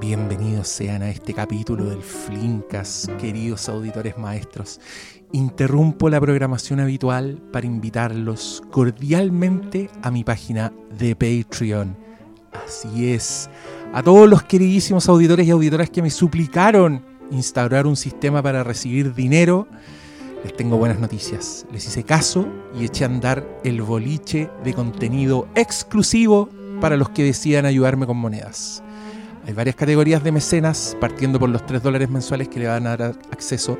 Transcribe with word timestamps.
Bienvenidos 0.00 0.68
sean 0.68 1.02
a 1.02 1.08
este 1.08 1.32
capítulo 1.32 1.86
del 1.86 2.02
Flinkas, 2.02 3.10
queridos 3.18 3.70
auditores 3.70 4.18
maestros. 4.18 4.80
Interrumpo 5.32 6.10
la 6.10 6.20
programación 6.20 6.80
habitual 6.80 7.40
para 7.50 7.66
invitarlos 7.66 8.62
cordialmente 8.70 9.88
a 10.02 10.10
mi 10.10 10.24
página 10.24 10.72
de 10.98 11.16
Patreon. 11.16 11.96
Así 12.66 13.12
es, 13.12 13.48
a 13.94 14.02
todos 14.02 14.28
los 14.28 14.42
queridísimos 14.42 15.08
auditores 15.08 15.46
y 15.46 15.50
auditoras 15.50 15.88
que 15.88 16.02
me 16.02 16.10
suplicaron 16.10 17.02
instaurar 17.30 17.86
un 17.86 17.96
sistema 17.96 18.42
para 18.42 18.62
recibir 18.62 19.14
dinero, 19.14 19.66
les 20.44 20.54
tengo 20.54 20.76
buenas 20.76 20.98
noticias. 20.98 21.66
Les 21.72 21.86
hice 21.86 22.02
caso 22.04 22.46
y 22.78 22.84
eché 22.84 23.04
a 23.04 23.08
andar 23.08 23.46
el 23.64 23.80
boliche 23.80 24.50
de 24.64 24.74
contenido 24.74 25.48
exclusivo 25.54 26.50
para 26.80 26.96
los 26.96 27.10
que 27.10 27.22
decidan 27.22 27.66
ayudarme 27.66 28.06
con 28.06 28.16
monedas. 28.16 28.82
Hay 29.46 29.52
varias 29.54 29.76
categorías 29.76 30.22
de 30.22 30.32
mecenas, 30.32 30.96
partiendo 31.00 31.38
por 31.38 31.48
los 31.48 31.64
3 31.64 31.82
dólares 31.82 32.10
mensuales 32.10 32.48
que 32.48 32.60
le 32.60 32.66
van 32.66 32.86
a 32.86 32.96
dar 32.96 33.14
acceso 33.30 33.78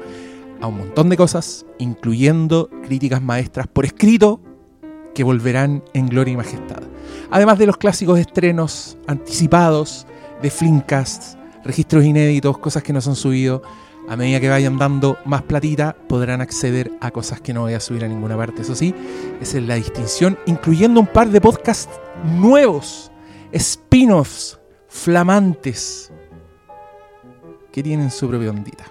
a 0.61 0.67
un 0.67 0.79
montón 0.79 1.09
de 1.09 1.17
cosas, 1.17 1.67
incluyendo 1.79 2.71
críticas 2.83 3.23
maestras 3.23 3.67
por 3.67 3.85
escrito 3.85 4.41
que 5.15 5.25
volverán 5.25 5.83
en 5.93 6.07
gloria 6.07 6.35
y 6.35 6.37
majestad. 6.37 6.83
Además 7.31 7.59
de 7.59 7.67
los 7.67 7.77
clásicos 7.77 8.19
estrenos 8.19 8.97
anticipados 9.07 10.07
de 10.43 10.51
Flinkcast, 10.51 11.37
registros 11.65 12.05
inéditos, 12.05 12.59
cosas 12.59 12.83
que 12.83 12.93
no 12.93 13.01
se 13.01 13.11
han 13.11 13.17
subido. 13.17 13.63
A 14.11 14.17
medida 14.17 14.41
que 14.41 14.49
vayan 14.49 14.77
dando 14.77 15.19
más 15.25 15.43
platita, 15.43 15.95
podrán 16.09 16.41
acceder 16.41 16.91
a 17.01 17.13
cosas 17.13 17.41
que 17.41 17.55
no 17.55 17.61
voy 17.61 17.75
a 17.75 17.81
subir 17.81 18.05
a 18.05 18.09
ninguna 18.09 18.37
parte. 18.37 18.63
Eso 18.63 18.75
sí, 18.75 18.93
esa 19.41 19.59
es 19.59 19.65
la 19.65 19.77
distinción, 19.77 20.37
incluyendo 20.47 20.99
un 20.99 21.07
par 21.07 21.29
de 21.29 21.41
podcasts 21.41 21.97
nuevos, 22.25 23.13
spin-offs 23.53 24.59
flamantes 24.89 26.11
que 27.71 27.85
tienen 27.85 28.11
su 28.11 28.29
propia 28.29 28.51
ondita. 28.51 28.85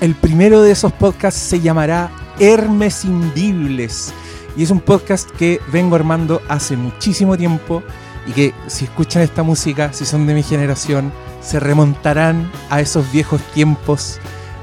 El 0.00 0.14
primero 0.14 0.62
de 0.62 0.70
esos 0.70 0.92
podcasts 0.92 1.40
se 1.40 1.58
llamará 1.58 2.08
Hermes 2.38 3.04
Invibles 3.04 4.14
y 4.56 4.62
es 4.62 4.70
un 4.70 4.80
podcast 4.80 5.30
que 5.32 5.60
vengo 5.72 5.96
armando 5.96 6.40
hace 6.48 6.76
muchísimo 6.76 7.36
tiempo 7.36 7.82
y 8.26 8.32
que 8.32 8.54
si 8.66 8.84
escuchan 8.84 9.22
esta 9.22 9.42
música, 9.42 9.92
si 9.92 10.04
son 10.04 10.26
de 10.26 10.34
mi 10.34 10.42
generación, 10.42 11.12
se 11.40 11.60
remontarán 11.60 12.50
a 12.70 12.80
esos 12.80 13.10
viejos 13.12 13.40
tiempos 13.52 14.18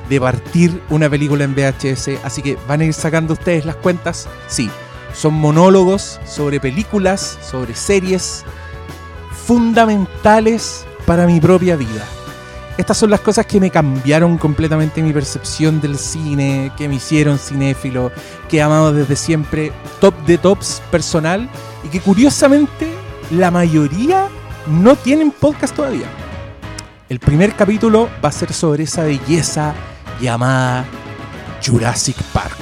de 0.09 0.19
partir 0.19 0.81
una 0.89 1.09
película 1.09 1.44
en 1.44 1.56
VHS, 1.56 2.19
así 2.23 2.42
que 2.42 2.58
van 2.67 2.81
a 2.81 2.86
ir 2.86 2.94
sacando 2.94 3.34
ustedes 3.34 3.66
las 3.66 3.75
cuentas. 3.75 4.28
Sí, 4.47 4.69
son 5.14 5.36
monólogos 5.36 6.19
sobre 6.25 6.59
películas, 6.59 7.38
sobre 7.42 7.75
series 7.75 8.44
fundamentales 9.45 10.86
para 11.06 11.28
mi 11.28 11.39
propia 11.39 11.75
vida. 11.75 12.06
Estas 12.82 12.98
son 12.98 13.12
las 13.12 13.20
cosas 13.20 13.46
que 13.46 13.60
me 13.60 13.70
cambiaron 13.70 14.40
completamente 14.40 15.04
mi 15.04 15.14
percepción 15.14 15.80
del 15.80 16.00
cine, 16.00 16.72
que 16.76 16.88
me 16.88 16.96
hicieron 16.96 17.38
cinéfilo, 17.38 18.12
que 18.50 18.58
he 18.58 18.62
amado 18.64 18.92
desde 18.92 19.16
siempre, 19.16 19.72
top 20.00 20.16
de 20.26 20.40
tops 20.40 20.82
personal 20.90 21.48
y 21.84 21.90
que 21.90 22.00
curiosamente 22.00 22.92
la 23.30 23.52
mayoría 23.52 24.30
no 24.66 24.96
tienen 24.96 25.30
podcast 25.30 25.76
todavía. 25.76 26.08
El 27.08 27.20
primer 27.20 27.54
capítulo 27.56 28.09
va 28.26 28.30
a 28.30 28.32
ser 28.32 28.52
sobre 28.52 28.86
esa 28.86 29.04
belleza 29.04 29.76
llamada 30.20 30.84
Jurassic 31.64 32.20
Park. 32.34 32.58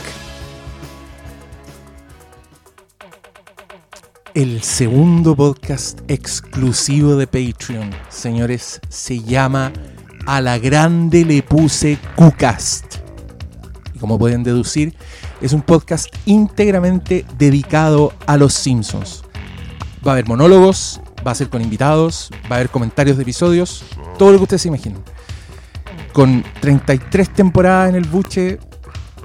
El 4.33 4.61
segundo 4.63 5.33
podcast 5.33 6.01
exclusivo 6.09 7.15
de 7.15 7.25
Patreon, 7.25 7.89
señores, 8.09 8.81
se 8.89 9.21
llama 9.21 9.71
A 10.29 10.41
la 10.41 10.59
Grande 10.59 11.25
le 11.25 11.41
puse 11.41 11.97
QCast. 12.15 12.97
Y 13.95 13.97
como 13.97 14.19
pueden 14.19 14.43
deducir, 14.43 14.95
es 15.41 15.53
un 15.53 15.63
podcast 15.63 16.07
íntegramente 16.25 17.25
dedicado 17.39 18.13
a 18.27 18.37
los 18.37 18.53
Simpsons. 18.53 19.23
Va 20.05 20.11
a 20.11 20.13
haber 20.13 20.27
monólogos, 20.27 21.01
va 21.25 21.31
a 21.31 21.35
ser 21.35 21.49
con 21.49 21.63
invitados, 21.63 22.29
va 22.43 22.51
a 22.51 22.59
haber 22.59 22.69
comentarios 22.69 23.17
de 23.17 23.23
episodios, 23.23 23.83
todo 24.19 24.31
lo 24.31 24.37
que 24.37 24.43
ustedes 24.43 24.61
se 24.61 24.67
imaginen 24.67 25.01
con 26.13 26.43
33 26.61 27.33
temporadas 27.33 27.89
en 27.89 27.95
el 27.95 28.05
buche, 28.05 28.59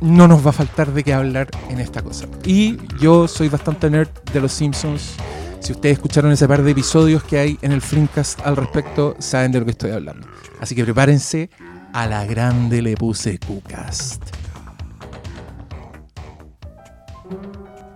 no 0.01 0.27
nos 0.29 0.45
va 0.45 0.51
a 0.51 0.53
faltar 0.53 0.93
de 0.93 1.03
qué 1.03 1.13
hablar 1.13 1.49
en 1.69 1.81
esta 1.81 2.03
cosa. 2.03 2.27
Y 2.45 2.79
yo 3.01 3.29
soy 3.29 3.49
bastante 3.49 3.91
nerd 3.91 4.09
de 4.33 4.41
los 4.41 4.53
Simpsons. 4.53 5.17
Si 5.65 5.73
ustedes 5.73 5.95
escucharon 5.95 6.31
ese 6.31 6.47
par 6.47 6.63
de 6.63 6.73
episodios 6.73 7.25
que 7.25 7.39
hay 7.39 7.59
en 7.63 7.73
el 7.73 7.81
Flimcast 7.81 8.39
al 8.47 8.55
respecto, 8.55 9.17
saben 9.19 9.51
de 9.51 9.61
lo 9.61 9.65
que 9.65 9.71
estoy 9.71 9.93
hablando. 9.93 10.27
Así 10.61 10.75
que 10.75 10.85
prepárense, 10.85 11.49
a 11.95 12.07
la 12.07 12.27
grande 12.27 12.83
le 12.83 12.95
puse 12.97 13.39
QCast. 13.39 14.23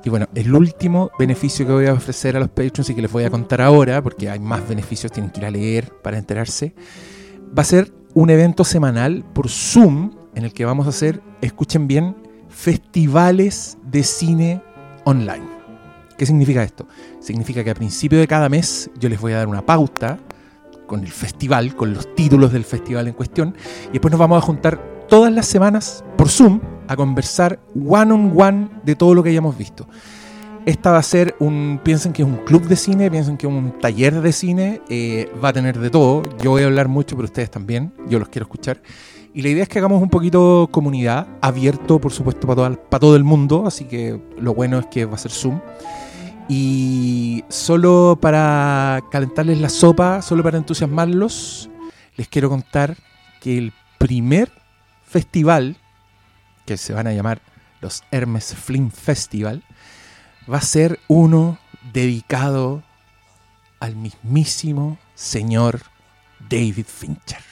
Y 0.02 0.08
bueno, 0.08 0.28
el 0.34 0.54
último 0.54 1.10
beneficio 1.18 1.66
que 1.66 1.72
voy 1.74 1.86
a 1.88 1.92
ofrecer 1.92 2.38
a 2.38 2.40
los 2.40 2.48
Patreons 2.48 2.88
y 2.88 2.94
que 2.94 3.02
les 3.02 3.12
voy 3.12 3.24
a 3.24 3.30
contar 3.30 3.60
ahora, 3.60 4.02
porque 4.02 4.30
hay 4.30 4.38
más 4.38 4.66
beneficios, 4.66 5.12
tienen 5.12 5.30
que 5.30 5.40
ir 5.40 5.44
a 5.44 5.50
leer 5.50 5.92
para 6.02 6.16
enterarse, 6.16 6.74
va 7.46 7.60
a 7.60 7.66
ser 7.66 7.92
un 8.14 8.30
evento 8.30 8.64
semanal 8.64 9.26
por 9.34 9.50
Zoom 9.50 10.12
en 10.34 10.44
el 10.44 10.54
que 10.54 10.64
vamos 10.64 10.86
a 10.86 10.88
hacer, 10.88 11.20
escuchen 11.42 11.86
bien, 11.86 12.16
festivales 12.48 13.76
de 13.82 14.04
cine 14.04 14.62
online. 15.04 15.57
¿Qué 16.18 16.26
significa 16.26 16.64
esto? 16.64 16.88
Significa 17.20 17.62
que 17.62 17.70
a 17.70 17.74
principio 17.74 18.18
de 18.18 18.26
cada 18.26 18.48
mes 18.48 18.90
yo 18.98 19.08
les 19.08 19.20
voy 19.20 19.32
a 19.34 19.36
dar 19.36 19.46
una 19.46 19.64
pauta 19.64 20.18
con 20.88 21.04
el 21.04 21.12
festival, 21.12 21.76
con 21.76 21.94
los 21.94 22.12
títulos 22.16 22.52
del 22.52 22.64
festival 22.64 23.06
en 23.06 23.14
cuestión, 23.14 23.54
y 23.90 23.92
después 23.92 24.10
nos 24.10 24.18
vamos 24.18 24.38
a 24.38 24.40
juntar 24.44 25.06
todas 25.08 25.32
las 25.32 25.46
semanas 25.46 26.04
por 26.16 26.28
Zoom 26.28 26.60
a 26.88 26.96
conversar 26.96 27.60
one 27.76 28.12
on 28.12 28.32
one 28.36 28.68
de 28.84 28.96
todo 28.96 29.14
lo 29.14 29.22
que 29.22 29.30
hayamos 29.30 29.56
visto. 29.56 29.86
Esta 30.66 30.90
va 30.90 30.98
a 30.98 31.02
ser 31.04 31.36
un, 31.38 31.80
piensen 31.84 32.12
que 32.12 32.22
es 32.22 32.28
un 32.28 32.38
club 32.38 32.66
de 32.66 32.74
cine, 32.74 33.08
piensen 33.12 33.36
que 33.36 33.46
es 33.46 33.52
un 33.52 33.78
taller 33.78 34.20
de 34.20 34.32
cine, 34.32 34.82
eh, 34.88 35.30
va 35.42 35.50
a 35.50 35.52
tener 35.52 35.78
de 35.78 35.88
todo. 35.88 36.22
Yo 36.42 36.50
voy 36.50 36.62
a 36.62 36.66
hablar 36.66 36.88
mucho, 36.88 37.14
pero 37.14 37.26
ustedes 37.26 37.50
también, 37.50 37.92
yo 38.08 38.18
los 38.18 38.28
quiero 38.28 38.44
escuchar. 38.44 38.82
Y 39.32 39.42
la 39.42 39.50
idea 39.50 39.62
es 39.62 39.68
que 39.68 39.78
hagamos 39.78 40.02
un 40.02 40.10
poquito 40.10 40.68
comunidad, 40.72 41.28
abierto 41.40 42.00
por 42.00 42.12
supuesto 42.12 42.48
para 42.48 42.56
todo, 42.56 42.88
para 42.90 43.00
todo 43.00 43.14
el 43.14 43.22
mundo, 43.22 43.64
así 43.68 43.84
que 43.84 44.20
lo 44.36 44.52
bueno 44.52 44.80
es 44.80 44.86
que 44.86 45.04
va 45.04 45.14
a 45.14 45.18
ser 45.18 45.30
Zoom. 45.30 45.60
Y 46.48 47.44
solo 47.48 48.18
para 48.20 49.02
calentarles 49.10 49.60
la 49.60 49.68
sopa, 49.68 50.22
solo 50.22 50.42
para 50.42 50.56
entusiasmarlos, 50.56 51.68
les 52.16 52.26
quiero 52.28 52.48
contar 52.48 52.96
que 53.40 53.58
el 53.58 53.72
primer 53.98 54.50
festival, 55.04 55.76
que 56.64 56.78
se 56.78 56.94
van 56.94 57.06
a 57.06 57.12
llamar 57.12 57.42
los 57.80 58.02
Hermes 58.10 58.54
Film 58.54 58.90
Festival, 58.90 59.62
va 60.50 60.58
a 60.58 60.62
ser 60.62 61.00
uno 61.06 61.58
dedicado 61.92 62.82
al 63.80 63.94
mismísimo 63.94 64.98
señor 65.14 65.82
David 66.48 66.86
Fincher. 66.86 67.42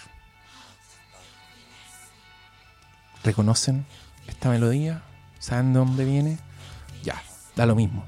¿Reconocen 3.22 3.84
esta 4.26 4.48
melodía? 4.48 5.02
¿Saben 5.38 5.72
de 5.72 5.80
dónde 5.80 6.04
viene? 6.04 6.38
Ya, 7.02 7.22
da 7.54 7.66
lo 7.66 7.74
mismo. 7.74 8.04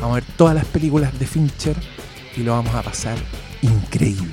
Vamos 0.00 0.12
a 0.12 0.20
ver 0.20 0.24
todas 0.36 0.54
las 0.54 0.66
películas 0.66 1.18
de 1.18 1.26
Fincher 1.26 1.76
y 2.36 2.42
lo 2.42 2.52
vamos 2.52 2.72
a 2.74 2.82
pasar 2.82 3.16
increíble. 3.62 4.28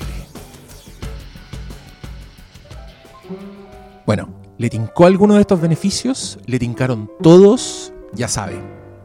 Bueno, 4.06 4.30
¿le 4.60 4.70
tincó 4.70 5.08
alguno 5.08 5.34
de 5.36 5.42
estos 5.42 5.60
beneficios? 5.60 6.38
¿Le 6.46 6.60
tincaron 6.60 7.10
todos? 7.22 7.92
Ya 8.14 8.28
saben, 8.28 8.62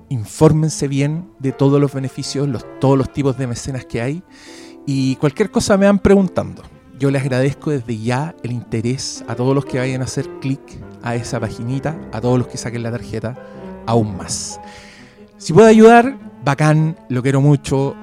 Infórmense 0.07 0.88
bien 0.88 1.29
de 1.39 1.51
todos 1.51 1.81
los 1.81 1.91
beneficios, 1.94 2.47
los, 2.47 2.65
todos 2.79 2.97
los 2.97 3.11
tipos 3.11 3.38
de 3.38 3.47
mecenas 3.47 3.83
que 3.85 4.01
hay 4.01 4.23
y 4.88 5.17
cualquier 5.17 5.51
cosa 5.51 5.75
me 5.77 5.88
van 5.88 5.99
preguntando. 5.99 6.63
Yo 6.99 7.09
les 7.11 7.21
agradezco 7.21 7.71
desde 7.71 7.97
ya 7.97 8.35
el 8.43 8.51
interés 8.51 9.23
a 9.29 9.35
todos 9.35 9.55
los 9.55 9.63
que 9.63 9.79
vayan 9.79 10.01
a 10.01 10.03
hacer 10.03 10.27
clic 10.41 10.59
a 11.01 11.15
esa 11.15 11.39
paginita, 11.39 11.97
a 12.11 12.19
todos 12.19 12.37
los 12.37 12.49
que 12.49 12.57
saquen 12.57 12.83
la 12.83 12.91
tarjeta, 12.91 13.37
aún 13.85 14.17
más. 14.17 14.59
Si 15.37 15.53
puedo 15.53 15.67
ayudar, 15.67 16.17
bacán, 16.43 16.97
lo 17.07 17.23
quiero 17.23 17.39
mucho, 17.39 17.95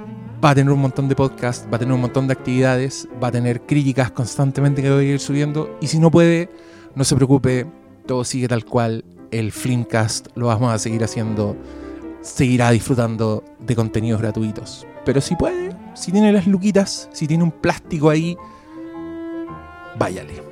va 0.42 0.50
a 0.50 0.54
tener 0.54 0.72
un 0.72 0.80
montón 0.80 1.10
de 1.10 1.14
podcasts, 1.14 1.68
va 1.70 1.76
a 1.76 1.78
tener 1.78 1.92
un 1.92 2.00
montón 2.00 2.26
de 2.26 2.32
actividades, 2.32 3.06
va 3.22 3.28
a 3.28 3.32
tener 3.32 3.66
críticas 3.66 4.12
constantemente 4.12 4.80
que 4.80 4.90
voy 4.90 5.10
a 5.10 5.12
ir 5.12 5.20
subiendo. 5.20 5.76
Y 5.82 5.88
si 5.88 5.98
no 5.98 6.10
puede, 6.10 6.48
no 6.94 7.04
se 7.04 7.16
preocupe, 7.16 7.66
todo 8.06 8.24
sigue 8.24 8.48
tal 8.48 8.64
cual. 8.64 9.04
El 9.30 9.52
Flimcast 9.52 10.28
lo 10.36 10.46
vamos 10.46 10.72
a 10.72 10.78
seguir 10.78 11.04
haciendo, 11.04 11.54
seguirá 12.22 12.70
disfrutando 12.70 13.44
de 13.60 13.76
contenidos 13.76 14.22
gratuitos. 14.22 14.86
Pero 15.04 15.20
si 15.20 15.36
puede, 15.36 15.76
si 15.92 16.12
tiene 16.12 16.32
las 16.32 16.46
luquitas, 16.46 17.10
si 17.12 17.26
tiene 17.26 17.44
un 17.44 17.50
plástico 17.50 18.08
ahí, 18.08 18.38
váyale. 19.98 20.42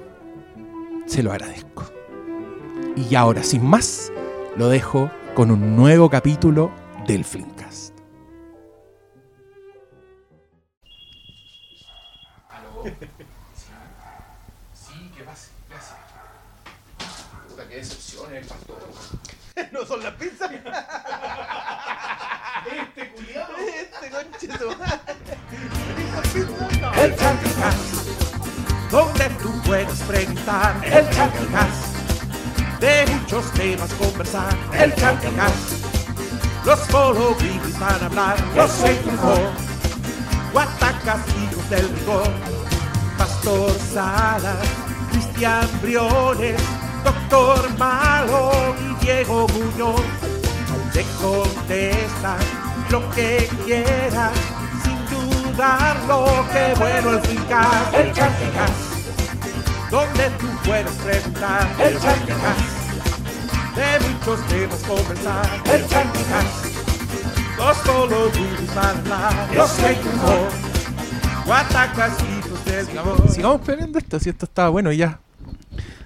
Se 1.07 1.23
lo 1.23 1.33
agradezco. 1.33 1.85
Y 2.97 3.15
ahora, 3.15 3.43
sin 3.43 3.65
más, 3.65 4.13
lo 4.57 4.69
dejo 4.69 5.11
con 5.35 5.51
un 5.51 5.77
nuevo 5.77 6.09
capítulo 6.09 6.71
del 7.07 7.25
Flimcast. 7.25 7.95
Sí, 14.73 15.11
¿qué 15.17 15.25
pasa? 15.25 15.49
Gracias. 15.69 15.99
Puta, 17.49 17.69
qué 17.69 17.77
decepción 17.77 18.35
el 18.35 18.45
pastor. 18.47 18.79
no 19.73 19.85
son 19.87 20.03
las 20.03 20.15
pizzas. 20.15 20.51
Este 22.65 23.13
culiado. 23.13 23.55
este 23.57 24.11
conche 24.11 24.49
tu 24.49 24.71
El 27.01 27.17
Chanticast, 27.17 27.94
donde 28.95 29.29
tú 29.43 29.51
puedes 29.67 29.99
preguntar. 30.03 30.81
El 30.85 31.11
Chanticast, 31.11 31.97
de 32.79 33.05
muchos 33.13 33.51
temas 33.51 33.93
conversar. 33.95 34.57
El 34.73 34.95
Chanticast, 34.95 35.85
los 36.65 36.79
follow 36.87 37.37
van 37.81 38.03
a 38.03 38.07
hablar. 38.07 38.37
Los 38.55 38.71
seguimos, 38.71 39.41
guatacas 40.53 41.21
hijos 41.43 41.71
del 41.71 41.89
rigor. 41.89 42.31
Pastor 43.19 43.73
Salas, 43.93 44.69
Cristian 45.11 45.69
Briones, 45.83 46.61
Doctor 47.03 47.77
Malo 47.77 48.53
y 48.79 49.05
Diego 49.05 49.49
Muñoz. 49.49 50.03
Te 50.93 51.05
contestan 51.21 52.39
lo 52.91 53.11
que 53.11 53.51
quieras 53.65 54.31
sin 55.55 55.57
dudarlo. 55.57 56.47
Qué 56.53 56.75
bueno 56.79 57.11
el 57.11 57.21
Fincast, 57.21 57.95
el 57.95 58.13
Chanticast, 58.13 58.73
donde 59.91 60.31
tú 60.39 60.47
puedes 60.65 60.93
preguntar. 60.93 61.69
El 61.79 62.01
Chanticast, 62.01 62.61
de 63.77 64.09
muchos 64.09 64.47
temas 64.49 64.83
conversar. 64.83 65.63
El 65.73 65.87
Chanticast, 65.89 66.67
los 67.59 67.77
solo 67.79 68.31
van 68.75 69.13
a 69.13 69.29
hablar. 69.29 69.55
Los 69.55 69.71
seguimos, 69.71 70.55
guatacasitos 71.47 72.65
del 72.65 72.87
sabor. 72.87 73.29
Sigamos 73.31 73.61
planeando 73.63 73.99
esto, 73.99 74.19
si 74.19 74.31
esto 74.31 74.47
estaba 74.47 74.69
bueno 74.71 74.93
ya. 74.93 75.21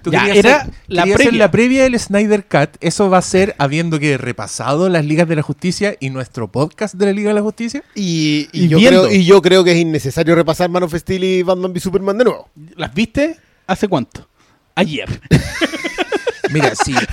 Tú 0.01 0.11
Ya, 0.11 0.27
era 0.27 0.67
la 0.87 1.03
previa. 1.03 1.31
la 1.31 1.51
previa 1.51 1.83
del 1.83 1.99
Snyder 1.99 2.45
Cut. 2.45 2.77
Eso 2.79 3.09
va 3.09 3.17
a 3.17 3.21
ser 3.21 3.55
habiendo 3.57 3.99
que 3.99 4.17
repasado 4.17 4.89
las 4.89 5.05
ligas 5.05 5.27
de 5.27 5.35
la 5.35 5.41
justicia 5.41 5.95
y 5.99 6.09
nuestro 6.09 6.49
podcast 6.51 6.95
de 6.95 7.05
la 7.05 7.11
Liga 7.13 7.29
de 7.29 7.35
la 7.35 7.41
Justicia. 7.41 7.83
Y, 7.95 8.47
y 8.51 8.65
Y 8.65 8.67
yo 8.69 8.77
creo, 8.79 9.11
y 9.11 9.25
yo 9.25 9.41
creo 9.41 9.63
que 9.63 9.71
es 9.71 9.77
innecesario 9.77 10.35
repasar 10.35 10.69
Man 10.69 10.83
of 10.83 10.93
Steel 10.95 11.23
y 11.23 11.43
Batman 11.43 11.71
v 11.71 11.79
Superman 11.79 12.17
de 12.17 12.23
nuevo. 12.25 12.49
¿Las 12.75 12.93
viste? 12.93 13.37
¿Hace 13.67 13.87
cuánto? 13.87 14.27
Ayer. 14.75 15.07
Mira, 16.51 16.73
sí. 16.75 16.93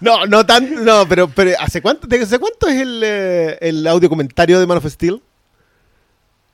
No, 0.00 0.26
no 0.26 0.46
tan, 0.46 0.84
no, 0.84 1.08
pero, 1.08 1.28
pero 1.28 1.50
¿hace 1.58 1.82
cuánto, 1.82 2.06
¿hace 2.22 2.38
cuánto 2.38 2.68
es 2.68 2.80
el, 2.80 3.02
eh, 3.04 3.58
el 3.60 3.84
audio 3.84 4.08
comentario 4.08 4.60
de 4.60 4.66
Man 4.66 4.78
of 4.78 4.86
Steel? 4.86 5.20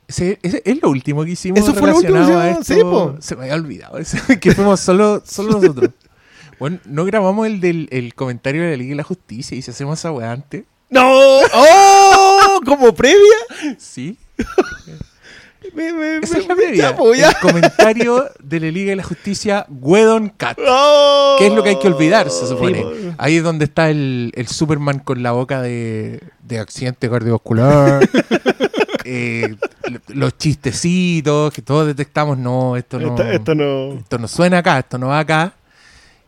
Ese- 0.07 0.37
ese 0.43 0.61
es 0.65 0.81
lo 0.81 0.89
último 0.89 1.23
que 1.25 1.31
hicimos 1.31 1.59
Eso 1.59 1.73
fue 1.73 1.89
lo 1.89 1.97
último 1.97 2.13
que 2.17 2.23
hicimos, 2.23 2.67
sí, 2.67 2.75
po. 2.81 3.15
Se 3.19 3.35
me 3.35 3.43
había 3.43 3.55
olvidado 3.55 3.97
que 4.41 4.51
fuimos 4.53 4.79
solo, 4.79 5.21
solo 5.25 5.59
nosotros. 5.59 5.89
Bueno, 6.57 6.79
no 6.85 7.03
grabamos 7.03 7.47
el 7.47 7.59
del 7.59 7.89
el 7.91 8.13
comentario 8.15 8.63
de 8.63 8.69
la 8.71 8.77
Liga 8.77 8.91
de 8.91 8.95
la 8.95 9.03
Justicia 9.03 9.57
y 9.57 9.61
si 9.61 9.71
hacemos 9.71 9.99
esa 9.99 10.13
weá 10.13 10.31
antes. 10.31 10.63
¡No! 10.89 11.01
¡Oh! 11.05 12.61
¿Como 12.65 12.95
previa? 12.95 13.17
Sí. 13.77 14.17
Me, 15.73 15.91
me, 15.91 16.17
Esa 16.19 16.35
me- 16.37 16.43
es 16.43 16.47
la 16.47 16.55
previa. 16.55 16.81
chapo. 16.91 17.13
El 17.13 17.23
comentario 17.41 18.29
de 18.41 18.59
la 18.61 18.67
Liga 18.67 18.91
de 18.91 18.95
la 18.97 19.03
Justicia, 19.03 19.65
Wedon 19.67 20.29
Cat. 20.29 20.57
¡Oh! 20.65 21.35
¿Qué 21.39 21.47
es 21.47 21.53
lo 21.53 21.63
que 21.63 21.69
hay 21.71 21.79
que 21.79 21.87
olvidar, 21.87 22.29
se 22.29 22.47
supone? 22.47 22.81
Sí. 22.83 23.09
Ahí 23.17 23.37
es 23.37 23.43
donde 23.43 23.65
está 23.65 23.89
el, 23.89 24.31
el 24.35 24.47
Superman 24.47 24.99
con 24.99 25.23
la 25.23 25.31
boca 25.31 25.61
de, 25.61 26.21
de 26.43 26.59
accidente 26.59 27.09
cardiovascular. 27.09 28.07
Eh, 29.05 29.55
los 30.07 30.37
chistecitos 30.37 31.53
que 31.53 31.61
todos 31.61 31.85
detectamos, 31.87 32.37
no, 32.37 32.75
esto 32.75 32.99
no, 32.99 33.09
Esto, 33.09 33.23
esto 33.23 33.55
no. 33.55 33.93
esto 33.99 34.17
no 34.17 34.27
suena 34.27 34.57
acá, 34.57 34.79
esto 34.79 34.97
no 34.97 35.07
va 35.07 35.19
acá. 35.19 35.53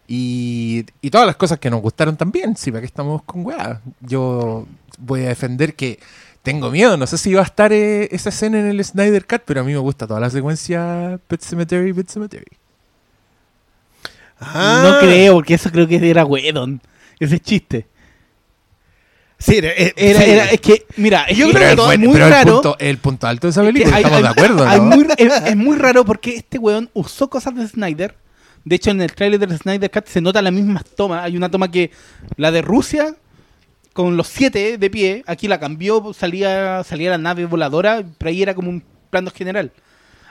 Y, 0.07 0.85
y 1.01 1.09
todas 1.09 1.27
las 1.27 1.35
cosas 1.35 1.59
que 1.59 1.69
nos 1.69 1.81
gustaron 1.81 2.15
también, 2.15 2.55
sí, 2.55 2.71
para 2.71 2.81
que 2.81 2.85
estamos 2.85 3.23
con 3.23 3.45
weá. 3.45 3.81
Yo 3.99 4.65
voy 4.99 5.25
a 5.25 5.29
defender 5.29 5.75
que 5.75 5.99
tengo 6.43 6.71
miedo, 6.71 6.95
no 6.95 7.07
sé 7.07 7.17
si 7.17 7.33
va 7.33 7.41
a 7.41 7.45
estar 7.45 7.73
eh, 7.73 8.07
esa 8.11 8.29
escena 8.29 8.59
en 8.59 8.67
el 8.67 8.85
Snyder 8.85 9.25
Cut, 9.25 9.41
pero 9.45 9.61
a 9.61 9.63
mí 9.63 9.73
me 9.73 9.79
gusta 9.79 10.07
toda 10.07 10.19
la 10.19 10.29
secuencia 10.29 11.19
Pet 11.27 11.41
Cemetery, 11.41 11.91
Pet 11.91 12.07
Cemetery. 12.07 12.45
Ah. 14.39 14.81
No 14.83 14.99
creo, 14.99 15.33
porque 15.33 15.55
eso 15.55 15.71
creo 15.71 15.87
que 15.87 16.09
era 16.09 16.23
Wedon. 16.23 16.79
Ese 17.19 17.39
chiste. 17.39 17.87
Sí, 19.39 19.57
era, 19.57 19.69
eh, 19.69 19.93
Era, 19.95 20.19
sí. 20.21 20.29
era- 20.31 20.45
es 20.51 20.61
que, 20.61 20.85
mira, 20.97 21.23
es 21.25 21.37
Yo 21.37 21.49
creo 21.51 21.61
es 21.61 21.75
que 21.75 21.81
el, 21.81 21.87
buen- 21.87 22.01
muy 22.01 22.13
pero 22.13 22.25
el 22.25 22.31
raro. 22.31 22.53
punto, 22.53 22.75
el 22.79 22.97
punto 22.97 23.27
alto 23.27 23.47
de 23.47 23.51
esa 23.51 23.61
es 23.61 23.67
que 23.67 23.73
película, 23.73 23.97
estamos 23.97 24.17
hay- 24.17 24.23
de 24.23 24.29
acuerdo, 24.29 24.67
hay 24.67 24.79
¿no? 24.79 24.85
muy- 24.85 25.07
es, 25.17 25.33
es 25.45 25.55
muy 25.55 25.77
raro 25.77 26.03
porque 26.05 26.35
este 26.37 26.57
weón 26.57 26.89
usó 26.93 27.29
cosas 27.29 27.55
de 27.55 27.67
Snyder. 27.67 28.15
De 28.65 28.75
hecho, 28.75 28.89
en 28.91 28.99
el 29.01 29.13
trailer 29.13 29.39
del 29.39 29.57
Snyder 29.57 29.89
Cut 29.91 30.07
se 30.07 30.19
nota 30.21 30.41
las 30.41 30.51
mismas 30.51 30.83
tomas. 30.85 31.23
Hay 31.23 31.37
una 31.37 31.49
toma 31.51 31.69
que, 31.71 31.91
la 32.35 32.51
de 32.51 32.61
Rusia, 32.63 33.15
con 33.93 34.17
los 34.17 34.27
siete 34.27 34.77
de 34.77 34.89
pie, 34.89 35.23
aquí 35.27 35.47
la 35.47 35.59
cambió, 35.59 36.13
salía, 36.13 36.83
salía 36.83 37.11
la 37.11 37.17
nave 37.17 37.45
voladora, 37.45 38.03
pero 38.17 38.29
ahí 38.29 38.41
era 38.41 38.53
como 38.55 38.69
un 38.69 38.83
plano 39.09 39.31
general. 39.31 39.71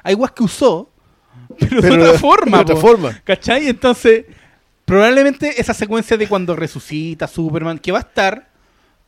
Hay 0.02 0.14
guas 0.14 0.32
que 0.32 0.42
usó, 0.42 0.90
pero, 1.58 1.80
Pero 1.80 1.96
de 1.96 2.08
otra 2.08 2.18
forma. 2.18 2.56
de 2.58 2.62
otra 2.64 2.74
po. 2.74 2.80
forma. 2.80 3.20
¿Cachai? 3.24 3.68
Entonces, 3.68 4.24
probablemente 4.84 5.60
esa 5.60 5.74
secuencia 5.74 6.16
de 6.16 6.26
cuando 6.28 6.56
resucita 6.56 7.26
Superman, 7.26 7.78
que 7.78 7.92
va 7.92 7.98
a 7.98 8.02
estar 8.02 8.48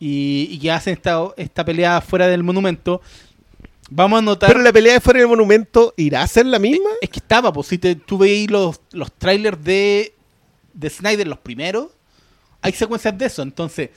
y, 0.00 0.48
y 0.50 0.58
que 0.58 0.70
hacen 0.70 0.94
esta, 0.94 1.20
esta 1.36 1.64
pelea 1.64 2.00
fuera 2.00 2.26
del 2.28 2.42
monumento, 2.42 3.00
vamos 3.90 4.18
a 4.18 4.22
notar. 4.22 4.48
Pero 4.50 4.62
la 4.62 4.72
pelea 4.72 4.94
de 4.94 5.00
fuera 5.00 5.18
del 5.20 5.28
monumento 5.28 5.94
irá 5.96 6.22
a 6.22 6.26
ser 6.26 6.46
la 6.46 6.58
misma. 6.58 6.90
Es 7.00 7.08
que 7.10 7.18
estaba, 7.18 7.52
pues 7.52 7.66
si 7.68 7.78
te, 7.78 7.94
tú 7.96 8.18
veis 8.18 8.50
los, 8.50 8.80
los 8.92 9.10
trailers 9.12 9.62
de, 9.64 10.14
de 10.74 10.90
Snyder, 10.90 11.26
los 11.26 11.38
primeros, 11.38 11.88
hay 12.62 12.72
secuencias 12.72 13.16
de 13.18 13.26
eso. 13.26 13.42
Entonces, 13.42 13.90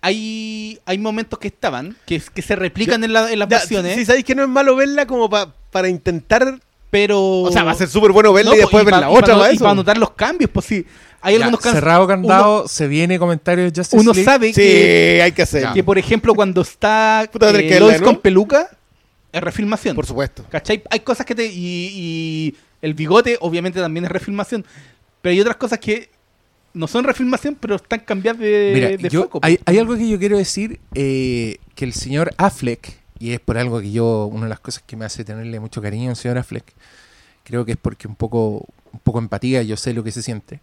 hay, 0.00 0.78
hay 0.86 0.98
momentos 0.98 1.38
que 1.38 1.48
estaban, 1.48 1.96
que, 2.06 2.20
que 2.20 2.42
se 2.42 2.54
replican 2.56 3.02
en, 3.04 3.12
la- 3.12 3.32
en 3.32 3.38
las 3.38 3.48
Ya, 3.48 3.58
versiones, 3.58 3.96
Si 3.96 4.04
sabéis 4.04 4.24
que 4.24 4.34
no 4.34 4.42
es 4.42 4.48
malo 4.48 4.76
verla 4.76 5.06
como 5.06 5.28
pa- 5.28 5.52
para 5.72 5.88
intentar. 5.88 6.60
pero. 6.90 7.20
O 7.42 7.52
sea, 7.52 7.64
va 7.64 7.72
a 7.72 7.74
ser 7.74 7.88
súper 7.88 8.12
bueno 8.12 8.32
verla 8.32 8.50
No, 8.52 8.56
y 8.56 8.60
después 8.60 8.82
pues, 8.82 8.84
ver 8.86 8.92
pa- 8.94 9.00
la 9.00 9.10
y 9.10 9.14
pa 9.14 9.18
otra. 9.18 9.34
no- 9.34 9.40
para 9.40 9.52
y 9.52 9.56
eso. 9.56 9.64
para 9.64 9.74
notar 9.74 9.98
los 9.98 10.10
cambios, 10.12 10.50
pues 10.52 10.66
sí. 10.66 10.86
Hay 11.20 11.36
Ya, 11.38 11.44
algunos 11.46 11.62
cerrado 11.64 12.06
candado, 12.06 12.68
se 12.68 12.86
viene 12.86 13.18
comentario 13.18 13.64
de 13.64 13.70
Justice 13.74 13.96
Uno 14.00 14.12
League. 14.12 14.24
sabe 14.24 14.48
Sí, 14.52 14.60
que, 14.60 15.20
hay 15.22 15.32
que 15.32 15.42
hacer. 15.42 15.72
Que, 15.74 15.82
por 15.82 15.98
ejemplo, 15.98 16.34
cuando 16.34 16.60
está 16.62 17.28
Puta, 17.32 17.50
eh, 17.58 18.00
con 18.02 18.18
peluca, 18.20 18.68
es 19.32 19.40
refilmación. 19.42 19.96
Por 19.96 20.06
supuesto. 20.06 20.44
¿Cachai? 20.48 20.82
Hay 20.90 21.00
cosas 21.00 21.26
que 21.26 21.34
te. 21.34 21.46
Y, 21.46 21.90
y 21.92 22.54
el 22.82 22.94
bigote, 22.94 23.36
obviamente, 23.40 23.80
también 23.80 24.04
es 24.04 24.10
refilmación. 24.10 24.64
Pero 25.20 25.32
hay 25.32 25.40
otras 25.40 25.56
cosas 25.56 25.80
que 25.80 26.08
no 26.74 26.86
son 26.86 27.04
refilmación, 27.04 27.56
pero 27.58 27.74
están 27.76 28.00
cambiadas 28.00 28.38
de, 28.40 28.70
Mira, 28.74 28.88
de 28.90 29.08
yo- 29.08 29.22
foco. 29.24 29.40
hay, 29.42 29.58
hay 29.64 29.78
algo 29.78 29.96
que 29.96 30.08
yo 30.08 30.18
quiero 30.18 30.38
decir, 30.38 30.78
eh, 30.94 31.56
que 31.74 31.84
el 31.84 31.92
señor 31.92 32.32
Affleck, 32.36 32.92
y 33.18 33.32
es 33.32 33.40
por 33.40 33.58
algo 33.58 33.80
que 33.80 33.90
yo, 33.90 34.26
una 34.26 34.44
de 34.44 34.50
las 34.50 34.60
cosas 34.60 34.84
que 34.86 34.94
me 34.96 35.04
hace 35.04 35.24
tenerle 35.24 35.58
mucho 35.58 35.82
cariño 35.82 36.10
al 36.10 36.16
señor 36.16 36.38
Affleck, 36.38 36.72
creo 37.42 37.64
que 37.64 37.72
es 37.72 37.78
porque 37.80 38.06
un 38.06 38.14
poco, 38.14 38.64
un 38.92 39.00
poco 39.02 39.18
empatía, 39.18 39.62
yo 39.62 39.76
sé 39.76 39.92
lo 39.92 40.04
que 40.04 40.12
se 40.12 40.22
siente, 40.22 40.60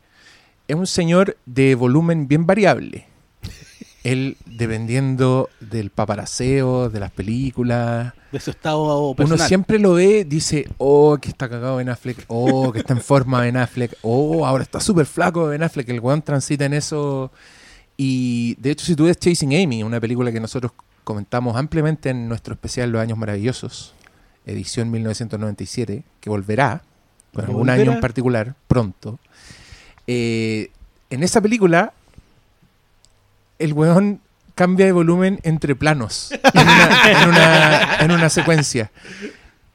es 0.68 0.76
un 0.76 0.88
señor 0.88 1.38
de 1.46 1.76
volumen 1.76 2.28
bien 2.28 2.46
variable. 2.46 3.08
Él, 4.04 4.38
dependiendo 4.46 5.50
del 5.60 5.90
paparaseo, 5.90 6.90
de 6.90 7.00
las 7.00 7.12
películas, 7.12 8.14
de 8.36 8.40
su 8.40 8.52
estado 8.52 9.00
uno 9.00 9.16
personal. 9.16 9.48
siempre 9.48 9.80
lo 9.80 9.94
ve, 9.94 10.26
dice, 10.26 10.68
oh, 10.78 11.18
que 11.22 11.30
está 11.30 11.48
cagado 11.48 11.78
Ben 11.78 11.90
Affleck, 11.90 12.26
oh, 12.28 12.72
que 12.72 12.80
está 12.80 12.94
en 12.94 13.02
forma 13.02 13.42
Ben 13.42 13.56
Affleck, 13.56 13.98
oh, 14.02 14.46
ahora 14.46 14.64
está 14.64 14.80
súper 14.82 15.06
flaco 15.06 15.48
Ben 15.48 15.64
Affleck, 15.64 15.88
el 15.90 16.02
weón 16.02 16.22
transita 16.22 16.66
en 16.66 16.74
eso. 16.74 17.32
Y 17.98 18.56
de 18.56 18.72
hecho, 18.72 18.86
si 18.86 18.96
tú 18.96 19.06
ves 19.06 19.18
Chasing 19.18 19.56
Amy, 19.56 19.84
una 19.84 20.02
película 20.02 20.32
que 20.34 20.42
nosotros 20.42 20.74
comentamos 21.06 21.56
ampliamente 21.56 22.10
en 22.10 22.28
nuestro 22.28 22.54
especial 22.54 22.92
Los 22.92 23.02
Años 23.02 23.18
Maravillosos, 23.18 23.94
edición 24.46 24.92
1997, 24.92 26.04
que 26.20 26.30
volverá, 26.30 26.84
por 27.32 27.46
algún 27.46 27.70
año 27.70 27.94
en 27.94 28.02
particular, 28.02 28.56
pronto. 28.68 29.20
Eh, 30.08 30.72
en 31.10 31.24
esa 31.24 31.42
película, 31.42 31.94
el 33.60 33.74
weón 33.74 34.20
cambia 34.54 34.86
de 34.86 34.92
volumen 34.92 35.40
entre 35.44 35.76
planos 35.76 36.32
en 36.32 36.40
una, 36.68 37.12
en 37.12 37.30
una- 37.30 37.98
en 38.00 38.12
una 38.12 38.30
secuencia. 38.30 38.92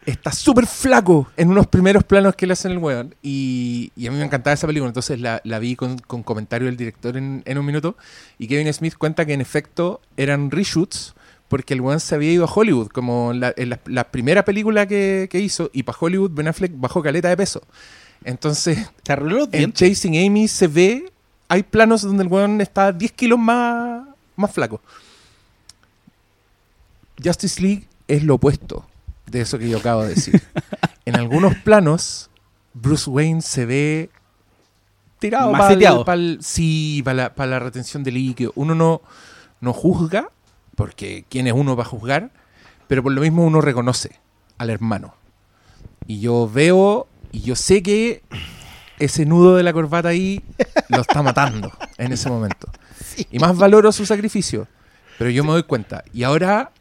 Está 0.06 0.32
súper 0.32 0.66
flaco 0.66 1.30
en 1.36 1.50
unos 1.50 1.66
primeros 1.66 2.02
planos 2.04 2.34
que 2.34 2.46
le 2.46 2.54
hacen 2.54 2.72
el 2.72 2.78
weón. 2.78 3.14
Y, 3.22 3.92
a 3.98 4.10
mí 4.10 4.16
me 4.16 4.24
encantaba 4.24 4.54
esa 4.54 4.66
película. 4.66 4.88
Entonces 4.88 5.20
la, 5.20 5.40
vi 5.58 5.76
con, 5.76 5.98
comentario 5.98 6.66
del 6.66 6.76
director 6.76 7.16
en, 7.16 7.44
un 7.46 7.66
minuto. 7.66 7.96
Y 8.38 8.48
Kevin 8.48 8.72
Smith 8.72 8.94
cuenta 8.96 9.26
que 9.26 9.34
en 9.34 9.40
efecto 9.42 10.00
eran 10.16 10.50
reshoots 10.50 11.14
porque 11.48 11.74
el 11.74 11.80
weón 11.80 12.00
se 12.00 12.14
había 12.14 12.30
ido 12.32 12.44
a 12.44 12.52
Hollywood, 12.52 12.88
como 12.88 13.32
la, 13.32 13.52
en 13.56 13.70
la, 13.70 13.80
la 13.86 14.04
primera 14.04 14.44
película 14.44 14.86
que, 14.86 15.28
que 15.30 15.40
hizo, 15.40 15.68
y 15.72 15.82
para 15.82 15.98
Hollywood 16.00 16.30
Ben 16.32 16.46
Affleck 16.46 16.72
bajó 16.76 17.02
caleta 17.02 17.28
de 17.28 17.36
peso. 17.36 17.60
Entonces, 18.24 18.90
en. 19.52 19.72
Chasing 19.72 20.26
Amy 20.26 20.48
se 20.48 20.66
ve, 20.66 21.12
hay 21.48 21.62
planos 21.62 22.02
donde 22.02 22.22
el 22.22 22.28
weón 22.28 22.60
está 22.60 22.92
10 22.92 23.12
kilos 23.12 23.38
más, 23.38 24.06
más 24.36 24.52
flaco. 24.52 24.80
Justice 27.22 27.60
League 27.60 27.86
es 28.08 28.24
lo 28.24 28.36
opuesto 28.36 28.86
de 29.26 29.42
eso 29.42 29.58
que 29.58 29.68
yo 29.68 29.78
acabo 29.78 30.02
de 30.02 30.10
decir. 30.10 30.42
en 31.04 31.16
algunos 31.16 31.54
planos, 31.56 32.30
Bruce 32.74 33.08
Wayne 33.08 33.42
se 33.42 33.66
ve 33.66 34.10
tirado 35.18 35.52
para 35.52 36.18
sí, 36.40 37.02
para 37.04 37.14
la, 37.14 37.34
pa' 37.34 37.46
la 37.46 37.58
retención 37.58 38.02
de 38.02 38.10
líquido. 38.10 38.52
Uno 38.56 38.74
no, 38.74 39.02
no 39.60 39.72
juzga, 39.72 40.30
porque 40.74 41.24
quién 41.28 41.46
es 41.46 41.52
uno 41.52 41.76
para 41.76 41.88
juzgar, 41.88 42.30
pero 42.88 43.02
por 43.02 43.12
lo 43.12 43.20
mismo 43.20 43.44
uno 43.44 43.60
reconoce 43.60 44.18
al 44.58 44.70
hermano. 44.70 45.14
Y 46.06 46.20
yo 46.20 46.50
veo, 46.52 47.06
y 47.32 47.40
yo 47.40 47.56
sé 47.56 47.82
que 47.82 48.22
ese 48.98 49.24
nudo 49.24 49.56
de 49.56 49.62
la 49.62 49.72
corbata 49.72 50.08
ahí 50.08 50.42
lo 50.88 51.00
está 51.00 51.22
matando 51.22 51.72
en 51.98 52.12
ese 52.12 52.28
momento. 52.28 52.68
Y 53.30 53.38
más 53.38 53.56
valoro 53.56 53.92
su 53.92 54.06
sacrificio. 54.06 54.68
Pero 55.18 55.30
yo 55.30 55.44
me 55.44 55.50
doy 55.50 55.62
cuenta. 55.64 56.04
Y 56.12 56.22
ahora 56.22 56.72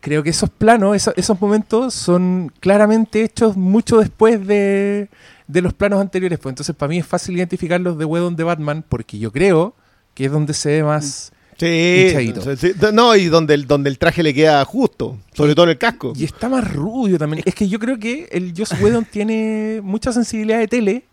creo 0.00 0.22
que 0.22 0.30
esos 0.30 0.50
planos, 0.50 0.94
esos, 0.94 1.14
esos 1.16 1.40
momentos 1.40 1.94
son 1.94 2.52
claramente 2.60 3.22
hechos 3.22 3.56
mucho 3.56 3.98
después 3.98 4.46
de, 4.46 5.08
de 5.46 5.62
los 5.62 5.72
planos 5.72 6.00
anteriores. 6.00 6.38
Pues 6.38 6.52
entonces 6.52 6.74
para 6.74 6.88
mí 6.88 6.98
es 6.98 7.06
fácil 7.06 7.36
identificarlos 7.36 7.98
de 7.98 8.04
Wedon 8.04 8.36
de 8.36 8.44
Batman 8.44 8.84
porque 8.88 9.18
yo 9.18 9.32
creo 9.32 9.74
que 10.14 10.26
es 10.26 10.32
donde 10.32 10.54
se 10.54 10.70
ve 10.70 10.82
más... 10.82 11.32
Sí, 11.58 12.12
sí, 12.56 12.74
no, 12.92 13.16
y 13.16 13.26
donde 13.26 13.54
el, 13.54 13.66
donde 13.66 13.88
el 13.88 13.98
traje 13.98 14.22
le 14.22 14.34
queda 14.34 14.64
justo, 14.64 15.16
sobre 15.32 15.54
todo 15.54 15.64
en 15.64 15.70
el 15.70 15.78
casco. 15.78 16.12
Y 16.14 16.24
está 16.24 16.48
más 16.50 16.70
rubio 16.70 17.18
también. 17.18 17.42
Es 17.46 17.54
que 17.54 17.66
yo 17.68 17.78
creo 17.78 17.98
que 17.98 18.28
el 18.30 18.52
Joss 18.56 18.72
Whedon 18.80 19.04
tiene 19.06 19.80
mucha 19.82 20.12
sensibilidad 20.12 20.58
de 20.58 20.68
tele 20.68 21.04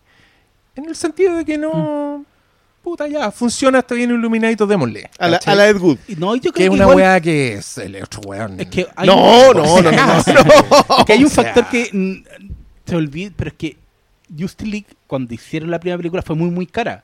en 0.76 0.84
el 0.86 0.96
sentido 0.96 1.36
de 1.36 1.44
que 1.44 1.56
no... 1.58 2.24
Puta, 2.82 3.08
ya, 3.08 3.30
funciona, 3.30 3.78
está 3.78 3.94
bien 3.94 4.10
iluminadito, 4.10 4.66
démosle. 4.66 5.08
A 5.18 5.26
la, 5.28 5.38
a 5.38 5.54
la 5.54 5.68
Ed 5.70 5.78
Wood. 5.78 5.96
No, 6.18 6.36
yo 6.36 6.52
creo 6.52 6.52
que 6.52 6.64
es 6.64 6.68
una 6.70 6.82
igual- 6.84 6.96
weá 6.96 7.20
que 7.22 7.54
es 7.54 7.78
el 7.78 7.96
otro 8.02 8.20
weón. 8.26 8.60
Es 8.60 8.66
que 8.66 8.86
hay 8.94 9.06
No, 9.06 9.16
un- 9.48 9.56
no, 9.56 9.80
no, 9.80 9.90
no, 9.90 9.90
no, 10.26 10.98
Es 10.98 11.04
que 11.06 11.12
hay 11.14 11.24
un 11.24 11.30
factor 11.30 11.66
que 11.70 11.88
mm, 11.90 12.14
se 12.84 12.94
olvida, 12.94 13.30
pero 13.34 13.48
es 13.48 13.56
que 13.56 13.78
Justice 14.38 14.70
League, 14.70 14.86
cuando 15.06 15.32
hicieron 15.32 15.70
la 15.70 15.80
primera 15.80 15.96
película, 15.96 16.20
fue 16.20 16.36
muy, 16.36 16.50
muy 16.50 16.66
cara. 16.66 17.02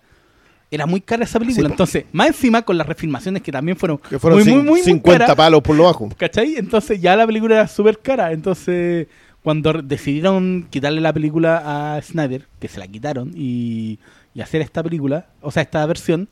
Era 0.70 0.86
muy 0.86 1.00
cara 1.00 1.24
esa 1.24 1.38
película. 1.38 1.68
Sí. 1.68 1.72
Entonces, 1.72 2.04
más 2.12 2.28
encima 2.28 2.62
con 2.62 2.78
las 2.78 2.86
refilmaciones 2.86 3.42
que 3.42 3.50
también 3.50 3.76
fueron, 3.76 3.98
Que 3.98 4.18
fueron 4.18 4.38
muy, 4.38 4.48
muy, 4.48 4.62
muy, 4.62 4.70
muy 4.70 4.80
50 4.82 5.18
caras, 5.18 5.36
palos 5.36 5.62
por 5.62 5.74
lo 5.76 5.84
bajo. 5.84 6.08
¿Cachai? 6.16 6.56
Entonces 6.56 7.00
ya 7.00 7.16
la 7.16 7.26
película 7.26 7.56
era 7.56 7.68
súper 7.68 7.98
cara. 7.98 8.32
Entonces, 8.32 9.08
cuando 9.42 9.72
decidieron 9.72 10.68
quitarle 10.70 11.00
la 11.00 11.12
película 11.12 11.96
a 11.96 12.02
Snyder, 12.02 12.46
que 12.60 12.68
se 12.68 12.78
la 12.78 12.86
quitaron, 12.86 13.32
y, 13.34 13.98
y 14.34 14.40
hacer 14.40 14.60
esta 14.60 14.82
película, 14.82 15.26
o 15.40 15.50
sea, 15.50 15.62
esta 15.62 15.84
versión, 15.86 16.28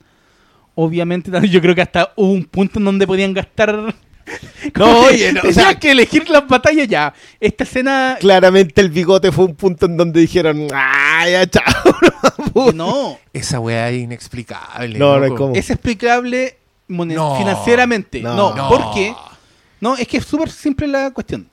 obviamente 0.74 1.30
yo 1.48 1.60
creo 1.60 1.74
que 1.74 1.82
hasta 1.82 2.12
hubo 2.16 2.32
un 2.32 2.44
punto 2.44 2.78
en 2.78 2.84
donde 2.84 3.06
podían 3.06 3.34
gastar... 3.34 3.94
No, 4.76 5.00
oye, 5.04 5.32
no, 5.32 5.40
o 5.48 5.52
sea- 5.52 5.78
que 5.78 5.90
elegir 5.92 6.28
las 6.28 6.46
batallas 6.46 6.86
ya. 6.88 7.12
Esta 7.40 7.64
escena... 7.64 8.16
Claramente 8.20 8.80
el 8.80 8.90
bigote 8.90 9.32
fue 9.32 9.46
un 9.46 9.54
punto 9.54 9.86
en 9.86 9.96
donde 9.96 10.20
dijeron, 10.20 10.68
¡ah, 10.74 11.26
ya, 11.28 11.46
chao! 11.48 11.64
No, 12.74 13.18
Esa 13.32 13.60
weá 13.60 13.90
es 13.90 14.02
inexplicable. 14.02 14.98
No, 14.98 15.18
no 15.18 15.24
es 15.26 15.32
como- 15.32 15.54
es 15.54 15.70
explicable 15.70 16.56
No. 16.88 17.36
financieramente. 17.38 18.20
No. 18.20 18.54
porque... 18.68 19.14
No, 19.80 19.96
es 19.96 20.08
que 20.08 20.16
es 20.16 20.24
súper 20.24 20.50
simple 20.50 20.88
la 20.88 21.12
cuestión. 21.12 21.48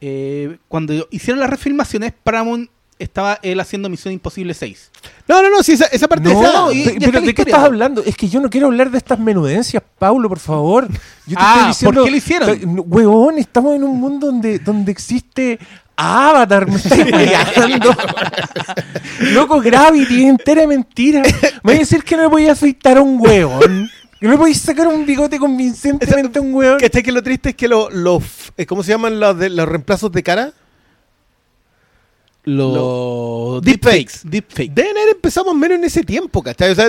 Eh, 0.00 0.58
cuando 0.68 1.08
hicieron 1.10 1.40
las 1.40 1.50
refilmaciones, 1.50 2.12
Paramount 2.22 2.70
estaba 2.98 3.38
él 3.42 3.60
haciendo 3.60 3.88
Misión 3.88 4.12
Imposible 4.14 4.54
6. 4.54 4.90
No, 5.28 5.42
no, 5.42 5.50
no, 5.50 5.62
sí, 5.62 5.72
esa, 5.72 5.86
esa 5.86 6.08
parte 6.08 6.32
No, 6.32 6.40
esa- 6.70 6.72
y- 6.72 6.84
pe- 6.84 6.92
ya 6.98 7.06
pero 7.06 7.20
la 7.20 7.26
¿de 7.26 7.34
qué 7.34 7.42
estás 7.42 7.62
hablando? 7.64 8.02
Es 8.04 8.16
que 8.16 8.28
yo 8.28 8.40
no 8.40 8.48
quiero 8.50 8.66
hablar 8.68 8.90
de 8.90 8.98
estas 8.98 9.18
menudencias, 9.18 9.82
Paulo, 9.98 10.28
por 10.28 10.38
favor. 10.38 10.88
Yo 11.26 11.36
te 11.36 11.36
Ah, 11.36 11.54
estoy 11.54 11.68
diciendo, 11.68 11.94
¿por 12.00 12.04
qué 12.04 12.10
lo 12.10 12.16
hicieron? 12.16 12.84
Huevón, 12.86 13.38
estamos 13.38 13.74
en 13.74 13.84
un 13.84 13.98
mundo 14.00 14.26
donde, 14.28 14.58
donde 14.60 14.92
existe 14.92 15.58
Avatar, 15.96 16.68
me 16.68 16.76
estoy 16.76 17.04
pegando. 17.12 17.94
Loco, 19.32 19.60
Gravity, 19.60 20.24
es 20.24 20.28
entera 20.30 20.66
mentira. 20.66 21.22
Me 21.22 21.60
voy 21.62 21.76
a 21.76 21.78
decir 21.80 22.02
que 22.04 22.16
no 22.16 22.22
le 22.22 22.28
voy 22.28 22.48
a 22.48 22.52
afeitar 22.52 22.98
a 22.98 23.02
un 23.02 23.18
huevón. 23.20 23.90
Que 24.20 24.28
no 24.28 24.42
a 24.42 24.54
sacar 24.54 24.88
un 24.88 25.04
bigote 25.04 25.38
convincentemente 25.38 26.38
a 26.38 26.42
un 26.42 26.54
huevón. 26.54 26.78
¿Cachai 26.80 27.02
que 27.02 27.12
lo 27.12 27.22
triste 27.22 27.50
es 27.50 27.54
que 27.54 27.68
los, 27.68 27.92
los 27.92 28.22
eh, 28.56 28.64
¿cómo 28.66 28.82
se 28.82 28.92
llaman 28.92 29.20
los, 29.20 29.38
de, 29.38 29.50
los 29.50 29.68
reemplazos 29.68 30.10
de 30.12 30.22
cara? 30.22 30.52
Los 32.46 33.62
Deepfakes. 33.62 34.20
Deepfakes. 34.24 34.72
Deben 34.74 34.96
haber 34.96 35.16
empezado 35.16 35.52
menos 35.54 35.78
en 35.78 35.84
ese 35.84 36.02
tiempo, 36.02 36.42
¿cachai? 36.42 36.70
O 36.70 36.74
sea, 36.74 36.88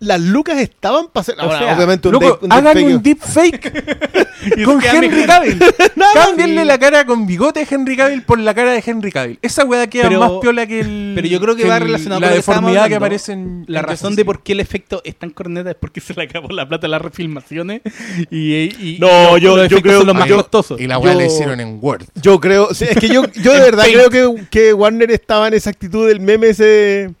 las 0.00 0.20
lucas 0.20 0.58
estaban 0.58 1.08
para 1.12 1.20
hacer... 1.22 1.34
O 1.38 1.42
Ahora, 1.42 1.58
sea, 1.58 1.76
obviamente 1.76 2.08
un, 2.08 2.12
Loco, 2.14 2.26
deep- 2.26 2.38
un 2.42 2.52
hagan 2.52 2.76
deepfake- 2.76 2.96
un 2.96 3.02
deepfake 3.02 4.64
con 4.64 4.82
Henry. 4.84 5.24
Cavill. 5.26 5.58
Cámbienle 6.14 6.62
sí. 6.62 6.66
la 6.66 6.78
cara 6.78 7.04
con 7.06 7.26
bigote 7.26 7.60
de 7.60 7.66
Henry 7.70 7.96
Cavill 7.96 8.22
por 8.22 8.38
la 8.38 8.54
cara 8.54 8.72
de 8.72 8.82
Henry 8.84 9.12
Cavill. 9.12 9.38
Esa 9.42 9.64
weá 9.64 9.86
queda 9.88 10.08
Pero- 10.08 10.20
más 10.20 10.32
piola 10.40 10.66
que 10.66 10.80
el. 10.80 11.12
Pero 11.14 11.26
yo 11.28 11.40
creo 11.40 11.56
que 11.56 11.68
va 11.68 11.76
el- 11.76 11.82
relacionado 11.84 12.20
la 12.20 12.26
con 12.28 12.34
que 12.34 12.40
estábamos 12.40 12.70
deformidad 12.70 12.88
que 12.88 12.94
aparece 12.96 13.32
en. 13.32 13.64
La 13.68 13.80
en 13.80 13.84
razón 13.86 14.10
Justice 14.10 14.16
de 14.20 14.24
por 14.24 14.42
qué 14.42 14.52
el 14.52 14.60
efecto 14.60 15.00
es 15.04 15.16
tan 15.16 15.30
corneta 15.30 15.70
es 15.70 15.76
porque 15.76 16.00
se 16.00 16.14
le 16.14 16.22
acabó 16.24 16.48
la 16.48 16.66
plata 16.68 16.86
a 16.86 16.90
las 16.90 17.02
refilmaciones 17.02 17.82
y, 18.30 18.54
y- 18.54 18.76
y 18.80 18.98
No, 19.00 19.36
yo- 19.38 19.56
los 19.56 19.68
yo 19.68 19.80
creo- 19.82 19.98
son 19.98 20.06
los 20.08 20.16
más 20.16 20.28
yo- 20.28 20.36
costosos. 20.36 20.80
Y 20.80 20.86
la 20.86 20.98
weá 20.98 21.14
la 21.14 21.26
hicieron 21.26 21.60
en 21.60 21.78
Word. 21.80 22.04
Yo 22.22 22.40
creo, 22.40 22.72
sí, 22.74 22.84
es 22.88 22.96
que 22.96 23.08
yo, 23.08 23.24
yo 23.32 23.52
de 23.52 23.60
verdad 23.60 23.84
creo 23.84 24.10
que, 24.10 24.44
que 24.50 24.72
Warner 24.72 24.93
estaba 25.02 25.48
en 25.48 25.54
esa 25.54 25.70
actitud 25.70 26.08
del 26.08 26.20
meme 26.20 26.48
ese 26.48 27.12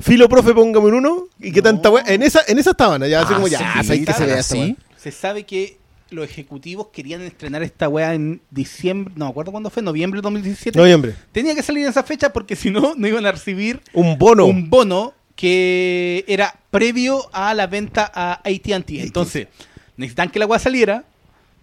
filo 0.00 0.28
profe 0.28 0.54
póngame 0.54 0.86
un 0.88 0.94
uno 0.94 1.24
y 1.40 1.50
que 1.52 1.60
tanta 1.62 1.90
wea- 1.90 2.04
en 2.06 2.22
esa 2.22 2.40
en 2.46 2.58
esa 2.58 2.70
estaban 2.70 3.02
allá 3.02 3.20
así 3.22 3.32
Ah, 3.32 3.36
como 3.36 3.48
ya 3.48 3.58
sí, 3.58 3.64
sabes 3.88 4.06
que 4.06 4.12
se 4.12 4.26
vea 4.26 4.38
así. 4.40 4.76
Se 4.96 5.10
sabe 5.10 5.44
que 5.44 5.76
los 6.10 6.24
ejecutivos 6.28 6.88
querían 6.92 7.20
estrenar 7.22 7.62
esta 7.62 7.88
weá 7.88 8.14
en 8.14 8.40
diciembre, 8.50 9.12
no 9.16 9.26
me 9.26 9.30
acuerdo 9.30 9.52
cuándo 9.52 9.68
fue, 9.70 9.82
noviembre 9.82 10.18
de 10.18 10.22
2017. 10.22 10.78
Noviembre. 10.78 11.14
Tenía 11.32 11.54
que 11.54 11.62
salir 11.62 11.82
en 11.84 11.90
esa 11.90 12.02
fecha 12.02 12.32
porque 12.32 12.56
si 12.56 12.70
no, 12.70 12.94
no 12.96 13.06
iban 13.06 13.26
a 13.26 13.32
recibir 13.32 13.80
Un 13.92 14.16
bono. 14.16 14.46
un 14.46 14.70
bono 14.70 15.12
que 15.36 16.24
era 16.26 16.54
previo 16.70 17.28
a 17.32 17.52
la 17.54 17.66
venta 17.66 18.10
a 18.14 18.34
AT&T. 18.44 19.02
Entonces, 19.02 19.48
necesitan 19.96 20.30
que 20.30 20.38
la 20.38 20.46
weá 20.46 20.58
saliera 20.58 21.04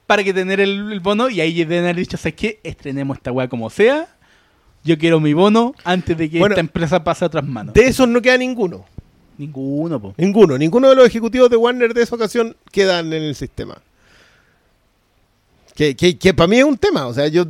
para 0.07 0.23
que 0.23 0.33
tener 0.33 0.59
el, 0.59 0.91
el 0.93 0.99
bono 0.99 1.29
y 1.29 1.41
ahí 1.41 1.53
deben 1.63 1.83
haber 1.85 1.95
dicho, 1.97 2.15
¿sabes 2.15 2.35
qué? 2.35 2.59
Estrenemos 2.63 3.17
esta 3.17 3.31
weá 3.31 3.47
como 3.49 3.69
sea. 3.69 4.07
Yo 4.85 4.97
quiero 4.97 5.19
mi 5.19 5.33
bono 5.33 5.73
antes 5.83 6.15
de 6.17 6.29
que 6.29 6.39
Bueno, 6.39 6.53
esta 6.53 6.61
empresa 6.61 7.03
pase 7.03 7.25
a 7.25 7.27
otras 7.27 7.43
manos. 7.45 7.73
De 7.73 7.85
esos 7.85 8.07
no 8.07 8.21
queda 8.21 8.37
ninguno. 8.37 8.85
Ninguno, 9.37 9.99
po. 9.99 10.13
Ninguno. 10.17 10.57
Ninguno 10.57 10.87
de 10.89 10.95
los 10.95 11.07
ejecutivos 11.07 11.49
de 11.49 11.57
Warner 11.57 11.93
de 11.93 12.03
esa 12.03 12.15
ocasión 12.15 12.55
quedan 12.71 13.11
en 13.11 13.23
el 13.23 13.35
sistema. 13.35 13.77
Que, 15.75 15.95
que, 15.95 16.17
que 16.17 16.33
para 16.33 16.47
mí 16.47 16.57
es 16.59 16.63
un 16.63 16.77
tema. 16.77 17.07
O 17.07 17.13
sea, 17.13 17.27
yo. 17.27 17.45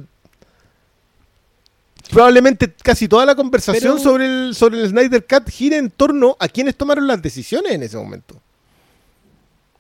Probablemente 2.10 2.72
casi 2.84 3.08
toda 3.08 3.26
la 3.26 3.36
conversación 3.36 3.96
Pero- 3.98 4.04
sobre, 4.04 4.26
el, 4.26 4.56
sobre 4.56 4.80
el 4.82 4.90
Snyder 4.90 5.26
Cut 5.28 5.50
gira 5.50 5.78
en 5.78 5.90
torno 5.92 6.38
a 6.40 6.48
quienes 6.48 6.76
tomaron 6.76 7.06
las 7.08 7.22
decisiones 7.22 7.72
en 7.74 7.84
ese 7.84 7.98
momento. 7.98 8.42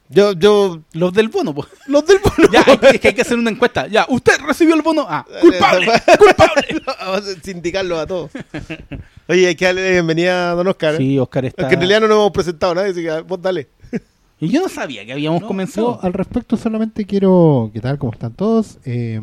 Yo, 0.09 0.33
yo. 0.33 0.81
Los 0.93 1.13
del 1.13 1.29
bono, 1.29 1.53
po. 1.53 1.65
Los 1.87 2.05
del 2.05 2.19
bono. 2.19 2.51
Ya, 2.51 2.61
es 2.91 2.99
que 2.99 3.07
hay 3.09 3.13
que 3.13 3.21
hacer 3.21 3.37
una 3.37 3.49
encuesta. 3.49 3.87
Ya, 3.87 4.05
¿usted 4.09 4.33
recibió 4.45 4.75
el 4.75 4.81
bono? 4.81 5.05
Ah, 5.09 5.25
culpable, 5.41 5.87
culpable. 6.17 6.81
Vamos 6.99 7.21
a 7.27 7.41
sindicarlo 7.43 7.99
a 7.99 8.05
todos. 8.05 8.31
Oye, 9.27 9.47
hay 9.47 9.55
que 9.55 9.65
darle 9.65 9.83
la 9.85 9.91
bienvenida 9.93 10.51
a 10.51 10.53
Don 10.55 10.67
Oscar. 10.67 10.93
¿eh? 10.95 10.97
Sí, 10.97 11.17
Oscar 11.17 11.45
está... 11.45 11.63
Es 11.63 11.67
que 11.69 11.73
en 11.73 11.79
realidad 11.79 12.01
no 12.01 12.07
nos 12.07 12.17
hemos 12.17 12.31
presentado 12.31 12.73
a 12.73 12.75
nadie, 12.75 12.91
así 12.91 13.01
que 13.03 13.21
vos 13.21 13.41
dale. 13.41 13.69
Y 14.37 14.49
yo 14.49 14.61
no 14.61 14.67
sabía 14.67 15.05
que 15.05 15.13
habíamos 15.13 15.41
No, 15.41 15.47
comenzado. 15.47 15.95
yo 15.95 16.03
al 16.05 16.11
respecto 16.11 16.57
solamente 16.57 17.05
quiero, 17.05 17.71
¿qué 17.73 17.79
tal? 17.79 17.97
¿Cómo 17.97 18.11
están 18.11 18.33
todos? 18.33 18.79
Eh, 18.83 19.19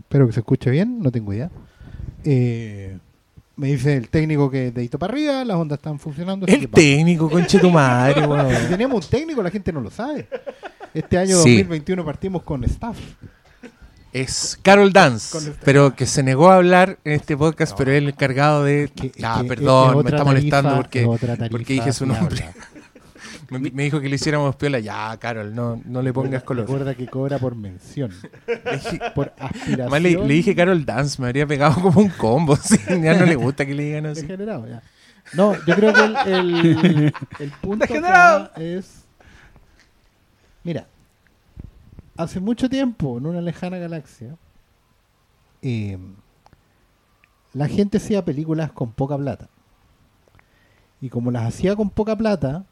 espero 0.00 0.26
que 0.26 0.32
se 0.32 0.40
escuche 0.40 0.70
bien, 0.70 1.00
no 1.02 1.12
tengo 1.12 1.34
idea. 1.34 1.50
Eh, 2.24 2.96
me 3.56 3.68
dice 3.68 3.96
el 3.96 4.08
técnico 4.08 4.50
que 4.50 4.70
dedito 4.72 4.98
para 4.98 5.12
arriba, 5.12 5.44
las 5.44 5.56
ondas 5.56 5.78
están 5.78 5.98
funcionando. 5.98 6.46
El 6.46 6.68
técnico, 6.68 7.30
conche 7.30 7.58
tu 7.58 7.70
madre, 7.70 8.22
Si 8.62 8.66
tenemos 8.68 9.04
un 9.04 9.10
técnico, 9.10 9.42
la 9.42 9.50
gente 9.50 9.72
no 9.72 9.80
lo 9.80 9.90
sabe. 9.90 10.28
Este 10.92 11.18
año 11.18 11.36
Sí. 11.42 11.58
2021 11.58 12.04
partimos 12.04 12.42
con 12.42 12.64
staff. 12.64 12.96
Es 14.12 14.56
Carol 14.62 14.92
Dance, 14.92 15.52
pero 15.64 15.96
que 15.96 16.06
se 16.06 16.22
negó 16.22 16.48
a 16.50 16.56
hablar 16.56 16.98
en 17.04 17.14
este 17.14 17.36
podcast, 17.36 17.76
pero 17.76 17.90
es 17.90 17.98
el 17.98 18.08
encargado 18.10 18.62
de. 18.62 18.88
Que- 18.94 19.10
Ah, 19.24 19.40
que 19.42 19.48
perdón, 19.48 20.04
me 20.04 20.10
está 20.10 20.22
molestando 20.24 20.70
tarifa, 20.70 20.82
porque, 21.08 21.48
porque 21.50 21.72
dije 21.72 21.92
su 21.92 22.06
nombre. 22.06 22.44
Me, 23.58 23.70
me 23.70 23.82
dijo 23.84 24.00
que 24.00 24.08
le 24.08 24.16
hiciéramos 24.16 24.56
piola. 24.56 24.78
Ya, 24.80 25.16
Carol, 25.18 25.54
no, 25.54 25.80
no 25.84 26.02
le 26.02 26.12
pongas 26.12 26.42
color. 26.42 26.66
Recuerda 26.66 26.94
que 26.94 27.06
cobra 27.06 27.38
por 27.38 27.54
mención, 27.54 28.12
por 29.14 29.32
aspiración. 29.38 29.80
Además, 29.80 30.02
le, 30.02 30.10
le 30.12 30.34
dije 30.34 30.54
Carol 30.54 30.84
Dance, 30.84 31.20
me 31.20 31.28
habría 31.28 31.46
pegado 31.46 31.80
como 31.80 32.00
un 32.00 32.08
combo. 32.10 32.56
sí, 32.62 32.78
ya 32.88 33.14
no 33.14 33.26
le 33.26 33.36
gusta 33.36 33.66
que 33.66 33.74
le 33.74 33.84
digan 33.84 34.06
así. 34.06 34.22
Degenerado, 34.22 34.66
ya. 34.68 34.82
No, 35.32 35.54
yo 35.66 35.74
creo 35.74 35.92
que 35.92 36.04
el, 36.04 36.16
el, 36.26 37.14
el 37.40 37.50
punto 37.60 37.84
acá 37.84 38.52
es. 38.56 39.04
Mira, 40.62 40.86
hace 42.16 42.40
mucho 42.40 42.68
tiempo, 42.68 43.18
en 43.18 43.26
una 43.26 43.40
lejana 43.40 43.78
galaxia, 43.78 44.36
eh, 45.62 45.98
la 47.52 47.68
gente 47.68 47.98
hacía 47.98 48.24
películas 48.24 48.72
con 48.72 48.92
poca 48.92 49.16
plata. 49.16 49.48
Y 51.00 51.08
como 51.10 51.30
las 51.30 51.44
hacía 51.44 51.76
con 51.76 51.90
poca 51.90 52.16
plata, 52.16 52.64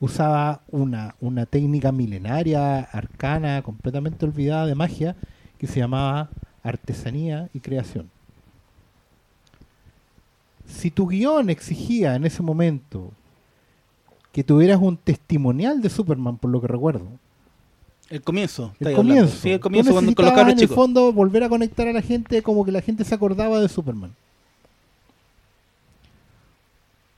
usaba 0.00 0.60
una, 0.70 1.14
una 1.20 1.46
técnica 1.46 1.92
milenaria, 1.92 2.80
arcana, 2.80 3.62
completamente 3.62 4.24
olvidada 4.24 4.66
de 4.66 4.74
magia, 4.74 5.16
que 5.58 5.66
se 5.66 5.80
llamaba 5.80 6.28
artesanía 6.62 7.48
y 7.54 7.60
creación. 7.60 8.10
Si 10.66 10.90
tu 10.90 11.06
guion 11.06 11.48
exigía 11.50 12.16
en 12.16 12.24
ese 12.26 12.42
momento 12.42 13.12
que 14.32 14.44
tuvieras 14.44 14.80
un 14.80 14.96
testimonial 14.96 15.80
de 15.80 15.88
Superman, 15.88 16.36
por 16.36 16.50
lo 16.50 16.60
que 16.60 16.66
recuerdo, 16.66 17.06
El 18.10 18.20
comienzo. 18.22 18.74
el 18.80 18.94
comienzo, 18.94 19.34
Sí, 19.36 19.50
el 19.52 19.60
comienzo 19.60 19.92
cuando, 19.92 20.14
con 20.14 20.24
los 20.26 20.32
necesitabas 20.32 20.32
cabros 20.34 20.52
en 20.52 20.58
el 20.58 20.62
chicos. 20.64 20.74
fondo 20.76 21.12
volver 21.12 21.44
a 21.44 21.48
conectar 21.48 21.88
a 21.88 21.92
la 21.92 22.02
gente 22.02 22.42
como 22.42 22.64
que 22.64 22.72
la 22.72 22.82
gente 22.82 23.04
se 23.04 23.14
acordaba 23.14 23.60
de 23.60 23.68
Superman. 23.68 24.14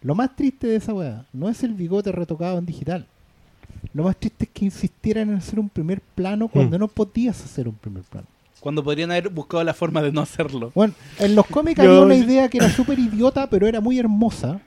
Lo 0.02 0.14
más 0.14 0.34
triste 0.36 0.66
de 0.66 0.76
esa 0.76 0.92
weá 0.94 1.24
no 1.32 1.48
es 1.48 1.62
el 1.62 1.74
bigote 1.74 2.12
retocado 2.12 2.58
en 2.58 2.66
digital. 2.66 3.06
Lo 3.94 4.04
más 4.04 4.16
triste 4.16 4.44
es 4.44 4.50
que 4.50 4.64
insistieran 4.64 5.30
en 5.30 5.36
hacer 5.36 5.58
un 5.58 5.68
primer 5.68 6.00
plano 6.00 6.48
cuando 6.48 6.76
Hmm. 6.76 6.80
no 6.80 6.88
podías 6.88 7.42
hacer 7.44 7.68
un 7.68 7.74
primer 7.74 8.02
plano. 8.04 8.26
Cuando 8.60 8.82
podrían 8.82 9.10
haber 9.10 9.28
buscado 9.28 9.62
la 9.64 9.74
forma 9.74 10.02
de 10.02 10.10
no 10.12 10.20
hacerlo. 10.20 10.72
Bueno, 10.74 10.94
en 11.18 11.34
los 11.34 11.46
cómics 11.46 11.80
Yo- 11.82 11.88
había 11.90 12.00
una 12.02 12.14
idea 12.16 12.48
que 12.48 12.58
era 12.58 12.70
súper 12.70 12.98
idiota, 12.98 13.48
pero 13.48 13.66
era 13.66 13.80
muy 13.80 13.98
hermosa. 13.98 14.60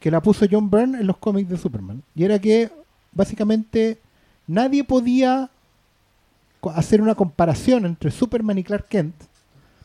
Que 0.00 0.10
la 0.10 0.20
puso 0.20 0.46
John 0.50 0.68
Byrne 0.70 0.98
en 1.00 1.06
los 1.06 1.16
cómics 1.16 1.48
de 1.48 1.56
Superman. 1.56 2.02
Y 2.14 2.24
era 2.24 2.38
que, 2.38 2.70
básicamente, 3.12 3.98
nadie 4.46 4.84
podía 4.84 5.48
hacer 6.74 7.00
una 7.00 7.14
comparación 7.14 7.86
entre 7.86 8.10
Superman 8.10 8.58
y 8.58 8.64
Clark 8.64 8.88
Kent. 8.88 9.14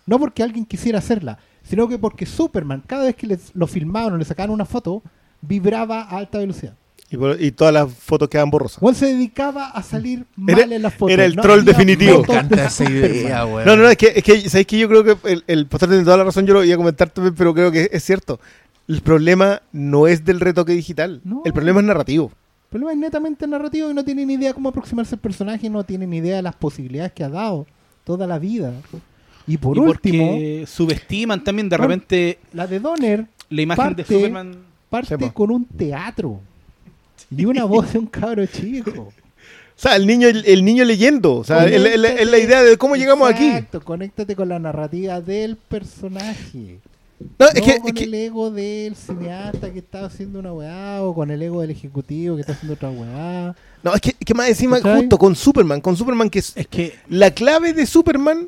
No 0.06 0.18
porque 0.20 0.42
alguien 0.44 0.66
quisiera 0.66 1.00
hacerla, 1.00 1.38
sino 1.64 1.88
que 1.88 1.98
porque 1.98 2.26
Superman, 2.26 2.84
cada 2.86 3.06
vez 3.06 3.16
que 3.16 3.28
les- 3.28 3.52
lo 3.56 3.68
filmaban 3.68 4.14
o 4.14 4.18
le 4.18 4.26
sacaban 4.26 4.52
una 4.52 4.66
foto, 4.66 5.02
vibraba 5.42 6.02
a 6.04 6.18
alta 6.18 6.38
velocidad. 6.40 6.74
Y, 7.12 7.18
por- 7.18 7.42
y 7.42 7.52
todas 7.52 7.74
las 7.74 7.92
fotos 7.92 8.30
quedan 8.30 8.52
borrosas. 8.52 8.78
Juan 8.80 8.94
se 8.94 9.08
dedicaba 9.08 9.70
a 9.70 9.82
salir 9.82 10.26
mal 10.36 10.60
Era- 10.60 10.76
en 10.76 10.82
las 10.84 10.94
fotos. 10.94 11.14
era 11.14 11.26
el 11.26 11.36
No 11.36 11.42
troll 11.42 11.66
definitivo. 11.66 12.18
Me 12.18 12.20
encanta 12.20 12.66
esa 12.66 12.84
idea, 12.90 13.46
weón. 13.46 13.66
No, 13.66 13.76
no, 13.76 13.84
no, 13.84 13.90
es 13.90 13.98
que, 13.98 14.14
es 14.16 14.24
que 14.24 14.48
¿sabéis 14.50 14.68
que 14.68 14.78
yo 14.78 14.88
creo 14.88 15.04
que 15.04 15.18
el, 15.32 15.44
el 15.48 15.68
tiene 15.68 16.04
toda 16.04 16.18
la 16.18 16.24
razón, 16.26 16.46
yo 16.46 16.54
lo 16.54 16.64
iba 16.64 16.76
a 16.76 16.78
comentar 16.78 17.10
también, 17.10 17.34
pero 17.36 17.54
creo 17.54 17.72
que 17.72 17.90
es 17.92 18.04
cierto. 18.04 18.40
El 18.88 19.02
problema 19.02 19.62
no 19.72 20.08
es 20.08 20.24
del 20.26 20.40
retoque 20.40 20.74
digital, 20.74 21.22
No. 21.24 21.42
el 21.46 21.54
problema 21.54 21.80
es 21.80 21.86
narrativo. 21.88 22.32
El 22.66 22.70
problema 22.70 22.92
es 22.92 22.98
netamente 23.00 23.48
narrativo 23.48 23.90
y 23.90 23.94
no 23.96 24.04
tienen 24.04 24.30
idea 24.30 24.54
cómo 24.54 24.70
aproximarse 24.70 25.16
al 25.16 25.22
personaje, 25.22 25.68
no 25.70 25.84
tienen 25.84 26.14
idea 26.14 26.36
de 26.36 26.42
las 26.44 26.56
posibilidades 26.56 27.12
que 27.14 27.24
ha 27.24 27.30
dado 27.30 27.66
toda 28.04 28.28
la 28.28 28.38
vida. 28.38 28.72
Y 29.50 29.58
por 29.58 29.76
y 29.76 29.80
último, 29.82 30.28
porque 30.28 30.66
subestiman 30.68 31.44
también 31.44 31.68
de 31.70 31.76
repente 31.78 32.40
la 32.54 32.68
de 32.68 32.80
Donner 32.80 33.26
la 33.50 33.62
imagen 33.62 33.84
parte- 33.84 34.04
de 34.04 34.16
Superman. 34.16 34.56
parte 34.90 35.32
con 35.34 35.52
un 35.52 35.66
teatro 35.66 36.40
y 37.36 37.46
una 37.46 37.64
voz 37.66 37.92
de 37.94 38.00
un 38.00 38.06
cabro 38.08 38.46
chico. 38.46 38.92
O 39.02 39.82
sea, 39.82 39.96
el 39.96 40.06
niño, 40.06 40.28
el, 40.28 40.44
el 40.46 40.64
niño 40.66 40.84
leyendo, 40.84 41.36
o 41.38 41.44
sea, 41.44 41.66
es 41.66 41.82
la- 42.00 42.38
idea 42.38 42.62
de 42.64 42.78
cómo 42.78 42.96
llegamos 42.96 43.30
aquí. 43.30 43.48
Exacto, 43.48 43.82
conéctate 43.82 44.36
con 44.36 44.50
la 44.50 44.60
narrativa 44.60 45.22
del 45.22 45.56
personaje. 45.56 46.80
No, 47.38 47.48
es 47.48 47.54
que, 47.62 47.78
con 47.80 47.88
es 47.90 47.94
que- 47.94 48.04
el 48.06 48.14
ego 48.14 48.52
del 48.52 48.96
cineasta 48.96 49.72
que 49.74 49.80
está 49.80 50.06
haciendo 50.06 50.40
una 50.40 50.54
weá 50.54 51.02
o 51.04 51.14
con 51.14 51.32
el 51.32 51.42
ego 51.42 51.62
del 51.62 51.72
ejecutivo 51.72 52.36
que 52.36 52.42
está 52.42 52.54
haciendo 52.54 52.74
otra 52.76 52.90
weá. 52.92 53.56
no, 53.84 53.94
es 53.94 54.02
que, 54.02 54.10
es 54.10 54.16
que 54.26 54.34
más 54.34 54.48
encima, 54.50 54.78
¿Cachai? 54.78 55.00
justo 55.02 55.18
con 55.18 55.36
Superman, 55.36 55.82
con 55.82 55.96
Superman 55.98 56.30
que 56.30 56.40
es 56.40 56.54
Es 56.56 56.68
que 56.68 56.94
la 57.10 57.32
clave 57.32 57.74
de 57.74 57.86
Superman 57.86 58.48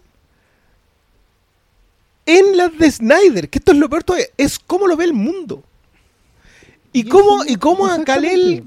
en 2.38 2.58
las 2.58 2.78
de 2.78 2.92
Snyder, 2.92 3.50
que 3.50 3.60
esto 3.60 3.72
es 3.72 3.78
lo 3.78 3.90
peor 3.90 4.04
todavía, 4.04 4.28
es 4.38 4.60
cómo 4.60 4.88
lo 4.88 4.96
ve 4.98 5.06
el 5.06 5.14
mundo. 5.14 5.64
Y, 6.94 7.02
Y 7.02 7.04
cómo, 7.06 7.44
y 7.46 7.56
cómo 7.56 7.86
a 7.88 8.04
Kal-El, 8.04 8.64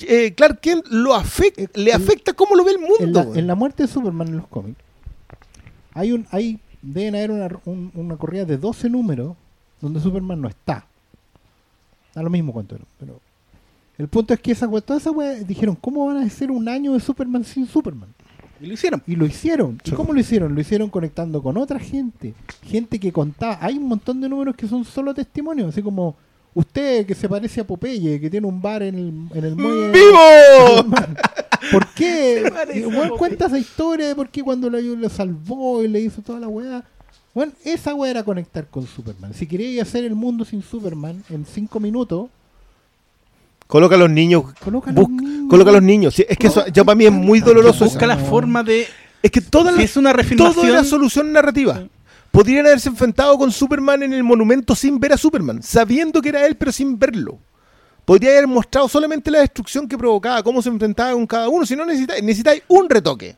eh, 0.00 0.32
Clark 0.34 0.60
Kent 0.60 0.86
lo 0.88 1.14
afecta, 1.14 1.62
Eh, 1.62 1.68
le 1.74 1.90
el- 1.90 1.96
afecta 1.96 2.32
cómo 2.32 2.56
lo 2.56 2.64
ve 2.64 2.72
el 2.72 2.78
en 2.78 2.82
mundo. 2.82 3.24
la, 3.32 3.38
en 3.38 3.46
la 3.46 3.54
muerte 3.54 3.84
de 3.84 3.88
Superman 3.88 4.28
en 4.28 4.36
los 4.38 4.46
cómics 4.48 4.80
hay 5.94 6.12
un 6.12 6.26
hay 6.30 6.58
deben 6.80 7.14
haber 7.14 7.30
una, 7.30 7.48
un- 7.66 7.90
una 7.94 8.16
corrida 8.16 8.44
de 8.46 8.56
12 8.56 8.88
números 8.88 9.36
donde 9.80 10.00
Superman 10.00 10.40
no 10.40 10.48
está 10.48 10.86
da 12.14 12.22
lo 12.22 12.30
mismo 12.30 12.52
cuánto 12.52 12.74
era, 12.74 12.84
pero 12.98 13.20
el 13.98 14.08
punto 14.08 14.32
es 14.34 14.40
que 14.40 14.52
esa 14.52 14.66
toda 14.80 14.98
esa 14.98 15.10
wea 15.10 15.34
dijeron 15.34 15.76
cómo 15.76 16.06
van 16.06 16.16
a 16.16 16.22
hacer 16.26 16.50
un 16.50 16.68
año 16.68 16.94
de 16.94 17.00
Superman 17.00 17.44
sin 17.44 17.66
Superman 17.66 18.08
y 18.62 18.66
lo 18.66 18.74
hicieron. 18.74 19.02
y 19.06 19.16
lo 19.16 19.26
hicieron 19.26 19.80
¿y 19.84 19.90
cómo 19.90 20.12
lo 20.12 20.20
hicieron? 20.20 20.54
lo 20.54 20.60
hicieron 20.60 20.88
conectando 20.90 21.42
con 21.42 21.56
otra 21.56 21.78
gente 21.78 22.34
gente 22.62 22.98
que 22.98 23.12
contaba 23.12 23.58
hay 23.60 23.76
un 23.76 23.88
montón 23.88 24.20
de 24.20 24.28
números 24.28 24.54
que 24.56 24.68
son 24.68 24.84
solo 24.84 25.12
testimonios 25.14 25.68
así 25.68 25.82
como 25.82 26.14
usted 26.54 27.06
que 27.06 27.14
se 27.14 27.28
parece 27.28 27.60
a 27.60 27.66
Popeye 27.66 28.20
que 28.20 28.30
tiene 28.30 28.46
un 28.46 28.60
bar 28.60 28.82
en 28.82 28.94
el, 28.94 29.38
en 29.38 29.44
el 29.44 29.56
muelle 29.56 29.90
¡Vivo! 29.90 30.76
Superman. 30.76 31.16
¿Por 31.72 31.86
qué? 31.94 32.52
Popeye. 32.64 33.10
cuenta 33.18 33.46
esa 33.46 33.58
historia 33.58 34.08
de 34.08 34.14
por 34.14 34.28
qué 34.28 34.42
cuando 34.42 34.68
lo, 34.68 34.80
lo 34.80 35.08
salvó 35.08 35.82
y 35.82 35.88
le 35.88 36.00
hizo 36.00 36.20
toda 36.22 36.40
la 36.40 36.48
weá. 36.48 36.84
Bueno, 37.34 37.52
esa 37.64 37.94
weá 37.94 38.10
era 38.10 38.24
conectar 38.24 38.66
con 38.66 38.86
Superman. 38.86 39.32
Si 39.32 39.46
querías 39.46 39.88
hacer 39.88 40.04
el 40.04 40.14
mundo 40.14 40.44
sin 40.44 40.62
Superman 40.62 41.22
en 41.30 41.46
cinco 41.46 41.80
minutos, 41.80 42.28
Coloca 43.72 43.94
a 43.94 43.98
los 43.98 44.10
niños. 44.10 44.44
coloca 44.62 44.90
a 44.90 44.92
los 44.92 45.08
niños. 45.08 45.48
coloca 45.48 45.70
a 45.70 45.72
los 45.72 45.82
niños. 45.82 46.14
Sí, 46.14 46.26
es 46.28 46.36
que 46.36 46.48
eso 46.48 46.62
ya 46.66 46.84
para 46.84 46.94
mí 46.94 47.06
es 47.06 47.12
muy 47.12 47.40
doloroso. 47.40 47.86
Busca 47.86 48.06
la 48.06 48.18
forma 48.18 48.62
de. 48.62 48.86
Es 49.22 49.30
que 49.30 49.40
toda 49.40 49.72
Si 49.72 49.78
la, 49.78 49.84
es 49.84 49.96
una 49.96 50.12
refilmación. 50.12 50.66
era 50.68 50.84
solución 50.84 51.32
narrativa. 51.32 51.82
Podrían 52.30 52.66
haberse 52.66 52.90
enfrentado 52.90 53.38
con 53.38 53.50
Superman 53.50 54.02
en 54.02 54.12
el 54.12 54.22
monumento 54.24 54.74
sin 54.74 55.00
ver 55.00 55.14
a 55.14 55.16
Superman, 55.16 55.62
sabiendo 55.62 56.20
que 56.20 56.28
era 56.28 56.44
él, 56.46 56.54
pero 56.56 56.70
sin 56.70 56.98
verlo. 56.98 57.38
Podría 58.04 58.32
haber 58.32 58.46
mostrado 58.46 58.88
solamente 58.88 59.30
la 59.30 59.38
destrucción 59.40 59.88
que 59.88 59.96
provocaba, 59.96 60.42
cómo 60.42 60.60
se 60.60 60.68
enfrentaba 60.68 61.12
con 61.12 61.26
cada 61.26 61.48
uno. 61.48 61.64
Si 61.64 61.74
no 61.74 61.86
necesitáis, 61.86 62.22
necesitáis 62.22 62.62
un 62.68 62.90
retoque. 62.90 63.36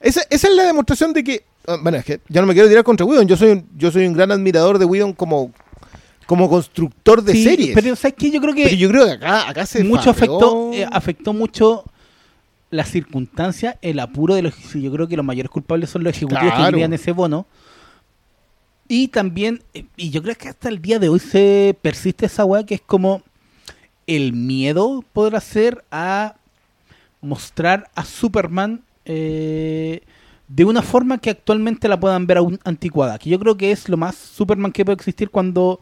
Esa, 0.00 0.22
esa 0.28 0.48
es 0.48 0.54
la 0.54 0.64
demostración 0.64 1.12
de 1.12 1.22
que. 1.22 1.44
ah, 1.68 1.76
Bueno, 1.80 1.98
es 1.98 2.04
que 2.04 2.20
ya 2.28 2.40
no 2.40 2.48
me 2.48 2.52
quiero 2.54 2.68
tirar 2.68 2.82
contra 2.82 3.06
Whedon. 3.06 3.28
Yo 3.28 3.36
soy 3.36 3.50
un, 3.50 3.68
yo 3.76 3.92
soy 3.92 4.06
un 4.08 4.14
gran 4.14 4.32
admirador 4.32 4.78
de 4.78 4.86
Whedon 4.86 5.12
como, 5.12 5.52
como 6.28 6.50
constructor 6.50 7.22
de 7.22 7.32
Sí, 7.32 7.42
series. 7.42 7.74
Pero 7.74 7.96
¿sabes 7.96 8.14
qué? 8.18 8.30
Yo 8.30 8.38
creo 8.42 8.54
que 8.54 8.64
Pero 8.64 8.76
yo 8.76 8.90
creo 8.90 9.06
que 9.06 9.12
acá, 9.12 9.48
acá 9.48 9.64
se 9.64 9.82
mucho 9.82 10.10
afectó, 10.10 10.70
eh, 10.74 10.86
afectó 10.92 11.32
mucho 11.32 11.84
la 12.68 12.84
circunstancia, 12.84 13.78
el 13.80 13.98
apuro 13.98 14.34
de 14.34 14.42
los 14.42 14.54
Yo 14.74 14.92
creo 14.92 15.08
que 15.08 15.16
los 15.16 15.24
mayores 15.24 15.50
culpables 15.50 15.88
son 15.88 16.04
los 16.04 16.14
ejecutivos 16.14 16.52
que 16.52 16.64
querían 16.64 16.92
ese 16.92 17.12
bono. 17.12 17.46
Y 18.88 19.08
también, 19.08 19.62
eh, 19.72 19.86
y 19.96 20.10
yo 20.10 20.22
creo 20.22 20.34
que 20.34 20.50
hasta 20.50 20.68
el 20.68 20.82
día 20.82 20.98
de 20.98 21.08
hoy 21.08 21.18
se 21.18 21.74
persiste 21.80 22.26
esa 22.26 22.44
weá 22.44 22.62
que 22.66 22.74
es 22.74 22.82
como 22.82 23.22
el 24.06 24.34
miedo 24.34 25.02
podrá 25.14 25.40
ser 25.40 25.82
a 25.90 26.34
mostrar 27.22 27.88
a 27.94 28.04
Superman 28.04 28.82
eh, 29.06 30.02
de 30.46 30.64
una 30.66 30.82
forma 30.82 31.16
que 31.16 31.30
actualmente 31.30 31.88
la 31.88 31.98
puedan 31.98 32.26
ver 32.26 32.36
aún 32.36 32.60
anticuada. 32.64 33.18
Que 33.18 33.30
yo 33.30 33.38
creo 33.38 33.56
que 33.56 33.72
es 33.72 33.88
lo 33.88 33.96
más 33.96 34.14
Superman 34.14 34.72
que 34.72 34.84
puede 34.84 34.96
existir 34.96 35.30
cuando 35.30 35.80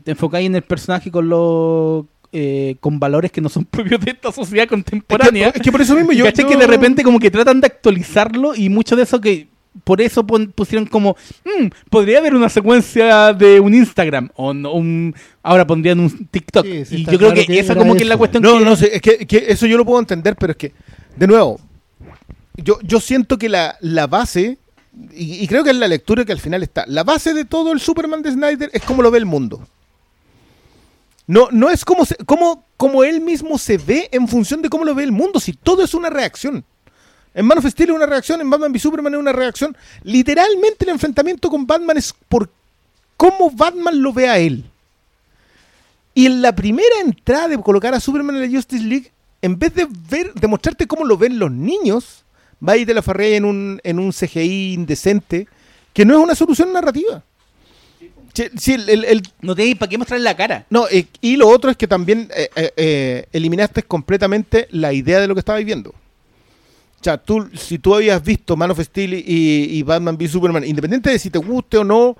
te 0.00 0.12
enfocáis 0.12 0.46
en 0.46 0.56
el 0.56 0.62
personaje 0.62 1.10
con 1.10 1.28
los 1.28 2.04
eh, 2.32 2.76
con 2.80 2.98
valores 2.98 3.30
que 3.32 3.40
no 3.40 3.48
son 3.48 3.64
propios 3.70 4.00
de 4.00 4.10
esta 4.12 4.32
sociedad 4.32 4.64
Es 4.64 4.68
contemporánea. 4.70 5.52
que, 5.52 5.58
es 5.58 5.64
que 5.64 5.72
por 5.72 5.80
eso 5.80 5.94
mismo 5.94 6.12
yo. 6.12 6.28
Yo- 6.28 6.48
que 6.48 6.56
de 6.56 6.66
repente 6.66 7.02
como 7.02 7.18
que 7.18 7.30
tratan 7.30 7.60
de 7.60 7.66
actualizarlo 7.68 8.54
y 8.54 8.68
mucho 8.68 8.96
de 8.96 9.02
eso 9.04 9.20
que 9.20 9.48
por 9.84 10.00
eso 10.00 10.26
pon- 10.26 10.52
pusieron 10.54 10.86
como 10.86 11.16
"Mm, 11.44 11.66
podría 11.90 12.18
haber 12.18 12.34
una 12.34 12.48
secuencia 12.48 13.34
de 13.34 13.60
un 13.60 13.74
Instagram 13.74 14.30
o 14.34 14.54
no, 14.54 14.72
un 14.72 15.14
ahora 15.42 15.66
pondrían 15.66 16.00
un 16.00 16.26
TikTok 16.28 16.64
Sí, 16.64 16.84
sí, 16.86 16.94
y 16.96 16.98
yo 17.04 17.18
creo 17.18 17.18
claro 17.18 17.34
que, 17.34 17.46
que 17.46 17.58
esa 17.58 17.76
como 17.76 17.94
que 17.94 18.02
es 18.04 18.08
la 18.08 18.16
cuestión 18.16 18.42
No, 18.42 18.58
que 18.58 18.64
no 18.64 18.74
sé, 18.74 18.96
es 18.96 19.02
que, 19.02 19.26
que 19.26 19.44
eso 19.48 19.66
yo 19.66 19.76
lo 19.76 19.84
puedo 19.84 20.00
entender, 20.00 20.34
pero 20.36 20.52
es 20.52 20.56
que, 20.56 20.72
de 21.16 21.26
nuevo, 21.26 21.60
yo, 22.56 22.78
yo 22.82 23.00
siento 23.00 23.36
que 23.36 23.48
la, 23.50 23.76
la 23.80 24.06
base, 24.06 24.56
y, 25.14 25.44
y 25.44 25.46
creo 25.46 25.62
que 25.62 25.70
es 25.70 25.76
la 25.76 25.88
lectura 25.88 26.24
que 26.24 26.32
al 26.32 26.40
final 26.40 26.62
está, 26.62 26.84
la 26.86 27.04
base 27.04 27.34
de 27.34 27.44
todo 27.44 27.72
el 27.72 27.80
Superman 27.80 28.22
de 28.22 28.32
Snyder 28.32 28.70
es 28.72 28.82
cómo 28.82 29.02
lo 29.02 29.10
ve 29.10 29.18
el 29.18 29.26
mundo. 29.26 29.60
No, 31.26 31.48
no 31.50 31.70
es 31.70 31.84
como, 31.84 32.04
se- 32.04 32.16
como, 32.24 32.64
como 32.76 33.02
él 33.04 33.20
mismo 33.20 33.58
se 33.58 33.78
ve 33.78 34.08
en 34.12 34.28
función 34.28 34.62
de 34.62 34.68
cómo 34.68 34.84
lo 34.84 34.94
ve 34.94 35.02
el 35.04 35.12
mundo, 35.12 35.40
si 35.40 35.52
todo 35.52 35.82
es 35.82 35.94
una 35.94 36.10
reacción. 36.10 36.64
En 37.34 37.44
Man 37.46 37.58
of 37.58 37.66
Steel 37.66 37.90
es 37.90 37.96
una 37.96 38.06
reacción, 38.06 38.40
en 38.40 38.48
Batman 38.48 38.70
v 38.72 38.78
Superman 38.78 39.12
es 39.14 39.20
una 39.20 39.32
reacción. 39.32 39.76
Literalmente 40.02 40.84
el 40.84 40.90
enfrentamiento 40.90 41.50
con 41.50 41.66
Batman 41.66 41.96
es 41.98 42.14
por 42.28 42.48
cómo 43.16 43.50
Batman 43.50 44.00
lo 44.00 44.12
ve 44.12 44.28
a 44.28 44.38
él. 44.38 44.64
Y 46.14 46.26
en 46.26 46.40
la 46.40 46.54
primera 46.54 47.00
entrada 47.04 47.48
de 47.48 47.58
colocar 47.60 47.92
a 47.92 48.00
Superman 48.00 48.36
en 48.36 48.50
la 48.50 48.56
Justice 48.56 48.82
League, 48.82 49.12
en 49.42 49.58
vez 49.58 49.74
de 49.74 49.86
ver, 50.08 50.32
de 50.32 50.46
mostrarte 50.46 50.86
cómo 50.86 51.04
lo 51.04 51.18
ven 51.18 51.38
los 51.38 51.50
niños, 51.50 52.24
va 52.66 52.76
ir 52.78 52.86
de 52.86 52.94
la 52.94 53.02
farrea 53.02 53.36
en 53.36 53.44
un, 53.44 53.80
en 53.84 53.98
un 53.98 54.12
CGI 54.12 54.72
indecente, 54.72 55.46
que 55.92 56.06
no 56.06 56.14
es 56.16 56.20
una 56.24 56.34
solución 56.34 56.72
narrativa. 56.72 57.22
Sí, 58.58 58.74
el- 58.74 59.04
el- 59.04 59.22
no 59.40 59.54
tenéis 59.54 59.76
para 59.76 59.88
qué 59.88 59.96
mostrar 59.98 60.20
la 60.20 60.36
cara. 60.36 60.66
no, 60.68 60.86
eh, 60.90 61.06
y 61.22 61.36
lo 61.36 61.48
otro 61.48 61.70
es 61.70 61.76
que 61.76 61.86
también 61.88 62.28
eh, 62.36 62.50
eh, 62.76 63.26
eliminaste 63.32 63.82
completamente 63.82 64.68
la 64.70 64.92
idea 64.92 65.20
de 65.20 65.26
lo 65.26 65.34
que 65.34 65.40
estabais 65.40 65.64
viendo. 65.64 65.94
sea, 67.02 67.16
tú, 67.16 67.48
si 67.54 67.78
tú 67.78 67.94
habías 67.94 68.22
visto 68.22 68.56
Man 68.56 68.70
of 68.72 68.80
Steel 68.80 69.14
y, 69.14 69.22
y 69.78 69.82
Batman 69.82 70.16
v 70.16 70.28
Superman, 70.28 70.64
independiente 70.64 71.10
de 71.10 71.18
si 71.18 71.30
te 71.30 71.38
guste 71.38 71.78
o 71.78 71.84
no, 71.84 72.16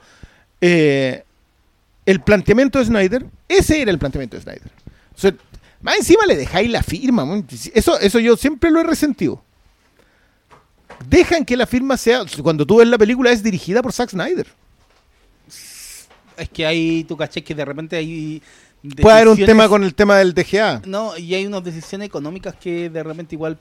el 0.60 2.20
planteamiento 2.24 2.78
de 2.78 2.84
Snyder, 2.86 3.26
ese 3.48 3.82
era 3.82 3.90
el 3.90 3.98
planteamiento 3.98 4.36
de 4.36 4.42
Snyder. 4.42 4.70
O 5.16 5.18
sea, 5.20 5.34
más 5.82 5.96
encima 5.98 6.24
le 6.26 6.36
dejáis 6.36 6.70
la 6.70 6.82
firma. 6.82 7.26
Eso, 7.74 7.98
eso 7.98 8.18
yo 8.20 8.36
siempre 8.36 8.70
lo 8.70 8.80
he 8.80 8.84
resentido. 8.84 9.42
Dejan 11.08 11.44
que 11.44 11.56
la 11.56 11.66
firma 11.66 11.96
sea, 11.96 12.22
cuando 12.42 12.64
tú 12.66 12.76
ves 12.78 12.88
la 12.88 12.96
película, 12.98 13.30
es 13.30 13.42
dirigida 13.42 13.82
por 13.82 13.92
Zack 13.92 14.10
Snyder. 14.10 14.46
Es 16.36 16.48
que 16.50 16.66
hay, 16.66 17.04
tú 17.04 17.16
caché 17.16 17.42
que 17.42 17.54
de 17.54 17.64
repente 17.64 17.96
hay. 17.96 18.42
Puede 19.00 19.16
haber 19.16 19.28
un 19.28 19.36
tema 19.46 19.68
con 19.68 19.82
el 19.84 19.94
tema 19.94 20.16
del 20.18 20.32
DGA. 20.34 20.82
No, 20.86 21.16
y 21.16 21.34
hay 21.34 21.46
unas 21.46 21.64
decisiones 21.64 22.06
económicas 22.06 22.54
que 22.56 22.88
de 22.90 23.02
repente 23.02 23.34
igual 23.34 23.58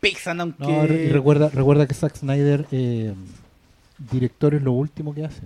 pesan, 0.00 0.40
aunque. 0.40 0.62
No, 0.64 0.84
y 0.84 1.08
recuerda, 1.08 1.48
recuerda 1.48 1.86
que 1.86 1.94
Zack 1.94 2.16
Snyder, 2.16 2.66
eh, 2.70 3.12
director 4.12 4.54
es 4.54 4.62
lo 4.62 4.72
último 4.72 5.14
que 5.14 5.24
hace. 5.24 5.42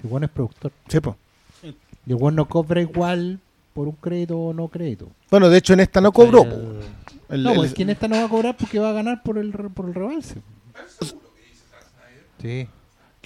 Si 0.00 0.08
Juan 0.08 0.24
es 0.24 0.30
productor. 0.30 0.72
Sí, 0.88 1.00
po. 1.00 1.16
Y 2.06 2.12
Juan 2.14 2.34
no 2.34 2.48
cobra 2.48 2.80
igual 2.80 3.38
por 3.74 3.86
un 3.86 3.94
crédito 4.00 4.38
o 4.38 4.52
no 4.54 4.68
crédito. 4.68 5.08
Bueno, 5.30 5.48
de 5.50 5.58
hecho 5.58 5.74
en 5.74 5.80
esta 5.80 6.00
no 6.00 6.10
cobró. 6.10 6.44
po. 6.44 6.50
El- 6.54 6.80
El- 7.30 7.42
no, 7.42 7.50
el- 7.50 7.56
pues 7.56 7.74
que 7.74 7.82
en 7.82 7.90
esta 7.90 8.08
no 8.08 8.16
va 8.16 8.24
a 8.24 8.28
cobrar 8.28 8.56
porque 8.56 8.78
va 8.78 8.88
a 8.90 8.92
ganar 8.94 9.22
por 9.22 9.36
el, 9.38 9.52
re- 9.52 9.68
por 9.68 9.86
el 9.86 9.94
rebalse. 9.94 10.36
Sí. 12.40 12.66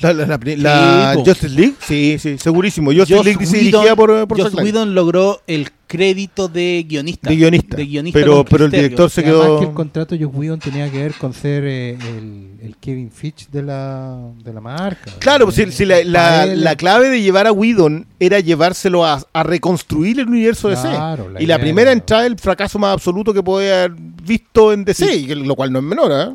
La, 0.03 0.13
la- 0.13 0.27
la 0.27 0.39
pri- 0.39 0.57
la 0.57 1.13
po. 1.15 1.25
Justice 1.25 1.49
League, 1.55 1.75
sí, 1.81 2.17
sí, 2.19 2.37
segurísimo. 2.39 2.91
Justice 2.93 3.15
Joss 3.17 3.25
League 3.25 3.39
Whedon- 3.45 3.53
dirigida 3.53 3.97
por, 3.97 4.11
eh, 4.11 4.27
por 4.27 4.41
Joss. 4.41 4.55
Whedon 4.55 4.95
logró 4.95 5.41
el 5.47 5.69
crédito 5.87 6.49
de 6.49 6.85
guionista. 6.89 7.29
De 7.29 7.37
guionista. 7.37 7.77
De 7.77 7.85
guionista 7.87 8.19
pero, 8.19 8.45
pero 8.45 8.65
el 8.65 8.71
director 8.71 9.11
se 9.11 9.21
además 9.21 9.43
quedó. 9.45 9.59
que 9.61 9.67
el 9.67 9.73
contrato 9.73 10.17
de 10.17 10.25
Joss 10.25 10.35
Whedon 10.35 10.59
tenía 10.59 10.91
que 10.91 10.99
ver 10.99 11.13
con 11.15 11.35
ser 11.35 11.65
eh, 11.65 11.91
el, 11.93 12.51
el 12.63 12.77
Kevin 12.79 13.11
Fitch 13.13 13.49
de 13.51 13.63
la, 13.63 14.19
de 14.43 14.53
la 14.53 14.61
marca. 14.61 15.11
Claro, 15.19 15.45
pues 15.47 15.57
si, 15.57 15.71
si 15.71 15.85
la, 15.85 16.75
clave 16.77 17.11
de 17.11 17.21
llevar 17.23 17.47
a 17.47 17.53
Whedon 17.53 18.07
era 18.19 18.41
llevárselo 18.41 19.05
a, 19.05 19.23
a 19.33 19.43
reconstruir 19.43 20.19
el 20.19 20.29
universo 20.29 20.69
de 20.69 20.77
Claro, 20.77 21.25
DC. 21.25 21.35
la 21.35 21.43
y 21.43 21.47
la 21.47 21.59
primera 21.59 21.91
era- 21.91 22.01
entrada 22.01 22.27
el 22.27 22.39
fracaso 22.39 22.79
más 22.79 22.95
absoluto 22.95 23.35
que 23.35 23.43
podía 23.43 23.85
haber 23.85 23.93
visto 24.25 24.73
en 24.73 24.85
DC, 24.85 25.15
y 25.15 25.27
lo 25.35 25.55
cual 25.55 25.71
no 25.73 25.79
es 25.81 25.85
menor, 25.85 26.11
¿eh? 26.13 26.35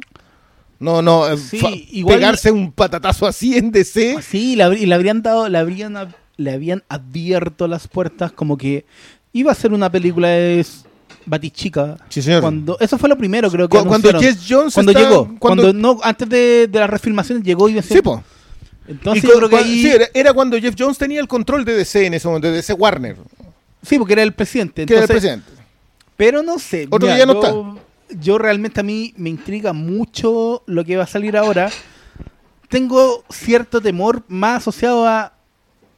No, 0.80 1.02
no, 1.02 1.28
eh, 1.28 1.38
Sí, 1.38 1.58
fa- 1.60 1.70
igual- 1.72 2.18
pegarse 2.18 2.52
un 2.52 2.72
patatazo 2.72 3.26
así 3.26 3.58
en 3.58 3.72
DC. 3.72 4.18
Sí, 4.22 4.56
le, 4.56 4.64
habrí- 4.64 4.86
le 4.86 4.94
habrían 4.96 5.22
dado, 5.22 5.50
le 5.50 5.58
habrían, 5.58 5.96
ab- 5.96 6.14
le 6.38 6.52
habían 6.52 6.84
abierto 6.90 7.68
las 7.68 7.88
puertas 7.88 8.32
como 8.32 8.58
que 8.58 8.86
iba 9.34 9.52
a 9.52 9.56
ser 9.56 9.74
una 9.74 9.92
película 9.92 10.28
de 10.30 10.64
Batichica. 11.26 11.98
Sí, 12.10 12.22
señor. 12.22 12.42
Cuando, 12.42 12.78
eso 12.80 12.98
fue 12.98 13.10
lo 13.10 13.18
primero, 13.18 13.50
creo 13.52 13.68
que 13.68 13.78
Cu- 13.80 13.86
cuando. 13.86 14.20
Jess 14.20 14.46
Jones 14.48 14.74
cuando 14.74 14.92
está- 14.92 15.02
llegó, 15.04 15.26
cuando- 15.40 15.64
cuando, 15.64 15.74
no, 15.74 16.00
antes 16.04 16.30
de, 16.30 16.68
de 16.68 16.80
las 16.80 16.90
refilmaciones 16.90 17.44
llegó 17.44 17.68
y 17.68 17.74
iba 17.74 17.82
a 17.82 17.84
ser- 17.84 17.98
Sí, 17.98 18.02
po. 18.04 18.24
Entonces 18.88 19.24
Y 19.24 19.28
yo 19.28 19.34
creo 19.34 19.50
que 19.50 19.58
ahí, 19.58 19.82
sí, 19.82 19.88
era, 19.90 20.08
era 20.14 20.32
cuando 20.34 20.58
Jeff 20.58 20.74
Jones 20.78 20.98
tenía 20.98 21.20
el 21.20 21.28
control 21.28 21.66
de 21.66 21.74
DC 21.76 22.06
en 22.06 22.14
ese 22.14 22.26
momento, 22.28 22.48
de 22.48 22.54
DC 22.54 22.72
Warner, 22.74 23.18
sí, 23.82 23.98
porque 23.98 24.14
era 24.14 24.24
el 24.24 24.34
presidente. 24.34 24.86
que 24.86 24.94
era 24.94 25.04
el 25.04 25.10
Entonces, 25.10 25.22
presidente. 25.40 25.64
Pero 26.16 26.42
no 26.42 26.58
sé. 26.58 26.88
Otro 26.90 27.08
mira, 27.08 27.18
ya 27.20 27.26
no 27.26 27.34
yo, 27.42 27.80
yo 28.10 28.38
realmente 28.38 28.80
a 28.80 28.84
mí 28.84 29.14
me 29.18 29.30
intriga 29.30 29.74
mucho 29.74 30.64
lo 30.66 30.84
que 30.86 30.98
va 30.98 31.04
a 31.04 31.08
salir 31.08 31.36
ahora. 31.38 31.70
Tengo 32.70 33.24
cierto 33.30 33.82
temor 33.82 34.24
más 34.28 34.58
asociado 34.58 35.08
a. 35.08 35.34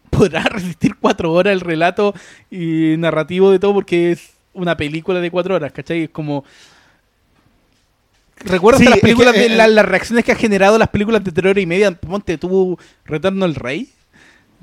¿Podrá 0.09 0.41
resistir 0.43 0.95
cuatro 0.99 1.31
horas 1.33 1.53
el 1.53 1.61
relato 1.61 2.13
y 2.51 2.95
narrativo 2.97 3.51
de 3.51 3.59
todo? 3.59 3.73
Porque 3.73 4.11
es 4.13 4.31
una 4.53 4.75
película 4.75 5.19
de 5.19 5.31
cuatro 5.31 5.55
horas, 5.55 5.71
¿cachai? 5.71 6.03
Es 6.03 6.09
como. 6.09 6.43
¿Recuerdas 8.41 8.79
Sí, 8.79 8.85
las 8.85 8.95
es 8.95 9.01
que, 9.01 9.07
películas 9.07 9.33
de 9.33 9.45
eh, 9.47 9.49
la- 9.49 9.67
las 9.67 9.85
reacciones 9.85 10.23
que 10.23 10.31
ha 10.31 10.35
generado 10.35 10.77
las 10.77 10.87
películas 10.89 11.23
de 11.23 11.31
terror 11.31 11.57
y 11.59 11.65
media? 11.65 11.91
Ponte, 11.91 12.37
tuvo 12.37 12.79
Retorno 13.05 13.43
al 13.45 13.55
Rey. 13.55 13.89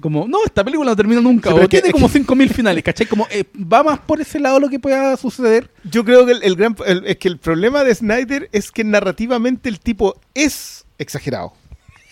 Como, 0.00 0.28
no, 0.28 0.44
esta 0.44 0.62
película 0.62 0.90
no 0.90 0.96
termina 0.96 1.20
nunca. 1.20 1.50
Sí, 1.50 1.56
o 1.56 1.60
que- 1.60 1.68
tiene 1.68 1.88
es 1.88 1.92
como 1.92 2.06
que- 2.10 2.18
5.000 2.20 2.50
finales, 2.52 2.84
¿cachai? 2.84 3.06
Como, 3.06 3.26
eh, 3.30 3.44
va 3.56 3.82
más 3.82 3.98
por 4.00 4.20
ese 4.20 4.38
lado 4.38 4.60
lo 4.60 4.68
que 4.68 4.78
pueda 4.78 5.16
suceder. 5.16 5.70
Yo 5.84 6.04
creo 6.04 6.26
que 6.26 6.32
el, 6.32 6.42
el 6.42 6.54
gran 6.56 6.76
el- 6.86 7.06
es 7.06 7.16
que 7.16 7.28
el 7.28 7.38
problema 7.38 7.82
de 7.82 7.94
Snyder 7.94 8.48
es 8.52 8.70
que 8.70 8.84
narrativamente 8.84 9.68
el 9.68 9.80
tipo 9.80 10.20
es 10.34 10.84
exagerado. 10.98 11.54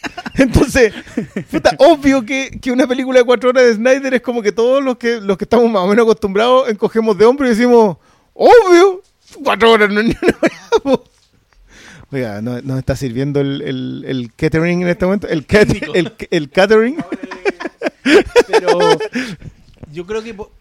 Entonces, 0.39 0.93
puta, 1.51 1.75
obvio 1.79 2.25
que, 2.25 2.59
que 2.61 2.71
una 2.73 2.87
película 2.87 3.19
de 3.21 3.25
cuatro 3.25 3.51
horas 3.51 3.65
de 3.65 3.75
Snyder 3.75 4.15
es 4.15 4.21
como 4.23 4.43
que 4.43 4.53
todos 4.53 4.83
los 4.83 4.97
que 4.97 5.21
los 5.21 5.37
que 5.39 5.45
estamos 5.45 5.71
más 5.71 5.83
o 5.83 5.87
menos 5.87 6.05
acostumbrados 6.05 6.69
encogemos 6.69 7.17
de 7.19 7.25
hombro 7.25 7.47
y 7.47 7.51
decimos, 7.51 7.97
obvio, 8.35 9.03
cuatro 9.43 9.71
horas 9.73 9.91
no 9.91 10.01
weá, 10.01 10.17
po". 10.83 11.05
Oiga, 12.13 12.41
¿no- 12.43 12.61
¿nos 12.63 12.79
está 12.79 12.95
sirviendo 12.97 13.41
el, 13.41 13.61
el, 13.63 14.05
el 14.07 14.33
catering 14.37 14.83
en 14.83 14.89
este 14.89 15.05
momento? 15.05 15.27
El, 15.27 15.47
cat- 15.47 15.69
el, 15.95 16.13
el 16.31 16.51
catering. 16.51 16.97
Pero 18.49 18.79
yo 19.93 20.07
creo 20.07 20.23
que 20.23 20.35
po- 20.35 20.53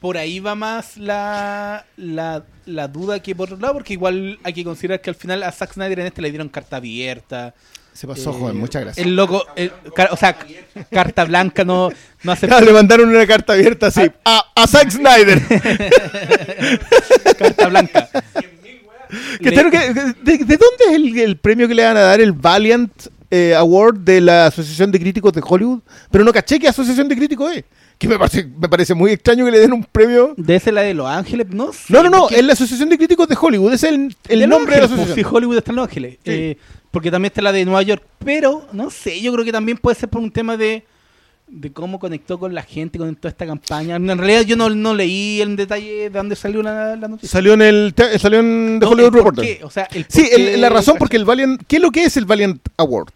por 0.00 0.16
ahí 0.18 0.40
va 0.40 0.54
más 0.54 0.96
la, 0.96 1.84
la, 1.96 2.44
la 2.66 2.88
duda 2.88 3.20
que 3.20 3.34
por 3.36 3.48
otro 3.48 3.60
lado, 3.60 3.74
porque 3.74 3.92
igual 3.92 4.38
hay 4.42 4.52
que 4.52 4.64
considerar 4.64 5.00
que 5.00 5.10
al 5.10 5.16
final 5.16 5.42
a 5.44 5.52
Zack 5.52 5.74
Snyder 5.74 6.00
en 6.00 6.06
este 6.06 6.20
le 6.22 6.30
dieron 6.30 6.48
carta 6.48 6.76
abierta. 6.78 7.54
Se 7.92 8.06
pasó, 8.06 8.30
Eh, 8.30 8.34
joven, 8.38 8.56
muchas 8.56 8.82
gracias. 8.82 9.06
El 9.06 9.14
loco, 9.14 9.44
el- 9.54 9.70
o 10.10 10.16
sea, 10.16 10.36
carta 10.90 11.24
blanca 11.24 11.62
no, 11.64 11.90
no 12.22 12.32
hace 12.32 12.48
Claro, 12.48 12.64
le 12.66 12.72
mandaron 12.72 13.08
una 13.10 13.26
carta 13.26 13.52
abierta 13.52 13.88
así, 13.88 14.10
a, 14.24 14.44
a 14.56 14.66
Zack 14.66 14.90
Snyder. 14.90 15.40
carta 17.38 17.68
blanca. 17.68 18.08
De, 19.40 19.50
de 19.50 20.56
dónde 20.56 20.84
es 20.88 20.94
el, 20.94 21.18
el 21.18 21.36
premio 21.36 21.68
que 21.68 21.74
le 21.74 21.84
van 21.84 21.96
a 21.98 22.00
dar 22.00 22.20
el 22.20 22.32
Valiant 22.32 22.90
eh, 23.34 23.54
Award 23.56 24.00
de 24.00 24.20
la 24.20 24.46
Asociación 24.46 24.92
de 24.92 25.00
Críticos 25.00 25.32
de 25.32 25.42
Hollywood? 25.42 25.80
Pero 26.10 26.22
no 26.22 26.32
caché 26.32 26.58
qué 26.58 26.68
Asociación 26.68 27.08
de 27.08 27.16
Críticos 27.16 27.56
es. 27.56 27.64
Que 27.98 28.06
me 28.08 28.18
parece, 28.18 28.44
me 28.44 28.68
parece 28.68 28.94
muy 28.94 29.12
extraño 29.12 29.44
que 29.46 29.50
le 29.52 29.58
den 29.60 29.72
un 29.72 29.84
premio. 29.84 30.34
¿De 30.36 30.56
ese 30.56 30.70
la 30.70 30.82
de 30.82 30.92
Los 30.92 31.06
Ángeles? 31.06 31.46
No 31.50 31.72
sé. 31.72 31.84
No, 31.92 32.02
no, 32.02 32.10
no, 32.10 32.28
es 32.28 32.44
la 32.44 32.52
Asociación 32.52 32.88
de 32.90 32.98
Críticos 32.98 33.26
de 33.28 33.36
Hollywood. 33.40 33.72
Ese 33.72 33.86
es 33.88 33.92
el, 33.94 34.16
el 34.28 34.40
de 34.40 34.46
nombre 34.46 34.74
de 34.74 34.82
la 34.82 34.88
pues, 34.88 35.00
asociación. 35.00 35.34
Hollywood 35.34 35.56
está 35.56 35.70
en 35.70 35.76
Los 35.76 35.88
Ángeles. 35.88 36.18
Eh, 36.24 36.56
porque 36.90 37.10
también 37.10 37.30
está 37.30 37.40
la 37.42 37.52
de 37.52 37.64
Nueva 37.64 37.82
York. 37.82 38.02
Pero, 38.24 38.66
no 38.72 38.90
sé, 38.90 39.20
yo 39.22 39.32
creo 39.32 39.44
que 39.44 39.52
también 39.52 39.78
puede 39.78 39.94
ser 39.98 40.08
por 40.10 40.20
un 40.20 40.30
tema 40.32 40.56
de, 40.56 40.84
de 41.46 41.72
cómo 41.72 41.98
conectó 42.00 42.38
con 42.40 42.54
la 42.54 42.62
gente 42.64 42.98
con 42.98 43.14
toda 43.16 43.30
esta 43.30 43.46
campaña. 43.46 43.96
En 43.96 44.18
realidad 44.18 44.42
yo 44.42 44.56
no, 44.56 44.68
no 44.68 44.94
leí 44.94 45.40
en 45.40 45.54
detalle 45.56 46.10
de 46.10 46.10
dónde 46.10 46.34
salió 46.36 46.60
la, 46.62 46.96
la 46.96 47.08
noticia. 47.08 47.28
Salió 47.30 47.54
en 47.54 47.62
el 47.62 47.94
salió 48.18 48.40
en 48.40 48.78
The 48.80 48.86
No, 48.86 48.90
Hollywood 48.92 49.14
Reporter. 49.14 49.64
o 49.64 49.70
sea, 49.70 49.88
el 49.92 50.06
Sí, 50.08 50.28
el- 50.32 50.60
la 50.60 50.68
razón 50.70 50.96
porque 50.98 51.16
el 51.16 51.24
Valiant, 51.24 51.62
¿qué 51.68 51.76
es 51.76 51.82
lo 51.82 51.90
que 51.92 52.04
es 52.04 52.16
el 52.16 52.24
Valiant 52.24 52.60
Award? 52.78 53.08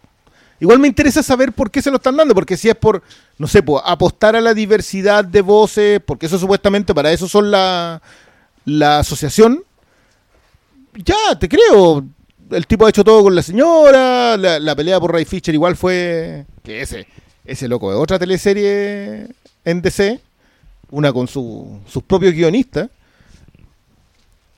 Igual 0.59 0.79
me 0.79 0.87
interesa 0.87 1.21
saber 1.21 1.53
por 1.53 1.69
qué 1.69 1.81
se 1.81 1.91
lo 1.91 1.97
están 1.97 2.17
dando, 2.17 2.33
porque 2.33 2.57
si 2.57 2.67
es 2.69 2.75
por, 2.75 3.03
no 3.37 3.47
sé, 3.47 3.61
pues, 3.61 3.81
apostar 3.85 4.35
a 4.35 4.41
la 4.41 4.53
diversidad 4.53 5.23
de 5.23 5.41
voces, 5.41 6.01
porque 6.03 6.25
eso 6.25 6.39
supuestamente 6.39 6.95
para 6.95 7.11
eso 7.11 7.27
son 7.27 7.51
la, 7.51 8.01
la 8.65 8.99
asociación, 8.99 9.63
ya, 10.95 11.37
te 11.39 11.47
creo. 11.47 12.03
El 12.49 12.65
tipo 12.65 12.85
ha 12.85 12.89
hecho 12.89 13.03
todo 13.03 13.23
con 13.23 13.35
la 13.35 13.43
señora, 13.43 14.37
la, 14.37 14.59
la 14.59 14.75
pelea 14.75 14.99
por 14.99 15.11
Ray 15.11 15.25
Fisher 15.25 15.53
igual 15.53 15.75
fue, 15.75 16.45
que 16.63 16.81
ese, 16.81 17.05
ese 17.45 17.67
loco 17.67 17.91
de 17.91 17.97
otra 17.97 18.17
teleserie 18.17 19.27
en 19.63 19.81
DC, 19.81 20.19
una 20.89 21.11
con 21.11 21.27
su, 21.27 21.81
sus 21.87 22.03
propios 22.03 22.33
guionistas. 22.33 22.89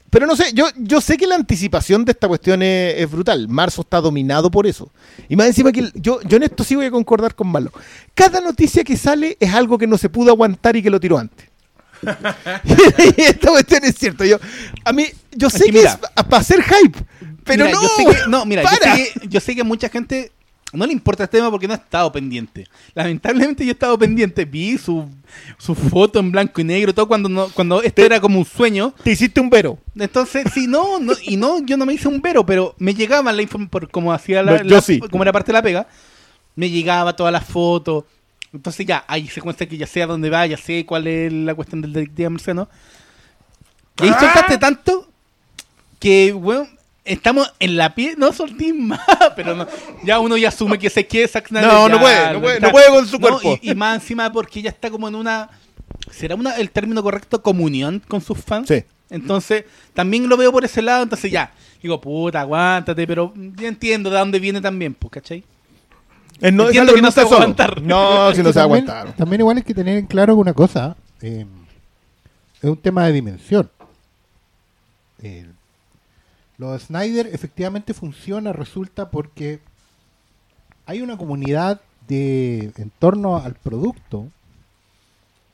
Pero 0.09 0.25
no 0.25 0.35
sé, 0.35 0.53
yo, 0.53 0.67
yo 0.77 1.01
sé 1.01 1.17
que 1.17 1.27
la 1.27 1.35
anticipación 1.35 2.03
de 2.05 2.13
esta 2.13 2.27
cuestión 2.27 2.61
es, 2.63 2.95
es 2.97 3.11
brutal. 3.11 3.47
Marzo 3.47 3.81
está 3.81 4.01
dominado 4.01 4.49
por 4.49 4.65
eso. 4.65 4.91
Y 5.27 5.35
más 5.35 5.47
encima 5.47 5.71
que 5.71 5.91
yo, 5.95 6.21
yo 6.21 6.37
en 6.37 6.43
esto 6.43 6.63
sí 6.63 6.75
voy 6.75 6.85
a 6.85 6.91
concordar 6.91 7.35
con 7.35 7.47
Malo. 7.47 7.71
Cada 8.13 8.41
noticia 8.41 8.83
que 8.83 8.97
sale 8.97 9.37
es 9.39 9.53
algo 9.53 9.77
que 9.77 9.87
no 9.87 9.97
se 9.97 10.09
pudo 10.09 10.31
aguantar 10.31 10.75
y 10.75 10.83
que 10.83 10.89
lo 10.89 10.99
tiró 10.99 11.17
antes. 11.17 11.47
y 13.17 13.21
esta 13.21 13.49
cuestión 13.49 13.83
es 13.83 13.95
cierto. 13.95 14.23
Yo, 14.25 14.37
a 14.85 14.93
mí, 14.93 15.05
yo 15.31 15.49
sé 15.49 15.65
que 15.65 15.71
que, 15.71 15.77
mira. 15.79 15.99
es 16.15 16.23
para 16.23 16.37
hacer 16.37 16.63
hype, 16.63 16.97
pero 17.43 17.65
Mira, 17.65 17.77
no. 17.77 17.81
Yo 17.81 17.89
sé 17.89 18.05
que, 18.05 18.29
no, 18.29 18.45
mira, 18.45 18.63
yo 18.63 18.69
sé, 18.69 18.79
que, 18.79 19.27
yo 19.27 19.39
sé 19.39 19.55
que 19.55 19.61
a 19.61 19.65
mucha 19.65 19.89
gente 19.89 20.31
no 20.73 20.85
le 20.85 20.93
importa 20.93 21.23
este 21.23 21.37
tema 21.37 21.49
porque 21.49 21.67
no 21.67 21.73
ha 21.73 21.77
estado 21.77 22.11
pendiente. 22.11 22.67
Lamentablemente 22.93 23.63
yo 23.65 23.71
he 23.71 23.73
estado 23.73 23.97
pendiente. 23.97 24.45
Vi 24.45 24.77
su, 24.77 25.09
su 25.57 25.73
foto 25.73 26.19
en 26.19 26.31
blanco 26.31 26.61
y 26.61 26.63
negro, 26.63 26.93
todo 26.93 27.07
cuando, 27.07 27.27
no, 27.27 27.49
cuando 27.49 27.81
esto 27.81 28.03
era 28.03 28.19
como 28.19 28.37
un 28.37 28.45
sueño. 28.45 28.93
Te 29.03 29.11
hiciste 29.11 29.41
un 29.41 29.49
vero. 29.49 29.79
Entonces, 29.95 30.45
sí, 30.53 30.67
no, 30.67 30.99
no, 30.99 31.13
y 31.23 31.37
no, 31.37 31.59
yo 31.65 31.75
no 31.75 31.85
me 31.85 31.93
hice 31.93 32.07
un 32.07 32.21
vero, 32.21 32.45
pero 32.45 32.75
me 32.77 32.93
llegaba 32.93 33.31
la 33.31 33.41
información, 33.41 33.89
como 33.91 34.13
hacía 34.13 34.43
la, 34.43 34.81
sí. 34.81 34.99
como 34.99 35.23
era 35.23 35.31
parte 35.31 35.47
de 35.47 35.53
la 35.53 35.63
pega, 35.63 35.87
me 36.55 36.69
llegaba 36.69 37.15
todas 37.15 37.33
las 37.33 37.45
fotos. 37.45 38.03
Entonces 38.53 38.85
ya, 38.85 39.03
hay 39.07 39.27
secuencias 39.27 39.67
que 39.69 39.77
ya 39.77 39.87
sé 39.87 40.03
a 40.03 40.07
dónde 40.07 40.29
va, 40.29 40.45
ya 40.45 40.57
sé 40.57 40.85
cuál 40.85 41.07
es 41.07 41.31
la 41.33 41.55
cuestión 41.55 41.81
del 41.81 41.93
detective 41.93 42.29
Marciano. 42.29 42.69
Y 44.01 44.03
ahí 44.03 44.13
soltaste 44.19 44.57
tanto 44.57 45.09
que, 45.99 46.31
bueno, 46.31 46.67
estamos 47.11 47.51
en 47.59 47.75
la 47.77 47.93
pie, 47.95 48.15
no 48.17 48.31
soltí 48.33 48.71
más, 48.73 48.99
pero 49.35 49.55
no, 49.55 49.67
ya 50.03 50.19
uno 50.19 50.37
ya 50.37 50.49
asume 50.49 50.77
que 50.79 50.89
se 50.89 51.05
quiere 51.05 51.27
Zack 51.27 51.47
Snyder, 51.49 51.67
No, 51.67 51.87
ya, 51.87 51.93
no 51.93 51.99
puede, 51.99 52.33
no 52.33 52.41
puede, 52.41 52.55
está. 52.55 52.67
no 52.67 52.71
puede 52.71 52.87
con 52.89 53.07
su 53.07 53.19
cuerpo. 53.19 53.59
Y, 53.61 53.71
y 53.71 53.75
más 53.75 53.95
encima 54.01 54.31
porque 54.31 54.61
ya 54.61 54.69
está 54.69 54.89
como 54.89 55.07
en 55.07 55.15
una 55.15 55.49
¿será 56.11 56.35
una, 56.35 56.55
el 56.55 56.71
término 56.71 57.03
correcto 57.03 57.41
comunión 57.41 58.01
con 58.07 58.21
sus 58.21 58.37
fans? 58.39 58.67
Sí. 58.67 58.83
Entonces, 59.09 59.65
también 59.93 60.29
lo 60.29 60.37
veo 60.37 60.51
por 60.51 60.63
ese 60.63 60.81
lado, 60.83 61.01
entonces 61.03 61.31
ya, 61.31 61.51
digo, 61.81 61.99
puta, 61.99 62.41
aguántate, 62.41 63.07
pero 63.07 63.33
ya 63.55 63.67
entiendo 63.67 64.09
de 64.11 64.17
dónde 64.19 64.39
viene 64.39 64.61
también, 64.61 64.93
pues, 64.93 65.11
¿cachai? 65.11 65.43
No, 66.41 66.63
es 66.63 66.69
Entiendo 66.69 66.93
que 66.93 67.01
no 67.01 67.11
se 67.11 67.23
va 67.23 67.29
a 67.29 67.33
aguantar. 67.33 67.81
No, 67.81 68.29
Es 68.29 68.37
si 68.37 68.43
no 68.43 68.53
se 68.53 68.59
va 68.59 68.65
a 68.65 68.67
también, 68.67 68.89
aguantar. 68.89 69.15
También 69.17 69.41
igual 69.41 69.57
hay 69.57 69.63
que 69.63 69.73
tener 69.73 69.97
en 69.97 70.05
claro 70.05 70.35
una 70.35 70.53
cosa. 70.53 70.95
eh, 71.21 71.45
es 72.61 72.69
un 72.69 72.77
tema 72.77 73.05
de 73.07 73.13
dimensión. 73.13 73.69
Eh, 75.21 75.47
lo 76.59 76.73
de 76.73 76.79
Snyder 76.79 77.27
efectivamente 77.27 77.93
funciona, 77.93 78.51
resulta 78.51 79.09
porque 79.09 79.61
hay 80.85 81.01
una 81.01 81.17
comunidad 81.17 81.81
de 82.07 82.73
en 82.75 82.91
torno 82.99 83.37
al 83.37 83.55
producto 83.55 84.27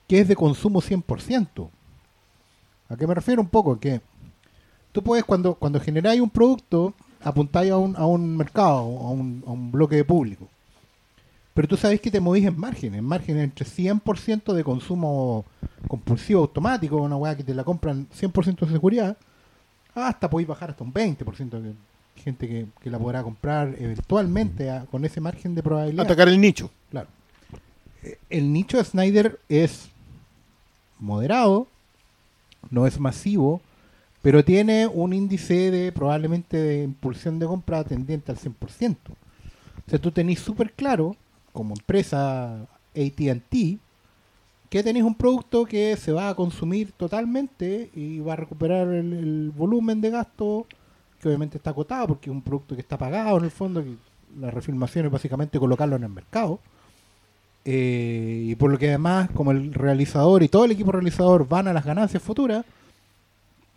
que 0.08 0.20
es 0.20 0.28
de 0.28 0.36
consumo 0.36 0.82
100%. 0.82 1.70
¿A 2.90 2.98
qué 2.98 3.06
me 3.06 3.14
refiero 3.14 3.40
un 3.42 3.50
poco? 3.50 3.80
Que 3.80 4.02
tú 4.92 5.04
puedes, 5.04 5.24
cuando, 5.24 5.54
cuando 5.54 5.80
generáis 5.80 6.22
un 6.22 6.30
producto, 6.30 6.96
apuntáis 7.22 7.72
a 7.72 7.78
un, 7.78 7.96
a 7.96 8.08
un 8.08 8.36
mercado, 8.36 8.80
a 8.80 9.12
un, 9.12 9.44
a 9.46 9.52
un 9.52 9.72
bloque 9.72 9.98
de 9.98 10.06
público. 10.06 10.48
Pero 11.54 11.68
tú 11.68 11.78
sabes 11.78 12.02
que 12.02 12.12
te 12.12 12.20
movís 12.20 12.46
en 12.46 12.60
márgenes, 12.60 13.00
en 13.00 13.06
márgenes 13.06 13.44
entre 13.44 13.66
100% 13.66 14.54
de 14.54 14.64
consumo 14.64 15.46
compulsivo 15.88 16.42
automático, 16.42 16.98
una 16.98 17.16
weá 17.16 17.38
que 17.38 17.44
te 17.44 17.54
la 17.54 17.64
compran 17.64 18.08
100% 18.10 18.66
de 18.66 18.72
seguridad, 18.72 19.18
hasta 19.96 20.30
podéis 20.30 20.48
bajar 20.48 20.70
hasta 20.72 20.84
un 20.84 20.94
20% 20.94 21.60
de 21.62 21.74
gente 22.22 22.48
que, 22.48 22.66
que 22.82 22.90
la 22.90 23.00
podrá 23.00 23.24
comprar 23.24 23.76
eventualmente 23.80 24.70
a- 24.70 24.86
con 24.86 25.04
ese 25.06 25.20
margen 25.22 25.56
de 25.56 25.64
probabilidad. 25.64 26.06
Atacar 26.06 26.28
el 26.28 26.40
nicho. 26.40 26.70
Claro. 26.92 27.08
Eh, 28.04 28.18
El 28.30 28.52
nicho 28.54 28.78
de 28.78 28.84
Snyder 28.84 29.40
es 29.50 29.90
moderado, 31.00 31.68
no 32.70 32.88
es 32.88 33.00
masivo, 33.00 33.62
pero 34.22 34.44
tiene 34.44 34.88
un 34.88 35.14
índice 35.14 35.70
de 35.72 35.92
probablemente 35.92 36.58
de 36.58 36.84
impulsión 36.84 37.38
de 37.38 37.46
compra 37.46 37.84
tendiente 37.84 38.32
al 38.32 38.38
100%. 38.38 38.96
O 39.86 39.90
sea, 39.90 40.00
tú 40.00 40.12
tenés 40.12 40.40
súper 40.40 40.72
claro, 40.74 41.16
como 41.54 41.74
empresa 41.76 42.62
ATT, 42.96 43.78
que 44.76 44.84
tenéis 44.84 45.06
un 45.06 45.16
producto 45.16 45.64
que 45.64 45.96
se 45.96 46.12
va 46.12 46.28
a 46.28 46.36
consumir 46.36 46.92
totalmente 46.92 47.90
y 47.96 48.20
va 48.20 48.34
a 48.34 48.36
recuperar 48.36 48.90
el, 48.90 49.14
el 49.14 49.52
volumen 49.56 50.02
de 50.02 50.10
gasto, 50.10 50.68
que 51.22 51.30
obviamente 51.30 51.56
está 51.56 51.70
acotado 51.70 52.08
porque 52.08 52.30
es 52.30 52.36
un 52.36 52.42
producto 52.42 52.76
que 52.76 52.82
está 52.82 52.98
pagado 52.98 53.38
en 53.38 53.46
el 53.46 53.52
fondo, 53.52 53.82
que 53.82 53.96
la 54.38 54.52
refilmación 54.52 55.06
es 55.06 55.14
básicamente 55.14 55.60
colocarlo 55.60 55.96
en 55.96 56.04
el 56.04 56.10
mercado. 56.10 56.60
Eh, 57.64 58.48
y 58.48 58.56
por 58.56 58.70
lo 58.70 58.78
que 58.78 58.90
además, 58.90 59.30
como 59.34 59.52
el 59.52 59.74
realizador 59.74 60.44
y 60.44 60.50
todo 60.50 60.66
el 60.66 60.72
equipo 60.72 60.92
realizador 60.92 61.48
van 61.48 61.70
a 61.70 61.74
las 61.74 61.86
ganancias 61.86 62.22
futuras, 62.22 62.66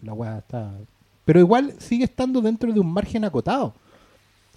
la 0.02 0.14
weá 0.14 0.38
está. 0.38 0.72
Pero 1.24 1.38
igual 1.38 1.74
sigue 1.78 2.06
estando 2.06 2.40
dentro 2.40 2.72
de 2.72 2.80
un 2.80 2.92
margen 2.92 3.24
acotado. 3.24 3.72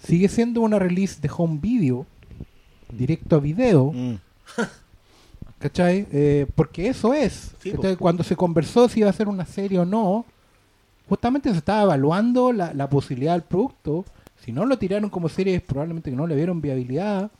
Sigue 0.02 0.28
siendo 0.28 0.60
una 0.62 0.80
release 0.80 1.20
de 1.20 1.30
home 1.32 1.60
video, 1.62 2.04
directo 2.90 3.36
a 3.36 3.38
video, 3.38 3.92
Mm. 3.92 4.14
¿cachai? 5.62 6.06
Eh, 6.12 6.46
porque 6.54 6.88
eso 6.88 7.14
es. 7.14 7.52
Sí, 7.62 7.70
¿cachai? 7.72 7.96
Cuando 7.96 8.22
se 8.24 8.36
conversó 8.36 8.88
si 8.88 9.00
iba 9.00 9.08
a 9.10 9.12
ser 9.12 9.28
una 9.28 9.46
serie 9.46 9.78
o 9.78 9.84
no, 9.84 10.24
justamente 11.08 11.50
se 11.50 11.58
estaba 11.58 11.82
evaluando 11.84 12.52
la, 12.52 12.74
la 12.74 12.88
posibilidad 12.90 13.32
del 13.32 13.42
producto. 13.42 14.04
Si 14.44 14.52
no 14.52 14.66
lo 14.66 14.76
tiraron 14.76 15.08
como 15.08 15.28
serie, 15.28 15.54
es 15.54 15.62
probablemente 15.62 16.10
que 16.10 16.16
no 16.16 16.26
le 16.26 16.34
vieron 16.34 16.60
viabilidad. 16.60 17.30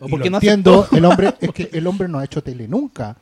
O 0.00 0.06
Y 0.06 0.10
porque 0.10 0.26
lo 0.26 0.32
no 0.32 0.36
entiendo, 0.36 0.80
aceptó. 0.80 0.96
el 0.96 1.04
hombre, 1.06 1.34
es 1.40 1.50
que 1.50 1.70
el 1.72 1.86
hombre 1.86 2.06
no 2.08 2.18
ha 2.18 2.24
hecho 2.24 2.42
tele 2.42 2.68
nunca. 2.68 3.16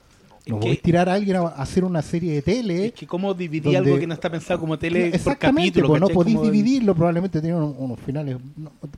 No 0.48 0.58
voy 0.58 0.72
a 0.76 0.80
tirar 0.80 1.08
a 1.08 1.14
alguien 1.14 1.36
a 1.38 1.46
hacer 1.48 1.82
una 1.84 2.02
serie 2.02 2.34
de 2.34 2.42
tele. 2.42 2.86
Es 2.86 2.92
que 2.92 3.06
cómo 3.06 3.34
dividir 3.34 3.64
donde- 3.72 3.78
algo 3.78 3.98
que 3.98 4.06
no 4.06 4.14
está 4.14 4.30
pensado 4.30 4.60
como 4.60 4.78
tele 4.78 5.06
por 5.06 5.14
Exactamente, 5.16 5.80
capítulo, 5.80 5.88
pues 5.88 6.00
no 6.00 6.08
podéis 6.08 6.36
Como- 6.36 6.50
dividirlo, 6.50 6.94
probablemente 6.94 7.40
tiene 7.40 7.56
unos, 7.56 7.74
unos 7.78 7.98
finales. 7.98 8.36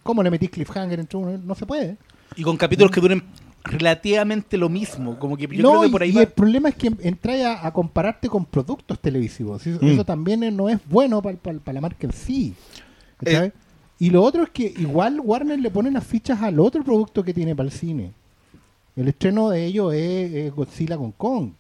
¿Cómo 0.02 0.22
le 0.22 0.30
metís 0.30 0.50
cliffhanger 0.50 1.00
entre 1.00 1.16
uno? 1.18 1.38
No 1.38 1.54
se 1.54 1.64
puede. 1.64 1.96
Y 2.36 2.42
con 2.42 2.56
capítulos 2.58 2.90
que 2.90 3.00
duren 3.00 3.22
relativamente 3.68 4.56
lo 4.56 4.68
mismo, 4.68 5.18
como 5.18 5.36
que 5.36 5.46
yo 5.46 5.62
no, 5.62 5.70
creo 5.70 5.82
que 5.82 5.88
por 5.90 6.02
ahí 6.02 6.10
y 6.10 6.14
va- 6.14 6.22
el 6.22 6.28
problema 6.28 6.68
es 6.70 6.74
que 6.74 6.92
entráis 7.00 7.44
a, 7.44 7.66
a 7.66 7.72
compararte 7.72 8.28
con 8.28 8.44
productos 8.44 8.98
televisivos. 8.98 9.66
Eso, 9.66 9.78
Mm. 9.80 9.88
eso 9.88 10.04
también 10.04 10.56
no 10.56 10.68
es 10.68 10.78
bueno 10.88 11.22
para 11.22 11.72
la 11.72 11.80
marca 11.80 12.06
en 12.06 12.12
sí. 12.12 12.54
Eh. 13.20 13.24
¿cachai? 13.24 13.52
y 14.00 14.10
lo 14.10 14.22
otro 14.22 14.44
es 14.44 14.50
que 14.50 14.72
igual 14.78 15.20
Warner 15.20 15.58
le 15.58 15.70
pone 15.70 15.90
las 15.90 16.04
fichas 16.04 16.40
al 16.42 16.60
otro 16.60 16.84
producto 16.84 17.22
que 17.24 17.34
tiene 17.34 17.56
para 17.56 17.66
el 17.68 17.72
cine. 17.72 18.12
El 18.94 19.08
estreno 19.08 19.48
de 19.50 19.64
ellos 19.64 19.92
es, 19.92 20.32
es 20.34 20.54
Godzilla 20.54 20.96
con 20.96 21.10
Kong. 21.12 21.50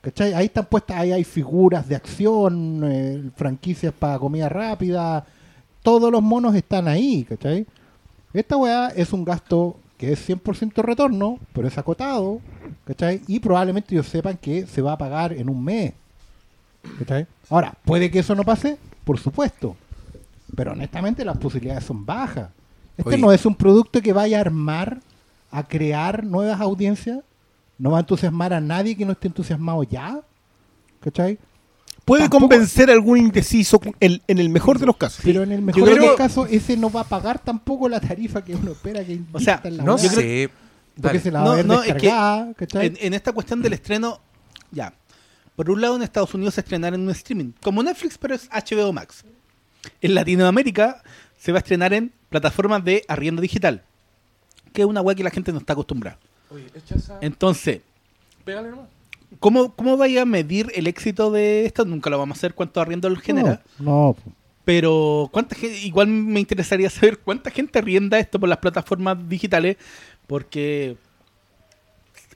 ¿Cachai? 0.00 0.32
Ahí 0.34 0.46
están 0.46 0.66
puestas, 0.66 0.96
ahí 0.98 1.12
hay 1.12 1.22
figuras 1.24 1.88
de 1.88 1.94
acción, 1.94 2.82
eh, 2.84 3.30
franquicias 3.36 3.92
para 3.96 4.18
comida 4.18 4.48
rápida. 4.48 5.24
Todos 5.82 6.10
los 6.10 6.22
monos 6.22 6.54
están 6.54 6.88
ahí, 6.88 7.24
¿cachai? 7.28 7.66
Esta 8.32 8.56
weá 8.56 8.88
es 8.88 9.12
un 9.12 9.24
gasto 9.24 9.76
que 10.02 10.10
es 10.10 10.28
100% 10.28 10.82
retorno, 10.82 11.38
pero 11.52 11.68
es 11.68 11.78
acotado, 11.78 12.40
¿cachai? 12.84 13.20
Y 13.28 13.38
probablemente 13.38 13.94
ellos 13.94 14.08
sepan 14.08 14.36
que 14.36 14.66
se 14.66 14.82
va 14.82 14.94
a 14.94 14.98
pagar 14.98 15.32
en 15.32 15.48
un 15.48 15.62
mes, 15.62 15.92
¿cachai? 16.98 17.28
Ahora, 17.48 17.76
¿puede 17.84 18.10
que 18.10 18.18
eso 18.18 18.34
no 18.34 18.42
pase? 18.42 18.78
Por 19.04 19.20
supuesto. 19.20 19.76
Pero 20.56 20.72
honestamente 20.72 21.24
las 21.24 21.38
posibilidades 21.38 21.84
son 21.84 22.04
bajas. 22.04 22.50
Este 22.96 23.10
Oye. 23.10 23.18
no 23.18 23.30
es 23.30 23.46
un 23.46 23.54
producto 23.54 24.02
que 24.02 24.12
vaya 24.12 24.38
a 24.38 24.40
armar, 24.40 24.98
a 25.52 25.62
crear 25.62 26.24
nuevas 26.24 26.60
audiencias. 26.60 27.20
No 27.78 27.92
va 27.92 27.98
a 27.98 28.00
entusiasmar 28.00 28.52
a 28.52 28.60
nadie 28.60 28.96
que 28.96 29.04
no 29.04 29.12
esté 29.12 29.28
entusiasmado 29.28 29.84
ya. 29.84 30.20
¿Cachai? 30.98 31.38
Puede 32.04 32.22
Tampoco- 32.22 32.48
convencer 32.48 32.90
a 32.90 32.94
algún 32.94 33.18
indeciso 33.18 33.80
en, 34.00 34.20
en 34.26 34.38
el 34.38 34.48
mejor 34.48 34.78
de 34.78 34.86
los 34.86 34.96
casos. 34.96 35.20
Pero 35.24 35.42
en 35.42 35.52
el 35.52 35.62
mejor 35.62 35.84
creo 35.84 35.94
de 35.94 36.06
los 36.08 36.16
casos, 36.16 36.48
ese 36.50 36.76
no 36.76 36.90
va 36.90 37.02
a 37.02 37.04
pagar 37.04 37.38
tampoco 37.38 37.88
la 37.88 38.00
tarifa 38.00 38.44
que 38.44 38.54
uno 38.56 38.72
espera 38.72 39.04
que 39.04 39.20
O 39.32 39.38
sea, 39.38 39.60
en 39.64 39.76
la 39.76 39.84
No 39.84 39.96
sé. 39.98 40.50
Porque 41.00 41.20
se 41.20 41.30
la 41.30 41.38
va 41.40 41.44
No, 41.44 41.52
a 41.52 41.56
ver 41.56 41.66
no, 41.66 41.82
es 41.82 41.94
que 41.94 42.08
en, 42.86 42.98
en 43.00 43.14
esta 43.14 43.32
cuestión 43.32 43.62
del 43.62 43.72
estreno, 43.72 44.20
ya. 44.72 44.92
Por 45.56 45.70
un 45.70 45.80
lado, 45.80 45.96
en 45.96 46.02
Estados 46.02 46.34
Unidos 46.34 46.54
se 46.54 46.60
estrenar 46.60 46.92
en 46.94 47.02
un 47.02 47.10
streaming, 47.10 47.52
como 47.62 47.82
Netflix, 47.82 48.18
pero 48.18 48.34
es 48.34 48.48
HBO 48.50 48.92
Max. 48.92 49.24
En 50.00 50.14
Latinoamérica 50.14 51.02
se 51.38 51.52
va 51.52 51.58
a 51.58 51.60
estrenar 51.60 51.92
en 51.92 52.12
plataformas 52.30 52.84
de 52.84 53.04
arriendo 53.08 53.40
digital, 53.42 53.82
que 54.72 54.82
es 54.82 54.86
una 54.86 55.00
web 55.02 55.16
que 55.16 55.22
la 55.24 55.30
gente 55.30 55.52
no 55.52 55.58
está 55.58 55.72
acostumbrada. 55.74 56.18
Entonces, 57.20 57.80
¿cómo, 59.42 59.74
¿cómo 59.74 59.98
vaya 59.98 60.22
a 60.22 60.24
medir 60.24 60.72
el 60.74 60.86
éxito 60.86 61.30
de 61.30 61.66
esto? 61.66 61.84
Nunca 61.84 62.08
lo 62.08 62.16
vamos 62.18 62.36
a 62.36 62.38
hacer 62.38 62.54
cuánto 62.54 62.80
arriendo 62.80 63.10
lo 63.10 63.16
genera. 63.16 63.60
No, 63.78 64.16
no. 64.16 64.16
Pero 64.64 65.28
cuánta 65.32 65.56
gente, 65.56 65.76
igual 65.80 66.06
me 66.06 66.40
interesaría 66.40 66.88
saber 66.90 67.18
cuánta 67.18 67.50
gente 67.50 67.78
arrienda 67.78 68.18
esto 68.18 68.38
por 68.40 68.48
las 68.48 68.58
plataformas 68.58 69.18
digitales, 69.28 69.76
porque 70.26 70.96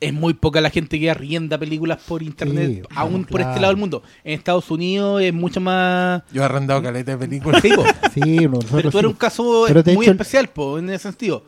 es 0.00 0.12
muy 0.12 0.34
poca 0.34 0.60
la 0.60 0.68
gente 0.68 1.00
que 1.00 1.10
arrienda 1.10 1.56
películas 1.56 2.02
por 2.06 2.22
internet, 2.22 2.82
Sí, 2.82 2.82
aún 2.94 3.24
por 3.24 3.40
este 3.40 3.54
lado 3.60 3.68
del 3.68 3.76
mundo. 3.78 4.02
En 4.24 4.34
Estados 4.34 4.70
Unidos 4.70 5.22
es 5.22 5.32
mucho 5.32 5.60
más... 5.60 6.22
Yo 6.32 6.42
he 6.42 6.44
arrendado 6.44 6.82
caleta 6.82 7.12
de 7.12 7.18
películas. 7.18 7.62
Sí, 7.62 7.70
po. 7.74 7.84
Sí, 8.12 8.20
nosotros 8.46 8.70
pero 8.72 8.90
tú 8.90 8.98
eres 8.98 9.10
un 9.12 9.16
caso 9.16 9.64
Pero 9.68 9.82
muy 9.94 10.04
hecho- 10.04 10.12
especial, 10.12 10.48
po, 10.48 10.78
en 10.78 10.90
ese 10.90 11.04
sentido. 11.04 11.44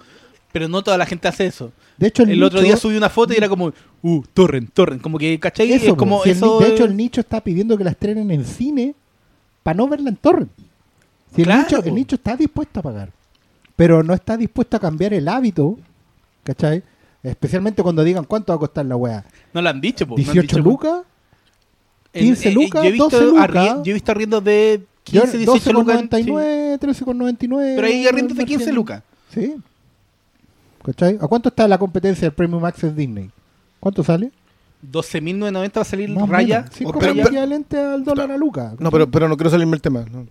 Pero 0.53 0.67
no 0.69 0.83
toda 0.83 0.97
la 0.97 1.05
gente 1.07 1.29
hace 1.29 1.47
eso. 1.47 1.73
De 1.99 2.09
hecho, 2.09 2.23
el, 2.23 2.31
El, 2.31 2.43
otro 2.43 2.61
nicho- 2.61 2.67
día 2.67 2.77
subí 2.77 2.97
una 2.97 3.09
foto 3.11 3.35
y 3.35 3.37
era 3.37 3.49
como, 3.49 3.73
uh, 4.03 4.23
torrent, 4.33 4.73
torrent. 4.73 5.03
Como 5.03 5.19
que, 5.19 5.39
¿cachai? 5.39 5.73
Eso, 5.73 5.89
es 5.91 5.95
como 5.95 6.23
Si 6.23 6.31
el 6.31 6.37
eso... 6.37 6.59
ni- 6.61 6.67
de 6.67 6.73
hecho, 6.75 6.85
el 6.85 6.97
nicho 6.97 7.21
está 7.21 7.41
pidiendo 7.43 7.77
que 7.77 7.85
la 7.85 7.91
estrenen 7.91 8.31
en 8.31 8.45
cine 8.45 8.95
para 9.63 9.77
no 9.77 9.89
verla 9.89 10.09
en 10.11 10.17
torrent. 10.17 10.51
Si 11.35 11.43
el, 11.43 11.47
Claro, 11.49 11.63
nicho, 11.63 11.83
po. 11.83 11.89
el 11.89 11.95
nicho 11.95 12.15
está 12.17 12.37
dispuesto 12.37 12.81
a 12.81 12.83
pagar, 12.83 13.11
pero 13.77 14.03
no 14.03 14.15
está 14.15 14.37
dispuesto 14.39 14.77
a 14.79 14.81
cambiar 14.81 15.13
el 15.13 15.29
hábito, 15.29 15.79
¿cachai? 16.45 16.83
Especialmente 17.23 17.83
cuando 17.83 18.03
digan 18.03 18.25
cuánto 18.25 18.53
va 18.53 18.57
a 18.57 18.61
costar 18.61 18.87
la 18.87 18.97
weá. 18.97 19.25
No 19.53 19.61
lo 19.61 19.69
han 19.69 19.81
dicho, 19.81 20.07
po. 20.07 20.15
no 20.17 20.21
han 20.21 20.25
18 20.25 20.41
dicho, 20.43 20.59
lucas, 20.61 21.03
En- 22.15 22.25
15 22.25 22.49
eh, 22.49 22.53
lucas, 22.53 22.83
yo 22.83 22.89
he 22.89 22.93
visto 22.93 23.11
12 23.11 23.25
lucas. 23.27 23.77
Yo 23.85 23.91
he 23.91 23.93
visto 23.93 24.13
arriendos 24.13 24.43
de 24.45 24.81
yo- 25.05 25.21
15, 25.23 25.39
18 25.39 25.73
lucas. 25.75 26.01
en- 26.01 26.09
sí. 26.25 26.31
12,99, 26.31 26.79
13,99. 26.79 27.73
Pero 27.77 27.87
hay 27.87 28.07
arriendos 28.07 28.37
de 28.39 28.45
15 28.47 28.65
margen. 28.65 28.75
lucas. 28.75 29.03
Sí. 29.35 29.55
¿Cachai? 30.89 31.19
¿A 31.21 31.27
cuánto 31.29 31.51
está 31.51 31.69
la 31.69 31.77
competencia 31.77 32.23
del 32.29 32.33
Premium 32.33 32.65
Access 32.65 32.97
Disney? 32.97 33.31
¿Cuánto 33.79 34.03
sale? 34.03 34.33
12.990 34.91 35.77
va 35.77 35.83
a 35.83 35.85
salir 35.85 36.09
Más 36.11 36.29
raya. 36.29 36.65
Sí, 36.73 36.85
pero- 36.99 37.11
el 37.13 37.21
equivalente 37.21 37.79
al 37.79 38.05
dólar 38.05 38.31
a 38.33 38.37
Luca. 38.39 38.75
No, 38.79 38.91
pero, 38.91 39.11
pero 39.11 39.29
no 39.29 39.37
quiero 39.37 39.51
salirme 39.51 39.73
del 39.73 39.83
tema. 39.83 40.07
no. 40.11 40.27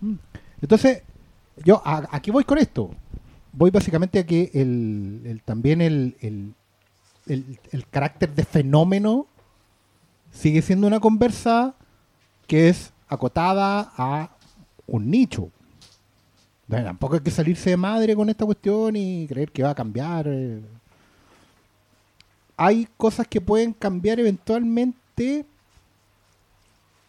Entonces, 0.60 1.04
yo 1.64 1.80
a- 1.86 2.08
aquí 2.12 2.32
voy 2.32 2.44
con 2.44 2.58
esto. 2.58 2.90
Voy 3.52 3.70
básicamente 3.70 4.18
a 4.20 4.26
que 4.26 4.50
el, 4.56 5.22
el- 5.26 5.42
también 5.44 5.80
el, 5.82 6.16
el, 6.22 6.54
el- 7.28 7.60
el 7.72 7.88
carácter 7.88 8.34
de 8.34 8.44
fenómeno 8.44 9.28
sigue 10.32 10.62
siendo 10.64 10.88
una 10.88 11.00
conversa 11.00 11.76
que 12.48 12.70
es 12.70 12.94
acotada 13.08 13.92
a 13.96 14.32
un 14.88 15.12
nicho. 15.12 15.52
Tampoco 16.70 17.16
hay 17.16 17.22
que 17.22 17.32
salirse 17.32 17.70
de 17.72 17.78
madre 17.78 18.16
con 18.16 18.30
esta 18.30 18.46
cuestión 18.46 18.96
y 18.96 19.28
creer 19.28 19.52
que 19.52 19.64
va 19.64 19.72
a 19.72 19.76
cambiar. 19.76 20.28
hay 22.58 22.88
cosas 22.98 23.28
que 23.28 23.40
pueden 23.42 23.74
cambiar 23.74 24.20
eventualmente 24.20 25.46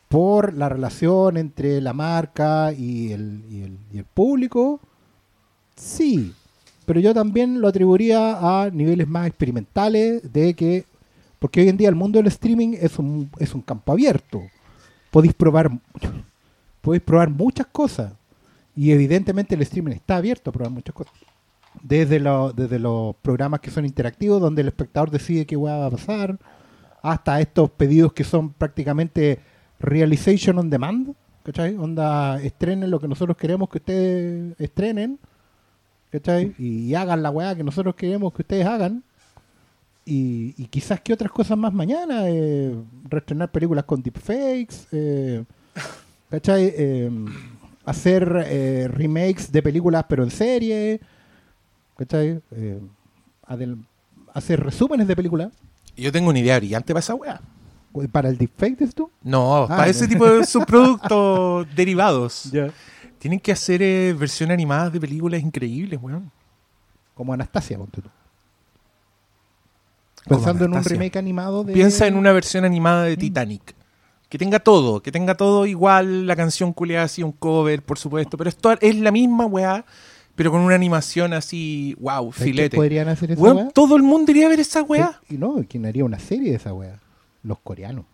por 0.09 0.55
la 0.55 0.68
relación 0.68 1.37
entre 1.37 1.81
la 1.81 1.92
marca 1.92 2.73
y 2.73 3.12
el, 3.12 3.42
y 3.51 3.62
el- 3.62 3.79
y 3.92 3.99
el 3.99 4.05
público. 4.05 4.81
Sí, 5.77 6.35
pero 6.87 7.01
yo 7.01 7.14
también 7.14 7.61
lo 7.61 7.68
atribuiría 7.68 8.62
a 8.64 8.71
niveles 8.71 9.09
más 9.09 9.27
experimentales 9.27 10.33
de 10.33 10.55
que, 10.55 10.87
porque 11.38 11.61
hoy 11.61 11.68
en 11.68 11.77
día 11.77 11.88
el 11.88 11.94
mundo 11.94 12.18
del 12.18 12.29
streaming 12.29 12.75
es 12.81 12.99
un, 12.99 13.31
es 13.38 13.55
un 13.55 13.62
campo 13.62 13.92
abierto. 13.92 14.42
Podéis 15.11 15.35
probar, 15.35 15.71
podéis 16.83 17.03
probar 17.03 17.31
muchas 17.31 17.66
cosas 17.68 18.12
y 18.79 18.93
evidentemente 18.93 19.57
el 19.57 19.62
streaming 19.62 19.91
está 19.91 20.19
abierto 20.19 20.51
a 20.51 20.53
probar 20.53 20.73
muchas 20.73 20.95
cosas. 20.95 21.12
Desde, 21.83 22.21
lo- 22.21 22.53
desde 22.53 22.79
los 22.79 23.17
programas 23.17 23.59
que 23.59 23.73
son 23.73 23.85
interactivos, 23.85 24.41
donde 24.41 24.62
el 24.62 24.69
espectador 24.69 25.11
decide 25.11 25.47
qué 25.47 25.57
va 25.57 25.85
a 25.85 25.91
pasar, 25.91 26.38
hasta 27.03 27.41
estos 27.41 27.71
pedidos 27.71 28.12
que 28.12 28.23
son 28.23 28.53
prácticamente 28.53 29.41
realization 29.81 30.61
on 30.61 30.71
demand, 30.71 31.12
¿cachai? 31.43 31.75
Onda, 31.77 32.41
estrenen 32.41 32.88
lo 32.93 33.01
que 33.01 33.09
nosotros 33.09 33.37
queremos 33.37 33.69
que 33.69 33.79
ustedes 33.79 34.55
estrenen, 34.61 35.19
¿cachai? 36.12 36.55
Y, 36.57 36.95
hagan 36.95 37.21
la 37.21 37.31
weá 37.31 37.57
que 37.57 37.64
nosotros 37.64 37.97
queremos 37.97 38.33
que 38.33 38.43
ustedes 38.43 38.64
hagan. 38.64 39.03
Y, 40.05 40.55
y 40.57 40.67
quizás 40.67 41.01
que 41.01 41.12
otras 41.12 41.33
cosas 41.33 41.59
más 41.59 41.73
mañana, 41.75 42.29
eh, 42.29 42.77
reestrenar 43.09 43.51
películas 43.51 43.85
con 43.85 44.01
deepfakes, 44.03 44.87
eh, 44.93 45.45
¿cachai? 46.31 46.73
Eh, 46.77 47.11
hacer 47.88 48.44
eh, 48.46 48.88
remakes 48.88 49.51
de 49.51 49.62
películas 49.62 50.05
pero 50.09 50.22
en 50.22 50.31
serie, 50.31 51.01
¿cachai? 51.96 52.40
Eh, 52.53 52.81
hacer 54.35 54.61
resúmenes 54.61 55.09
de 55.09 55.16
películas. 55.16 55.53
Yo 55.96 56.12
tengo 56.12 56.31
una 56.31 56.38
idea 56.38 56.59
brillante 56.59 56.92
para 56.92 57.01
esa 57.01 57.14
weá. 57.14 57.40
¿Para 58.12 58.29
el 58.29 58.37
deepfake, 58.37 58.79
dices 58.79 58.94
tú? 58.94 59.11
No, 59.22 59.64
Ah, 59.64 59.68
para 59.68 59.88
ese 59.88 60.07
tipo 60.07 60.24
de 60.27 60.44
subproductos 60.46 61.66
derivados. 61.74 62.53
Tienen 63.18 63.40
que 63.40 63.51
hacer 63.51 63.83
eh, 63.83 64.14
versiones 64.16 64.55
animadas 64.55 64.92
de 64.92 65.01
películas 65.01 65.42
increíbles, 65.42 65.98
weón. 66.01 66.31
Como 67.14 67.33
Anastasia, 67.33 67.77
ponte 67.77 68.03
tú. 68.03 68.09
Pensando 70.29 70.66
en 70.66 70.74
un 70.74 70.85
remake 70.85 71.16
animado 71.16 71.64
de... 71.64 71.72
Piensa 71.72 72.07
en 72.07 72.14
una 72.16 72.33
versión 72.33 72.64
animada 72.64 73.05
de 73.05 73.16
Titanic. 73.16 73.74
Que 74.29 74.37
tenga 74.38 74.59
todo, 74.59 75.01
que 75.01 75.11
tenga 75.11 75.35
todo 75.37 75.64
igual, 75.67 76.27
la 76.27 76.37
canción 76.37 76.73
culiada 76.73 77.05
así, 77.05 77.23
un 77.23 77.33
cover, 77.33 77.83
por 77.83 77.99
supuesto. 77.99 78.37
Pero 78.37 78.51
esto 78.51 78.73
es 78.79 78.97
la 78.97 79.11
misma 79.11 79.47
weá, 79.47 79.85
pero 80.35 80.51
con 80.51 80.61
una 80.61 80.75
animación 80.75 81.33
así, 81.33 81.97
wow, 81.99 82.25
¿Sabes 82.33 82.37
qué 82.37 82.45
filete. 82.45 82.77
podrían 82.77 83.09
hacer 83.09 83.33
esa 83.33 83.41
weá? 83.43 83.69
todo 83.71 83.97
el 83.97 84.03
mundo 84.03 84.31
iría 84.31 84.47
a 84.47 84.51
ver 84.51 84.61
esa 84.61 84.83
weá. 84.83 85.19
Y 85.31 85.38
no, 85.38 85.64
¿quién 85.69 85.87
haría 85.87 86.05
una 86.05 86.19
serie 86.19 86.51
de 86.51 86.57
esa 86.57 86.75
weá? 86.75 86.99
Los 87.43 87.59
coreanos. 87.61 88.05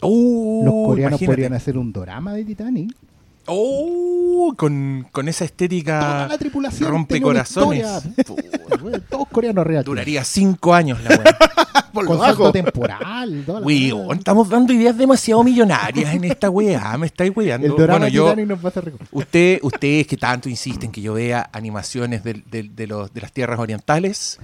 Oh, 0.00 0.62
Los 0.64 0.72
coreanos 0.74 1.20
imagínate. 1.20 1.26
podrían 1.26 1.52
hacer 1.54 1.78
un 1.78 1.92
drama 1.92 2.32
de 2.34 2.44
Titanic. 2.44 2.94
Oh, 3.46 4.54
con, 4.56 5.06
con 5.12 5.28
esa 5.28 5.44
estética 5.44 6.00
Toda 6.00 6.28
la 6.28 6.38
tripulación 6.38 6.90
rompe 6.90 7.14
tenía 7.14 7.28
una 7.28 7.44
corazones. 7.44 7.86
historia. 8.16 8.50
Weón, 8.82 9.04
Todos 9.08 9.28
coreanos 9.28 9.66
reales. 9.66 9.84
Duraría 9.86 10.24
cinco 10.24 10.74
años 10.74 11.02
la 11.02 11.10
weá. 11.10 11.38
Por 11.94 12.06
Con 12.06 12.18
salto 12.18 12.50
temporal. 12.50 13.44
Weón, 13.62 14.18
estamos 14.18 14.48
dando 14.48 14.72
ideas 14.72 14.98
demasiado 14.98 15.44
millonarias 15.44 16.12
en 16.12 16.24
esta 16.24 16.50
weá. 16.50 16.98
Me 16.98 17.06
estáis 17.06 17.32
weando. 17.34 17.66
El 17.66 17.72
Bueno, 17.86 18.08
yo, 18.08 18.34
nos 18.34 18.64
va 18.64 18.70
a 18.70 18.82
usted, 19.12 19.60
ustedes 19.62 20.06
que 20.08 20.16
tanto 20.16 20.48
insisten 20.48 20.90
que 20.90 21.00
yo 21.00 21.14
vea 21.14 21.48
animaciones 21.52 22.24
de, 22.24 22.42
los, 22.88 23.14
de 23.14 23.20
las 23.20 23.32
tierras 23.32 23.60
orientales, 23.60 24.40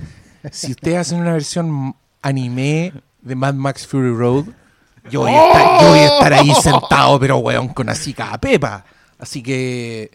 si 0.53 0.71
ustedes 0.71 0.99
hacen 0.99 1.21
una 1.21 1.33
versión 1.33 1.97
anime 2.23 2.93
de 3.21 3.35
Mad 3.35 3.55
Max 3.55 3.85
Fury 3.85 4.15
Road, 4.15 4.45
yo 5.11 5.23
voy 5.23 5.33
a 5.33 5.47
estar, 5.47 5.81
yo 5.83 5.89
voy 5.89 5.99
a 5.99 6.07
estar 6.07 6.33
ahí 6.35 6.55
sentado, 6.55 7.19
pero 7.19 7.39
weón, 7.39 7.69
con 7.69 7.89
así 7.89 8.13
cada 8.15 8.39
pepa. 8.39 8.85
Así 9.21 9.43
que, 9.43 10.11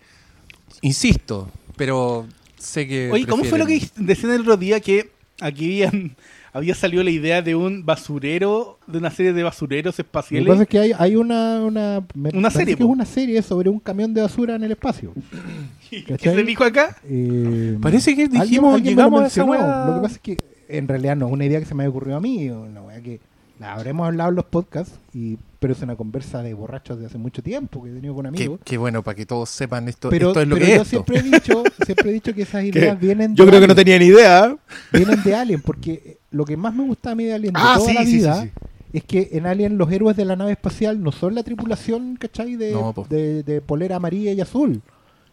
insisto, 0.81 1.49
pero 1.77 2.25
sé 2.57 2.87
que... 2.87 3.11
Oye, 3.11 3.25
¿cómo 3.25 3.43
fue 3.43 3.59
lo 3.59 3.65
que 3.65 3.81
decían 3.97 4.31
el 4.33 4.41
otro 4.41 4.57
día 4.57 4.79
que 4.79 5.09
aquí 5.39 5.83
habían- 5.83 6.15
había 6.53 6.73
salido 6.73 7.03
la 7.03 7.09
idea 7.11 7.41
de 7.41 7.53
un 7.53 7.85
basurero, 7.85 8.79
de 8.87 8.97
una 8.97 9.11
serie 9.11 9.33
de 9.33 9.43
basureros 9.43 9.93
Lo 9.93 9.95
que 9.97 10.01
espaciales? 10.07 10.47
pasa 10.47 10.63
es 10.63 10.69
que 10.69 10.79
hay, 10.79 10.91
hay 10.97 11.15
una, 11.17 11.59
una, 11.63 12.03
me 12.13 12.29
Una 12.29 12.49
serie, 12.49 12.75
que 12.75 12.83
es 12.83 12.89
una 12.89 13.05
serie 13.05 13.41
sobre 13.41 13.69
un 13.69 13.79
camión 13.79 14.13
de 14.13 14.21
basura 14.21 14.55
en 14.55 14.63
el 14.63 14.71
espacio. 14.71 15.13
¿Qué 15.89 16.17
se 16.17 16.43
dijo 16.43 16.63
acá? 16.63 16.97
Eh, 17.07 17.77
Parece 17.81 18.15
que 18.15 18.23
alguien- 18.23 18.41
dijimos, 18.41 18.73
alguien 18.75 18.95
me 18.95 19.01
lo 19.03 19.07
llegamos 19.09 19.23
a 19.23 19.27
esa. 19.27 19.85
Lo 19.87 19.95
que 19.95 20.01
pasa 20.01 20.15
es 20.15 20.21
que 20.21 20.37
en 20.67 20.87
realidad 20.87 21.15
no 21.15 21.27
es 21.27 21.33
una 21.33 21.45
idea 21.45 21.59
que 21.59 21.65
se 21.65 21.75
me 21.75 21.83
haya 21.83 21.89
ocurrido 21.89 22.17
a 22.17 22.21
mí, 22.21 22.49
una 22.49 22.81
que 23.03 23.19
la 23.59 23.73
habremos 23.73 24.07
hablado 24.07 24.29
en 24.31 24.35
los 24.37 24.45
podcasts, 24.45 24.97
y, 25.13 25.37
pero 25.65 25.73
es 25.73 25.81
una 25.81 25.95
conversa 25.95 26.43
de 26.43 26.53
borrachos 26.53 26.99
de 26.99 27.07
hace 27.07 27.17
mucho 27.17 27.41
tiempo 27.41 27.81
que 27.81 27.89
he 27.89 27.93
tenido 27.95 28.13
con 28.13 28.27
amigos. 28.27 28.59
qué 28.63 28.77
bueno, 28.77 29.01
para 29.01 29.15
que 29.15 29.25
todos 29.25 29.49
sepan 29.49 29.87
esto, 29.89 30.09
Pero, 30.11 30.27
esto 30.27 30.41
es 30.41 30.47
lo 30.47 30.53
pero 30.57 30.65
que 30.67 30.75
yo 30.75 30.81
es 30.83 30.93
esto. 30.93 31.03
siempre 31.03 31.17
he 31.17 31.23
dicho, 31.23 31.63
siempre 31.83 32.09
he 32.11 32.13
dicho 32.13 32.35
que 32.35 32.43
esas 32.43 32.63
ideas 32.71 32.99
vienen 32.99 33.35
Yo 33.35 33.45
de 33.45 33.49
creo 33.49 33.61
que 33.61 33.65
no 33.67 33.73
Alien, 33.73 33.83
tenía 33.83 33.97
ni 33.97 34.05
idea. 34.05 34.55
vienen 34.93 35.23
de 35.23 35.33
Alien, 35.35 35.61
porque 35.63 36.19
lo 36.29 36.45
que 36.45 36.55
más 36.55 36.75
me 36.75 36.83
gusta 36.83 37.09
a 37.09 37.15
mí 37.15 37.23
de 37.23 37.33
Alien 37.33 37.53
de 37.55 37.59
Ah, 37.63 37.73
toda 37.77 37.87
sí, 37.89 37.93
la 37.95 38.03
sí, 38.05 38.11
vida 38.11 38.41
sí. 38.43 38.51
es 38.93 39.03
que 39.05 39.29
en 39.31 39.47
Alien 39.47 39.79
los 39.79 39.91
héroes 39.91 40.15
de 40.15 40.25
la 40.25 40.35
nave 40.35 40.51
espacial 40.51 41.01
no 41.01 41.11
son 41.11 41.33
la 41.33 41.41
tripulación, 41.41 42.15
¿cachai? 42.17 42.57
De, 42.57 42.71
No, 42.71 42.93
de, 43.09 43.41
de 43.41 43.59
polera 43.61 43.95
amarilla 43.95 44.33
y 44.33 44.41
azul, 44.41 44.83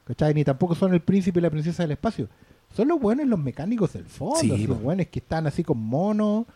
¿cachai? 0.07 0.33
Ni 0.33 0.45
tampoco 0.45 0.75
son 0.75 0.95
el 0.95 1.03
príncipe 1.03 1.41
y 1.41 1.43
la 1.43 1.51
princesa 1.51 1.83
del 1.83 1.93
espacio. 1.93 2.31
Son 2.75 2.89
los 2.89 2.99
buenos 2.99 3.27
los 3.27 3.39
mecánicos 3.39 3.93
del 3.93 4.07
fondo, 4.07 4.57
los 4.57 4.81
buenos 4.83 5.09
que 5.09 5.19
están 5.19 5.47
así 5.47 5.63
con 5.63 5.77
mono, 5.79 6.47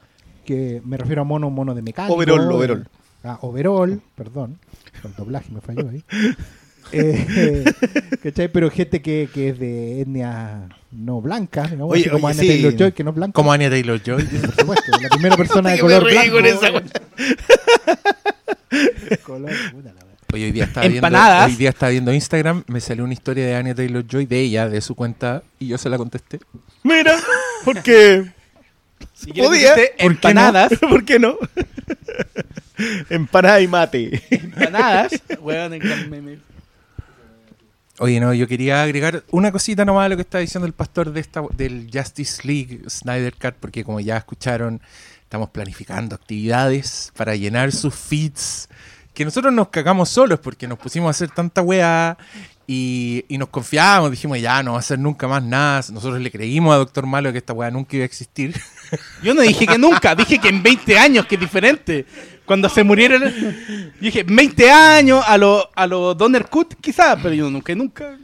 que 0.46 0.80
me 0.82 0.96
refiero 0.96 1.20
a 1.20 1.24
mono, 1.26 1.50
mono 1.50 1.74
de 1.74 1.82
mecánico. 1.82 2.14
Overall, 2.14 2.50
overall. 2.52 2.88
Ah, 3.26 3.38
overall, 3.42 4.00
perdón. 4.14 4.58
El 5.04 5.14
doblaje 5.14 5.50
me 5.52 5.60
falló 5.60 5.88
ahí. 5.88 6.04
Eh, 6.92 7.64
¿cachai? 8.22 8.46
Pero 8.46 8.70
gente 8.70 9.02
que, 9.02 9.28
que 9.34 9.48
es 9.48 9.58
de 9.58 10.02
etnia 10.02 10.68
no 10.92 11.20
blanca, 11.20 11.64
digamos, 11.64 11.90
Oye, 11.92 12.02
así 12.02 12.10
como 12.10 12.28
oye, 12.28 12.34
Anya 12.34 12.42
sí. 12.42 12.46
Taylor-Joy, 12.48 12.92
que 12.92 13.02
no 13.02 13.10
es 13.10 13.16
blanca. 13.16 13.32
Como 13.32 13.52
Anya 13.52 13.68
Taylor-Joy. 13.70 14.22
Por 14.22 14.54
supuesto, 14.54 14.92
la 15.02 15.08
primera 15.08 15.36
persona 15.36 15.70
de 15.72 15.80
color 15.80 16.04
blanco. 16.04 16.36
con 16.36 16.46
esa. 16.46 16.70
Color, 19.24 19.50
puta 19.72 19.92
la 19.94 20.04
wea. 20.04 20.16
Hoy, 20.32 20.44
hoy 20.44 20.52
día 20.52 20.64
estaba 20.64 20.86
viendo, 20.86 21.06
Empanadas. 21.06 21.50
hoy 21.50 21.56
día 21.56 21.70
estaba 21.70 21.90
viendo 21.90 22.12
Instagram, 22.12 22.62
me 22.68 22.80
salió 22.80 23.02
una 23.04 23.14
historia 23.14 23.44
de 23.46 23.54
Anya 23.56 23.74
Taylor-Joy 23.74 24.26
de 24.26 24.40
ella, 24.40 24.68
de 24.68 24.80
su 24.80 24.94
cuenta, 24.94 25.42
y 25.58 25.66
yo 25.68 25.78
se 25.78 25.88
la 25.88 25.98
contesté. 25.98 26.38
Mira, 26.84 27.16
porque 27.64 28.26
Si 29.14 29.32
podía. 29.32 29.74
decirte 29.74 29.94
¿Por 29.98 29.98
qué 29.98 30.04
no? 30.04 30.10
empanadas, 30.10 30.72
¿Por 30.80 31.04
qué 31.04 31.18
no? 31.18 31.36
Empanada 33.10 33.60
y 33.60 33.68
mate. 33.68 34.22
empanadas, 34.30 35.12
weón, 35.40 35.72
en. 35.74 36.42
Oye, 37.98 38.20
no, 38.20 38.34
yo 38.34 38.46
quería 38.46 38.82
agregar 38.82 39.24
una 39.30 39.50
cosita 39.50 39.86
nomás 39.86 40.06
a 40.06 40.08
lo 40.10 40.16
que 40.16 40.22
está 40.22 40.38
diciendo 40.38 40.66
el 40.66 40.74
pastor 40.74 41.12
de 41.12 41.20
esta, 41.20 41.42
del 41.56 41.88
Justice 41.90 42.46
League 42.46 42.82
Snyder 42.90 43.34
Cut, 43.34 43.54
porque 43.58 43.84
como 43.84 44.00
ya 44.00 44.18
escucharon, 44.18 44.82
estamos 45.22 45.48
planificando 45.48 46.14
actividades 46.14 47.10
para 47.16 47.34
llenar 47.36 47.72
sus 47.72 47.94
feeds. 47.94 48.68
Que 49.14 49.24
nosotros 49.24 49.50
nos 49.54 49.68
cagamos 49.68 50.10
solos 50.10 50.40
porque 50.40 50.68
nos 50.68 50.78
pusimos 50.78 51.06
a 51.06 51.10
hacer 51.10 51.30
tanta 51.30 51.62
weá 51.62 52.18
y, 52.66 53.24
y 53.28 53.38
nos 53.38 53.48
confiábamos, 53.48 54.10
dijimos 54.10 54.40
ya 54.40 54.62
no 54.62 54.72
va 54.72 54.78
a 54.78 54.80
hacer 54.80 54.98
nunca 54.98 55.28
más 55.28 55.42
nada. 55.42 55.82
Nosotros 55.92 56.20
le 56.20 56.30
creímos 56.30 56.74
a 56.74 56.78
Doctor 56.78 57.06
Malo 57.06 57.30
que 57.32 57.38
esta 57.38 57.52
weá 57.52 57.70
nunca 57.70 57.96
iba 57.96 58.02
a 58.02 58.06
existir. 58.06 58.54
Yo 59.22 59.34
no 59.34 59.42
dije 59.42 59.66
que 59.66 59.78
nunca, 59.78 60.14
dije 60.14 60.38
que 60.38 60.48
en 60.48 60.62
20 60.62 60.98
años, 60.98 61.26
que 61.26 61.36
es 61.36 61.40
diferente. 61.40 62.06
Cuando 62.44 62.68
se 62.68 62.84
murieron, 62.84 63.22
dije 64.00 64.22
20 64.22 64.70
años 64.70 65.24
a 65.26 65.36
lo, 65.36 65.68
a 65.74 65.86
lo 65.86 66.14
Donner 66.14 66.46
Cut, 66.46 66.74
quizás, 66.80 67.18
pero 67.20 67.34
yo 67.34 67.50
nunca, 67.50 67.74
nunca. 67.74 68.16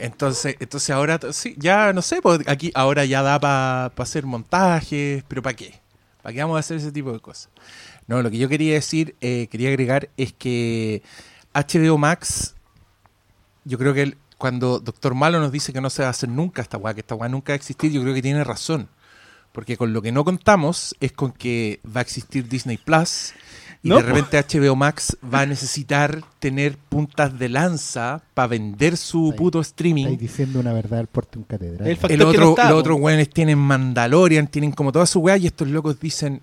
Entonces, 0.00 0.56
entonces 0.58 0.90
ahora, 0.90 1.20
sí, 1.30 1.54
ya 1.56 1.92
no 1.92 2.02
sé, 2.02 2.20
pues 2.20 2.40
aquí 2.48 2.72
ahora 2.74 3.04
ya 3.04 3.22
da 3.22 3.38
para 3.38 3.86
hacer 3.96 4.26
montajes, 4.26 5.22
pero 5.28 5.42
¿para 5.42 5.54
qué? 5.54 5.74
¿Para 6.22 6.32
qué 6.32 6.40
vamos 6.40 6.56
a 6.56 6.58
hacer 6.58 6.78
ese 6.78 6.90
tipo 6.90 7.12
de 7.12 7.20
cosas? 7.20 7.50
No, 8.08 8.20
lo 8.20 8.30
que 8.30 8.38
yo 8.38 8.48
quería 8.48 8.74
decir, 8.74 9.14
eh, 9.20 9.46
quería 9.48 9.68
agregar 9.68 10.08
es 10.16 10.32
que 10.32 11.02
HBO 11.54 11.98
Max, 11.98 12.56
yo 13.68 13.78
creo 13.78 13.94
que 13.94 14.02
el- 14.02 14.16
cuando 14.38 14.78
Doctor 14.80 15.14
Malo 15.14 15.40
nos 15.40 15.52
dice 15.52 15.72
que 15.72 15.80
no 15.80 15.90
se 15.90 16.02
va 16.02 16.08
a 16.08 16.10
hacer 16.12 16.28
nunca 16.28 16.62
esta 16.62 16.76
weá, 16.78 16.94
que 16.94 17.00
esta 17.00 17.14
weá 17.14 17.28
nunca 17.28 17.52
va 17.52 17.54
a 17.54 17.56
existir, 17.56 17.90
yo 17.92 18.02
creo 18.02 18.14
que 18.14 18.22
tiene 18.22 18.42
razón. 18.44 18.88
Porque 19.52 19.76
con 19.76 19.92
lo 19.92 20.00
que 20.02 20.12
no 20.12 20.24
contamos 20.24 20.94
es 21.00 21.12
con 21.12 21.32
que 21.32 21.80
va 21.84 22.00
a 22.00 22.02
existir 22.02 22.48
Disney 22.48 22.76
Plus 22.76 23.32
y 23.82 23.88
No, 23.88 23.96
de 23.96 24.02
po. 24.02 24.08
repente 24.08 24.38
HBO 24.38 24.76
Max 24.76 25.16
va 25.32 25.40
a 25.40 25.46
necesitar 25.46 26.20
tener 26.38 26.76
puntas 26.76 27.36
de 27.38 27.48
lanza 27.48 28.22
para 28.34 28.46
vender 28.48 28.96
su 28.96 29.30
Ahí- 29.32 29.38
puto 29.38 29.60
streaming. 29.60 30.04
Estáis 30.04 30.20
diciendo 30.20 30.60
una 30.60 30.72
verdad 30.72 31.00
al 31.00 31.06
porte 31.08 31.38
un 31.38 31.44
catedral. 31.44 31.88
El 31.88 31.98
El 32.10 32.18
no 32.20 32.28
otro, 32.28 32.50
está, 32.50 32.70
los 32.70 32.80
otros 32.80 32.98
weones 33.00 33.30
tienen 33.30 33.58
Mandalorian, 33.58 34.46
tienen 34.46 34.70
como 34.72 34.92
toda 34.92 35.06
su 35.06 35.20
weá, 35.20 35.36
y 35.36 35.46
estos 35.46 35.66
locos 35.68 35.98
dicen. 35.98 36.40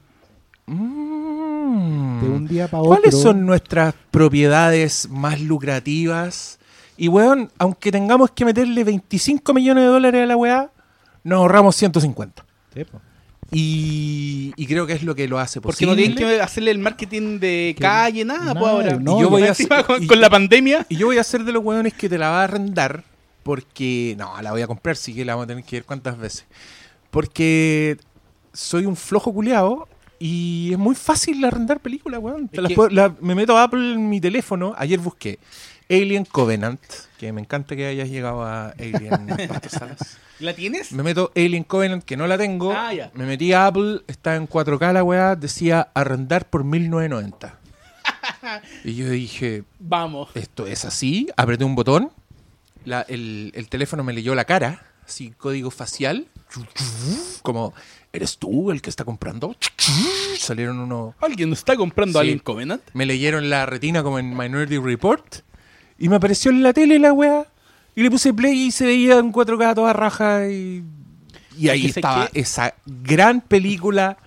"Mm, 0.65 2.21
de 2.21 2.29
un 2.29 2.47
día 2.47 2.67
para 2.67 2.81
otro. 2.83 2.95
¿Cuáles 2.95 3.19
son 3.21 3.45
nuestras 3.45 3.93
propiedades 4.11 5.07
más 5.09 5.39
lucrativas? 5.41 6.59
Y 6.97 7.07
weón, 7.09 7.51
aunque 7.57 7.91
tengamos 7.91 8.31
que 8.31 8.45
meterle 8.45 8.83
25 8.83 9.53
millones 9.53 9.83
de 9.83 9.87
dólares 9.89 10.23
a 10.23 10.25
la 10.25 10.37
weá, 10.37 10.71
nos 11.23 11.37
ahorramos 11.39 11.75
150. 11.75 12.45
Sí, 12.73 12.83
po. 12.85 13.01
Y, 13.51 14.53
y 14.55 14.65
creo 14.65 14.87
que 14.87 14.93
es 14.93 15.03
lo 15.03 15.13
que 15.13 15.27
lo 15.27 15.37
hace 15.39 15.61
Porque 15.61 15.85
posible. 15.85 15.91
no 15.91 15.95
tienen 15.95 16.17
que 16.17 16.41
hacerle 16.41 16.71
el 16.71 16.79
marketing 16.79 17.39
de 17.39 17.75
calle, 17.79 18.25
nada, 18.25 18.39
nada, 18.53 18.59
pues 18.59 18.71
ahora. 18.71 18.95
no, 18.99 19.17
Y 19.17 19.21
yo 19.21 19.29
voy 19.29 19.43
a 19.43 19.47
Encima 19.49 19.77
hacer- 19.77 19.85
con, 19.85 20.03
y- 20.03 20.07
con 20.07 20.19
la 20.19 20.29
pandemia. 20.29 20.85
Y 20.89 20.95
yo 20.95 21.05
voy 21.07 21.17
a 21.19 21.23
ser 21.23 21.43
de 21.43 21.51
los 21.51 21.63
hueones 21.63 21.93
que 21.93 22.09
te 22.09 22.17
la 22.17 22.29
va 22.29 22.41
a 22.41 22.43
arrendar 22.45 23.03
porque... 23.43 24.15
No, 24.17 24.41
la 24.41 24.51
voy 24.51 24.61
a 24.63 24.67
comprar, 24.67 24.95
sí 24.95 25.13
que 25.13 25.23
la 25.23 25.33
vamos 25.35 25.43
a 25.45 25.47
tener 25.47 25.63
que 25.63 25.75
ver 25.77 25.85
cuántas 25.85 26.17
veces. 26.17 26.45
Porque 27.11 27.97
soy 28.53 28.85
un 28.85 28.95
flojo 28.95 29.31
culeado 29.33 29.87
y 30.17 30.69
es 30.71 30.77
muy 30.79 30.95
fácil 30.95 31.43
arrendar 31.45 31.79
películas, 31.79 32.19
weón. 32.21 32.47
Te 32.47 32.57
Es 32.57 32.63
las 32.63 32.69
que- 32.69 32.75
puedo- 32.75 32.89
la- 32.89 33.13
me 33.21 33.35
meto 33.35 33.55
a 33.57 33.63
Apple 33.63 33.93
en 33.93 34.09
mi 34.09 34.19
teléfono. 34.19 34.73
Ayer 34.77 34.99
busqué 34.99 35.39
Alien 35.89 36.25
Covenant, 36.25 36.81
que 37.19 37.31
me 37.31 37.41
encanta 37.41 37.75
que 37.75 37.85
hayas 37.85 38.09
llegado 38.09 38.43
a 38.43 38.69
Alien 38.71 39.27
Salas. 39.69 40.17
¿La 40.39 40.53
tienes? 40.53 40.91
Me 40.91 41.03
meto 41.03 41.31
Alien 41.35 41.63
Covenant, 41.63 42.03
que 42.03 42.17
no 42.17 42.27
la 42.27 42.37
tengo. 42.37 42.71
Ah, 42.73 42.93
ya. 42.93 43.11
Me 43.13 43.25
metí 43.25 43.53
a 43.53 43.67
Apple, 43.67 44.01
está 44.07 44.35
en 44.35 44.47
4K 44.49 44.93
la 44.93 45.03
weá, 45.03 45.35
decía 45.35 45.89
arrendar 45.93 46.49
por 46.49 46.63
1990. 46.63 47.59
y 48.83 48.95
yo 48.95 49.09
dije, 49.09 49.63
Vamos. 49.79 50.29
esto 50.35 50.65
es 50.67 50.85
así, 50.85 51.27
apreté 51.37 51.63
un 51.63 51.75
botón, 51.75 52.11
la- 52.83 53.01
el, 53.07 53.51
el 53.55 53.69
teléfono 53.69 54.03
me 54.03 54.13
leyó 54.13 54.33
la 54.35 54.45
cara, 54.45 54.85
así 55.05 55.31
código 55.31 55.71
facial, 55.71 56.27
como, 57.41 57.73
¿eres 58.13 58.37
tú 58.37 58.71
el 58.71 58.81
que 58.81 58.89
está 58.89 59.03
comprando? 59.05 59.55
Salieron 60.37 60.79
unos... 60.79 61.15
¿Alguien 61.21 61.51
está 61.53 61.75
comprando 61.75 62.19
Sí. 62.19 62.23
Alien 62.25 62.39
Covenant? 62.39 62.81
Me 62.93 63.05
leyeron 63.05 63.49
la 63.49 63.65
retina 63.65 64.03
como 64.03 64.19
en 64.19 64.35
Minority 64.35 64.77
Report 64.77 65.23
y 65.97 66.09
me 66.09 66.15
apareció 66.17 66.51
en 66.51 66.61
la 66.63 66.73
tele 66.73 66.99
la 66.99 67.13
weá 67.13 67.45
y 67.95 68.03
le 68.03 68.11
puse 68.11 68.33
play 68.33 68.63
y 68.67 68.71
se 68.71 68.85
veía 68.85 69.17
en 69.19 69.31
4K 69.31 69.73
toda 69.75 69.93
raja 69.93 70.49
y, 70.49 70.83
y 71.57 71.69
ahí 71.69 71.85
estaba 71.85 72.27
que- 72.27 72.39
esa 72.41 72.73
gran 72.85 73.41
película 73.41 74.17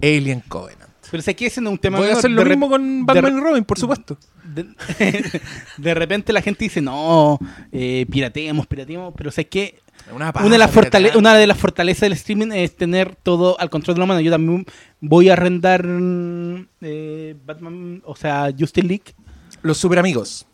Alien 0.00 0.40
Covenant. 0.48 0.88
Pero 1.10 1.22
sé 1.22 1.34
que 1.34 1.46
ese 1.46 1.60
no 1.62 1.70
es 1.70 1.72
un 1.72 1.78
tema 1.78 1.98
Voy 1.98 2.10
a 2.10 2.12
hacer 2.12 2.30
lo 2.30 2.44
De 2.44 2.50
mismo 2.50 2.68
con 2.68 3.06
Batman 3.06 3.38
y 3.38 3.40
Robin, 3.40 3.64
por 3.64 3.78
supuesto. 3.78 4.18
De, 4.44 4.66
de 5.78 5.94
repente 5.94 6.32
la 6.34 6.42
gente 6.42 6.64
dice, 6.64 6.80
no, 6.82 7.38
eh, 7.72 8.04
pirateemos, 8.10 8.66
pirateemos, 8.66 9.14
pero 9.16 9.30
sé 9.30 9.46
que 9.48 9.80
Una, 10.14 10.32
una 10.38 10.50
de, 10.50 10.58
las 10.58 10.70
fortale- 10.70 11.16
una 11.16 11.34
de 11.34 11.46
las 11.46 11.56
fortalezas 11.56 12.02
del 12.02 12.12
streaming 12.12 12.52
es 12.52 12.76
tener 12.76 13.16
todo 13.16 13.58
al 13.58 13.70
control 13.70 13.94
de 13.94 14.00
la 14.00 14.06
mano. 14.06 14.20
Yo 14.20 14.30
también 14.30 14.66
voy 15.00 15.30
a 15.30 15.32
arrendar 15.32 15.82
mm, 15.86 16.66
eh, 16.82 17.34
Batman, 17.44 18.02
o 18.04 18.14
sea, 18.14 18.50
Justice 18.56 18.86
League. 18.86 19.14
Los 19.62 19.78
super 19.78 19.98
amigos. 19.98 20.46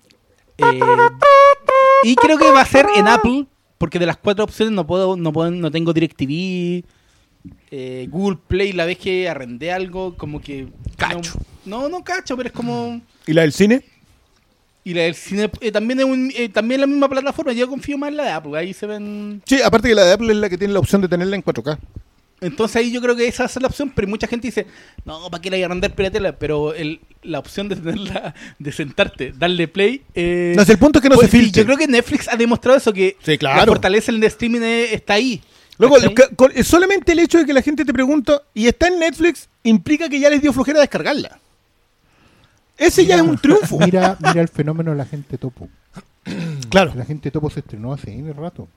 Eh, 0.58 0.80
y 2.02 2.16
creo 2.16 2.38
que 2.38 2.50
va 2.50 2.60
a 2.60 2.66
ser 2.66 2.86
en 2.96 3.08
Apple, 3.08 3.46
porque 3.78 3.98
de 3.98 4.06
las 4.06 4.16
cuatro 4.16 4.44
opciones 4.44 4.72
no 4.74 4.86
puedo, 4.86 5.16
no 5.16 5.32
puedo, 5.32 5.50
no 5.50 5.70
tengo 5.70 5.92
DirecTV, 5.92 6.84
eh, 7.70 8.06
Google 8.10 8.38
Play, 8.46 8.72
la 8.72 8.86
vez 8.86 8.98
que 8.98 9.28
arrendé 9.28 9.72
algo, 9.72 10.16
como 10.16 10.40
que... 10.40 10.68
Cacho. 10.96 11.32
No, 11.64 11.88
no 11.88 12.04
cacho, 12.04 12.36
pero 12.36 12.48
es 12.48 12.54
como... 12.54 13.00
¿Y 13.26 13.32
la 13.32 13.42
del 13.42 13.52
cine? 13.52 13.84
Y 14.84 14.92
la 14.92 15.02
del 15.02 15.14
cine 15.14 15.50
eh, 15.60 15.72
también 15.72 15.98
es 15.98 16.04
un, 16.04 16.30
eh, 16.36 16.50
también 16.50 16.80
la 16.80 16.86
misma 16.86 17.08
plataforma. 17.08 17.52
Yo 17.54 17.68
confío 17.68 17.96
más 17.96 18.10
en 18.10 18.18
la 18.18 18.24
de 18.24 18.30
Apple. 18.30 18.58
Ahí 18.58 18.74
se 18.74 18.86
ven. 18.86 19.42
Sí, 19.46 19.62
aparte 19.62 19.88
que 19.88 19.94
la 19.94 20.04
de 20.04 20.12
Apple 20.12 20.30
es 20.30 20.36
la 20.36 20.50
que 20.50 20.58
tiene 20.58 20.74
la 20.74 20.80
opción 20.80 21.00
de 21.00 21.08
tenerla 21.08 21.36
en 21.36 21.42
4K. 21.42 21.78
Entonces 22.40 22.76
ahí 22.76 22.92
yo 22.92 23.00
creo 23.00 23.16
que 23.16 23.26
esa 23.26 23.44
es 23.46 23.60
la 23.60 23.68
opción. 23.68 23.92
Pero 23.94 24.08
mucha 24.08 24.26
gente 24.26 24.48
dice, 24.48 24.66
no, 25.04 25.30
¿para 25.30 25.40
qué 25.40 25.50
la 25.50 25.66
voy 25.68 25.82
a 25.84 25.88
piratela? 25.94 26.36
Pero 26.38 26.74
el, 26.74 27.00
la 27.22 27.38
opción 27.38 27.68
de 27.68 27.76
tenerla, 27.76 28.34
de 28.58 28.72
sentarte, 28.72 29.32
darle 29.36 29.68
play. 29.68 30.02
Eh, 30.14 30.52
No, 30.56 30.64
si 30.64 30.72
el 30.72 30.78
punto 30.78 30.98
es 30.98 31.02
que 31.02 31.08
no 31.08 31.14
pues, 31.16 31.30
se 31.30 31.38
filtre. 31.38 31.62
Yo 31.62 31.66
creo 31.66 31.78
que 31.78 31.86
Netflix 31.88 32.28
ha 32.28 32.36
demostrado 32.36 32.76
eso, 32.76 32.92
que 32.92 33.16
Sí, 33.22 33.38
claro. 33.38 33.60
la 33.60 33.66
fortaleza 33.66 34.10
en 34.10 34.18
el 34.18 34.24
streaming 34.24 34.60
está 34.62 35.14
ahí. 35.14 35.40
Luego, 35.78 35.96
solamente 36.62 37.12
el 37.12 37.18
hecho 37.18 37.38
de 37.38 37.46
que 37.46 37.52
la 37.52 37.62
gente 37.62 37.84
te 37.84 37.92
pregunta 37.92 38.40
y 38.54 38.66
está 38.68 38.86
en 38.88 38.98
Netflix 39.00 39.48
implica 39.64 40.08
que 40.08 40.20
ya 40.20 40.30
les 40.30 40.40
dio 40.40 40.52
flojera 40.52 40.78
descargarla. 40.80 41.38
Ese 42.76 43.06
ya 43.06 43.16
es 43.16 43.22
un 43.22 43.38
triunfo. 43.38 43.78
Mira, 43.78 44.16
mira 44.20 44.40
el 44.40 44.48
fenómeno 44.48 44.90
de 44.92 44.96
la 44.98 45.04
gente 45.04 45.38
topo. 45.38 45.68
Claro. 46.70 46.92
La 46.96 47.04
gente 47.04 47.30
topo 47.30 47.50
se 47.50 47.60
estrenó 47.60 47.92
hace 47.92 48.10
un 48.10 48.34
rato. 48.34 48.68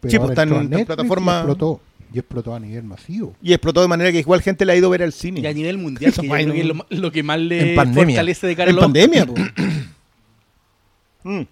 Pero 0.00 0.10
Sí, 0.10 0.18
pues, 0.18 0.30
está 0.30 0.42
en- 0.42 0.52
en 0.54 0.70
Netflix 0.70 0.86
plataforma- 0.86 1.32
Y 1.32 1.36
explotó. 1.38 1.80
Y 2.12 2.18
explotó 2.18 2.54
a 2.54 2.60
nivel 2.60 2.84
masivo. 2.84 3.34
Y 3.42 3.52
explotó 3.52 3.80
de 3.80 3.88
manera 3.88 4.12
que 4.12 4.18
igual 4.18 4.42
gente 4.42 4.64
la 4.64 4.72
ha 4.74 4.76
ido 4.76 4.88
a 4.88 4.90
ver 4.90 5.02
al 5.02 5.10
Y 5.10 5.12
a 5.12 5.12
cine. 5.12 5.54
nivel 5.54 5.78
mundial, 5.78 6.10
Eso 6.12 6.20
que 6.22 6.28
yo 6.28 6.32
fue 6.34 6.42
creo 6.42 6.54
que 6.54 6.60
en- 6.60 6.70
es 6.70 6.76
lo, 6.76 6.86
lo 7.02 7.12
que 7.12 7.22
más 7.22 7.38
le 7.40 7.74
fortalece 7.74 8.46
de 8.46 8.56
cara 8.56 8.68
a 8.68 8.70
En 8.70 8.76
los- 8.76 8.84
pandemia. 8.84 9.26
Mm. 11.24 11.42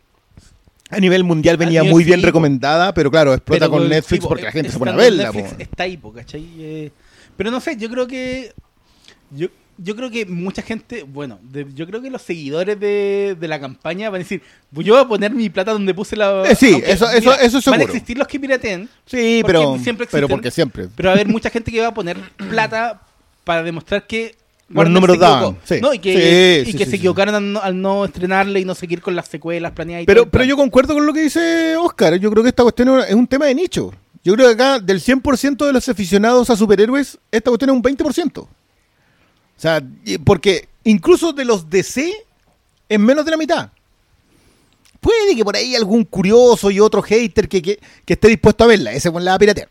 A 0.90 0.98
nivel 0.98 1.22
mundial 1.22 1.56
venía 1.56 1.82
nivel 1.82 1.94
muy 1.94 2.02
bien 2.04 2.20
recomendada, 2.22 2.92
pero 2.92 3.10
claro, 3.12 3.32
explota 3.32 3.66
Pero 3.66 3.70
con 3.70 3.88
Netflix 3.88 4.22
po, 4.22 4.28
porque 4.28 4.42
la 4.44 4.52
gente 4.52 4.70
se 4.72 4.78
pone 4.78 4.90
a 4.90 4.96
verla. 4.96 5.24
Netflix 5.24 5.52
po. 5.54 5.62
está 5.62 5.82
ahí, 5.84 5.96
po, 5.96 6.12
¿cachai? 6.12 6.44
Eh, 6.58 6.90
pero 7.36 7.50
no 7.52 7.60
sé, 7.60 7.76
yo 7.76 7.88
creo 7.88 8.06
que. 8.08 8.52
Yo, 9.30 9.46
yo 9.82 9.96
creo 9.96 10.10
que 10.10 10.26
mucha 10.26 10.62
gente. 10.62 11.02
Bueno, 11.04 11.38
de- 11.42 11.66
yo 11.74 11.86
creo 11.86 12.02
que 12.02 12.10
los 12.10 12.20
seguidores 12.22 12.78
de, 12.78 13.36
de 13.38 13.48
la 13.48 13.58
campaña 13.58 14.10
van 14.10 14.20
a 14.20 14.24
decir: 14.24 14.42
"Pues 14.72 14.86
Yo 14.86 14.94
voy 14.94 15.02
a 15.02 15.08
poner 15.08 15.32
mi 15.32 15.48
plata 15.48 15.72
donde 15.72 15.94
puse 15.94 16.16
la. 16.16 16.44
Eh, 16.46 16.54
sí, 16.54 16.80
eso- 16.84 17.10
eso- 17.10 17.32
eso 17.38 17.58
es 17.58 17.64
Van 17.64 17.74
a 17.74 17.78
seguro. 17.78 17.82
existir 17.84 18.18
los 18.18 18.28
que 18.28 18.38
pirateen, 18.38 18.88
Sí, 19.06 19.42
pero, 19.46 19.78
siempre 19.78 20.06
pero 20.10 20.26
existen. 20.26 20.28
porque 20.28 20.50
siempre. 20.50 20.88
pero 20.94 21.08
va 21.08 21.12
a 21.12 21.14
haber 21.16 21.28
mucha 21.28 21.48
gente 21.50 21.70
que 21.72 21.80
va 21.80 21.88
a 21.88 21.94
poner 21.94 22.16
plata 22.36 23.00
para 23.44 23.62
demostrar 23.62 24.06
que. 24.06 24.34
Los 24.68 24.88
números 24.88 25.18
daban, 25.18 25.56
sí. 25.64 25.80
No, 25.82 25.92
y 25.92 25.98
que, 25.98 26.62
Sí, 26.64 26.70
y 26.70 26.74
que 26.74 26.84
sí, 26.84 26.90
se 26.90 26.96
equivocaron 26.96 27.34
al 27.34 27.52
no, 27.52 27.60
al 27.60 27.80
no 27.82 28.04
estrenarle 28.04 28.60
y 28.60 28.64
no 28.64 28.76
seguir 28.76 29.00
con 29.00 29.16
las 29.16 29.26
secuelas 29.26 29.72
planeadas. 29.72 30.04
y 30.04 30.06
Pero, 30.06 30.30
pero 30.30 30.44
yo 30.44 30.56
concuerdo 30.56 30.94
con 30.94 31.04
lo 31.04 31.12
que 31.12 31.22
dice 31.22 31.74
Oscar. 31.76 32.14
Yo 32.20 32.30
creo 32.30 32.44
que 32.44 32.50
esta 32.50 32.62
cuestión 32.62 33.00
es 33.00 33.14
un 33.14 33.26
tema 33.26 33.46
de 33.46 33.54
nicho. 33.56 33.92
Yo 34.22 34.34
creo 34.34 34.46
que 34.46 34.52
acá, 34.52 34.78
del 34.78 35.00
100% 35.00 35.66
de 35.66 35.72
los 35.72 35.88
aficionados 35.88 36.50
a 36.50 36.56
superhéroes, 36.56 37.18
esta 37.32 37.50
cuestión 37.50 37.70
es 37.70 37.76
un 37.76 37.82
20%. 37.82 38.46
O 39.60 39.62
sea, 39.62 39.82
porque 40.24 40.68
incluso 40.84 41.34
de 41.34 41.44
los 41.44 41.68
DC, 41.68 42.10
es 42.88 42.98
menos 42.98 43.26
de 43.26 43.30
la 43.30 43.36
mitad. 43.36 43.68
Puede 45.00 45.36
que 45.36 45.44
por 45.44 45.54
ahí 45.54 45.76
algún 45.76 46.04
curioso 46.04 46.70
y 46.70 46.80
otro 46.80 47.02
hater 47.02 47.46
que, 47.46 47.60
que, 47.60 47.78
que 48.06 48.14
esté 48.14 48.28
dispuesto 48.28 48.64
a 48.64 48.68
verla. 48.68 48.92
Ese 48.94 49.12
pues 49.12 49.22
la 49.22 49.32
va 49.32 49.34
a 49.34 49.38
piratear. 49.38 49.68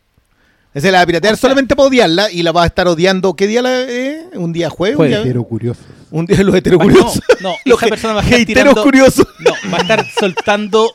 Ese 0.75 0.91
la 0.91 0.99
va 0.99 1.01
a 1.01 1.07
piratear 1.07 1.37
solamente 1.37 1.75
para 1.75 1.87
odiarla 1.87 2.31
y 2.31 2.43
la 2.43 2.51
va 2.51 2.61
a 2.61 2.65
estar 2.67 2.87
odiando. 2.87 3.33
¿Qué 3.35 3.47
día 3.47 3.63
la 3.63 3.81
eh? 3.81 4.27
¿Un 4.35 4.53
día 4.53 4.69
jueves? 4.69 4.99
¿Un 4.99 5.07
día, 5.07 5.23
Pero 5.23 5.43
curioso. 5.43 5.81
un 6.11 6.27
día 6.27 6.43
los 6.43 6.53
Ah, 6.53 6.57
heterocuriosos? 6.59 7.19
No, 7.41 7.49
no, 7.49 7.55
los 7.65 7.79
esa 7.81 7.89
persona 7.89 8.13
va 8.13 8.19
a 8.21 8.23
estar 8.25 8.41
hateros 8.41 8.55
tirando- 8.63 8.83
curiosos. 8.83 9.27
No, 9.39 9.51
va 9.73 9.77
a 9.79 9.81
estar 9.81 10.05
soltando 10.19 10.91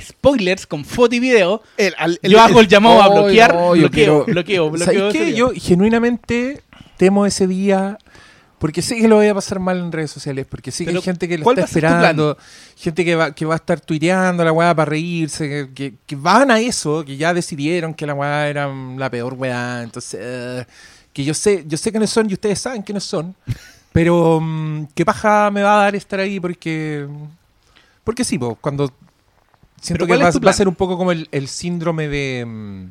spoilers 0.00 0.66
con 0.68 0.84
foto 0.84 1.16
y 1.16 1.18
video. 1.18 1.60
El- 1.76 1.94
al- 1.98 2.18
el- 2.22 2.30
yo 2.30 2.40
hago 2.40 2.60
el 2.60 2.66
el- 2.66 2.70
llamado 2.70 3.02
a 3.02 3.08
Oh, 3.08 3.14
bloquear, 3.14 3.52
yo 3.52 3.70
bloqueo, 3.72 3.90
quiero- 3.90 4.24
bloqueo, 4.24 4.78
¿Sabes 4.78 4.86
bloqueo. 4.96 5.12
qué? 5.12 5.18
ese 5.18 5.26
día. 5.26 5.36
Yo 5.36 5.50
genuinamente 5.54 6.62
temo 7.00 7.24
ese 7.24 7.46
día 7.46 7.96
porque 8.58 8.82
sé 8.82 8.96
que 8.96 9.08
lo 9.08 9.16
voy 9.16 9.26
a 9.26 9.34
pasar 9.34 9.58
mal 9.58 9.78
en 9.78 9.90
redes 9.90 10.10
sociales, 10.10 10.44
porque 10.46 10.70
sé 10.70 10.84
que 10.84 10.90
hay 10.90 11.00
gente 11.00 11.26
que 11.26 11.38
lo 11.38 11.44
¿cuál 11.44 11.58
está 11.58 11.64
esperando, 11.64 12.36
gente 12.76 13.06
que 13.06 13.14
va, 13.14 13.34
que 13.34 13.46
va 13.46 13.54
a 13.54 13.56
estar 13.56 13.80
tuiteando 13.80 14.44
la 14.44 14.52
weá 14.52 14.74
para 14.74 14.90
reírse, 14.90 15.70
que, 15.74 15.94
que- 16.06 16.16
van 16.16 16.50
a 16.50 16.60
eso, 16.60 17.02
que 17.02 17.16
ya 17.16 17.32
decidieron 17.32 17.94
que 17.94 18.06
la 18.06 18.12
weá 18.12 18.48
era 18.48 18.70
la 18.98 19.08
peor 19.10 19.32
weá, 19.32 19.82
entonces 19.82 20.20
eh, 20.22 20.66
que 21.14 21.24
yo 21.24 21.32
sé, 21.32 21.64
yo 21.66 21.78
sé 21.78 21.90
quiénes 21.90 22.10
son 22.10 22.28
y 22.28 22.34
ustedes 22.34 22.58
saben 22.58 22.82
quiénes 22.82 23.04
son, 23.04 23.34
pero 23.94 24.38
mm, 24.38 24.88
qué 24.94 25.06
paja 25.06 25.50
me 25.50 25.62
va 25.62 25.80
a 25.80 25.84
dar 25.84 25.96
estar 25.96 26.20
ahí 26.20 26.38
porque 26.38 27.08
porque 28.04 28.24
sí, 28.24 28.38
po, 28.38 28.56
cuando 28.56 28.92
siento 29.80 30.04
que 30.04 30.08
¿cuál 30.18 30.28
es 30.28 30.36
va, 30.36 30.40
va 30.40 30.50
a 30.50 30.54
ser 30.54 30.68
un 30.68 30.74
poco 30.74 30.98
como 30.98 31.12
el, 31.12 31.28
el 31.32 31.48
síndrome 31.48 32.08
de, 32.08 32.44
mm, 32.46 32.90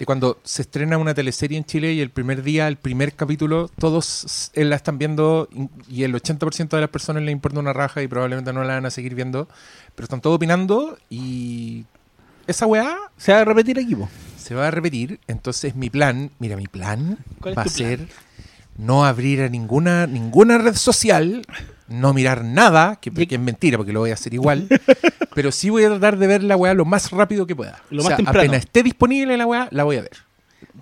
de 0.00 0.06
cuando 0.06 0.38
se 0.44 0.62
estrena 0.62 0.96
una 0.96 1.12
teleserie 1.12 1.58
en 1.58 1.64
Chile 1.66 1.92
y 1.92 2.00
el 2.00 2.08
primer 2.08 2.42
día, 2.42 2.66
el 2.68 2.78
primer 2.78 3.12
capítulo, 3.12 3.70
todos 3.78 4.50
eh, 4.54 4.64
la 4.64 4.76
están 4.76 4.96
viendo 4.96 5.46
y 5.90 6.04
el 6.04 6.14
80% 6.14 6.70
de 6.70 6.80
las 6.80 6.88
personas 6.88 7.22
le 7.22 7.30
importa 7.30 7.60
una 7.60 7.74
raja 7.74 8.02
y 8.02 8.08
probablemente 8.08 8.50
no 8.54 8.64
la 8.64 8.74
van 8.76 8.86
a 8.86 8.90
seguir 8.90 9.14
viendo, 9.14 9.46
pero 9.94 10.04
están 10.04 10.22
todos 10.22 10.36
opinando 10.36 10.96
y 11.10 11.84
esa 12.46 12.64
weá 12.66 12.96
Se 13.18 13.32
va 13.32 13.40
a 13.40 13.44
repetir 13.44 13.78
aquí, 13.78 13.94
po. 13.94 14.08
se 14.38 14.54
va 14.54 14.68
a 14.68 14.70
repetir. 14.70 15.20
Entonces 15.26 15.74
mi 15.76 15.90
plan, 15.90 16.30
mira, 16.38 16.56
mi 16.56 16.66
plan 16.66 17.18
¿Cuál 17.38 17.52
es 17.52 17.58
va 17.58 17.62
a 17.62 17.64
plan? 17.64 17.74
ser 17.76 18.08
no 18.78 19.04
abrir 19.04 19.42
a 19.42 19.50
ninguna, 19.50 20.06
ninguna 20.06 20.56
red 20.56 20.76
social, 20.76 21.42
no 21.90 22.14
mirar 22.14 22.44
nada, 22.44 22.96
que, 22.96 23.10
que 23.10 23.34
es 23.34 23.40
mentira 23.40 23.76
porque 23.76 23.92
lo 23.92 24.00
voy 24.00 24.10
a 24.10 24.14
hacer 24.14 24.32
igual, 24.32 24.68
pero 25.34 25.52
sí 25.52 25.68
voy 25.70 25.84
a 25.84 25.88
tratar 25.88 26.16
de 26.18 26.26
ver 26.26 26.42
la 26.42 26.56
weá 26.56 26.72
lo 26.72 26.84
más 26.84 27.10
rápido 27.10 27.46
que 27.46 27.54
pueda. 27.54 27.82
Lo 27.90 28.00
o 28.00 28.04
más 28.04 28.08
sea, 28.08 28.16
temprano. 28.16 28.40
apenas 28.40 28.64
esté 28.64 28.82
disponible 28.82 29.36
la 29.36 29.46
weá, 29.46 29.68
la 29.70 29.84
voy 29.84 29.96
a 29.96 30.02
ver. 30.02 30.12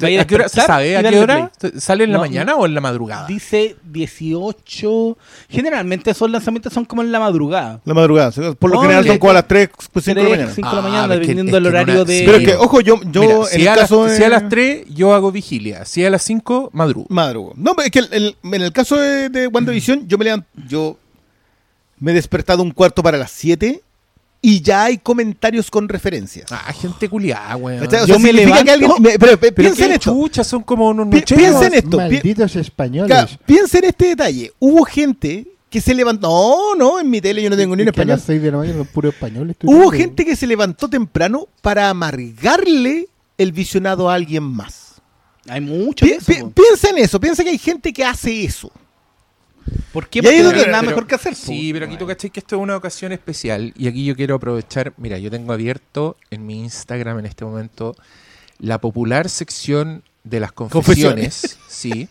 A 0.00 0.20
¿A 0.20 0.26
qué 0.26 0.34
hora 0.36 0.48
sabe? 0.48 0.96
¿A 0.96 1.02
qué 1.02 1.18
hora? 1.18 1.50
¿Sale 1.78 2.04
en 2.04 2.12
la 2.12 2.18
No, 2.18 2.22
mañana 2.24 2.54
o 2.54 2.66
en 2.66 2.74
la 2.74 2.80
madrugada? 2.80 3.26
Dice 3.26 3.74
18. 3.84 5.18
Generalmente 5.48 6.10
esos 6.12 6.30
lanzamientos 6.30 6.72
son 6.72 6.84
como 6.84 7.02
en 7.02 7.10
la 7.10 7.18
madrugada. 7.18 7.80
La 7.84 7.94
madrugada. 7.94 8.30
Por 8.54 8.70
lo 8.70 8.80
general 8.80 9.06
son 9.06 9.18
como 9.18 9.30
a 9.30 9.34
las 9.34 9.48
3, 9.48 9.68
5 9.78 10.00
de 10.00 10.14
la 10.14 10.20
3, 10.20 10.30
mañana. 10.30 10.52
5 10.54 10.68
de 10.68 10.74
la 10.74 10.78
Ah, 10.80 10.82
mañana, 10.82 11.14
que- 11.14 11.20
dependiendo 11.20 11.52
del 11.56 11.66
horario 11.66 11.94
una- 11.94 12.04
de. 12.04 12.22
Pero 12.24 12.38
es 12.38 12.44
que, 12.44 12.54
ojo, 12.54 12.80
yo, 12.80 13.00
yo 13.10 13.20
Mira, 13.22 13.34
en 13.36 13.44
si, 13.46 13.60
el 13.62 13.68
a 13.68 13.74
caso 13.74 14.02
las, 14.04 14.12
de... 14.12 14.16
si 14.18 14.24
a 14.24 14.28
las 14.28 14.48
3 14.48 14.84
yo 14.94 15.14
hago 15.14 15.32
vigilia, 15.32 15.84
si 15.84 16.04
a 16.04 16.10
las 16.10 16.22
5 16.22 16.70
madrugo. 16.72 17.06
Madrugo. 17.08 17.52
No, 17.56 17.74
pero 17.74 17.86
es 17.86 17.90
que 17.90 17.98
el- 17.98 18.08
el- 18.12 18.36
en 18.44 18.62
el 18.62 18.72
caso 18.72 18.96
de, 18.96 19.28
de 19.30 19.46
WandaVision, 19.48 20.06
yo 20.06 20.16
me 20.18 20.24
levanto, 20.26 20.46
yo 20.68 20.96
me 21.98 22.12
he 22.12 22.14
despertado 22.14 22.62
un 22.62 22.70
cuarto 22.70 23.02
para 23.02 23.18
las 23.18 23.32
7 23.32 23.82
y 24.40 24.60
ya 24.62 24.84
hay 24.84 24.98
comentarios 24.98 25.70
con 25.70 25.88
referencias. 25.88 26.46
Ah, 26.52 26.72
gente 26.72 27.08
culiada, 27.08 27.56
weón. 27.56 27.80
O 27.82 27.84
yo 27.84 27.90
sea, 27.90 28.00
me 28.18 28.28
significa 28.28 28.32
que 28.32 28.42
levanto- 28.46 28.72
alguien- 28.72 28.90
me- 29.02 29.18
pero, 29.18 29.38
pero 29.38 29.38
Pero 29.40 29.54
piensa 29.54 29.82
en 29.84 29.88
qué 29.90 29.94
esto. 29.96 30.12
chucha, 30.12 30.44
son 30.44 30.62
como 30.62 30.88
unos 30.88 31.08
Pi- 31.08 31.16
nocheros. 31.20 31.42
piensa 31.42 31.66
en 31.66 31.74
esto. 31.74 31.96
Malditos 31.96 32.56
españoles. 32.56 33.10
Claro, 33.10 33.28
piensa 33.46 33.78
en 33.78 33.84
este 33.84 34.06
detalle. 34.06 34.52
Hubo 34.60 34.84
gente 34.84 35.46
que 35.68 35.80
se 35.80 35.92
levantó. 35.94 36.28
No, 36.28 36.74
no, 36.76 37.00
en 37.00 37.10
mi 37.10 37.20
tele 37.20 37.42
yo 37.42 37.50
no 37.50 37.56
tengo 37.56 37.74
ni 37.76 37.82
un 37.82 37.88
Es 37.88 37.92
que 37.94 38.00
a 38.00 38.02
español. 38.02 38.16
las 38.18 38.24
6 38.26 38.40
de 38.42 38.50
la 38.52 38.56
mañana 38.58 38.84
puro 38.84 39.08
español. 39.08 39.50
estoy 39.50 39.68
Hubo 39.74 39.90
gente 39.90 40.24
que 40.24 40.36
se 40.36 40.46
levantó 40.46 40.88
temprano 40.88 41.48
para 41.60 41.90
amargarle 41.90 43.08
el 43.36 43.52
visionado 43.52 44.08
a 44.08 44.14
alguien 44.14 44.44
más. 44.44 44.94
Hay 45.48 45.60
mucho 45.60 46.04
Pi- 46.06 46.12
eso, 46.12 46.26
pi- 46.26 46.40
po. 46.40 46.50
piensa 46.50 46.90
en 46.90 46.98
eso, 46.98 47.18
piensa 47.20 47.42
que 47.42 47.50
hay 47.50 47.58
gente 47.58 47.92
que 47.92 48.04
hace 48.04 48.44
eso. 48.44 48.70
¿Por 49.92 50.08
qué? 50.08 50.20
Y 50.22 50.26
ahí 50.26 50.42
no 50.42 50.50
tiene 50.52 50.66
nada 50.66 50.80
Pero- 50.80 50.90
mejor 50.90 51.06
que 51.06 51.14
hacer. 51.14 51.34
Sí, 51.34 51.70
pero 51.72 51.86
aquí 51.86 51.96
tú 51.96 52.06
cachai 52.06 52.30
que 52.30 52.40
esto 52.40 52.56
es 52.56 52.62
una 52.62 52.76
ocasión 52.76 53.12
especial 53.12 53.72
y 53.76 53.88
aquí 53.88 54.04
yo 54.04 54.14
quiero 54.14 54.34
aprovechar, 54.36 54.92
mira, 54.96 55.18
yo 55.18 55.30
tengo 55.30 55.52
abierto 55.52 56.16
en 56.30 56.46
mi 56.46 56.60
Instagram 56.60 57.18
en 57.20 57.26
este 57.26 57.44
momento 57.44 57.94
la 58.58 58.80
popular 58.80 59.28
sección 59.28 60.02
de 60.24 60.40
las 60.40 60.52
confesiones, 60.52 61.58
sí. 61.68 62.08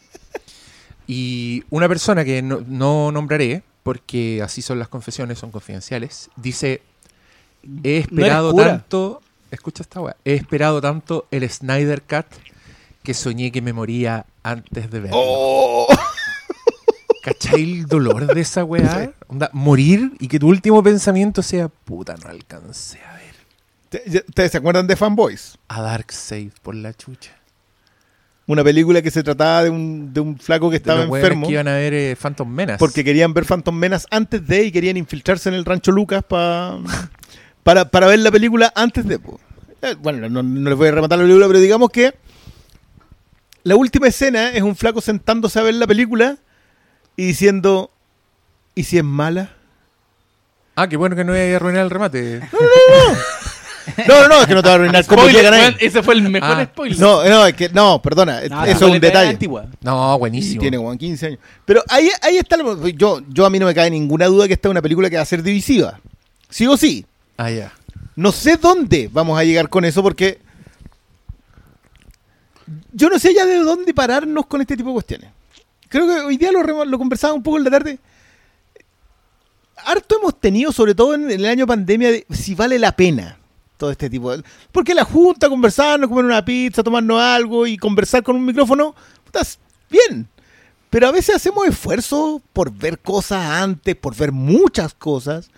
Y 1.07 1.63
una 1.69 1.87
persona 1.87 2.25
que 2.25 2.41
no, 2.41 2.61
no 2.67 3.11
nombraré, 3.11 3.63
porque 3.83 4.41
así 4.43 4.61
son 4.61 4.79
las 4.79 4.87
confesiones, 4.89 5.39
son 5.39 5.51
confidenciales, 5.51 6.29
dice, 6.35 6.81
he 7.83 7.97
esperado 7.97 8.53
tanto, 8.53 9.21
escucha 9.51 9.83
esta 9.83 10.01
weá, 10.01 10.15
he 10.25 10.33
esperado 10.33 10.81
tanto 10.81 11.25
el 11.31 11.49
Snyder 11.49 12.01
Cut 12.01 12.25
que 13.03 13.13
soñé 13.13 13.51
que 13.53 13.61
me 13.61 13.71
moría 13.71 14.25
antes 14.43 14.89
de 14.91 14.99
verlo. 14.99 15.17
Oh. 15.17 15.87
¿Cachai 17.33 17.61
el 17.63 17.85
dolor 17.87 18.33
de 18.33 18.39
esa 18.41 18.63
weá? 18.63 19.11
Onda, 19.27 19.49
morir 19.53 20.11
y 20.19 20.27
que 20.27 20.39
tu 20.39 20.47
último 20.47 20.81
pensamiento 20.81 21.41
sea, 21.41 21.67
puta, 21.67 22.15
no 22.23 22.29
alcancé 22.29 22.99
a 23.01 23.13
ver 23.15 23.35
¿Te- 23.89 24.23
¿Ustedes 24.27 24.51
se 24.51 24.57
acuerdan 24.57 24.87
de 24.87 24.95
Fanboys? 24.95 25.57
a 25.67 25.81
Darkseid 25.81 26.51
por 26.61 26.75
la 26.75 26.93
chucha. 26.93 27.31
Una 28.45 28.63
película 28.63 29.01
que 29.01 29.11
se 29.11 29.23
trataba 29.23 29.63
de 29.65 29.69
un, 29.69 30.13
de 30.13 30.21
un 30.21 30.37
flaco 30.39 30.69
que 30.69 30.77
estaba 30.77 31.03
enfermo 31.03 31.47
que 31.47 31.53
iban 31.53 31.67
a 31.67 31.73
ver 31.73 31.93
eh, 31.93 32.15
Phantom 32.15 32.47
Menace. 32.49 32.77
porque 32.79 33.03
querían 33.03 33.33
ver 33.33 33.43
Phantom 33.45 33.75
Menace 33.75 34.07
antes 34.09 34.45
de 34.47 34.63
y 34.63 34.71
querían 34.71 34.95
infiltrarse 34.95 35.49
en 35.49 35.55
el 35.55 35.65
rancho 35.65 35.91
Lucas 35.91 36.23
pa- 36.23 36.79
para, 37.63 37.89
para 37.89 38.07
ver 38.07 38.19
la 38.19 38.31
película 38.31 38.71
antes 38.73 39.05
de. 39.05 39.19
Eh, 39.81 39.95
Bueno, 40.01 40.29
no, 40.29 40.41
no 40.43 40.69
les 40.69 40.77
voy 40.77 40.87
a 40.87 40.91
rematar 40.91 41.17
la 41.17 41.25
película, 41.25 41.47
pero 41.47 41.59
digamos 41.59 41.89
que 41.89 42.13
la 43.63 43.75
última 43.75 44.07
escena 44.07 44.51
es 44.51 44.61
un 44.63 44.75
flaco 44.77 45.01
sentándose 45.01 45.59
a 45.59 45.63
ver 45.63 45.73
la 45.73 45.85
película 45.87 46.37
y 47.17 47.25
diciendo, 47.25 47.91
¿y 48.75 48.83
si 48.83 48.97
es 48.97 49.03
mala? 49.03 49.51
Ah, 50.75 50.87
qué 50.87 50.95
bueno 50.95 51.15
que 51.15 51.23
no 51.25 51.33
voy 51.33 51.41
a 51.41 51.55
arruinar 51.57 51.83
el 51.83 51.89
remate. 51.89 52.41
No, 54.05 54.21
no, 54.21 54.27
no, 54.27 54.41
es 54.41 54.47
que 54.47 54.53
no 54.53 54.61
te 54.61 54.67
va 54.67 54.73
a 54.73 54.75
arruinar 54.75 55.05
cómo 55.05 55.21
Spoiler, 55.21 55.43
llegan 55.45 55.53
ahí. 55.53 55.75
ese 55.79 56.03
fue 56.03 56.13
el 56.15 56.21
mejor 56.23 56.57
Ah. 56.59 56.65
spoiler. 56.65 56.99
No, 56.99 57.23
no, 57.23 57.45
es 57.47 57.53
que, 57.55 57.69
no, 57.69 58.01
perdona, 58.01 58.41
No, 58.49 58.65
eso 58.65 58.85
es 58.85 58.91
un 58.91 58.91
de 58.91 58.99
detalle. 58.99 59.29
antigua. 59.29 59.65
No, 59.81 60.19
buenísimo. 60.19 60.59
tiene 60.59 60.75
como 60.75 60.95
15 60.97 61.25
años. 61.25 61.39
Pero 61.63 61.81
ahí, 61.87 62.09
ahí 62.21 62.37
está. 62.37 62.57
lo- 62.57 62.85
yo, 62.89 63.21
yo 63.29 63.45
a 63.45 63.49
mí 63.49 63.57
no 63.59 63.65
me 63.65 63.73
cae 63.73 63.89
ninguna 63.89 64.25
duda 64.25 64.45
que 64.45 64.53
esta 64.55 64.67
es 64.67 64.71
una 64.71 64.81
película 64.81 65.09
que 65.09 65.15
va 65.15 65.21
a 65.21 65.25
ser 65.25 65.41
divisiva. 65.41 66.01
Sí 66.49 66.67
o 66.67 66.75
sí. 66.75 67.05
Ah, 67.37 67.49
ya. 67.49 67.71
No 68.17 68.33
sé 68.33 68.57
dónde 68.57 69.09
vamos 69.11 69.39
a 69.39 69.45
llegar 69.45 69.69
con 69.69 69.85
eso 69.85 70.03
porque. 70.03 70.41
Yo 72.91 73.09
no 73.09 73.17
sé 73.19 73.33
ya 73.33 73.45
de 73.45 73.59
dónde 73.59 73.93
pararnos 73.93 74.45
con 74.47 74.59
este 74.59 74.75
tipo 74.75 74.89
de 74.89 74.93
cuestiones. 74.95 75.29
Creo 75.89 76.07
que 76.07 76.13
hoy 76.21 76.37
día 76.37 76.51
lo, 76.51 76.85
lo 76.85 76.97
conversaba 76.97 77.33
un 77.33 77.43
poco 77.43 77.57
en 77.57 77.63
la 77.63 77.71
tarde. 77.71 77.99
Harto 79.85 80.17
hemos 80.17 80.39
tenido, 80.39 80.71
sobre 80.71 80.95
todo 80.95 81.13
en 81.13 81.29
el 81.29 81.45
año 81.45 81.67
pandemia, 81.67 82.11
de 82.11 82.25
si 82.29 82.55
vale 82.55 82.79
la 82.79 82.91
pena 82.95 83.37
todo 83.77 83.91
este 83.91 84.09
tipo 84.09 84.35
de... 84.35 84.43
Porque 84.71 84.93
la 84.93 85.05
junta, 85.05 85.47
conversarnos, 85.47 86.09
comer 86.09 86.25
una 86.25 86.43
pizza, 86.43 86.83
tomarnos 86.83 87.21
algo 87.21 87.65
y 87.67 87.77
conversar 87.77 88.23
con 88.23 88.35
un 88.35 88.45
micrófono, 88.45 88.95
puta, 89.23 89.41
es 89.41 89.59
bien. 89.89 90.27
Pero 90.89 91.07
a 91.07 91.11
veces 91.11 91.35
hacemos 91.35 91.65
esfuerzo 91.67 92.41
por 92.53 92.71
ver 92.71 92.99
cosas 92.99 93.45
antes, 93.45 93.95
por 93.95 94.15
ver 94.15 94.31
muchas 94.31 94.93
cosas, 94.93 95.49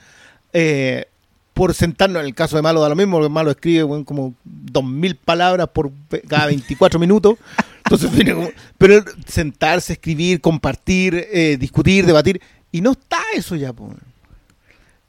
eh, 0.53 1.05
por 1.53 1.73
sentarnos, 1.73 2.21
en 2.21 2.27
el 2.27 2.35
caso 2.35 2.55
de 2.55 2.61
Malo 2.61 2.81
da 2.81 2.89
lo 2.89 2.95
mismo, 2.95 3.17
porque 3.17 3.29
Malo 3.29 3.51
escribe 3.51 3.83
weón, 3.83 4.03
como 4.03 4.33
dos 4.43 4.83
mil 4.83 5.15
palabras 5.15 5.69
por 5.69 5.91
cada 6.27 6.47
24 6.47 6.99
minutos. 6.99 7.35
Entonces, 7.83 8.11
viene 8.15 8.33
como- 8.33 8.51
pero 8.77 9.03
sentarse, 9.27 9.93
escribir, 9.93 10.41
compartir, 10.41 11.15
eh, 11.31 11.57
discutir, 11.59 12.05
debatir, 12.05 12.41
y 12.71 12.81
no 12.81 12.91
está 12.91 13.19
eso 13.33 13.55
ya. 13.55 13.73
po. 13.73 13.93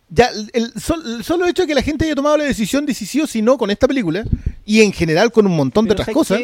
Ya, 0.09 0.27
el, 0.29 0.51
el 0.55 0.81
sol- 0.81 1.03
el 1.19 1.25
solo 1.25 1.47
hecho 1.47 1.63
de 1.63 1.69
que 1.69 1.75
la 1.75 1.83
gente 1.83 2.05
haya 2.05 2.15
tomado 2.15 2.37
la 2.37 2.45
decisión 2.45 2.85
de 2.85 2.95
si 2.95 3.07
sí 3.07 3.21
o 3.21 3.27
si 3.27 3.43
no 3.43 3.57
con 3.59 3.71
esta 3.71 3.87
película, 3.87 4.25
y 4.65 4.81
en 4.83 4.93
general 4.93 5.31
con 5.31 5.47
un 5.47 5.55
montón 5.57 5.85
de 5.85 5.93
otras 5.93 6.07
¿sabes 6.07 6.15
cosas? 6.15 6.41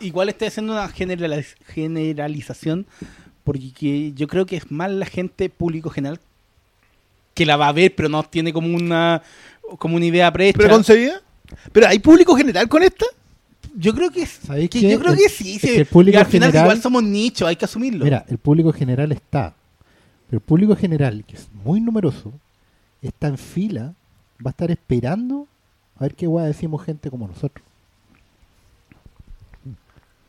Igual 0.00 0.30
estoy 0.30 0.48
haciendo 0.48 0.72
una 0.72 0.88
generaliz- 0.88 1.56
generalización 1.66 2.86
porque 3.44 3.72
que 3.72 4.12
yo 4.14 4.26
creo 4.28 4.46
que 4.46 4.56
es 4.56 4.70
más 4.70 4.90
la 4.90 5.04
gente 5.06 5.50
público 5.50 5.90
general 5.90 6.18
que 7.34 7.44
la 7.44 7.56
va 7.56 7.68
a 7.68 7.72
ver, 7.72 7.94
pero 7.94 8.08
no 8.08 8.22
tiene 8.22 8.52
como 8.52 8.74
una 8.74 9.22
como 9.78 9.96
una 9.96 10.06
idea 10.06 10.32
prehecha. 10.32 10.58
preconcebida. 10.58 11.20
Pero 11.72 11.88
hay 11.88 11.98
público 11.98 12.34
general 12.36 12.68
con 12.68 12.82
esta. 12.82 13.04
Yo 13.76 13.94
creo 13.94 14.10
que, 14.10 14.26
¿Sabéis 14.26 14.70
que 14.70 14.80
qué? 14.80 14.90
yo 14.90 14.98
creo 15.00 15.14
que 15.14 15.28
sí, 15.28 15.58
sí. 15.58 15.60
que 15.60 15.76
el 15.80 15.86
público 15.86 16.16
y 16.18 16.20
al 16.20 16.26
final 16.26 16.50
general- 16.50 16.66
igual 16.66 16.82
somos 16.82 17.02
nicho, 17.02 17.46
hay 17.46 17.56
que 17.56 17.64
asumirlo. 17.64 18.04
Mira, 18.04 18.24
el 18.28 18.38
público 18.38 18.72
general 18.72 19.12
está. 19.12 19.54
Pero 20.28 20.38
el 20.38 20.44
público 20.44 20.76
general, 20.76 21.24
que 21.26 21.36
es 21.36 21.48
muy 21.64 21.80
numeroso, 21.80 22.32
está 23.02 23.28
en 23.28 23.38
fila, 23.38 23.94
va 24.44 24.48
a 24.48 24.50
estar 24.50 24.70
esperando 24.70 25.46
a 25.98 26.04
ver 26.04 26.14
qué 26.14 26.26
guay 26.26 26.46
decimos 26.46 26.82
gente 26.84 27.10
como 27.10 27.26
nosotros. 27.28 27.64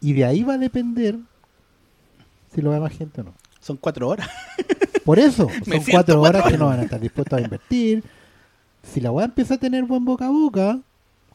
Y 0.01 0.13
de 0.13 0.25
ahí 0.25 0.43
va 0.43 0.55
a 0.55 0.57
depender 0.57 1.17
si 2.53 2.61
lo 2.61 2.71
ve 2.71 2.79
más 2.79 2.91
gente 2.97 3.21
o 3.21 3.25
no. 3.25 3.33
Son 3.59 3.77
cuatro 3.77 4.09
horas. 4.09 4.27
Por 5.05 5.19
eso, 5.19 5.47
son 5.65 5.83
cuatro 5.89 6.19
cuatro 6.19 6.21
horas 6.21 6.43
que 6.51 6.57
no 6.57 6.67
van 6.67 6.79
a 6.79 6.83
estar 6.83 6.99
dispuestos 6.99 7.37
a 7.37 7.41
invertir. 7.41 8.03
Si 8.83 8.99
la 8.99 9.11
weá 9.11 9.25
empieza 9.25 9.55
a 9.55 9.57
tener 9.57 9.83
buen 9.85 10.03
boca 10.03 10.25
a 10.25 10.29
boca, 10.29 10.79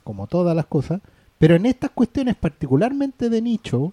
como 0.02 0.26
todas 0.26 0.54
las 0.56 0.66
cosas, 0.66 1.00
pero 1.38 1.56
en 1.56 1.66
estas 1.66 1.90
cuestiones 1.90 2.34
particularmente 2.36 3.28
de 3.30 3.42
nicho, 3.42 3.92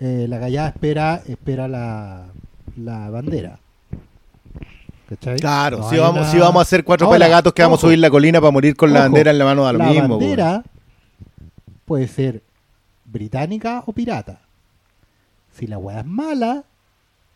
eh, 0.00 0.26
la 0.28 0.38
gallada 0.38 0.68
espera, 0.68 1.22
espera 1.26 1.68
la, 1.68 2.26
la 2.76 3.10
bandera. 3.10 3.58
¿Cachai? 5.08 5.38
Claro, 5.38 5.78
No 5.78 5.90
si, 5.90 5.96
vamos, 5.98 6.22
una- 6.22 6.30
si 6.30 6.38
vamos 6.38 6.60
a 6.60 6.62
hacer 6.62 6.84
cuatro 6.84 7.06
Ahora, 7.06 7.16
pelagatos 7.16 7.52
que 7.52 7.62
vamos 7.62 7.78
a 7.80 7.82
subir 7.82 7.98
la 7.98 8.10
colina 8.10 8.40
para 8.40 8.50
morir 8.50 8.76
con 8.76 8.92
la 8.92 9.00
bandera 9.00 9.30
en 9.30 9.38
la 9.38 9.44
mano 9.44 9.64
da 9.64 9.72
lo 9.72 9.78
la 9.78 9.86
mismo. 9.86 10.08
po. 10.08 10.18
bandera 10.18 10.62
puede 11.84 12.08
ser 12.08 12.42
británica 13.04 13.82
o 13.86 13.92
pirata. 13.92 14.40
Si 15.58 15.66
la 15.66 15.76
weá 15.76 16.00
es 16.00 16.06
mala, 16.06 16.64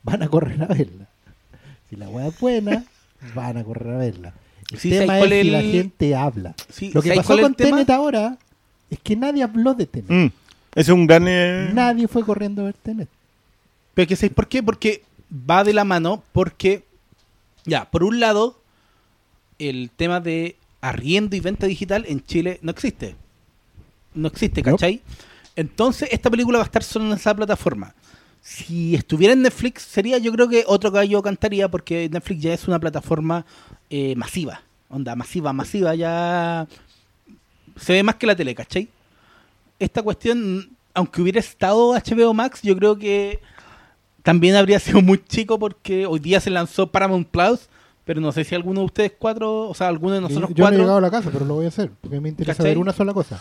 van 0.02 0.22
a 0.22 0.28
correr 0.28 0.62
a 0.62 0.66
verla. 0.66 1.06
Si 1.90 1.96
la 1.96 2.08
weá 2.08 2.28
es 2.28 2.40
buena, 2.40 2.84
van 3.34 3.58
a 3.58 3.64
correr 3.64 3.94
a 3.94 3.98
verla. 3.98 4.32
El 4.72 4.78
Sí, 4.78 4.90
tema 4.90 5.18
¿sabes 5.18 5.32
es 5.32 5.42
si 5.42 5.50
la 5.50 5.60
gente 5.62 6.16
habla. 6.16 6.54
Sí, 6.70 6.90
Lo 6.94 7.02
que 7.02 7.08
¿sabes 7.10 7.26
pasó 7.26 7.40
con? 7.42 7.54
Tenet 7.54 7.90
ahora 7.90 8.38
es 8.90 8.98
que 9.00 9.16
nadie 9.16 9.42
habló 9.42 9.74
de 9.74 9.86
Tenet. 9.86 10.10
Mm, 10.10 10.26
Ese 10.26 10.32
es 10.80 10.88
un 10.88 11.06
gran. 11.06 11.24
eh, 11.28 11.70
Nadie 11.72 12.08
fue 12.08 12.24
corriendo 12.24 12.62
a 12.62 12.66
ver 12.66 12.74
Tenet. 12.74 13.08
Pero 13.94 14.08
que 14.08 14.16
¿sabes 14.16 14.32
por 14.34 14.46
qué? 14.48 14.62
Porque 14.62 15.02
va 15.32 15.64
de 15.64 15.72
la 15.72 15.84
mano, 15.84 16.22
porque, 16.32 16.84
ya, 17.64 17.84
por 17.90 18.04
un 18.04 18.20
lado, 18.20 18.60
el 19.58 19.90
tema 19.96 20.20
de 20.20 20.56
arriendo 20.80 21.34
y 21.36 21.40
venta 21.40 21.66
digital 21.66 22.04
en 22.08 22.22
Chile 22.24 22.58
no 22.62 22.70
existe. 22.70 23.16
No 24.14 24.28
existe, 24.28 24.62
No. 24.62 24.72
¿cachai? 24.72 25.00
Entonces, 25.56 26.08
esta 26.12 26.30
película 26.30 26.58
va 26.58 26.64
a 26.64 26.66
estar 26.66 26.82
solo 26.82 27.06
en 27.06 27.12
esa 27.12 27.34
plataforma. 27.34 27.94
Si 28.42 28.94
estuviera 28.94 29.32
en 29.32 29.42
Netflix, 29.42 29.82
sería 29.82 30.18
yo 30.18 30.30
creo 30.32 30.48
que 30.48 30.64
otro 30.66 30.90
gallo 30.90 31.22
cantaría, 31.22 31.68
porque 31.68 32.08
Netflix 32.10 32.42
ya 32.42 32.52
es 32.54 32.68
una 32.68 32.78
plataforma 32.78 33.44
eh, 33.90 34.14
masiva. 34.14 34.60
Onda, 34.88 35.16
masiva, 35.16 35.52
masiva, 35.52 35.94
ya 35.96 36.68
se 37.76 37.92
ve 37.92 38.02
más 38.02 38.16
que 38.16 38.26
la 38.26 38.36
tele, 38.36 38.54
¿cachai? 38.54 38.88
Esta 39.78 40.02
cuestión, 40.02 40.70
aunque 40.94 41.20
hubiera 41.22 41.40
estado 41.40 41.92
HBO 41.94 42.34
Max, 42.34 42.60
yo 42.62 42.76
creo 42.76 42.98
que 42.98 43.40
también 44.22 44.56
habría 44.56 44.78
sido 44.80 45.02
muy 45.02 45.22
chico 45.24 45.58
porque 45.58 46.06
hoy 46.06 46.18
día 46.18 46.40
se 46.40 46.50
lanzó 46.50 46.90
Paramount 46.90 47.28
Plus, 47.28 47.68
pero 48.04 48.20
no 48.20 48.32
sé 48.32 48.44
si 48.44 48.54
alguno 48.54 48.80
de 48.80 48.86
ustedes 48.86 49.12
cuatro, 49.18 49.68
o 49.68 49.74
sea, 49.74 49.88
alguno 49.88 50.14
de 50.14 50.20
nosotros 50.20 50.50
Yo, 50.50 50.54
yo 50.54 50.62
no 50.62 50.68
he 50.68 50.70
cuatro. 50.70 50.78
llegado 50.78 50.98
a 50.98 51.00
la 51.00 51.10
casa, 51.10 51.30
pero 51.32 51.44
lo 51.44 51.54
voy 51.54 51.64
a 51.66 51.68
hacer. 51.68 51.90
Porque 52.00 52.20
me 52.20 52.28
interesa 52.28 52.58
¿Cachai? 52.58 52.70
ver 52.72 52.78
una 52.78 52.92
sola 52.92 53.12
cosa. 53.12 53.40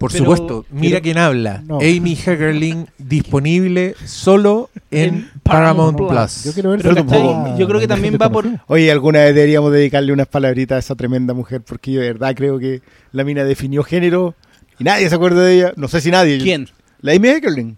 Por 0.00 0.10
Pero- 0.10 0.24
supuesto, 0.24 0.64
mira 0.70 0.92
pero- 0.94 1.02
quién 1.02 1.18
habla. 1.18 1.62
No. 1.66 1.76
Amy 1.76 2.16
Heckerling 2.16 2.86
disponible 2.96 3.94
solo 4.06 4.70
en, 4.90 5.14
En 5.14 5.30
Paramount, 5.42 5.98
Plus. 5.98 6.44
Yo 6.44 6.54
quiero 6.54 6.70
ver 6.70 6.80
Pero, 6.80 6.94
si 6.96 7.02
¿cachai? 7.02 7.26
está- 7.28 7.56
Yo 7.58 7.68
creo 7.68 7.80
que 7.80 7.86
también 7.86 8.16
va 8.20 8.30
por-. 8.30 8.46
Oye, 8.66 8.90
alguna 8.90 9.18
vez 9.20 9.34
deberíamos 9.34 9.70
dedicarle 9.70 10.14
unas 10.14 10.26
palabritas 10.26 10.76
a 10.76 10.78
esa 10.78 10.94
tremenda 10.94 11.34
mujer, 11.34 11.60
porque 11.60 11.92
yo 11.92 12.00
de 12.00 12.06
verdad 12.14 12.34
creo 12.34 12.58
que 12.58 12.80
la 13.12 13.24
mina 13.24 13.44
definió 13.44 13.82
género 13.84 14.34
y 14.78 14.84
nadie 14.84 15.06
se 15.06 15.14
acuerda 15.14 15.42
de 15.42 15.54
ella. 15.54 15.72
No 15.76 15.86
sé 15.86 16.00
si 16.00 16.10
nadie. 16.10 16.38
¿Quién? 16.38 16.66
La 17.02 17.12
Amy 17.12 17.28
Heckerling. 17.28 17.76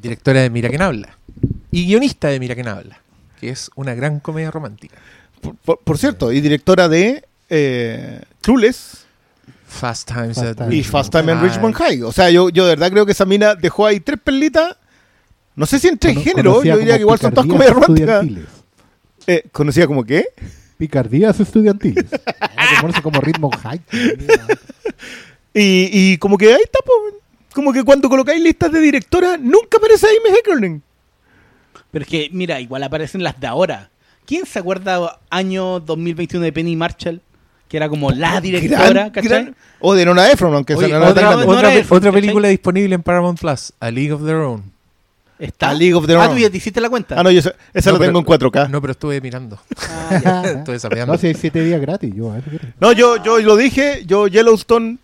Directora 0.00 0.40
de 0.40 0.48
Mira 0.48 0.70
quién 0.70 0.80
habla. 0.80 1.18
Y 1.70 1.84
guionista 1.84 2.28
de 2.28 2.40
Mira 2.40 2.54
quién 2.54 2.68
habla. 2.68 3.00
Que 3.38 3.50
es 3.50 3.70
una 3.74 3.94
gran 3.94 4.18
comedia 4.20 4.50
romántica. 4.50 4.96
Por, 5.42 5.56
por- 5.56 5.78
por 5.80 5.98
cierto, 5.98 6.32
y 6.32 6.40
directora 6.40 6.88
de 6.88 7.22
eh, 7.50 8.22
Clueless 8.40 9.04
Fast 9.70 10.08
Times 10.08 10.36
Fast 10.36 10.48
at 10.48 10.56
Times. 10.56 10.72
y 10.72 10.76
Richmond 10.78 10.92
Fast 10.92 11.12
Time 11.12 11.32
en. 11.32 11.40
Richmond 11.42 11.74
High. 11.74 12.02
O 12.02 12.12
sea, 12.12 12.30
yo, 12.30 12.48
yo 12.50 12.64
de 12.66 12.70
verdad 12.76 12.90
creo 12.90 13.06
que 13.06 13.12
esa 13.12 13.24
mina 13.24 13.54
dejó 13.54 13.86
ahí 13.86 14.00
tres 14.00 14.18
perlitas. 14.22 14.76
No 15.56 15.66
sé 15.66 15.78
si 15.78 15.88
en 15.88 15.98
tres 15.98 16.14
Cono- 16.14 16.24
géneros, 16.24 16.64
yo 16.64 16.76
diría 16.78 16.94
que 16.96 17.00
igual 17.00 17.18
son 17.18 17.32
todas 17.34 17.48
comedias 17.48 17.74
románticas. 17.74 18.26
Eh, 19.26 19.44
¿Conocida 19.52 19.86
como 19.86 20.04
qué? 20.04 20.26
Picardías 20.78 21.38
estudiantiles. 21.40 22.06
Ah, 22.62 23.00
como 23.02 23.20
ritmo 23.20 23.50
high. 23.50 23.80
Y, 25.52 25.90
y 26.12 26.18
como 26.18 26.38
que 26.38 26.46
ahí 26.54 26.60
está, 26.62 26.78
como 27.52 27.72
que 27.72 27.82
cuando 27.84 28.08
colocáis 28.08 28.40
listas 28.42 28.70
de 28.72 28.80
directora, 28.80 29.36
nunca 29.36 29.78
aparece 29.78 30.06
Amy 30.06 30.36
Heckerling. 30.38 30.82
Pero 31.90 32.02
es 32.04 32.08
que, 32.08 32.28
mira, 32.32 32.60
igual 32.60 32.82
aparecen 32.84 33.22
las 33.22 33.38
de 33.40 33.46
ahora. 33.48 33.90
¿Quién 34.26 34.46
se 34.46 34.60
acuerda 34.60 35.18
año 35.28 35.80
2021 35.80 36.44
de 36.44 36.52
Penny 36.52 36.76
Marshall? 36.76 37.20
Que 37.70 37.76
era 37.76 37.88
como 37.88 38.10
la 38.10 38.40
directora, 38.40 38.88
Gran- 38.90 39.10
¿cachai? 39.10 39.28
gran- 39.30 39.56
o 39.78 39.94
de 39.94 40.04
Nona 40.04 40.28
Ephron, 40.30 40.52
aunque 40.54 40.74
Oye, 40.74 40.88
tan 40.88 41.02
otra, 41.04 41.36
otra, 41.36 41.46
otra 41.46 41.82
¿cachai? 42.00 42.12
película 42.12 42.48
disponible 42.48 42.94
en 42.96 43.02
Paramount 43.02 43.38
Plus, 43.40 43.72
A 43.80 43.90
League 43.92 44.12
of 44.12 44.22
Their 44.24 44.36
Own. 44.38 44.64
Está. 45.38 45.70
A 45.70 45.74
League 45.74 45.94
of 45.94 46.04
Their 46.06 46.18
Ah, 46.18 46.26
Own. 46.28 46.34
tú 46.34 46.38
ya 46.42 46.50
te 46.50 46.56
hiciste 46.58 46.80
la 46.82 46.90
cuenta. 46.90 47.14
Ah, 47.18 47.22
no, 47.22 47.30
yo 47.30 47.38
esa, 47.38 47.54
esa 47.72 47.90
No, 47.90 47.94
la 47.94 47.98
pero- 48.00 48.08
tengo 48.08 48.18
en 48.18 48.24
4K. 48.26 48.68
No, 48.68 48.80
pero 48.82 48.90
estuve 48.90 49.20
mirando. 49.20 49.58
Ah. 49.88 50.42
Estuve 50.58 50.78
sapeando. 50.80 51.12
No, 51.14 51.18
si 51.18 51.28
hay 51.28 51.34
siete 51.34 51.62
días 51.64 51.80
gratis. 51.80 52.12
Yo. 52.14 52.34
No, 52.80 52.92
yo, 52.92 53.22
yo 53.22 53.38
lo 53.38 53.56
dije, 53.56 54.02
yo 54.04 54.26
Yellowstone, 54.26 54.98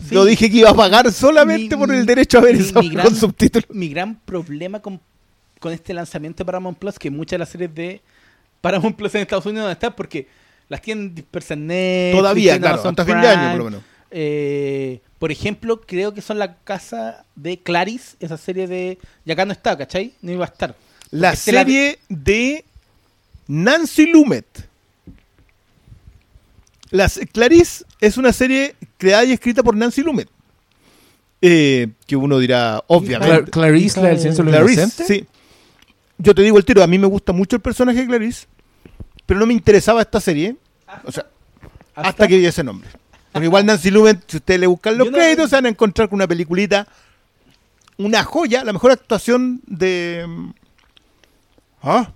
Sí. 0.00 0.14
yo 0.14 0.24
dije 0.24 0.50
que 0.50 0.56
iba 0.58 0.70
a 0.70 0.74
pagar 0.74 1.12
solamente 1.12 1.76
Mi- 1.76 1.80
por 1.86 1.94
el 1.94 2.06
derecho 2.06 2.38
a 2.38 2.40
ver 2.40 2.56
mi- 2.56 2.62
eso 2.62 2.80
mi 2.80 2.88
gran- 2.94 3.04
con 3.06 3.14
subtítulos. 3.14 3.68
Mi 3.70 3.88
gran 3.90 4.14
problema 4.14 4.80
con, 4.80 4.98
con 5.60 5.72
este 5.74 5.92
lanzamiento 5.92 6.38
de 6.38 6.46
Paramount 6.46 6.78
Plus, 6.78 6.98
que 6.98 7.10
muchas 7.10 7.32
de 7.32 7.38
las 7.38 7.48
series 7.50 7.74
de 7.74 8.00
Paramount 8.62 8.96
Plus 8.96 9.14
en 9.14 9.20
Estados 9.20 9.44
Unidos 9.44 9.66
no 9.66 9.70
están 9.72 9.92
porque 9.94 10.26
las 10.68 10.82
tienen 10.82 11.14
dispersas 11.14 11.52
en 11.52 11.66
Netflix, 11.66 12.18
Todavía, 12.20 12.54
en 12.54 12.60
claro, 12.60 12.74
Amazon 12.74 12.90
hasta 12.90 13.04
fin 13.04 13.20
de 13.20 13.28
año 13.28 13.48
por 13.50 13.58
lo 13.58 13.64
menos. 13.64 13.82
Eh, 14.10 15.00
por 15.18 15.30
ejemplo, 15.32 15.80
creo 15.80 16.14
que 16.14 16.22
son 16.22 16.38
la 16.38 16.56
casa 16.58 17.24
de 17.34 17.58
Clarice, 17.58 18.16
esa 18.20 18.36
serie 18.36 18.66
de... 18.66 18.98
Y 19.24 19.32
acá 19.32 19.44
no 19.44 19.52
está, 19.52 19.76
¿cachai? 19.76 20.14
No 20.22 20.32
iba 20.32 20.44
a 20.44 20.48
estar. 20.48 20.74
La 21.10 21.30
Porque 21.30 21.44
te 21.44 21.52
la- 21.52 21.60
serie 21.64 21.98
de 22.08 22.64
Nancy 23.48 24.06
Lumet. 24.06 24.46
Las, 26.90 27.20
Clarice 27.32 27.84
es 28.00 28.16
una 28.16 28.32
serie 28.32 28.74
creada 28.96 29.24
y 29.24 29.32
escrita 29.32 29.62
por 29.62 29.76
Nancy 29.76 30.02
Lumet. 30.02 30.28
Eh, 31.40 31.88
que 32.06 32.16
uno 32.16 32.38
dirá, 32.38 32.82
obviamente. 32.88 33.44
Cla- 33.44 33.50
Clarice, 33.50 34.00
la 34.00 34.08
del 34.08 34.18
Ciencia 34.18 34.44
de 34.44 34.88
sí. 34.90 35.26
Yo 36.18 36.34
te 36.34 36.42
digo 36.42 36.58
el 36.58 36.64
tiro, 36.64 36.82
a 36.82 36.86
mí 36.86 36.98
me 36.98 37.06
gusta 37.06 37.32
mucho 37.32 37.54
el 37.56 37.62
personaje 37.62 38.00
de 38.00 38.06
Clarice, 38.06 38.46
pero 39.28 39.38
no 39.38 39.44
me 39.46 39.52
interesaba 39.52 40.00
esta 40.00 40.20
serie. 40.22 40.56
O 41.04 41.12
sea, 41.12 41.26
hasta, 41.94 42.26
que 42.26 42.38
vi 42.38 42.46
ese 42.46 42.64
nombre. 42.64 42.88
Porque 43.30 43.44
igual 43.44 43.66
Nancy 43.66 43.90
Lumet, 43.90 44.22
si 44.26 44.38
ustedes 44.38 44.58
le 44.58 44.66
buscan 44.66 44.96
los 44.96 45.10
no- 45.10 45.12
créditos, 45.18 45.50
se 45.50 45.56
van 45.56 45.66
a 45.66 45.68
encontrar 45.68 46.08
con 46.08 46.16
una 46.16 46.26
peliculita, 46.26 46.88
una 47.98 48.24
joya, 48.24 48.64
la 48.64 48.72
mejor 48.72 48.90
actuación 48.92 49.60
de... 49.66 50.26
¿Ah? 51.82 52.10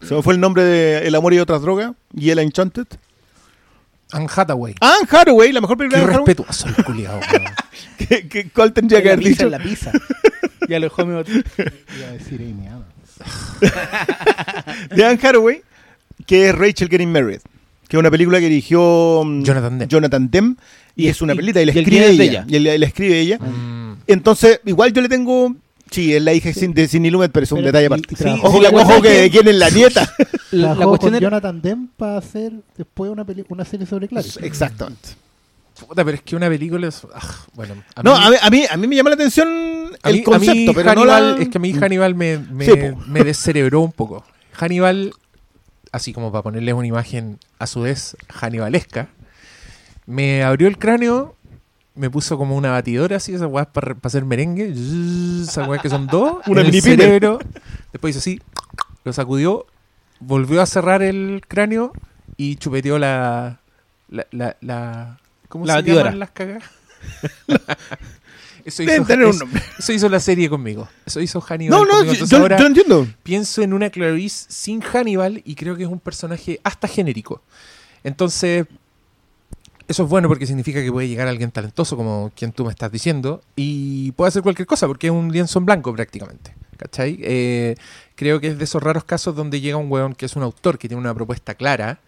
Se 0.00 0.14
me 0.14 0.22
fue 0.22 0.32
el 0.32 0.40
nombre 0.40 0.62
de 0.64 1.06
El 1.06 1.14
amor 1.14 1.34
y 1.34 1.38
otras 1.40 1.60
drogas, 1.60 1.92
y 2.14 2.30
el 2.30 2.38
Enchanted. 2.38 2.86
Anne 4.12 4.28
Hathaway. 4.34 4.74
Anne 4.80 5.06
Hathaway, 5.10 5.52
la 5.52 5.60
mejor 5.60 5.76
película 5.76 6.00
Qué 6.00 6.06
de 6.10 6.16
respetuoso 6.16 6.68
el 6.68 6.84
culiado. 6.84 7.20
¿Qué- 7.98 8.28
qué- 8.28 8.48
¿Cuál 8.50 8.72
tendría 8.72 9.02
que 9.02 9.10
haber 9.12 9.24
dicho? 9.24 9.44
en 9.44 9.50
la 9.50 9.58
pizza. 9.58 9.92
ya 10.68 10.78
lo 10.78 10.84
dejó 10.86 11.04
mi 11.04 11.14
otro. 11.16 11.34
Iba 11.58 12.08
a 12.08 12.12
decir. 12.12 12.40
de 14.94 15.04
Anne 15.04 15.18
Hathaway, 15.22 15.62
que 16.26 16.48
es 16.48 16.54
Rachel 16.54 16.88
Getting 16.88 17.10
Married, 17.10 17.40
que 17.88 17.96
es 17.96 17.98
una 18.00 18.10
película 18.10 18.38
que 18.40 18.48
dirigió 18.48 19.22
mm, 19.24 19.42
Jonathan 19.42 19.78
Demme. 19.78 19.88
Jonathan 19.88 20.30
Demme, 20.30 20.56
y, 20.94 21.04
Y- 21.04 21.08
es 21.08 21.20
una 21.22 21.34
y- 21.34 21.36
película 21.36 21.62
y 21.62 21.66
la 21.66 21.72
escribe 21.72 22.08
ella, 22.08 22.24
ella. 22.24 22.44
y 22.48 22.58
la, 22.58 22.78
la 22.78 22.86
escribe 22.86 23.18
ella. 23.20 23.38
Mm. 23.38 23.96
Entonces, 24.06 24.60
igual 24.66 24.92
yo 24.92 25.02
le 25.02 25.08
tengo, 25.08 25.54
sí, 25.90 26.14
es 26.14 26.22
la 26.22 26.32
hija 26.32 26.50
de 26.52 26.88
Sidney 26.88 27.10
Lumet, 27.10 27.32
pero 27.32 27.44
es 27.44 27.52
un 27.52 27.58
Pero- 27.58 27.66
detalle 27.68 27.86
aparte. 27.86 28.14
ojo 28.42 28.58
sí, 28.58 28.62
la 28.62 28.68
ojo 28.70 29.02
que 29.02 29.08
que- 29.08 29.20
de 29.22 29.30
quién 29.30 29.48
es 29.48 29.56
la 29.56 29.70
nieta. 29.70 30.10
La, 30.52 30.74
la 30.76 30.86
cuestión 30.86 31.10
con 31.10 31.14
era... 31.16 31.20
Jonathan 31.28 31.60
Demme 31.60 31.88
para 31.96 32.18
hacer 32.18 32.52
después 32.78 33.10
una, 33.10 33.24
peli- 33.24 33.44
una 33.48 33.64
serie 33.64 33.84
sobre 33.84 34.06
Clarice. 34.06 34.38
Exactamente. 34.46 35.08
Puta, 35.78 36.04
pero 36.04 36.16
es 36.16 36.22
que 36.22 36.34
una 36.36 36.48
película 36.48 36.88
es... 36.88 37.06
ah, 37.14 37.34
bueno, 37.54 37.74
a 37.94 38.02
no, 38.02 38.14
a 38.16 38.30
mí, 38.30 38.36
a, 38.40 38.50
mí, 38.50 38.64
a 38.70 38.76
mí 38.78 38.86
me 38.86 38.96
llama 38.96 39.10
la 39.10 39.14
atención 39.16 39.48
a 40.02 40.08
el 40.08 40.16
mí- 40.16 40.20
a 40.22 40.24
concepto, 40.24 40.54
mí 40.54 40.72
pero 40.74 40.94
no 40.94 41.04
la... 41.04 41.36
es 41.38 41.48
que 41.48 41.58
a 41.58 41.60
mí 41.60 41.72
Hannibal 41.74 42.14
me, 42.14 42.38
me, 42.38 42.64
Sí, 42.64 42.72
po. 42.76 42.96
me 43.06 43.22
descerebró 43.24 43.80
un 43.82 43.92
poco. 43.92 44.24
Hannibal, 44.54 45.12
así 45.92 46.12
como 46.14 46.32
para 46.32 46.42
ponerles 46.42 46.74
una 46.74 46.86
imagen 46.86 47.38
a 47.58 47.66
su 47.66 47.82
vez 47.82 48.16
hannibalesca, 48.40 49.08
me 50.06 50.42
abrió 50.44 50.66
el 50.68 50.78
cráneo, 50.78 51.36
me 51.94 52.08
puso 52.10 52.38
como 52.38 52.56
una 52.56 52.70
batidora 52.70 53.16
así, 53.16 53.34
esas 53.34 53.48
weas 53.50 53.66
para 53.66 53.96
hacer 54.02 54.24
merengue, 54.24 54.72
esas 55.42 55.68
weas 55.68 55.82
que 55.82 55.90
son 55.90 56.06
dos, 56.06 56.38
Una 56.46 56.62
en 56.62 56.68
el 56.68 56.80
cerebro, 56.82 57.38
después 57.92 58.12
hizo 58.16 58.20
así, 58.20 58.40
lo 59.04 59.12
sacudió, 59.12 59.66
volvió 60.20 60.62
a 60.62 60.66
cerrar 60.66 61.02
el 61.02 61.42
cráneo 61.46 61.92
y 62.38 62.56
chupeteó 62.56 62.98
la... 62.98 63.60
la, 64.08 64.26
la, 64.30 64.56
la- 64.62 65.18
¿Cómo 65.48 65.64
La 65.66 65.74
se 65.74 65.78
batidora. 65.80 66.04
llaman 66.04 66.18
las 66.20 66.30
cagas? 66.30 66.64
Eso 68.64 68.82
Deben 68.82 69.02
hizo, 69.02 69.06
tener 69.06 69.24
un 69.26 69.30
eso- 69.30 69.44
nombre. 69.44 69.62
eso 69.78 69.92
hizo 69.92 70.08
la 70.08 70.18
serie 70.18 70.48
conmigo. 70.50 70.88
Eso 71.04 71.20
hizo 71.20 71.40
Hannibal. 71.40 71.78
No, 71.78 71.84
no, 71.84 71.90
conmigo. 71.98 72.04
yo, 72.06 72.12
Entonces 72.14 72.30
yo- 72.36 72.42
ahora 72.42 72.58
yo 72.58 72.66
entiendo. 72.66 73.06
pienso 73.22 73.62
en 73.62 73.72
una 73.72 73.90
Clarice 73.90 74.46
sin 74.48 74.80
Hannibal 74.80 75.40
y 75.44 75.54
creo 75.54 75.76
que 75.76 75.84
es 75.84 75.88
un 75.88 76.00
personaje 76.00 76.60
hasta 76.64 76.88
genérico. 76.88 77.42
Entonces, 78.02 78.66
eso 79.86 80.02
es 80.02 80.08
bueno 80.08 80.26
porque 80.26 80.46
significa 80.46 80.82
que 80.82 80.90
puede 80.90 81.06
llegar 81.06 81.28
alguien 81.28 81.52
talentoso 81.52 81.96
como 81.96 82.32
quien 82.34 82.50
tú 82.50 82.64
me 82.64 82.70
estás 82.72 82.90
diciendo 82.90 83.40
y 83.54 84.10
puede 84.12 84.28
hacer 84.30 84.42
cualquier 84.42 84.66
cosa 84.66 84.88
porque 84.88 85.06
es 85.06 85.12
un 85.12 85.30
lienzo 85.30 85.60
en 85.60 85.66
blanco 85.66 85.94
prácticamente. 85.94 86.54
¿Cachai? 86.76 87.18
Eh, 87.22 87.76
creo 88.16 88.40
que 88.40 88.48
es 88.48 88.58
de 88.58 88.64
esos 88.64 88.82
raros 88.82 89.04
casos 89.04 89.34
donde 89.36 89.60
llega 89.60 89.76
un 89.78 89.90
weón 89.90 90.14
que 90.14 90.26
es 90.26 90.34
un 90.36 90.42
autor 90.42 90.76
que 90.76 90.88
tiene 90.88 91.00
una 91.00 91.14
propuesta 91.14 91.54
clara 91.54 92.00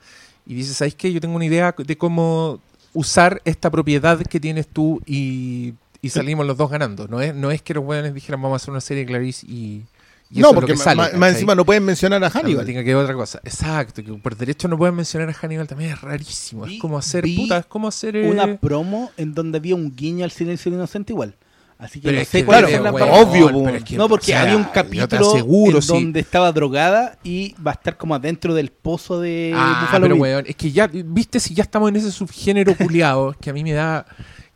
y 0.44 0.54
dice, 0.54 0.74
¿sabes 0.74 0.94
qué? 0.96 1.12
Yo 1.12 1.20
tengo 1.20 1.36
una 1.36 1.44
idea 1.46 1.74
de 1.78 1.96
cómo 1.96 2.60
usar 2.94 3.40
esta 3.44 3.70
propiedad 3.70 4.20
que 4.22 4.40
tienes 4.40 4.66
tú 4.68 5.00
y, 5.06 5.74
y 6.02 6.08
salimos 6.10 6.46
los 6.46 6.56
dos 6.56 6.70
ganando. 6.70 7.08
No 7.08 7.20
es, 7.20 7.34
no 7.34 7.50
es 7.50 7.62
que 7.62 7.74
los 7.74 7.84
weones 7.84 8.14
dijeran 8.14 8.40
vamos 8.42 8.54
a 8.54 8.62
hacer 8.62 8.70
una 8.70 8.80
serie 8.80 9.04
de 9.04 9.06
Clarice 9.08 9.46
y... 9.46 9.84
y 10.30 10.40
eso 10.40 10.40
No, 10.40 10.48
es 10.48 10.54
lo 10.54 10.54
porque 10.60 10.72
que 10.72 10.78
sale, 10.78 10.96
ma- 11.12 11.18
más 11.18 11.32
encima 11.34 11.54
no 11.54 11.64
pueden 11.64 11.84
mencionar 11.84 12.22
a 12.24 12.30
Hannibal. 12.30 12.64
tenga 12.66 12.82
que 12.84 12.94
ver 12.94 13.04
otra 13.04 13.14
cosa. 13.14 13.40
Exacto, 13.44 14.02
que 14.02 14.12
por 14.14 14.36
derecho 14.36 14.68
no 14.68 14.76
pueden 14.78 14.94
mencionar 14.94 15.28
a 15.28 15.32
Hannibal 15.34 15.66
también 15.66 15.90
es 15.92 16.00
rarísimo. 16.00 16.64
Vi- 16.64 16.76
es 16.76 16.80
como 16.80 16.98
hacer 16.98 17.24
puta, 17.36 17.58
es 17.58 17.66
como 17.66 17.88
hacer 17.88 18.16
eh, 18.16 18.30
Una 18.30 18.56
promo 18.56 19.10
en 19.16 19.34
donde 19.34 19.58
había 19.58 19.74
un 19.74 19.94
guiño 19.94 20.24
al 20.24 20.30
silencio 20.30 20.72
inocente 20.72 21.12
igual. 21.12 21.34
Así 21.78 22.00
que 22.00 22.06
pero 22.08 22.16
no 22.16 22.22
es 22.22 22.28
sé 22.28 22.38
que 22.40 22.44
cuál 22.44 22.58
claro, 22.66 22.76
es 22.76 22.82
la 22.82 22.90
weón, 22.92 23.08
obvio, 23.10 23.46
pero 23.46 23.58
weón. 23.58 23.74
es 23.76 23.84
que, 23.84 23.96
No, 23.96 24.08
porque 24.08 24.24
o 24.24 24.26
sea, 24.26 24.42
había 24.42 24.56
un 24.56 24.64
capítulo 24.64 25.30
aseguro, 25.30 25.76
en 25.76 25.82
sí. 25.82 25.88
donde 25.92 26.20
estaba 26.20 26.50
drogada 26.50 27.18
y 27.22 27.54
va 27.64 27.70
a 27.70 27.74
estar 27.74 27.96
como 27.96 28.16
adentro 28.16 28.52
del 28.52 28.70
pozo 28.72 29.20
de 29.20 29.52
Ah, 29.54 29.80
Buffalo 29.82 30.02
pero 30.06 30.16
weón, 30.16 30.44
es 30.48 30.56
que 30.56 30.72
ya, 30.72 30.88
viste, 30.88 31.38
si 31.38 31.54
ya 31.54 31.62
estamos 31.62 31.88
en 31.90 31.96
ese 31.96 32.10
subgénero 32.10 32.76
culiado, 32.76 33.32
que 33.40 33.50
a 33.50 33.52
mí 33.52 33.62
me 33.62 33.72
da, 33.74 34.06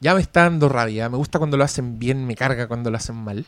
ya 0.01 0.15
me 0.17 0.21
está 0.21 0.43
dando 0.43 0.69
rabia. 0.69 1.09
Me 1.09 1.17
gusta 1.17 1.39
cuando 1.39 1.57
lo 1.57 1.63
hacen 1.63 2.01
bien, 2.01 2.27
me 2.27 2.35
carga 2.35 2.67
cuando 2.67 2.91
lo 2.91 2.97
hacen 2.97 3.15
mal. 3.17 3.47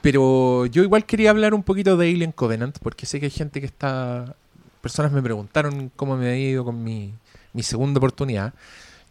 Pero 0.00 0.66
yo 0.66 0.82
igual 0.82 1.06
quería 1.06 1.30
hablar 1.30 1.54
un 1.54 1.62
poquito 1.62 1.96
de 1.96 2.10
Alien 2.10 2.32
Covenant, 2.32 2.78
porque 2.82 3.06
sé 3.06 3.20
que 3.20 3.26
hay 3.26 3.30
gente 3.30 3.60
que 3.60 3.66
está. 3.66 4.34
Personas 4.80 5.12
me 5.12 5.22
preguntaron 5.22 5.90
cómo 5.96 6.16
me 6.16 6.26
había 6.30 6.38
ido 6.50 6.64
con 6.64 6.82
mi, 6.82 7.14
mi 7.52 7.62
segunda 7.62 7.98
oportunidad. 7.98 8.52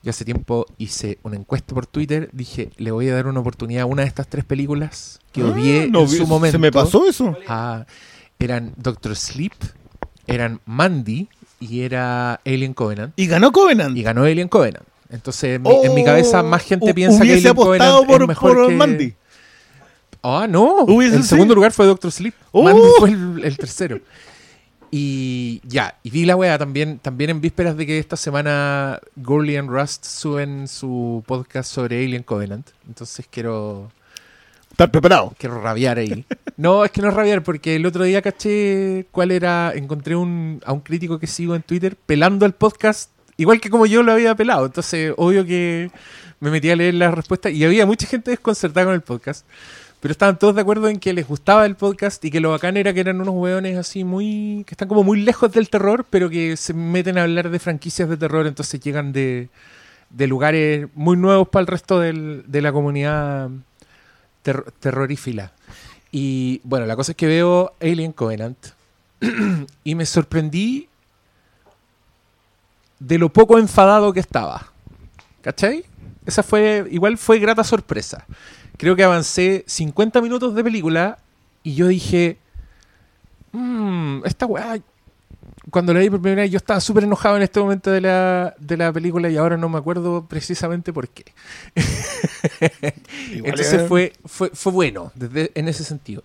Yo 0.04 0.10
hace 0.10 0.26
tiempo 0.26 0.66
hice 0.78 1.18
una 1.24 1.38
encuesta 1.38 1.74
por 1.74 1.86
Twitter, 1.88 2.30
dije, 2.34 2.70
le 2.76 2.92
voy 2.92 3.08
a 3.08 3.16
dar 3.16 3.26
una 3.28 3.40
oportunidad 3.40 3.84
a 3.84 3.86
una 3.86 4.02
de 4.02 4.10
estas 4.10 4.28
tres 4.28 4.44
películas 4.44 5.20
que 5.32 5.42
Ah, 5.42 5.46
odié 5.46 5.88
no 5.90 6.02
en 6.02 6.10
su 6.10 6.28
momento. 6.28 6.52
Se 6.52 6.60
me 6.60 6.74
pasó 6.74 7.08
eso. 7.08 7.38
Ah, 7.48 7.86
eran 8.38 8.74
Doctor 8.76 9.16
Sleep, 9.16 9.54
eran 10.28 10.60
Mandy 10.66 11.30
y 11.62 11.82
era 11.82 12.34
Alien 12.46 12.74
Covenant. 12.74 13.14
Y 13.16 13.28
ganó 13.28 13.54
Covenant. 13.54 13.98
Y 13.98 14.04
ganó 14.04 14.24
Alien 14.24 14.50
Covenant. 14.50 14.86
Entonces, 15.10 15.56
en 15.56 15.62
mi, 15.62 15.70
en 15.84 15.94
mi 15.94 16.04
cabeza, 16.04 16.44
más 16.44 16.64
gente 16.64 16.92
Oh, 16.92 16.94
piensa 16.94 17.24
que 17.24 17.34
Alien 17.34 17.54
Covenant 17.56 18.06
por, 18.06 18.22
es 18.24 18.28
mejor 18.28 18.56
por 18.58 18.68
que... 18.68 18.76
Mandy. 18.76 19.14
Ah, 20.22 20.48
no. 20.50 20.86
El 21.02 21.24
segundo 21.24 21.56
lugar 21.56 21.72
fue 21.72 21.86
Doctor 21.86 22.12
Sleep. 22.12 22.34
Oh. 22.52 22.64
Mandy 22.64 22.82
fue 23.00 23.10
el, 23.12 23.42
el 23.46 23.58
tercero. 23.58 24.00
Y 24.96 25.60
ya, 25.68 25.98
y 26.04 26.12
vi 26.12 26.24
la 26.24 26.36
wea 26.36 26.56
también, 26.60 27.00
también 27.00 27.32
en 27.32 27.42
vísperas 27.42 27.76
de 27.76 27.88
que 27.88 27.98
esta 27.98 28.16
semana 28.16 29.00
Gurley 29.16 29.56
and 29.58 29.68
Rust 29.68 30.06
suben 30.06 30.68
su 30.68 31.24
podcast 31.26 31.72
sobre 31.74 32.06
Alien 32.06 32.22
Covenant. 32.22 32.70
Entonces 32.88 33.26
quiero, 33.28 33.90
Estar 34.70 34.92
preparado. 34.92 35.34
quiero 35.40 35.60
rabiar 35.60 35.98
ahí. 35.98 36.26
No, 36.58 36.86
es 36.86 36.92
que 36.92 37.02
no 37.02 37.08
es 37.08 37.16
rabiar, 37.16 37.42
porque 37.42 37.76
el 37.76 37.88
otro 37.88 38.04
día 38.04 38.22
caché 38.22 39.08
cuál 39.10 39.32
era. 39.32 39.72
Encontré 39.74 40.16
un, 40.16 40.62
a 40.64 40.74
un 40.74 40.82
crítico 40.82 41.18
que 41.18 41.26
sigo 41.26 41.56
en 41.56 41.64
Twitter 41.64 41.96
pelando 41.96 42.46
el 42.46 42.54
podcast, 42.54 43.10
igual 43.38 43.60
que 43.60 43.72
como 43.72 43.88
yo 43.88 44.04
lo 44.04 44.12
había 44.12 44.36
pelado. 44.36 44.68
Entonces, 44.68 45.12
obvio 45.18 45.44
que 45.44 45.90
me 46.40 46.52
metí 46.52 46.70
a 46.70 46.76
leer 46.76 46.94
las 46.94 47.16
respuestas 47.16 47.52
y 47.52 47.66
había 47.66 47.88
mucha 47.88 48.06
gente 48.06 48.30
desconcertada 48.30 48.86
con 48.86 48.94
el 48.94 49.02
podcast. 49.02 49.48
Pero 50.04 50.12
estaban 50.12 50.38
todos 50.38 50.54
de 50.54 50.60
acuerdo 50.60 50.90
en 50.90 51.00
que 51.00 51.14
les 51.14 51.26
gustaba 51.26 51.66
el 51.66 51.78
podcast 51.78 52.26
y 52.26 52.30
que 52.30 52.42
lo 52.42 52.50
bacán 52.52 52.76
era 52.76 52.94
que 52.94 53.00
eran 53.00 53.22
unos 53.22 53.36
hueones 53.36 53.78
así 53.78 54.04
muy. 54.04 54.66
que 54.68 54.74
están 54.74 54.90
como 54.90 55.02
muy 55.02 55.22
lejos 55.22 55.50
del 55.54 55.70
terror, 55.70 56.06
pero 56.10 56.30
que 56.30 56.58
se 56.58 56.74
meten 56.74 57.18
a 57.18 57.24
hablar 57.24 57.50
de 57.50 57.58
franquicias 57.58 58.10
de 58.10 58.18
terror, 58.18 58.46
entonces 58.46 58.82
llegan 58.82 59.14
de, 59.14 59.48
de 60.10 60.28
lugares 60.28 60.90
muy 60.94 61.16
nuevos 61.16 61.48
para 61.48 61.62
el 61.62 61.68
resto 61.68 62.02
del- 62.02 62.44
de 62.48 62.62
la 62.62 62.74
comunidad 62.74 63.50
ter- 64.42 64.66
terrorífila. 64.82 65.54
Y 66.12 66.60
bueno, 66.66 66.86
la 66.86 66.98
cosa 66.98 67.14
es 67.14 67.16
que 67.16 67.28
veo 67.28 67.72
Alien 67.82 68.12
Covenant 68.12 68.58
y 69.86 69.96
me 69.96 70.06
sorprendí 70.06 70.90
de 73.00 73.18
lo 73.18 73.30
poco 73.30 73.58
enfadado 73.58 74.12
que 74.12 74.20
estaba. 74.20 74.68
¿Cachai? 75.42 75.86
Esa 76.26 76.44
fue, 76.44 76.88
igual 76.92 77.18
fue 77.18 77.40
grata 77.40 77.64
sorpresa. 77.64 78.26
Creo 78.84 78.96
que 78.98 79.04
avancé 79.04 79.64
50 79.66 80.22
minutos 80.22 80.54
de 80.56 80.64
película 80.64 81.18
y 81.64 81.74
yo 81.76 81.88
dije, 81.88 82.38
"Mm, 83.54 84.26
esta 84.26 84.46
weá, 84.46 84.78
cuando 85.72 85.94
la 85.94 86.02
vi 86.02 86.10
por 86.10 86.22
primera 86.22 86.42
vez 86.42 86.52
yo 86.52 86.58
estaba 86.58 86.82
súper 86.82 87.06
enojado 87.06 87.38
en 87.38 87.44
este 87.44 87.60
momento 87.62 87.92
de 87.92 88.02
la, 88.02 88.54
de 88.60 88.76
la 88.78 88.92
película 88.92 89.30
y 89.30 89.38
ahora 89.38 89.56
no 89.56 89.70
me 89.70 89.78
acuerdo 89.78 90.26
precisamente 90.28 90.92
por 90.92 91.08
qué. 91.08 91.24
Entonces 93.32 93.74
es- 93.74 93.88
fue, 93.88 94.14
fue, 94.26 94.50
fue 94.54 94.72
bueno 94.72 95.12
desde, 95.16 95.52
en 95.56 95.68
ese 95.70 95.84
sentido. 95.84 96.24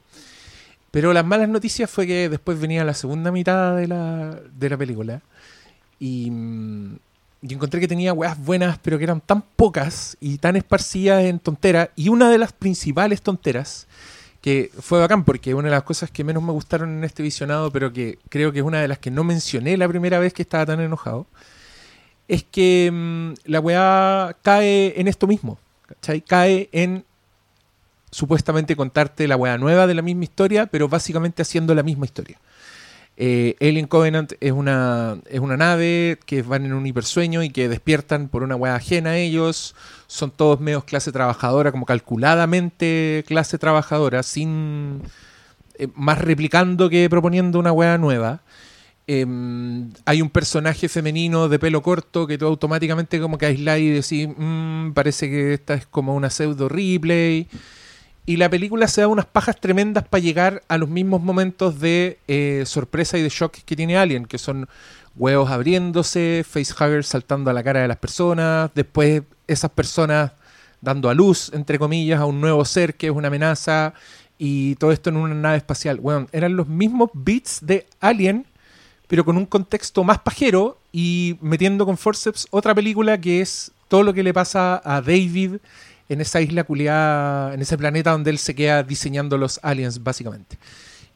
Pero 0.90 1.12
las 1.12 1.24
malas 1.24 1.48
noticias 1.48 1.88
fue 1.90 2.06
que 2.06 2.28
después 2.28 2.59
venía 2.61 2.84
la 2.84 2.94
segunda 2.94 3.30
mitad 3.30 3.76
de 3.76 3.86
la, 3.86 4.40
de 4.52 4.70
la 4.70 4.76
película 4.76 5.20
y, 6.00 6.30
mm, 6.30 6.96
y 7.41 7.55
encontré 7.55 7.80
que 7.80 7.89
tenía 7.89 8.12
weas 8.12 8.39
buenas, 8.39 8.78
pero 8.82 8.99
que 8.99 9.05
eran 9.05 9.20
tan 9.20 9.43
pocas 9.43 10.16
y 10.20 10.39
tan 10.39 10.57
esparcidas 10.57 11.24
en 11.24 11.39
tonteras. 11.39 11.91
Y 11.95 12.09
una 12.09 12.30
de 12.30 12.39
las 12.39 12.53
principales 12.53 13.22
tonteras, 13.22 13.86
que 14.41 14.70
fue 14.80 14.99
bacán 14.99 15.24
porque 15.24 15.55
una 15.55 15.68
de 15.68 15.74
las 15.74 15.82
cosas 15.84 16.11
que 16.11 16.24
menos 16.24 16.43
me 16.43 16.53
gustaron 16.53 16.99
en 16.99 17.05
este 17.05 17.22
visionado, 17.22 17.70
pero 17.70 17.93
que 17.93 18.18
creo 18.28 18.53
que 18.53 18.59
es 18.59 18.64
una 18.64 18.80
de 18.80 18.89
las 18.89 18.99
que 18.99 19.11
no 19.11 19.24
mencioné 19.24 19.76
la 19.76 19.89
primera 19.89 20.18
vez 20.18 20.32
que 20.32 20.43
estaba 20.43 20.66
tan 20.66 20.80
enojado, 20.80 21.26
es 22.26 22.45
que 22.45 22.91
mm, 22.93 23.51
la 23.51 23.61
weá 23.61 24.36
cae 24.43 25.01
en 25.01 25.09
esto 25.09 25.26
mismo. 25.26 25.59
¿cachai? 25.86 26.20
Cae 26.20 26.68
en 26.72 27.05
supuestamente 28.11 28.76
contarte 28.76 29.28
la 29.28 29.36
weá 29.36 29.59
nueva 29.59 29.86
de 29.86 29.95
la 29.95 30.03
misma 30.03 30.24
historia, 30.24 30.66
pero 30.66 30.89
básicamente 30.89 31.43
haciendo 31.43 31.74
la 31.74 31.82
misma 31.82 32.05
historia. 32.05 32.39
Eh, 33.21 33.57
Alien 33.61 33.89
Covenant 33.89 34.35
es 34.39 34.53
una, 34.53 35.19
es 35.29 35.41
una 35.41 35.57
nave 35.57 36.21
que 36.25 36.43
van 36.43 36.64
en 36.64 36.73
un 36.73 36.87
hipersueño 36.87 37.43
y 37.43 37.51
que 37.51 37.69
despiertan 37.69 38.29
por 38.29 38.45
una 38.45 38.55
weá 38.55 38.77
ajena 38.77 39.11
a 39.11 39.16
ellos. 39.16 39.75
Son 40.07 40.31
todos 40.31 40.61
medios 40.61 40.85
clase 40.85 41.11
trabajadora, 41.11 41.73
como 41.73 41.85
calculadamente 41.85 43.25
clase 43.27 43.59
trabajadora, 43.59 44.23
sin 44.23 45.03
eh, 45.79 45.89
más 45.97 46.19
replicando 46.21 46.89
que 46.89 47.11
proponiendo 47.11 47.59
una 47.59 47.73
weá 47.73 47.99
nueva. 47.99 48.43
Em, 49.09 49.91
hay 50.05 50.23
un 50.23 50.31
personaje 50.31 50.89
femenino 50.89 51.49
de 51.49 51.59
pelo 51.59 51.83
corto 51.83 52.27
que 52.27 52.39
tú 52.39 52.47
automáticamente 52.47 53.19
como 53.21 53.37
que 53.39 53.47
aislas 53.47 53.79
y 53.81 53.91
decís, 53.91 54.29
"Mm, 54.37 54.93
parece 54.93 55.29
que 55.31 55.55
esta 55.55 55.75
es 55.75 55.87
como 55.87 56.14
una 56.14 56.31
pseudo 56.31 56.69
replay. 56.69 57.49
Y 58.29 58.37
la 58.37 58.51
película 58.51 58.87
se 58.89 59.01
da 59.01 59.09
unas 59.09 59.24
pajas 59.24 59.59
tremendas 59.59 60.07
para 60.07 60.20
llegar 60.20 60.62
a 60.68 60.76
los 60.76 60.91
mismos 60.91 61.22
momentos 61.22 61.81
de 61.81 62.18
eh, 62.29 62.64
sorpresa 62.66 63.16
y 63.16 63.22
de 63.22 63.31
shock 63.31 63.57
que 63.64 63.74
tiene 63.74 63.97
Alien, 63.97 64.26
que 64.26 64.37
son 64.37 64.68
huevos 65.16 65.51
abriéndose, 65.51 66.45
facehuggers 66.47 67.07
saltando 67.07 67.51
a 67.51 67.55
la 67.55 67.62
cara 67.62 67.81
de 67.81 67.89
las 67.89 67.97
personas, 67.97 68.70
después 68.74 69.22
esas 69.47 69.70
personas 69.70 70.33
dando 70.83 71.09
a 71.09 71.14
luz, 71.14 71.51
entre 71.55 71.79
comillas, 71.79 72.20
a 72.20 72.26
un 72.26 72.39
nuevo 72.39 72.62
ser 72.66 72.97
que 72.97 73.07
es 73.07 73.12
una 73.14 73.29
amenaza, 73.29 73.95
y 74.37 74.74
todo 74.74 74.93
esto 74.93 75.09
en 75.09 75.16
una 75.16 75.35
nave 75.35 75.57
espacial. 75.57 75.99
Bueno, 75.99 76.26
eran 76.31 76.55
los 76.55 76.68
mismos 76.68 77.09
beats 77.14 77.61
de 77.62 77.87
Alien, 77.99 78.45
pero 79.07 79.24
con 79.24 79.39
un 79.39 79.47
contexto 79.47 80.05
más 80.05 80.18
pajero 80.18 80.76
y 80.93 81.39
metiendo 81.41 81.87
con 81.87 81.97
forceps 81.97 82.47
otra 82.51 82.74
película 82.74 83.18
que 83.18 83.41
es 83.41 83.72
todo 83.89 84.03
lo 84.03 84.12
que 84.12 84.22
le 84.22 84.35
pasa 84.35 84.83
a 84.85 85.01
David 85.01 85.57
en 86.09 86.20
esa 86.20 86.40
isla 86.40 86.64
culiada, 86.64 87.54
en 87.54 87.61
ese 87.61 87.76
planeta 87.76 88.12
donde 88.12 88.30
él 88.30 88.38
se 88.38 88.54
queda 88.54 88.82
diseñando 88.82 89.36
los 89.36 89.61
aliens, 89.62 90.02
básicamente. 90.02 90.59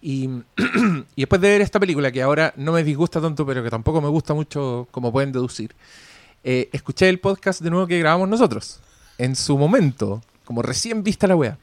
Y, 0.01 0.25
y 1.17 1.23
después 1.23 1.41
de 1.41 1.51
ver 1.51 1.61
esta 1.61 1.81
película, 1.81 2.13
que 2.13 2.23
ahora 2.23 2.53
no 2.57 2.73
me 2.73 2.85
disgusta 2.85 3.21
tanto, 3.21 3.47
pero 3.47 3.63
que 3.63 3.71
tampoco 3.71 4.01
me 4.01 4.09
gusta 4.09 4.35
mucho, 4.35 4.89
como 4.91 5.13
pueden 5.13 5.33
deducir, 5.33 5.75
eh, 6.45 6.69
escuché 6.73 7.09
el 7.09 7.21
podcast 7.21 7.63
de 7.63 7.71
nuevo 7.71 7.87
que 7.87 7.99
grabamos 7.99 8.29
nosotros, 8.29 8.81
en 9.17 9.37
su 9.37 9.57
momento, 9.57 10.23
como 10.45 10.63
recién 10.63 11.03
vista 11.03 11.27
la 11.27 11.37
wea. 11.37 11.59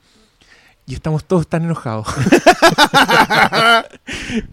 Y 0.87 0.95
estamos 0.95 1.23
todos 1.23 1.47
tan 1.47 1.63
enojados. 1.63 2.07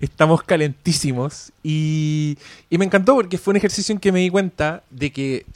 estamos 0.03 0.43
calentísimos. 0.43 1.51
Y, 1.63 2.37
y 2.69 2.77
me 2.77 2.85
encantó 2.85 3.15
porque 3.15 3.39
fue 3.39 3.53
un 3.53 3.57
ejercicio 3.57 3.95
en 3.95 3.99
que 3.99 4.13
me 4.13 4.21
di 4.21 4.29
cuenta 4.29 4.83
de 4.91 5.13
que 5.13 5.47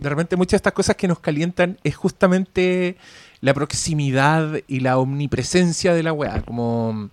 de 0.00 0.08
repente 0.08 0.36
muchas 0.36 0.52
de 0.52 0.56
estas 0.56 0.72
cosas 0.72 0.96
que 0.96 1.06
nos 1.06 1.20
calientan 1.20 1.78
es 1.84 1.94
justamente 1.94 2.96
la 3.40 3.52
proximidad 3.52 4.60
y 4.66 4.80
la 4.80 4.98
omnipresencia 4.98 5.94
de 5.94 6.02
la 6.02 6.12
weá. 6.12 6.42
Como, 6.42 7.10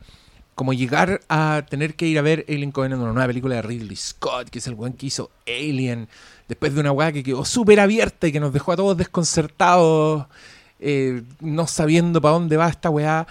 como 0.56 0.74
llegar 0.74 1.20
a 1.28 1.66
tener 1.70 1.96
que 1.96 2.08
ir 2.08 2.18
a 2.18 2.22
ver 2.22 2.46
Alien 2.48 2.72
Covenant, 2.72 3.02
una 3.02 3.12
nueva 3.12 3.28
película 3.28 3.56
de 3.56 3.62
Ridley 3.62 3.96
Scott, 3.98 4.50
que 4.50 4.60
es 4.60 4.68
el 4.68 4.76
weón 4.76 4.94
que 4.94 5.08
hizo 5.08 5.30
Alien, 5.46 6.08
después 6.48 6.74
de 6.74 6.80
una 6.80 6.94
weá 6.94 7.12
que 7.12 7.24
quedó 7.24 7.44
súper 7.44 7.82
abierta 7.82 8.28
y 8.28 8.32
que 8.32 8.40
nos 8.40 8.54
dejó 8.54 8.72
a 8.72 8.78
todos 8.78 8.96
desconcertados, 8.96 10.28
eh, 10.80 11.24
no 11.42 11.68
sabiendo 11.68 12.22
para 12.22 12.36
dónde 12.36 12.56
va 12.56 12.70
esta 12.70 12.90
weá. 12.90 13.28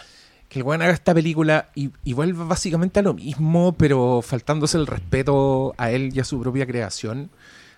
Que 0.51 0.61
el 0.61 0.65
weón 0.65 0.83
haga 0.83 0.93
esta 0.93 1.13
película 1.13 1.71
y, 1.75 1.91
y 2.05 2.13
vuelva 2.13 2.45
básicamente 2.45 3.01
a 3.01 3.03
lo 3.03 3.15
mismo, 3.15 3.73
pero 3.73 4.23
faltándose 4.23 4.77
el 4.77 4.87
respeto 4.87 5.75
a 5.77 5.91
él 5.91 6.11
y 6.15 6.21
a 6.21 6.25
su 6.25 6.41
propia 6.41 6.67
creación 6.67 7.31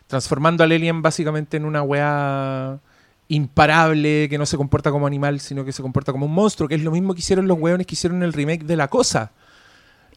transformando 0.08 0.64
al 0.64 0.72
alien 0.72 1.00
básicamente 1.02 1.56
en 1.56 1.64
una 1.64 1.82
weá 1.82 2.80
imparable 3.28 4.26
que 4.28 4.38
no 4.38 4.46
se 4.46 4.56
comporta 4.56 4.90
como 4.90 5.06
animal, 5.06 5.38
sino 5.38 5.64
que 5.64 5.72
se 5.72 5.82
comporta 5.82 6.12
como 6.12 6.26
un 6.26 6.34
monstruo, 6.34 6.68
que 6.68 6.74
es 6.74 6.82
lo 6.82 6.90
mismo 6.90 7.14
que 7.14 7.20
hicieron 7.20 7.46
los 7.46 7.58
weones 7.60 7.86
que 7.86 7.94
hicieron 7.94 8.22
el 8.22 8.32
remake 8.32 8.64
de 8.64 8.74
La 8.74 8.88
Cosa. 8.88 9.30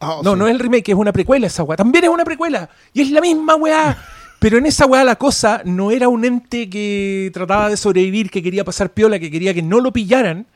Ah, 0.00 0.20
no, 0.24 0.32
sí. 0.32 0.38
no 0.38 0.46
es 0.48 0.52
el 0.52 0.58
remake, 0.58 0.88
es 0.88 0.94
una 0.94 1.12
precuela 1.12 1.46
esa 1.46 1.62
weá. 1.62 1.76
También 1.76 2.04
es 2.04 2.10
una 2.10 2.24
precuela. 2.24 2.68
Y 2.92 3.02
es 3.02 3.10
la 3.10 3.20
misma 3.20 3.54
weá. 3.54 3.96
Pero 4.40 4.58
en 4.58 4.66
esa 4.66 4.86
weá 4.86 5.04
la 5.04 5.14
cosa 5.14 5.62
no 5.64 5.92
era 5.92 6.08
un 6.08 6.24
ente 6.24 6.68
que 6.68 7.30
trataba 7.32 7.68
de 7.68 7.76
sobrevivir, 7.76 8.28
que 8.28 8.42
quería 8.42 8.64
pasar 8.64 8.90
piola, 8.90 9.20
que 9.20 9.30
quería 9.30 9.54
que 9.54 9.62
no 9.62 9.78
lo 9.78 9.92
pillaran. 9.92 10.46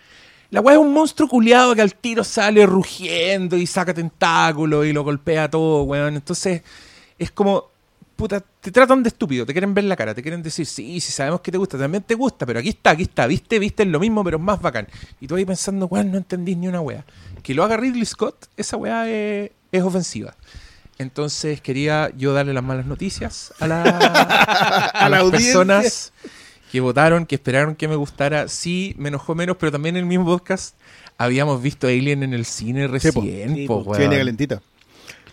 La 0.51 0.61
weá 0.61 0.74
es 0.74 0.80
un 0.80 0.93
monstruo 0.93 1.28
culiado 1.28 1.74
que 1.74 1.82
al 1.82 1.95
tiro 1.95 2.24
sale 2.24 2.66
rugiendo 2.66 3.57
y 3.57 3.66
saca 3.66 3.95
tentáculos 3.95 4.87
y 4.87 4.93
lo 4.93 5.05
golpea 5.05 5.49
todo, 5.49 5.84
weón. 5.84 6.16
Entonces, 6.16 6.62
es 7.18 7.30
como, 7.30 7.70
puta, 8.17 8.41
te 8.61 8.71
tratan 8.73 9.03
de 9.03 9.09
estúpido, 9.11 9.45
te 9.47 9.53
quieren 9.53 9.75
ver 9.75 9.85
la 9.85 9.95
cara, 9.95 10.14
te 10.14 10.23
quieren 10.23 10.43
decir, 10.43 10.67
sí, 10.67 11.01
sí, 11.01 11.12
sabemos 11.12 11.41
que 11.43 11.53
te 11.53 11.59
gusta, 11.59 11.79
también 11.79 12.03
te 12.03 12.14
gusta, 12.14 12.47
pero 12.47 12.59
aquí 12.59 12.71
está, 12.71 12.91
aquí 12.91 13.03
está, 13.05 13.27
viste, 13.27 13.59
viste, 13.59 13.83
es 13.83 13.89
lo 13.89 14.01
mismo, 14.01 14.25
pero 14.25 14.39
es 14.39 14.43
más 14.43 14.61
bacán. 14.61 14.89
Y 15.21 15.27
tú 15.27 15.37
ahí 15.37 15.45
pensando, 15.45 15.87
weón, 15.87 16.11
no 16.11 16.17
entendís 16.19 16.57
ni 16.57 16.67
una 16.69 16.81
weá. 16.81 17.05
Que 17.43 17.55
lo 17.55 17.62
haga 17.62 17.77
Ridley 17.77 18.07
Scott, 18.07 18.47
esa 18.57 18.77
weá 18.77 19.09
es, 19.09 19.51
es 19.71 19.83
ofensiva. 19.83 20.35
Entonces 20.99 21.61
quería 21.61 22.11
yo 22.17 22.33
darle 22.33 22.55
las 22.55 22.64
malas 22.64 22.87
noticias 22.87 23.53
a, 23.61 23.67
la, 23.67 23.83
a, 23.85 24.87
A 24.87 25.09
la 25.11 25.23
las 25.23 25.31
personas 25.31 26.12
que 26.73 26.81
votaron, 26.81 27.27
que 27.27 27.35
esperaron 27.35 27.77
que 27.77 27.87
me 27.87 27.97
gustara. 27.97 28.49
Sí, 28.49 28.95
me 28.97 29.09
enojó 29.09 29.35
menos, 29.35 29.57
pero 29.61 29.71
también 29.73 29.97
en 29.97 30.01
el 30.05 30.07
mismo 30.07 30.25
podcast 30.25 30.75
habíamos 31.19 31.62
visto 31.62 31.87
Alien 31.87 32.23
en 32.23 32.33
el 32.33 32.47
cine 32.47 32.89
Sí, 32.99 33.12
po. 33.12 33.21
recién, 33.21 33.55
Sí, 33.55 33.67
po, 33.67 33.85
po. 33.85 33.91
Weón. 33.91 34.11
calentita. 34.11 34.62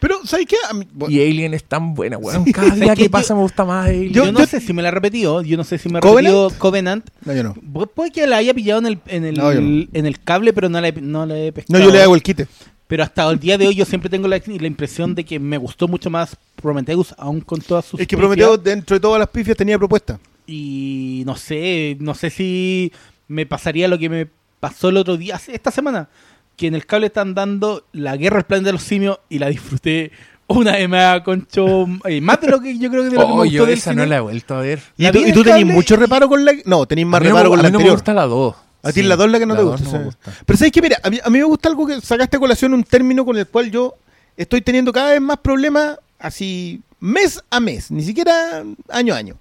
Pero, 0.04 0.20
¿sabes 0.26 0.46
qué? 0.46 0.58
A 0.70 0.74
mí- 0.74 0.86
bueno, 0.94 1.16
Y 1.16 1.22
Alien 1.22 1.54
es 1.54 1.64
tan 1.64 1.94
buena, 1.94 2.18
weón. 2.18 2.44
Cada 2.52 2.76
día 2.76 2.86
¿Sabes 2.88 2.98
que 2.98 3.04
qué? 3.06 3.10
pasa 3.10 3.34
me 3.34 3.42
gusta 3.42 3.64
más 3.64 3.88
Alien. 3.88 4.12
Yo, 4.12 4.26
Yo- 4.26 4.32
no 4.34 4.40
yo- 4.42 4.46
sé 4.48 4.60
si 4.60 4.74
me 4.74 4.82
la 4.82 4.90
ha 4.90 4.92
repetido, 4.92 5.42
yo 5.42 5.56
no 5.56 5.64
sé 5.64 5.78
si 5.78 5.88
me 5.88 6.00
ha 6.00 6.02
¿Covenant? 6.02 6.36
repetido 6.36 6.60
Covenant. 6.60 7.10
no, 7.26 7.34
yo 7.34 7.44
no. 7.44 7.56
Pu- 7.56 7.90
Puede 7.90 8.12
que 8.12 8.28
la 8.28 8.38
haya 8.38 8.54
pillado 8.54 8.80
en 8.82 8.86
el, 8.88 9.00
en 9.08 9.24
el, 9.26 9.36
No, 9.36 9.54
no. 9.54 9.86
en 9.94 10.06
el 10.06 10.20
cable, 10.22 10.52
pero 10.52 10.68
no 10.68 10.82
la 10.82 10.90
he, 10.90 10.92
no 10.92 11.26
la 11.26 11.38
he 11.38 11.48
No, 11.48 11.54
pescado. 11.54 11.84
yo 11.84 11.90
le 11.90 12.02
hago 12.04 12.16
el 12.16 12.22
quite. 12.22 12.48
Pero 12.88 13.02
hasta 13.02 13.28
el 13.32 13.40
día 13.40 13.58
de 13.58 13.66
hoy 13.66 13.76
yo 13.76 13.86
siempre 13.86 14.10
tengo 14.10 14.28
la, 14.28 14.40
la 14.46 14.68
impresión 14.68 15.16
de 15.16 15.24
que 15.24 15.40
me 15.40 15.58
gustó 15.58 15.88
mucho 15.88 16.10
más 16.10 16.36
Prometheus, 16.58 17.16
aún 17.18 17.40
con 17.42 17.62
todas 17.62 17.86
sus 17.86 18.00
Es 18.00 18.06
que. 18.08 18.18
Prometeo, 18.18 18.58
dentro 18.58 18.96
de 18.96 19.00
todas 19.00 19.18
las 19.20 19.30
pifias, 19.30 19.56
tenía 19.58 19.78
propuesta. 19.80 20.20
Y 20.46 21.24
no 21.26 21.36
sé, 21.38 21.96
no 22.02 22.14
sé 22.14 22.30
si 22.30 22.92
me 23.30 23.46
pasaría 23.46 23.88
lo 23.88 23.98
que 23.98 24.10
me 24.10 24.28
pasó 24.60 24.90
el 24.90 24.98
otro 24.98 25.16
día, 25.18 25.40
esta 25.48 25.72
semana, 25.72 26.08
que 26.56 26.68
en 26.68 26.76
el 26.76 26.86
cable 26.86 27.08
están 27.08 27.34
dando 27.34 27.86
La 27.94 28.16
Guerra 28.18 28.38
al 28.38 28.44
Plan 28.46 28.64
de 28.64 28.72
los 28.72 28.84
Simios 28.84 29.20
y 29.30 29.40
la 29.40 29.48
disfruté 29.50 30.12
una 30.48 30.74
vez 30.74 30.88
más, 30.90 31.22
concho, 31.22 31.88
eh, 32.06 32.22
más 32.22 32.40
de 32.42 32.48
lo 32.50 32.60
que 32.62 32.78
yo 32.78 32.90
creo 32.92 33.04
que 33.04 33.10
de 33.10 33.16
lo 33.16 33.22
que 33.22 33.28
me 33.28 33.34
gustó 33.34 33.46
yo 33.46 33.66
del 33.66 33.78
esa 33.78 33.92
cine. 33.92 34.04
no 34.04 34.10
la 34.10 34.18
he 34.18 34.20
vuelto 34.20 34.56
a 34.56 34.60
ver. 34.62 34.82
¿Y 34.98 35.10
tú, 35.12 35.20
y 35.20 35.32
tú 35.34 35.44
mucho 35.66 35.96
reparo 35.96 36.28
con 36.30 36.44
la.? 36.46 36.54
No, 36.66 36.86
tenías 36.86 37.08
más 37.08 37.22
a 37.22 37.24
no, 37.24 37.30
reparo 37.30 37.48
a 37.48 37.50
con 37.50 37.58
la 37.58 37.64
mí 37.64 37.72
no 37.72 37.78
me 37.80 37.84
anterior. 37.84 37.96
gusta 37.96 38.14
la 38.14 38.26
2. 38.26 38.56
A 38.84 38.92
ti 38.92 39.02
la 39.02 39.16
2 39.16 39.32
la 39.32 39.40
que 39.40 39.46
no 39.46 39.56
te 39.56 39.64
gusta. 39.64 39.84
no 39.86 39.90
sí. 39.92 39.98
me 39.98 40.04
gusta. 40.04 40.32
Pero 40.46 40.58
¿sabes 40.58 40.72
qué? 40.74 40.82
Mira, 40.82 40.98
a 41.02 41.10
mí, 41.10 41.20
a 41.24 41.30
mí 41.30 41.38
me 41.40 41.46
gusta 41.46 41.70
algo 41.70 41.88
que 41.88 42.02
sacaste 42.02 42.38
a 42.38 42.40
colación, 42.40 42.74
un 42.74 42.84
término 42.84 43.24
con 43.26 43.38
el 43.38 43.48
cual 43.48 43.72
yo 43.72 43.96
estoy 44.36 44.62
teniendo 44.62 44.92
cada 44.92 45.12
vez 45.12 45.22
más 45.22 45.38
problemas, 45.38 45.98
así 46.20 46.82
mes 47.00 47.42
a 47.50 47.60
mes, 47.62 47.90
ni 47.90 48.04
siquiera 48.04 48.64
año 48.90 49.14
a 49.14 49.18
año, 49.18 49.38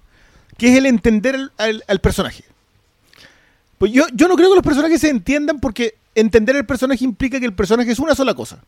que 0.57 0.71
es 0.71 0.77
el 0.77 0.85
entender 0.85 1.35
al, 1.35 1.51
al- 1.57 1.83
al 1.87 1.99
personaje. 1.99 2.43
Pues 3.77 3.91
yo, 3.91 4.05
yo 4.13 4.27
no 4.29 4.35
creo 4.35 4.49
que 4.49 4.55
los 4.55 4.63
personajes 4.63 5.01
se 5.01 5.09
entiendan 5.09 5.59
porque 5.59 5.95
entender 6.15 6.55
el 6.55 6.65
personaje 6.65 7.03
implica 7.03 7.39
que 7.39 7.45
el 7.45 7.53
personaje 7.53 7.91
es 7.91 7.99
una 7.99 8.15
sola 8.15 8.33
cosa. 8.33 8.63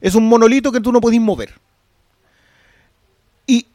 Es 0.00 0.14
un 0.14 0.28
monolito 0.28 0.72
que 0.72 0.80
tú 0.80 0.92
no 0.92 1.00
podés 1.00 1.20
mover. 1.20 1.54
Y 3.46 3.66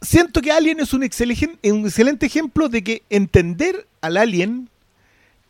siento 0.00 0.42
que 0.42 0.52
Alien 0.52 0.80
es 0.80 0.92
un 0.92 1.02
excelente, 1.02 1.58
un 1.70 1.86
excelente 1.86 2.26
ejemplo 2.26 2.68
de 2.68 2.82
que 2.82 3.02
entender 3.10 3.86
al 4.00 4.16
alien 4.16 4.68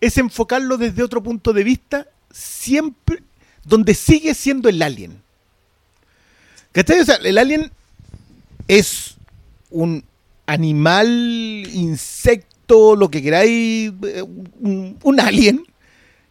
es 0.00 0.18
enfocarlo 0.18 0.76
desde 0.76 1.02
otro 1.02 1.22
punto 1.22 1.52
de 1.52 1.64
vista, 1.64 2.06
siempre, 2.30 3.22
donde 3.64 3.94
sigue 3.94 4.34
siendo 4.34 4.68
el 4.68 4.80
alien. 4.82 5.22
¿Cachai? 6.72 7.00
O 7.00 7.04
sea, 7.04 7.16
el 7.16 7.36
alien 7.36 7.70
es 8.68 9.16
un 9.70 10.04
animal, 10.46 11.08
insecto, 11.72 12.96
lo 12.96 13.10
que 13.10 13.22
queráis, 13.22 13.92
eh, 14.02 14.22
un, 14.22 14.96
un 15.02 15.20
alien 15.20 15.64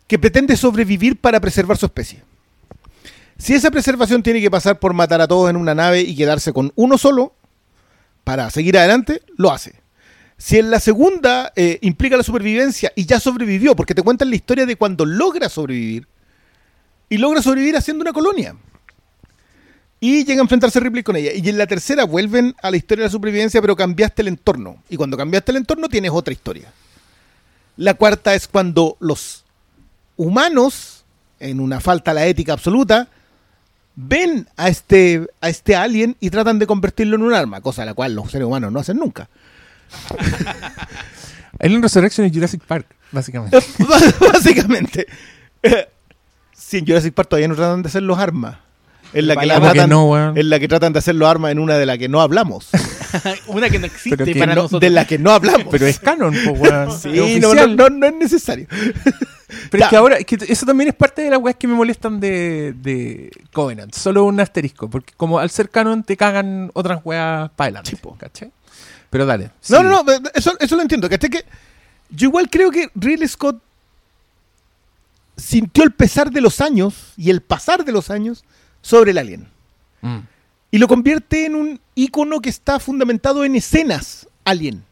que 0.10 0.18
pretende 0.18 0.58
sobrevivir 0.58 1.18
para 1.18 1.40
preservar 1.40 1.78
su 1.78 1.86
especie. 1.86 2.24
Si 3.38 3.54
esa 3.54 3.70
preservación 3.70 4.24
tiene 4.24 4.42
que 4.42 4.50
pasar 4.50 4.80
por 4.80 4.94
matar 4.94 5.22
a 5.22 5.28
todos 5.28 5.52
en 5.52 5.56
una 5.56 5.76
nave 5.76 6.02
y 6.02 6.16
quedarse 6.16 6.52
con 6.52 6.74
uno 6.76 6.98
solo 6.98 7.36
para 8.24 8.50
seguir 8.50 8.76
adelante, 8.78 9.22
lo 9.38 9.52
hace. 9.52 9.76
Si 10.36 10.58
en 10.58 10.72
la 10.72 10.80
segunda 10.80 11.54
eh, 11.56 11.78
implica 11.84 12.18
la 12.18 12.24
supervivencia 12.24 12.92
y 12.96 13.06
ya 13.06 13.20
sobrevivió, 13.20 13.76
porque 13.76 13.94
te 13.94 14.02
cuentan 14.02 14.32
la 14.32 14.36
historia 14.36 14.66
de 14.66 14.76
cuando 14.76 15.06
logra 15.06 15.48
sobrevivir 15.48 16.08
y 17.08 17.18
logra 17.18 17.44
sobrevivir 17.44 17.78
haciendo 17.78 18.02
una 18.02 18.12
colonia. 18.12 18.56
Y 20.00 20.26
llega 20.26 20.42
a 20.42 20.44
enfrentarse 20.44 20.80
Ripley 20.80 21.04
con 21.04 21.18
ella. 21.18 21.34
Y 21.36 21.48
en 21.48 21.58
la 21.58 21.68
tercera 21.68 22.06
vuelven 22.06 22.56
a 22.64 22.72
la 22.72 22.78
historia 22.78 23.04
de 23.04 23.10
la 23.10 23.12
supervivencia, 23.12 23.62
pero 23.62 23.76
cambiaste 23.76 24.24
el 24.24 24.30
entorno. 24.30 24.82
Y 24.90 24.98
cuando 24.98 25.18
cambiaste 25.18 25.52
el 25.52 25.58
entorno 25.58 25.88
tienes 25.88 26.12
otra 26.12 26.34
historia. 26.34 26.74
La 27.78 27.94
cuarta 27.94 28.34
es 28.34 28.48
cuando 28.48 28.98
los 29.00 29.44
humanos, 30.20 31.06
en 31.40 31.62
una 31.62 31.80
falta 31.80 32.12
a 32.12 32.14
la 32.14 32.26
ética 32.28 32.52
absoluta, 32.52 33.08
ven 33.96 34.48
a 34.58 34.68
este, 34.68 35.26
a 35.40 35.48
este 35.50 35.78
alien 35.78 36.18
y 36.20 36.30
tratan 36.30 36.60
de 36.60 36.68
convertirlo 36.68 37.16
en 37.16 37.22
un 37.24 37.34
arma, 37.34 37.62
cosa 37.62 37.86
la 37.86 37.94
cual 37.94 38.14
los 38.16 38.30
seres 38.30 38.46
humanos 38.46 38.70
no 38.72 38.80
hacen 38.82 38.98
nunca. 38.98 39.30
Alien 41.60 41.82
Resurrection 41.82 42.28
y 42.28 42.34
Jurassic 42.34 42.62
Park, 42.64 42.86
básicamente. 43.12 43.58
Básicamente. 44.32 45.08
Si 46.54 46.78
en 46.78 46.86
Jurassic 46.86 47.14
Park 47.14 47.30
todavía 47.30 47.48
no 47.48 47.56
tratan 47.56 47.82
de 47.82 47.88
hacer 47.90 48.04
los 48.04 48.18
armas. 48.20 48.58
En 49.14 49.26
la, 49.28 49.36
que 49.36 49.46
la 49.48 49.56
¿Cómo 49.56 49.68
que 49.68 49.74
tratan, 49.74 49.90
no, 49.90 50.06
weón? 50.06 50.38
en 50.38 50.50
la 50.50 50.60
que 50.60 50.68
tratan 50.68 50.94
de 50.94 51.00
hacer 51.00 51.16
los 51.16 51.28
armas 51.28 51.52
en 51.52 51.58
una 51.60 51.78
de 51.78 51.86
la 51.88 51.98
que 51.98 52.08
no 52.08 52.22
hablamos. 52.22 52.70
Una 53.48 53.70
que 53.72 53.80
no 53.80 53.88
existe 53.88 54.16
Pero 54.16 54.26
que 54.32 54.40
para 54.40 54.54
No, 54.54 54.62
nosotros. 54.62 54.82
de 54.82 54.90
la 54.92 55.08
que 55.08 55.18
no 55.18 55.32
hablamos. 55.32 55.66
Pero 55.72 55.88
es 55.88 56.00
canon, 56.00 56.32
pues, 56.46 56.60
weón. 56.60 56.92
Sí, 57.00 57.10
Es 57.18 57.42
no, 57.42 57.48
no, 57.48 57.50
oficial. 57.50 57.76
no, 57.76 57.90
no 57.90 58.06
es 58.06 58.14
necesario. 58.14 58.68
Pero 59.72 59.84
es 59.84 59.90
que 59.90 59.96
ahora, 59.96 60.18
es 60.18 60.26
que 60.26 60.38
eso 60.48 60.66
también 60.66 60.90
es 60.90 60.96
parte 60.96 61.22
de 61.22 61.30
las 61.30 61.40
weas 61.40 61.58
que 61.58 61.68
me 61.68 61.74
molestan 61.74 62.20
de, 62.20 62.74
de 62.74 63.32
Covenant. 63.52 63.94
Solo 63.94 64.26
un 64.26 64.40
asterisco, 64.40 64.90
porque 64.90 65.14
como 65.18 65.40
al 65.40 65.50
ser 65.50 65.70
canon 65.70 66.04
te 66.04 66.16
cagan 66.16 66.72
otras 66.74 67.02
weas 67.04 67.50
para 67.52 67.80
adelante. 67.80 67.98
¿cachai? 68.18 68.52
Pero 69.10 69.26
dale. 69.26 69.46
No, 69.70 69.78
sí. 69.78 69.84
no, 69.84 70.04
no, 70.04 70.04
eso, 70.34 70.54
eso 70.60 70.76
lo 70.76 70.82
entiendo. 70.82 71.10
¿cachai? 71.10 71.30
Que 71.30 71.46
yo 72.10 72.28
igual 72.28 72.50
creo 72.50 72.72
que 72.72 72.90
Ridley 72.96 73.28
Scott 73.28 73.62
sintió 75.36 75.84
el 75.84 75.92
pesar 75.92 76.32
de 76.32 76.42
los 76.42 76.62
años 76.62 77.14
y 77.18 77.30
el 77.30 77.42
pasar 77.42 77.86
de 77.86 77.92
los 77.92 78.10
años 78.10 78.44
sobre 78.82 79.12
el 79.12 79.18
alien. 79.18 79.48
Mm. 80.02 80.20
Y 80.72 80.78
lo 80.78 80.88
convierte 80.88 81.46
en 81.46 81.56
un 81.56 81.80
icono 81.96 82.40
que 82.42 82.50
está 82.50 82.80
fundamentado 82.80 83.44
en 83.44 83.56
escenas 83.56 84.28
alien. 84.46 84.84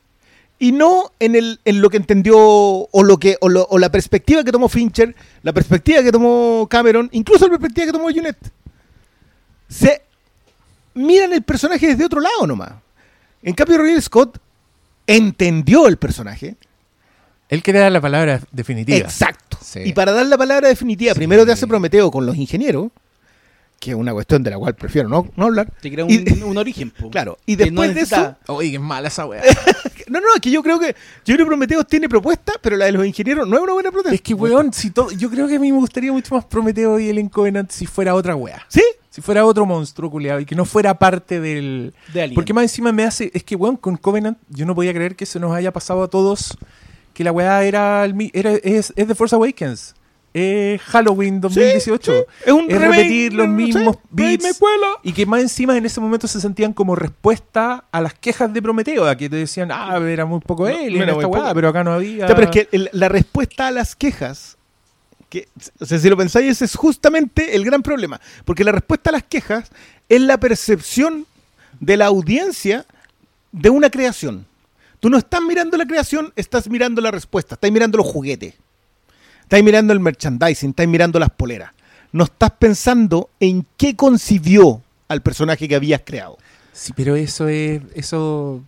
Y 0.60 0.72
no 0.72 1.12
en, 1.20 1.36
el, 1.36 1.60
en 1.66 1.82
lo 1.82 1.90
que 1.90 1.98
entendió 1.98 2.36
o, 2.40 3.04
lo 3.04 3.18
que, 3.18 3.38
o, 3.42 3.50
lo- 3.50 3.68
o 3.70 3.78
la 3.78 3.92
perspectiva 3.92 4.44
que 4.44 4.52
tomó 4.52 4.68
Fincher, 4.70 5.16
la 5.44 5.54
perspectiva 5.54 6.02
que 6.02 6.12
tomó 6.12 6.68
Cameron, 6.70 7.10
incluso 7.14 7.46
la 7.46 7.52
perspectiva 7.58 7.86
que 7.88 7.92
tomó 7.92 8.06
Junet. 8.12 8.38
Se 9.70 10.02
miran 10.96 11.34
el 11.34 11.44
personaje 11.44 11.88
desde 11.88 12.06
otro 12.06 12.22
lado 12.22 12.48
nomás. 12.48 12.72
En 13.44 13.54
cambio, 13.54 13.78
Ridley 13.78 14.02
Scott 14.02 14.40
entendió 15.06 15.88
el 15.88 15.98
personaje. 15.98 16.56
Él 17.50 17.62
quería 17.64 17.82
dar 17.82 17.92
la 17.92 18.02
palabra 18.02 18.42
definitiva. 18.52 18.98
Exacto. 18.98 19.58
Sí. 19.62 19.82
Y 19.86 19.94
para 19.94 20.12
dar 20.12 20.26
la 20.26 20.38
palabra 20.38 20.68
definitiva, 20.70 21.14
Sí. 21.14 21.18
primero 21.20 21.46
te 21.46 21.52
hace 21.52 21.68
Prometeo 21.68 22.10
con 22.12 22.26
los 22.26 22.36
ingenieros, 22.36 22.90
que 23.80 23.92
es 23.92 23.96
una 23.96 24.12
cuestión 24.12 24.42
de 24.44 24.50
la 24.50 24.58
cual 24.58 24.76
prefiero 24.76 25.08
no, 25.08 25.30
no 25.36 25.46
hablar. 25.46 25.72
Te 25.82 25.92
crea 25.92 26.06
Y- 26.10 26.26
un, 26.42 26.44
un 26.44 26.58
origen. 26.58 26.90
po. 26.92 27.10
Claro, 27.12 27.38
y 27.46 27.56
Que 27.56 27.66
después 27.66 27.90
no 27.90 27.96
de 27.96 28.02
eso, 28.02 28.36
Oye, 28.48 28.72
qué 28.72 28.80
mala 28.80 29.08
esa 29.10 29.26
wea. 29.28 29.44
no, 30.20 30.28
no, 30.28 30.36
es 30.36 30.42
que 30.42 30.52
yo 30.52 30.62
creo 30.64 30.80
que 30.80 30.88
yo 31.26 31.36
creo 31.36 31.38
que 31.40 31.46
Prometeo 31.46 31.84
tiene 31.84 32.08
propuesta, 32.10 32.54
pero 32.62 32.76
la 32.78 32.86
de 32.86 32.92
los 32.92 33.06
ingenieros 33.06 33.48
no 33.48 33.56
es 33.58 33.62
una 33.64 33.74
buena 33.74 33.92
propuesta. 33.92 34.16
es 34.16 34.22
que, 34.22 34.34
weón, 34.34 34.74
si 34.74 34.92
todo, 34.92 35.12
yo 35.12 35.30
creo 35.30 35.48
que 35.48 35.56
a 35.56 35.60
mí 35.60 35.72
me 35.72 35.78
gustaría 35.78 36.12
mucho 36.12 36.36
más 36.36 36.46
Prometeo 36.46 37.00
y 37.00 37.10
el 37.10 37.30
Covenant 37.30 37.72
si 37.72 37.86
fuera 37.86 38.14
otra 38.16 38.36
wea. 38.36 38.66
¿Sí? 38.68 38.84
Si 39.10 39.22
fuera 39.22 39.46
otro 39.46 39.66
monstruo 39.66 40.12
culiado 40.12 40.40
y 40.40 40.46
que 40.46 40.54
no 40.56 40.64
fuera 40.66 40.94
parte 41.00 41.40
del. 41.40 41.94
De 42.14 42.22
Alien. 42.22 42.36
Porque 42.36 42.54
más 42.54 42.64
encima 42.64 42.92
me 42.92 43.04
hace. 43.04 43.32
Es 43.34 43.44
que, 43.44 43.56
weón, 43.56 43.76
con 43.78 43.98
Covenant 43.98 44.38
yo 44.50 44.66
no 44.66 44.76
podía 44.76 44.94
creer 44.94 45.16
que 45.16 45.26
se 45.26 45.40
nos 45.40 45.54
haya 45.56 45.72
pasado 45.74 46.04
a 46.04 46.08
todos 46.08 46.56
que 47.14 47.24
la 47.24 47.32
weá 47.32 47.64
era, 47.64 48.06
el 48.06 48.14
mi- 48.14 48.30
era 48.32 48.52
es, 48.52 48.94
es 48.96 49.08
The 49.08 49.16
Force 49.16 49.34
Awakens. 49.36 49.96
Es 50.40 50.82
Halloween 50.82 51.42
2018. 51.42 52.12
sí. 52.12 52.18
Es 52.46 52.54
un 52.54 52.66
es 52.70 52.78
remake, 52.80 52.98
repetir 52.98 53.34
los 53.34 53.48
mismos 53.48 53.98
beats. 54.10 54.44
Y 55.04 55.12
que 55.14 55.26
más 55.26 55.42
encima 55.42 55.76
en 55.78 55.86
ese 55.86 56.00
momento 56.00 56.28
se 56.28 56.40
sentían 56.40 56.74
como 56.74 56.96
respuesta 56.96 57.86
a 57.92 58.02
las 58.02 58.14
quejas 58.14 58.54
de 58.54 58.62
Prometeo, 58.62 59.06
a 59.08 59.16
que 59.16 59.30
te 59.30 59.36
decían, 59.38 59.72
ah, 59.72 59.98
era 60.08 60.26
muy 60.26 60.40
poco 60.42 60.68
él 60.68 60.96
era 60.96 61.12
esta 61.14 61.24
poco. 61.24 61.54
pero 61.56 61.70
acá 61.70 61.84
no 61.84 61.94
había. 61.94 62.28
Pero 62.28 62.42
es 62.44 62.50
que 62.50 62.68
el- 62.72 62.90
la 62.94 63.10
respuesta 63.10 63.68
a 63.68 63.72
las 63.72 63.96
quejas, 63.96 64.58
que, 65.30 65.48
o 65.80 65.86
sea, 65.86 65.98
si 66.00 66.10
lo 66.10 66.16
pensáis, 66.18 66.52
ese 66.52 66.66
es 66.66 66.76
justamente 66.76 67.56
el 67.56 67.66
gran 67.66 67.82
problema. 67.82 68.20
Porque 68.46 68.64
la 68.64 68.72
respuesta 68.72 69.10
a 69.10 69.14
las 69.14 69.24
quejas 69.24 69.72
es 70.08 70.22
la 70.22 70.38
percepción 70.40 71.26
de 71.80 71.98
la 71.98 72.06
audiencia 72.06 72.86
de 73.52 73.70
una 73.70 73.90
creación. 73.90 74.46
Tú 75.00 75.10
no 75.10 75.18
estás 75.18 75.42
mirando 75.42 75.78
la 75.78 75.86
creación, 75.86 76.32
estás 76.36 76.70
mirando 76.70 77.02
la 77.02 77.12
respuesta, 77.12 77.56
estás 77.56 77.72
mirando 77.72 77.98
los 77.98 78.08
juguetes, 78.08 78.56
estás 79.48 79.64
mirando 79.64 79.94
el 79.94 80.00
merchandising, 80.00 80.70
estás 80.72 80.88
mirando 80.88 81.20
las 81.20 81.30
poleras. 81.32 81.72
No 82.12 82.26
estás 82.26 82.52
pensando 82.60 83.30
en 83.40 83.66
qué 83.78 83.96
concibió 83.96 84.82
al 85.08 85.22
personaje 85.22 85.68
que 85.68 85.76
habías 85.76 86.02
creado. 86.06 86.38
Sí, 86.74 86.94
pero 86.96 87.16
eso 87.16 87.48
es. 87.48 87.82
Eso 87.96 88.62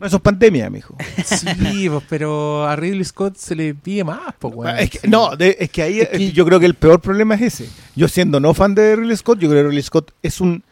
No, 0.00 0.06
eso 0.06 0.16
es 0.16 0.22
pandemia, 0.22 0.68
mijo. 0.70 0.96
Sí, 1.24 1.88
pues, 1.90 2.04
pero 2.08 2.66
a 2.66 2.74
Ridley 2.76 3.04
Scott 3.04 3.36
se 3.36 3.54
le 3.54 3.74
pide 3.74 4.04
más, 4.04 4.34
pues. 4.38 4.54
Es 4.78 4.90
que- 4.90 5.08
no, 5.08 5.36
de- 5.36 5.56
es 5.60 5.70
que 5.70 5.82
ahí 5.82 6.00
Es 6.00 6.08
que- 6.10 6.32
yo 6.32 6.44
creo 6.44 6.58
que 6.60 6.66
el 6.66 6.74
peor 6.74 7.00
problema 7.00 7.34
es 7.36 7.42
ese. 7.42 7.68
Yo 7.94 8.06
siendo 8.08 8.38
no 8.40 8.52
fan 8.54 8.74
de 8.74 8.96
Ridley 8.96 9.16
Scott, 9.16 9.38
yo 9.38 9.48
creo 9.48 9.62
que 9.62 9.68
Ridley 9.68 9.82
Scott 9.82 10.12
es 10.22 10.40
un 10.40 10.62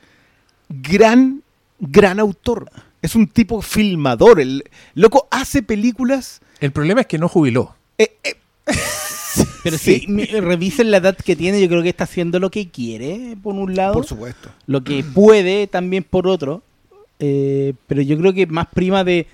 gran, 0.68 1.42
gran 1.78 2.20
autor. 2.20 2.70
Es 3.02 3.14
un 3.14 3.26
tipo 3.28 3.60
filmador. 3.62 4.40
El 4.40 4.64
loco 4.94 5.28
hace 5.30 5.62
películas. 5.62 6.40
El 6.60 6.72
problema 6.72 7.02
es 7.02 7.06
que 7.06 7.18
no 7.18 7.28
jubiló. 7.28 7.74
eh, 7.98 8.16
eh, 8.24 8.34
Pero 9.62 9.78
Sí. 9.78 10.00
si 10.00 10.06
mi- 10.08 10.24
revisen 10.26 10.90
la 10.90 10.98
edad 10.98 11.16
que 11.16 11.36
tiene, 11.36 11.60
yo 11.60 11.68
creo 11.68 11.82
que 11.82 11.88
está 11.88 12.04
haciendo 12.04 12.38
lo 12.38 12.50
que 12.50 12.68
quiere, 12.70 13.36
por 13.42 13.54
un 13.54 13.74
lado. 13.74 13.94
por 13.94 14.06
supuesto. 14.06 14.50
lo 14.66 14.82
que 14.84 15.02
puede 15.04 15.66
también 15.66 16.04
por 16.04 16.26
otro. 16.26 16.62
eh, 17.18 17.74
pero 17.86 18.02
yo 18.02 18.18
creo 18.18 18.32
que 18.32 18.46
más 18.46 18.66
prima 18.68 19.04
de. 19.04 19.26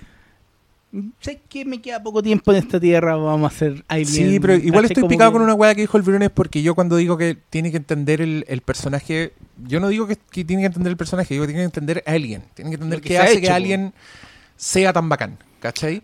Sé 1.21 1.39
que 1.47 1.63
me 1.63 1.81
queda 1.81 2.03
poco 2.03 2.21
tiempo 2.21 2.51
en 2.51 2.57
esta 2.57 2.77
tierra, 2.77 3.15
vamos 3.15 3.49
a 3.49 3.55
hacer 3.55 3.81
Alien. 3.87 4.07
Sí, 4.07 4.39
pero 4.41 4.55
igual 4.55 4.83
estoy 4.83 5.03
picado 5.07 5.31
que- 5.31 5.33
con 5.35 5.41
una 5.43 5.53
weá 5.53 5.73
que 5.73 5.81
dijo 5.81 5.95
el 5.95 6.03
Briones 6.03 6.31
porque 6.31 6.61
yo 6.61 6.75
cuando 6.75 6.97
digo 6.97 7.17
que 7.17 7.37
tiene 7.49 7.71
que 7.71 7.77
entender 7.77 8.19
el, 8.21 8.43
el 8.49 8.59
personaje, 8.59 9.31
yo 9.65 9.79
no 9.79 9.87
digo 9.87 10.05
que, 10.05 10.17
que 10.17 10.43
tiene 10.43 10.63
que 10.63 10.67
entender 10.67 10.91
el 10.91 10.97
personaje, 10.97 11.33
digo 11.33 11.43
que 11.45 11.53
tiene 11.53 11.61
que 11.61 11.65
entender 11.79 12.03
a 12.05 12.11
alguien. 12.11 12.43
Tiene 12.55 12.71
que 12.71 12.75
entender 12.75 12.99
qué 12.99 13.17
hace 13.17 13.31
hecho, 13.33 13.41
que 13.41 13.47
po. 13.47 13.53
alguien 13.53 13.93
sea 14.57 14.91
tan 14.91 15.07
bacán, 15.07 15.37
¿cachai? 15.61 16.01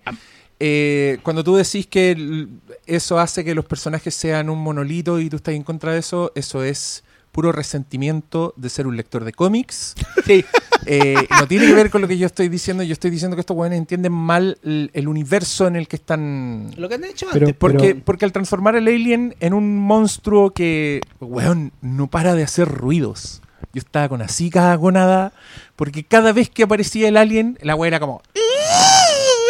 Eh, 0.59 1.19
cuando 1.23 1.43
tú 1.43 1.55
decís 1.55 1.85
que 1.87 2.11
el- 2.11 2.49
eso 2.85 3.19
hace 3.19 3.43
que 3.45 3.53
los 3.55 3.65
personajes 3.65 4.15
sean 4.15 4.49
un 4.49 4.59
monolito 4.59 5.19
y 5.19 5.29
tú 5.29 5.35
estás 5.37 5.53
en 5.53 5.63
contra 5.63 5.91
de 5.93 5.99
eso, 5.99 6.31
eso 6.35 6.63
es 6.63 7.03
puro 7.31 7.51
resentimiento 7.51 8.53
de 8.57 8.69
ser 8.69 8.87
un 8.87 8.97
lector 8.97 9.23
de 9.23 9.33
cómics. 9.33 9.93
Sí, 10.25 10.43
Eh, 10.89 11.15
no 11.37 11.47
tiene 11.47 11.65
que 11.67 11.73
ver 11.73 11.89
con 11.89 12.01
lo 12.01 12.07
que 12.07 12.17
yo 12.17 12.25
estoy 12.27 12.47
diciendo. 12.47 12.81
Yo 12.81 12.93
estoy 12.93 13.11
diciendo 13.11 13.35
que 13.35 13.41
estos 13.41 13.57
weones 13.57 13.77
entienden 13.77 14.13
mal 14.13 14.57
el, 14.63 14.89
el 14.93 15.07
universo 15.09 15.67
en 15.67 15.75
el 15.75 15.87
que 15.87 15.97
están. 15.97 16.71
lo 16.77 16.87
que 16.87 16.95
han 16.95 17.03
hecho 17.03 17.25
Pero- 17.33 17.47
antes. 17.47 17.57
Porque, 17.59 17.95
porque 17.95 18.23
al 18.25 18.31
transformar 18.31 18.75
al 18.77 18.87
alien 18.87 19.35
en 19.41 19.53
un 19.53 19.77
monstruo 19.77 20.51
que, 20.51 21.01
weón, 21.19 21.73
no 21.81 22.07
para 22.07 22.35
de 22.35 22.43
hacer 22.43 22.69
ruidos. 22.69 23.41
Yo 23.73 23.79
estaba 23.79 24.07
con 24.07 24.21
así 24.21 24.49
cagonada, 24.49 25.33
porque 25.75 26.05
cada 26.05 26.31
vez 26.31 26.49
que 26.49 26.63
aparecía 26.63 27.09
el 27.09 27.17
alien, 27.17 27.57
la 27.61 27.75
weá 27.75 27.89
era 27.89 27.99
como. 27.99 28.21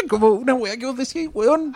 Como 0.07 0.29
una 0.29 0.53
weá 0.53 0.77
que 0.77 0.85
vos 0.85 0.97
decías, 0.97 1.29
weón. 1.33 1.73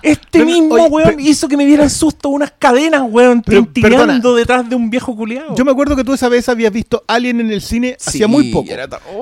Este 0.00 0.44
mismo 0.44 0.74
oye, 0.74 0.86
weón 0.88 1.08
pero- 1.16 1.20
hizo 1.20 1.48
que 1.48 1.56
me 1.56 1.66
dieran 1.66 1.90
susto 1.90 2.28
unas 2.28 2.52
cadenas, 2.58 3.02
weón, 3.08 3.42
perdona. 3.42 4.20
detrás 4.36 4.68
de 4.68 4.76
un 4.76 4.90
viejo 4.90 5.14
culiado. 5.16 5.54
Yo 5.56 5.64
me 5.64 5.72
acuerdo 5.72 5.96
que 5.96 6.04
tú 6.04 6.12
esa 6.12 6.28
vez 6.28 6.48
habías 6.48 6.72
visto 6.72 7.02
Alien 7.06 7.40
en 7.40 7.50
el 7.50 7.60
cine 7.60 7.96
hacía 8.04 8.28
muy 8.28 8.52
poco. 8.52 8.68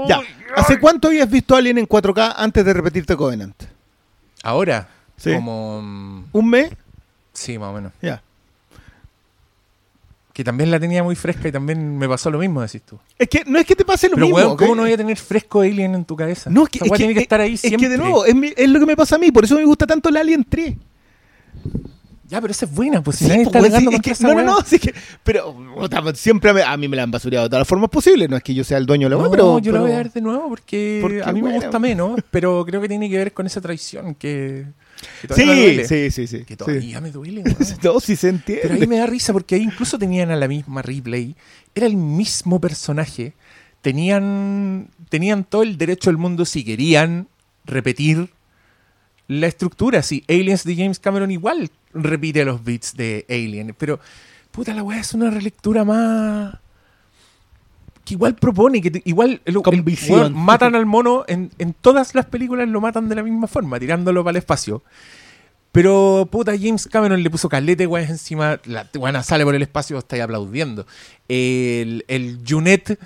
Ya. 0.09 0.21
¿Hace 0.57 0.79
cuánto 0.79 1.09
habías 1.09 1.31
visto 1.31 1.55
Alien 1.57 1.79
en 1.79 1.87
4K 1.87 2.35
antes 2.37 2.65
de 2.65 2.73
repetirte 2.73 3.17
Covenant? 3.17 3.55
Ahora, 4.43 4.89
Sí. 5.17 5.35
como. 5.35 5.81
mm, 5.83 6.25
¿Un 6.33 6.49
mes? 6.49 6.71
Sí, 7.33 7.59
más 7.59 7.71
o 7.71 7.73
menos. 7.75 7.93
Ya. 8.03 8.23
Que 10.33 10.45
también 10.45 10.71
la 10.71 10.79
tenía 10.79 11.03
muy 11.03 11.17
fresca 11.17 11.49
y 11.49 11.53
también 11.53 11.99
me 11.99 12.09
pasó 12.09 12.31
lo 12.31 12.39
mismo, 12.39 12.63
decís 12.63 12.83
tú. 12.83 12.99
Es 13.19 13.29
que 13.29 13.43
no 13.47 13.59
es 13.59 13.67
que 13.67 13.75
te 13.75 13.85
pase 13.85 14.09
lo 14.09 14.15
Pero, 14.15 14.27
mismo. 14.27 14.39
weón. 14.39 14.57
¿cómo 14.57 14.75
no 14.77 14.83
voy 14.83 14.93
a 14.93 14.97
tener 14.97 15.17
fresco 15.17 15.61
Alien 15.61 15.95
en 15.95 16.05
tu 16.05 16.15
cabeza? 16.17 16.51
No, 16.51 16.65
es 16.65 16.69
que, 16.71 16.79
es 16.79 16.91
que- 16.91 16.97
tiene 16.97 17.13
que 17.15 17.19
es- 17.21 17.25
estar 17.25 17.41
ahí 17.41 17.55
es 17.55 17.61
siempre. 17.61 17.81
que 17.87 17.89
de 17.91 17.99
nuevo, 17.99 18.25
es, 18.25 18.35
mi- 18.35 18.53
es 18.57 18.69
lo 18.69 18.79
que 18.81 18.87
me 18.87 18.97
pasa 18.97 19.17
a 19.17 19.19
mí, 19.19 19.33
por 19.33 19.45
eso 19.45 19.57
me 19.57 19.65
gusta 19.65 19.87
tanto 19.87 20.09
el 20.09 20.17
Alien 20.17 20.45
3. 20.49 20.75
Ya, 22.31 22.41
pero 22.41 22.53
esa 22.53 22.65
es 22.65 22.73
buena, 22.73 23.03
pues 23.03 23.17
si 23.19 23.25
Sí, 23.25 23.31
nadie 23.31 23.43
pues, 23.45 23.49
está 23.57 23.59
alegando 23.59 23.91
sí, 23.91 23.97
es 23.97 24.03
que- 24.03 24.11
esa 24.13 24.29
no, 24.29 24.35
no, 24.35 24.43
no, 24.45 24.59
sí 24.65 24.79
que, 24.79 24.95
pero 25.25 25.53
puta, 25.75 26.15
siempre 26.15 26.63
a 26.63 26.77
mí 26.77 26.87
me 26.89 26.97
la 26.97 27.03
han 27.03 27.11
basureado 27.11 27.45
de 27.47 27.51
todas 27.51 27.61
las 27.63 27.69
formas 27.69 27.91
posibles. 27.91 28.31
No 28.31 28.37
es 28.37 28.43
que 28.45 28.55
yo 28.55 28.63
sea 28.65 28.79
el 28.79 28.87
dueño 28.87 29.07
de 29.09 29.11
la 29.11 29.17
No, 29.17 29.23
weá, 29.23 29.31
pero. 29.33 29.59
yo 29.59 29.73
la 29.73 29.79
pero- 29.79 29.83
voy 29.83 29.93
a 29.93 29.97
ver 29.97 30.13
de 30.13 30.21
nuevo 30.21 30.49
porque, 30.49 30.99
Porque, 31.03 31.23
a 31.25 31.33
mí 31.33 31.43
me 31.43 31.53
gusta 31.55 31.79
menos, 31.81 32.21
pero 32.31 32.65
creo 32.65 32.81
que 32.81 32.89
tiene 32.89 33.11
que 33.11 33.19
ver 33.19 33.33
con 33.33 33.47
esa 33.47 33.61
traición 33.61 34.15
que, 34.15 34.67
Sí, 35.35 35.45
duele. 35.45 35.85
sí, 35.89 36.11
sí, 36.11 36.27
sí. 36.27 36.39
Que 36.45 36.55
sí. 36.55 36.57
todavía 36.57 37.01
me 37.01 37.11
duele. 37.11 37.43
No, 37.83 37.99
sí 38.01 38.15
se 38.17 38.29
entiende. 38.29 38.63
Pero 38.63 38.75
ahí 38.75 38.87
me 38.87 38.99
da 38.99 39.07
risa 39.07 39.33
porque 39.33 39.57
ahí 39.57 39.63
incluso 39.63 39.99
tenían 39.99 40.31
a 40.31 40.37
la 40.37 40.47
misma 40.47 40.83
Ripley. 40.83 41.35
Era 41.75 41.87
el 41.87 41.97
mismo 41.97 42.61
personaje. 42.61 43.33
Tenían, 43.83 44.89
tenían 45.09 45.45
todo 45.45 45.63
el 45.63 45.77
derecho 45.79 46.11
del 46.11 46.17
mundo 46.19 46.45
si 46.45 46.65
querían 46.65 47.29
repetir 47.65 48.31
la 49.31 49.47
estructura. 49.47 50.03
Si 50.03 50.25
Aliens 50.29 50.65
de 50.65 50.75
James 50.75 50.99
Cameron 50.99 51.31
igual 51.31 51.71
repite 51.95 52.45
los 52.45 52.63
beats 52.65 52.97
de 52.97 53.25
Alien. 53.29 53.75
Pero, 53.79 54.01
puta, 54.51 54.75
la 54.75 54.83
weá 54.83 54.99
es 55.01 55.15
una 55.15 55.31
relectura 55.31 55.85
más... 55.85 56.57
Que 58.05 58.15
igual 58.15 58.35
propone, 58.35 58.81
que 58.81 59.03
igual 59.05 59.41
el- 59.45 59.57
el- 59.57 59.63
Con 59.63 59.85
visión. 59.85 60.19
weón, 60.21 60.33
matan 60.35 60.75
al 60.75 60.85
mono 60.85 61.25
en, 61.29 61.51
en 61.59 61.75
todas 61.75 62.15
las 62.15 62.27
películas, 62.27 62.69
lo 62.69 62.81
matan 62.81 63.09
de 63.09 63.15
la 63.15 63.23
misma 63.23 63.47
forma, 63.47 63.79
tirándolo 63.79 64.25
para 64.25 64.33
el 64.33 64.37
espacio. 64.39 64.83
Pero, 65.71 66.27
puta, 66.33 66.53
James 66.61 66.89
Cameron 66.89 67.23
le 67.23 67.31
puso 67.31 67.49
calete, 67.49 67.87
weón, 67.87 68.09
encima. 68.11 68.59
La 68.65 68.89
weá 68.99 69.23
sale 69.23 69.45
por 69.45 69.55
el 69.55 69.63
espacio, 69.63 69.97
estáis 69.99 70.23
aplaudiendo. 70.25 70.87
El, 71.29 72.05
el 72.09 72.41
Junet 72.49 72.99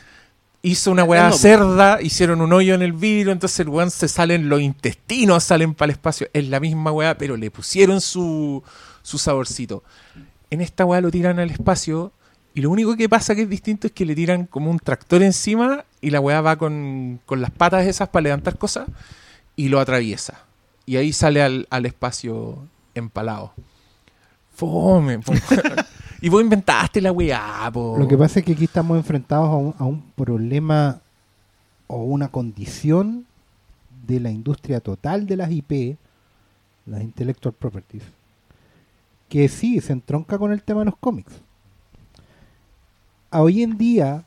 hizo 0.64 0.90
una 0.90 1.04
weá 1.04 1.28
No, 1.28 1.36
cerda, 1.36 2.00
hicieron 2.00 2.40
un 2.40 2.52
hoyo 2.52 2.74
en 2.74 2.82
el 2.82 2.94
vidrio, 2.94 3.32
entonces 3.32 3.60
el 3.60 3.68
weón 3.68 3.90
se 3.90 4.08
salen, 4.08 4.48
los 4.48 4.60
intestinos 4.60 5.44
salen 5.44 5.74
para 5.74 5.90
el 5.90 5.90
espacio. 5.92 6.28
Es 6.32 6.48
la 6.48 6.58
misma 6.58 6.90
weá, 6.90 7.16
pero 7.18 7.36
le 7.36 7.50
pusieron 7.50 8.00
su, 8.00 8.62
su 9.02 9.18
saborcito. 9.18 9.84
En 10.50 10.62
esta 10.62 10.84
weá 10.86 11.00
lo 11.00 11.10
tiran 11.10 11.38
al 11.38 11.50
espacio. 11.50 12.12
Y 12.54 12.62
lo 12.62 12.70
único 12.70 12.96
que 12.96 13.08
pasa 13.08 13.34
que 13.34 13.42
es 13.42 13.48
distinto 13.48 13.88
es 13.88 13.92
que 13.92 14.06
le 14.06 14.14
tiran 14.14 14.46
como 14.46 14.70
un 14.70 14.78
tractor 14.78 15.22
encima 15.22 15.84
y 16.00 16.10
la 16.10 16.20
weá 16.20 16.40
va 16.40 16.56
con, 16.56 17.20
con 17.26 17.42
las 17.42 17.50
patas 17.50 17.86
esas 17.86 18.08
para 18.08 18.22
levantar 18.22 18.56
cosas 18.56 18.88
y 19.56 19.68
lo 19.68 19.80
atraviesa. 19.80 20.44
Y 20.86 20.96
ahí 20.96 21.12
sale 21.12 21.42
al, 21.42 21.66
al 21.70 21.84
espacio 21.84 22.66
empalado. 22.94 23.52
Fome. 24.54 25.20
y 26.24 26.30
vos 26.30 26.40
inventaste 26.40 27.02
la 27.02 27.12
weá, 27.12 27.70
po. 27.70 27.98
Lo 27.98 28.08
que 28.08 28.16
pasa 28.16 28.38
es 28.38 28.46
que 28.46 28.52
aquí 28.52 28.64
estamos 28.64 28.96
enfrentados 28.96 29.46
a 29.46 29.56
un, 29.56 29.74
a 29.78 29.84
un 29.84 30.00
problema 30.12 31.02
o 31.86 31.98
una 31.98 32.28
condición 32.28 33.26
de 34.06 34.20
la 34.20 34.30
industria 34.30 34.80
total 34.80 35.26
de 35.26 35.36
las 35.36 35.50
IP, 35.50 35.98
las 36.86 37.02
intellectual 37.02 37.52
properties, 37.52 38.04
que 39.28 39.50
sí 39.50 39.82
se 39.82 39.92
entronca 39.92 40.38
con 40.38 40.50
el 40.50 40.62
tema 40.62 40.80
de 40.80 40.86
los 40.86 40.96
cómics. 40.96 41.34
Hoy 43.30 43.62
en 43.62 43.76
día, 43.76 44.24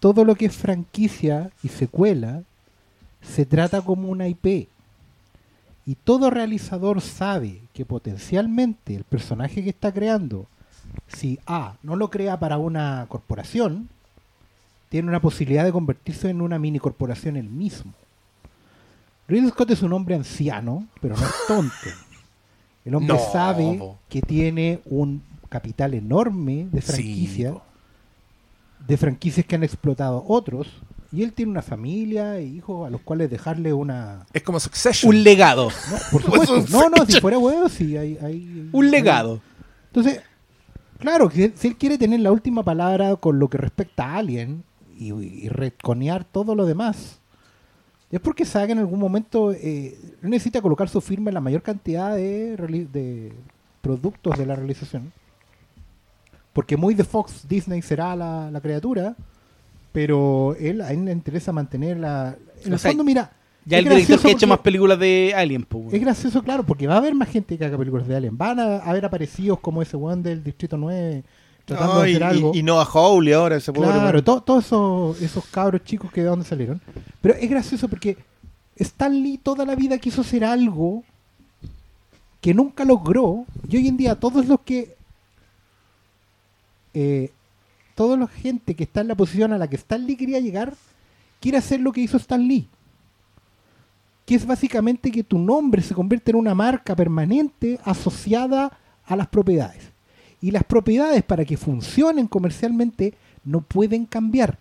todo 0.00 0.26
lo 0.26 0.34
que 0.34 0.44
es 0.44 0.54
franquicia 0.54 1.50
y 1.62 1.68
secuela 1.68 2.42
se 3.22 3.46
trata 3.46 3.80
como 3.80 4.10
una 4.10 4.28
IP. 4.28 4.68
Y 5.86 5.94
todo 5.94 6.28
realizador 6.28 7.00
sabe 7.00 7.62
que 7.72 7.86
potencialmente 7.86 8.94
el 8.94 9.04
personaje 9.04 9.64
que 9.64 9.70
está 9.70 9.90
creando 9.90 10.46
si 11.16 11.38
A 11.46 11.74
no 11.82 11.96
lo 11.96 12.10
crea 12.10 12.38
para 12.38 12.58
una 12.58 13.06
corporación, 13.08 13.88
tiene 14.88 15.08
una 15.08 15.20
posibilidad 15.20 15.64
de 15.64 15.72
convertirse 15.72 16.28
en 16.30 16.40
una 16.42 16.58
mini 16.58 16.78
corporación 16.78 17.36
él 17.36 17.48
mismo. 17.48 17.92
Ridley 19.28 19.50
Scott 19.50 19.70
es 19.70 19.82
un 19.82 19.92
hombre 19.92 20.14
anciano, 20.14 20.86
pero 21.00 21.16
no 21.16 21.24
es 21.24 21.32
tonto. 21.46 21.72
El 22.84 22.94
hombre 22.94 23.14
No, 23.16 23.32
sabe 23.32 23.80
que 24.08 24.20
tiene 24.22 24.80
un 24.86 25.22
capital 25.48 25.94
enorme 25.94 26.66
de 26.70 26.80
Sí, 26.82 26.92
franquicia, 26.92 27.52
po. 27.52 27.62
de 28.86 28.96
franquicias 28.96 29.46
que 29.46 29.54
han 29.54 29.62
explotado 29.64 30.24
otros, 30.26 30.66
y 31.12 31.22
él 31.22 31.32
tiene 31.34 31.50
una 31.52 31.60
familia 31.62 32.38
e 32.38 32.44
hijos 32.44 32.86
a 32.86 32.90
los 32.90 33.02
cuales 33.02 33.30
dejarle 33.30 33.72
una... 33.74 34.24
Es 34.32 34.42
como 34.42 34.58
Succession. 34.58 35.10
Un 35.14 35.22
legado. 35.22 35.68
No, 35.90 35.96
por 36.10 36.22
supuesto. 36.24 36.64
No, 36.70 36.88
no, 36.88 37.04
si 37.06 37.20
fuera 37.20 37.38
huevo, 37.38 37.68
sí, 37.68 37.96
hay... 37.98 38.16
hay- 38.22 38.68
Un 38.72 38.84
hay- 38.86 38.90
legado. 38.90 39.40
entonces, 39.88 40.20
claro, 41.02 41.30
si 41.30 41.68
él 41.68 41.76
quiere 41.76 41.98
tener 41.98 42.20
la 42.20 42.32
última 42.32 42.62
palabra 42.62 43.16
con 43.16 43.38
lo 43.38 43.48
que 43.48 43.58
respecta 43.58 44.06
a 44.06 44.16
Alien 44.18 44.62
y, 44.96 45.12
y 45.12 45.48
retconear 45.48 46.24
todo 46.24 46.54
lo 46.54 46.64
demás, 46.64 47.18
es 48.12 48.20
porque 48.20 48.44
sabe 48.44 48.66
que 48.66 48.72
en 48.72 48.78
algún 48.78 49.00
momento 49.00 49.52
eh, 49.52 49.98
necesita 50.20 50.60
colocar 50.60 50.88
su 50.88 51.00
firma 51.00 51.30
en 51.30 51.34
la 51.34 51.40
mayor 51.40 51.62
cantidad 51.62 52.14
de, 52.14 53.32
productos 53.80 54.38
de 54.38 54.46
la 54.46 54.54
realización. 54.54 55.12
Porque 56.52 56.76
muy 56.76 56.94
de 56.94 57.04
Fox, 57.04 57.48
Disney 57.48 57.80
será 57.80 58.14
la, 58.14 58.50
la 58.50 58.60
criatura, 58.60 59.16
pero 59.92 60.54
él, 60.60 60.82
a 60.82 60.92
él 60.92 61.06
le 61.06 61.12
interesa 61.12 61.52
mantener 61.52 61.96
la... 61.96 62.36
En 62.64 62.72
O 62.72 62.74
el 62.74 62.78
sea, 62.78 62.90
fondo, 62.90 63.02
mira... 63.02 63.32
Ya 63.64 63.78
es 63.78 63.86
el 63.86 63.90
director 63.90 64.20
que 64.20 64.28
ha 64.28 64.32
hecho 64.32 64.46
más 64.46 64.58
películas 64.58 64.98
de 64.98 65.32
Alien, 65.36 65.64
pues. 65.64 65.84
weón. 65.84 65.94
es 65.94 66.00
gracioso, 66.00 66.42
claro, 66.42 66.64
porque 66.64 66.86
va 66.86 66.94
a 66.94 66.98
haber 66.98 67.14
más 67.14 67.28
gente 67.28 67.56
que 67.56 67.64
haga 67.64 67.78
películas 67.78 68.08
de 68.08 68.16
Alien. 68.16 68.36
Van 68.36 68.58
a 68.58 68.78
haber 68.78 69.04
aparecidos 69.04 69.60
como 69.60 69.82
ese 69.82 69.96
one 69.96 70.22
del 70.22 70.42
Distrito 70.42 70.76
9 70.76 71.22
tratando 71.64 71.94
No, 71.94 72.00
de 72.00 72.10
y, 72.10 72.14
hacer 72.14 72.24
algo. 72.24 72.52
y, 72.54 72.58
y 72.58 72.62
Noah 72.62 72.84
Hawley 72.92 73.32
ahora, 73.32 73.56
ese 73.56 73.72
pobre. 73.72 73.90
claro, 73.90 74.24
todos 74.24 74.64
esos, 74.64 75.22
esos 75.22 75.44
cabros 75.46 75.84
chicos 75.84 76.10
que 76.10 76.22
de 76.22 76.26
dónde 76.26 76.44
salieron. 76.44 76.80
Pero 77.20 77.34
es 77.34 77.48
gracioso 77.48 77.88
porque 77.88 78.16
Stan 78.76 79.12
Lee 79.12 79.38
toda 79.38 79.64
la 79.64 79.76
vida 79.76 79.98
quiso 79.98 80.22
hacer 80.22 80.44
algo 80.44 81.04
que 82.40 82.54
nunca 82.54 82.84
logró. 82.84 83.46
Y 83.68 83.76
hoy 83.76 83.88
en 83.88 83.96
día 83.96 84.16
todos 84.16 84.46
los 84.46 84.60
que... 84.60 84.96
Eh, 86.94 87.30
toda 87.94 88.16
la 88.16 88.26
gente 88.26 88.74
que 88.74 88.84
está 88.84 89.02
en 89.02 89.08
la 89.08 89.14
posición 89.14 89.52
a 89.52 89.58
la 89.58 89.68
que 89.68 89.76
Stan 89.76 90.04
Lee 90.04 90.16
quería 90.16 90.40
llegar, 90.40 90.74
quiere 91.40 91.58
hacer 91.58 91.80
lo 91.80 91.92
que 91.92 92.00
hizo 92.00 92.16
Stan 92.16 92.40
Lee 92.40 92.68
que 94.24 94.34
es 94.34 94.46
básicamente 94.46 95.10
que 95.10 95.24
tu 95.24 95.38
nombre 95.38 95.82
se 95.82 95.94
convierte 95.94 96.30
en 96.30 96.36
una 96.36 96.54
marca 96.54 96.94
permanente 96.94 97.78
asociada 97.84 98.78
a 99.04 99.16
las 99.16 99.26
propiedades. 99.28 99.90
Y 100.40 100.50
las 100.50 100.64
propiedades 100.64 101.22
para 101.22 101.44
que 101.44 101.56
funcionen 101.56 102.26
comercialmente 102.26 103.14
no 103.44 103.60
pueden 103.60 104.06
cambiar. 104.06 104.58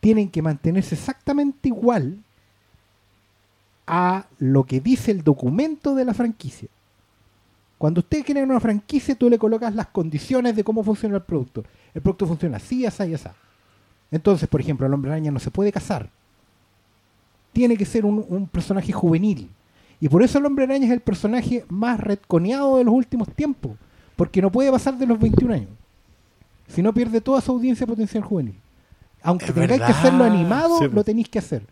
Tienen 0.00 0.28
que 0.28 0.42
mantenerse 0.42 0.94
exactamente 0.94 1.68
igual 1.68 2.18
a 3.86 4.26
lo 4.38 4.64
que 4.64 4.80
dice 4.80 5.10
el 5.10 5.22
documento 5.22 5.94
de 5.94 6.04
la 6.04 6.14
franquicia. 6.14 6.68
Cuando 7.78 8.00
usted 8.00 8.24
crea 8.24 8.44
una 8.44 8.60
franquicia, 8.60 9.14
tú 9.14 9.28
le 9.28 9.38
colocas 9.38 9.74
las 9.74 9.88
condiciones 9.88 10.54
de 10.54 10.64
cómo 10.64 10.84
funciona 10.84 11.16
el 11.16 11.22
producto. 11.22 11.64
El 11.92 12.00
producto 12.00 12.26
funciona 12.26 12.56
así, 12.56 12.86
así 12.86 13.04
y 13.04 13.14
así. 13.14 13.28
Entonces, 14.10 14.48
por 14.48 14.60
ejemplo, 14.60 14.86
el 14.86 14.94
hombre 14.94 15.10
araña 15.10 15.30
no 15.30 15.40
se 15.40 15.50
puede 15.50 15.72
casar 15.72 16.08
tiene 17.52 17.76
que 17.76 17.84
ser 17.84 18.04
un, 18.04 18.24
un 18.28 18.46
personaje 18.46 18.92
juvenil. 18.92 19.48
Y 20.00 20.08
por 20.08 20.22
eso 20.22 20.38
el 20.38 20.46
hombre 20.46 20.64
araña 20.64 20.86
es 20.86 20.92
el 20.92 21.00
personaje 21.00 21.64
más 21.68 22.00
retconeado 22.00 22.78
de 22.78 22.84
los 22.84 22.94
últimos 22.94 23.28
tiempos. 23.34 23.72
Porque 24.16 24.42
no 24.42 24.50
puede 24.50 24.70
pasar 24.70 24.96
de 24.98 25.06
los 25.06 25.18
21 25.18 25.54
años. 25.54 25.68
Si 26.68 26.82
no 26.82 26.92
pierde 26.92 27.20
toda 27.20 27.40
su 27.40 27.52
audiencia 27.52 27.86
potencial 27.86 28.22
juvenil. 28.24 28.54
Aunque 29.22 29.46
Es 29.46 29.54
tengáis 29.54 29.80
que 29.82 29.92
hacerlo 29.92 30.24
animado, 30.24 30.78
Sí, 30.78 30.86
lo 30.92 31.04
tenéis 31.04 31.28
que 31.28 31.38
hacer. 31.38 31.62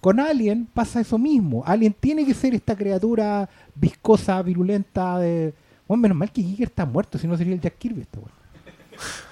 Con 0.00 0.20
Alien 0.20 0.66
pasa 0.72 1.00
eso 1.00 1.18
mismo. 1.18 1.62
Alien 1.66 1.94
tiene 1.98 2.24
que 2.26 2.34
ser 2.34 2.54
esta 2.54 2.76
criatura 2.76 3.48
viscosa, 3.74 4.40
virulenta. 4.42 5.18
De... 5.18 5.52
Bueno, 5.88 6.02
menos 6.02 6.16
mal 6.18 6.30
que 6.30 6.42
Giger 6.42 6.68
está 6.68 6.84
muerto, 6.86 7.18
si 7.18 7.26
no 7.26 7.36
sería 7.36 7.54
el 7.54 7.60
Jack 7.60 7.78
Kirby. 7.78 8.02
Esta, 8.02 8.18
weón. 8.18 8.30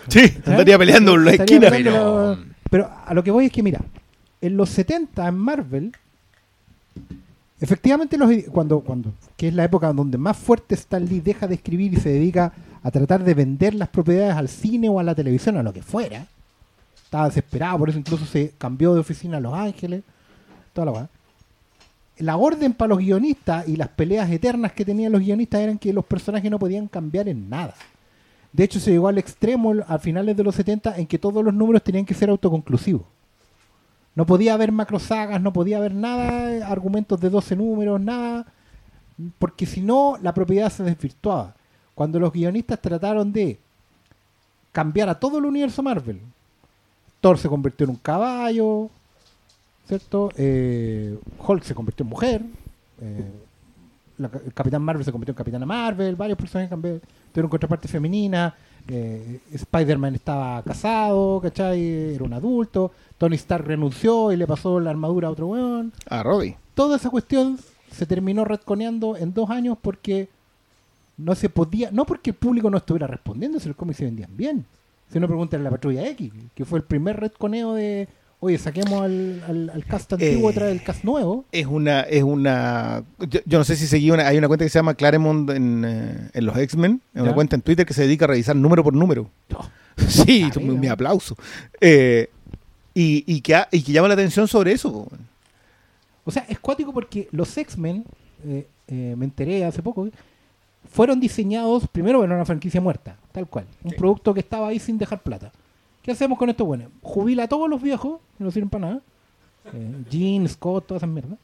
Sí, 0.09 0.21
estaría 0.21 0.79
peleando 0.79 1.15
en 1.15 1.25
la 1.25 1.31
esquina. 1.33 1.69
pero- 1.71 2.39
pero 2.71 2.89
a 3.05 3.13
lo 3.15 3.23
que 3.23 3.31
voy 3.31 3.47
es 3.47 3.53
que, 3.53 3.63
mira, 3.63 3.81
en 4.41 4.57
los 4.57 4.71
70 4.71 5.29
en 5.29 5.37
Marvel, 5.37 5.93
efectivamente, 7.61 8.17
los, 8.17 8.31
cuando, 8.51 8.81
cuando, 8.81 9.13
que 9.37 9.49
es 9.49 9.55
la 9.55 9.65
época 9.65 9.93
donde 9.93 10.19
más 10.19 10.37
fuerte 10.37 10.75
Stan 10.75 11.05
Lee 11.05 11.21
deja 11.21 11.47
de 11.47 11.57
escribir 11.57 11.95
y 11.95 11.97
se 11.97 12.11
dedica 12.11 12.53
a 12.83 12.91
tratar 12.91 13.23
de 13.25 13.35
vender 13.35 13.75
las 13.75 13.89
propiedades 13.89 14.35
al 14.35 14.49
cine 14.49 14.89
o 14.89 14.99
a 14.99 15.03
la 15.03 15.15
televisión, 15.15 15.57
a 15.57 15.63
lo 15.63 15.73
que 15.73 15.83
fuera. 15.83 16.27
Estaba 17.05 17.27
desesperado, 17.27 17.79
por 17.79 17.91
eso 17.91 17.99
incluso 17.99 18.25
se 18.25 18.53
cambió 18.57 18.95
de 18.95 19.01
oficina 19.01 19.39
a 19.39 19.41
Los 19.41 19.55
Ángeles, 19.55 20.03
toda 20.73 20.87
la 20.87 20.93
weá. 20.93 21.09
La 22.19 22.37
orden 22.37 22.75
para 22.75 22.91
los 22.91 22.99
guionistas 22.99 23.67
y 23.67 23.77
las 23.77 23.89
peleas 23.89 24.31
eternas 24.31 24.73
que 24.73 24.85
tenían 24.85 25.13
los 25.13 25.23
guionistas 25.23 25.61
eran 25.61 25.79
que 25.79 25.93
los 25.93 26.05
personajes 26.05 26.51
no 26.51 26.59
podían 26.59 26.87
cambiar 26.87 27.29
en 27.29 27.49
nada. 27.49 27.75
De 28.53 28.65
hecho, 28.65 28.79
se 28.79 28.91
llegó 28.91 29.09
al 29.09 29.19
extremo 29.19 29.75
a 29.87 29.99
finales 29.99 30.37
de 30.37 30.45
los 30.45 30.55
70 30.55 30.99
en 30.99 31.07
que 31.07 31.19
todos 31.19 31.43
los 31.43 31.55
números 31.55 31.83
tenían 31.83 32.05
que 32.05 32.15
ser 32.15 32.31
autoconclusivos. 32.31 33.03
No 34.21 34.27
podía 34.27 34.53
haber 34.53 34.71
macrosagas, 34.71 35.41
no 35.41 35.51
podía 35.51 35.79
haber 35.79 35.95
nada, 35.95 36.69
argumentos 36.71 37.19
de 37.23 37.31
12 37.31 37.57
números, 37.57 37.99
nada, 37.99 38.45
porque 39.39 39.65
si 39.65 39.81
no, 39.81 40.19
la 40.21 40.35
propiedad 40.35 40.71
se 40.71 40.83
desvirtuaba. 40.83 41.55
Cuando 41.95 42.21
los 42.21 42.31
guionistas 42.31 42.79
trataron 42.83 43.33
de 43.33 43.59
cambiara 44.73 45.19
todo 45.19 45.39
el 45.39 45.47
universo 45.47 45.83
Marvel. 45.83 46.21
Thor 47.23 47.39
se 47.39 47.49
convirtió 47.49 47.85
en 47.85 47.91
un 47.93 47.97
caballo, 47.97 48.91
¿cierto? 49.89 50.29
Eh, 50.37 51.19
Hulk 51.39 51.63
se 51.63 51.75
convirtió 51.75 52.05
en 52.05 52.11
mujer. 52.11 52.43
eh, 53.01 53.25
la 54.19 54.31
el 54.45 54.53
Capitán 54.53 54.83
Marvel 54.83 55.03
se 55.03 55.13
convirtió 55.13 55.33
en 55.33 55.37
Capitana 55.39 55.65
Marvel. 55.65 56.15
Varios 56.15 56.37
personajes 56.37 56.69
cambiaron, 56.69 57.01
tuvieron 57.33 57.49
contraparte 57.49 57.89
femenina. 57.89 58.55
Eh, 58.91 59.41
Spider-Man 59.53 60.15
estaba 60.17 60.63
casado, 60.63 61.41
¿cachai? 61.41 62.15
Era 62.15 62.25
un 62.25 62.33
adulto. 62.33 62.93
Tony 63.19 63.37
Stark 63.37 63.67
renunció 63.67 64.33
y 64.33 64.37
le 64.37 64.47
pasó 64.47 64.81
la 64.81 64.91
armadura 64.91 65.29
a 65.29 65.31
otro 65.31 65.49
weón 65.49 65.93
A 66.09 66.23
Roddy. 66.23 66.55
toda 66.75 66.97
esa 66.97 67.11
cuestión 67.11 67.59
se 67.91 68.07
terminó 68.07 68.45
retconeando 68.45 69.17
en 69.17 69.35
dos 69.35 69.51
años 69.51 69.77
porque 69.81 70.29
no 71.17 71.35
se 71.35 71.49
podía, 71.49 71.91
no 71.91 72.07
porque 72.07 72.31
el 72.31 72.37
público 72.37 72.71
no 72.71 72.79
estuviera 72.79 73.07
respondiendo 73.07 73.61
si 73.61 73.69
los 73.69 73.77
cómics 73.77 73.99
se 73.99 74.05
vendían 74.05 74.37
bien. 74.37 74.65
Si 75.13 75.19
no 75.19 75.27
preguntan 75.27 75.61
a 75.61 75.65
la 75.65 75.71
Patrulla 75.71 76.07
X, 76.09 76.33
que 76.55 76.65
fue 76.65 76.79
el 76.79 76.85
primer 76.85 77.19
retconeo 77.19 77.75
de, 77.75 78.09
oye, 78.41 78.59
saquemos 78.59 79.03
al, 79.03 79.43
al, 79.47 79.71
al 79.71 79.85
cast 79.85 80.13
antiguo 80.15 80.49
Eh. 80.49 80.53
y 80.53 80.55
trae 80.55 80.73
el 80.73 80.83
cast 80.83 81.05
nuevo. 81.05 81.45
Es 81.53 81.67
una, 81.67 82.01
es 82.03 82.23
una. 82.23 83.05
Yo, 83.29 83.41
yo 83.47 83.59
no 83.59 83.65
sé 83.65 83.77
si 83.77 83.87
seguí 83.87 84.11
una. 84.11 84.27
Hay 84.27 84.39
una 84.39 84.49
cuenta 84.49 84.65
que 84.65 84.69
se 84.71 84.79
llama 84.79 84.95
Claremont 84.95 85.49
en, 85.51 85.85
eh, 85.87 86.31
en 86.33 86.47
los 86.47 86.57
X-Men. 86.57 87.01
Es 87.15 87.23
una 87.23 87.35
cuenta 87.35 87.57
en 87.57 87.63
Twitter 87.63 87.87
que 87.87 87.95
se 87.95 88.03
dedica 88.03 88.25
a 88.25 88.29
revisar 88.29 88.57
número 88.57 88.83
por 88.83 88.95
número. 88.95 89.31
Oh, 89.55 89.65
Sí, 90.09 90.45
Ah, 90.47 90.51
tu- 90.53 90.61
mira. 90.61 90.75
mi 90.81 90.89
aplauso. 90.89 91.37
Eh, 91.81 92.29
y, 92.95 93.25
y, 93.27 93.41
que, 93.41 93.55
ha- 93.55 93.69
y 93.71 93.83
que 93.83 93.93
llama 93.93 94.09
la 94.09 94.15
atención 94.15 94.49
sobre 94.49 94.73
eso. 94.73 94.93
po. 94.93 95.09
O 96.25 96.31
sea, 96.31 96.45
es 96.49 96.59
cuático 96.59 96.93
porque 96.93 97.29
los 97.33 97.57
X-Men, 97.57 98.05
eh, 98.47 98.67
eh, 98.89 99.15
me 99.17 99.25
enteré 99.25 99.65
hace 99.65 99.83
poco, 99.83 100.09
fueron 100.91 101.21
diseñados 101.21 101.87
primero 101.89 102.25
en 102.25 102.33
una 102.33 102.45
franquicia 102.45 102.81
muerta, 102.81 103.17
tal 103.33 103.47
cual. 103.47 103.65
Un 103.85 103.93
producto 103.93 104.35
que 104.35 104.41
estaba 104.41 104.69
ahí 104.69 104.79
sin 104.79 104.99
dejar 104.99 105.21
plata. 105.23 105.53
¿Qué 106.03 106.13
hacemos 106.13 106.39
con 106.39 106.49
estos 106.49 106.67
buenos? 106.67 106.89
Jubila 107.03 107.45
a 107.45 107.49
todos 107.49 107.69
los 107.69 107.81
viejos, 107.83 108.21
que 108.39 108.45
no 108.45 108.51
sirven 108.51 108.71
para 108.71 108.87
nada. 108.87 109.01
Eh, 109.75 110.05
Jean, 110.11 110.49
Scott, 110.49 110.87
todas 110.87 111.03
esas 111.03 111.11
mierdas. 111.13 111.39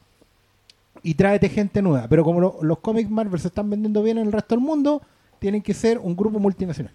Y 1.03 1.13
tráete 1.13 1.47
gente 1.49 1.81
nueva. 1.81 2.07
Pero 2.07 2.23
como 2.23 2.39
lo- 2.41 2.57
los 2.61 2.79
cómics 2.79 3.09
Marvel 3.09 3.39
se 3.39 3.49
están 3.49 3.69
vendiendo 3.69 4.01
bien 4.01 4.17
en 4.17 4.25
el 4.27 4.31
resto 4.33 4.55
del 4.55 4.63
mundo, 4.63 5.01
tienen 5.39 5.61
que 5.61 5.73
ser 5.73 5.99
un 5.99 6.15
grupo 6.15 6.39
multinacional. 6.39 6.91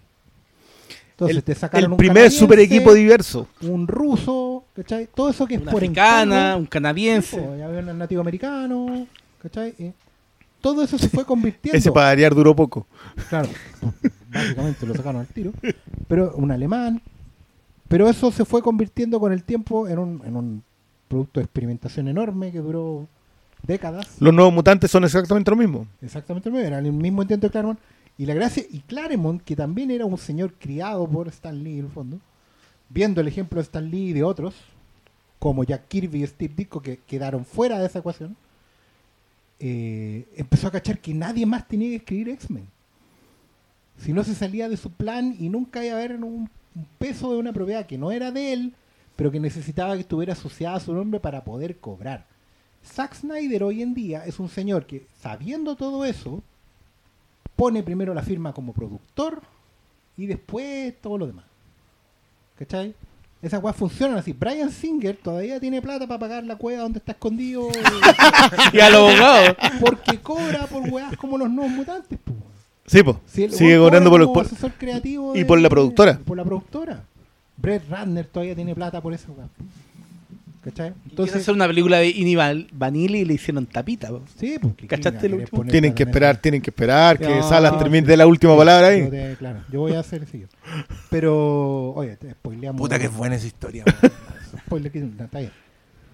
Entonces 1.11 1.37
El, 1.37 1.43
te 1.43 1.55
sacaron 1.55 1.85
el 1.85 1.91
un 1.91 1.97
primer 1.97 2.29
super 2.31 2.59
equipo 2.59 2.93
diverso. 2.93 3.47
un 3.61 3.87
ruso, 3.87 4.65
¿cachai? 4.75 5.07
Todo 5.13 5.29
eso 5.29 5.45
que 5.45 5.55
es 5.55 5.61
Una 5.61 5.71
por 5.71 5.81
africana, 5.83 6.35
encargo. 6.35 6.59
un 6.59 6.65
canadiense. 6.65 7.37
Ya 7.57 7.65
había 7.67 7.79
un 7.79 7.97
nativo 7.97 8.19
americano, 8.21 9.07
¿cachai? 9.41 9.93
Todo 10.59 10.83
eso 10.83 10.97
se 10.97 11.07
fue 11.09 11.23
convirtiendo. 11.25 11.77
Ese 11.77 11.91
para 11.91 12.07
variar 12.07 12.33
duró 12.35 12.55
poco. 12.55 12.87
Claro, 13.29 13.47
básicamente 14.33 14.85
lo 14.85 14.95
sacaron 14.95 15.21
al 15.21 15.27
tiro. 15.27 15.51
Pero 16.07 16.33
un 16.35 16.51
alemán. 16.51 17.01
Pero 17.93 18.09
eso 18.09 18.31
se 18.31 18.43
fue 18.43 18.63
convirtiendo 18.63 19.19
con 19.19 19.31
el 19.31 19.43
tiempo 19.43 19.87
en 19.87 19.99
un, 19.99 20.21
en 20.25 20.35
un 20.35 20.63
producto 21.07 21.39
de 21.39 21.43
experimentación 21.43 22.07
enorme 22.07 22.51
que 22.51 22.57
duró 22.57 23.07
décadas. 23.61 24.15
Los 24.19 24.33
nuevos 24.33 24.51
mutantes 24.51 24.89
son 24.89 25.03
exactamente 25.03 25.51
lo 25.51 25.57
mismo. 25.57 25.85
Exactamente 26.01 26.49
lo 26.49 26.55
mismo, 26.55 26.67
era 26.67 26.79
el 26.79 26.91
mismo 26.91 27.21
intento 27.21 27.45
de 27.45 27.51
Claremont. 27.51 27.79
Y 28.17 28.25
la 28.25 28.33
gracia, 28.33 28.63
y 28.67 28.79
Claremont, 28.79 29.43
que 29.43 29.55
también 29.55 29.91
era 29.91 30.05
un 30.05 30.17
señor 30.17 30.53
criado 30.53 31.07
por 31.07 31.27
Stan 31.27 31.63
Lee 31.63 31.77
en 31.77 31.85
el 31.85 31.91
fondo, 31.91 32.19
viendo 32.89 33.21
el 33.21 33.27
ejemplo 33.27 33.57
de 33.57 33.65
Stan 33.65 33.87
Lee 33.87 34.09
y 34.09 34.13
de 34.13 34.23
otros, 34.23 34.55
como 35.37 35.63
Jack 35.63 35.87
Kirby 35.87 36.23
y 36.23 36.25
Steve 36.25 36.53
Ditko, 36.57 36.81
que 36.81 36.97
quedaron 36.97 37.45
fuera 37.45 37.77
de 37.77 37.85
esa 37.85 37.99
ecuación, 37.99 38.35
eh, 39.59 40.27
empezó 40.35 40.65
a 40.65 40.71
cachar 40.71 40.97
que 40.97 41.13
nadie 41.13 41.45
más 41.45 41.67
tenía 41.67 41.89
que 41.89 41.97
escribir 41.97 42.29
X-Men. 42.29 42.65
Si 43.99 44.13
no 44.13 44.23
se 44.23 44.33
salía 44.33 44.67
de 44.67 44.77
su 44.77 44.89
plan 44.89 45.35
y 45.39 45.49
nunca 45.49 45.85
iba 45.85 45.93
a 45.93 45.99
haber 45.99 46.23
un, 46.23 46.49
un 46.75 46.85
peso 46.97 47.31
de 47.31 47.37
una 47.37 47.53
propiedad 47.53 47.85
que 47.85 47.97
no 47.97 48.11
era 48.11 48.31
de 48.31 48.53
él, 48.53 48.73
pero 49.15 49.31
que 49.31 49.39
necesitaba 49.39 49.93
que 49.93 50.01
estuviera 50.01 50.33
asociada 50.33 50.77
a 50.77 50.79
su 50.79 50.93
nombre 50.93 51.19
para 51.19 51.43
poder 51.43 51.77
cobrar. 51.77 52.25
Zack 52.85 53.15
Snyder 53.15 53.63
hoy 53.63 53.81
en 53.81 53.93
día 53.93 54.25
es 54.25 54.39
un 54.39 54.49
señor 54.49 54.85
que, 54.85 55.07
sabiendo 55.21 55.75
todo 55.75 56.05
eso, 56.05 56.43
pone 57.55 57.83
primero 57.83 58.13
la 58.13 58.23
firma 58.23 58.53
como 58.53 58.73
productor 58.73 59.41
y 60.17 60.25
después 60.25 60.93
todo 61.01 61.17
lo 61.17 61.27
demás. 61.27 61.45
¿Cachai? 62.57 62.93
Esas 63.41 63.61
weas 63.61 63.75
funcionan 63.75 64.17
así. 64.17 64.31
Brian 64.31 64.71
Singer 64.71 65.17
todavía 65.17 65.59
tiene 65.59 65.81
plata 65.81 66.07
para 66.07 66.19
pagar 66.19 66.43
la 66.45 66.55
cueva 66.55 66.83
donde 66.83 66.99
está 66.99 67.11
escondido. 67.11 67.67
Y 68.73 68.79
al 68.79 68.95
abogado. 68.95 69.55
porque 69.81 70.19
cobra 70.19 70.65
por 70.67 70.89
weas 70.89 71.15
como 71.17 71.37
los 71.37 71.49
nuevos 71.49 71.71
mutantes. 71.73 72.17
po. 72.19 72.33
Sí, 72.85 73.01
pues. 73.03 73.17
Si 73.25 73.43
el 73.43 73.51
Sigue 73.53 73.77
cobrando 73.77 74.09
por 74.09 74.33
por- 74.33 74.45
asesor 74.45 74.71
creativo 74.73 75.35
y 75.35 75.39
de- 75.39 75.45
por 75.45 75.59
la 75.59 75.69
productora. 75.69 76.19
Por 76.19 76.37
la 76.37 76.43
productora. 76.43 77.03
Brett 77.57 77.87
Ratner 77.89 78.25
todavía 78.25 78.55
tiene 78.55 78.75
plata 78.75 78.99
por 79.01 79.11
wea. 79.13 79.19
¿Cachai? 80.63 80.93
Entonces, 81.09 81.35
hacer 81.41 81.53
una 81.53 81.67
película 81.67 81.97
de 81.97 82.07
Inival 82.09 82.67
Vanilli 82.71 83.19
y 83.19 83.25
le 83.25 83.33
hicieron 83.33 83.65
tapita. 83.65 84.07
po. 84.09 84.21
sí, 84.37 84.55
porque 84.61 84.87
¿Cachaste 84.87 85.19
¿quién 85.19 85.31
lo 85.33 85.37
último? 85.39 85.65
Tienen 85.65 85.93
que 85.93 86.03
esperar, 86.03 86.37
tienen 86.37 86.61
que 86.61 86.69
esperar 86.69 87.17
que 87.19 87.27
No, 87.27 87.43
Salas 87.43 87.73
no, 87.73 87.79
termine 87.79 88.05
sí. 88.05 88.07
de 88.11 88.17
la 88.17 88.25
última 88.27 88.55
palabra 88.55 88.87
ahí. 88.87 89.09
te- 89.09 89.35
claro, 89.37 89.59
yo 89.69 89.81
voy 89.81 89.93
a 89.93 89.99
hacer 89.99 90.23
ese 90.23 90.39
yo. 90.39 90.47
Pero, 91.09 91.91
oye, 91.93 92.15
te 92.15 92.31
spoileamos. 92.31 92.79
Puta 92.79 92.97
que 92.97 93.05
es 93.07 93.13
buena 93.13 93.35
esa 93.35 93.47
historia. 93.47 93.83
Spoiler 94.65 94.91
que- 94.91 94.99
está 94.99 95.39
bien. 95.39 95.51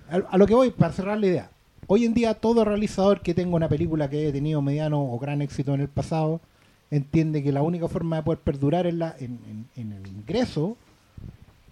A, 0.10 0.16
a 0.34 0.38
lo 0.38 0.48
que 0.48 0.56
voy, 0.56 0.72
para 0.72 0.94
cerrar 0.94 1.20
la 1.20 1.28
idea. 1.28 1.50
Hoy 1.86 2.06
en 2.06 2.14
día, 2.16 2.34
todo 2.34 2.66
realizador 2.66 3.22
que 3.22 3.34
tenga 3.36 3.56
una 3.56 3.70
película 3.70 4.10
que 4.10 4.18
haya 4.20 4.32
tenido 4.32 4.62
mediano 4.64 5.00
o 5.02 5.20
gran 5.20 5.42
éxito 5.44 5.74
en 5.76 5.82
el 5.82 5.88
pasado 5.90 6.42
entiende 6.92 7.44
que 7.44 7.52
la 7.52 7.62
única 7.62 7.88
forma 7.88 8.18
de 8.18 8.24
poder 8.24 8.40
perdurar 8.40 8.88
en, 8.88 9.00
la, 9.00 9.16
en, 9.20 9.40
en- 9.50 9.68
en 9.76 9.94
el 9.94 10.08
ingreso 10.08 10.76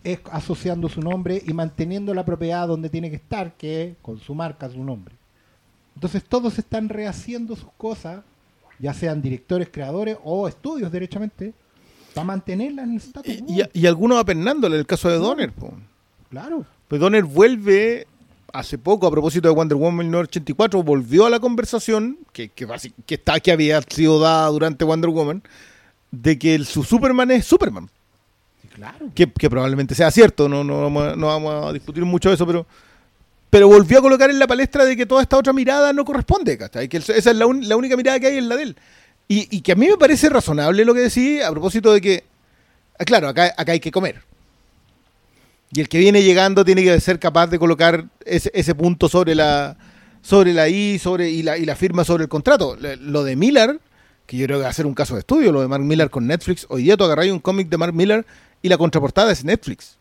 es 0.04 0.20
asociando 0.32 0.88
su 0.90 1.02
nombre 1.02 1.42
y 1.46 1.54
manteniendo 1.54 2.14
la 2.14 2.24
propiedad 2.24 2.68
donde 2.68 2.90
tiene 2.90 3.10
que 3.10 3.16
estar, 3.18 3.54
que 3.54 3.84
es 3.84 3.96
con 4.02 4.20
su 4.20 4.34
marca, 4.36 4.70
su 4.70 4.84
nombre. 4.84 5.16
Entonces, 5.96 6.24
todos 6.24 6.58
están 6.60 6.88
rehaciendo 6.90 7.56
sus 7.56 7.70
cosas, 7.78 8.24
ya 8.80 8.94
sean 8.94 9.22
directores, 9.22 9.70
creadores 9.72 10.18
o 10.24 10.48
estudios, 10.48 10.92
derechamente, 10.92 11.54
para 12.14 12.26
mantenerla 12.26 12.84
en 12.84 12.92
el 12.92 12.98
status 12.98 13.36
quo. 13.38 13.46
Y, 13.74 13.80
y 13.82 13.86
algunos 13.88 14.20
apernándole, 14.20 14.78
el 14.78 14.86
caso 14.86 15.10
de 15.10 15.16
Donner. 15.18 15.52
po. 15.52 15.74
Claro. 16.30 16.66
Pues 16.88 17.02
Donner 17.02 17.24
vuelve 17.24 18.06
hace 18.54 18.78
poco, 18.78 19.08
a 19.08 19.12
propósito 19.12 19.48
de 19.48 19.54
Wonder 19.54 19.78
Woman 19.78 20.06
1984, 20.08 20.84
volvió 20.84 21.26
a 21.26 21.30
la 21.30 21.40
conversación 21.40 22.18
que, 22.32 22.50
que, 22.50 22.68
está, 23.16 23.40
que 23.40 23.52
había 23.52 23.82
sido 23.82 24.20
dada 24.20 24.48
durante 24.48 24.86
Wonder 24.86 25.10
Woman, 25.10 25.44
de 26.12 26.40
que 26.40 26.56
el, 26.56 26.66
su 26.66 26.84
Superman 26.84 27.32
es 27.32 27.46
Superman. 27.46 27.90
Claro. 28.74 29.10
Que, 29.16 29.32
que 29.32 29.50
probablemente 29.50 29.96
sea 29.96 30.12
cierto, 30.12 30.48
no, 30.48 30.64
no, 30.64 30.82
vamos 30.84 31.04
a- 31.08 31.16
no 31.16 31.28
vamos 31.28 31.66
a 31.66 31.74
discutir 31.74 32.06
mucho 32.06 32.32
eso, 32.32 32.46
pero 32.46 32.66
pero 33.50 33.68
volvió 33.70 34.00
a 34.00 34.02
colocar 34.02 34.30
en 34.30 34.40
la 34.40 34.46
palestra 34.46 34.84
de 34.84 34.96
que 34.98 35.06
toda 35.06 35.22
esta 35.22 35.38
otra 35.38 35.54
mirada 35.54 35.94
no 35.94 36.04
corresponde, 36.04 36.58
¿cachai? 36.58 36.90
Que 36.90 36.98
esa 36.98 37.14
es 37.16 37.26
la, 37.36 37.46
un- 37.48 37.68
la 37.68 37.78
única 37.78 37.96
mirada 37.96 38.20
que 38.20 38.28
hay 38.28 38.38
es 38.38 38.44
la 38.44 38.58
de 38.58 38.64
él. 38.64 38.78
Y, 39.30 39.48
y 39.56 39.62
que 39.62 39.72
a 39.72 39.76
mí 39.76 39.88
me 39.88 39.98
parece 39.98 40.28
razonable 40.30 40.84
lo 40.86 40.94
que 40.94 41.00
decís 41.00 41.42
a 41.44 41.50
propósito 41.52 41.94
de 41.94 42.02
que, 42.02 42.24
ah, 43.00 43.06
claro, 43.06 43.30
acá, 43.30 43.54
acá 43.58 43.72
hay 43.72 43.80
que 43.80 43.90
comer. 43.92 44.22
Y 45.72 45.82
el 45.82 45.90
que 45.90 46.00
viene 46.00 46.24
llegando 46.24 46.64
tiene 46.64 46.84
que 46.84 47.00
ser 47.00 47.20
capaz 47.20 47.48
de 47.48 47.60
colocar 47.60 48.06
ese, 48.26 48.52
ese 48.54 48.74
punto 48.74 49.10
sobre 49.10 49.36
la 49.36 49.78
sobre 50.22 50.54
la 50.54 50.68
I 50.68 51.00
sobre, 51.00 51.30
y, 51.30 51.42
la, 51.42 51.58
y 51.58 51.66
la 51.66 51.76
firma 51.76 52.04
sobre 52.04 52.24
el 52.24 52.30
contrato. 52.30 52.78
Lo 53.00 53.24
de 53.24 53.36
Miller, 53.36 53.80
que 54.26 54.38
yo 54.38 54.46
creo 54.46 54.58
que 54.58 54.64
va 54.64 54.70
a 54.70 54.74
ser 54.74 54.86
un 54.86 54.94
caso 54.94 55.14
de 55.14 55.22
estudio, 55.22 55.52
lo 55.52 55.62
de 55.62 55.68
Mark 55.68 55.84
Miller 55.84 56.10
con 56.10 56.28
Netflix. 56.28 56.66
Hoy 56.70 56.84
día 56.84 56.98
tú 56.98 57.06
agarráis 57.06 57.32
un 57.32 57.40
cómic 57.40 57.70
de 57.70 57.78
Mark 57.78 57.94
Miller 57.94 58.26
y 58.62 58.70
la 58.70 58.78
contraportada 58.78 59.32
es 59.32 59.46
Netflix. 59.46 59.97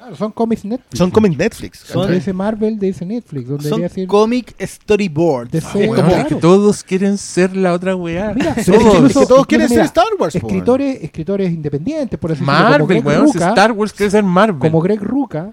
Claro, 0.00 0.16
son 0.16 0.32
cómics 0.32 0.64
Netflix. 0.64 0.98
Son 0.98 1.10
cómics 1.10 1.36
Netflix. 1.36 1.78
Son- 1.80 2.10
dice 2.10 2.32
Marvel, 2.32 2.78
dice 2.78 3.04
Netflix. 3.04 3.46
Donde 3.46 3.68
Son 3.68 3.82
decir 3.82 4.08
comic 4.08 4.54
storyboards. 4.58 5.50
DC, 5.52 5.90
Ah, 5.90 5.94
claro. 5.94 6.28
que 6.28 6.34
todos 6.36 6.82
quieren 6.82 7.18
ser 7.18 7.54
la 7.54 7.74
otra 7.74 7.94
weá. 7.94 8.32
Mira, 8.34 8.54
todos, 8.54 8.68
es 8.68 8.78
que 8.78 8.96
incluso- 8.96 9.26
todos 9.26 9.46
quieren 9.46 9.68
ser 9.68 9.80
Star 9.80 10.06
Wars. 10.18 10.34
Escritores, 10.34 11.02
escritores 11.02 11.52
independientes, 11.52 12.18
por 12.18 12.32
así 12.32 12.40
decirlo, 12.40 12.60
Marvel, 12.62 13.04
weón. 13.04 13.28
si 13.28 13.36
Star 13.36 13.72
Wars 13.72 13.92
quiere 13.92 14.10
ser 14.10 14.24
Marvel. 14.24 14.58
como 14.58 14.80
Greg 14.80 15.02
Ruca, 15.02 15.50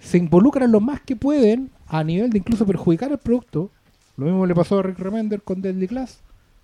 se 0.00 0.18
involucran 0.18 0.70
lo 0.70 0.80
más 0.80 1.00
que 1.00 1.16
pueden 1.16 1.70
a 1.86 2.04
nivel 2.04 2.28
de 2.28 2.38
incluso 2.38 2.66
perjudicar 2.66 3.10
el 3.10 3.16
producto. 3.18 3.70
Lo 4.18 4.26
mismo 4.26 4.44
le 4.44 4.54
pasó 4.54 4.80
a 4.80 4.82
Rick 4.82 4.98
Remender 4.98 5.40
con 5.40 5.62
Deadly 5.62 5.88
Class, 5.88 6.18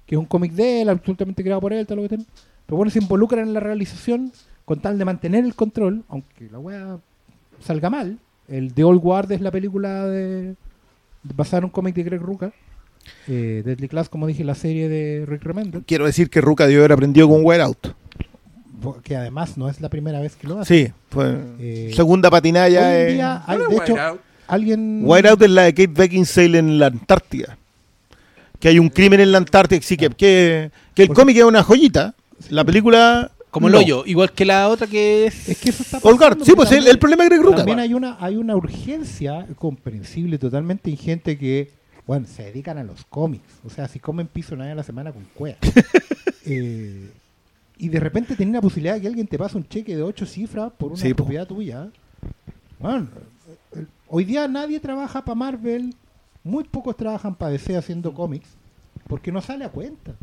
que 0.05 0.15
es 0.15 0.19
un 0.19 0.27
cómic 0.27 0.53
de 0.53 0.83
él, 0.83 0.91
absolutamente 0.91 1.43
creado 1.43 1.63
por 1.63 1.73
él, 1.73 1.87
todo 1.87 1.97
lo 1.97 2.03
que 2.03 2.11
tenga. 2.11 2.25
Pero 2.67 2.77
bueno, 2.77 2.91
se 2.91 2.99
involucran 2.99 3.47
en 3.49 3.55
la 3.55 3.61
realización 3.61 4.31
con 4.67 4.81
tal 4.81 4.99
de 4.99 5.05
mantener 5.07 5.45
el 5.47 5.55
control, 5.55 6.03
aunque 6.11 6.49
la 6.51 6.59
weá 6.59 6.99
salga 7.65 7.91
mal. 7.91 8.19
El 8.49 8.75
The 8.75 8.85
Old 8.85 9.01
Guard 9.01 9.33
es 9.33 9.41
la 9.41 9.51
película 9.51 10.07
de 10.07 10.55
basada 11.23 11.59
en 11.59 11.65
un 11.65 11.71
cómic 11.71 11.95
de 11.95 12.03
Greg 12.03 12.21
Ruca. 12.21 12.53
Eh, 13.29 13.63
Deadly 13.65 13.89
Class, 13.89 14.09
como 14.09 14.27
dije, 14.27 14.45
la 14.45 14.55
serie 14.55 14.89
de 14.89 15.25
Rick 15.27 15.43
Remender, 15.43 15.83
Quiero 15.87 16.07
decir 16.07 16.31
que 16.31 16.41
Ruka 16.41 16.65
debió 16.67 16.81
haber 16.81 16.93
aprendido 16.93 17.29
con 17.29 17.45
Wear 17.45 17.61
Out. 17.63 17.89
que 19.03 19.17
además 19.17 19.57
no 19.57 19.69
es 19.71 19.81
la 19.81 19.89
primera 19.89 20.21
vez 20.21 20.37
que 20.37 20.47
lo 20.47 20.61
hace. 20.61 20.87
Sí, 20.87 20.93
fue 21.11 21.37
Eh, 21.59 21.93
segunda 21.95 22.31
patinalla. 22.31 22.81
Hoy 22.89 22.95
en 23.11 23.15
día, 23.15 23.43
hay- 23.47 23.59
de 23.59 23.65
hecho, 23.65 23.95
Whiteout. 23.95 24.21
alguien... 24.47 25.01
White 25.05 25.29
Out 25.29 25.43
es 25.43 25.51
la 25.51 25.63
de 25.63 25.73
Kate 25.75 25.87
Beckinsale 25.95 26.59
en 26.59 26.79
la 26.79 26.87
Antártida. 26.87 27.57
Que 28.61 28.69
hay 28.69 28.79
un 28.79 28.89
crimen 28.91 29.21
en 29.21 29.33
la 29.33 29.39
Antártida. 29.39 29.81
Sí, 29.83 29.97
que, 29.97 30.11
que, 30.11 30.71
que 30.95 31.03
el 31.03 31.09
cómic 31.11 31.37
es 31.39 31.45
una 31.45 31.63
joyita. 31.63 32.15
La 32.51 32.63
película 32.65 33.31
Como 33.55 33.69
el 33.69 33.73
No. 33.75 33.79
hoyo, 33.79 34.03
igual 34.05 34.33
que 34.33 34.45
la 34.45 34.69
otra 34.69 34.89
que 34.89 35.27
es. 35.27 35.49
Es 35.49 35.59
que 35.59 35.71
eso 35.71 35.85
está 35.85 35.99
Olgar, 36.03 36.31
pasando, 36.31 36.45
sí, 36.45 36.51
pero 36.57 36.69
pues 36.69 36.73
el, 36.73 36.99
problema 36.99 37.23
de 37.23 37.29
Greg 37.29 37.41
Rucka. 37.41 37.59
También 37.59 37.79
hay 37.79 37.95
una, 37.95 38.17
hay 38.19 38.35
una 38.35 38.57
urgencia 38.57 39.47
comprensible 39.57 40.39
totalmente 40.39 40.91
en 40.91 40.97
gente 40.97 41.39
que, 41.39 41.71
bueno, 42.05 42.27
se 42.27 42.43
dedican 42.43 42.79
a 42.79 42.83
los 42.83 43.05
cómics. 43.05 43.45
O 43.65 43.71
sea, 43.71 43.87
si 43.87 44.01
comen 44.01 44.27
piso 44.27 44.57
nadie 44.57 44.73
a 44.73 44.75
la 44.75 44.83
semana 44.83 45.13
con 45.13 45.23
cueva. 45.35 45.57
Eh, 46.47 47.11
y 47.79 47.89
de 47.89 48.01
repente 48.01 48.37
tenés 48.37 48.53
la 48.53 48.61
posibilidad 48.61 48.97
de 48.97 49.01
que 49.01 49.07
alguien 49.07 49.27
te 49.27 49.39
pase 49.39 49.57
un 49.57 49.67
cheque 49.67 49.97
de 49.97 50.03
ocho 50.03 50.27
cifras 50.27 50.71
por 50.77 50.93
una 50.93 51.01
Sí, 51.01 51.09
po. 51.15 51.23
propiedad 51.25 51.47
tuya. 51.47 51.89
Bueno, 52.79 53.09
hoy 54.09 54.25
día 54.27 54.47
nadie 54.47 54.79
trabaja 54.79 55.25
para 55.25 55.35
Marvel, 55.37 55.95
muy 56.43 56.65
pocos 56.65 56.99
trabajan 56.99 57.35
para 57.35 57.53
DC 57.53 57.75
haciendo 57.79 58.13
cómics, 58.13 58.49
porque 59.09 59.33
no 59.33 59.41
sale 59.41 59.65
a 59.65 59.71
cuenta. 59.71 60.15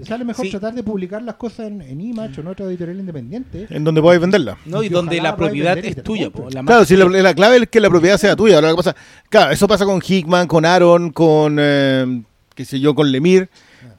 Te 0.00 0.06
sale 0.08 0.24
mejor 0.24 0.44
Sí. 0.44 0.50
tratar 0.50 0.74
de 0.74 0.82
publicar 0.82 1.22
las 1.22 1.36
cosas 1.36 1.68
en, 1.68 1.80
en 1.82 2.00
Image 2.00 2.38
o 2.38 2.40
en 2.42 2.46
otra 2.48 2.66
editorial 2.66 2.98
independiente. 2.98 3.66
En 3.70 3.84
donde 3.84 4.00
podéis 4.02 4.20
venderla. 4.20 4.56
No, 4.66 4.82
y 4.82 4.88
donde 4.88 5.20
la 5.20 5.36
propiedad 5.36 5.78
es 5.78 6.02
tuya. 6.02 6.30
po, 6.30 6.48
la 6.50 6.62
Claro, 6.64 6.84
si 6.84 6.96
la, 6.96 7.04
la 7.06 7.34
clave 7.34 7.56
es 7.58 7.68
que 7.68 7.80
la 7.80 7.88
propiedad 7.90 8.16
sea 8.18 8.34
tuya. 8.36 8.56
Ahora 8.56 8.70
lo 8.70 8.76
que 8.76 8.82
pasa, 8.82 8.96
claro, 9.28 9.52
eso 9.52 9.68
pasa 9.68 9.84
con 9.84 10.00
Hickman, 10.06 10.46
con 10.46 10.64
Aaron, 10.64 11.10
con, 11.10 11.56
eh, 11.60 12.22
qué 12.54 12.64
sé 12.64 12.80
yo, 12.80 12.94
con 12.94 13.10
Lemire, 13.12 13.48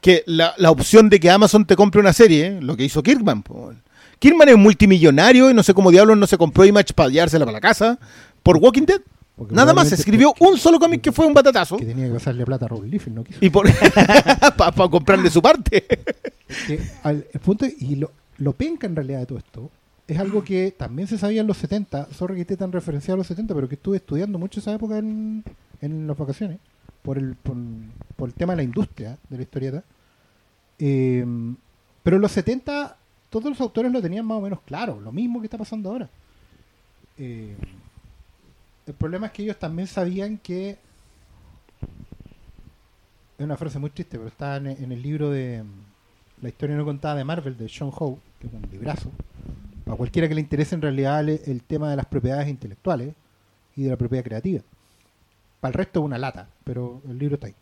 que 0.00 0.22
la, 0.26 0.54
la 0.58 0.70
opción 0.70 1.08
de 1.08 1.20
que 1.20 1.30
Amazon 1.30 1.64
te 1.64 1.76
compre 1.76 2.00
una 2.00 2.12
serie, 2.12 2.60
lo 2.60 2.76
que 2.76 2.84
hizo 2.84 3.02
Kirkman. 3.02 3.42
po. 3.42 3.72
Kirkman 4.18 4.48
es 4.50 4.56
multimillonario 4.56 5.50
y 5.50 5.54
no 5.54 5.62
sé 5.62 5.74
cómo 5.74 5.90
diablos 5.90 6.16
no 6.16 6.26
se 6.26 6.36
compró 6.38 6.64
Image 6.64 6.92
para 6.94 7.08
llevársela 7.08 7.44
para 7.44 7.56
la 7.56 7.60
casa 7.60 7.98
por 8.42 8.56
Walking 8.58 8.82
Dead. 8.86 9.00
Porque 9.36 9.54
Nada 9.54 9.72
más, 9.72 9.90
escribió 9.92 10.34
un 10.40 10.58
solo 10.58 10.78
cómic 10.78 11.00
que 11.00 11.10
fue 11.12 11.26
un 11.26 11.32
batatazo 11.34 11.76
que 11.78 11.86
tenía 11.86 12.06
que 12.06 12.14
pasarle 12.14 12.44
plata 12.44 12.66
a 12.66 12.68
Rob 12.68 12.84
Liefeld, 12.84 13.16
no 13.16 13.24
quiso. 13.24 13.38
y 13.40 13.48
por 13.50 13.66
para 14.56 14.88
comprarle 14.88 15.30
su 15.30 15.40
parte. 15.40 15.84
Que 16.66 16.80
al- 17.02 17.26
el 17.32 17.40
punto, 17.40 17.64
y 17.78 17.96
lo, 17.96 18.10
lo 18.38 18.52
penca 18.52 18.86
en 18.86 18.94
realidad 18.94 19.20
de 19.20 19.26
todo 19.26 19.38
esto, 19.38 19.70
es 20.06 20.18
algo 20.18 20.44
que 20.44 20.74
también 20.76 21.08
se 21.08 21.16
sabía 21.16 21.40
en 21.40 21.46
los 21.46 21.56
70, 21.56 22.08
sorry 22.12 22.34
que 22.34 22.40
esté 22.42 22.56
tan 22.58 22.72
referenciado 22.72 23.14
a 23.14 23.18
los 23.18 23.26
70, 23.26 23.54
pero 23.54 23.68
que 23.68 23.76
estuve 23.76 23.96
estudiando 23.96 24.38
mucho 24.38 24.60
esa 24.60 24.74
época 24.74 24.98
en, 24.98 25.42
en 25.80 26.06
las 26.06 26.16
vacaciones, 26.18 26.58
por 27.02 27.16
el, 27.16 27.34
por, 27.36 27.56
por 28.16 28.28
el 28.28 28.34
tema 28.34 28.52
de 28.52 28.58
la 28.58 28.62
industria 28.64 29.16
de 29.30 29.36
la 29.38 29.42
historieta. 29.42 29.82
Eh, 30.78 31.24
pero 32.02 32.16
en 32.16 32.22
los 32.22 32.32
70 32.32 32.96
todos 33.30 33.46
los 33.46 33.60
autores 33.62 33.90
lo 33.90 34.02
tenían 34.02 34.26
más 34.26 34.36
o 34.36 34.40
menos 34.42 34.58
claro, 34.66 35.00
lo 35.00 35.10
mismo 35.10 35.40
que 35.40 35.46
está 35.46 35.56
pasando 35.56 35.88
ahora. 35.90 36.10
Eh, 37.16 37.54
el 38.86 38.94
problema 38.94 39.26
es 39.26 39.32
que 39.32 39.42
ellos 39.42 39.58
también 39.58 39.86
sabían 39.86 40.38
que 40.38 40.78
es 43.38 43.44
una 43.44 43.56
frase 43.56 43.78
muy 43.78 43.90
triste, 43.90 44.18
pero 44.18 44.28
está 44.28 44.56
en, 44.56 44.66
el 44.66 45.02
libro 45.02 45.30
de 45.30 45.64
La 46.40 46.48
historia 46.48 46.76
no 46.76 46.84
contada 46.84 47.16
de 47.16 47.24
Marvel 47.24 47.56
de 47.56 47.68
Sean 47.68 47.90
Howe, 47.92 48.18
que 48.40 48.48
es 48.48 48.52
un 48.52 48.62
librazo. 48.70 49.10
A 49.86 49.94
cualquiera 49.94 50.28
que 50.28 50.34
le 50.34 50.40
interese 50.40 50.74
en 50.74 50.82
realidad 50.82 51.28
el, 51.28 51.62
tema 51.62 51.90
de 51.90 51.96
las 51.96 52.06
propiedades 52.06 52.48
intelectuales 52.48 53.14
y 53.76 53.84
de 53.84 53.90
la 53.90 53.96
propiedad 53.96 54.24
creativa. 54.24 54.62
Para 55.60 55.70
el 55.70 55.74
resto 55.74 56.00
es 56.00 56.06
una 56.06 56.18
lata, 56.18 56.48
pero 56.64 57.00
el 57.08 57.18
libro 57.18 57.34
está 57.34 57.48
ahí. 57.48 57.54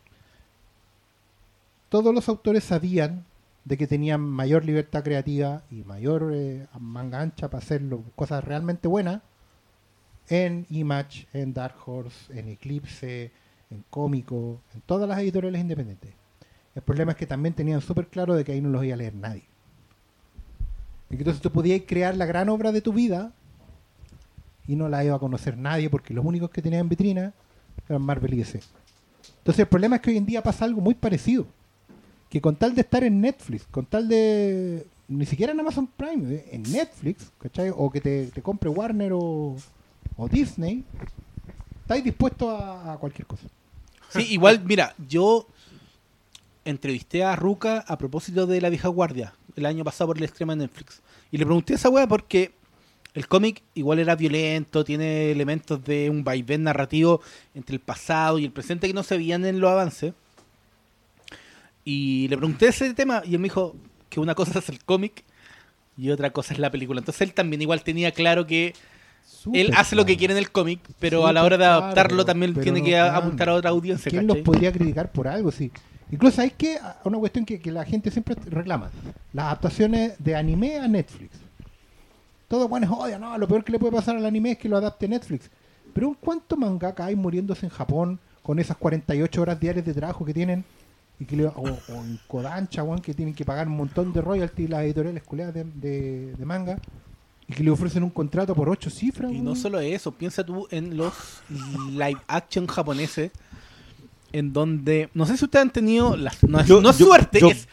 Todos 1.89 2.13
los 2.13 2.27
autores 2.29 2.63
sabían 2.63 3.25
de 3.65 3.77
que 3.77 3.85
tenían 3.85 4.21
mayor 4.21 4.65
libertad 4.65 5.03
creativa 5.03 5.61
y 5.69 5.83
mayor 5.83 6.31
eh, 6.33 6.65
manga 6.79 7.21
ancha 7.21 7.49
para 7.49 7.63
hacer 7.63 7.81
cosas 8.15 8.43
realmente 8.43 8.87
buenas 8.87 9.21
en 10.31 10.65
Image, 10.69 11.27
en 11.33 11.53
Dark 11.53 11.75
Horse, 11.85 12.39
en 12.39 12.47
Eclipse, 12.47 13.31
en 13.69 13.83
Cómico, 13.89 14.61
en 14.73 14.79
todas 14.85 15.07
las 15.07 15.19
editoriales 15.19 15.59
independientes. 15.59 16.13
El 16.73 16.81
problema 16.83 17.11
es 17.11 17.17
que 17.17 17.27
también 17.27 17.53
tenían 17.53 17.81
súper 17.81 18.07
claro 18.07 18.33
de 18.33 18.45
que 18.45 18.53
ahí 18.53 18.61
no 18.61 18.69
los 18.69 18.81
iba 18.85 18.93
a 18.93 18.97
leer 18.97 19.13
nadie. 19.13 19.43
Entonces 21.09 21.41
tú 21.41 21.51
podías 21.51 21.81
crear 21.85 22.15
la 22.15 22.25
gran 22.25 22.47
obra 22.47 22.71
de 22.71 22.79
tu 22.79 22.93
vida 22.93 23.33
y 24.65 24.77
no 24.77 24.87
la 24.87 25.03
iba 25.03 25.17
a 25.17 25.19
conocer 25.19 25.57
nadie 25.57 25.89
porque 25.89 26.13
los 26.13 26.23
únicos 26.23 26.49
que 26.49 26.61
tenían 26.61 26.83
en 26.83 26.89
vitrina 26.89 27.33
eran 27.89 28.01
Marvel 28.01 28.33
y 28.33 28.37
DC. 28.37 28.61
Entonces 29.39 29.59
el 29.59 29.67
problema 29.67 29.97
es 29.97 30.01
que 30.01 30.11
hoy 30.11 30.17
en 30.17 30.25
día 30.25 30.41
pasa 30.41 30.63
algo 30.63 30.79
muy 30.79 30.93
parecido. 30.93 31.45
Que 32.29 32.39
con 32.39 32.55
tal 32.55 32.73
de 32.73 32.81
estar 32.81 33.03
en 33.03 33.19
Netflix, 33.19 33.65
con 33.69 33.85
tal 33.85 34.07
de... 34.07 34.87
Ni 35.09 35.25
siquiera 35.25 35.51
en 35.51 35.59
Amazon 35.59 35.87
Prime, 35.87 36.45
en 36.51 36.63
Netflix, 36.63 37.29
¿cachai? 37.37 37.69
O 37.75 37.89
que 37.89 37.99
te 37.99 38.41
compre 38.41 38.69
Warner 38.69 39.11
o, 39.11 39.57
o 40.17 40.27
Disney, 40.27 40.83
estáis 41.81 42.03
dispuestos 42.03 42.49
a, 42.49 42.93
a 42.93 42.97
cualquier 42.97 43.27
cosa. 43.27 43.47
Sí, 44.09 44.27
igual, 44.29 44.61
mira, 44.63 44.93
yo 45.07 45.47
entrevisté 46.65 47.23
a 47.23 47.35
Ruka 47.35 47.83
a 47.87 47.97
propósito 47.97 48.45
de 48.45 48.61
La 48.61 48.69
Vieja 48.69 48.87
Guardia 48.87 49.33
el 49.55 49.65
año 49.65 49.83
pasado 49.83 50.09
por 50.09 50.17
el 50.17 50.23
extremo 50.23 50.51
de 50.51 50.57
Netflix. 50.57 51.01
Y 51.31 51.37
le 51.37 51.45
pregunté 51.45 51.73
a 51.73 51.75
esa 51.77 51.89
wea 51.89 52.07
porque 52.07 52.53
el 53.13 53.27
cómic 53.27 53.61
igual 53.73 53.99
era 53.99 54.15
violento, 54.15 54.83
tiene 54.83 55.31
elementos 55.31 55.83
de 55.83 56.09
un 56.09 56.23
vaivén 56.23 56.63
narrativo 56.63 57.21
entre 57.53 57.75
el 57.75 57.81
pasado 57.81 58.39
y 58.39 58.45
el 58.45 58.51
presente 58.51 58.87
que 58.87 58.93
no 58.93 59.03
se 59.03 59.17
veían 59.17 59.45
en 59.45 59.59
los 59.59 59.71
avances. 59.71 60.13
Y 61.83 62.27
le 62.27 62.37
pregunté 62.37 62.67
ese 62.67 62.93
tema 62.93 63.21
y 63.25 63.33
él 63.33 63.39
me 63.39 63.45
dijo 63.45 63.75
que 64.09 64.19
una 64.19 64.35
cosa 64.35 64.59
es 64.59 64.69
el 64.69 64.83
cómic 64.83 65.23
y 65.97 66.09
otra 66.09 66.31
cosa 66.31 66.53
es 66.53 66.59
la 66.59 66.71
película. 66.71 66.99
Entonces 66.99 67.21
él 67.21 67.33
también 67.33 67.61
igual 67.61 67.83
tenía 67.83 68.11
claro 68.11 68.45
que 68.45 68.73
él 69.53 69.71
hace 69.75 69.95
lo 69.95 70.05
que 70.05 70.17
quiere 70.17 70.33
en 70.33 70.37
el 70.37 70.51
cómic, 70.51 70.79
pero 70.99 71.25
a 71.27 71.33
la 71.33 71.43
hora 71.43 71.57
de 71.57 71.65
adaptarlo 71.65 72.25
también 72.25 72.53
tiene 72.53 72.83
que 72.83 72.97
apuntar 72.97 73.49
a 73.49 73.53
otra 73.55 73.69
audiencia. 73.71 74.09
¿Quién 74.09 74.27
los 74.27 74.37
podría 74.37 74.71
criticar 74.71 75.11
por 75.11 75.27
algo? 75.27 75.51
Sí. 75.51 75.71
Incluso 76.11 76.41
hay 76.41 76.51
que 76.51 76.77
una 77.05 77.17
cuestión 77.17 77.45
que, 77.45 77.59
que 77.59 77.71
la 77.71 77.85
gente 77.85 78.11
siempre 78.11 78.35
reclama: 78.45 78.91
las 79.33 79.45
adaptaciones 79.45 80.13
de 80.19 80.35
anime 80.35 80.77
a 80.77 80.87
Netflix. 80.87 81.37
Todos 82.47 82.69
buenos 82.69 82.89
odian, 82.91 83.21
no, 83.21 83.37
lo 83.37 83.47
peor 83.47 83.63
que 83.63 83.71
le 83.71 83.79
puede 83.79 83.93
pasar 83.93 84.17
al 84.17 84.25
anime 84.25 84.51
es 84.51 84.57
que 84.57 84.67
lo 84.67 84.77
adapte 84.77 85.07
Netflix. 85.07 85.49
Pero 85.93 86.15
¿cuánto 86.19 86.57
mangaka 86.57 87.05
hay 87.05 87.15
muriéndose 87.15 87.65
en 87.65 87.69
Japón 87.71 88.19
con 88.43 88.59
esas 88.59 88.75
48 88.77 89.41
horas 89.41 89.59
diarias 89.59 89.85
de 89.85 89.93
trabajo 89.93 90.25
que 90.25 90.33
tienen? 90.33 90.65
Y 91.19 91.25
que 91.25 91.35
le- 91.37 91.45
o, 91.45 91.53
o 91.53 91.93
en 92.03 92.19
Kodansha, 92.27 92.83
que 93.01 93.13
tienen 93.13 93.33
que 93.33 93.45
pagar 93.45 93.67
un 93.67 93.77
montón 93.77 94.11
de 94.11 94.21
royalties 94.21 94.69
las 94.69 94.83
editoriales 94.83 95.23
culeadas 95.23 95.53
de, 95.53 95.63
de- 95.63 96.33
de 96.35 96.45
manga 96.45 96.77
y 97.51 97.55
que 97.55 97.63
le 97.63 97.71
ofrecen 97.71 98.03
un 98.03 98.09
contrato 98.09 98.55
por 98.55 98.69
8 98.69 98.89
cifras. 98.89 99.31
Y 99.31 99.39
no 99.41 99.55
solo 99.55 99.79
eso, 99.79 100.11
piensa 100.11 100.43
tú 100.45 100.67
en 100.71 100.95
los 100.97 101.13
live 101.91 102.17
action 102.27 102.65
japoneses, 102.67 103.31
en 104.31 104.53
donde, 104.53 105.09
no 105.13 105.25
sé 105.25 105.37
si 105.37 105.45
ustedes 105.45 105.63
han 105.63 105.71
tenido, 105.73 106.15
las, 106.15 106.41
no, 106.43 106.59
es- 106.59 106.67
Yo- 106.67 106.81
no 106.81 106.89
es 106.91 106.97
yo- 106.97 107.05
suerte, 107.07 107.39
yo- 107.39 107.49
es 107.49 107.67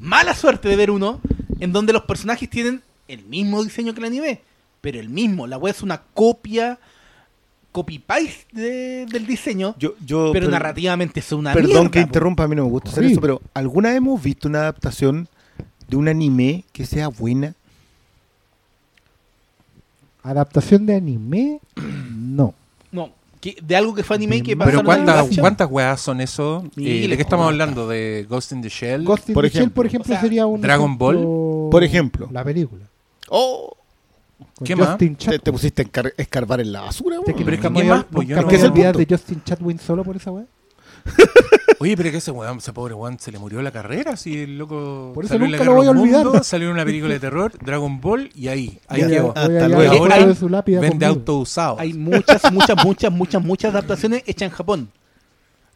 mala 0.00 0.34
suerte 0.34 0.68
de 0.68 0.76
ver 0.76 0.90
uno, 0.90 1.20
en 1.60 1.72
donde 1.72 1.92
los 1.92 2.02
personajes 2.02 2.48
tienen 2.48 2.82
el 3.08 3.24
mismo 3.24 3.62
diseño 3.62 3.92
que 3.94 4.00
el 4.00 4.06
anime, 4.06 4.40
pero 4.80 4.98
el 5.00 5.08
mismo, 5.08 5.46
la 5.46 5.58
web 5.58 5.74
es 5.74 5.82
una 5.82 6.00
copia, 6.14 6.78
copy-paste 7.72 8.46
de- 8.52 9.06
del 9.06 9.26
diseño, 9.26 9.74
Yo, 9.78 9.94
yo, 10.04 10.30
pero 10.32 10.46
per- 10.46 10.52
narrativamente 10.52 11.20
es 11.20 11.30
una 11.32 11.52
Perdón 11.52 11.72
mierda, 11.72 11.90
que 11.90 12.00
interrumpa, 12.00 12.44
a 12.44 12.48
mí 12.48 12.56
no 12.56 12.64
me 12.64 12.70
gusta 12.70 12.88
hacer 12.90 13.00
Horrible. 13.00 13.12
eso, 13.12 13.20
pero 13.20 13.42
¿alguna 13.54 13.90
vez 13.90 13.98
hemos 13.98 14.22
visto 14.22 14.48
una 14.48 14.60
adaptación 14.60 15.28
de 15.88 15.96
un 15.96 16.08
anime 16.08 16.64
que 16.72 16.86
sea 16.86 17.08
buena? 17.08 17.54
Adaptación 20.22 20.84
de 20.86 20.96
anime, 20.96 21.60
no. 22.10 22.54
No, 22.90 23.10
que, 23.40 23.56
de 23.62 23.76
algo 23.76 23.94
que 23.94 24.02
fue 24.02 24.16
anime 24.16 24.36
y 24.36 24.42
que 24.42 24.56
Pero 24.56 24.66
Pero 24.70 24.84
¿cuántas. 24.84 25.38
¿cuántas 25.38 25.70
weas 25.70 26.00
son 26.00 26.20
eso? 26.20 26.64
Eh, 26.76 27.06
¿De 27.08 27.16
qué 27.16 27.22
estamos 27.22 27.46
hablando? 27.46 27.86
¿De 27.88 28.26
Ghost 28.28 28.52
in 28.52 28.62
the 28.62 28.68
Shell? 28.68 29.04
Ghost 29.04 29.28
in 29.28 29.34
Por 29.34 29.44
the 29.44 29.50
Shell, 29.50 29.58
ejemplo. 29.60 29.74
por 29.76 29.86
ejemplo, 29.86 30.12
O 30.12 30.14
sea, 30.14 30.20
sería 30.20 30.46
un. 30.46 30.60
Dragon 30.60 30.90
ejemplo- 30.92 31.68
Por 31.70 31.84
ejemplo. 31.84 32.28
La 32.32 32.44
película. 32.44 32.84
Oh, 33.28 33.74
Con 34.56 34.66
¿Qué 34.66 34.74
más? 34.76 34.98
Te, 34.98 35.52
pusiste 35.52 35.82
a 35.82 36.02
escarbar 36.16 36.60
en 36.60 36.72
la 36.72 36.80
basura. 36.82 37.16
¿Te 37.24 37.32
weón. 37.32 37.44
Pero 37.44 37.54
es 37.56 37.60
que 37.60 37.68
nunca 37.68 37.80
¿qué 37.80 37.84
me 37.84 37.90
más? 37.94 38.04
Pues 38.10 38.28
yo 38.28 38.36
nunca 38.36 38.46
no- 38.46 38.46
me 38.46 38.52
¿Qué 38.52 38.58
de 38.92 39.06
Justin 39.08 39.42
Chatwin 39.44 39.78
solo 39.78 40.04
por 40.04 40.16
esa 40.16 40.30
weá? 40.32 40.44
Oye, 41.80 41.96
pero 41.96 42.10
que 42.10 42.16
ese 42.16 42.32
weón, 42.32 42.58
ese 42.58 42.72
pobre 42.72 42.92
weón, 42.94 43.18
se 43.20 43.30
le 43.30 43.38
murió 43.38 43.62
la 43.62 43.70
carrera, 43.70 44.16
si 44.16 44.36
el 44.42 44.58
loco 44.58 45.12
Por 45.14 45.24
eso 45.24 45.34
salió 45.34 45.46
en 45.46 45.52
la 45.52 45.64
lo 45.64 45.74
voy 45.74 45.86
a 45.86 45.90
olvidar. 45.90 46.24
Mundos, 46.24 46.46
salió 46.46 46.66
en 46.68 46.74
una 46.74 46.84
película 46.84 47.14
de 47.14 47.20
terror, 47.20 47.52
Dragon 47.64 48.00
Ball, 48.00 48.30
y 48.34 48.48
ahí, 48.48 48.80
ahí 48.88 49.02
Ya, 49.02 49.08
quedó. 49.08 49.28
Hasta 49.36 49.68
luego. 49.68 49.92
Ahora 50.04 50.26
de 50.26 50.34
su 50.34 50.48
lápida 50.48 50.80
Vende 50.80 51.06
conmigo. 51.06 51.20
autos 51.20 51.42
usados. 51.50 51.78
Hay 51.80 51.92
muchas, 51.94 52.52
muchas, 52.52 52.84
muchas, 52.84 53.12
muchas, 53.12 53.42
muchas 53.44 53.70
adaptaciones 53.72 54.24
hechas 54.26 54.50
en 54.50 54.56
Japón. 54.56 54.90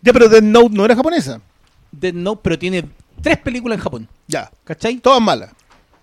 Ya, 0.01 0.13
pero 0.13 0.29
Death 0.29 0.43
Note 0.43 0.71
no 0.75 0.85
era 0.85 0.97
japonesa. 0.97 1.41
Death 1.93 2.15
Note, 2.15 2.41
pero 2.43 2.59
tiene 2.59 2.85
tres 3.21 3.39
películas 3.39 3.79
en 3.79 3.83
Japón. 3.85 4.09
Ya, 4.27 4.51
¿Cachai? 4.65 4.97
todas 4.97 5.23
malas. 5.23 5.51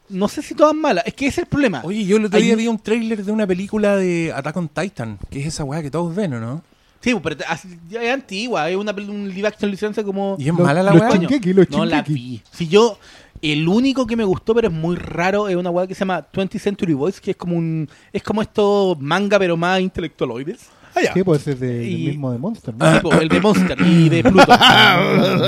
No 0.07 0.29
sé 0.29 0.41
si 0.41 0.55
todas 0.55 0.73
malas. 0.73 1.03
Es 1.05 1.13
que 1.13 1.25
ese 1.27 1.41
es 1.41 1.45
el 1.45 1.49
problema. 1.49 1.81
Oye, 1.83 2.05
yo 2.05 2.15
el 2.17 2.25
otro 2.25 2.39
día 2.39 2.53
un- 2.53 2.57
vi 2.57 2.67
un 2.67 2.79
tráiler 2.79 3.23
de 3.25 3.31
una 3.33 3.45
película 3.45 3.97
de 3.97 4.31
Attack 4.33 4.55
on 4.55 4.69
Titan, 4.69 5.19
que 5.29 5.41
es 5.41 5.47
esa 5.47 5.65
weá 5.65 5.81
que 5.81 5.91
todos 5.91 6.15
ven, 6.15 6.33
¿o 6.35 6.39
no? 6.39 6.63
Sí, 7.01 7.15
pero 7.23 7.35
así- 7.47 7.77
ya 7.89 8.03
es 8.03 8.13
antigua. 8.13 8.69
Es 8.69 8.75
una 8.75 8.91
un 8.91 9.29
live 9.33 9.47
action 9.47 9.71
licencia 9.71 10.03
como. 10.03 10.35
Y 10.39 10.43
es 10.43 10.47
Los- 10.49 10.59
mala 10.59 10.83
la 10.83 10.91
los 10.93 11.01
los 11.01 11.69
no 11.69 11.85
la 11.85 12.01
vi. 12.01 12.41
Si 12.51 12.67
yo. 12.67 12.97
El 13.41 13.69
único 13.69 14.05
que 14.05 14.17
me 14.17 14.25
gustó, 14.25 14.53
pero 14.53 14.67
es 14.67 14.73
muy 14.73 14.97
raro, 14.97 15.47
es 15.47 15.55
una 15.55 15.69
weá 15.69 15.87
que 15.87 15.95
se 15.95 15.99
llama 16.01 16.27
20th 16.29 16.59
Century 16.59 16.91
Boys, 16.93 17.21
que 17.21 17.31
es 17.31 17.37
como 17.37 17.55
un. 17.55 17.87
Es 18.11 18.21
como 18.21 18.41
estos 18.41 18.99
manga, 18.99 19.39
pero 19.39 19.55
más 19.55 19.79
intelectualoides. 19.79 20.59
Ah, 20.93 20.99
ya. 21.03 21.13
Sí, 21.13 21.23
pues 21.23 21.47
es 21.47 21.57
de, 21.57 21.67
del 21.75 21.89
Y- 21.89 22.07
mismo 22.07 22.33
de 22.33 22.37
Monster, 22.37 22.73
¿no? 22.75 22.93
Tipo, 22.95 23.13
el 23.13 23.29
de 23.29 23.39
Monster 23.39 23.77
y 23.79 24.09
de 24.09 24.23
Pluto. 24.29 24.51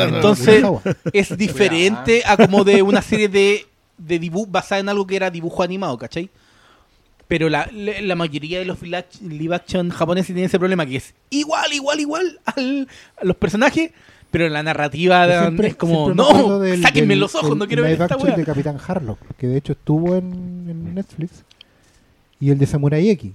Entonces, 0.08 0.64
es 1.12 1.38
diferente 1.38 2.24
a 2.26 2.38
como 2.38 2.64
de 2.64 2.82
una 2.82 3.02
serie 3.02 3.28
de 3.28 3.66
de 3.98 4.18
dibujo 4.18 4.48
basada 4.50 4.80
en 4.82 4.90
algo 4.90 5.06
que 5.06 5.16
era 5.16 5.30
dibujo 5.30 5.62
animado, 5.62 5.96
¿cachai? 5.98 6.30
Pero 7.32 7.48
la, 7.48 7.70
la, 7.74 8.02
la 8.02 8.16
mayoría 8.18 8.60
de 8.60 8.66
los 8.66 8.82
live 8.82 8.98
act- 8.98 9.22
live 9.22 9.56
action 9.56 9.90
japoneses 9.90 10.28
tienen 10.28 10.44
ese 10.48 10.60
problema 10.60 10.86
que 10.86 10.98
es 10.98 11.14
igual, 11.30 11.72
igual, 11.72 11.98
igual 12.02 12.40
al- 12.44 12.90
a 13.16 13.24
los 13.24 13.38
personajes, 13.38 13.92
pero 14.30 14.50
la 14.50 14.62
narrativa 14.62 15.44
siempre- 15.44 15.70
es 15.70 15.76
como, 15.78 16.14
no, 16.14 16.60
del- 16.60 16.82
sáquenme 16.82 17.14
del- 17.14 17.22
los 17.22 17.34
ojos, 17.36 17.54
el 17.54 17.58
no 17.58 17.68
quiero 17.68 17.84
ver 17.84 17.94
live 17.94 18.04
esta 18.04 18.16
action 18.16 18.28
weá. 18.32 18.38
de 18.38 18.44
Capitán 18.44 18.78
Harlock, 18.86 19.18
que 19.38 19.48
de 19.48 19.56
hecho 19.56 19.72
estuvo 19.72 20.18
en, 20.18 20.66
en 20.70 20.94
Netflix. 20.94 21.46
Y 22.42 22.50
el 22.50 22.58
de 22.58 22.66
Samurai 22.66 23.10
X. 23.12 23.32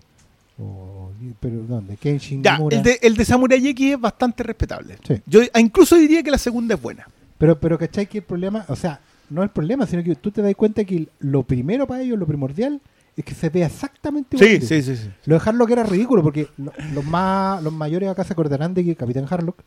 O- 0.58 1.10
pero 1.40 1.56
¿dónde? 1.62 1.96
Kenshin 1.96 2.42
Ya, 2.42 2.58
el 2.70 2.82
de, 2.82 2.98
el 3.00 3.16
de 3.16 3.24
Samurai 3.24 3.66
X 3.66 3.94
es 3.94 3.98
bastante 4.00 4.42
respetable. 4.42 4.98
Sí. 5.08 5.22
Yo 5.24 5.40
incluso 5.58 5.96
diría 5.96 6.22
que 6.22 6.30
la 6.30 6.36
segunda 6.38 6.74
es 6.74 6.82
buena. 6.82 7.08
Pero, 7.38 7.58
pero 7.58 7.78
¿cachai 7.78 8.06
que 8.06 8.18
el 8.18 8.24
problema? 8.24 8.66
O 8.68 8.76
sea, 8.76 9.00
no 9.30 9.42
el 9.42 9.48
problema, 9.48 9.86
sino 9.86 10.04
que 10.04 10.14
tú 10.16 10.30
te 10.30 10.42
das 10.42 10.54
cuenta 10.54 10.84
que 10.84 11.08
lo 11.20 11.44
primero 11.44 11.86
para 11.86 12.02
ellos, 12.02 12.18
lo 12.18 12.26
primordial, 12.26 12.78
es 13.16 13.24
que 13.24 13.34
se 13.34 13.48
vea 13.48 13.66
exactamente 13.66 14.36
igual. 14.36 14.60
Sí, 14.60 14.66
sí, 14.66 14.82
sí, 14.82 14.96
sí. 14.96 15.10
Lo 15.24 15.38
de 15.38 15.42
Harlock 15.44 15.70
era 15.70 15.82
ridículo 15.84 16.22
porque 16.22 16.48
lo- 16.58 16.72
los 16.94 17.04
más 17.04 17.62
los 17.62 17.72
mayores 17.72 18.08
acá 18.10 18.24
se 18.24 18.32
acordarán 18.32 18.74
de 18.74 18.84
que 18.84 18.94
Capitán 18.96 19.26
Harlock 19.28 19.60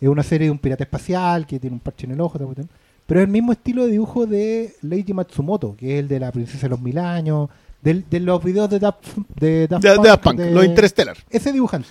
es 0.00 0.08
una 0.08 0.22
serie 0.22 0.46
de 0.46 0.50
un 0.50 0.58
pirata 0.58 0.84
espacial 0.84 1.46
que 1.46 1.60
tiene 1.60 1.74
un 1.74 1.80
parche 1.80 2.06
en 2.06 2.12
el 2.12 2.20
ojo, 2.20 2.38
pero 3.06 3.20
es 3.20 3.26
el 3.26 3.30
mismo 3.32 3.52
estilo 3.52 3.84
de 3.84 3.92
dibujo 3.92 4.26
de 4.26 4.74
Leiji 4.82 5.12
Matsumoto, 5.12 5.76
que 5.76 5.94
es 5.94 6.00
el 6.00 6.08
de 6.08 6.20
la 6.20 6.32
princesa 6.32 6.62
de 6.62 6.70
los 6.70 6.80
mil 6.80 6.98
años, 6.98 7.48
del- 7.82 8.04
de 8.08 8.20
los 8.20 8.42
videos 8.42 8.68
de 8.70 8.78
Daft, 8.78 9.04
de 9.38 9.66
Daft 9.68 9.82
De, 9.84 9.90
de 9.90 9.96
Daft 9.96 10.22
Punk, 10.22 10.36
de- 10.38 10.50
lo 10.52 10.64
Interstellar. 10.64 11.16
Ese 11.28 11.52
dibujante. 11.52 11.88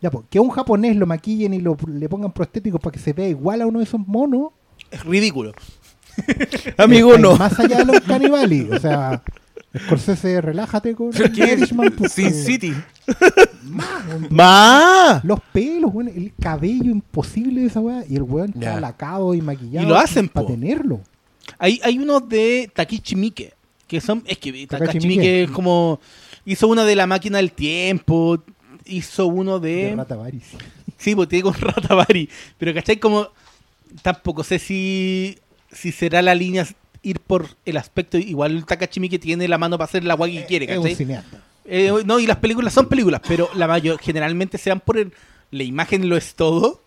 Ya, 0.00 0.10
pues, 0.10 0.24
que 0.28 0.38
a 0.38 0.40
un 0.42 0.50
japonés 0.50 0.96
lo 0.96 1.06
maquillen 1.06 1.54
y 1.54 1.60
lo, 1.60 1.76
le 1.86 2.08
pongan 2.08 2.32
prostéticos 2.32 2.80
para 2.80 2.92
que 2.92 2.98
se 2.98 3.12
vea 3.12 3.28
igual 3.28 3.62
a 3.62 3.66
uno 3.66 3.78
de 3.78 3.84
esos 3.84 4.00
monos. 4.06 4.50
Es 4.90 5.04
ridículo. 5.04 5.52
Amigo, 6.76 7.16
no. 7.18 7.36
Más 7.36 7.58
allá 7.58 7.78
de 7.78 7.84
los 7.84 8.00
canibali. 8.00 8.68
O 8.70 8.78
sea, 8.78 9.22
Scorsese, 9.76 10.40
relájate 10.40 10.94
con 10.94 11.10
Irishman, 11.16 11.92
porque- 11.92 12.08
Sin 12.10 12.32
City. 12.34 12.74
¡Ma! 14.30 15.20
Los 15.24 15.40
pelos, 15.52 15.90
weón, 15.94 16.08
el 16.08 16.32
cabello 16.40 16.90
imposible 16.90 17.62
de 17.62 17.66
esa 17.68 17.80
weá. 17.80 18.04
Y 18.08 18.16
el 18.16 18.22
weón 18.22 18.50
está 18.50 18.60
Ya. 18.74 18.80
lacado 18.80 19.34
y 19.34 19.40
maquillado. 19.42 19.86
Y 19.86 19.88
lo 19.88 19.96
hacen, 19.96 20.28
para 20.28 20.46
po. 20.46 20.52
tenerlo. 20.52 21.00
Hay, 21.58 21.80
hay 21.82 21.98
unos 21.98 22.28
de 22.28 22.70
Takichi 22.74 23.16
Miike, 23.16 23.52
que 23.86 24.00
son, 24.00 24.22
es 24.26 24.38
que 24.38 24.52
Takashi 24.66 24.86
Takichi 24.86 25.06
Miike. 25.06 25.20
Miike 25.22 25.42
es 25.44 25.50
como, 25.50 26.00
hizo 26.44 26.68
uno 26.68 26.84
de 26.84 26.96
la 26.96 27.06
máquina 27.06 27.38
del 27.38 27.52
tiempo, 27.52 28.42
hizo 28.84 29.26
uno 29.26 29.58
De 29.58 29.86
de... 29.90 29.96
Rata 29.96 30.16
Varis. 30.16 30.44
Sí, 30.98 31.14
pues 31.14 31.28
tiene 31.28 31.42
con 31.44 31.54
Ratavari. 31.60 32.28
Pero 32.58 32.74
¿cachai? 32.74 32.98
Como 32.98 33.28
tampoco 34.02 34.44
sé 34.44 34.58
si, 34.58 35.38
si 35.70 35.92
será 35.92 36.22
la 36.22 36.34
línea 36.34 36.66
ir 37.02 37.20
por 37.20 37.46
el 37.64 37.76
aspecto. 37.76 38.16
Igual 38.18 38.64
Takashi 38.64 39.00
Miike 39.00 39.18
tiene 39.18 39.48
la 39.48 39.58
mano 39.58 39.76
para 39.78 39.86
hacer 39.86 40.04
la 40.04 40.14
guay 40.14 40.38
que 40.38 40.44
quiere, 40.46 40.72
Es 40.72 40.78
un 40.78 40.88
cineasta. 40.94 41.38
Eh, 41.64 41.92
no, 42.04 42.18
y 42.18 42.26
las 42.26 42.38
películas 42.38 42.72
son 42.72 42.86
películas, 42.86 43.20
pero 43.26 43.48
la 43.54 43.66
mayor 43.68 43.98
generalmente 44.00 44.58
se 44.58 44.70
van 44.70 44.80
por 44.80 44.98
el, 44.98 45.12
la 45.50 45.62
imagen 45.62 46.08
lo 46.08 46.16
es 46.16 46.34
todo. 46.34 46.80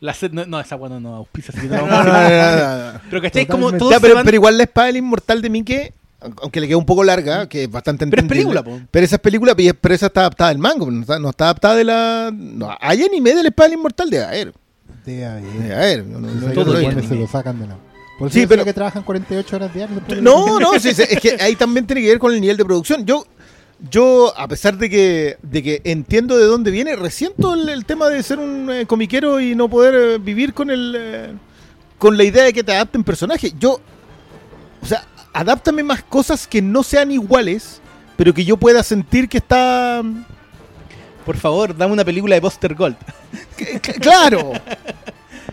La 0.00 0.12
se- 0.14 0.28
no, 0.28 0.44
no, 0.46 0.60
esa 0.60 0.76
bueno 0.76 1.00
no 1.00 1.14
auspicia, 1.16 1.54
así 1.56 1.68
que 1.68 1.74
no 1.74 1.76
No, 1.86 1.86
vamos 1.86 2.06
no, 2.06 2.12
a- 2.12 2.28
no, 2.28 2.56
no, 2.86 2.92
no. 2.92 3.00
Pero 3.10 3.22
¿cachai? 3.22 3.46
Como 3.46 3.72
todos 3.72 3.90
Ya, 3.92 3.96
se 3.96 4.02
pero, 4.02 4.14
van- 4.14 4.24
pero 4.24 4.34
igual 4.36 4.56
la 4.58 4.64
espada 4.64 4.86
del 4.88 4.98
inmortal 4.98 5.40
de 5.42 5.50
Mike, 5.50 5.92
aunque 6.42 6.60
le 6.60 6.66
queda 6.68 6.76
un 6.76 6.84
poco 6.86 7.02
larga, 7.04 7.48
que 7.48 7.64
es 7.64 7.70
bastante 7.70 8.06
Pero 8.06 8.22
es 8.22 8.28
película, 8.28 8.62
po. 8.62 8.78
Pero 8.90 9.04
esa 9.04 9.16
es 9.16 9.20
película, 9.22 9.54
y 9.56 9.68
es- 9.68 9.74
pero 9.80 9.94
esa 9.94 10.06
está 10.06 10.20
adaptada 10.20 10.50
del 10.50 10.58
manga, 10.58 10.84
no 10.86 11.00
está, 11.00 11.18
no 11.18 11.30
está 11.30 11.44
adaptada 11.44 11.76
de 11.76 11.84
la... 11.84 12.30
No, 12.34 12.74
hay 12.80 13.02
anime 13.02 13.34
de 13.34 13.42
la 13.42 13.48
espada 13.48 13.68
del 13.68 13.78
inmortal 13.78 14.10
de 14.10 14.24
haber. 14.24 14.52
De 15.04 15.24
haber. 15.26 15.44
De 15.44 15.74
haber. 15.74 16.04
No, 16.06 16.20
no, 16.20 16.28
no, 16.30 16.52
Todo 16.52 16.74
se 17.02 17.14
lo 17.14 17.26
sacan 17.26 17.58
de 17.60 17.66
la. 17.68 17.76
Por 18.18 18.30
Sí, 18.30 18.46
pero- 18.46 18.64
que 18.64 18.72
trabajan 18.72 19.02
48 19.02 19.56
horas 19.56 19.74
diarias. 19.74 20.00
No, 20.22 20.58
no, 20.58 20.72
sí, 20.80 20.94
sí, 20.94 21.02
es 21.08 21.20
que 21.20 21.36
ahí 21.40 21.54
también 21.56 21.86
tiene 21.86 22.02
que 22.02 22.08
ver 22.08 22.18
con 22.18 22.32
el 22.32 22.40
nivel 22.40 22.56
de 22.56 22.64
producción. 22.64 23.04
Yo, 23.04 23.26
yo 23.90 24.32
a 24.36 24.48
pesar 24.48 24.78
de 24.78 24.88
que, 24.88 25.36
de 25.42 25.62
que 25.62 25.80
entiendo 25.84 26.36
de 26.38 26.46
dónde 26.46 26.70
viene, 26.70 26.96
resiento 26.96 27.54
el, 27.54 27.68
el 27.68 27.84
tema 27.84 28.08
de 28.08 28.22
ser 28.22 28.38
un 28.38 28.70
eh, 28.70 28.86
comiquero 28.86 29.38
y 29.40 29.54
no 29.54 29.68
poder 29.68 29.94
eh, 29.94 30.18
vivir 30.18 30.54
con 30.54 30.70
el 30.70 30.94
eh, 30.96 31.32
con 31.98 32.16
la 32.16 32.24
idea 32.24 32.44
de 32.44 32.52
que 32.52 32.64
te 32.64 32.72
adapten 32.72 33.04
personajes. 33.04 33.52
Yo, 33.58 33.80
o 34.82 34.86
sea, 34.86 35.04
adáptame 35.32 35.82
más 35.82 36.02
cosas 36.02 36.46
que 36.46 36.62
no 36.62 36.82
sean 36.82 37.10
iguales, 37.10 37.80
pero 38.16 38.32
que 38.32 38.44
yo 38.46 38.56
pueda 38.56 38.82
sentir 38.82 39.28
que 39.28 39.38
está 39.38 40.02
Por 41.26 41.36
favor, 41.36 41.76
dame 41.76 41.92
una 41.92 42.04
película 42.04 42.34
de 42.34 42.40
Buster 42.40 42.74
Gold. 42.74 42.96
Claro. 44.00 44.52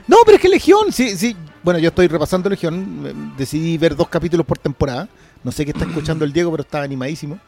No, 0.06 0.18
pero 0.26 0.36
es 0.36 0.42
que 0.42 0.50
Legión, 0.50 0.92
sí, 0.92 1.16
sí. 1.16 1.34
Bueno, 1.64 1.80
yo 1.80 1.90
estoy 1.90 2.08
repasando 2.08 2.50
Legión. 2.50 3.04
eh, 3.06 3.14
Decidí 3.38 3.78
ver 3.78 3.96
dos 3.96 4.10
capítulos 4.10 4.46
por 4.46 4.58
temporada. 4.58 5.08
No 5.44 5.52
sé 5.52 5.66
qué 5.66 5.72
está 5.72 5.86
escuchando 5.86 6.24
el 6.26 6.34
Diego, 6.34 6.52
pero 6.52 6.64
está 6.64 6.82
animadísimo. 6.82 7.40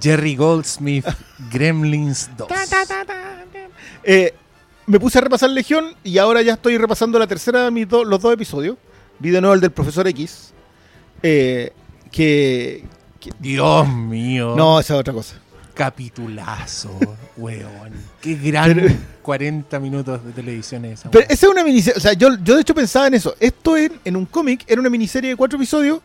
Jerry 0.00 0.36
Goldsmith, 0.36 1.06
Gremlins 1.52 2.28
2. 2.36 2.48
Eh, 4.02 4.34
me 4.86 5.00
puse 5.00 5.18
a 5.18 5.20
repasar 5.22 5.50
Legión 5.50 5.94
y 6.02 6.18
ahora 6.18 6.42
ya 6.42 6.54
estoy 6.54 6.76
repasando 6.76 7.18
la 7.18 7.26
tercera 7.26 7.64
de 7.64 7.70
mis 7.70 7.88
do- 7.88 8.04
los 8.04 8.20
dos 8.20 8.32
episodios. 8.34 8.76
Vi 9.18 9.30
de 9.30 9.40
nuevo 9.40 9.54
el 9.54 9.60
del 9.60 9.70
Profesor 9.70 10.06
X. 10.08 10.52
eh, 11.22 11.72
que. 12.10 12.84
que- 13.20 13.30
Dios 13.38 13.88
mío. 13.88 14.54
no, 14.56 14.78
esa 14.80 14.94
es 14.94 15.00
otra 15.00 15.12
cosa. 15.14 15.36
Capitulazo, 15.74 16.98
weón. 17.36 17.92
Qué 18.20 18.34
gran 18.36 19.06
40 19.22 19.80
minutos 19.80 20.24
de 20.24 20.32
televisión 20.32 20.84
es 20.84 21.00
esa. 21.00 21.10
Pero 21.10 21.24
esa 21.24 21.46
es 21.46 21.52
una 21.52 21.64
miniserie. 21.64 21.98
O 21.98 22.00
sea, 22.00 22.12
yo, 22.12 22.28
yo 22.42 22.54
de 22.54 22.62
hecho 22.62 22.74
pensaba 22.74 23.08
en 23.08 23.14
eso. 23.14 23.34
Esto 23.40 23.76
en, 23.76 24.00
en 24.04 24.16
un 24.16 24.26
cómic 24.26 24.64
era 24.66 24.80
una 24.80 24.90
miniserie 24.90 25.30
de 25.30 25.36
cuatro 25.36 25.58
episodios 25.58 26.00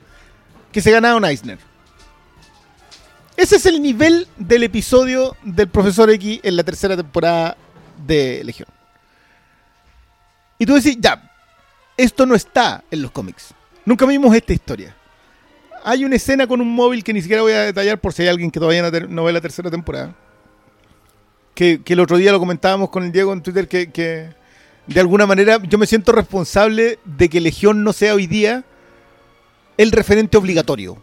que 0.72 0.82
se 0.82 0.92
ganaba 0.92 1.16
un 1.16 1.26
Eisner. 1.26 1.60
Ese 3.38 3.56
es 3.56 3.66
el 3.66 3.82
nivel 3.82 4.28
del 4.38 4.64
episodio 4.64 5.38
del 5.44 5.70
Profesor 5.70 6.10
X 6.10 6.42
en 6.44 6.56
la 6.58 6.64
tercera 6.64 6.98
temporada 6.98 7.56
de 8.06 8.44
Legión. 8.44 8.68
Y 10.58 10.66
tú 10.66 10.74
decís, 10.74 10.98
ya, 11.00 11.32
esto 11.96 12.26
no 12.26 12.36
está 12.36 12.84
en 12.92 13.02
los 13.02 13.12
cómics. 13.12 13.54
Nunca 13.86 14.06
vimos 14.06 14.36
esta 14.36 14.52
historia. 14.52 14.94
Hay 15.90 16.06
una 16.06 16.18
escena 16.18 16.46
con 16.46 16.62
un 16.62 16.72
móvil 16.72 17.04
que 17.04 17.14
ni 17.14 17.22
siquiera 17.22 17.42
voy 17.42 17.54
a 17.54 17.62
detallar 17.62 18.00
por 18.00 18.14
si 18.14 18.22
hay 18.22 18.28
alguien 18.28 18.52
que 18.52 18.60
todavía 18.60 18.82
no, 18.84 18.92
ter- 18.92 19.10
no 19.10 19.24
ve 19.24 19.32
la 19.34 19.42
tercera 19.42 19.72
temporada. 19.72 20.14
Que, 21.56 21.82
que 21.84 21.94
el 21.94 22.00
otro 22.00 22.18
día 22.18 22.32
lo 22.32 22.40
comentábamos 22.40 22.90
con 22.90 23.04
el 23.04 23.12
Diego 23.12 23.34
en 23.34 23.42
Twitter 23.42 23.68
que, 23.68 23.90
que 23.92 24.30
de 24.88 25.00
alguna 25.00 25.26
manera 25.26 25.60
yo 25.64 25.78
me 25.78 25.88
siento 25.88 26.12
responsable 26.12 27.00
de 27.06 27.28
que 27.30 27.42
Legión 27.42 27.84
no 27.84 27.92
sea 27.92 28.14
hoy 28.14 28.28
día 28.28 28.64
el 29.78 29.92
referente 29.92 30.38
obligatorio. 30.38 31.02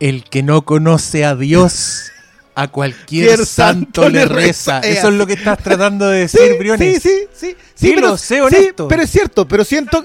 El 0.00 0.24
que 0.24 0.42
no 0.42 0.62
conoce 0.62 1.24
a 1.24 1.36
Dios, 1.36 2.10
a 2.54 2.68
cualquier 2.68 3.46
santo, 3.46 4.08
le 4.08 4.24
reza. 4.24 4.80
Es 4.80 4.98
Eso 4.98 5.08
es 5.08 5.14
lo 5.14 5.26
que 5.26 5.34
estás 5.34 5.58
tratando 5.62 6.08
de 6.08 6.20
decir, 6.20 6.56
Briones. 6.58 7.02
sí, 7.02 7.26
sí, 7.32 7.56
sí, 7.74 7.86
Dilo, 7.88 8.00
pero, 8.02 8.16
sé 8.16 8.40
honesto. 8.42 8.88
pero 8.88 9.02
es 9.02 9.10
cierto, 9.10 9.46
pero 9.46 9.64
siento 9.64 10.04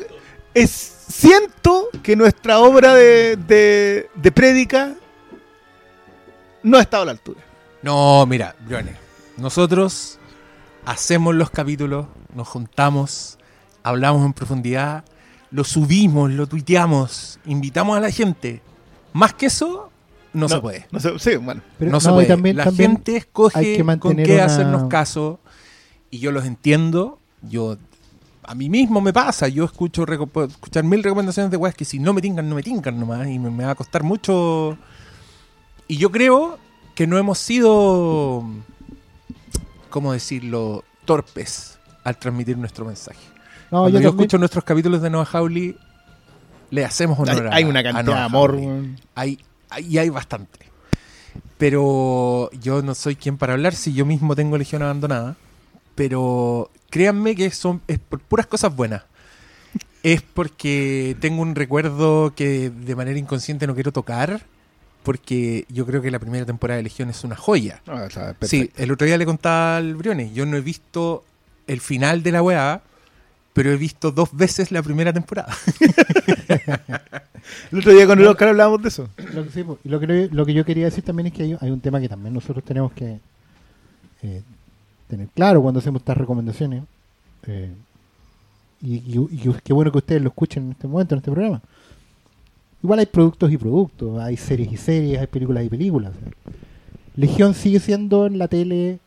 es 0.53 0.91
siento 1.07 1.89
que 2.03 2.15
nuestra 2.15 2.59
obra 2.59 2.93
de, 2.93 3.35
de, 3.37 4.09
de 4.15 4.31
prédica 4.31 4.93
no 6.63 6.77
ha 6.77 6.81
estado 6.81 7.03
a 7.03 7.05
la 7.07 7.11
altura. 7.11 7.41
No, 7.81 8.25
mira, 8.25 8.55
Briones. 8.65 8.95
Nosotros 9.37 10.17
hacemos 10.85 11.35
los 11.35 11.49
capítulos, 11.49 12.07
nos 12.33 12.47
juntamos, 12.47 13.37
hablamos 13.83 14.25
en 14.25 14.33
profundidad, 14.33 15.03
lo 15.51 15.63
subimos, 15.63 16.31
lo 16.31 16.47
tuiteamos, 16.47 17.39
invitamos 17.45 17.97
a 17.97 17.99
la 17.99 18.09
gente. 18.11 18.61
Más 19.13 19.33
que 19.33 19.45
eso, 19.47 19.89
no, 20.33 20.49
se 20.49 20.59
puede. 20.59 20.87
No 20.91 20.99
se- 20.99 21.17
sí, 21.19 21.35
bueno. 21.37 21.61
Pero- 21.77 21.91
no, 21.91 21.99
se 21.99 22.07
no, 22.07 22.15
puede. 22.15 22.27
también- 22.27 22.57
la 22.57 22.63
también 22.65 22.91
gente 22.91 23.17
escoge 23.17 23.59
hay 23.59 23.77
que 23.77 23.97
con 23.99 24.15
qué 24.17 24.33
una- 24.35 24.45
hacernos 24.45 24.89
caso 24.89 25.39
y 26.09 26.19
yo 26.19 26.31
los 26.31 26.45
entiendo. 26.45 27.19
Yo 27.41 27.77
a 28.47 28.55
mí 28.55 28.69
mismo 28.69 29.01
me 29.01 29.11
pasa, 29.11 29.47
yo 29.47 29.65
escucho 29.65 30.05
puedo 30.27 30.47
escuchar 30.47 30.83
mil 30.83 31.03
recomendaciones 31.03 31.51
de 31.51 31.57
weas 31.57 31.75
que 31.75 31.85
si 31.85 31.99
no 31.99 32.13
me 32.13 32.21
tincan, 32.21 32.47
no 32.47 32.55
me 32.55 32.63
tincan 32.63 32.99
nomás 32.99 33.27
y 33.27 33.39
me, 33.39 33.49
me 33.49 33.65
va 33.65 33.71
a 33.71 33.75
costar 33.75 34.03
mucho. 34.03 34.77
Y 35.87 35.97
yo 35.97 36.11
creo 36.11 36.57
que 36.95 37.07
no 37.07 37.17
hemos 37.17 37.37
sido, 37.37 38.43
¿cómo 39.89 40.13
decirlo?, 40.13 40.83
torpes 41.05 41.77
al 42.03 42.17
transmitir 42.17 42.57
nuestro 42.57 42.85
mensaje. 42.85 43.19
No, 43.71 43.81
Cuando 43.81 43.99
yo, 43.99 44.09
escucho 44.09 44.37
nuestros 44.37 44.63
capítulos 44.63 45.01
de 45.01 45.09
Noah 45.09 45.27
Hawley, 45.31 45.77
le 46.69 46.85
hacemos 46.85 47.17
Hay, 47.19 47.37
honor 47.37 47.47
a 47.47 47.55
hay 47.55 47.63
una 47.63 47.79
a 47.79 47.83
cantidad 47.83 48.15
de 48.15 48.21
amor. 48.21 48.57
Hay, 49.15 49.39
hay, 49.69 49.85
y 49.87 49.97
hay 49.97 50.09
bastante. 50.09 50.59
Pero 51.57 52.49
yo 52.61 52.81
no 52.81 52.95
soy 52.95 53.15
quien 53.15 53.37
para 53.37 53.53
hablar 53.53 53.73
si 53.75 53.93
yo 53.93 54.05
mismo 54.05 54.35
tengo 54.35 54.57
Legión 54.57 54.81
abandonada. 54.81 55.35
Pero 55.95 56.69
créanme 56.89 57.35
que 57.35 57.49
son 57.51 57.81
es 57.87 57.99
por 57.99 58.19
puras 58.19 58.45
cosas 58.47 58.75
buenas. 58.75 59.03
Es 60.03 60.21
porque 60.21 61.15
tengo 61.19 61.41
un 61.41 61.55
recuerdo 61.55 62.33
que 62.35 62.69
de 62.69 62.95
manera 62.95 63.17
inconsciente 63.17 63.65
no 63.67 63.73
quiero 63.73 63.91
tocar. 63.91 64.41
Porque 65.03 65.65
yo 65.69 65.85
creo 65.85 66.01
que 66.01 66.09
la 66.09 66.17
primera 66.17 66.45
temporada 66.45 66.77
de 66.77 66.83
Legión 66.83 67.09
es 67.11 67.23
una 67.23 67.35
joya. 67.35 67.81
Sea, 68.09 68.35
Sí, 68.41 68.71
el 68.75 68.91
otro 68.91 69.05
día 69.05 69.17
le 69.17 69.25
contaba 69.25 69.77
al 69.77 69.95
Briones, 69.95 70.33
yo 70.33 70.47
no 70.47 70.57
he 70.57 70.61
visto 70.61 71.23
el 71.67 71.79
final 71.79 72.23
de 72.23 72.31
la 72.31 72.41
weá 72.41 72.81
pero 73.55 73.71
he 73.71 73.77
visto 73.77 74.11
dos 74.11 74.35
veces 74.35 74.69
la 74.69 74.83
primera 74.83 75.13
temporada. 75.13 75.55
El 77.71 77.79
otro 77.79 77.93
día 77.93 78.05
con 78.05 78.19
el 78.19 78.27
Oscar 78.27 78.49
hablábamos 78.49 78.81
de 78.81 78.89
eso. 78.89 79.07
Lo 79.33 79.45
que, 79.45 79.51
sí, 79.51 79.63
lo 79.83 79.99
que, 79.99 80.29
lo 80.29 80.45
que 80.45 80.53
yo 80.53 80.65
quería 80.65 80.85
decir 80.85 81.05
también 81.05 81.27
es 81.27 81.33
que 81.33 81.43
hay, 81.43 81.57
hay 81.61 81.69
un 81.69 81.79
tema 81.79 82.01
que 82.01 82.09
también 82.09 82.33
nosotros 82.33 82.65
tenemos 82.65 82.91
que 82.91 83.19
eh, 84.23 84.41
tener 85.07 85.27
claro 85.29 85.61
cuando 85.61 85.79
hacemos 85.79 86.01
estas 86.01 86.17
recomendaciones. 86.17 86.83
eh, 87.47 87.71
y, 88.81 88.95
y- 88.95 89.27
y 89.31 89.53
qué 89.63 89.73
bueno 89.73 89.91
que 89.91 89.97
ustedes 89.99 90.21
lo 90.21 90.29
escuchen 90.29 90.63
en 90.65 90.71
este 90.71 90.87
momento, 90.87 91.15
en 91.15 91.19
este 91.19 91.31
programa. 91.31 91.61
Igual 92.83 92.99
hay 92.99 93.05
productos 93.07 93.51
y 93.51 93.57
productos, 93.57 94.19
hay 94.19 94.37
series 94.37 94.71
y 94.71 94.77
series, 94.77 95.19
hay 95.19 95.27
películas 95.27 95.63
y 95.65 95.69
películas. 95.69 96.11
Legión 97.15 97.53
sigue 97.53 97.79
siendo 97.79 98.25
en 98.27 98.37
la 98.37 98.47
tele 98.47 98.99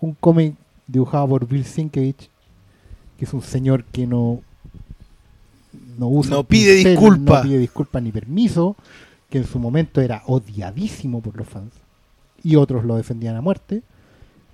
un 0.00 0.14
cómic 0.14 0.54
dibujado 0.86 1.28
por 1.28 1.46
Bill 1.46 1.64
Sienkiewicz, 1.64 2.28
que 3.18 3.24
es 3.24 3.32
un 3.34 3.42
señor 3.42 3.84
que 3.84 4.06
no 4.06 4.40
no 5.98 6.08
usa 6.08 6.36
No 6.36 6.44
pide 6.44 6.74
pincel, 6.76 6.92
disculpa. 6.92 7.36
no 7.38 7.42
pide 7.42 7.58
disculpas 7.58 8.02
ni 8.02 8.12
permiso, 8.12 8.76
que 9.30 9.38
en 9.38 9.46
su 9.46 9.58
momento 9.58 10.00
era 10.00 10.22
odiadísimo 10.26 11.20
por 11.20 11.36
los 11.36 11.48
fans 11.48 11.72
y 12.42 12.54
otros 12.56 12.84
lo 12.84 12.96
defendían 12.96 13.34
a 13.36 13.40
muerte. 13.40 13.82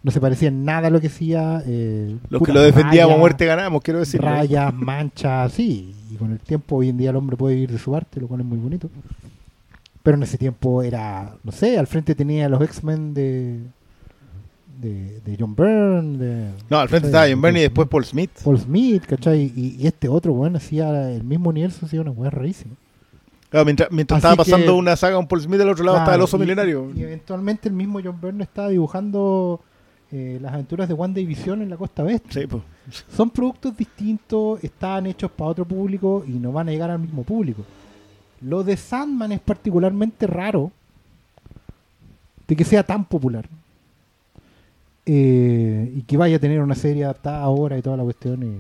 No 0.05 0.11
se 0.13 0.21
parecía 0.21 0.49
en 0.49 0.65
nada 0.65 0.87
a 0.89 0.91
lo 0.91 1.01
que 1.01 1.09
hacía. 1.09 1.63
Eh, 1.67 2.17
Los 2.29 2.43
que 2.43 2.53
lo 2.53 2.61
defendíamos 2.63 3.17
a 3.17 3.19
muerte 3.19 3.47
ganamos, 3.47 3.83
quiero 3.83 3.99
decir. 4.01 4.21
Rayas, 4.21 4.73
manchas, 4.75 5.51
sí. 5.53 5.93
Y 6.13 6.15
con 6.17 6.31
el 6.31 6.39
tiempo, 6.39 6.77
hoy 6.77 6.91
en 6.91 6.99
día 6.99 7.11
el 7.11 7.17
hombre 7.17 7.37
puede 7.37 7.55
vivir 7.57 7.73
de 7.73 7.79
su 7.79 7.97
arte, 7.97 8.21
lo 8.21 8.29
cual 8.29 8.41
es 8.41 8.47
muy 8.47 8.59
bonito. 8.59 8.89
Pero 10.03 10.17
en 10.19 10.23
ese 10.23 10.37
tiempo 10.39 10.83
era, 10.83 11.35
no 11.43 11.51
sé, 11.51 11.79
al 11.79 11.87
frente 11.87 12.15
tenía 12.15 12.45
a 12.47 12.49
los 12.51 12.61
X-Men 12.61 13.15
de, 13.15 13.61
de, 14.81 15.21
de 15.21 15.37
John 15.41 15.55
Byrne. 15.57 16.19
De, 16.19 16.51
No, 16.69 16.79
al 16.81 16.89
frente 16.91 17.09
estaba 17.09 17.27
John 17.29 17.41
Byrne 17.41 17.59
y 17.61 17.63
de- 17.63 17.69
después 17.69 17.89
Paul 17.89 18.05
Smith. 18.05 18.31
Paul 18.45 18.59
Smith, 18.61 19.05
¿cachai? 19.07 19.51
Y, 19.57 19.77
y 19.81 19.87
este 19.87 20.09
otro, 20.11 20.35
bueno, 20.35 20.59
hacía 20.59 21.11
el 21.13 21.25
mismo 21.25 21.49
universo, 21.49 21.87
hacía 21.87 22.03
una 22.03 22.11
weá 22.11 22.31
rarísima. 22.31 22.75
Claro, 23.49 23.65
mientras 23.65 23.91
mientras 23.91 24.19
estaba 24.19 24.35
que- 24.35 24.51
pasando 24.51 24.77
una 24.77 24.97
saga 24.97 25.17
con 25.17 25.27
Paul 25.27 25.41
Smith, 25.41 25.59
del 25.59 25.71
otro 25.71 25.85
lado 25.85 25.97
estaba 25.97 26.17
el 26.17 26.21
oso 26.23 26.37
y- 26.37 26.41
milenario. 26.41 26.91
Y, 26.95 27.03
eventualmente 27.03 27.69
el 27.71 27.75
mismo 27.75 28.01
John 28.05 28.21
Byrne 28.21 28.45
estaba 28.45 28.69
dibujando 28.69 29.61
eh, 30.13 30.39
las 30.41 30.53
aventuras 30.53 30.89
de 30.89 30.95
One 30.95 31.15
Division 31.15 31.63
en 31.63 31.71
la 31.71 31.77
costa 31.77 32.03
oeste. 32.05 32.41
Sí, 32.43 32.47
pues. 32.47 32.63
Son 33.15 33.31
productos 33.31 33.77
distintos, 33.77 34.63
están 34.63 35.07
hechos 35.07 35.31
para 35.31 35.51
otro 35.51 35.65
público 35.65 36.25
y 36.27 36.33
no 36.33 36.53
van 36.53 36.69
a 36.69 36.73
llegar 36.73 36.91
al 36.91 36.99
mismo 36.99 37.23
público. 37.23 37.65
Lo 38.41 38.63
de 38.63 38.77
Sandman 38.77 39.33
es 39.33 39.41
particularmente 39.41 40.27
raro 40.27 40.71
de 42.47 42.57
que 42.57 42.65
sea 42.65 42.83
tan 42.83 43.05
popular. 43.05 43.49
Eh, 45.07 45.93
y 45.97 46.03
que 46.03 46.17
vaya 46.17 46.37
a 46.37 46.39
tener 46.39 46.61
una 46.61 46.75
serie 46.75 47.05
adaptada 47.05 47.41
ahora 47.43 47.77
y 47.77 47.83
toda 47.83 47.97
la 47.97 48.05
cuestión. 48.05 48.43
eh. 48.43 48.59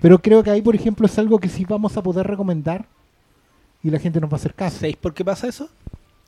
Pero 0.00 0.20
creo 0.20 0.42
que 0.42 0.50
ahí, 0.50 0.60
por 0.60 0.74
ejemplo, 0.74 1.06
es 1.06 1.18
algo 1.18 1.38
que 1.38 1.48
sí 1.48 1.64
vamos 1.64 1.96
a 1.96 2.02
poder 2.02 2.26
recomendar 2.26 2.86
y 3.82 3.90
la 3.90 3.98
gente 3.98 4.20
nos 4.20 4.30
va 4.30 4.34
a 4.34 4.36
hacer 4.36 4.54
caso. 4.54 4.76
¿Sabéis 4.76 4.96
por 4.96 5.14
qué 5.14 5.24
pasa 5.24 5.48
eso? 5.48 5.68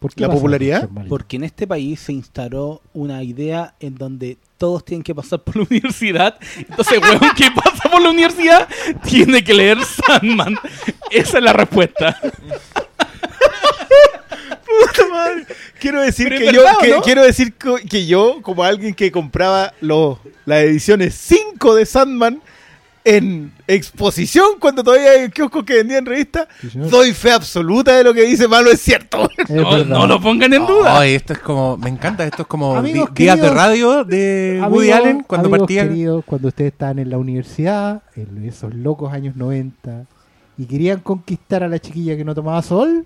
¿Por 0.05 0.15
qué 0.15 0.21
¿La 0.21 0.29
popularidad? 0.31 0.87
Porque 1.09 1.37
en 1.37 1.45
este 1.45 1.67
país 1.67 1.99
se 1.99 2.13
instaló 2.13 2.83
una 2.93 3.23
idea 3.23 3.75
en 3.81 3.95
donde 3.95 4.37
todos 4.59 4.85
tienen 4.85 5.03
que 5.03 5.15
pasar 5.15 5.43
por 5.43 5.57
la 5.57 5.63
universidad. 5.71 6.39
Entonces, 6.59 7.01
weón 7.01 7.21
que 7.35 7.51
pasa 7.51 7.89
por 7.91 8.03
la 8.03 8.11
universidad 8.11 8.69
tiene 9.03 9.43
que 9.43 9.55
leer 9.55 9.79
Sandman. 9.83 10.57
Esa 11.11 11.39
es 11.39 11.43
la 11.45 11.55
respuesta. 11.55 12.21
Puta 14.67 15.09
madre. 15.11 15.47
Quiero 15.81 16.03
decir 16.03 16.29
Pero 16.29 16.39
que 16.39 16.53
yo, 16.53 16.63
verdad, 16.65 16.77
¿o 16.77 16.83
que, 16.83 16.91
no? 16.91 17.01
quiero 17.01 17.23
decir 17.23 17.55
que 17.89 18.05
yo, 18.05 18.43
como 18.43 18.63
alguien 18.63 18.93
que 18.93 19.11
compraba 19.11 19.73
los, 19.81 20.19
las 20.45 20.65
ediciones 20.65 21.15
5 21.15 21.77
de 21.77 21.87
Sandman 21.87 22.43
en 23.07 23.53
exposición 23.69 24.47
cuando 24.59 24.83
todavía 24.83 25.11
hay 25.11 25.29
kioscos 25.29 25.63
que 25.65 25.75
vendían 25.75 26.07
revistas, 26.07 26.49
Sí, 26.61 26.71
doy 26.79 27.13
fe 27.13 27.33
absoluta 27.33 27.97
de 27.99 28.03
lo 28.05 28.15
que 28.15 28.23
dice 28.23 28.49
Malo 28.49 28.71
es 28.71 28.81
cierto. 28.81 29.29
Es 29.37 29.51
No, 29.87 30.07
lo 30.07 30.21
pongan 30.21 30.53
en 30.55 30.67
duda. 30.67 30.99
Ay, 31.01 31.15
esto 31.15 31.35
es 31.35 31.39
como, 31.41 31.77
me 31.77 31.91
encanta, 31.91 32.25
esto 32.25 32.43
es 32.43 32.49
como 32.49 32.75
Amigos 32.77 33.11
di- 33.15 33.25
días 33.25 33.39
de 33.41 33.51
radio 33.51 34.05
de 34.05 34.65
Woody 34.71 34.91
Allen 34.93 35.23
cuando 35.27 35.49
amigos 35.49 35.61
partía. 35.67 35.83
queridos, 35.87 36.25
cuando 36.25 36.49
ustedes 36.49 36.73
estaban 36.73 36.99
en 36.99 37.11
la 37.11 37.19
universidad, 37.19 38.03
en 38.17 38.45
esos 38.49 38.73
locos 38.75 39.13
años 39.13 39.37
90, 39.37 40.07
y 40.57 40.65
querían 40.65 41.01
conquistar 41.01 41.63
a 41.63 41.69
la 41.69 41.79
chiquilla 41.79 42.17
que 42.17 42.25
no 42.25 42.35
tomaba 42.35 42.63
sol, 42.63 43.05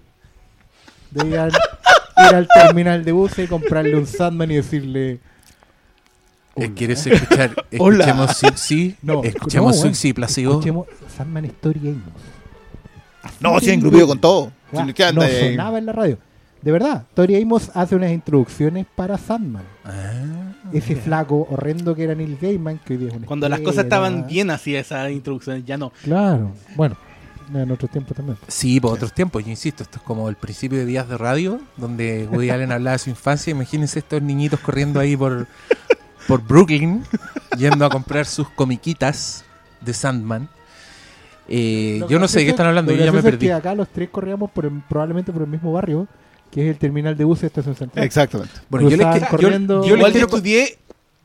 debían 1.11 1.49
ir 2.29 2.35
al 2.37 2.47
terminal 2.55 3.05
de 3.05 3.13
buses 3.13 3.47
y 3.47 3.49
comprarle 3.49 3.97
un 3.97 4.07
Sandman 4.07 4.51
y 4.51 4.57
decirle... 4.57 5.19
Eh, 6.59 6.65
"Hola". 6.67 6.75
¿Quieres 6.75 7.07
escuchar? 7.07 7.65
Hola. 7.79 8.05
Escuchemos 8.05 8.37
Sixi. 8.37 8.97
No, 9.03 9.23
escuchemos 9.23 9.75
no, 9.77 9.81
bueno, 9.83 9.95
Sixi 9.95 10.13
Placebo. 10.13 10.53
Escuchemos 10.53 10.87
Sandman 11.17 11.45
Story 11.47 11.81
Amos. 11.89 13.33
No, 13.41 13.61
si 13.61 13.71
engrupido 13.71 14.07
con 14.07 14.19
todo. 14.21 14.53
Ah, 14.73 14.85
Si 14.87 14.93
¿qué 14.93 15.05
anda 15.05 15.23
no 15.27 15.27
ahí? 15.33 15.51
sonaba 15.51 15.79
en 15.79 15.87
la 15.87 15.93
radio. 15.93 16.19
De 16.63 16.73
verdad, 16.73 17.05
Tori 17.15 17.41
Amos 17.41 17.71
hace 17.75 17.95
unas 17.95 18.11
introducciones 18.11 18.85
para 18.97 19.17
Sandman. 19.17 19.63
Ah, 19.85 20.53
Ese 20.73 20.97
flaco 20.97 21.47
horrendo 21.51 21.95
que 21.95 22.03
era 22.05 22.15
Neil 22.15 22.37
Gaiman, 22.41 22.79
que 22.85 22.95
hoy 22.95 22.99
día 22.99 23.09
es 23.11 23.15
una 23.15 23.27
Cuando 23.27 23.49
las 23.49 23.61
cosas 23.61 23.85
estaban 23.85 24.27
bien 24.27 24.51
así, 24.51 24.75
esas 24.75 25.11
introducciones, 25.13 25.65
ya 25.65 25.77
no. 25.79 25.93
Claro, 26.03 26.51
bueno, 26.75 26.97
en 27.55 27.71
otros 27.71 27.91
tiempos 27.93 28.17
también. 28.17 28.37
Sí, 28.49 28.81
por 28.81 28.93
otros 28.95 29.13
tiempos, 29.15 29.45
yo 29.45 29.51
insisto, 29.51 29.85
esto 29.85 29.99
es 29.99 30.03
como 30.03 30.29
el 30.29 30.35
principio 30.37 30.79
de 30.79 30.85
días 30.85 31.09
de 31.09 31.17
radio, 31.17 31.61
donde 31.77 32.27
Woody 32.31 32.51
Allen 32.51 32.73
hablaba 32.73 32.93
de 32.95 32.99
su 32.99 33.11
infancia. 33.11 33.53
Imagínense 33.53 34.01
estos 34.01 34.21
niñitos 34.21 34.59
corriendo 34.61 34.99
ahí 34.99 35.17
por, 35.17 35.47
por 36.29 36.43
Brooklyn, 36.47 37.03
yendo 37.59 37.85
a 37.85 37.89
comprar 37.91 38.27
sus 38.27 38.49
comiquitas 38.51 39.45
de 39.81 39.93
Sandman. 39.95 40.49
Eh, 41.49 42.03
yo 42.09 42.19
no 42.19 42.29
sé 42.29 42.41
de 42.41 42.45
qué 42.45 42.51
están 42.51 42.67
hablando, 42.67 42.93
lo 42.93 42.99
yo 42.99 43.05
ya 43.07 43.13
me 43.13 43.23
perdí. 43.23 43.47
que 43.47 43.53
acá 43.55 43.75
los 43.75 43.89
tres 43.89 44.11
corríamos 44.11 44.51
por 44.51 44.67
el- 44.67 44.83
probablemente 44.89 45.33
por 45.33 45.43
el 45.43 45.49
mismo 45.49 45.73
barrio, 45.73 46.07
que 46.53 46.63
es 46.65 46.71
el 46.71 46.79
terminal 46.79 47.17
de 47.17 47.25
buses 47.25 47.43
de 47.43 47.47
Estación 47.49 47.75
Central. 47.75 48.05
Exactamente. 48.05 48.53
Bueno, 48.69 48.89
yo 48.91 48.97
les, 48.99 49.07
yo- 49.21 49.27
corriendo- 49.29 49.75
yo 49.83 49.97
les 49.97 49.97
Igual 49.97 50.13
yo 50.13 50.13
quiero 50.13 50.27
estudié 50.27 50.79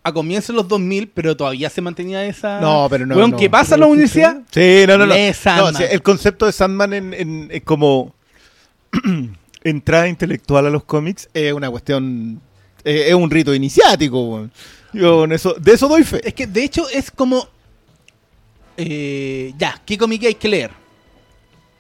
a 0.06 0.12
comienzos 0.14 0.48
de 0.50 0.54
los 0.54 0.68
2000, 0.68 1.10
pero 1.14 1.36
todavía 1.36 1.70
se 1.70 1.82
mantenía 1.82 2.26
esa... 2.26 2.60
No, 2.62 2.88
pero 2.90 3.06
no, 3.06 3.16
Weón, 3.16 3.32
no. 3.32 3.38
¿qué 3.38 3.50
pasa 3.50 3.76
en 3.76 3.82
la 3.82 3.88
universidad? 3.88 4.42
Sí, 4.52 4.84
no, 4.88 4.98
no, 4.98 5.06
no. 5.06 5.14
No, 5.16 5.74
sí, 5.78 5.84
el 5.90 6.02
concepto 6.02 6.46
de 6.46 6.52
Sandman 6.54 6.94
en, 6.94 7.14
en- 7.14 7.48
en 7.52 7.62
como 7.62 8.14
entrada 9.64 10.08
intelectual 10.08 10.68
a 10.68 10.70
los 10.70 10.84
cómics 10.84 11.30
es 11.34 11.54
una 11.54 11.70
cuestión, 11.70 12.42
eh, 12.84 13.06
es 13.08 13.14
un 13.14 13.30
rito 13.30 13.54
iniciático. 13.54 14.22
weón. 14.30 14.52
Yo 14.94 15.24
en 15.26 15.32
eso, 15.32 15.54
de 15.60 15.74
eso 15.74 15.88
doy 15.88 16.04
fe. 16.04 16.22
Es 16.28 16.34
que 16.34 16.48
de 16.48 16.64
hecho 16.64 16.88
es 16.90 17.10
como. 17.12 17.48
eh, 18.78 19.54
ya, 19.58 19.80
¿qué 19.86 19.98
cómic 19.98 20.24
hay 20.24 20.36
que 20.36 20.48
leer? 20.48 20.72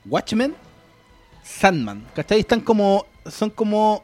Watchmen, 0.05 0.53
Sandman. 1.43 2.05
¿Cachai? 2.15 2.39
Están 2.39 2.61
como. 2.61 3.05
Son 3.29 3.49
como. 3.49 4.03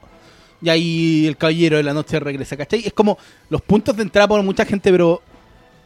Y 0.61 0.69
ahí 0.69 1.25
el 1.25 1.37
caballero 1.37 1.77
de 1.77 1.83
la 1.83 1.93
noche 1.93 2.19
regresa, 2.19 2.57
¿cachai? 2.57 2.85
Es 2.85 2.93
como 2.93 3.17
los 3.49 3.61
puntos 3.61 3.95
de 3.95 4.03
entrada 4.03 4.27
para 4.27 4.41
mucha 4.43 4.65
gente, 4.65 4.91
pero 4.91 5.21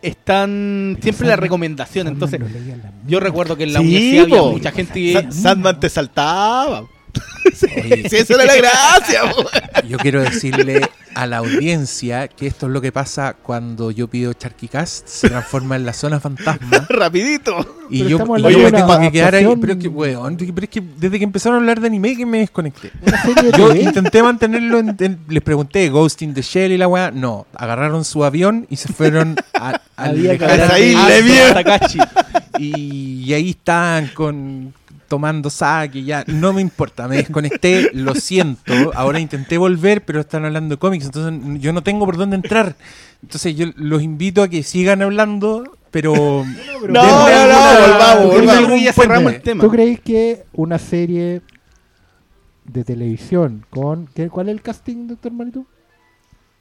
están 0.01 0.93
Pero 0.95 1.03
siempre 1.03 1.27
la 1.27 1.35
Sandman- 1.35 1.39
recomendación. 1.41 2.07
Sandman 2.07 2.29
Entonces, 2.31 2.79
la 2.83 2.91
yo 3.07 3.19
recuerdo 3.19 3.55
que 3.55 3.63
en 3.63 3.73
la 3.73 3.79
Sí, 3.79 3.85
universidad 3.85 4.23
había 4.23 4.41
mucha 4.41 4.71
gente 4.71 4.93
que. 4.93 5.13
Sa- 5.13 5.31
Sandman 5.31 5.79
te 5.79 5.89
saltaba. 5.89 6.87
Oye, 7.83 8.09
Sí, 8.09 8.17
esa 8.17 8.33
era 8.35 8.45
la 8.45 8.55
gracia. 8.55 9.21
Yo 9.87 9.97
quiero 9.97 10.21
decirle 10.21 10.81
a 11.15 11.27
la 11.27 11.37
audiencia 11.37 12.27
que 12.27 12.47
esto 12.47 12.65
es 12.67 12.71
lo 12.71 12.81
que 12.81 12.91
pasa 12.91 13.35
cuando 13.41 13.91
yo 13.91 14.07
pido 14.07 14.33
Charquicast, 14.33 15.07
se 15.07 15.29
transforma 15.29 15.75
en 15.75 15.85
la 15.85 15.93
zona 15.93 16.19
fantasma 16.19 16.85
Rapidito. 16.89 17.85
y 17.91 18.01
Pero 18.03 18.09
yo, 18.37 18.49
y 18.49 18.57
me 18.57 18.71
tengo 18.71 18.99
que 18.99 19.11
quedar 19.11 19.35
ahí. 19.35 19.45
Pero 19.61 19.73
es 19.73 19.79
que, 19.79 19.87
weón, 19.87 20.37
pero 20.37 20.63
es 20.63 20.69
que 20.69 20.81
desde 20.97 21.19
que 21.19 21.23
empezaron 21.25 21.57
a 21.57 21.59
hablar 21.59 21.79
de 21.81 21.87
anime 21.87 22.15
que 22.17 22.25
me 22.25 22.39
desconecté. 22.39 22.91
Yo 23.57 23.75
intenté 23.75 24.23
mantenerlo, 24.23 24.79
en, 24.79 24.95
en- 24.99 25.19
les 25.29 25.43
pregunté, 25.43 25.87
Ghost 25.89 26.21
in 26.23 26.33
the 26.33 26.41
Shell 26.41 26.71
y 26.71 26.77
la 26.77 26.87
weá, 26.87 27.11
no, 27.11 27.45
agarraron 27.55 28.03
su 28.05 28.23
avión 28.25 28.65
y 28.71 28.77
se 28.77 28.91
fueron 28.91 29.35
a, 29.53 29.79
vieron. 30.13 31.53
Takashi. 31.53 31.99
y, 32.57 33.23
y 33.25 33.33
ahí 33.33 33.51
están 33.51 34.07
con 34.15 34.73
tomando 35.13 35.51
saque, 35.51 36.03
ya 36.03 36.23
no 36.25 36.53
me 36.53 36.61
importa, 36.61 37.07
me 37.07 37.17
desconecté, 37.17 37.91
lo 37.93 38.15
siento, 38.15 38.73
ahora 38.95 39.19
intenté 39.19 39.59
volver, 39.59 40.03
pero 40.03 40.21
están 40.21 40.43
hablando 40.43 40.73
de 40.73 40.79
cómics, 40.79 41.05
entonces 41.05 41.61
yo 41.61 41.71
no 41.71 41.83
tengo 41.83 42.03
por 42.07 42.17
dónde 42.17 42.35
entrar. 42.35 42.75
Entonces 43.21 43.55
yo 43.55 43.67
los 43.75 44.01
invito 44.01 44.41
a 44.41 44.47
que 44.47 44.63
sigan 44.63 45.03
hablando, 45.03 45.77
pero 45.91 46.15
No, 46.15 46.45
pero- 46.81 46.93
no, 46.93 47.03
no, 47.03 47.25
alguna- 47.27 47.87
volvamos, 47.87 48.25
volvamos. 48.25 48.57
algún 48.57 48.79
Ya 48.79 48.91
cerramos 48.93 49.33
el 49.33 49.41
tema. 49.43 49.63
¿Tú 49.63 49.69
creéis 49.69 49.99
que 49.99 50.45
una 50.53 50.79
serie 50.79 51.41
de 52.65 52.83
televisión 52.83 53.67
con... 53.69 54.07
¿qué- 54.15 54.29
¿Cuál 54.29 54.49
es 54.49 54.53
el 54.55 54.61
casting, 54.63 55.07
doctor 55.09 55.31
Marito? 55.31 55.65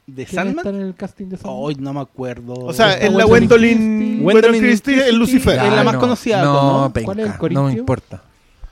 ¿De 0.05 0.27
¿Quién 0.27 0.49
está 0.49 0.63
Sandman? 0.63 0.75
en 0.75 0.87
el 0.89 0.95
casting 0.95 1.27
de 1.27 1.37
Sandman? 1.37 1.55
Hoy 1.59 1.75
no 1.77 1.93
me 1.95 2.01
acuerdo. 2.01 2.55
O 2.55 2.73
sea, 2.73 2.95
es 2.95 3.13
la 3.13 3.25
Gwendolyn, 3.25 4.25
Christie. 4.27 4.61
Christie 4.61 5.09
en 5.09 5.17
Lucifer. 5.19 5.55
es 5.59 5.73
la 5.73 5.81
Ah, 5.81 5.85
más 5.85 5.95
no, 5.95 6.01
conocida, 6.01 6.43
No, 6.43 6.83
¿no? 6.83 6.93
penca, 6.93 7.07
¿Cuál 7.07 7.21
es 7.21 7.27
el 7.41 7.53
no 7.55 7.65
me 7.65 7.73
importa. 7.73 8.23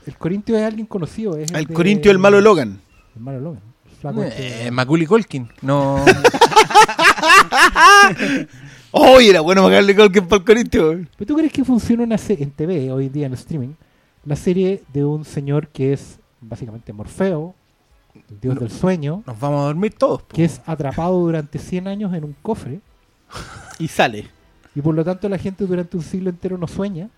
El 0.05 0.17
Corintio 0.17 0.57
es 0.57 0.63
alguien 0.63 0.85
conocido. 0.87 1.37
Es 1.37 1.51
El 1.51 1.65
de- 1.65 1.73
Corintio, 1.73 2.11
el 2.11 2.17
malo 2.19 2.37
de 2.37 2.43
Logan. 2.43 2.79
El 3.15 3.21
malo 3.21 3.39
Logan. 3.39 3.61
El 3.89 3.95
flaco 3.97 4.23
Eh, 4.23 4.27
este- 4.37 4.71
Macaulay 4.71 5.05
Culkin, 5.05 5.47
no. 5.61 6.03
¡Oh, 8.91 9.19
era 9.19 9.41
bueno 9.41 9.63
Macaulay 9.63 9.95
Culkin 9.95 10.27
para 10.27 10.39
el 10.39 10.45
Corinthians! 10.45 11.07
¿Pero 11.17 11.27
tú 11.27 11.35
crees 11.35 11.51
que 11.53 11.63
funciona 11.63 12.03
una 12.03 12.17
serie 12.17 12.43
en 12.43 12.51
TV 12.51 12.91
hoy 12.91 13.05
en 13.07 13.13
día 13.13 13.25
en 13.27 13.33
streaming? 13.33 13.73
La 14.25 14.35
serie 14.35 14.83
de 14.93 15.03
un 15.05 15.23
señor 15.25 15.67
que 15.69 15.93
es 15.93 16.19
básicamente 16.41 16.91
Morfeo, 16.93 17.55
el 18.29 18.39
dios 18.39 18.59
del 18.59 18.69
sueño, 18.71 19.23
Nos 19.25 19.39
vamos 19.39 19.61
a 19.61 19.65
dormir 19.67 19.93
todos. 19.97 20.23
po. 20.23 20.35
que 20.35 20.43
es 20.43 20.61
atrapado 20.65 21.17
durante 21.19 21.57
100 21.59 21.87
años 21.87 22.13
en 22.13 22.25
un 22.25 22.35
cofre 22.41 22.81
Y 23.79 23.87
sale. 23.87 24.27
y 24.75 24.81
por 24.81 24.93
lo 24.93 25.03
tanto 25.05 25.29
la 25.29 25.37
gente 25.37 25.65
durante 25.65 25.95
un 25.97 26.03
siglo 26.03 26.29
entero 26.29 26.57
no 26.57 26.67
sueña. 26.67 27.09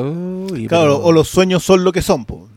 Uy, 0.00 0.66
Claro, 0.66 0.96
pero- 0.98 1.04
o 1.04 1.12
los 1.12 1.28
sueños 1.28 1.62
son 1.62 1.84
lo 1.84 1.92
que 1.92 2.02
son, 2.02 2.24
po. 2.24 2.48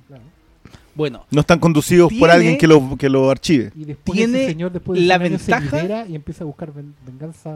Bueno, 0.95 1.25
No 1.29 1.41
están 1.41 1.59
conducidos 1.59 2.09
por 2.17 2.29
alguien 2.31 2.57
que 2.57 2.67
lo, 2.67 2.95
que 2.97 3.09
lo 3.09 3.29
archive. 3.29 3.71
Y 3.75 3.83
después 3.83 4.15
Tiene 4.17 4.43
ese 4.43 4.51
señor 4.53 4.71
después 4.71 4.97
de 4.97 5.05
la 5.05 5.15
100 5.17 5.25
años 5.27 5.41
se 5.41 5.51
ventaja- 5.53 6.05
y 6.07 6.15
empieza 6.15 6.43
a 6.45 6.47
buscar 6.47 6.71
ven- 6.73 6.95
venganza. 7.05 7.49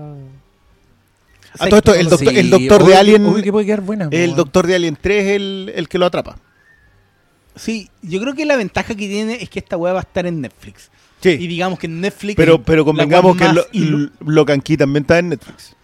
A 1.57 1.67
todo 1.67 1.77
esto, 1.77 1.95
el 1.95 2.09
doctor, 2.09 2.33
Sí, 2.33 2.37
el 2.39 2.49
doctor 2.49 2.85
de 2.85 2.95
Alien, 2.95 3.25
uy, 3.25 3.41
que 3.41 3.51
puede 3.51 3.65
quedar 3.65 3.81
buena. 3.81 4.09
po, 4.09 4.15
el 4.15 4.35
doctor 4.35 4.67
de 4.67 4.75
Alien 4.75 4.97
3 4.99 5.23
es 5.25 5.31
el, 5.37 5.71
el 5.73 5.87
que 5.87 5.97
lo 5.97 6.05
atrapa. 6.05 6.37
sí, 7.55 7.89
yo 8.01 8.19
creo 8.21 8.33
que 8.35 8.45
la 8.45 8.55
ventaja 8.57 8.89
que 8.95 9.07
tiene 9.07 9.41
es 9.41 9.49
que 9.49 9.59
esta 9.59 9.77
weá 9.77 9.93
va 9.93 9.99
a 9.99 10.03
estar 10.03 10.25
en 10.25 10.41
Netflix. 10.41 10.89
Y 11.21 11.23
Sí, 11.23 11.47
digamos 11.47 11.79
que 11.79 11.87
en 11.87 11.99
Netflix. 12.01 12.35
pero, 12.35 12.61
pero 12.61 12.85
convengamos 12.85 13.35
que 13.37 13.45
lo, 13.51 14.09
Locan 14.25 14.61
Key 14.61 14.77
también 14.77 15.03
está 15.03 15.17
en 15.19 15.29
Netflix. 15.29 15.75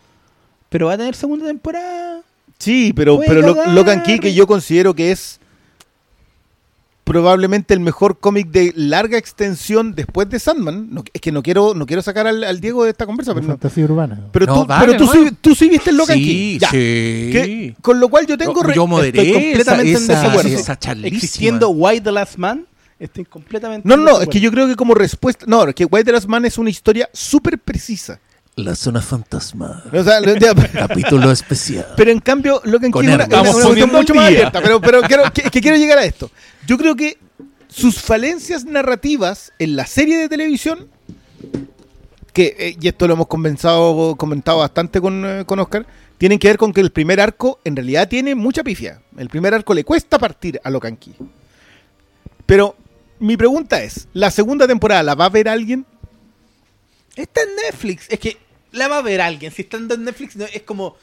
Pero 0.69 0.87
va 0.87 0.93
a 0.93 0.97
tener 0.97 1.15
segunda 1.15 1.45
temporada. 1.47 2.14
Sí, 2.59 2.93
pero, 2.95 3.19
pero 3.25 3.41
Lo-. 3.41 3.65
Locan 3.73 4.03
Key 4.03 4.19
que 4.19 4.33
yo 4.33 4.47
considero 4.47 4.93
que 4.93 5.11
es 5.11 5.39
probablemente 7.03 7.73
el 7.75 7.79
mejor 7.81 8.19
cómic 8.19 8.47
de 8.47 8.73
larga 8.75 9.17
extensión 9.19 9.93
después 9.93 10.27
de 10.29 10.39
Sandman. 10.39 10.87
No, 10.91 11.03
es 11.13 11.21
que 11.21 11.31
no 11.31 11.43
quiero, 11.43 11.75
no 11.75 11.85
quiero 11.85 12.01
sacar 12.01 12.25
al, 12.25 12.43
al 12.43 12.59
Diego 12.59 12.83
de 12.83 12.89
esta 12.91 13.05
conversa, 13.05 13.33
pero, 13.35 13.45
no- 13.45 13.53
fantasía 13.53 13.85
urbana. 13.85 14.27
pero 14.31 14.47
No, 14.47 14.61
tú, 14.61 14.65
dale, 14.67 14.85
pero 14.87 14.97
tú, 14.97 15.11
sí, 15.11 15.31
tú 15.39 15.53
sí 15.53 15.69
viste 15.69 15.91
el 15.91 15.97
Locan 15.97 16.17
Sí, 16.17 16.23
Key. 16.25 16.59
Ya. 16.59 16.69
sí. 16.71 16.77
Que- 16.77 17.75
con 17.81 17.99
lo 17.99 18.09
cual 18.09 18.25
yo 18.25 18.37
tengo... 18.37 18.59
yo, 18.63 18.73
yo 18.73 18.87
moderé 18.87 19.21
estoy 19.21 19.33
completamente 19.33 19.91
esa, 19.91 19.97
en 19.99 20.03
esa, 20.11 20.21
desacuerdo. 20.23 20.49
esa 20.59 20.79
charlísima. 20.79 21.15
Existiendo 21.15 21.69
Why 21.69 22.01
the 22.01 22.11
Last 22.11 22.37
Man, 22.37 22.65
estoy 22.99 23.25
completamente. 23.25 23.87
No, 23.87 23.97
no, 23.97 24.03
no, 24.03 24.21
es 24.21 24.27
que 24.27 24.39
yo 24.39 24.49
creo 24.51 24.67
que 24.67 24.75
como 24.75 24.95
respuesta... 24.95 25.45
No, 25.47 25.67
es 25.67 25.75
que 25.75 25.85
White 25.85 26.05
the 26.05 26.11
Last 26.13 26.27
Man 26.27 26.43
es 26.45 26.57
una 26.57 26.71
historia 26.71 27.07
súper 27.13 27.59
precisa. 27.59 28.19
La 28.55 28.73
zona 28.73 29.01
fantasma. 29.01 29.83
O 29.91 30.03
sea, 30.03 30.19
Capítulo 30.73 31.31
especial. 31.31 31.87
Pero 31.97 32.11
en 32.11 32.19
cambio, 32.19 32.61
lo 32.63 32.79
que 32.79 32.89
Con 32.89 33.07
es 33.07 33.13
una, 33.13 33.25
una- 33.25 33.85
mucho 33.87 34.15
más 34.15 34.27
abierta, 34.27 34.61
pero, 34.61 34.79
pero 34.79 35.01
quiero, 35.01 35.23
que, 35.33 35.41
es 35.41 35.51
que 35.51 35.61
quiero 35.61 35.75
llegar 35.75 35.97
a 35.97 36.05
esto. 36.05 36.31
Yo 36.65 36.77
creo 36.77 36.95
que 36.95 37.17
sus 37.67 37.99
falencias 38.01 38.63
narrativas 38.63 39.51
en 39.59 39.75
la 39.75 39.85
serie 39.85 40.17
de 40.17 40.29
televisión, 40.29 40.87
que, 42.31 42.55
eh, 42.57 42.77
y 42.79 42.87
esto 42.87 43.07
lo 43.07 43.15
hemos 43.15 43.27
comentado, 43.27 44.15
comentado 44.15 44.59
bastante 44.59 45.01
con, 45.01 45.25
eh, 45.25 45.43
con 45.45 45.59
Oscar, 45.59 45.85
tienen 46.17 46.39
que 46.39 46.47
ver 46.47 46.57
con 46.57 46.71
que 46.71 46.79
el 46.79 46.91
primer 46.91 47.19
arco 47.19 47.59
en 47.65 47.75
realidad 47.75 48.07
tiene 48.07 48.35
mucha 48.35 48.63
pifia. 48.63 49.01
El 49.17 49.27
primer 49.27 49.53
arco 49.53 49.73
le 49.73 49.83
cuesta 49.83 50.17
partir 50.17 50.61
a 50.63 50.69
Locan 50.69 50.95
Key. 50.95 51.13
Pero 52.45 52.77
mi 53.19 53.35
pregunta 53.35 53.83
es, 53.83 54.07
¿la 54.13 54.31
segunda 54.31 54.65
temporada 54.65 55.03
la 55.03 55.15
va 55.15 55.25
a 55.25 55.29
ver 55.29 55.49
alguien? 55.49 55.85
Está 57.17 57.41
en 57.41 57.55
Netflix. 57.55 58.05
Es 58.09 58.19
que 58.19 58.44
la 58.75 58.87
va 58.87 58.97
a 58.99 59.01
ver 59.01 59.21
alguien. 59.21 59.51
Si 59.51 59.61
está 59.63 59.77
en 59.77 59.87
Netflix, 60.03 60.35
no- 60.35 60.45
es 60.45 60.61
como. 60.63 60.95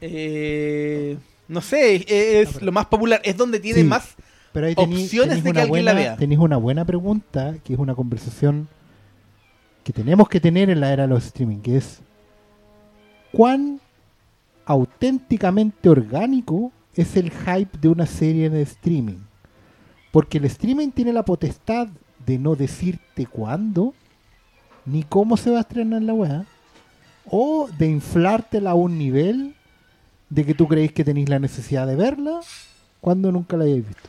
eh, 0.00 1.16
no 1.48 1.60
sé, 1.60 2.04
es, 2.40 2.60
lo 2.62 2.72
más 2.72 2.86
popular. 2.86 3.20
Es 3.24 3.36
donde 3.36 3.60
tiene 3.60 3.80
Sí. 3.80 3.86
más. 3.86 4.14
Pero 4.52 4.66
ahí 4.66 4.74
tení- 4.74 5.02
opciones 5.04 5.42
de 5.42 5.52
que 5.52 5.60
alguien 5.60 5.84
la 5.84 5.92
buena- 5.92 6.08
vea. 6.08 6.16
Tenéis 6.16 6.40
una 6.40 6.56
buena 6.56 6.84
pregunta, 6.84 7.54
que 7.64 7.72
es 7.74 7.78
una 7.78 7.94
conversación 7.94 8.68
que 9.82 9.92
tenemos 9.92 10.28
que 10.28 10.40
tener 10.40 10.70
en 10.70 10.80
la 10.80 10.92
era 10.92 11.02
de 11.04 11.08
los 11.08 11.24
streaming, 11.26 11.58
que 11.58 11.76
es 11.76 12.00
¿cuán 13.32 13.80
auténticamente 14.64 15.88
orgánico 15.88 16.72
es 16.94 17.16
el 17.16 17.30
hype 17.30 17.78
de 17.78 17.88
una 17.88 18.06
serie 18.06 18.48
de 18.50 18.62
streaming? 18.62 19.18
Porque 20.12 20.38
el 20.38 20.44
streaming 20.46 20.90
tiene 20.90 21.12
la 21.12 21.24
potestad 21.24 21.88
de 22.24 22.38
no 22.38 22.54
decirte 22.56 23.26
cuándo, 23.26 23.92
ni 24.86 25.02
cómo 25.02 25.36
se 25.36 25.50
va 25.50 25.58
a 25.58 25.60
estrenar 25.62 26.02
la 26.02 26.14
weá, 26.14 26.44
o 27.30 27.68
de 27.78 27.86
inflártela 27.88 28.70
a 28.70 28.74
un 28.74 28.98
nivel 28.98 29.54
de 30.30 30.44
que 30.44 30.54
tú 30.54 30.66
creéis 30.68 30.92
que 30.92 31.04
tenéis 31.04 31.28
la 31.28 31.38
necesidad 31.38 31.86
de 31.86 31.96
verla 31.96 32.40
cuando 33.00 33.30
nunca 33.30 33.56
la 33.56 33.64
hayáis 33.64 33.86
visto. 33.86 34.08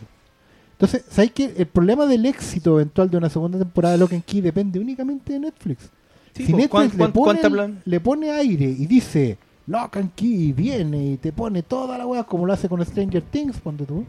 Entonces, 0.73 1.05
¿sabéis 1.09 1.31
que 1.31 1.53
el 1.57 1.67
problema 1.67 2.05
del 2.05 2.25
éxito 2.25 2.75
eventual 2.79 3.09
de 3.09 3.17
una 3.17 3.29
segunda 3.29 3.57
temporada 3.57 3.93
de 3.93 3.99
Lock 3.99 4.13
and 4.13 4.23
Key 4.25 4.41
depende 4.41 4.79
únicamente 4.79 5.33
de 5.33 5.39
Netflix? 5.39 5.89
Sí, 6.33 6.45
si 6.45 6.53
Netflix 6.53 6.69
¿cuán- 6.95 7.81
le, 7.85 7.99
pone, 8.01 8.25
le 8.25 8.31
aire 8.31 8.65
y 8.65 8.85
dice 8.85 9.37
Lock 9.67 9.97
and 9.97 10.11
Key 10.15 10.51
viene 10.51 11.11
y 11.13 11.17
te 11.17 11.31
pone 11.31 11.63
toda 11.63 11.97
la 11.97 12.05
weá 12.05 12.23
como 12.23 12.45
lo 12.45 12.51
hace 12.53 12.67
con 12.67 12.83
Stranger 12.85 13.21
Things, 13.21 13.57
cuando 13.63 13.85
tú. 13.85 14.05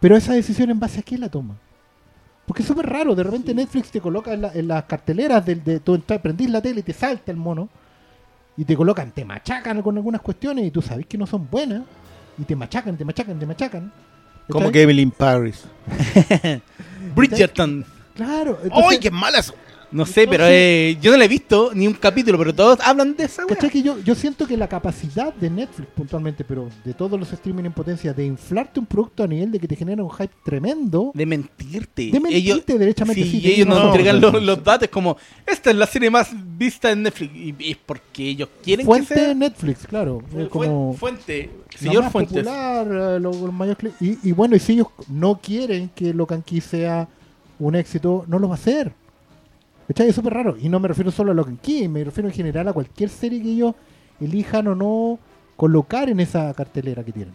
Pero 0.00 0.16
esa 0.16 0.34
decisión 0.34 0.70
en 0.70 0.78
base 0.78 1.00
a 1.00 1.02
qué 1.02 1.16
la 1.16 1.28
toma. 1.28 1.56
Porque 2.48 2.62
es 2.62 2.68
súper 2.68 2.86
raro, 2.86 3.14
de 3.14 3.22
repente 3.22 3.54
Netflix 3.54 3.90
te 3.92 4.00
coloca 4.00 4.32
en, 4.32 4.42
la- 4.42 4.52
en 4.54 4.66
las 4.66 4.84
carteleras 4.84 5.44
del, 5.46 5.62
de 5.62 5.78
tú 5.80 6.00
prendís 6.20 6.50
la 6.50 6.60
tele 6.62 6.80
y 6.80 6.82
te 6.82 6.92
salta 6.94 7.30
el 7.30 7.36
mono 7.36 7.68
y 8.56 8.64
te 8.64 8.74
colocan, 8.74 9.12
te 9.12 9.24
machacan 9.24 9.82
con 9.82 9.96
algunas 9.96 10.20
cuestiones 10.22 10.64
y 10.64 10.70
tú 10.72 10.80
sabes 10.82 11.06
que 11.06 11.16
no 11.18 11.26
son 11.26 11.46
buenas 11.50 11.82
y 12.38 12.42
te 12.44 12.56
machacan, 12.56 12.96
te 12.96 13.04
machacan, 13.04 13.38
te 13.38 13.46
machacan. 13.46 13.92
Como 14.48 14.60
¿Cachai? 14.60 14.72
que 14.72 14.82
Emily 14.82 15.02
in 15.02 15.10
Paris. 15.10 15.64
Bridgerton. 17.14 17.84
Claro, 18.14 18.58
¡Ay, 18.72 18.98
qué 18.98 19.10
malas! 19.10 19.52
No 19.90 20.04
sé, 20.04 20.26
No 20.26 20.30
pero 20.32 20.44
eh, 20.46 20.98
yo 21.00 21.10
no 21.12 21.16
la 21.16 21.24
he 21.24 21.28
visto 21.28 21.70
ni 21.74 21.86
un 21.86 21.94
capítulo, 21.94 22.36
pero 22.36 22.54
todos 22.54 22.78
hablan 22.82 23.16
de 23.16 23.24
esa. 23.24 23.46
¿cachai 23.46 23.70
que 23.70 23.80
yo, 23.82 23.98
yo 24.00 24.14
siento 24.14 24.46
que 24.46 24.56
la 24.56 24.68
capacidad 24.68 25.32
de 25.32 25.48
Netflix 25.48 25.88
puntualmente, 25.94 26.44
pero 26.44 26.68
de 26.84 26.92
todos 26.92 27.18
los 27.18 27.32
streaming 27.32 27.64
en 27.64 27.72
potencia, 27.72 28.12
de 28.12 28.26
inflarte 28.26 28.80
un 28.80 28.86
producto 28.86 29.22
a 29.22 29.26
nivel 29.26 29.50
de 29.50 29.58
que 29.58 29.66
te 29.66 29.76
genera 29.76 30.02
un 30.04 30.10
hype 30.10 30.34
tremendo, 30.44 31.10
De 31.14 31.24
mentirte. 31.24 32.10
de 32.10 32.20
mentirte 32.20 32.76
derechamente. 32.78 33.22
Sí, 33.22 33.30
sí, 33.30 33.40
y 33.42 33.52
ellos 33.52 33.66
nos 33.66 33.76
razón. 33.78 33.88
entregan 33.96 34.20
los, 34.20 34.42
los 34.42 34.62
datos 34.62 34.88
como, 34.88 35.16
esta 35.46 35.70
es 35.70 35.76
la 35.76 35.86
serie 35.86 36.10
más 36.10 36.30
vista 36.58 36.90
en 36.90 37.02
Netflix. 37.04 37.34
Y, 37.34 37.54
es 37.70 37.76
porque 37.86 38.28
ellos 38.28 38.48
quieren 38.62 38.84
Fuente 38.84 39.14
que 39.14 39.20
sea... 39.20 39.34
Netflix, 39.34 39.86
claro. 39.86 40.22
Fu- 40.30 40.40
es 40.40 40.48
como 40.48 40.92
Fuente, 40.94 41.50
señor 41.78 42.10
Fuentes. 42.10 42.36
popular, 42.44 42.86
eh, 43.16 43.20
los 43.20 43.52
mayores 43.54 43.92
y, 44.00 44.18
y 44.28 44.32
bueno, 44.32 44.54
y 44.54 44.58
si 44.58 44.72
ellos 44.74 44.88
no 45.08 45.40
quieren 45.42 45.90
que 45.94 46.12
Locan 46.12 46.42
Key 46.42 46.60
sea 46.60 47.08
un 47.58 47.74
éxito, 47.74 48.24
no 48.28 48.38
lo 48.38 48.48
va 48.48 48.54
a 48.54 48.58
hacer. 48.58 48.92
¿Cachai? 49.88 50.08
Es 50.10 50.14
súper 50.14 50.34
raro. 50.34 50.56
Y 50.60 50.68
no 50.68 50.78
me 50.80 50.88
refiero 50.88 51.10
solo 51.10 51.32
a 51.32 51.34
Locan 51.34 51.56
Key, 51.56 51.88
me 51.88 52.04
refiero 52.04 52.28
en 52.28 52.34
general 52.34 52.68
a 52.68 52.72
cualquier 52.72 53.08
serie 53.08 53.42
que 53.42 53.50
ellos 53.50 53.74
elijan 54.20 54.66
o 54.68 54.74
no 54.74 55.18
colocar 55.56 56.08
en 56.08 56.20
esa 56.20 56.52
cartelera 56.54 57.02
que 57.02 57.12
tienen. 57.12 57.34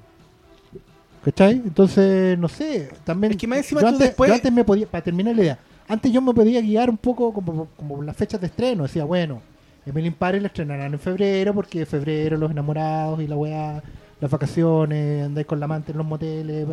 ¿Cachai? 1.25 1.53
Entonces, 1.53 2.37
no 2.37 2.49
sé, 2.49 2.89
también... 3.05 3.31
Es 3.31 3.37
que 3.37 3.47
más 3.47 3.59
encima 3.59 3.81
yo, 3.81 3.87
tú 3.87 3.93
antes, 3.93 4.07
después- 4.09 4.27
yo 4.29 4.35
antes 4.35 4.51
me 4.51 4.63
podía, 4.65 4.85
para 4.87 5.03
terminar 5.03 5.35
la 5.35 5.41
idea, 5.41 5.59
antes 5.87 6.11
yo 6.11 6.21
me 6.21 6.33
podía 6.33 6.61
guiar 6.61 6.89
un 6.89 6.97
poco 6.97 7.33
como, 7.33 8.03
las 8.03 8.15
fechas 8.15 8.39
de 8.41 8.47
estreno. 8.47 8.83
Decía, 8.83 9.05
bueno, 9.05 9.41
Emily 9.85 10.11
Paris 10.11 10.41
la 10.41 10.47
estrenarán 10.49 10.93
en 10.93 10.99
febrero 10.99 11.53
porque 11.53 11.85
febrero 11.85 12.37
los 12.37 12.51
enamorados 12.51 13.21
y 13.21 13.27
la 13.27 13.35
weá, 13.37 13.81
las 14.19 14.29
vacaciones, 14.31 15.25
andáis 15.25 15.47
con 15.47 15.59
la 15.59 15.65
amante 15.65 15.91
en 15.91 15.97
los 15.97 16.07
moteles. 16.07 16.67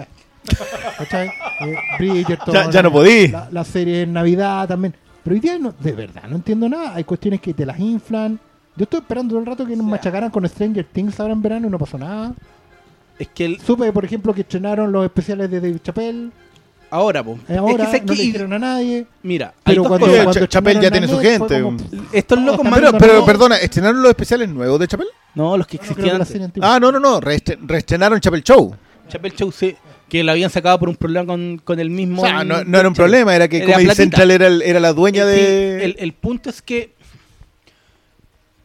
¿Cachai? 0.99 1.29
Eh, 1.61 1.75
Bridgerton, 1.99 2.53
Ya- 2.55 2.71
ya 2.71 2.83
no 2.83 2.91
podí. 2.93 3.29
La, 3.29 3.49
la 3.51 3.65
serie 3.65 4.03
en 4.03 4.13
Navidad 4.13 4.67
también. 4.69 4.95
Pero 5.23 5.35
hoy 5.35 5.41
día 5.41 5.59
no, 5.59 5.73
de 5.79 5.93
verdad 5.93 6.23
no 6.29 6.37
entiendo 6.37 6.69
nada. 6.69 6.95
Hay 6.95 7.05
cuestiones 7.05 7.41
que 7.41 7.53
te 7.55 7.67
las 7.67 7.79
inflan. 7.79 8.39
Yo 8.77 8.85
estoy 8.85 9.01
esperando 9.01 9.31
todo 9.33 9.41
el 9.41 9.47
rato 9.47 9.67
que 9.67 9.77
nos 9.77 9.85
sea. 9.85 9.91
machacaran 9.91 10.31
con 10.31 10.49
Stranger 10.49 10.85
Things 10.93 11.19
ahora 11.21 11.33
en 11.35 11.43
verano 11.43 11.67
y 11.67 11.71
no 11.71 11.79
pasó 11.79 11.99
nada. 11.99 12.35
Es 13.19 13.29
que 13.29 13.45
el- 13.45 13.61
Supe, 13.61 13.93
por 13.93 14.05
ejemplo, 14.05 14.33
que 14.33 14.41
estrenaron 14.43 14.91
los 14.91 15.05
especiales 15.05 15.51
de 15.51 15.61
David 15.61 15.79
Chappelle. 15.83 16.31
ahora, 16.93 17.23
po. 17.23 17.35
Eh, 17.35 17.39
Es 17.51 17.59
ahora 17.59 17.77
que, 17.77 17.85
¿sabes 17.85 18.05
no 18.07 18.15
le 18.15 18.23
dijeron 18.23 18.53
a 18.55 18.59
nadie. 18.59 19.07
Mira, 19.23 19.55
hay 19.65 19.75
Pero 19.77 19.85
cuando, 19.85 20.07
cosas. 20.07 20.25
cuando 20.25 20.41
Ch- 20.41 20.49
Chappelle 20.49 20.81
ya 20.83 20.91
tiene 20.91 21.07
su 21.09 21.19
gente. 21.21 21.63
como- 21.63 21.77
Estos 22.13 22.39
locos 22.41 22.67
Pero- 22.73 22.75
Pero, 22.93 22.99
pero 22.99 23.15
no. 23.21 23.27
perdona, 23.27 23.57
¿estrenaron 23.59 24.01
los 24.03 24.09
especiales 24.11 24.49
nuevos 24.49 24.81
de 24.81 24.89
Chapel? 24.89 25.07
No, 25.35 25.57
los 25.57 25.67
que 25.67 25.77
No, 25.77 25.83
que 25.83 25.87
existían 25.91 26.09
la 26.09 26.15
antes. 26.15 26.29
serie 26.29 26.45
antigua. 26.47 26.75
Ah, 26.75 26.81
no, 26.81 26.91
no, 26.91 26.99
no. 26.99 27.21
reestre- 27.21 27.59
reestrenaron 27.61 28.19
Chapel 28.21 28.43
Show. 28.43 28.75
Chapel 29.09 29.33
Show, 29.35 29.53
sí, 29.53 29.77
que 30.11 30.23
lo 30.23 30.33
habían 30.33 30.51
sacado 30.51 30.79
por 30.79 30.91
un 30.91 30.97
problema 30.97 31.25
con, 31.27 31.59
con 31.65 31.81
el 31.81 31.89
mismo... 31.89 32.21
O 32.23 32.27
sea, 32.27 32.45
no, 32.45 32.63
no 32.65 32.79
era 32.79 32.89
un 32.89 32.95
problema, 32.95 33.35
era 33.35 33.49
que 33.49 33.59
Era 33.59 33.67
Comedy 33.67 33.85
platita. 33.87 34.03
Central 34.03 34.31
era, 34.33 34.47
el- 34.49 34.61
era 34.63 34.79
la 34.81 34.93
dueña 34.93 35.25
de. 35.25 35.83
el, 35.85 35.97
el 35.99 36.13
punto 36.13 36.51
es 36.51 36.61
que 36.61 36.93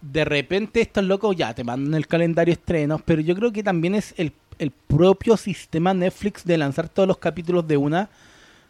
de 0.01 0.23
repente 0.26 0.81
estos 0.81 1.03
locos 1.03 1.35
ya 1.35 1.53
te 1.53 1.63
mandan 1.63 1.93
el 1.95 2.07
calendario 2.07 2.53
estrenos, 2.53 3.01
pero 3.05 3.22
yo 3.22 3.35
creo 3.35 3.51
que 3.51 3.63
también 3.63 3.95
es 3.95 4.13
el, 4.17 4.31
el 4.59 4.72
propio 4.72 5.35
sistema 5.38 5.93
Netflix 5.93 6.43
de 6.45 6.57
lanzar 6.57 6.89
todos 6.89 7.07
los 7.07 7.17
capítulos 7.17 7.67
de 7.67 7.77
una 7.77 8.09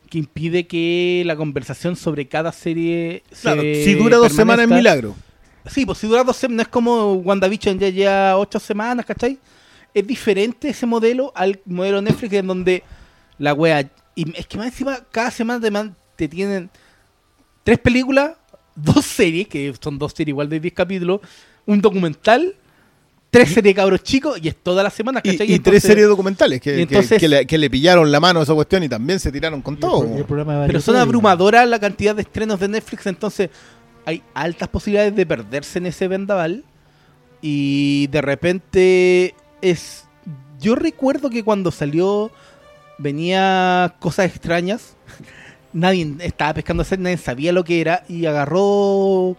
que 0.10 0.18
impide 0.20 0.66
que 0.68 1.24
la 1.26 1.36
conversación 1.36 1.96
sobre 1.96 2.28
cada 2.28 2.52
serie 2.52 3.24
Claro, 3.42 3.62
se 3.62 3.84
si 3.84 3.94
dura 3.96 4.18
dos 4.18 4.32
semanas 4.34 4.66
es 4.70 4.72
milagro. 4.72 5.16
Sí, 5.66 5.86
pues 5.86 5.98
si 5.98 6.08
dura 6.08 6.24
dos 6.24 6.38
semanas, 6.38 6.56
no 6.58 6.62
es 6.62 6.68
como 6.70 7.14
WandaVision 7.14 7.80
ya 7.80 7.90
lleva 7.90 8.38
ocho 8.38 8.60
semanas, 8.60 9.04
¿cachai? 9.06 9.38
Es 9.96 10.06
diferente 10.06 10.70
ese 10.70 10.86
modelo 10.86 11.32
al 11.36 11.60
modelo 11.66 12.02
Netflix 12.04 12.34
en 12.34 12.46
donde 12.48 12.84
la 13.40 13.54
wea... 13.56 13.90
Y 14.14 14.38
es 14.38 14.46
que 14.46 14.58
más 14.58 14.68
encima 14.68 15.00
cada 15.12 15.32
semana 15.32 15.60
te, 15.60 15.72
man- 15.72 15.96
te 16.16 16.28
tienen 16.28 16.70
tres 17.64 17.80
películas 17.80 18.32
dos 18.76 19.04
series, 19.06 19.48
que 19.48 19.74
son 19.82 19.98
dos 19.98 20.12
series 20.16 20.30
igual 20.34 20.50
de 20.50 20.60
10 20.60 20.74
capítulos, 20.74 21.22
un 21.66 21.82
documental, 21.82 22.54
tres 23.32 23.48
series 23.50 23.64
de 23.64 23.74
cabros 23.74 24.04
chicos 24.04 24.38
y 24.42 24.48
es 24.50 24.56
toda 24.56 24.84
la 24.84 24.90
semana, 24.90 25.22
Y, 25.24 25.32
¿cachai? 25.32 25.50
y 25.50 25.54
Entonces- 25.56 25.82
tres 25.82 25.84
series 25.84 26.08
documentales 26.08 26.60
que, 26.62 26.72
y 26.74 26.76
que- 26.76 26.82
entonces- 26.84 27.20
que 27.20 27.28
le, 27.28 27.46
que 27.46 27.58
le 27.58 27.70
pillaron 27.70 28.12
la 28.12 28.20
mano 28.20 28.42
a 28.42 28.44
esa 28.44 28.54
cuestión 28.54 28.84
y 28.84 28.90
también 28.90 29.20
se 29.20 29.32
tiraron 29.32 29.62
con 29.62 29.74
Y 29.74 29.78
el 29.78 29.80
todo. 29.82 30.06
y 30.16 30.20
el 30.20 30.26
Pero 30.68 30.82
son 30.82 30.96
abrumadoras 30.98 31.68
la 31.70 31.80
cantidad 31.80 32.14
de 32.16 32.22
estrenos 32.24 32.60
de 32.60 32.68
Netflix, 32.68 33.06
entonces 33.08 33.50
hay 34.06 34.22
altas 34.34 34.68
posibilidades 34.70 35.16
de 35.16 35.26
perderse 35.26 35.80
en 35.80 35.86
ese 35.88 36.08
vendaval. 36.10 36.64
Y 37.42 38.08
de 38.08 38.22
repente 38.22 39.36
es... 39.70 40.08
Yo 40.60 40.76
recuerdo 40.76 41.30
que 41.30 41.44
cuando 41.44 41.72
salió 41.72 42.32
venía 42.98 43.96
cosas 44.00 44.28
extrañas. 44.28 44.96
Nadie 45.74 46.16
estaba 46.20 46.54
pescando 46.54 46.86
a 46.90 46.96
nadie 46.96 47.18
sabía 47.18 47.52
lo 47.52 47.66
que 47.66 47.82
era 47.82 48.06
y 48.08 48.26
agarró 48.26 49.36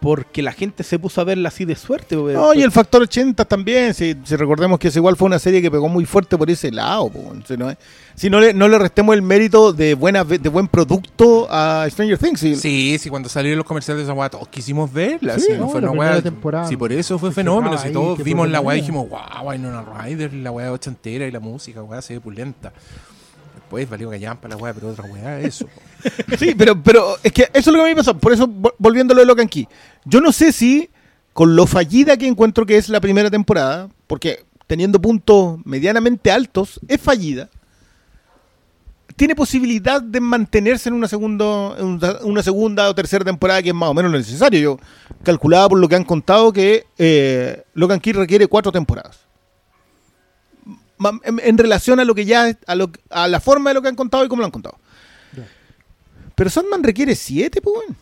porque 0.00 0.42
la 0.42 0.52
gente 0.52 0.82
se 0.82 0.98
puso 0.98 1.20
a 1.20 1.24
verla 1.24 1.48
así 1.48 1.64
de 1.64 1.76
suerte. 1.76 2.16
No, 2.16 2.54
y 2.54 2.62
el 2.62 2.72
factor 2.72 3.02
80 3.02 3.44
también, 3.44 3.92
si, 3.94 4.16
si 4.24 4.34
recordemos 4.36 4.78
que 4.78 4.88
esa 4.88 4.98
igual 4.98 5.16
fue 5.16 5.26
una 5.26 5.38
serie 5.38 5.60
que 5.60 5.70
pegó 5.70 5.88
muy 5.88 6.06
fuerte 6.06 6.38
por 6.38 6.48
ese 6.50 6.70
lado. 6.72 7.10
po, 7.10 7.34
si 7.46 7.56
no, 7.56 7.74
si 8.14 8.30
no 8.30 8.40
le, 8.40 8.54
no 8.54 8.66
le 8.68 8.78
restemos 8.78 9.14
el 9.14 9.22
mérito 9.22 9.72
de, 9.72 9.94
buena, 9.94 10.24
de 10.24 10.48
buen 10.48 10.68
producto 10.68 11.46
a 11.50 11.86
Stranger 11.90 12.16
Things. 12.18 12.40
si- 12.40 12.56
Sí, 12.56 12.96
sí, 12.98 13.10
cuando 13.10 13.28
salieron 13.28 13.58
los 13.58 13.66
comerciales 13.66 13.98
de 13.98 14.04
esa 14.10 14.14
weá, 14.18 14.30
todos 14.30 14.48
quisimos 14.48 14.92
verla. 14.92 15.38
Sí, 15.38 15.52
no, 15.58 15.68
fue 15.68 15.80
la 15.82 15.90
una 15.90 16.00
weá- 16.16 16.22
temporada 16.22 16.66
Sí, 16.66 16.76
por 16.76 16.92
eso 16.92 17.18
fue 17.18 17.28
se 17.30 17.34
fenómeno. 17.34 17.76
Si 17.78 17.92
todos 17.92 18.22
vimos 18.24 18.48
la 18.48 18.60
weá 18.60 18.78
y 18.78 18.80
dijimos, 18.80 19.08
wow, 19.08 19.48
Winona 19.48 19.82
Ryder, 19.82 20.32
la 20.34 20.50
weá 20.50 20.72
ochentera 20.72 21.26
y 21.26 21.30
la 21.30 21.40
música, 21.40 21.82
weá, 21.82 22.00
se 22.00 22.14
ve 22.14 22.20
pulenta. 22.20 22.72
Después 23.70 23.88
valió 23.88 24.10
callampa 24.10 24.48
la 24.48 24.56
weá, 24.56 24.74
pero 24.74 24.88
otra 24.88 25.04
weá, 25.04 25.38
eso. 25.40 25.66
Sí, 26.38 26.54
pero, 26.58 26.82
pero 26.82 27.16
es 27.22 27.30
que 27.32 27.42
eso 27.54 27.58
es 27.58 27.66
lo 27.68 27.74
que 27.74 27.80
a 27.80 27.84
mí 27.84 27.90
me 27.90 27.96
pasó. 27.96 28.18
Por 28.18 28.32
eso, 28.32 28.48
vol- 28.48 28.74
volviendo 28.78 29.12
a 29.12 29.14
lo 29.14 29.20
de 29.20 29.26
Locan 29.26 29.46
Key. 29.48 29.68
Yo 30.04 30.20
no 30.20 30.32
sé 30.32 30.50
si, 30.50 30.90
con 31.32 31.54
lo 31.54 31.66
fallida 31.66 32.16
que 32.16 32.26
encuentro 32.26 32.66
que 32.66 32.76
es 32.78 32.88
la 32.88 33.00
primera 33.00 33.30
temporada, 33.30 33.88
porque 34.08 34.44
teniendo 34.66 35.00
puntos 35.00 35.58
medianamente 35.64 36.32
altos, 36.32 36.80
es 36.88 37.00
fallida. 37.00 37.48
Tiene 39.14 39.34
posibilidad 39.36 40.00
de 40.02 40.18
mantenerse 40.20 40.88
en 40.88 40.94
una, 40.96 41.06
segundo, 41.06 41.76
en 41.78 42.00
una 42.28 42.42
segunda 42.42 42.88
o 42.88 42.94
tercera 42.94 43.24
temporada, 43.24 43.62
que 43.62 43.68
es 43.68 43.74
más 43.74 43.90
o 43.90 43.94
menos 43.94 44.10
lo 44.10 44.18
necesario. 44.18 44.60
Yo 44.60 44.78
calculaba 45.22 45.68
por 45.68 45.78
lo 45.78 45.86
que 45.88 45.94
han 45.94 46.04
contado 46.04 46.52
que 46.52 46.86
eh, 46.98 47.62
Locan 47.74 48.00
Key 48.00 48.14
requiere 48.14 48.46
cuatro 48.46 48.72
temporadas. 48.72 49.20
En, 51.24 51.40
en 51.42 51.58
relación 51.58 51.98
a 52.00 52.04
lo 52.04 52.14
que 52.14 52.24
ya 52.24 52.56
a, 52.66 52.74
lo, 52.74 52.90
a 53.10 53.26
la 53.28 53.40
forma 53.40 53.70
de 53.70 53.74
lo 53.74 53.82
que 53.82 53.88
han 53.88 53.96
contado 53.96 54.24
y 54.24 54.28
cómo 54.28 54.40
lo 54.40 54.46
han 54.46 54.52
contado. 54.52 54.78
Pero 56.34 56.50
Sandman 56.50 56.82
requiere 56.82 57.14
siete, 57.14 57.60
pues 57.60 57.74
bueno. 57.76 57.94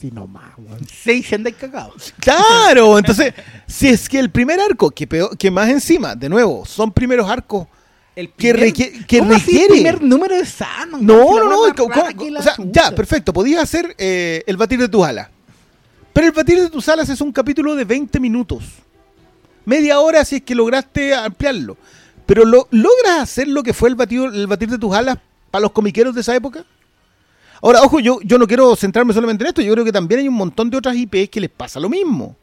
Sí, 0.00 0.10
no 0.12 0.26
más, 0.26 0.52
weón. 0.58 0.80
Seis 0.86 1.26
se 1.28 1.34
andan 1.36 1.54
cagados. 1.54 2.12
Claro, 2.20 2.98
entonces, 2.98 3.32
si 3.66 3.88
es 3.88 4.08
que 4.08 4.18
el 4.18 4.30
primer 4.30 4.60
arco, 4.60 4.90
que, 4.90 5.06
peor- 5.08 5.36
que 5.36 5.50
más 5.50 5.68
encima, 5.70 6.14
de 6.14 6.28
nuevo, 6.28 6.64
son 6.66 6.92
primeros 6.92 7.28
arcos 7.28 7.66
El 8.14 8.30
que, 8.32 8.52
requiere- 8.52 9.04
que 9.06 9.18
¿Cómo 9.20 9.34
así 9.34 9.56
el 9.56 9.68
requiere. 9.68 9.74
primer 9.92 10.02
número 10.02 10.36
de 10.36 10.44
Sandman? 10.44 11.04
No, 11.04 11.28
Si 11.28 11.34
no, 11.36 11.44
no. 11.48 12.38
o 12.38 12.42
sea, 12.42 12.54
ya, 12.70 12.90
perfecto. 12.94 13.32
Podías 13.32 13.62
hacer 13.62 13.94
eh, 13.98 14.42
el 14.46 14.56
batir 14.56 14.78
de 14.78 14.88
tus 14.88 15.04
alas. 15.04 15.28
Pero 16.12 16.26
el 16.26 16.32
batir 16.32 16.60
de 16.60 16.70
tus 16.70 16.88
alas 16.88 17.08
es 17.08 17.20
un 17.20 17.32
capítulo 17.32 17.74
de 17.74 17.84
20 17.84 18.20
minutos. 18.20 18.64
Media 19.64 19.98
hora 20.00 20.24
si 20.24 20.36
es 20.36 20.42
que 20.42 20.54
lograste 20.54 21.14
ampliarlo. 21.14 21.76
Pero 22.26 22.44
lo, 22.44 22.68
¿logras 22.70 23.20
hacer 23.20 23.48
lo 23.48 23.62
que 23.62 23.74
fue 23.74 23.88
el 23.88 23.94
batir, 23.94 24.22
el 24.32 24.46
batir 24.46 24.70
de 24.70 24.78
tus 24.78 24.94
alas 24.94 25.18
para 25.50 25.62
los 25.62 25.72
comiqueros 25.72 26.14
de 26.14 26.22
esa 26.22 26.34
época? 26.34 26.64
Ahora, 27.62 27.82
ojo, 27.82 28.00
yo, 28.00 28.18
yo 28.22 28.38
no 28.38 28.46
quiero 28.46 28.74
centrarme 28.76 29.12
solamente 29.14 29.44
en 29.44 29.48
esto. 29.48 29.62
Yo 29.62 29.72
creo 29.72 29.84
que 29.84 29.92
también 29.92 30.20
hay 30.20 30.28
un 30.28 30.34
montón 30.34 30.70
de 30.70 30.76
otras 30.76 30.96
IPs 30.96 31.30
que 31.30 31.40
les 31.40 31.50
pasa 31.50 31.80
lo 31.80 31.88
mismo. 31.88 32.36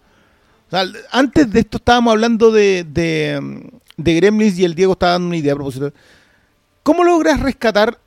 O 0.68 0.70
sea, 0.72 0.86
antes 1.12 1.52
de 1.52 1.60
esto 1.60 1.78
estábamos 1.78 2.12
hablando 2.12 2.52
de, 2.52 2.86
de, 2.88 3.70
de 3.98 4.16
Gremlins 4.16 4.58
y 4.58 4.66
el 4.66 4.74
Diego 4.74 4.94
estaba 4.94 5.14
dando 5.14 5.28
una 5.28 5.38
idea 5.38 5.54
a 5.54 5.56
propósito. 5.56 5.92
¿Cómo 6.84 7.04
logras 7.04 7.40
rescatar 7.40 8.00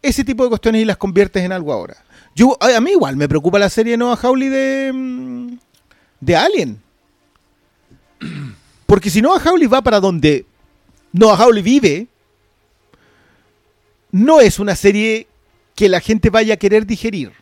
ese 0.00 0.24
tipo 0.24 0.44
de 0.44 0.48
cuestiones 0.48 0.82
y 0.82 0.84
las 0.84 0.96
conviertes 0.96 1.42
en 1.42 1.52
algo 1.52 1.72
ahora? 1.72 1.96
Yo, 2.34 2.56
a, 2.60 2.80
mí 2.80 2.92
igual 2.92 3.16
me 3.16 3.28
preocupa 3.28 3.58
la 3.58 3.68
serie 3.68 3.96
Noah 3.96 4.16
Hawley 4.16 4.48
de, 4.48 5.58
de 6.20 6.36
Alien. 6.36 6.80
Porque 8.86 9.10
si 9.10 9.20
Noah 9.20 9.40
Hawley 9.40 9.66
va 9.66 9.82
para 9.82 10.00
donde 10.00 10.46
Noah 11.16 11.36
Hawley 11.36 11.62
vive, 11.62 12.08
no 14.12 14.40
es 14.40 14.58
una 14.58 14.76
serie 14.76 15.26
que 15.74 15.88
la 15.88 16.00
gente 16.00 16.28
vaya 16.28 16.54
a 16.54 16.56
querer 16.58 16.86
digerir. 16.86 17.32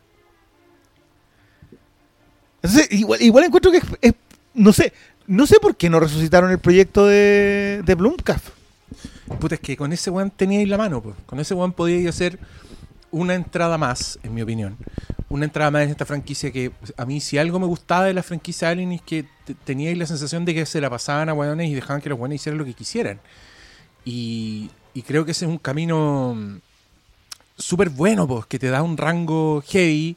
Entonces, 2.62 2.88
igual, 2.92 3.44
encuentro 3.44 3.72
que 3.72 3.82
es, 4.00 4.14
no 4.54 4.72
sé, 4.72 4.92
no 5.26 5.46
sé 5.46 5.58
por 5.60 5.76
qué 5.76 5.90
no 5.90 5.98
resucitaron 5.98 6.50
el 6.52 6.58
proyecto 6.60 7.06
de, 7.06 7.82
de. 7.84 7.96
Puta, 9.40 9.56
es 9.56 9.60
que 9.60 9.76
con 9.76 9.92
ese 9.92 10.10
weón 10.10 10.30
teníais 10.30 10.68
la 10.68 10.78
mano, 10.78 11.02
pues. 11.02 11.16
Con 11.26 11.40
ese 11.40 11.54
weón 11.54 11.72
podíais 11.72 12.06
hacer 12.06 12.38
una 13.10 13.34
entrada 13.34 13.76
más, 13.76 14.20
en 14.22 14.34
mi 14.34 14.42
opinión. 14.42 14.76
Una 15.28 15.46
entrada 15.46 15.70
más 15.72 15.82
en 15.82 15.90
esta 15.90 16.06
franquicia 16.06 16.52
que 16.52 16.70
pues, 16.70 16.94
a 16.96 17.04
mí, 17.04 17.20
si 17.20 17.38
algo 17.38 17.58
me 17.58 17.66
gustaba 17.66 18.04
de 18.04 18.14
la 18.14 18.22
franquicia 18.22 18.68
Alien 18.70 18.92
es 18.92 19.02
que 19.02 19.24
te- 19.44 19.54
teníais 19.54 19.98
la 19.98 20.06
sensación 20.06 20.44
de 20.44 20.54
que 20.54 20.64
se 20.64 20.80
la 20.80 20.88
pasaban 20.90 21.28
a 21.28 21.34
weones 21.34 21.68
y 21.68 21.74
dejaban 21.74 22.00
que 22.00 22.08
los 22.08 22.18
weones 22.18 22.40
hicieran 22.40 22.58
lo 22.58 22.64
que 22.64 22.74
quisieran. 22.74 23.18
Y, 24.04 24.70
creo 25.06 25.24
que 25.24 25.32
ese 25.32 25.44
es 25.46 25.50
un 25.50 25.58
camino 25.58 26.34
mm, 26.36 26.56
súper 27.58 27.90
bueno, 27.90 28.26
pues, 28.28 28.46
que 28.46 28.58
te 28.58 28.68
da 28.68 28.82
un 28.82 28.96
rango 28.96 29.62
heavy. 29.66 30.16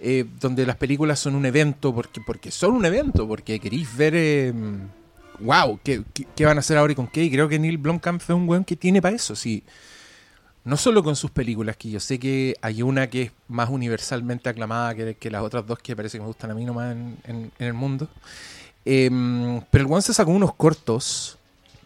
eh, 0.00 0.26
donde 0.40 0.66
las 0.66 0.76
películas 0.76 1.18
son 1.20 1.34
un 1.36 1.46
evento, 1.46 1.94
porque, 1.94 2.20
porque 2.20 2.50
son 2.50 2.74
un 2.74 2.84
evento, 2.84 3.26
porque 3.28 3.58
queréis 3.60 3.96
ver, 3.96 4.14
eh, 4.16 4.52
wow, 5.40 5.78
¿qué, 5.82 6.02
qué, 6.34 6.44
van 6.46 6.58
a 6.58 6.60
hacer 6.60 6.76
ahora 6.78 6.92
y 6.92 6.96
con 6.96 7.06
qué? 7.08 7.24
Y 7.24 7.30
creo 7.30 7.48
que 7.48 7.58
Neil 7.58 7.78
Blomkamp 7.78 8.20
es 8.22 8.28
un 8.30 8.48
weón 8.48 8.64
que 8.64 8.76
tiene 8.76 9.00
para 9.02 9.16
eso, 9.16 9.34
sí. 9.36 9.62
No 10.64 10.76
solo 10.76 11.02
con 11.04 11.14
sus 11.16 11.30
películas, 11.30 11.76
que 11.76 11.90
yo 11.90 12.00
sé 12.00 12.18
que 12.18 12.56
hay 12.60 12.82
una 12.82 13.08
que 13.08 13.22
es 13.22 13.32
más 13.48 13.70
universalmente 13.70 14.48
aclamada 14.48 14.94
que, 14.96 15.14
que 15.14 15.30
las 15.30 15.42
otras 15.42 15.64
dos 15.66 15.78
que 15.78 15.94
parece 15.94 16.18
que 16.18 16.22
me 16.22 16.26
gustan 16.28 16.50
a 16.50 16.54
mí 16.54 16.64
nomás 16.64 16.92
en, 16.92 17.16
en- 17.24 17.52
el 17.58 17.72
mundo. 17.72 18.08
Em, 18.84 19.60
pero 19.70 19.84
el 19.84 19.90
weón 19.90 20.02
sacó 20.02 20.30
unos 20.32 20.54
cortos 20.54 21.38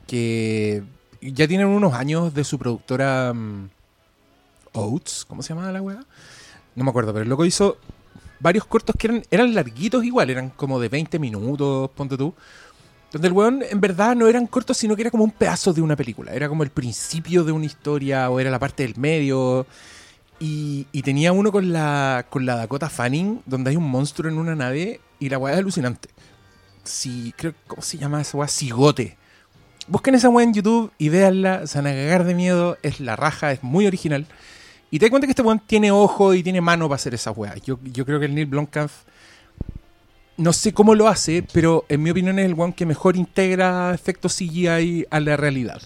que 0.07 0.83
ya 1.21 1.47
tienen 1.47 1.67
unos 1.67 1.95
años 1.95 2.35
de 2.35 2.45
su 2.45 2.59
productora 2.59 3.33
mm, 3.35 3.69
Oates, 4.73 5.25
¿cómo 5.27 5.43
se 5.43 5.51
llamaba 5.51 5.73
la 5.73 5.83
weá? 5.83 6.05
No 6.75 6.85
me 6.85 6.91
acuerdo, 6.91 7.13
pero 7.13 7.23
el 7.23 7.29
loco 7.29 7.45
hizo 7.45 7.77
varios 8.39 8.65
cortos 8.65 8.97
que 8.99 9.07
eran, 9.07 9.23
eran 9.31 9.55
larguitos 9.55 10.05
igual, 10.05 10.31
eran 10.31 10.51
como 10.51 10.81
de 10.81 10.89
20 10.89 11.19
minutos, 11.19 11.91
ponte 11.91 12.17
tú. 12.17 12.35
Donde 13.13 13.29
el 13.29 13.35
weón 13.35 13.63
en 13.69 13.81
verdad 13.81 14.15
no 14.15 14.29
eran 14.29 14.47
cortos, 14.47 14.77
sino 14.77 14.95
que 14.95 15.03
era 15.03 15.11
como 15.11 15.25
un 15.25 15.33
pedazo 15.33 15.73
de 15.73 15.83
una 15.83 15.97
película. 15.97 16.33
Era 16.33 16.49
como 16.49 16.63
el 16.63 16.71
principio 16.71 17.43
de 17.43 17.51
una 17.53 17.67
historia 17.67 18.31
o 18.31 18.39
era 18.39 18.51
la 18.51 18.61
parte 18.61 18.85
del 18.85 18.97
medio. 18.97 19.67
Y, 20.39 20.87
y 20.93 21.03
tenía 21.03 21.33
uno 21.33 21.51
con 21.53 21.73
la, 21.73 22.27
con 22.31 22.47
la 22.47 22.57
Dakota 22.57 22.89
Fanning, 22.89 23.43
donde 23.47 23.71
hay 23.71 23.77
un 23.77 23.91
monstruo 23.91 24.31
en 24.31 24.39
una 24.39 24.55
nave 24.55 25.01
y 25.19 25.29
la 25.29 25.39
weá 25.39 25.55
es 25.55 25.59
alucinante. 25.59 26.09
Si, 26.85 27.35
creo, 27.37 27.53
¿Cómo 27.67 27.83
se 27.83 27.99
llama 27.99 28.21
esa 28.21 28.39
weá? 28.39 28.49
Cigote. 28.49 29.19
Busquen 29.91 30.15
esa 30.15 30.29
weá 30.29 30.45
en 30.45 30.55
YouTube 30.55 30.91
y 30.99 31.09
véanla, 31.09 31.67
se 31.67 31.79
van 31.79 31.87
a 31.89 31.91
cagar 31.91 32.25
de 32.25 32.35
miedo. 32.35 32.79
Es 32.83 33.01
la 33.01 33.17
raja, 33.17 33.53
es 33.53 33.63
muy 33.63 33.87
original. 33.87 34.27
Y 34.91 34.99
te 34.99 35.05
das 35.07 35.11
cuenta 35.11 35.27
que 35.27 35.33
este 35.33 35.43
weón 35.43 35.61
tiene 35.67 35.91
ojo 35.91 36.33
y 36.35 36.43
tiene 36.43 36.61
mano 36.61 36.89
para 36.89 36.97
hacer 36.97 37.15
esa 37.15 37.31
weá. 37.33 37.55
Yo, 37.65 37.79
yo 37.85 38.05
creo 38.07 38.19
que 38.21 38.27
el 38.27 38.35
Neil 38.35 38.47
Blomkamp 38.47 38.91
no 40.37 40.53
sé 40.53 40.73
cómo 40.73 40.95
lo 40.95 41.07
hace, 41.09 41.45
pero 41.53 41.85
en 41.89 42.03
mi 42.03 42.11
opinión 42.11 42.39
es 42.39 42.47
el 42.47 42.59
one 42.59 42.73
que 42.73 42.87
mejor 42.87 43.17
integra 43.17 43.93
efectos 43.95 44.35
CGI 44.37 45.07
a 45.11 45.21
la 45.21 45.37
realidad. 45.37 45.83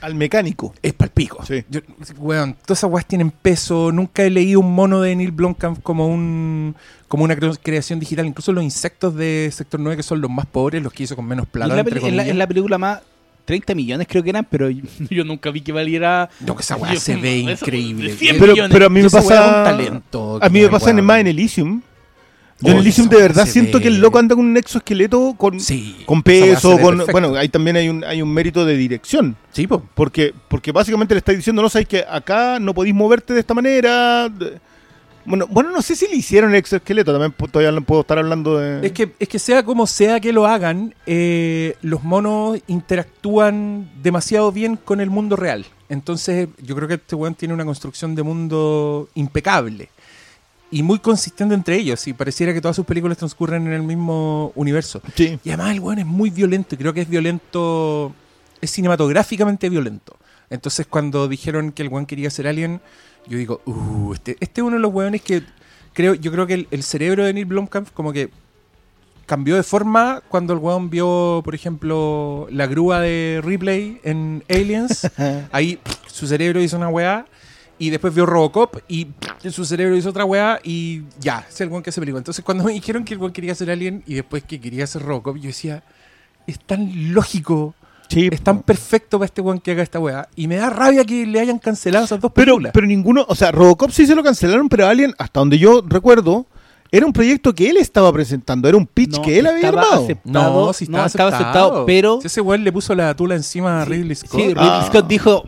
Al 0.00 0.14
mecánico. 0.14 0.72
Es 0.82 0.92
palpico. 0.92 1.44
Sí. 1.44 1.64
Yo, 1.68 1.80
weón, 2.18 2.54
todas 2.64 2.78
esas 2.80 2.90
weas 2.90 3.06
tienen 3.06 3.30
peso. 3.30 3.90
Nunca 3.90 4.22
he 4.22 4.30
leído 4.30 4.60
un 4.60 4.72
mono 4.74 5.00
de 5.00 5.16
Neil 5.16 5.32
Blomkamp 5.32 5.82
como 5.82 6.06
un 6.06 6.76
como 7.08 7.24
una 7.24 7.34
cre- 7.36 7.58
creación 7.62 7.98
digital. 7.98 8.26
Incluso 8.26 8.52
los 8.52 8.62
insectos 8.62 9.14
de 9.16 9.50
Sector 9.52 9.80
9, 9.80 9.96
que 9.96 10.02
son 10.02 10.20
los 10.20 10.30
más 10.30 10.46
pobres, 10.46 10.82
los 10.82 10.92
que 10.92 11.02
hizo 11.04 11.16
con 11.16 11.24
menos 11.26 11.46
plata. 11.46 11.68
es, 11.72 11.74
la, 11.74 11.80
entre 11.80 11.94
peli- 11.96 12.06
es 12.08 12.12
la- 12.14 12.22
comillas. 12.22 12.28
es 12.28 12.36
la 12.36 12.46
película 12.46 12.78
más 12.78 13.00
30 13.46 13.74
millones 13.74 14.06
creo 14.10 14.22
que 14.22 14.28
eran, 14.30 14.46
pero 14.50 14.68
yo, 14.68 14.82
yo 15.10 15.24
nunca 15.24 15.50
vi 15.50 15.62
que 15.62 15.72
valiera... 15.72 16.28
No, 16.40 16.54
que 16.54 16.62
esa 16.62 16.76
Yo- 16.92 17.00
se 17.00 17.16
ve 17.16 17.40
eso, 17.40 17.64
increíble. 17.64 18.10
de 18.10 18.16
100 18.18 18.36
Pero, 18.38 18.54
pero 18.70 18.86
a 18.86 18.90
mí 18.90 19.00
me 19.00 19.08
pasa. 19.08 19.18
es 19.34 19.40
un 19.40 19.64
talento 19.64 20.38
a 20.42 20.48
mí 20.50 20.60
me 20.60 20.68
pasa 20.68 20.90
en 20.90 21.02
más 21.04 21.20
en 21.20 21.28
Elysium. 21.28 21.80
Yo 22.60 22.70
en 22.72 22.78
Oh, 22.78 22.80
Elysium 22.80 23.08
de 23.08 23.16
verdad 23.18 23.44
siento 23.46 23.78
que 23.80 23.88
el 23.88 23.98
loco 24.00 24.18
anda 24.18 24.34
con 24.34 24.44
un 24.46 24.56
exoesqueleto 24.56 25.34
con, 25.36 25.60
Sí, 25.60 25.94
con 26.06 26.22
peso, 26.22 26.78
con 26.78 26.96
perfecto. 26.96 27.12
bueno, 27.12 27.34
ahí 27.36 27.48
también 27.50 27.76
hay 27.76 27.88
un 27.90 28.02
hay 28.02 28.22
un 28.22 28.32
mérito 28.32 28.64
de 28.64 28.76
dirección, 28.78 29.36
Sí, 29.52 29.66
po. 29.66 29.82
porque 29.94 30.32
porque 30.48 30.72
básicamente 30.72 31.14
le 31.14 31.18
estáis 31.18 31.36
diciendo, 31.38 31.60
no 31.60 31.68
sabéis 31.68 31.88
que 31.88 32.04
acá 32.08 32.58
no 32.58 32.72
podéis 32.72 32.94
moverte 32.94 33.34
de 33.34 33.40
esta 33.40 33.52
manera. 33.52 34.28
de- 34.30 34.58
Bueno, 35.26 35.46
bueno, 35.50 35.70
no 35.70 35.82
sé 35.82 35.96
si 35.96 36.06
le 36.08 36.16
hicieron 36.16 36.50
el 36.50 36.56
exoesqueleto, 36.56 37.12
también 37.12 37.32
todavía 37.50 37.72
no 37.72 37.82
puedo 37.82 38.02
estar 38.02 38.18
hablando 38.18 38.58
de 38.58 38.86
Es 38.86 38.92
que, 38.92 39.12
es 39.18 39.28
que 39.28 39.38
sea 39.38 39.64
como 39.64 39.86
sea 39.86 40.20
que 40.20 40.32
lo 40.32 40.46
hagan, 40.46 40.94
eh, 41.06 41.76
los 41.82 42.04
monos 42.04 42.58
interactúan 42.68 43.90
demasiado 44.02 44.52
bien 44.52 44.76
con 44.76 45.00
el 45.00 45.10
mundo 45.10 45.36
real. 45.36 45.66
Entonces, 45.88 46.48
yo 46.62 46.74
creo 46.74 46.88
que 46.88 46.94
este 46.94 47.14
weón 47.14 47.34
tiene 47.34 47.54
una 47.54 47.64
construcción 47.64 48.14
de 48.14 48.22
mundo 48.22 49.08
impecable. 49.14 49.88
y 50.70 50.82
muy 50.82 50.98
consistente 50.98 51.54
entre 51.54 51.76
ellos. 51.76 52.06
Y 52.08 52.12
pareciera 52.12 52.52
que 52.52 52.60
todas 52.60 52.74
sus 52.76 52.84
películas 52.84 53.18
transcurren 53.18 53.66
en 53.68 53.72
el 53.72 53.82
mismo 53.82 54.52
universo. 54.56 55.00
Sí. 55.14 55.38
Y 55.44 55.50
además 55.50 55.70
el 55.72 55.80
weón 55.80 56.00
es 56.00 56.06
muy 56.06 56.30
violento. 56.30 56.74
y 56.74 56.78
Creo 56.78 56.92
que 56.92 57.02
es 57.02 57.08
violento. 57.08 58.12
Es 58.60 58.70
cinematográficamente 58.72 59.68
violento. 59.68 60.16
Entonces 60.50 60.86
cuando 60.86 61.28
dijeron 61.28 61.70
que 61.72 61.82
el 61.82 61.88
weón 61.88 62.06
quería 62.06 62.30
ser 62.30 62.48
alien, 62.48 62.80
yo 63.26 63.38
digo, 63.38 63.60
uh, 63.66 64.12
este, 64.12 64.36
este 64.40 64.60
es 64.60 64.66
uno 64.66 64.76
de 64.76 64.82
los 64.82 64.92
weones 64.92 65.22
que 65.22 65.42
creo, 65.92 66.14
yo 66.14 66.30
creo 66.32 66.46
que 66.46 66.54
el, 66.54 66.68
el 66.70 66.82
cerebro 66.82 67.24
de 67.24 67.32
Neil 67.32 67.46
Blomkamp 67.46 67.90
como 67.92 68.12
que 68.12 68.30
cambió 69.26 69.56
de 69.56 69.62
forma 69.62 70.22
cuando 70.28 70.52
el 70.52 70.60
weón 70.60 70.88
vio, 70.88 71.42
por 71.44 71.54
ejemplo, 71.54 72.46
la 72.50 72.66
grúa 72.66 73.00
de 73.00 73.40
Ripley 73.44 74.00
en 74.04 74.44
Aliens. 74.48 75.10
Ahí 75.52 75.78
su 76.06 76.26
cerebro 76.26 76.62
hizo 76.62 76.76
una 76.76 76.88
weá. 76.88 77.26
Y 77.78 77.90
después 77.90 78.14
vio 78.14 78.24
Robocop 78.24 78.78
y 78.88 79.08
su 79.50 79.66
cerebro 79.66 79.94
hizo 79.94 80.08
otra 80.08 80.24
weá 80.24 80.58
y 80.64 81.02
ya, 81.20 81.44
es 81.46 81.60
el 81.60 81.68
weón 81.68 81.82
que 81.82 81.90
hace 81.90 82.00
película. 82.00 82.20
Entonces 82.20 82.42
cuando 82.42 82.64
me 82.64 82.72
dijeron 82.72 83.04
que 83.04 83.12
el 83.12 83.20
weón 83.20 83.34
quería 83.34 83.54
ser 83.54 83.70
alien 83.70 84.02
y 84.06 84.14
después 84.14 84.42
que 84.44 84.58
quería 84.58 84.86
ser 84.86 85.02
Robocop, 85.02 85.36
yo 85.36 85.48
decía, 85.48 85.82
es 86.46 86.58
tan 86.58 87.12
lógico, 87.12 87.74
Sí, 88.08 88.28
es 88.30 88.40
tan 88.40 88.62
perfecto 88.62 89.18
para 89.18 89.26
este 89.26 89.40
weón 89.40 89.58
que 89.60 89.72
haga 89.72 89.82
esta 89.82 89.98
weá. 89.98 90.28
Y 90.36 90.46
me 90.46 90.56
da 90.56 90.70
rabia 90.70 91.04
que 91.04 91.26
le 91.26 91.40
hayan 91.40 91.58
cancelado 91.58 92.04
esas 92.04 92.20
dos 92.20 92.30
Pero, 92.34 92.52
películas. 92.52 92.72
pero 92.72 92.86
ninguno, 92.86 93.24
o 93.28 93.34
sea, 93.34 93.50
Robocop 93.52 93.90
sí 93.90 94.06
se 94.06 94.14
lo 94.14 94.22
cancelaron, 94.22 94.68
pero 94.68 94.86
Alien, 94.86 95.14
hasta 95.18 95.40
donde 95.40 95.58
yo 95.58 95.82
recuerdo, 95.86 96.46
era 96.92 97.04
un 97.04 97.12
proyecto 97.12 97.52
que 97.54 97.68
él 97.68 97.76
estaba 97.78 98.12
presentando, 98.12 98.68
era 98.68 98.76
un 98.78 98.86
pitch 98.86 99.16
No, 99.16 99.22
que 99.22 99.38
él 99.40 99.46
había 99.48 99.68
armado. 99.68 100.04
aceptado. 100.04 100.66
no, 100.66 100.72
si 100.72 100.84
estaba, 100.84 101.02
no, 101.02 101.06
estaba 101.06 101.28
aceptado. 101.30 101.64
aceptado, 101.66 101.86
pero- 101.86 102.20
Si 102.20 102.28
ese 102.28 102.40
weón 102.40 102.62
le 102.62 102.72
puso 102.72 102.94
la 102.94 103.14
tula 103.16 103.34
encima 103.34 103.82
a 103.82 103.84
Ridley 103.84 104.14
Scott. 104.14 104.40
Sí, 104.40 104.46
Ridley 104.48 104.56
Ah. 104.70 104.84
Scott 104.88 105.06
dijo, 105.08 105.42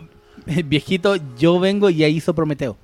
viejito, 0.67 1.15
yo 1.39 1.61
vengo 1.61 1.91
y 1.91 2.03
ahí 2.03 2.17
hizo 2.17 2.35
Prometeo. 2.35 2.77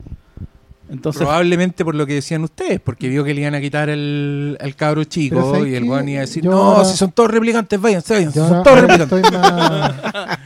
Entonces, 0.88 1.22
Probablemente 1.22 1.82
por 1.84 1.94
lo 1.94 2.06
que 2.06 2.14
decían 2.14 2.44
ustedes, 2.44 2.78
porque 2.80 3.08
vio 3.08 3.24
que 3.24 3.32
le 3.32 3.40
iban 3.40 3.54
a 3.54 3.60
quitar 3.60 3.88
el, 3.88 4.58
el 4.60 4.76
cabro 4.76 5.02
chico 5.04 5.52
¿sabes 5.54 5.72
y 5.72 5.74
el 5.76 5.84
weón 5.84 6.08
iba 6.08 6.18
a 6.18 6.20
decir, 6.22 6.44
Yo 6.44 6.50
no, 6.50 6.58
ahora- 6.62 6.84
si 6.84 6.96
son 6.96 7.10
todos 7.12 7.30
replicantes, 7.30 7.80
váyanse, 7.80 8.12
váyanse, 8.14 8.38
son 8.38 8.52
ahora, 8.52 8.62
todos 8.62 8.76
ahora 8.78 8.86
que 8.86 8.98
replicantes. 9.04 9.30
estoy 9.30 9.40
más, 9.40 10.38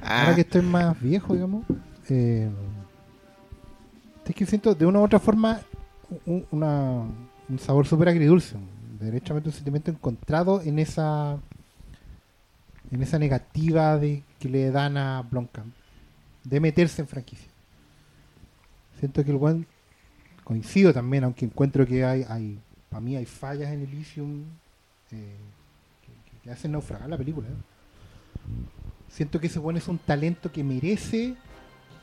ahora 0.02 0.34
que 0.34 0.40
estoy 0.42 0.62
más 0.62 1.00
viejo, 1.00 1.32
digamos, 1.34 1.64
eh, 2.10 2.48
es 4.26 4.34
que 4.34 4.44
siento 4.46 4.74
de 4.74 4.84
una 4.84 4.98
u 5.00 5.04
otra 5.04 5.18
forma 5.18 5.60
un, 6.26 6.44
una- 6.50 7.02
un 7.48 7.58
sabor 7.58 7.86
súper 7.86 8.10
agridulce, 8.10 8.56
derechamente 9.00 9.48
un 9.48 9.54
sentimiento 9.54 9.90
encontrado 9.90 10.60
en 10.62 10.78
esa 10.78 11.38
en 12.90 13.02
esa 13.02 13.18
negativa 13.18 13.96
de 13.98 14.22
que 14.38 14.48
le 14.48 14.70
dan 14.70 14.96
a 14.98 15.22
Blomkamp 15.22 15.72
de 16.44 16.60
meterse 16.60 17.02
en 17.02 17.08
franquicia. 17.08 17.48
Siento 18.98 19.22
que 19.24 19.30
el 19.30 19.36
buen 19.36 19.66
coincido 20.48 20.94
también, 20.94 21.24
aunque 21.24 21.44
encuentro 21.44 21.86
que 21.86 22.02
hay, 22.06 22.24
hay 22.26 22.58
para 22.88 23.02
mí 23.02 23.14
hay 23.16 23.26
fallas 23.26 23.70
en 23.70 23.82
Elysium 23.82 24.44
eh, 25.12 25.36
que, 26.02 26.38
que 26.42 26.50
hacen 26.50 26.72
naufragar 26.72 27.06
la 27.10 27.18
película. 27.18 27.46
¿eh? 27.48 27.52
Siento 29.10 29.38
que 29.38 29.46
ese 29.48 29.58
buen 29.58 29.76
es 29.76 29.88
un 29.88 29.98
talento 29.98 30.50
que 30.50 30.64
merece 30.64 31.34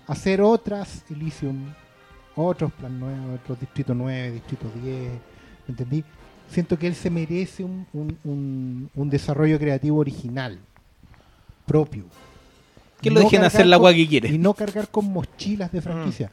hacer 0.05 0.41
otras 0.41 1.03
Elysium, 1.09 1.73
otros 2.35 2.71
Plan 2.73 2.99
9, 2.99 3.35
otros 3.41 3.59
Distrito 3.59 3.95
9, 3.95 4.31
Distrito 4.33 4.69
10, 4.83 5.09
¿me 5.11 5.19
entendí? 5.69 6.03
Siento 6.47 6.77
que 6.77 6.85
él 6.85 6.93
se 6.93 7.09
merece 7.09 7.63
un, 7.63 7.87
un- 7.93 8.17
un- 8.23 8.89
un 8.93 9.09
desarrollo 9.09 9.57
creativo 9.57 9.97
original, 9.97 10.59
propio. 11.65 12.03
que 13.01 13.09
Y 13.09 13.11
lo 13.11 13.21
dejen 13.21 13.43
hacer 13.43 13.65
la 13.65 13.77
agua 13.77 13.91
que 13.91 14.01
Y 14.01 14.07
quiere. 14.07 14.37
no 14.37 14.53
cargar 14.53 14.89
con 14.89 15.11
mochilas 15.11 15.71
de 15.71 15.81
franquicia. 15.81 16.29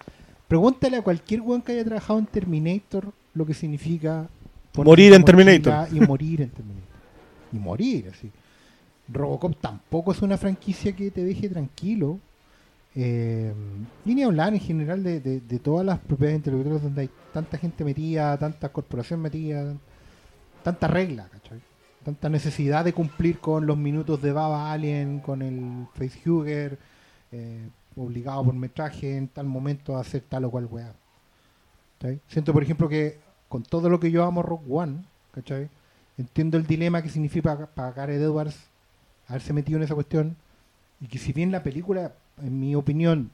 Pregúntale 0.52 0.98
a 0.98 1.02
cualquier 1.02 1.40
weón 1.40 1.62
que 1.62 1.72
haya 1.72 1.82
trabajado 1.82 2.18
en 2.18 2.26
Terminator 2.26 3.10
lo 3.32 3.46
que 3.46 3.54
significa 3.54 4.28
Morir 4.76 5.14
en 5.14 5.24
Terminator. 5.24 5.88
Y 5.90 6.00
morir 6.00 6.42
en 6.42 6.50
Terminator. 6.50 6.88
Y 7.54 7.56
morir, 7.56 8.10
así. 8.12 8.30
Robocop 9.08 9.54
tampoco 9.62 10.12
es 10.12 10.20
una 10.20 10.36
franquicia 10.36 10.92
que 10.94 11.10
te 11.10 11.24
deje 11.24 11.48
tranquilo. 11.48 12.18
Eh, 12.94 13.50
y 14.04 14.14
ni 14.14 14.24
hablar 14.24 14.52
en 14.52 14.60
general 14.60 15.02
de, 15.02 15.20
de- 15.20 15.40
de 15.40 15.58
todas 15.58 15.86
las 15.86 15.98
propiedades 16.00 16.40
intelectuales 16.40 16.82
donde 16.82 17.00
hay 17.00 17.10
tanta 17.32 17.56
gente 17.56 17.82
metida, 17.82 18.36
tanta 18.36 18.68
corporación 18.68 19.22
metida, 19.22 19.72
tanta 20.62 20.86
regla, 20.86 21.28
¿cachai? 21.32 21.60
Tanta 22.04 22.28
necesidad 22.28 22.84
de 22.84 22.92
cumplir 22.92 23.38
con 23.38 23.64
los 23.66 23.78
minutos 23.78 24.20
de 24.20 24.32
Baba 24.32 24.70
Alien, 24.70 25.20
con 25.20 25.40
el 25.40 25.86
facehugger, 25.94 26.78
eh, 27.32 27.68
obligado 27.96 28.44
por 28.44 28.54
metraje 28.54 29.16
en 29.16 29.28
tal 29.28 29.46
momento 29.46 29.96
a 29.96 30.00
hacer 30.00 30.22
tal 30.28 30.44
o 30.44 30.50
cual 30.50 30.66
weá. 30.66 30.94
Siento, 32.26 32.52
por 32.52 32.62
ejemplo, 32.62 32.88
que 32.88 33.18
con 33.48 33.62
todo 33.62 33.88
lo 33.88 34.00
que 34.00 34.10
yo 34.10 34.24
amo 34.24 34.42
Rock 34.42 34.62
One, 34.68 35.04
¿cachai? 35.32 35.68
Entiendo 36.18 36.58
el 36.58 36.66
dilema 36.66 37.02
que 37.02 37.08
significa 37.08 37.66
para 37.66 37.92
Gareth 37.92 38.20
Edwards 38.20 38.56
haberse 39.28 39.52
metido 39.52 39.78
en 39.78 39.84
esa 39.84 39.94
cuestión 39.94 40.36
y 41.00 41.06
que 41.06 41.18
si 41.18 41.32
bien 41.32 41.52
la 41.52 41.62
película, 41.62 42.12
en 42.42 42.58
mi 42.58 42.74
opinión, 42.74 43.30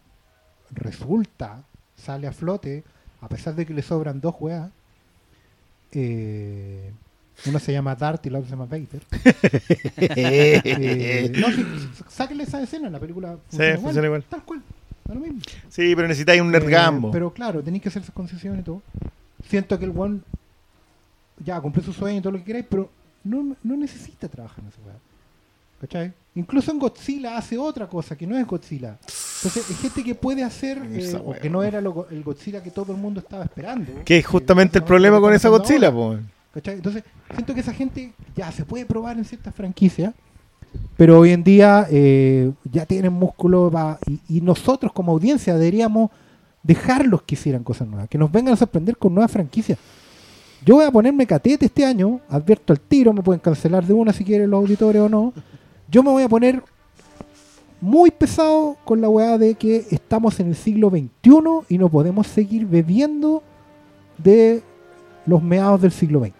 resulta, 0.71 1.65
sale 1.97 2.27
a 2.27 2.33
flote, 2.33 2.85
a 3.21 3.29
pesar 3.29 3.55
de 3.55 3.67
que 3.67 3.75
le 3.75 3.83
sobran 3.83 4.21
dos 4.21 4.35
weas, 4.39 4.71
eh, 5.93 6.93
uno 7.47 7.59
se 7.59 7.73
llama 7.73 7.95
Dart 7.95 8.25
y 8.27 8.31
la 8.31 8.39
otra 8.39 8.51
se 8.51 8.57
llama 8.57 8.67
Vader. 8.67 9.03
Eh, 10.17 11.33
no, 11.37 11.49
sí, 11.53 11.65
sáquenle 12.09 12.45
esa 12.45 12.63
escena, 12.63 12.91
la 12.91 12.99
película 12.99 13.37
funciona, 13.49 13.79
funciona 13.79 14.07
igual. 14.07 14.25
Tal 14.29 14.43
cual, 14.45 14.63
da 15.05 15.15
lo 15.15 15.21
mismo. 15.21 15.41
Sí, 15.69 15.95
pero 15.95 16.09
necesitáis 16.09 16.41
un 16.41 16.49
Eh, 16.49 16.59
nergambo. 16.59 17.11
pero 17.11 17.33
claro, 17.33 17.63
tenéis 17.63 17.83
que 17.83 17.89
hacer 17.89 18.03
esas 18.03 18.15
concesiones 18.15 18.61
y 18.61 18.65
todo. 18.65 18.83
Siento 19.49 19.79
que 19.79 19.85
el 19.85 19.93
one 19.97 20.21
ya 21.45 21.61
cumplió 21.61 21.85
su 21.85 21.93
sueño 21.93 22.19
y 22.19 22.21
todo 22.23 22.33
lo 22.33 22.39
que 22.39 22.45
queráis, 22.45 22.67
pero 22.69 22.91
no, 23.25 23.57
no 23.63 23.77
necesita 23.77 24.29
trabajar 24.29 24.61
en 24.61 24.69
esa 24.69 24.79
weá. 24.85 24.97
¿Cachai? 25.81 26.13
Incluso 26.35 26.73
en 26.73 26.79
Godzilla 26.81 27.37
hace 27.37 27.57
otra 27.57 27.87
cosa 27.87 28.17
que 28.17 28.27
no 28.27 28.37
es 28.37 28.45
Godzilla. 28.47 28.99
Entonces, 29.01 29.65
hay 29.71 29.77
gente 29.77 30.03
que 30.03 30.15
puede 30.17 30.43
hacer, 30.43 30.79
eh, 30.93 31.17
o 31.25 31.33
que 31.35 31.49
no 31.49 31.63
era 31.63 31.81
lo 31.81 32.09
el 32.11 32.25
Godzilla 32.25 32.61
que 32.63 32.73
todo 32.73 32.93
el 32.93 32.99
mundo 32.99 33.21
estaba 33.21 33.45
esperando. 33.45 34.05
que 34.05 34.19
es 34.19 34.27
justamente 34.27 34.79
el 34.79 34.85
problema 34.85 35.21
con 35.21 35.33
esa 35.33 35.49
Godzilla, 35.49 35.93
po. 35.93 36.19
¿Cachai? 36.53 36.77
Entonces, 36.77 37.05
siento 37.35 37.55
que 37.55 37.61
esa 37.61 37.73
gente 37.73 38.13
ya 38.37 38.51
se 38.53 38.65
puede 38.65 38.87
probar 38.87 39.19
en 39.19 39.25
ciertas 39.25 39.55
franquicias, 39.55 40.15
pero 40.97 41.21
hoy 41.21 41.31
en 41.31 41.45
día 41.45 41.87
eh, 41.91 42.53
ya 42.71 42.87
tienen 42.87 43.13
músculo 43.13 43.71
y, 44.07 44.39
y 44.39 44.41
nosotros 44.41 44.93
como 44.93 45.13
audiencia 45.13 45.55
deberíamos 45.55 46.11
dejarlos 46.63 47.23
que 47.23 47.35
hicieran 47.35 47.65
cosas 47.65 47.89
nuevas, 47.89 48.09
que 48.09 48.19
nos 48.19 48.31
vengan 48.31 48.55
a 48.55 48.57
sorprender 48.57 48.97
con 48.97 49.15
nuevas 49.15 49.31
franquicias. 49.31 49.79
Yo 50.65 50.77
voy 50.77 50.85
a 50.85 50.91
ponerme 50.91 51.27
catete 51.27 51.67
este 51.67 51.85
año, 51.85 52.21
advierto 52.29 52.73
al 52.73 52.81
tiro, 52.81 53.13
me 53.13 53.23
pueden 53.23 53.41
cancelar 53.41 53.87
de 53.87 53.93
una 53.93 54.13
si 54.13 54.25
quieren 54.25 54.51
los 54.51 54.59
auditores 54.59 55.01
o 55.01 55.09
no. 55.09 55.33
Yo 55.89 56.03
me 56.03 56.11
voy 56.11 56.25
a 56.25 56.29
poner 56.29 56.63
muy 57.81 58.11
pesado 58.11 58.77
con 58.85 59.01
la 59.01 59.09
weá 59.09 59.39
de 59.39 59.55
que 59.55 59.87
estamos 59.91 60.41
en 60.41 60.49
el 60.49 60.57
siglo 60.57 60.91
XXI 60.91 61.41
y 61.69 61.79
no 61.79 61.89
podemos 61.89 62.27
seguir 62.27 62.67
bebiendo 62.67 63.43
de 64.19 64.63
los 65.27 65.43
meados 65.43 65.81
del 65.81 65.93
siglo 65.93 66.21
XX. 66.21 66.38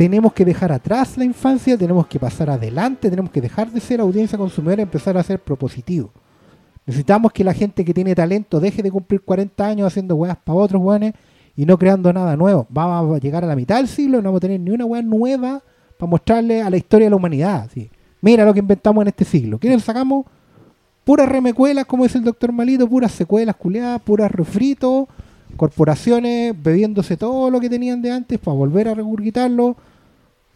Tenemos 0.00 0.32
que 0.32 0.46
dejar 0.46 0.72
atrás 0.72 1.18
la 1.18 1.26
infancia, 1.26 1.76
tenemos 1.76 2.06
que 2.06 2.18
pasar 2.18 2.48
adelante, 2.48 3.10
tenemos 3.10 3.30
que 3.30 3.42
dejar 3.42 3.70
de 3.70 3.80
ser 3.80 4.00
audiencia 4.00 4.38
consumidora 4.38 4.80
y 4.80 4.84
empezar 4.84 5.14
a 5.18 5.22
ser 5.22 5.40
propositivo. 5.40 6.10
Necesitamos 6.86 7.30
que 7.32 7.44
la 7.44 7.52
gente 7.52 7.84
que 7.84 7.92
tiene 7.92 8.14
talento 8.14 8.60
deje 8.60 8.82
de 8.82 8.90
cumplir 8.90 9.20
40 9.20 9.62
años 9.62 9.86
haciendo 9.86 10.16
weas 10.16 10.38
para 10.42 10.58
otros 10.58 10.82
weones 10.82 11.12
y 11.54 11.66
no 11.66 11.78
creando 11.78 12.10
nada 12.14 12.34
nuevo. 12.34 12.66
Vamos 12.70 13.14
a 13.14 13.20
llegar 13.20 13.44
a 13.44 13.46
la 13.46 13.54
mitad 13.54 13.76
del 13.76 13.88
siglo 13.88 14.16
y 14.16 14.22
no 14.22 14.28
vamos 14.30 14.38
a 14.38 14.40
tener 14.40 14.58
ni 14.58 14.70
una 14.70 14.86
wea 14.86 15.02
nueva 15.02 15.62
para 15.98 16.08
mostrarle 16.08 16.62
a 16.62 16.70
la 16.70 16.78
historia 16.78 17.04
de 17.04 17.10
la 17.10 17.16
humanidad. 17.16 17.68
Mira 18.22 18.46
lo 18.46 18.54
que 18.54 18.60
inventamos 18.60 19.02
en 19.02 19.08
este 19.08 19.26
siglo. 19.26 19.58
¿Quieren 19.58 19.80
sacamos? 19.80 20.24
Puras 21.04 21.28
remecuelas, 21.28 21.84
como 21.84 22.04
dice 22.04 22.16
el 22.16 22.24
doctor 22.24 22.52
Malito, 22.52 22.88
puras 22.88 23.12
secuelas 23.12 23.54
culeadas, 23.54 24.00
puras 24.00 24.32
refritos, 24.32 25.08
corporaciones 25.58 26.54
bebiéndose 26.58 27.18
todo 27.18 27.50
lo 27.50 27.60
que 27.60 27.68
tenían 27.68 28.00
de 28.00 28.12
antes 28.12 28.38
para 28.38 28.56
volver 28.56 28.88
a 28.88 28.94
regurgitarlo 28.94 29.76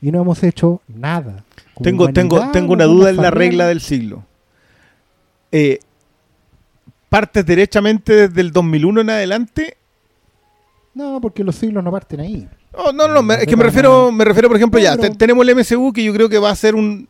y 0.07 0.13
no 0.13 0.21
hemos 0.21 0.43
hecho 0.43 0.81
nada. 0.89 1.45
Tengo, 1.83 2.13
tengo, 2.13 2.51
tengo 2.53 2.69
no 2.69 2.73
una 2.75 2.85
duda 2.85 3.11
en 3.11 3.17
la 3.17 3.31
regla 3.31 3.67
del 3.67 3.81
siglo. 3.81 4.25
Eh, 5.51 5.79
¿Partes 7.09 7.47
derechamente 7.47 8.29
desde 8.29 8.41
el 8.41 8.51
2001 8.53 9.01
en 9.01 9.11
adelante? 9.11 9.77
No, 10.95 11.21
porque 11.21 11.43
los 11.43 11.55
siglos 11.57 11.83
no 11.83 11.91
parten 11.91 12.21
ahí. 12.21 12.49
Oh, 12.73 12.93
no, 12.93 13.09
no, 13.09 13.23
me- 13.23 13.35
es 13.37 13.47
que 13.47 13.57
me 13.57 13.63
refiero, 13.65 14.07
no. 14.07 14.13
me 14.13 14.25
refiero, 14.25 14.49
por 14.49 14.57
ejemplo, 14.57 14.79
No, 14.79 14.85
ya, 14.85 14.97
te- 14.97 15.11
tenemos 15.11 15.47
el 15.47 15.55
MCU 15.57 15.93
que 15.93 16.05
yo 16.05 16.13
creo 16.13 16.29
que 16.29 16.39
va 16.39 16.51
a 16.51 16.57
ser 16.57 16.75
un, 16.75 17.09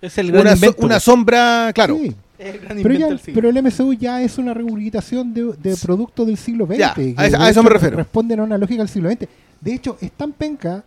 Es 0.00 0.16
el 0.18 0.32
gran 0.32 0.40
una, 0.46 0.56
so- 0.56 0.74
una 0.78 0.98
sombra, 1.00 1.70
claro. 1.74 1.96
Sí, 1.96 2.14
Es 2.38 2.54
el 2.54 2.60
gran 2.60 2.82
pero, 2.82 2.94
ya- 2.94 3.16
pero 3.34 3.48
el 3.50 3.56
MCU 3.62 3.92
ya 3.92 4.22
es 4.22 4.38
una 4.38 4.54
regurgitación 4.54 5.32
de, 5.34 5.52
de 5.62 5.76
productos 5.76 6.26
del 6.26 6.36
siglo 6.38 6.66
XX. 6.66 6.78
Ya, 6.78 6.94
que 6.94 7.14
a 7.16 7.26
eso- 7.26 7.38
de 7.38 7.44
a 7.44 7.48
eso 7.50 7.62
me 7.62 7.70
refiero. 7.70 7.96
Responden 7.96 8.40
a 8.40 8.42
una 8.44 8.58
lógica 8.58 8.80
del 8.82 8.88
siglo 8.88 9.10
XX. 9.10 9.28
De 9.60 9.74
hecho, 9.74 9.96
es 10.00 10.10
tan 10.12 10.32
penca 10.32 10.82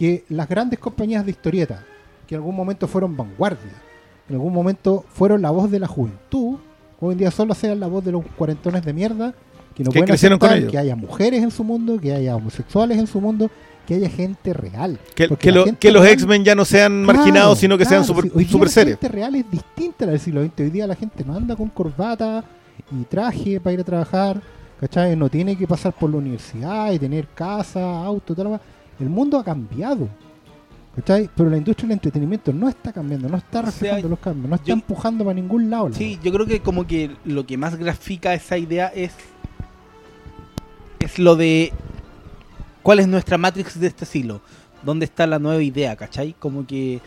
que 0.00 0.24
las 0.30 0.48
grandes 0.48 0.78
compañías 0.78 1.26
de 1.26 1.30
historieta, 1.32 1.84
que 2.26 2.34
en 2.34 2.38
algún 2.40 2.56
momento 2.56 2.88
fueron 2.88 3.14
vanguardia, 3.18 3.74
en 4.30 4.34
algún 4.36 4.50
momento 4.50 5.04
fueron 5.12 5.42
la 5.42 5.50
voz 5.50 5.70
de 5.70 5.78
la 5.78 5.86
juventud, 5.86 6.56
hoy 6.98 7.12
en 7.12 7.18
día 7.18 7.30
solo 7.30 7.52
sean 7.54 7.78
la 7.78 7.86
voz 7.86 8.02
de 8.02 8.12
los 8.12 8.24
cuarentones 8.34 8.82
de 8.82 8.94
mierda, 8.94 9.34
que 9.74 9.84
no 9.84 9.90
pueden 9.90 10.10
aceptar 10.10 10.66
que 10.68 10.78
haya 10.78 10.96
mujeres 10.96 11.42
en 11.42 11.50
su 11.50 11.64
mundo, 11.64 12.00
que 12.00 12.14
haya 12.14 12.34
homosexuales 12.34 12.96
en 12.96 13.06
su 13.06 13.20
mundo, 13.20 13.50
que 13.86 13.94
haya 13.96 14.08
gente 14.08 14.54
real. 14.54 14.98
Que, 15.14 15.28
Porque 15.28 15.42
que 15.42 15.50
la 15.52 15.58
lo- 15.58 15.64
gente 15.66 15.78
que 15.80 15.92
los 15.92 16.06
X-Men 16.06 16.44
ya 16.46 16.54
no 16.54 16.64
sean 16.64 17.04
Claro, 17.04 17.18
marginados, 17.18 17.58
sino 17.58 17.76
que 17.76 17.84
sean 17.84 18.02
super. 18.02 18.24
Hoy 18.34 18.44
día 18.44 18.52
super 18.52 18.68
la 18.68 18.72
seres. 18.72 18.94
gente 18.98 19.08
real 19.08 19.34
es 19.34 19.50
distinta 19.50 20.04
a 20.04 20.06
la 20.06 20.12
del 20.12 20.20
siglo 20.20 20.42
XX. 20.42 20.60
Hoy 20.60 20.70
día 20.70 20.86
la 20.86 20.94
gente 20.94 21.22
no 21.26 21.34
anda 21.36 21.54
con 21.56 21.68
corbata 21.68 22.42
y 22.90 23.04
traje 23.04 23.60
para 23.60 23.74
ir 23.74 23.80
a 23.80 23.84
trabajar, 23.84 24.40
¿cachai? 24.80 25.14
No 25.14 25.28
tiene 25.28 25.56
que 25.56 25.66
pasar 25.66 25.92
por 25.92 26.08
la 26.10 26.16
universidad 26.16 26.90
y 26.92 26.98
tener 26.98 27.26
casa, 27.34 28.02
auto, 28.02 28.34
tal. 28.34 28.52
la- 28.52 28.60
El 29.00 29.08
mundo 29.08 29.38
ha 29.38 29.44
cambiado, 29.44 30.08
¿cachai? 30.94 31.28
Pero 31.34 31.48
la 31.50 31.56
industria 31.56 31.88
del 31.88 31.94
entretenimiento 31.94 32.52
no 32.52 32.68
está 32.68 32.92
cambiando, 32.92 33.28
no 33.28 33.36
está 33.38 33.50
sea, 33.52 33.62
reflejando 33.62 34.08
los 34.08 34.18
cambios, 34.18 34.48
no 34.48 34.54
está 34.56 34.66
yo- 34.68 34.74
empujando 34.74 35.24
para 35.24 35.34
ningún 35.34 35.70
lado. 35.70 35.88
la 35.88 35.94
Sí, 35.96 36.18
yo 36.22 36.30
creo 36.32 36.46
que 36.46 36.60
como 36.60 36.86
que 36.86 37.10
lo 37.24 37.46
que 37.46 37.56
más 37.56 37.76
grafica 37.76 38.34
esa 38.34 38.58
idea 38.58 38.88
es 38.88 39.12
es 40.98 41.18
lo 41.18 41.34
de 41.36 41.72
cuál 42.82 43.00
es 43.00 43.08
nuestra 43.08 43.38
Matrix 43.38 43.78
de 43.80 43.86
este 43.86 44.04
siglo, 44.04 44.40
dónde 44.82 45.04
está 45.06 45.26
la 45.26 45.38
nueva 45.38 45.62
idea, 45.62 45.96
¿cachai? 45.96 46.34
Como 46.38 46.66
que 46.66 47.00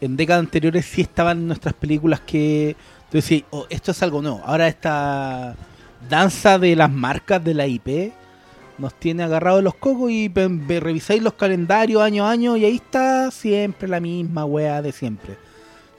en 0.00 0.16
décadas 0.16 0.40
anteriores 0.44 0.84
sí 0.86 1.00
estaban 1.00 1.46
nuestras 1.46 1.74
películas 1.74 2.20
que 2.20 2.76
tú 3.10 3.18
decías, 3.18 3.42
oh, 3.50 3.66
esto 3.70 3.90
es 3.90 4.02
algo 4.02 4.22
nuevo. 4.22 4.42
Ahora 4.44 4.68
esta 4.68 5.56
danza 6.08 6.58
de 6.58 6.76
las 6.76 6.90
marcas 6.90 7.42
de 7.42 7.54
la 7.54 7.66
IP 7.66 8.12
nos 8.78 8.94
tiene 8.94 9.22
agarrados 9.22 9.62
los 9.62 9.74
cocos 9.74 10.10
y 10.10 10.28
revisáis 10.28 11.22
los 11.22 11.34
calendarios 11.34 12.02
año 12.02 12.26
a 12.26 12.30
año 12.30 12.56
y 12.56 12.64
ahí 12.64 12.76
está 12.76 13.30
siempre 13.30 13.88
la 13.88 14.00
misma 14.00 14.44
wea 14.44 14.82
de 14.82 14.92
siempre. 14.92 15.36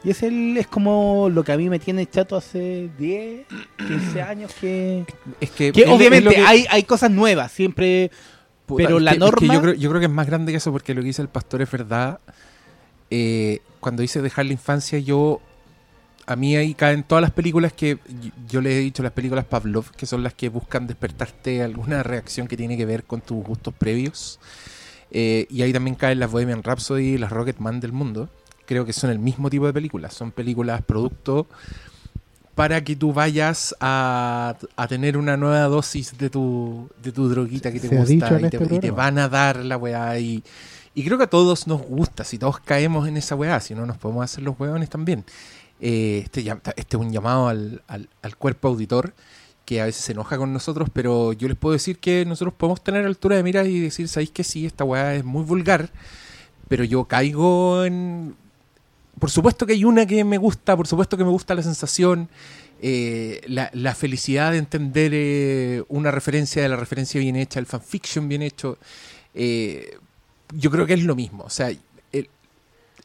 Y 0.03 0.11
es, 0.11 0.21
el, 0.23 0.55
es 0.57 0.67
como 0.67 1.27
lo 1.33 1.43
que 1.43 1.51
a 1.51 1.57
mí 1.57 1.69
me 1.69 1.79
tiene 1.79 2.05
chato 2.05 2.35
hace 2.37 2.89
10, 2.97 3.45
15 3.87 4.21
años 4.21 4.53
que... 4.61 5.05
Es 5.41 5.49
que, 5.49 5.71
que 5.71 5.81
es 5.81 5.89
obviamente 5.89 6.29
que- 6.35 6.41
hay, 6.41 6.65
hay 6.69 6.83
cosas 6.83 7.11
nuevas, 7.11 7.51
siempre... 7.51 8.11
Puta, 8.65 8.83
pero 8.83 8.99
la 8.99 9.13
que 9.13 9.19
norma- 9.19 9.53
yo, 9.53 9.61
creo, 9.61 9.73
yo 9.73 9.89
creo 9.89 9.99
que 9.99 10.05
es 10.07 10.11
más 10.11 10.27
grande 10.27 10.51
que 10.51 10.57
eso 10.57 10.71
porque 10.71 10.93
lo 10.93 11.01
que 11.01 11.07
dice 11.07 11.21
el 11.21 11.29
pastor 11.29 11.61
es 11.61 11.71
verdad. 11.71 12.19
Eh, 13.09 13.61
cuando 13.79 14.01
dice 14.01 14.21
dejar 14.21 14.45
la 14.45 14.53
infancia, 14.53 14.99
yo. 14.99 15.39
A 16.27 16.35
mí 16.35 16.55
ahí 16.55 16.73
caen 16.73 17.03
todas 17.03 17.21
las 17.21 17.31
películas 17.31 17.73
que 17.73 17.97
yo, 18.49 18.61
le 18.61 18.75
he 18.75 18.79
dicho, 18.79 19.01
las 19.01 19.13
películas 19.13 19.45
Pavlov, 19.45 19.91
que 19.91 20.05
son 20.05 20.23
las 20.23 20.33
que 20.33 20.49
buscan 20.49 20.85
despertarte 20.85 21.63
alguna 21.63 22.03
reacción 22.03 22.47
que 22.47 22.57
tiene 22.57 22.77
que 22.77 22.85
ver 22.85 23.05
con 23.05 23.21
tus 23.21 23.43
gustos 23.43 23.73
previos. 23.73 24.39
Eh, 25.09 25.47
y 25.49 25.61
ahí 25.61 25.71
también 25.71 25.95
caen 25.95 26.19
las 26.19 26.29
Bohemian 26.29 26.63
Rhapsody 26.63 27.13
y 27.13 27.17
las 27.17 27.31
Rocketman 27.31 27.79
del 27.79 27.93
mundo. 27.93 28.29
Creo 28.65 28.85
que 28.85 28.91
son 28.91 29.09
el 29.09 29.19
mismo 29.19 29.49
tipo 29.49 29.65
de 29.65 29.73
películas. 29.73 30.13
Son 30.13 30.31
películas 30.31 30.81
producto 30.81 31.47
para 32.55 32.83
que 32.83 32.95
tú 32.95 33.13
vayas 33.13 33.75
a, 33.79 34.57
a 34.75 34.87
tener 34.87 35.15
una 35.15 35.37
nueva 35.37 35.61
dosis 35.67 36.17
de 36.17 36.29
tu, 36.29 36.89
de 37.01 37.11
tu 37.11 37.29
droguita 37.29 37.71
que 37.71 37.79
te 37.79 37.87
Se 37.87 37.95
gusta 37.95 38.37
en 38.37 38.47
y 38.47 38.49
te, 38.49 38.57
este 38.57 38.75
y 38.75 38.79
te 38.79 38.91
van 38.91 39.19
a 39.19 39.29
dar 39.29 39.63
la 39.63 39.77
weá. 39.77 40.19
Y, 40.19 40.43
y 40.95 41.05
creo 41.05 41.19
que 41.19 41.25
a 41.25 41.29
todos 41.29 41.67
nos 41.67 41.83
gusta, 41.83 42.23
si 42.23 42.39
todos 42.39 42.59
caemos 42.59 43.07
en 43.07 43.15
esa 43.15 43.35
weá, 43.35 43.59
si 43.59 43.75
no 43.75 43.85
nos 43.85 43.97
podemos 43.97 44.23
hacer 44.23 44.43
los 44.43 44.59
weones 44.59 44.89
también. 44.89 45.23
Eh, 45.79 46.21
este, 46.23 46.41
este 46.75 46.97
es 46.97 47.01
un 47.01 47.11
llamado 47.11 47.47
al, 47.49 47.83
al- 47.87 48.09
al 48.21 48.35
cuerpo 48.35 48.67
auditor 48.69 49.13
que 49.65 49.81
a 49.81 49.85
veces 49.85 50.03
se 50.05 50.13
enoja 50.13 50.37
con 50.37 50.53
nosotros, 50.53 50.89
pero 50.93 51.33
yo 51.33 51.47
les 51.49 51.57
puedo 51.57 51.73
decir 51.73 51.99
que 51.99 52.23
nosotros 52.25 52.53
podemos 52.57 52.81
tener 52.83 53.05
altura 53.05 53.35
de 53.35 53.43
miras 53.43 53.67
y 53.67 53.79
decir, 53.81 54.07
¿sabéis 54.07 54.31
que 54.31 54.43
sí? 54.45 54.65
Esta 54.65 54.85
weá 54.85 55.13
es 55.15 55.25
muy 55.25 55.43
vulgar, 55.43 55.89
pero 56.69 56.83
yo 56.85 57.03
caigo 57.05 57.83
en... 57.83 58.35
Por 59.19 59.29
supuesto 59.29 59.65
que 59.65 59.73
hay 59.73 59.83
una 59.83 60.05
que 60.05 60.23
me 60.23 60.37
gusta, 60.37 60.77
por 60.77 60.87
supuesto 60.87 61.17
que 61.17 61.23
me 61.25 61.31
gusta 61.31 61.53
la 61.55 61.63
sensación, 61.63 62.29
eh, 62.81 63.41
la, 63.47 63.69
la 63.73 63.93
felicidad 63.95 64.51
de 64.51 64.59
entender 64.59 65.11
eh, 65.13 65.83
una 65.89 66.11
referencia 66.11 66.61
de 66.61 66.69
la 66.69 66.75
referencia 66.77 67.19
bien 67.19 67.35
hecha, 67.35 67.59
el 67.59 67.65
fanfiction 67.65 68.29
bien 68.29 68.43
hecho. 68.43 68.77
eh, 69.33 69.97
yo 70.55 70.71
creo 70.71 70.85
que 70.85 70.93
es 70.93 71.03
lo 71.03 71.13
mismo. 71.15 71.43
O 71.43 71.49
sea, 71.49 71.71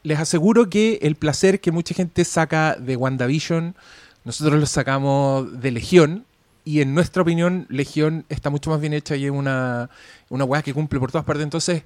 les 0.03 0.19
aseguro 0.19 0.69
que 0.69 0.99
el 1.03 1.15
placer 1.17 1.61
que 1.61 1.71
mucha 1.73 1.95
gente 1.95 2.25
saca 2.25 2.77
de 2.77 2.97
WandaVision, 2.97 3.75
nosotros 4.25 4.59
lo 4.61 4.67
sacamos 4.67 5.61
de 5.61 5.71
Legión. 5.71 6.25
Y 6.65 6.81
en 6.81 6.95
nuestra 6.95 7.23
opinión, 7.23 7.67
Legión 7.71 8.25
está 8.29 8.49
mucho 8.51 8.71
más 8.71 8.81
bien 8.81 8.93
hecha 8.93 9.17
y 9.17 9.25
es 9.25 9.31
una, 9.33 9.91
una 10.29 10.45
weá 10.45 10.63
que 10.63 10.73
cumple 10.73 11.01
por 11.01 11.11
todas 11.11 11.25
partes. 11.25 11.43
Entonces, 11.45 11.83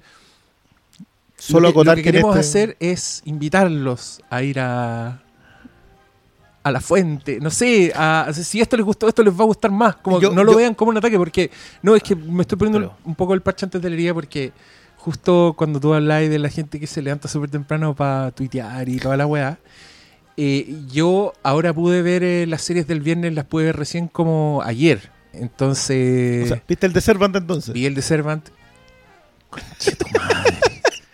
Solo 1.39 1.69
lo 1.69 1.73
que, 1.73 1.83
lo 1.89 1.95
que 1.95 2.03
queremos 2.03 2.35
este- 2.35 2.39
hacer 2.49 2.77
es 2.79 3.21
invitarlos 3.25 4.21
a 4.29 4.41
ir 4.43 4.59
a 4.59 5.21
a 6.63 6.71
la 6.71 6.81
fuente, 6.81 7.39
no 7.39 7.49
sé, 7.49 7.93
a- 7.95 8.27
si 8.33 8.59
esto 8.59 8.75
les 8.75 8.85
gustó, 8.85 9.07
esto 9.07 9.23
les 9.23 9.33
va 9.33 9.43
a 9.43 9.45
gustar 9.45 9.71
más, 9.71 9.95
como 9.97 10.19
Yo- 10.19 10.33
no 10.33 10.43
lo 10.43 10.51
yo- 10.51 10.57
vean 10.57 10.73
como 10.73 10.91
un 10.91 10.97
ataque, 10.97 11.17
porque 11.17 11.49
no, 11.81 11.95
es 11.95 12.03
que 12.03 12.13
me 12.13 12.41
estoy 12.41 12.57
poniendo 12.57 12.79
Pero- 12.89 12.97
un 13.05 13.15
poco 13.15 13.33
el 13.33 13.41
parche 13.41 13.65
antes 13.65 13.81
de 13.81 13.89
la 13.89 13.95
herida 13.95 14.13
porque 14.13 14.51
justo 15.07 15.53
cuando 15.57 15.79
tú 15.79 15.93
hablas 15.93 16.29
de 16.29 16.37
la 16.37 16.49
gente 16.49 16.81
que 16.81 16.85
se 16.85 17.01
levanta 17.01 17.29
súper 17.29 17.49
temprano 17.49 17.95
para 17.95 18.31
tuitear 18.31 18.89
y 18.89 18.97
toda 18.97 19.15
la 19.15 19.25
weá, 19.25 19.57
eh, 20.35 20.67
yo 20.91 21.31
ahora 21.43 21.73
pude 21.73 22.01
ver 22.01 22.23
eh, 22.23 22.45
las 22.45 22.61
series 22.61 22.87
del 22.87 22.99
viernes, 22.99 23.33
las 23.33 23.45
pude 23.45 23.63
ver 23.63 23.77
recién 23.77 24.09
como 24.09 24.61
ayer, 24.65 25.09
entonces 25.31 26.43
O 26.43 26.47
sea, 26.49 26.63
¿Viste 26.67 26.87
el 26.87 26.91
de 26.91 26.99
Servant 26.99 27.33
entonces? 27.37 27.73
vi 27.73 27.85
el 27.85 27.95
de 27.95 28.01
Servant. 28.01 28.49
Madre. 30.13 30.57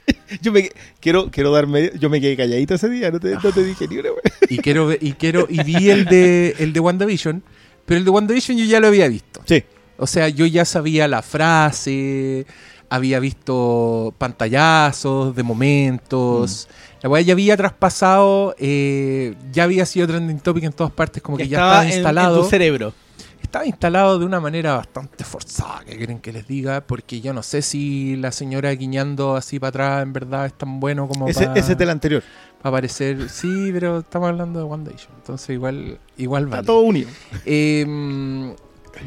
Yo 0.42 0.52
me 0.52 0.72
quiero, 1.00 1.30
quiero 1.30 1.52
darme. 1.52 1.92
Yo 2.00 2.10
me 2.10 2.20
quedé 2.20 2.36
calladito 2.36 2.74
ese 2.74 2.90
día, 2.90 3.12
no 3.12 3.20
te, 3.20 3.36
no 3.36 3.52
te 3.52 3.64
dije 3.64 3.88
ni 3.88 3.98
una 3.98 4.10
y 4.50 4.58
quiero 4.58 4.92
y 4.92 5.14
quiero 5.14 5.46
y 5.48 5.62
vi 5.64 5.92
el 5.92 6.06
de 6.06 6.56
el 6.58 6.74
de 6.74 6.80
WandaVision, 6.80 7.44
pero 7.86 8.00
el 8.00 8.06
de 8.06 8.10
WandaVision 8.10 8.58
yo 8.58 8.66
ya 8.66 8.80
lo 8.80 8.88
había 8.88 9.08
visto. 9.08 9.44
Sí. 9.46 9.64
O 9.98 10.08
sea, 10.08 10.30
yo 10.30 10.48
ya 10.48 10.66
sabía 10.66 11.08
la 11.08 11.22
frase, 11.22 12.48
había 12.96 13.20
visto 13.20 14.14
pantallazos 14.20 15.36
de 15.36 15.42
momentos. 15.44 16.68
La 17.02 17.10
weá 17.10 17.22
ya 17.22 17.34
había 17.34 17.58
traspasado, 17.58 18.56
eh, 18.60 19.36
ya 19.52 19.64
había 19.64 19.86
sido 19.86 20.08
trending 20.08 20.40
topic 20.40 20.64
en 20.66 20.74
todas 20.74 20.94
partes, 20.94 21.22
como 21.24 21.38
que 21.38 21.48
ya 21.48 21.58
estaba 21.58 21.82
en- 21.84 21.90
en, 21.90 21.94
instalado. 21.96 22.42
tu 22.44 22.50
cerebro. 22.50 22.94
estaba 23.42 23.66
instalado 23.68 24.18
de 24.18 24.26
una 24.26 24.40
manera 24.40 24.78
bastante 24.78 25.24
forzada, 25.24 25.84
que 25.86 25.96
quieren 25.98 26.18
que 26.20 26.32
les 26.32 26.48
diga, 26.48 26.82
porque 26.82 27.22
yo 27.22 27.34
no 27.34 27.44
sé 27.44 27.62
si 27.62 28.16
la 28.16 28.32
señora 28.32 28.72
guiñando 28.72 29.36
así 29.36 29.60
para 29.60 29.70
atrás 29.70 30.04
en 30.04 30.12
verdad 30.14 30.46
es 30.48 30.54
tan 30.58 30.80
bueno 30.80 31.08
como 31.08 31.28
Ese, 31.28 31.46
para 31.48 31.60
ese 31.60 31.74
es 31.74 31.78
del 31.78 31.90
anterior. 31.92 32.24
aparecer. 32.64 33.30
Sí, 33.30 33.70
pero 33.74 34.00
estamos 34.00 34.30
hablando 34.30 34.58
de 34.60 34.66
WandaVision, 34.66 35.12
entonces 35.18 35.50
igual, 35.52 36.00
igual 36.18 36.44
Está 36.46 36.56
vale. 36.58 36.66
todo 36.66 36.80
unido. 36.82 37.10
Eh, 37.46 38.56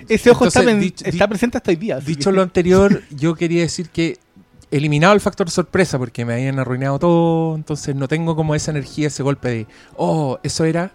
Ese 0.09 0.31
ojo 0.31 0.47
está, 0.47 0.61
Entonces, 0.61 0.81
dicho- 0.83 1.05
está 1.05 1.25
di- 1.25 1.29
presente 1.29 1.57
hasta 1.59 1.71
hoy 1.71 1.77
día. 1.77 2.01
Dicho 2.01 2.31
que- 2.31 2.37
lo 2.37 2.43
anterior, 2.43 3.03
yo 3.11 3.35
quería 3.35 3.63
decir 3.63 3.89
que 3.91 4.19
eliminado 4.71 5.15
el 5.15 5.21
factor 5.21 5.49
sorpresa 5.51 5.99
porque 5.99 6.25
me 6.25 6.35
habían 6.35 6.59
arruinado 6.59 6.99
todo, 6.99 7.55
entonces 7.55 7.95
no 7.95 8.09
tengo 8.09 8.35
como 8.37 8.55
esa 8.55 8.71
energía, 8.73 9.07
ese 9.09 9.23
golpe 9.23 9.49
de, 9.49 9.67
oh, 9.97 10.39
eso 10.43 10.65
era. 10.65 10.93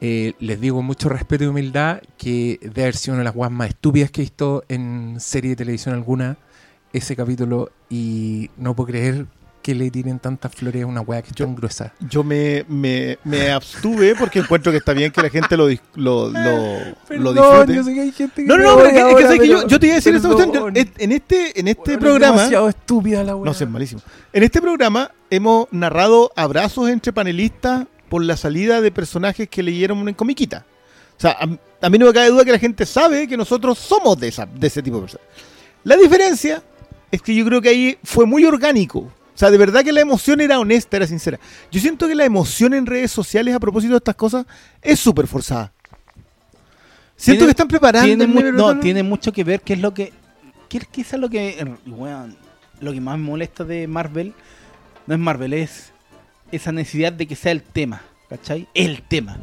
Eh, 0.00 0.34
les 0.38 0.60
digo 0.60 0.76
con 0.76 0.84
mucho 0.84 1.08
respeto 1.08 1.44
y 1.44 1.46
humildad 1.46 2.02
que 2.18 2.58
debe 2.60 2.82
haber 2.82 2.96
sido 2.96 3.14
una 3.14 3.20
de 3.20 3.24
las 3.24 3.34
guas 3.34 3.50
más 3.50 3.68
estúpidas 3.70 4.10
que 4.10 4.20
he 4.20 4.24
visto 4.24 4.62
en 4.68 5.16
serie 5.18 5.50
de 5.50 5.56
televisión 5.56 5.94
alguna 5.94 6.36
ese 6.92 7.16
capítulo 7.16 7.70
y 7.88 8.50
no 8.58 8.76
puedo 8.76 8.88
creer 8.88 9.26
que 9.64 9.74
le 9.74 9.90
tiren 9.90 10.18
tantas 10.18 10.54
flores 10.54 10.82
a 10.82 10.86
una 10.86 11.00
wea 11.00 11.22
que 11.22 11.30
es 11.30 11.34
tan 11.36 11.54
gruesa. 11.54 11.94
Yo 12.10 12.22
me, 12.22 12.66
me, 12.68 13.18
me 13.24 13.50
abstuve 13.50 14.14
porque 14.14 14.40
encuentro 14.40 14.70
que 14.70 14.76
está 14.76 14.92
bien 14.92 15.10
que 15.10 15.22
la 15.22 15.30
gente 15.30 15.56
lo, 15.56 15.70
dis- 15.70 15.80
lo, 15.94 16.28
lo, 16.28 16.78
lo 17.08 17.32
disfrute. 17.32 17.94
que 17.94 18.00
hay 18.02 18.12
gente 18.12 18.42
No, 18.42 18.58
no, 18.58 18.64
no, 18.64 18.76
pero 18.76 18.88
es 18.88 18.92
que, 18.92 19.00
es 19.10 19.16
que 19.16 19.22
sabes 19.22 19.40
que 19.40 19.48
yo, 19.48 19.66
yo 19.66 19.80
te 19.80 19.86
iba 19.86 19.94
a 19.94 19.96
decir 19.96 20.14
esa 20.14 20.28
cuestión. 20.28 20.52
yo- 20.52 20.68
en- 20.68 20.92
En 20.98 21.12
este, 21.12 21.58
en 21.58 21.68
este 21.68 21.96
programa. 21.96 22.36
demasiado 22.36 22.68
estúpida 22.68 23.24
la 23.24 23.34
wea. 23.36 23.46
No 23.46 23.54
sé, 23.54 23.64
es 23.64 23.70
malísimo. 23.70 24.02
En 24.34 24.42
este 24.42 24.60
programa 24.60 25.10
hemos 25.30 25.66
narrado 25.70 26.30
abrazos 26.36 26.90
entre 26.90 27.14
panelistas 27.14 27.86
por 28.10 28.22
la 28.22 28.36
salida 28.36 28.82
de 28.82 28.92
personajes 28.92 29.48
que 29.48 29.62
leyeron 29.62 30.06
en 30.06 30.14
comiquita. 30.14 30.66
O 31.16 31.20
sea, 31.22 31.30
a, 31.40 31.86
a 31.86 31.88
mí 31.90 31.96
no 31.96 32.04
me 32.04 32.12
cabe 32.12 32.28
duda 32.28 32.44
que 32.44 32.52
la 32.52 32.58
gente 32.58 32.84
sabe 32.84 33.26
que 33.26 33.38
nosotros 33.38 33.78
somos 33.78 34.20
de, 34.20 34.28
esa, 34.28 34.44
de 34.44 34.66
ese 34.66 34.82
tipo 34.82 34.96
de 34.96 35.02
personas. 35.04 35.26
La 35.84 35.96
diferencia 35.96 36.62
es 37.10 37.22
que 37.22 37.34
yo 37.34 37.46
creo 37.46 37.62
que 37.62 37.70
ahí 37.70 37.98
fue 38.04 38.26
muy 38.26 38.44
orgánico. 38.44 39.10
O 39.34 39.36
sea, 39.38 39.50
de 39.50 39.58
verdad 39.58 39.82
que 39.82 39.92
la 39.92 40.00
emoción 40.00 40.40
era 40.40 40.60
honesta, 40.60 40.96
era 40.96 41.06
sincera. 41.08 41.40
Yo 41.72 41.80
siento 41.80 42.06
que 42.06 42.14
la 42.14 42.24
emoción 42.24 42.72
en 42.72 42.86
redes 42.86 43.10
sociales 43.10 43.54
a 43.54 43.58
propósito 43.60 43.94
de 43.94 43.98
estas 43.98 44.14
cosas 44.14 44.46
es 44.80 45.00
súper 45.00 45.26
forzada. 45.26 45.72
Siento 47.16 47.40
Tiene- 47.40 47.46
que 47.46 47.50
están 47.50 47.68
preparando. 47.68 48.06
tiene 48.06 48.26
mu- 48.26 48.52
no, 48.52 48.78
tiene 48.80 49.02
mucho 49.02 49.32
que 49.32 49.44
ver 49.44 49.60
qué 49.60 49.74
es 49.74 49.78
lo 49.80 49.92
que 49.94 50.12
qué 50.68 50.78
es 50.78 50.86
quizás 50.88 51.20
lo 51.20 51.28
que 51.28 51.64
weón, 51.86 52.36
lo 52.80 52.92
que 52.92 53.00
más 53.00 53.18
me 53.18 53.24
molesta 53.24 53.62
de 53.64 53.86
Marvel 53.86 54.34
no 55.06 55.14
es 55.14 55.20
Marvel 55.20 55.52
es 55.52 55.92
esa 56.50 56.72
necesidad 56.72 57.12
de 57.12 57.26
que 57.26 57.36
sea 57.36 57.52
el 57.52 57.62
tema 57.62 58.02
¿cachai? 58.28 58.66
el 58.74 59.02
tema 59.02 59.36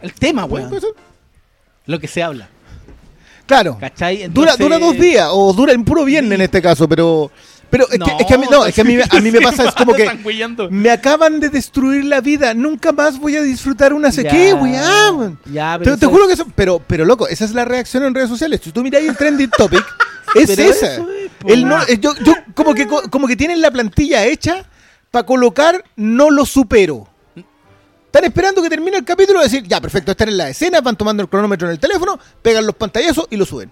el 0.00 0.12
tema 0.14 0.44
weón 0.46 0.70
lo 1.86 1.98
que 1.98 2.08
se 2.08 2.22
habla 2.22 2.48
Claro. 3.46 3.76
¿cachai? 3.80 4.28
Dura, 4.28 4.52
Entonces- 4.52 4.58
dura 4.58 4.78
dos 4.78 4.98
días, 4.98 5.28
o 5.32 5.52
dura 5.54 5.72
en 5.72 5.82
puro 5.84 6.04
viernes 6.04 6.32
en 6.32 6.42
este 6.42 6.60
caso, 6.62 6.86
pero, 6.88 7.30
Pero 7.70 7.84
es, 7.90 7.98
que, 7.98 8.10
es 8.20 8.26
que 8.26 8.34
a 8.34 8.38
mí, 8.38 8.46
no, 8.50 8.64
es 8.64 8.74
que 8.74 8.80
a 8.80 8.84
mí, 8.84 8.96
a 8.98 9.20
mí 9.20 9.30
me 9.30 9.40
pasa, 9.42 9.64
es 9.68 9.74
como 9.74 9.92
que 9.92 10.08
me 10.70 10.90
acaban 10.90 11.38
de 11.38 11.50
destruir 11.50 12.04
la 12.06 12.20
vida, 12.22 12.54
nunca 12.54 12.92
más 12.92 13.18
voy 13.18 13.36
a 13.36 13.42
disfrutar 13.42 13.92
una 13.92 14.10
sequía, 14.10 14.54
weá. 14.54 15.32
Ya, 15.52 15.76
Te, 15.78 15.84
pero 15.84 15.98
te 15.98 16.06
juro 16.06 16.26
que 16.26 16.32
eso, 16.32 16.46
pero, 16.54 16.78
pero 16.86 17.04
loco, 17.04 17.28
esa 17.28 17.44
es 17.44 17.52
la 17.52 17.66
reacción 17.66 18.04
en 18.04 18.14
redes 18.14 18.30
sociales. 18.30 18.60
Si 18.64 18.72
tú 18.72 18.82
miras 18.82 19.02
el 19.02 19.14
trending 19.16 19.50
topic, 19.50 19.84
es 20.34 20.46
Pero 20.50 20.62
esa. 20.70 20.94
es, 20.94 21.00
po. 21.38 21.48
El 21.48 21.68
no- 21.68 21.86
yo, 21.88 22.14
yo 22.24 22.34
como 22.54 22.72
que 22.74 22.86
co- 22.86 23.02
como 23.10 23.26
que 23.28 23.36
tienen 23.36 23.60
la 23.60 23.70
plantilla 23.70 24.24
hecha 24.24 24.64
para 25.10 25.26
colocar 25.26 25.84
no 25.96 26.30
lo 26.30 26.46
supero. 26.46 27.06
Están 28.06 28.24
esperando 28.24 28.62
que 28.62 28.70
termine 28.70 28.96
el 28.96 29.04
capítulo 29.04 29.40
y 29.40 29.44
decir, 29.44 29.64
ya, 29.64 29.78
perfecto, 29.82 30.12
están 30.12 30.28
en 30.30 30.38
la 30.38 30.48
escena, 30.48 30.80
van 30.80 30.96
tomando 30.96 31.22
el 31.22 31.28
cronómetro 31.28 31.68
en 31.68 31.72
el 31.72 31.78
teléfono, 31.78 32.18
pegan 32.40 32.64
los 32.64 32.74
pantallazos 32.74 33.26
y 33.28 33.36
lo 33.36 33.44
suben. 33.44 33.70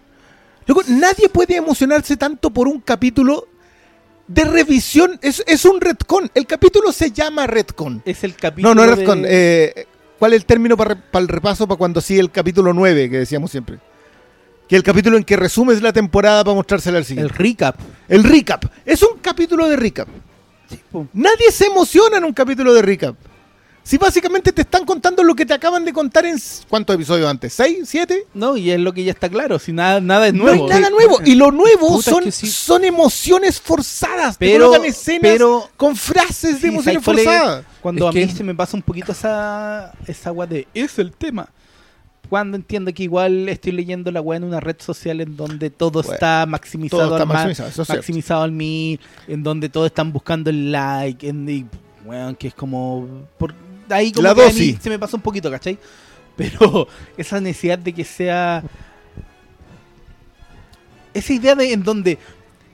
Loco, 0.66 0.82
nadie 0.89 1.31
puede 1.31 1.56
emocionarse 1.56 2.16
tanto 2.18 2.51
por 2.51 2.68
un 2.68 2.81
capítulo 2.81 3.48
de 4.28 4.44
revisión. 4.44 5.18
Es, 5.22 5.42
es 5.46 5.64
un 5.64 5.80
retcon. 5.80 6.30
El 6.34 6.46
capítulo 6.46 6.92
se 6.92 7.10
llama 7.12 7.46
retcon. 7.46 8.02
Es 8.04 8.24
el 8.24 8.34
capítulo. 8.34 8.74
No, 8.74 8.84
no 8.84 8.84
es 8.84 8.90
de- 8.90 8.96
retcon. 8.96 9.24
eh, 9.26 9.86
¿Cuál 10.18 10.32
es 10.32 10.38
el 10.40 10.46
término 10.46 10.76
para, 10.76 10.96
el 11.12 11.28
repaso 11.28 11.66
para 11.68 11.76
cuando 11.78 12.00
sigue 12.00 12.20
el 12.20 12.30
capítulo 12.30 12.72
9 12.72 13.10
que 13.10 13.18
decíamos 13.18 13.50
siempre? 13.50 13.78
Que 14.68 14.74
el 14.76 14.82
capítulo 14.82 15.16
en 15.16 15.24
que 15.24 15.36
resumes 15.36 15.82
la 15.82 15.92
temporada 15.92 16.42
para 16.42 16.54
mostrársela 16.54 16.96
al 16.96 17.02
el 17.02 17.06
siguiente. 17.06 17.34
recap. 17.34 17.76
El, 18.08 18.24
recap. 18.24 18.64
Es 18.84 19.02
un 19.02 19.18
capítulo 19.20 19.68
de 19.68 19.76
recap. 19.76 20.08
Nadie 21.12 21.52
se 21.52 21.66
emociona 21.66 22.16
en 22.16 22.24
un 22.24 22.32
capítulo 22.32 22.72
de 22.74 22.82
recap. 22.82 23.14
Si 23.86 23.98
básicamente 23.98 24.50
te 24.52 24.62
están 24.62 24.84
contando 24.84 25.22
lo 25.22 25.32
que 25.36 25.46
te 25.46 25.54
acaban 25.54 25.84
de 25.84 25.92
contar 25.92 26.26
en... 26.26 26.36
¿Cuántos 26.68 26.96
episodios 26.96 27.30
antes? 27.30 27.52
¿Seis? 27.54 27.88
¿Siete? 27.88 28.24
No, 28.34 28.56
y 28.56 28.72
es 28.72 28.80
lo 28.80 28.92
que 28.92 29.04
ya 29.04 29.12
está 29.12 29.28
claro. 29.28 29.60
Si 29.60 29.72
nada, 29.72 30.00
nada 30.00 30.26
es 30.26 30.34
No 30.34 30.42
nuevo. 30.42 30.64
hay 30.64 30.70
nada 30.70 30.90
nuevo. 30.90 31.18
Y 31.24 31.36
lo 31.36 31.52
nuevo 31.52 31.90
Puta, 31.90 32.10
son, 32.10 32.24
que 32.24 32.32
sí. 32.32 32.48
son 32.48 32.82
emociones 32.84 33.60
forzadas. 33.60 34.38
Te 34.38 34.46
Pero- 34.50 34.66
colocan 34.70 34.86
escenas 34.86 35.20
pero- 35.22 35.70
con 35.76 35.94
frases 35.94 36.54
de 36.54 36.60
Sí, 36.62 36.66
emociones 36.66 37.04
forzadas. 37.04 37.64
Cuando 37.80 38.08
Es 38.08 38.16
a 38.16 38.18
mí 38.18 38.26
que- 38.26 38.34
se 38.34 38.42
me 38.42 38.56
pasa 38.56 38.76
un 38.76 38.82
poquito 38.82 39.12
esa, 39.12 39.92
esa 40.08 40.30
agua 40.30 40.48
de 40.48 40.66
es 40.74 40.98
el 40.98 41.12
tema. 41.12 41.48
Cuando 42.28 42.56
entiendo 42.56 42.92
que 42.92 43.04
igual 43.04 43.48
estoy 43.48 43.70
leyendo 43.70 44.10
la 44.10 44.20
weá 44.20 44.36
en 44.38 44.42
una 44.42 44.58
red 44.58 44.74
social 44.80 45.20
en 45.20 45.36
donde 45.36 45.70
todo 45.70 46.02
Bueno, 46.02 46.12
está 46.12 46.44
maximizado, 46.44 47.02
todo 47.04 47.12
está 47.18 47.22
al 47.22 47.28
ma- 47.28 47.34
maximizado, 47.34 47.68
eso 47.68 47.82
es 47.82 47.88
maximizado 47.88 48.42
al 48.42 48.50
mil, 48.50 48.98
en 49.28 49.44
donde 49.44 49.68
todos 49.68 49.86
están 49.86 50.12
buscando 50.12 50.50
el 50.50 50.72
like, 50.72 51.28
en, 51.28 51.48
y, 51.48 51.64
weón, 52.04 52.34
que 52.34 52.48
es 52.48 52.54
como... 52.54 53.06
Por, 53.38 53.54
ahí 53.90 54.12
como 54.12 54.26
La 54.28 54.34
que 54.34 54.42
a 54.42 54.46
mí 54.46 54.50
dosis. 54.52 54.78
se 54.80 54.90
me 54.90 54.98
pasa 54.98 55.16
un 55.16 55.22
poquito, 55.22 55.50
¿cachai? 55.50 55.78
Pero 56.36 56.86
esa 57.16 57.40
necesidad 57.40 57.78
de 57.78 57.92
que 57.92 58.04
sea... 58.04 58.62
Esa 61.14 61.32
idea 61.32 61.54
de 61.54 61.72
en 61.72 61.82
donde 61.82 62.18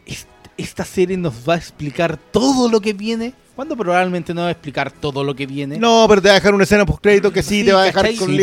est- 0.07 0.27
esta 0.57 0.85
serie 0.85 1.17
nos 1.17 1.49
va 1.49 1.55
a 1.55 1.57
explicar 1.59 2.17
todo 2.17 2.69
lo 2.69 2.81
que 2.81 2.93
viene, 2.93 3.35
cuando 3.55 3.77
probablemente 3.77 4.35
no 4.35 4.43
va 4.43 4.49
a 4.49 4.51
explicar 4.51 4.91
todo 4.91 5.23
lo 5.23 5.35
que 5.37 5.47
viene. 5.47 5.79
No, 5.79 6.07
pero 6.09 6.21
te 6.21 6.29
va 6.29 6.33
a 6.35 6.39
dejar 6.39 6.55
una 6.55 6.65
escena 6.65 6.85
post 6.85 7.03
crédito 7.03 7.33
que 7.33 7.43
sí, 7.43 7.61
Sí, 7.61 7.67
te 7.67 7.73
va 7.73 7.83
a 7.83 7.85
dejar 7.85 8.03
¿cachai? 8.03 8.17
con 8.19 8.29
Sí, 8.29 8.37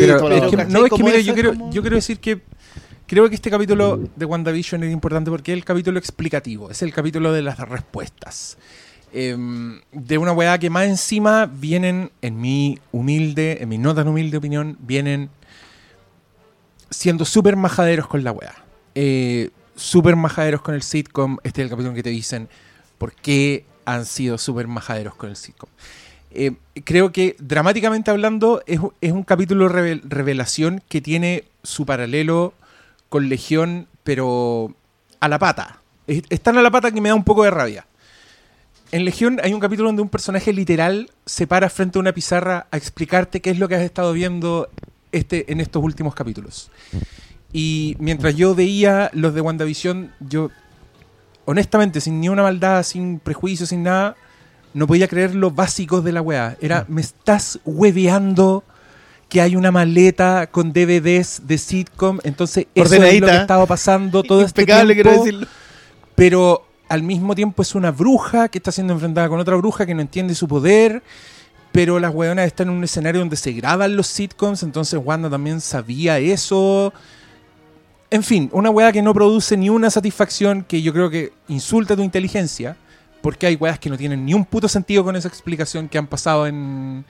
no, 0.68 0.86
es 0.86 0.92
que 0.92 1.02
mira, 1.02 1.18
yo 1.20 1.32
es 1.32 1.34
quiero, 1.34 1.50
como- 1.50 1.70
yo 1.72 1.82
quiero 1.82 1.96
decir 1.96 2.18
que 2.18 2.40
creo 3.06 3.28
que 3.28 3.34
este 3.34 3.50
capítulo 3.50 4.00
de 4.16 4.24
WandaVision 4.24 4.84
es 4.84 4.92
importante 4.92 5.30
porque 5.30 5.52
es 5.52 5.58
el 5.58 5.64
capítulo 5.64 5.98
explicativo, 5.98 6.70
es 6.70 6.80
el 6.80 6.94
capítulo 6.94 7.32
de 7.32 7.42
las 7.42 7.58
respuestas. 7.58 8.56
Em, 9.12 9.80
de 9.92 10.18
una 10.18 10.32
weá 10.32 10.58
que 10.58 10.70
más 10.70 10.86
encima 10.86 11.46
vienen, 11.46 12.10
en 12.22 12.40
mi 12.40 12.78
humilde, 12.92 13.58
en 13.60 13.68
mi 13.68 13.78
no 13.78 13.94
tan 13.94 14.08
humilde 14.08 14.36
opinión, 14.36 14.76
vienen 14.80 15.30
siendo 16.90 17.24
súper 17.24 17.56
majaderos 17.56 18.06
con 18.06 18.24
la 18.24 18.32
weá. 18.32 18.54
Eh, 18.94 19.50
súper 19.76 20.16
majaderos 20.16 20.62
con 20.62 20.74
el 20.74 20.82
sitcom. 20.82 21.38
Este 21.42 21.62
es 21.62 21.64
el 21.64 21.70
capítulo 21.70 21.94
que 21.94 22.02
te 22.02 22.10
dicen 22.10 22.48
por 22.98 23.12
qué 23.14 23.64
han 23.84 24.04
sido 24.06 24.38
súper 24.38 24.68
majaderos 24.68 25.14
con 25.14 25.30
el 25.30 25.36
sitcom. 25.36 25.70
Eh, 26.32 26.52
creo 26.84 27.10
que 27.10 27.34
dramáticamente 27.40 28.10
hablando 28.10 28.62
es, 28.66 28.78
es 29.00 29.12
un 29.12 29.24
capítulo 29.24 29.68
revel- 29.68 30.02
revelación 30.04 30.82
que 30.88 31.00
tiene 31.00 31.44
su 31.62 31.86
paralelo 31.86 32.54
con 33.08 33.28
Legión, 33.28 33.88
pero 34.04 34.74
a 35.18 35.28
la 35.28 35.38
pata. 35.38 35.80
Es, 36.06 36.22
es 36.28 36.40
tan 36.40 36.56
a 36.58 36.62
la 36.62 36.70
pata 36.70 36.92
que 36.92 37.00
me 37.00 37.08
da 37.08 37.14
un 37.14 37.24
poco 37.24 37.42
de 37.42 37.50
rabia. 37.50 37.86
En 38.92 39.04
Legión 39.04 39.40
hay 39.42 39.54
un 39.54 39.60
capítulo 39.60 39.88
donde 39.88 40.02
un 40.02 40.08
personaje 40.08 40.52
literal 40.52 41.10
se 41.24 41.46
para 41.46 41.70
frente 41.70 41.98
a 41.98 42.00
una 42.00 42.12
pizarra 42.12 42.66
a 42.70 42.76
explicarte 42.76 43.40
qué 43.40 43.50
es 43.50 43.58
lo 43.58 43.68
que 43.68 43.76
has 43.76 43.82
estado 43.82 44.12
viendo 44.12 44.68
este, 45.12 45.52
en 45.52 45.60
estos 45.60 45.82
últimos 45.82 46.14
capítulos. 46.14 46.70
Y 47.52 47.96
mientras 48.00 48.34
yo 48.34 48.54
veía 48.54 49.10
los 49.12 49.34
de 49.34 49.40
WandaVision, 49.40 50.12
yo, 50.20 50.50
honestamente, 51.44 52.00
sin 52.00 52.20
ni 52.20 52.28
una 52.28 52.42
maldad, 52.42 52.82
sin 52.82 53.20
prejuicio, 53.20 53.64
sin 53.64 53.84
nada, 53.84 54.16
no 54.74 54.86
podía 54.86 55.06
creer 55.06 55.34
lo 55.34 55.50
básicos 55.50 56.02
de 56.04 56.12
la 56.12 56.22
weá. 56.22 56.56
Era, 56.60 56.84
me 56.88 57.00
estás 57.00 57.60
hueveando 57.64 58.64
que 59.28 59.40
hay 59.40 59.54
una 59.54 59.70
maleta 59.70 60.48
con 60.48 60.72
DVDs 60.72 61.42
de 61.46 61.58
sitcom, 61.58 62.18
entonces 62.24 62.66
eso 62.74 62.94
es 62.94 63.20
lo 63.20 63.28
que 63.28 63.36
estaba 63.36 63.66
pasando 63.66 64.24
todo 64.24 64.42
este 64.42 64.62
Impecable, 64.62 64.94
quiero 64.94 65.10
tiempo 65.10 65.24
decirlo. 65.24 65.46
pero 66.16 66.66
al 66.90 67.04
mismo 67.04 67.36
tiempo 67.36 67.62
es 67.62 67.76
una 67.76 67.92
bruja 67.92 68.48
que 68.48 68.58
está 68.58 68.72
siendo 68.72 68.92
enfrentada 68.92 69.28
con 69.28 69.38
otra 69.38 69.54
bruja 69.54 69.86
que 69.86 69.94
no 69.94 70.00
entiende 70.02 70.34
su 70.34 70.48
poder. 70.48 71.02
Pero 71.70 72.00
las 72.00 72.12
weonas 72.12 72.46
están 72.46 72.68
en 72.68 72.74
un 72.74 72.82
escenario 72.82 73.20
donde 73.20 73.36
se 73.36 73.52
graban 73.52 73.96
los 73.96 74.08
sitcoms, 74.08 74.64
entonces 74.64 75.00
Wanda 75.02 75.30
también 75.30 75.60
sabía 75.60 76.18
eso. 76.18 76.92
En 78.10 78.24
fin, 78.24 78.50
una 78.52 78.70
weá 78.70 78.90
que 78.90 79.02
no 79.02 79.14
produce 79.14 79.56
ni 79.56 79.70
una 79.70 79.88
satisfacción, 79.88 80.64
que 80.64 80.82
yo 80.82 80.92
creo 80.92 81.08
que 81.10 81.32
insulta 81.46 81.94
tu 81.94 82.02
inteligencia, 82.02 82.76
porque 83.22 83.46
hay 83.46 83.54
weas 83.54 83.78
que 83.78 83.88
no 83.88 83.96
tienen 83.96 84.24
ni 84.26 84.34
un 84.34 84.44
puto 84.44 84.66
sentido 84.66 85.04
con 85.04 85.14
esa 85.14 85.28
explicación 85.28 85.88
que 85.88 85.96
han 85.96 86.08
pasado 86.08 86.48
en, 86.48 87.04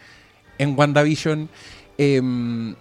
en 0.58 0.78
WandaVision. 0.78 1.48
Em, 1.96 2.74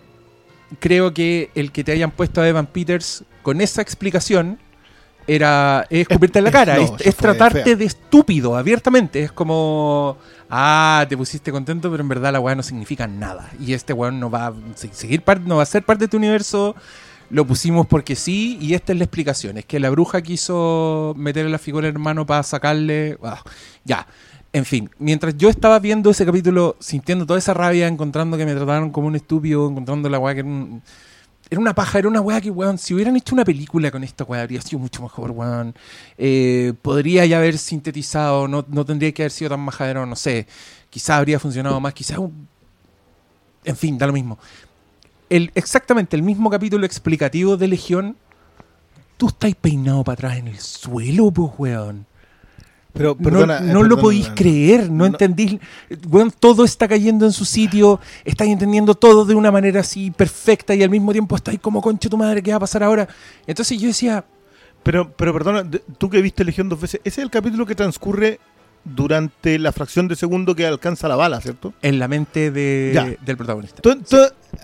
creo 0.79 1.13
que 1.13 1.49
el 1.55 1.71
que 1.71 1.85
te 1.85 1.93
hayan 1.93 2.11
puesto 2.11 2.41
a 2.41 2.49
Evan 2.49 2.67
Peters 2.67 3.23
con 3.41 3.61
esa 3.61 3.81
explicación 3.81 4.59
era 5.35 5.85
es 5.89 6.01
escupirte 6.01 6.39
en 6.39 6.43
la 6.45 6.49
es- 6.49 6.53
cara, 6.55 6.75
no, 6.77 6.95
es, 6.99 7.15
tratarte 7.15 7.63
fea. 7.63 7.75
de 7.75 7.85
estúpido 7.85 8.55
abiertamente. 8.57 9.21
Es 9.23 9.31
como, 9.31 10.17
ah, 10.49 11.05
te 11.07 11.15
pusiste 11.15 11.51
contento, 11.51 11.89
pero 11.91 12.01
en 12.01 12.09
verdad 12.09 12.31
la 12.33 12.39
weá 12.39 12.55
no 12.55 12.63
significa 12.63 13.07
nada. 13.07 13.49
Y 13.59 13.73
este 13.73 13.93
weón 13.93 14.19
no 14.19 14.29
va 14.29 14.47
a 14.47 14.53
se- 14.75 14.93
seguir 14.93 15.23
no 15.45 15.57
va 15.57 15.63
a 15.63 15.65
ser 15.65 15.83
parte 15.83 16.05
de 16.05 16.07
tu 16.09 16.17
universo. 16.17 16.75
Lo 17.29 17.45
pusimos 17.45 17.85
porque 17.85 18.15
sí, 18.15 18.57
y 18.59 18.73
esta 18.73 18.91
es 18.91 18.97
la 18.97 19.03
explicación. 19.05 19.57
Es 19.59 19.65
que 19.65 19.79
la 19.79 19.91
bruja 19.91 20.21
quiso 20.23 21.13
meterle 21.15 21.51
la 21.51 21.59
figura 21.59 21.87
al 21.87 21.93
hermano 21.93 22.25
para 22.25 22.41
sacarle. 22.43 23.17
ah, 23.23 23.43
ya. 23.85 24.07
En 24.51 24.65
fin, 24.65 24.89
mientras 24.97 25.37
yo 25.37 25.47
estaba 25.49 25.77
viendo 25.77 26.09
ese 26.09 26.25
capítulo, 26.25 26.75
sintiendo 26.79 27.27
toda 27.27 27.37
esa 27.37 27.53
rabia, 27.53 27.87
encontrando 27.87 28.35
que 28.35 28.47
me 28.47 28.55
trataron 28.55 28.89
como 28.89 29.05
un 29.05 29.15
estúpido, 29.15 29.69
encontrando 29.69 30.09
la 30.09 30.17
weá 30.17 30.33
que 30.33 30.39
era, 30.39 30.49
un- 30.49 30.81
era 31.49 31.59
una 31.59 31.73
paja, 31.73 31.97
era 31.99 32.07
una 32.07 32.21
weá 32.21 32.39
que, 32.39 32.51
weón, 32.51 32.77
si 32.77 32.93
hubieran 32.93 33.15
hecho 33.15 33.33
una 33.33 33.43
película 33.43 33.89
con 33.89 34.03
esta 34.03 34.23
weá, 34.23 34.41
habría 34.41 34.61
sido 34.61 34.79
mucho 34.79 35.01
mejor, 35.01 35.31
weón. 35.31 35.73
Eh, 36.17 36.73
podría 36.81 37.25
ya 37.25 37.37
haber 37.37 37.57
sintetizado, 37.57 38.47
no, 38.47 38.65
no 38.67 38.85
tendría 38.85 39.11
que 39.11 39.23
haber 39.23 39.31
sido 39.31 39.49
tan 39.49 39.59
majadero, 39.59 40.05
no 40.05 40.15
sé. 40.15 40.45
Quizás 40.89 41.11
habría 41.11 41.39
funcionado 41.39 41.79
más, 41.79 41.93
quizás 41.93 42.19
un... 42.19 42.47
En 43.63 43.75
fin, 43.75 43.97
da 43.97 44.05
lo 44.05 44.13
mismo. 44.13 44.37
El, 45.29 45.51
exactamente 45.55 46.15
el 46.15 46.23
mismo 46.23 46.49
capítulo 46.49 46.85
explicativo 46.85 47.57
de 47.57 47.67
Legión, 47.67 48.15
tú 49.17 49.27
estás 49.27 49.53
peinado 49.55 50.03
para 50.03 50.13
atrás 50.13 50.37
en 50.37 50.49
el 50.49 50.59
suelo, 50.59 51.31
pues, 51.31 51.51
weón. 51.57 52.05
Pero, 52.93 53.15
No- 53.19 53.23
perdona, 53.23 53.59
no, 53.59 53.65
eh, 53.69 53.73
lo 53.73 53.79
perdona, 53.81 54.01
podéis 54.01 54.29
no. 54.29 54.35
creer, 54.35 54.89
no, 54.89 54.97
No. 54.97 55.05
entendís. 55.05 55.57
Weón, 56.09 56.31
todo 56.37 56.65
está 56.65 56.87
cayendo 56.87 57.25
en 57.25 57.31
su 57.31 57.45
sitio, 57.45 57.99
estáis 58.25 58.51
entendiendo 58.51 58.95
todo 58.95 59.25
de 59.25 59.35
una 59.35 59.51
manera 59.51 59.81
así 59.81 60.09
perfecta 60.11 60.73
y 60.73 60.81
al 60.83 60.89
mismo 60.89 61.11
tiempo 61.11 61.35
estáis 61.35 61.59
como 61.59 61.81
concha 61.81 62.09
tu 62.09 62.17
madre, 62.17 62.41
¿qué 62.41 62.51
va 62.51 62.57
a 62.57 62.61
pasar 62.61 62.81
ahora? 62.83 63.07
Entonces 63.45 63.79
yo 63.79 63.87
decía, 63.87 64.25
Pero, 64.81 65.11
pero 65.11 65.33
perdona, 65.33 65.69
tú 65.97 66.09
que 66.09 66.21
viste 66.21 66.43
Legión 66.43 66.67
dos 66.69 66.79
veces, 66.81 67.01
ese 67.03 67.21
es 67.21 67.25
el 67.25 67.29
capítulo 67.29 67.65
que 67.65 67.75
transcurre 67.75 68.39
durante 68.85 69.59
la 69.59 69.71
fracción 69.71 70.07
de 70.07 70.15
segundo 70.15 70.55
que 70.55 70.65
alcanza 70.65 71.07
la 71.09 71.15
bala, 71.17 71.41
¿cierto? 71.41 71.73
en 71.81 71.99
la 71.99 72.07
mente 72.07 72.49
de- 72.49 72.91
Ya. 72.93 73.05
del 73.25 73.37
protagonista. 73.37 73.81
Tú- 73.81 73.97
tú- 74.01 74.17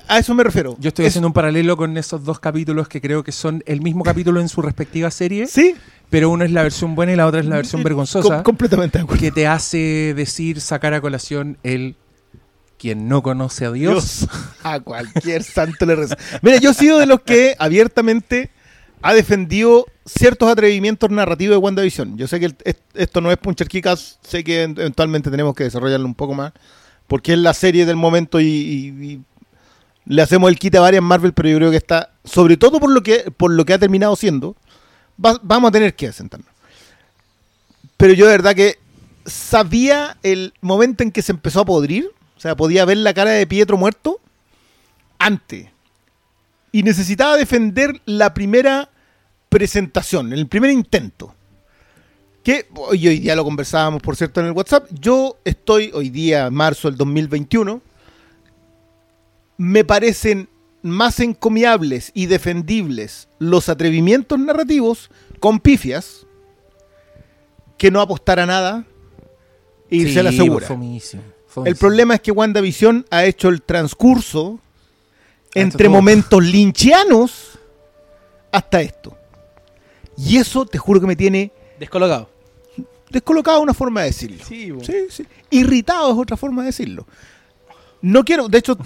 a 0.08 0.18
eso 0.18 0.34
me 0.34 0.44
refiero. 0.44 0.76
Yo 0.80 0.88
estoy 0.88 1.06
Es- 1.06 1.12
haciendo 1.12 1.28
un 1.28 1.34
paralelo 1.34 1.76
con 1.78 1.96
esos 1.98 2.24
dos 2.24 2.40
capítulos 2.40 2.88
que 2.88 3.02
creo 3.02 3.24
que 3.24 3.32
son 3.32 3.62
el 3.68 3.82
mismo 3.82 4.04
capítulo 4.04 4.40
en 4.40 4.48
su 4.50 4.62
respectiva 4.62 5.12
serie, 5.12 5.48
Sí, 5.48 5.76
pero 6.10 6.30
uno 6.30 6.46
es 6.46 6.52
la 6.52 6.64
versión 6.64 6.96
buena 6.96 7.14
y 7.14 7.16
la 7.16 7.28
otra 7.28 7.40
es 7.40 7.46
la 7.46 7.56
versión 7.58 7.84
vergonzosa, 7.84 8.36
com- 8.38 8.44
completamente 8.44 8.98
de 8.98 9.04
acuerdo. 9.04 9.22
que 9.22 9.32
te 9.32 9.48
hace 9.48 10.14
decir, 10.16 10.62
sacar 10.62 10.94
a 10.94 11.02
colación 11.02 11.58
el 11.64 11.96
quien 12.78 13.08
no 13.08 13.22
conoce 13.24 13.66
a 13.66 13.72
Dios. 13.72 14.20
Dios, 14.20 14.30
a 14.64 14.80
cualquier 14.80 15.44
santo 15.44 15.86
le 15.86 15.96
reza. 15.96 16.18
Mira, 16.42 16.58
yo 16.58 16.72
he 16.72 16.74
sido 16.74 17.00
de 17.00 17.06
los 17.06 17.22
que 17.22 17.56
abiertamente 17.58 18.50
ha 19.02 19.14
defendido 19.14 19.86
ciertos 20.06 20.50
atrevimientos 20.50 21.10
narrativos 21.10 21.54
de 21.54 21.58
WandaVision. 21.58 22.18
Yo 22.18 22.28
sé 22.28 22.40
que 22.40 22.48
el- 22.48 22.56
est- 22.64 22.80
esto 22.94 23.22
no 23.22 23.32
es 23.32 23.38
Puncher 23.38 23.68
Kikas, 23.68 24.20
sé 24.22 24.44
que 24.44 24.64
eventualmente 24.64 25.30
tenemos 25.32 25.56
que 25.56 25.64
desarrollarlo 25.64 26.06
un 26.06 26.16
poco 26.16 26.34
más, 26.34 26.54
porque 27.08 27.34
es 27.34 27.40
la 27.40 27.54
serie 27.54 27.86
del 27.86 27.96
momento 27.96 28.40
y, 28.40 28.46
y- 28.46 29.04
y 29.12 29.22
le 30.08 30.22
hacemos 30.22 30.50
el 30.50 30.60
quite 30.60 30.78
a 30.78 30.82
varias 30.82 31.02
Marvel, 31.04 31.34
pero 31.34 31.50
yo 31.50 31.58
creo 31.58 31.72
que 31.72 31.78
está, 31.78 32.12
sobre 32.24 32.58
todo 32.58 32.80
por 32.80 32.92
lo 32.92 33.02
que, 33.02 33.32
por 33.36 33.52
lo 33.52 33.66
que 33.66 33.74
ha 33.74 33.80
terminado 33.80 34.16
siendo, 34.16 34.56
va- 35.24 35.40
vamos 35.44 35.70
a 35.70 35.72
tener 35.72 35.96
que 35.96 36.12
sentarnos. 36.12 36.50
pero 37.98 38.14
yo 38.14 38.26
de 38.26 38.32
verdad 38.32 38.56
que 38.56 38.78
sabía 39.26 40.18
el 40.22 40.54
momento 40.62 41.02
en 41.04 41.12
que 41.12 41.22
se 41.22 41.32
empezó 41.32 41.62
a 41.62 41.66
podrir. 41.66 42.12
O 42.38 42.40
sea, 42.40 42.56
podía 42.56 42.86
ver 42.86 42.98
la 42.98 43.14
cara 43.14 43.32
de 43.32 43.48
Pietro 43.48 43.78
muerto 43.78 44.20
antes. 45.18 45.68
Y 46.72 46.84
necesitaba 46.84 47.38
defender 47.38 48.02
la 48.06 48.34
primera 48.34 48.90
presentación, 49.50 50.34
el 50.34 50.48
primer 50.48 50.70
intento. 50.72 51.34
Que 52.44 52.68
hoy, 52.76 53.08
hoy 53.08 53.20
día 53.20 53.36
lo 53.36 53.44
conversábamos, 53.46 54.02
por 54.02 54.16
cierto, 54.18 54.42
en 54.42 54.48
el 54.48 54.52
WhatsApp. 54.52 54.88
Yo 54.92 55.38
estoy 55.46 55.90
hoy 55.94 56.10
día, 56.10 56.52
marzo 56.52 56.90
del 56.90 56.98
2021. 56.98 57.82
Me 59.58 59.84
parecen 59.86 60.50
más 60.86 61.20
encomiables 61.20 62.12
y 62.14 62.28
defendibles 62.28 63.28
los 63.40 63.70
atrevimientos 63.70 64.38
narrativos 64.40 65.10
con 65.40 65.60
pifias 65.60 66.26
que 67.78 67.90
no 67.92 68.02
apostar 68.02 68.40
a 68.40 68.46
nada 68.46 68.86
e 69.90 69.98
irse 69.98 70.20
a 70.20 70.24
la 70.24 70.32
segura. 70.32 70.66
fomísimo, 70.68 71.24
El 71.24 71.32
fomísimo. 71.48 71.80
problema 71.80 72.16
es 72.16 72.22
que 72.22 72.32
WandaVision 72.32 73.06
ha 73.10 73.26
hecho 73.26 73.50
el 73.50 73.62
transcurso 73.62 74.60
entre 75.54 75.86
todo. 75.88 75.96
momentos 75.96 76.44
linchianos 76.44 77.58
hasta 78.52 78.82
esto. 78.82 79.18
Y 80.18 80.38
eso 80.38 80.66
te 80.66 80.78
juro 80.78 81.02
que 81.02 81.08
me 81.08 81.16
tiene 81.16 81.52
Descolocado. 81.80 82.30
descolocado 83.10 83.60
una 83.62 83.74
forma 83.74 84.02
de 84.02 84.08
decirlo. 84.08 84.46
Sí. 84.46 84.72
Sí, 84.84 84.94
sí. 85.10 85.26
Irritado 85.50 86.12
es 86.12 86.18
otra 86.18 86.38
forma 86.38 86.62
de 86.62 86.68
decirlo. 86.68 87.06
No 88.06 88.24
quiero, 88.24 88.48
de 88.48 88.60
hecho, 88.60 88.78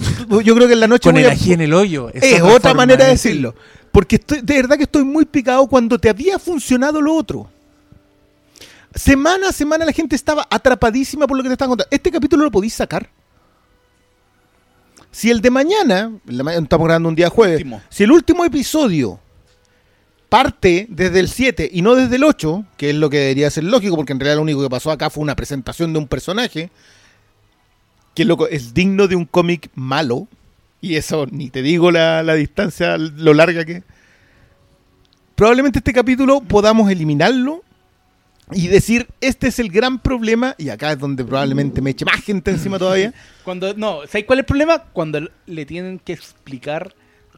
yo 0.44 0.56
creo 0.56 0.68
que 0.68 0.74
en 0.74 0.80
la 0.80 0.88
noche 0.88 1.10
Con 1.10 1.14
voy 1.16 1.24
el 1.24 1.30
a- 1.30 1.34
ají 1.34 1.52
en 1.52 1.60
el 1.62 1.74
hoyo. 1.74 2.10
es 2.14 2.42
otra, 2.42 2.74
manera 2.74 3.04
de 3.06 3.12
decirlo. 3.12 3.54
Porque 3.92 4.16
estoy, 4.16 4.40
de 4.42 4.54
verdad 4.56 4.78
que 4.78 4.84
estoy 4.84 5.04
muy 5.04 5.26
picado 5.26 5.68
cuando 5.68 6.00
te 6.00 6.10
había 6.10 6.40
funcionado 6.40 7.02
lo 7.02 7.14
otro. 7.16 7.50
Semana 8.96 9.50
a 9.50 9.52
semana 9.52 9.84
la 9.84 9.92
gente 9.92 10.16
estaba 10.16 10.48
atrapadísima 10.50 11.28
por 11.28 11.36
lo 11.36 11.44
que 11.44 11.50
te 11.50 11.54
estaban 11.54 11.72
contando. 11.72 11.90
Este 11.92 12.10
capítulo 12.12 12.46
lo 12.46 12.52
podéis 12.52 12.74
sacar. 12.74 13.10
Si 15.12 15.30
el 15.30 15.42
de 15.42 15.50
mañana, 15.52 16.12
estamos 16.56 16.86
grabando 16.86 17.10
un 17.10 17.16
día 17.16 17.30
jueves, 17.30 17.58
Último. 17.58 17.82
si 17.90 18.04
el 18.04 18.12
último 18.12 18.46
episodio 18.46 19.20
parte 20.30 20.86
desde 20.90 21.20
el 21.20 21.28
7 21.28 21.70
y 21.74 21.82
no 21.82 21.96
desde 21.96 22.16
el 22.18 22.24
8, 22.24 22.64
que 22.78 22.92
es 22.92 22.96
lo 22.96 23.10
que 23.10 23.18
debería 23.18 23.50
ser 23.50 23.64
lógico, 23.64 23.96
porque 23.96 24.14
en 24.14 24.20
realidad 24.20 24.38
lo 24.38 24.44
único 24.44 24.62
que 24.62 24.70
pasó 24.70 24.92
acá 24.92 25.10
fue 25.10 25.24
una 25.24 25.36
presentación 25.36 25.92
de 25.92 26.00
un 26.00 26.08
personaje, 26.08 26.70
que 28.20 28.26
loco, 28.26 28.50
es 28.50 28.74
digno 28.74 29.08
de 29.08 29.16
un 29.16 29.24
cómic 29.24 29.70
malo, 29.76 30.28
y 30.82 30.96
eso 30.96 31.26
ni 31.32 31.50
te 31.50 31.62
digo 31.62 31.90
la, 31.90 32.22
la 32.22 32.34
distancia, 32.34 32.98
lo 32.98 33.34
larga 33.34 33.64
que 33.64 33.72
es. 33.78 33.84
Probablemente 35.36 35.80
este 35.80 35.94
capítulo 35.94 36.42
podamos 36.42 36.92
eliminarlo 36.92 37.64
y 38.52 38.68
decir, 38.68 39.08
este 39.22 39.48
es 39.48 39.60
el 39.60 39.70
gran 39.72 40.00
problema, 40.00 40.54
y 40.58 40.68
acá 40.68 40.92
es 40.92 41.00
donde 41.00 41.24
probablemente 41.24 41.82
me 41.82 41.92
eche 41.92 42.04
más 42.04 42.22
gente 42.22 42.52
encima 42.52 42.78
todavía. 42.80 43.14
Cuando, 43.46 43.74
no, 43.74 44.00
¿sabes 44.06 44.26
cuál 44.26 44.40
es 44.40 44.44
el 44.44 44.48
problema? 44.48 44.80
Cuando 44.92 45.22
le 45.46 45.66
tienen 45.66 45.98
que 45.98 46.12
explicar 46.12 46.94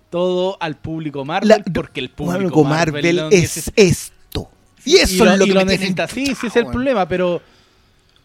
todo 0.09 0.57
al 0.59 0.77
público 0.77 1.23
Marvel, 1.25 1.47
La- 1.49 1.63
porque 1.71 1.99
el 1.99 2.09
público 2.09 2.63
Marvel, 2.63 3.03
Marvel, 3.17 3.33
es 3.33 3.41
necesita. 3.57 3.73
esto. 3.79 4.49
Y 4.83 4.95
eso 4.95 5.13
y 5.13 5.27
lo, 5.27 5.31
es 5.33 5.37
lo 5.37 5.45
y 5.45 5.47
que 5.49 5.53
lo 5.53 5.65
necesita. 5.65 6.07
Sí, 6.07 6.25
sí, 6.33 6.47
es 6.47 6.55
el 6.55 6.65
problema, 6.65 7.07
pero 7.07 7.39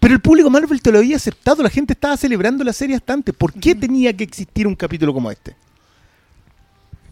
Pero 0.07 0.15
el 0.15 0.21
público 0.21 0.49
Marvel 0.49 0.81
te 0.81 0.93
lo 0.93 0.99
había 0.99 1.17
aceptado, 1.17 1.65
la 1.65 1.69
gente 1.69 1.95
estaba 1.95 2.17
celebrando 2.17 2.63
la 2.63 2.73
serie 2.73 2.95
hasta 2.95 3.13
antes. 3.13 3.35
¿Por 3.35 3.53
qué 3.53 3.75
tenía 3.75 4.17
que 4.17 4.23
existir 4.23 4.65
un 4.65 4.77
capítulo 4.77 5.13
como 5.13 5.33
este? 5.33 5.57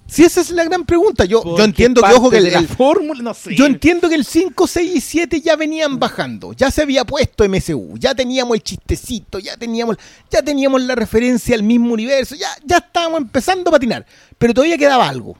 Si 0.06 0.22
esa 0.22 0.40
es 0.40 0.50
la 0.52 0.62
gran 0.62 0.84
pregunta, 0.84 1.24
yo, 1.24 1.42
entiendo 1.58 2.00
que 2.00 2.12
ojo 2.12 2.30
que 2.30 2.36
el, 2.36 2.52
la 2.52 2.62
fórmula, 2.62 3.20
no 3.20 3.34
sé. 3.34 3.56
yo 3.56 3.66
entiendo 3.66 4.08
que 4.08 4.14
el 4.14 4.24
5, 4.24 4.64
6 4.68 4.92
y 4.94 5.00
7 5.00 5.40
ya 5.40 5.56
venían 5.56 5.98
bajando, 5.98 6.52
ya 6.52 6.70
se 6.70 6.82
había 6.82 7.04
puesto 7.04 7.42
MCU, 7.48 7.98
ya 7.98 8.14
teníamos 8.14 8.54
el 8.58 8.62
chistecito, 8.62 9.40
ya 9.40 9.56
teníamos, 9.56 9.96
ya 10.30 10.40
teníamos 10.40 10.80
la 10.82 10.94
referencia 10.94 11.56
al 11.56 11.64
mismo 11.64 11.92
universo, 11.94 12.36
ya, 12.36 12.46
ya 12.64 12.76
estábamos 12.76 13.22
empezando 13.22 13.70
a 13.70 13.72
patinar, 13.72 14.06
pero 14.38 14.54
todavía 14.54 14.78
quedaba 14.78 15.08
algo. 15.08 15.36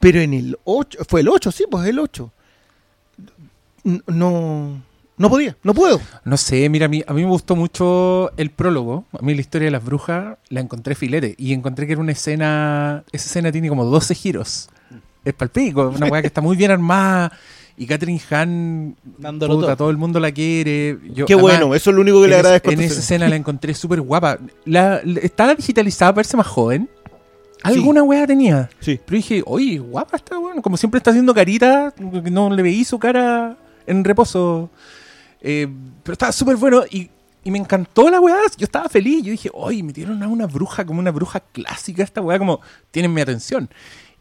Pero 0.00 0.20
en 0.20 0.34
el 0.34 0.58
8, 0.64 0.98
fue 1.08 1.22
el 1.22 1.30
8, 1.30 1.50
sí, 1.50 1.64
pues 1.70 1.88
el 1.88 1.98
8. 1.98 2.30
N- 3.84 4.02
No, 4.08 4.82
no 5.16 5.30
podía, 5.30 5.56
no 5.62 5.74
puedo. 5.74 6.00
No 6.24 6.36
sé, 6.36 6.68
mira, 6.68 6.86
a 6.86 6.88
mí, 6.88 7.02
a 7.06 7.12
mí 7.14 7.22
me 7.22 7.28
gustó 7.30 7.54
mucho 7.56 8.32
el 8.36 8.50
prólogo. 8.50 9.04
A 9.18 9.22
mí 9.22 9.34
la 9.34 9.40
historia 9.40 9.66
de 9.66 9.72
las 9.72 9.84
brujas 9.84 10.38
la 10.48 10.60
encontré 10.60 10.94
filete. 10.94 11.34
Y 11.38 11.52
encontré 11.52 11.86
que 11.86 11.92
era 11.92 12.00
una 12.00 12.12
escena. 12.12 13.04
Esa 13.12 13.26
escena 13.26 13.52
tiene 13.52 13.68
como 13.68 13.84
12 13.84 14.14
giros. 14.14 14.68
Es 15.24 15.32
palpico, 15.34 15.88
una 15.88 16.06
weá 16.06 16.20
que 16.20 16.26
está 16.26 16.40
muy 16.40 16.56
bien 16.56 16.70
armada. 16.72 17.32
Y 17.76 17.86
Catherine 17.86 18.20
Hahn, 18.30 18.96
Dándolo 19.18 19.54
puta, 19.54 19.66
todo. 19.68 19.76
todo 19.76 19.90
el 19.90 19.96
mundo 19.96 20.20
la 20.20 20.30
quiere. 20.32 20.98
Yo, 21.12 21.26
Qué 21.26 21.32
además, 21.34 21.58
bueno, 21.60 21.74
eso 21.74 21.90
es 21.90 21.96
lo 21.96 22.02
único 22.02 22.20
que 22.22 22.28
le 22.28 22.36
agradezco. 22.36 22.70
en 22.70 22.80
esa 22.80 23.00
escena 23.00 23.28
la 23.28 23.34
encontré 23.36 23.74
súper 23.74 24.00
guapa. 24.00 24.38
La, 24.64 25.00
la- 25.04 25.20
estaba 25.20 25.54
digitalizada 25.54 26.12
para 26.12 26.16
verse 26.18 26.36
más 26.36 26.46
joven. 26.46 26.88
Alguna 27.62 28.02
weá 28.02 28.26
tenía. 28.26 28.68
Sí. 28.80 29.00
Pero 29.04 29.16
dije, 29.16 29.42
oye, 29.46 29.78
guapa 29.78 30.16
está 30.18 30.36
bueno. 30.38 30.60
Como 30.60 30.76
siempre 30.76 30.98
está 30.98 31.10
haciendo 31.10 31.32
carita, 31.34 31.94
no 31.98 32.50
le 32.50 32.62
veí 32.62 32.84
su 32.84 32.98
cara 32.98 33.56
en 33.86 34.04
reposo. 34.04 34.70
Eh, 35.46 35.68
pero 36.02 36.14
estaba 36.14 36.32
súper 36.32 36.56
bueno 36.56 36.84
y, 36.90 37.10
me 37.44 37.58
encantó 37.58 38.08
la 38.08 38.18
weá. 38.18 38.38
Yo 38.56 38.64
estaba 38.64 38.88
feliz. 38.88 39.22
Yo 39.22 39.30
dije, 39.30 39.50
oye, 39.52 39.82
metieron 39.82 40.22
a 40.22 40.28
una 40.28 40.46
bruja 40.46 40.86
como 40.86 40.98
una 40.98 41.10
bruja 41.10 41.40
clásica 41.40 42.02
esta 42.02 42.22
weá, 42.22 42.38
como 42.38 42.60
tienen 42.90 43.12
mi 43.12 43.20
atención. 43.20 43.68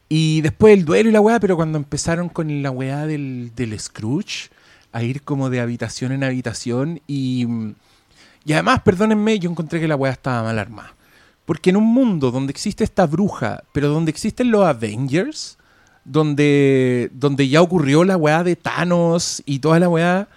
Y 0.09 0.41
después 0.41 0.73
el 0.73 0.83
duelo 0.83 1.09
y 1.09 1.13
la 1.13 1.21
weá, 1.21 1.39
pero 1.39 1.55
cuando 1.55 1.77
empezaron 1.77 2.27
con 2.27 2.61
la 2.61 2.69
weá 2.69 3.07
del, 3.07 3.53
del 3.55 3.79
Scrooge, 3.79 4.49
a 4.91 5.01
ir 5.03 5.23
como 5.23 5.49
de 5.49 5.61
habitación 5.61 6.11
en 6.11 6.23
habitación 6.23 7.01
y... 7.07 7.47
Y 8.45 8.51
además, 8.51 8.81
perdónenme, 8.81 9.39
yo 9.39 9.49
encontré 9.49 9.79
que 9.79 9.87
la 9.87 9.95
weá 9.95 10.11
estaba 10.11 10.43
mal 10.43 10.59
armada. 10.59 10.93
Porque 11.45 11.69
en 11.69 11.77
un 11.77 11.85
mundo 11.85 12.29
donde 12.29 12.51
existe 12.51 12.83
esta 12.83 13.05
bruja, 13.05 13.63
pero 13.71 13.87
donde 13.87 14.11
existen 14.11 14.51
los 14.51 14.65
Avengers, 14.65 15.57
donde, 16.03 17.09
donde 17.13 17.47
ya 17.47 17.61
ocurrió 17.61 18.03
la 18.03 18.17
weá 18.17 18.43
de 18.43 18.57
Thanos 18.57 19.41
y 19.45 19.59
toda 19.59 19.79
la 19.79 19.87
weá, 19.87 20.27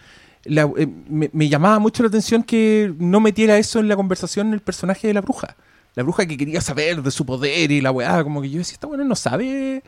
la- 0.48 0.70
eh, 0.76 0.86
me, 1.08 1.30
me 1.32 1.48
llamaba 1.48 1.78
mucho 1.78 2.02
la 2.02 2.08
atención 2.08 2.42
que 2.42 2.92
no 2.98 3.20
metiera 3.20 3.58
eso 3.58 3.78
en 3.78 3.88
la 3.88 3.96
conversación 3.96 4.52
el 4.52 4.60
personaje 4.60 5.06
de 5.06 5.14
la 5.14 5.20
bruja. 5.20 5.56
La 5.94 6.02
bruja 6.02 6.26
que 6.26 6.36
quería 6.36 6.60
saber 6.60 7.02
de 7.02 7.10
su 7.10 7.24
poder 7.24 7.70
y 7.72 7.80
la 7.80 7.90
weá, 7.90 8.22
como 8.22 8.42
que 8.42 8.50
yo 8.50 8.58
decía, 8.58 8.74
esta 8.74 8.86
weá 8.86 9.02
no 9.02 9.14
sabe 9.16 9.82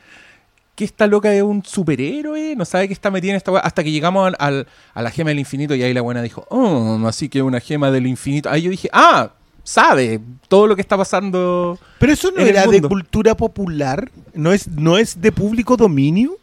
que 0.74 0.84
esta 0.84 1.06
loca 1.06 1.34
es 1.34 1.42
un 1.42 1.64
superhéroe, 1.64 2.54
no 2.56 2.64
sabe 2.64 2.86
que 2.86 2.94
está 2.94 3.10
metida 3.10 3.32
en 3.32 3.36
esta 3.36 3.50
weá, 3.50 3.60
hasta 3.62 3.82
que 3.82 3.90
llegamos 3.90 4.26
al- 4.28 4.36
al- 4.38 4.66
a 4.94 5.02
la 5.02 5.10
gema 5.10 5.30
del 5.30 5.40
infinito 5.40 5.74
y 5.74 5.82
ahí 5.82 5.92
la 5.92 6.00
buena 6.02 6.22
dijo, 6.22 6.46
oh, 6.50 6.98
así 7.06 7.28
que 7.28 7.42
una 7.42 7.60
gema 7.60 7.90
del 7.90 8.06
infinito. 8.06 8.48
Ahí 8.48 8.62
yo 8.62 8.70
dije, 8.70 8.88
ah, 8.92 9.32
sabe 9.64 10.20
todo 10.48 10.66
lo 10.66 10.76
que 10.76 10.80
está 10.80 10.96
pasando. 10.96 11.78
Pero 11.98 12.12
eso 12.12 12.30
no 12.30 12.36
en 12.38 12.42
el 12.44 12.48
era 12.50 12.66
de 12.66 12.80
cultura 12.80 13.36
popular, 13.36 14.10
no 14.34 14.52
es, 14.52 14.66
no 14.68 14.96
es 14.96 15.20
de 15.20 15.30
público 15.32 15.76
dominio. 15.76 16.38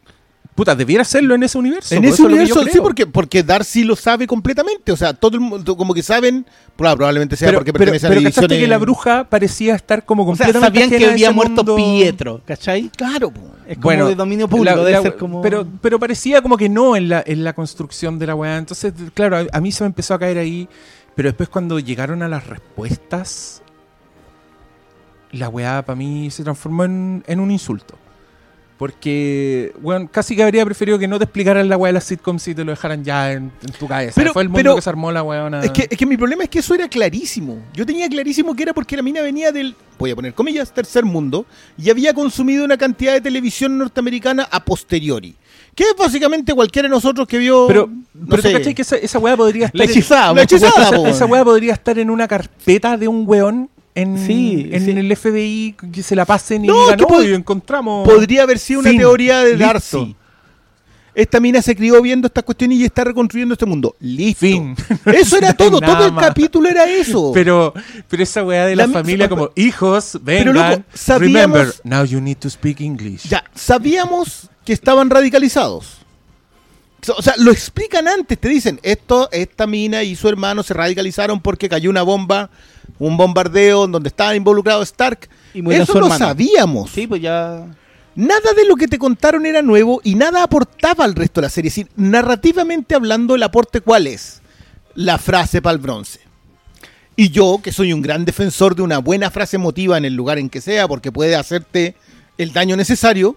Puta, 0.56 0.74
debiera 0.74 1.04
serlo 1.04 1.36
en 1.36 1.44
ese 1.44 1.58
universo. 1.58 1.94
en 1.94 2.02
pues, 2.02 2.14
ese 2.14 2.24
universo, 2.24 2.64
sí, 2.64 2.80
porque, 2.82 3.06
porque 3.06 3.44
Darcy 3.44 3.84
lo 3.84 3.98
sabe 3.98 4.26
completamente. 4.26 4.90
O 4.94 4.96
sea, 4.96 5.14
todo 5.14 5.36
el 5.36 5.42
mundo, 5.42 5.76
como 5.76 5.94
que 5.94 6.02
saben, 6.02 6.46
proba- 6.78 6.96
probablemente 6.96 7.36
sea 7.36 7.50
Pero, 7.50 7.60
porque 7.60 7.74
pero, 7.74 7.80
pertenece 7.92 8.08
pero 8.08 8.20
a 8.20 8.24
la 8.24 8.30
¿cachaste 8.30 8.48
división. 8.48 8.62
que 8.66 8.68
la 8.70 8.78
bruja 8.78 9.24
parecía 9.30 9.76
estar 9.76 10.06
como 10.06 10.24
o 10.24 10.34
sea, 10.34 10.46
completamente 10.46 10.80
sabían 10.96 11.00
que 11.02 11.12
había 11.12 11.32
muerto 11.32 11.56
mundo? 11.64 11.76
Pietro, 11.76 12.42
¿cachai? 12.46 12.90
Claro, 12.96 13.32
po. 13.32 13.42
Es 13.68 13.78
como 13.80 14.08
de 14.08 14.16
dominio 14.16 14.48
público, 14.48 14.78
la- 14.78 14.82
debe 14.84 14.92
la- 14.94 15.02
ser 15.02 15.18
como... 15.18 15.42
pero, 15.42 15.68
pero 15.82 16.00
parecía 16.00 16.42
como 16.42 16.56
que 16.56 16.70
no 16.70 16.96
en 16.96 17.10
la, 17.10 17.22
en 17.28 17.44
la 17.44 17.52
construcción 17.52 18.18
de 18.18 18.28
la 18.28 18.36
weá. 18.36 18.58
Entonces, 18.58 18.94
claro, 19.14 19.36
a, 19.38 19.46
a 19.52 19.60
mí 19.60 19.74
se 19.74 19.84
me 19.84 19.88
empezó 19.88 20.14
a 20.14 20.20
caer 20.20 20.38
ahí. 20.38 20.70
Pero 21.16 21.28
después 21.30 21.50
cuando 21.50 21.80
llegaron 21.80 22.24
a 22.24 22.30
las 22.30 22.48
respuestas, 22.48 23.62
la 25.32 25.50
weá 25.50 25.84
para 25.86 25.96
mí 25.98 26.30
se 26.32 26.44
transformó 26.44 26.86
en, 26.86 27.24
en 27.28 27.40
un 27.42 27.52
insulto. 27.52 27.96
Porque, 28.78 29.74
bueno, 29.82 30.08
casi 30.12 30.36
que 30.36 30.44
habría 30.44 30.66
preferido 30.66 31.00
que 31.00 31.08
no 31.08 31.18
te 31.18 31.24
explicaran 31.24 31.68
la 31.70 31.78
weá 31.78 31.90
de 31.90 31.94
las 31.94 32.04
sitcoms 32.04 32.48
y 32.48 32.56
te 32.56 32.64
lo 32.64 32.72
dejaran 32.72 33.04
ya 33.04 33.32
en, 33.32 33.52
en 33.66 33.72
tu 33.80 33.88
cabeza. 33.88 34.14
Pero- 34.16 34.34
Fue 34.34 34.44
el 34.44 34.50
mundo 34.50 34.60
pero- 34.60 34.76
que 34.76 34.82
se 34.82 34.90
armó 34.90 35.12
la 35.12 35.24
weá. 35.24 35.50
Es 35.64 35.72
que, 35.72 35.88
es 35.90 35.98
que 35.98 36.06
mi 36.06 36.18
problema 36.18 36.44
es 36.44 36.50
que 36.50 36.60
eso 36.60 36.74
era 36.76 36.88
clarísimo. 36.88 37.58
Yo 37.74 37.86
tenía 37.86 38.08
clarísimo 38.10 38.56
que 38.56 38.64
era 38.64 38.74
porque 38.74 38.96
la 38.96 39.02
mina 39.02 39.22
venía 39.22 39.52
del, 39.52 39.76
voy 39.98 40.12
a 40.12 40.16
poner 40.16 40.34
comillas, 40.34 40.72
tercer 40.74 41.06
mundo, 41.06 41.46
y 41.78 41.90
había 41.90 42.14
consumido 42.14 42.66
una 42.66 42.78
cantidad 42.78 43.14
de 43.14 43.22
televisión 43.22 43.78
norteamericana 43.78 44.48
a 44.52 44.64
posteriori. 44.64 45.36
Que 45.74 45.84
es 45.84 45.96
básicamente 45.98 46.54
cualquiera 46.54 46.88
de 46.88 46.94
nosotros 46.96 47.28
que 47.28 47.38
vio. 47.38 47.68
Pero, 47.68 47.88
no 48.14 48.28
pero 48.30 48.42
tú 48.42 48.48
sé, 48.50 48.54
cachai 48.54 48.74
que 48.76 48.82
esa, 48.82 48.96
esa 48.98 49.20
weá 49.20 49.36
podría 49.36 49.66
estar. 49.66 49.78
La 49.78 49.84
en- 49.86 49.90
hechizada, 49.90 50.34
La 50.34 50.42
hechizada, 50.44 50.90
esa, 50.90 51.10
esa 51.10 51.26
weá 51.26 51.44
podría 51.44 51.74
estar 51.74 52.00
en 52.00 52.10
una 52.10 52.28
carpeta 52.28 52.96
de 52.98 53.08
un 53.10 53.24
weón 53.28 53.70
en, 53.96 54.18
Sí, 54.26 54.70
en 54.72 54.86
sí. 54.86 54.92
el 54.92 55.16
FBI 55.16 55.76
que 55.92 56.04
se 56.04 56.16
la 56.16 56.26
pasen 56.26 56.66
y 56.66 56.68
No, 56.68 56.88
pod- 56.90 57.16
"Oye, 57.18 57.34
encontramos. 57.34 58.08
Podría 58.08 58.44
haber 58.44 58.60
sido 58.60 58.82
una 58.82 58.92
teoría 58.92 59.40
de. 59.40 59.56
Darcy. 59.58 60.16
Esta 61.14 61.40
mina 61.40 61.62
se 61.62 61.74
crió 61.78 62.02
viendo 62.02 62.28
estas 62.28 62.44
cuestiones 62.44 62.78
y 62.78 62.84
está 62.84 63.06
reconstruyendo 63.06 63.54
este 63.54 63.66
mundo. 63.66 63.96
Listo. 64.02 64.42
Fin. 64.42 64.76
Eso 65.06 65.38
era 65.38 65.54
todo. 65.58 65.80
Todo 65.80 66.08
el 66.08 66.12
más. 66.12 66.26
capítulo 66.28 66.68
era 66.68 66.90
eso. 66.92 67.32
Pero, 67.34 67.74
pero 68.10 68.22
esa 68.22 68.44
weá 68.44 68.66
de 68.66 68.76
la, 68.76 68.84
La 68.84 68.88
mi- 68.88 68.94
familia 68.96 69.30
como 69.30 69.50
hijos, 69.56 70.20
Pero, 70.26 70.52
vengan, 70.52 70.72
loco, 70.72 70.84
sabíamos- 70.94 71.20
remember, 71.58 71.74
now 71.86 72.04
you 72.04 72.20
need 72.20 72.36
to 72.38 72.50
speak 72.50 72.82
English. 72.82 73.30
Ya, 73.30 73.46
sabíamos 73.56 74.50
que 74.66 74.74
estaban 74.74 75.10
radicalizados. 75.10 76.00
O 77.10 77.22
sea, 77.22 77.34
lo 77.38 77.52
explican 77.52 78.08
antes, 78.08 78.40
te 78.40 78.48
dicen, 78.50 78.80
esto, 78.84 79.30
esta 79.32 79.68
mina 79.68 80.04
y 80.04 80.16
su 80.16 80.28
hermano 80.30 80.64
se 80.64 80.74
radicalizaron 80.74 81.40
porque 81.40 81.70
cayó 81.70 81.90
una 81.90 82.04
bomba, 82.04 82.50
un 83.00 83.18
bombardeo 83.18 83.86
en 83.86 83.92
donde 83.92 84.10
estaban 84.10 84.36
involucrados 84.36 84.90
Stark. 84.90 85.30
Y 85.54 85.60
Eso 85.74 85.94
lo 85.94 86.06
hermano. 86.08 86.18
sabíamos. 86.18 86.92
Sí, 86.92 87.08
pues 87.08 87.22
ya. 87.22 87.66
Nada 88.16 88.54
de 88.56 88.66
lo 88.66 88.76
que 88.76 88.88
te 88.88 88.98
contaron 88.98 89.46
era 89.46 89.62
nuevo 89.62 90.00
y 90.04 90.16
nada 90.16 90.44
aportaba 90.44 91.04
al 91.04 91.16
resto 91.16 91.42
de 91.42 91.48
la 91.48 91.50
serie. 91.50 91.68
Es 91.70 91.76
decir, 91.76 91.92
narrativamente 91.98 92.96
hablando, 92.96 93.36
el 93.36 93.44
aporte 93.44 93.82
cuál 93.82 94.08
es? 94.08 94.42
La 94.94 95.18
frase 95.18 95.62
para 95.62 95.74
el 95.74 95.80
bronce. 95.82 96.22
Y 97.18 97.30
yo, 97.30 97.60
que 97.62 97.72
soy 97.72 97.94
un 97.94 98.02
gran 98.02 98.26
defensor 98.26 98.76
de 98.76 98.82
una 98.82 99.00
buena 99.00 99.32
frase 99.32 99.58
emotiva 99.58 99.98
en 99.98 100.06
el 100.06 100.16
lugar 100.16 100.38
en 100.38 100.50
que 100.50 100.62
sea, 100.62 100.88
porque 100.88 101.12
puede 101.12 101.36
hacerte 101.36 101.96
el 102.38 102.52
daño 102.54 102.76
necesario, 102.76 103.36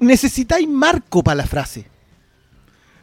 necesitáis 0.00 0.68
marco 0.68 1.22
para 1.22 1.36
la 1.36 1.46
frase. 1.46 1.86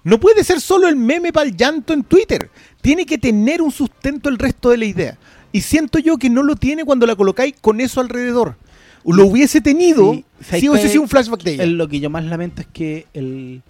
No 0.05 0.19
puede 0.19 0.43
ser 0.45 0.61
solo 0.61 0.87
el 0.87 0.95
meme 0.95 1.33
para 1.33 1.47
el 1.49 1.57
llanto 1.57 1.91
en 1.91 2.03
Twitter. 2.03 2.49
Tiene 2.81 3.05
que 3.05 3.17
tener 3.17 3.61
un 3.61 3.71
sustento 3.71 4.29
el 4.29 4.37
resto 4.37 4.69
de 4.69 4.77
la 4.77 4.85
idea. 4.85 5.17
Y 5.51 5.61
siento 5.61 5.99
yo 5.99 6.17
que 6.17 6.29
no 6.29 6.43
lo 6.43 6.55
tiene 6.55 6.85
cuando 6.85 7.05
la 7.05 7.15
colocáis 7.17 7.55
con 7.59 7.81
eso 7.81 7.99
alrededor. 8.01 8.55
Lo 9.03 9.25
hubiese 9.25 9.61
tenido 9.61 10.13
Sí, 10.13 10.25
si 10.39 10.45
¿sabes 10.45 10.69
hubiese 10.69 10.89
sido 10.89 11.01
un 11.01 11.09
flashback 11.09 11.43
de 11.43 11.53
ella. 11.55 11.63
El- 11.63 11.77
lo 11.77 11.87
que 11.87 11.99
yo 11.99 12.09
más 12.09 12.23
lamento 12.23 12.61
es 12.61 12.67
que 12.71 13.07
el. 13.13 13.61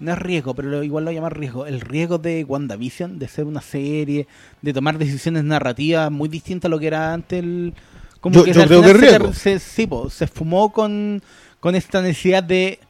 No 0.00 0.12
es 0.12 0.18
riesgo, 0.18 0.54
pero 0.54 0.68
lo- 0.70 0.82
igual 0.82 1.04
lo 1.04 1.12
llamar 1.12 1.38
riesgo. 1.38 1.66
El 1.66 1.80
riesgo 1.80 2.18
de 2.18 2.42
WandaVision, 2.44 3.18
de 3.18 3.28
ser 3.28 3.44
una 3.44 3.60
serie, 3.60 4.26
de 4.62 4.72
tomar 4.72 4.96
decisiones 4.98 5.44
narrativas 5.44 6.10
muy 6.10 6.28
distintas 6.28 6.68
a 6.68 6.70
lo 6.70 6.78
que 6.78 6.86
era 6.88 7.12
antes. 7.12 7.38
El, 7.40 7.74
como 8.20 8.34
Yo- 8.36 8.44
que 8.44 8.52
yo 8.52 8.64
creo 8.64 8.82
que 8.82 8.90
es 8.90 8.96
riesgo. 9.00 9.32
Se, 9.34 9.58
sí, 9.58 9.86
po, 9.86 10.08
se 10.10 10.24
esfumó 10.24 10.72
con, 10.72 11.22
con 11.60 11.74
esta 11.76 12.00
necesidad 12.02 12.42
de. 12.42 12.80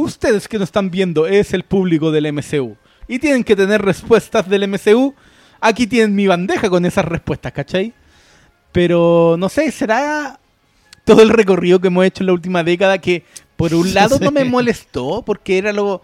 Ustedes 0.00 0.48
que 0.48 0.56
no 0.56 0.64
están 0.64 0.90
viendo 0.90 1.26
es 1.26 1.52
el 1.52 1.64
público 1.64 2.10
del 2.10 2.32
MCU. 2.32 2.76
Y 3.06 3.18
tienen 3.18 3.44
que 3.44 3.54
tener 3.54 3.82
respuestas 3.82 4.48
del 4.48 4.66
MCU. 4.66 5.14
Aquí 5.60 5.86
tienen 5.86 6.14
mi 6.14 6.26
bandeja 6.26 6.70
con 6.70 6.86
esas 6.86 7.04
respuestas, 7.04 7.52
¿cachai? 7.52 7.92
Pero 8.72 9.36
no 9.38 9.48
sé, 9.50 9.70
será 9.70 10.38
todo 11.04 11.20
el 11.20 11.28
recorrido 11.28 11.80
que 11.80 11.88
hemos 11.88 12.06
hecho 12.06 12.22
en 12.22 12.28
la 12.28 12.32
última 12.32 12.62
década 12.64 12.98
que 12.98 13.24
por 13.56 13.74
un 13.74 13.92
lado 13.94 14.18
no 14.18 14.30
me 14.30 14.44
molestó 14.44 15.22
porque 15.22 15.58
era 15.58 15.72
lo 15.72 16.00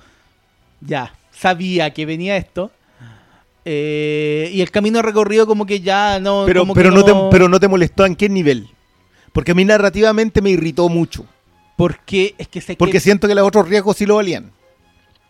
ya 0.80 1.14
sabía 1.30 1.90
que 1.92 2.04
venía 2.06 2.36
esto 2.36 2.70
Eh, 3.68 4.48
y 4.52 4.60
el 4.60 4.70
camino 4.70 5.02
recorrido 5.02 5.44
como 5.44 5.66
que 5.66 5.80
ya 5.80 6.20
no 6.20 6.44
Pero, 6.46 6.60
como 6.60 6.74
que 6.74 6.80
pero, 6.80 6.92
no 6.92 7.02
te, 7.02 7.12
pero 7.32 7.48
no 7.48 7.58
te 7.58 7.66
molestó 7.66 8.04
en 8.06 8.14
qué 8.14 8.28
nivel. 8.28 8.68
Porque 9.32 9.52
a 9.52 9.54
mí 9.54 9.64
narrativamente 9.64 10.40
me 10.40 10.50
irritó 10.50 10.88
mucho. 10.88 11.26
Porque 11.76 12.34
es 12.38 12.48
que 12.48 12.60
Porque 12.76 12.92
que 12.92 13.00
siento 13.00 13.28
que 13.28 13.34
los 13.34 13.46
otros 13.46 13.68
riesgos 13.68 13.96
sí 13.96 14.06
lo 14.06 14.16
valían. 14.16 14.50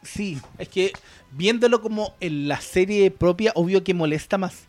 sí 0.02 0.38
es 0.58 0.68
que 0.68 0.92
viéndolo 1.32 1.80
como 1.82 2.14
en 2.20 2.48
la 2.48 2.60
serie 2.60 3.10
propia 3.10 3.52
obvio 3.56 3.82
que 3.82 3.92
molesta 3.94 4.38
más 4.38 4.64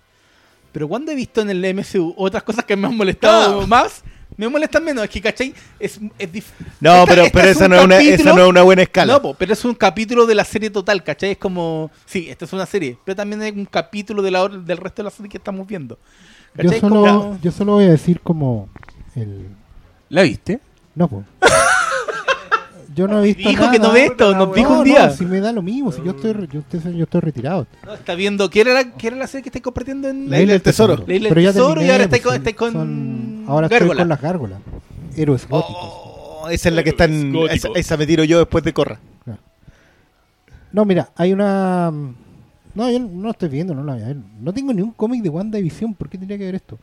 pero 0.71 0.87
cuando 0.87 1.11
he 1.11 1.15
visto 1.15 1.41
en 1.41 1.49
el 1.49 1.63
MCU 1.75 2.13
otras 2.17 2.43
cosas 2.43 2.65
que 2.65 2.75
me 2.75 2.87
han 2.87 2.95
molestado 2.97 3.61
Ah. 3.61 3.67
más 3.67 4.03
me 4.35 4.47
molestan 4.49 4.83
menos 4.83 5.03
es 5.03 5.09
que 5.09 5.21
¿cachai? 5.21 5.53
es, 5.79 5.99
es 6.19 6.31
dif- 6.31 6.43
No, 6.81 6.93
Esta- 6.93 7.05
pero, 7.07 7.21
esta 7.23 7.33
pero 7.39 7.49
es 7.49 7.55
esa, 7.55 7.65
un 7.65 7.69
no 7.71 7.77
es 7.77 7.83
una, 7.85 7.97
esa 7.99 8.33
no 8.33 8.43
es 8.43 8.49
una 8.49 8.61
buena 8.61 8.81
escala. 8.83 9.13
No, 9.13 9.21
po, 9.21 9.33
pero 9.33 9.53
es 9.53 9.65
un 9.65 9.73
capítulo 9.73 10.25
de 10.27 10.35
la 10.35 10.43
serie 10.43 10.69
total, 10.69 11.03
¿cachai? 11.03 11.31
Es 11.31 11.37
como, 11.37 11.89
sí, 12.05 12.27
esta 12.29 12.45
es 12.45 12.53
una 12.53 12.65
serie, 12.67 12.97
pero 13.05 13.15
también 13.15 13.41
es 13.41 13.53
un 13.53 13.65
capítulo 13.65 14.21
de 14.21 14.29
la, 14.29 14.47
del 14.47 14.77
resto 14.77 15.01
de 15.01 15.05
la 15.05 15.09
serie 15.11 15.29
que 15.29 15.37
estamos 15.37 15.65
viendo. 15.65 15.97
Yo 16.55 16.71
solo, 16.73 16.89
Como- 17.01 17.39
yo 17.41 17.51
solo 17.51 17.71
voy 17.73 17.85
a 17.85 17.89
decir 17.91 18.19
como 18.21 18.69
el... 19.15 19.47
¿La 20.09 20.21
viste? 20.23 20.59
No, 20.97 21.07
pues. 21.07 21.25
Yo 22.95 23.07
no 23.07 23.19
he 23.21 23.25
visto 23.27 23.47
Dijo 23.47 23.61
nada. 23.61 23.71
que 23.71 23.77
no 23.79 23.91
ve 23.91 24.05
esto, 24.05 24.33
nos 24.35 24.55
dijo 24.55 24.71
No, 24.71 24.79
un 24.79 24.83
día. 24.83 25.07
No, 25.07 25.13
si 25.13 25.23
me 25.25 25.39
da 25.39 25.51
lo 25.51 25.61
mismo, 25.61 25.91
si 25.91 26.01
yo 26.03 26.11
estoy, 26.11 26.33
yo 26.51 26.61
estoy, 26.61 26.97
yo 26.97 27.03
estoy 27.03 27.21
retirado. 27.21 27.67
No, 27.85 27.93
está 27.93 28.15
viendo, 28.15 28.49
¿qué 28.49 28.61
era, 28.61 28.73
la, 28.73 28.91
¿qué 28.93 29.07
era 29.07 29.15
la 29.17 29.27
serie 29.27 29.43
que 29.43 29.49
estáis 29.49 29.61
compartiendo 29.63 30.09
en 30.09 30.27
La 30.31 30.41
isla 30.41 30.53
del 30.53 30.63
tesoro. 30.63 31.03
La 31.05 31.13
isla 31.13 31.29
del 31.29 31.45
tesoro 31.53 31.83
y 31.83 31.89
ahora 31.91 32.03
estáis 32.05 32.23
pues, 32.23 32.33
con, 32.33 32.35
estáis 32.37 32.55
con 32.55 32.73
son- 32.73 33.45
Ahora 33.47 33.67
estoy 33.67 33.79
Gárgola. 33.79 33.99
con 34.01 34.09
las 34.09 34.21
gárgolas. 34.21 34.59
Héroes 35.15 35.47
góticos. 35.47 35.75
Oh, 35.79 36.47
esa 36.49 36.69
es 36.69 36.75
la 36.75 36.83
que 36.83 36.89
está 36.89 37.03
en. 37.05 37.35
Esa, 37.51 37.67
esa 37.75 37.97
me 37.97 38.07
tiro 38.07 38.23
yo 38.23 38.39
después 38.39 38.63
de 38.63 38.73
Corra. 38.73 38.99
No, 40.71 40.83
mira, 40.83 41.09
hay 41.15 41.31
una... 41.33 41.91
No, 42.75 42.91
yo 42.91 42.99
no 42.99 43.29
estoy 43.31 43.49
viendo, 43.49 43.73
no 43.73 43.83
la 43.83 43.93
voy 43.93 44.01
a 44.03 44.07
ver. 44.07 44.17
No 44.41 44.53
tengo 44.53 44.73
ni 44.73 44.81
un 44.81 44.91
cómic 44.91 45.21
de 45.23 45.29
WandaVision. 45.29 45.93
¿Por 45.93 46.09
qué 46.09 46.17
tendría 46.17 46.37
que 46.37 46.45
ver 46.45 46.55
esto? 46.55 46.77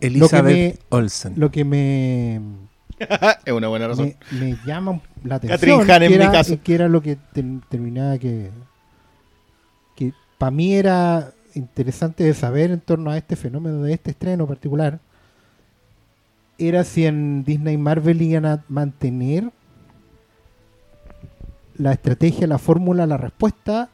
Elizabeth 0.00 0.80
Olsen. 0.90 1.34
Lo 1.36 1.50
que 1.50 1.64
me... 1.64 2.40
es 3.44 3.52
una 3.52 3.68
buena 3.68 3.88
razón. 3.88 4.14
me, 4.32 4.40
me 4.40 4.58
llama 4.66 5.00
la 5.22 5.36
atención 5.36 5.86
Catherine 5.86 5.92
Hahn 5.92 6.02
en 6.02 6.08
que, 6.10 6.18
mi 6.18 6.22
era, 6.24 6.32
caso. 6.32 6.58
que 6.62 6.74
era 6.74 6.88
lo 6.88 7.00
que 7.00 7.16
ter- 7.32 7.44
terminaba 7.68 8.18
que 8.18 8.50
que 9.94 10.12
para 10.36 10.50
mí 10.50 10.74
era 10.74 11.32
interesante 11.54 12.24
de 12.24 12.34
saber 12.34 12.70
en 12.70 12.80
torno 12.80 13.10
a 13.10 13.16
este 13.16 13.36
fenómeno 13.36 13.82
de 13.82 13.92
este 13.92 14.10
estreno 14.10 14.46
particular 14.46 15.00
era 16.58 16.82
si 16.84 17.06
en 17.06 17.44
Disney 17.44 17.76
Marvel 17.76 18.20
iban 18.20 18.46
a 18.46 18.64
mantener 18.68 19.50
la 21.76 21.92
estrategia, 21.92 22.46
la 22.48 22.58
fórmula, 22.58 23.06
la 23.06 23.16
respuesta 23.16 23.88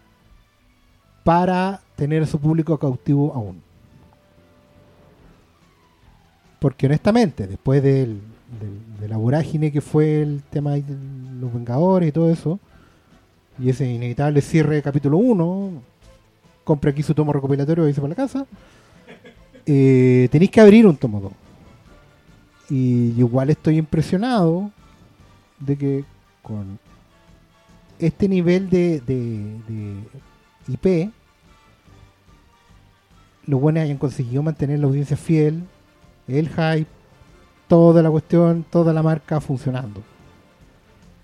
para 1.25 1.83
tener 1.97 2.23
a 2.23 2.27
su 2.27 2.39
público 2.41 2.79
cautivo 2.79 3.35
aún. 3.35 3.63
Porque 6.65 6.87
honestamente, 6.87 7.47
después 7.47 7.83
del, 7.83 8.21
del- 8.59 8.99
de 8.99 9.09
la 9.09 9.19
vorágine 9.19 9.71
que 9.71 9.83
fue 9.83 10.23
el 10.23 10.43
tema 10.49 10.71
de 10.73 10.83
los 11.39 11.53
Vengadores 11.53 12.09
y 12.09 12.13
todo 12.13 12.31
eso, 12.31 12.59
y 13.59 13.69
ese 13.69 13.87
inevitable 13.87 14.41
cierre 14.41 14.77
de 14.77 14.83
capítulo 14.83 15.19
1, 15.19 15.73
compre 16.65 16.91
aquí 16.93 17.03
su 17.03 17.13
tomo 17.13 17.35
recopilatorio 17.35 17.85
y 17.85 17.89
dice 17.89 18.01
para 18.01 18.09
la 18.09 18.15
casa, 18.15 18.47
eh, 19.67 20.27
tenéis 20.33 20.51
que 20.51 20.63
abrir 20.63 20.87
un 20.87 20.97
tomo 20.97 21.21
2. 21.21 21.33
Y 22.71 23.13
igual 23.19 23.51
estoy 23.51 23.77
impresionado 23.77 24.71
de 25.61 25.77
que 25.77 26.05
con 26.43 26.79
este 27.99 28.27
nivel 28.27 28.71
de 28.71 29.03
IP, 30.67 31.11
los 33.47 33.61
buenos 33.61 33.83
hayan 33.83 33.99
conseguido 33.99 34.43
mantener 34.43 34.79
la 34.79 34.87
audiencia 34.87 35.19
fiel, 35.19 35.65
el 36.29 36.49
hype, 36.49 36.87
toda 37.69 38.03
la 38.03 38.11
cuestión, 38.11 38.65
toda 38.71 38.93
la 38.93 39.03
marca 39.03 39.41
funcionando. 39.41 40.03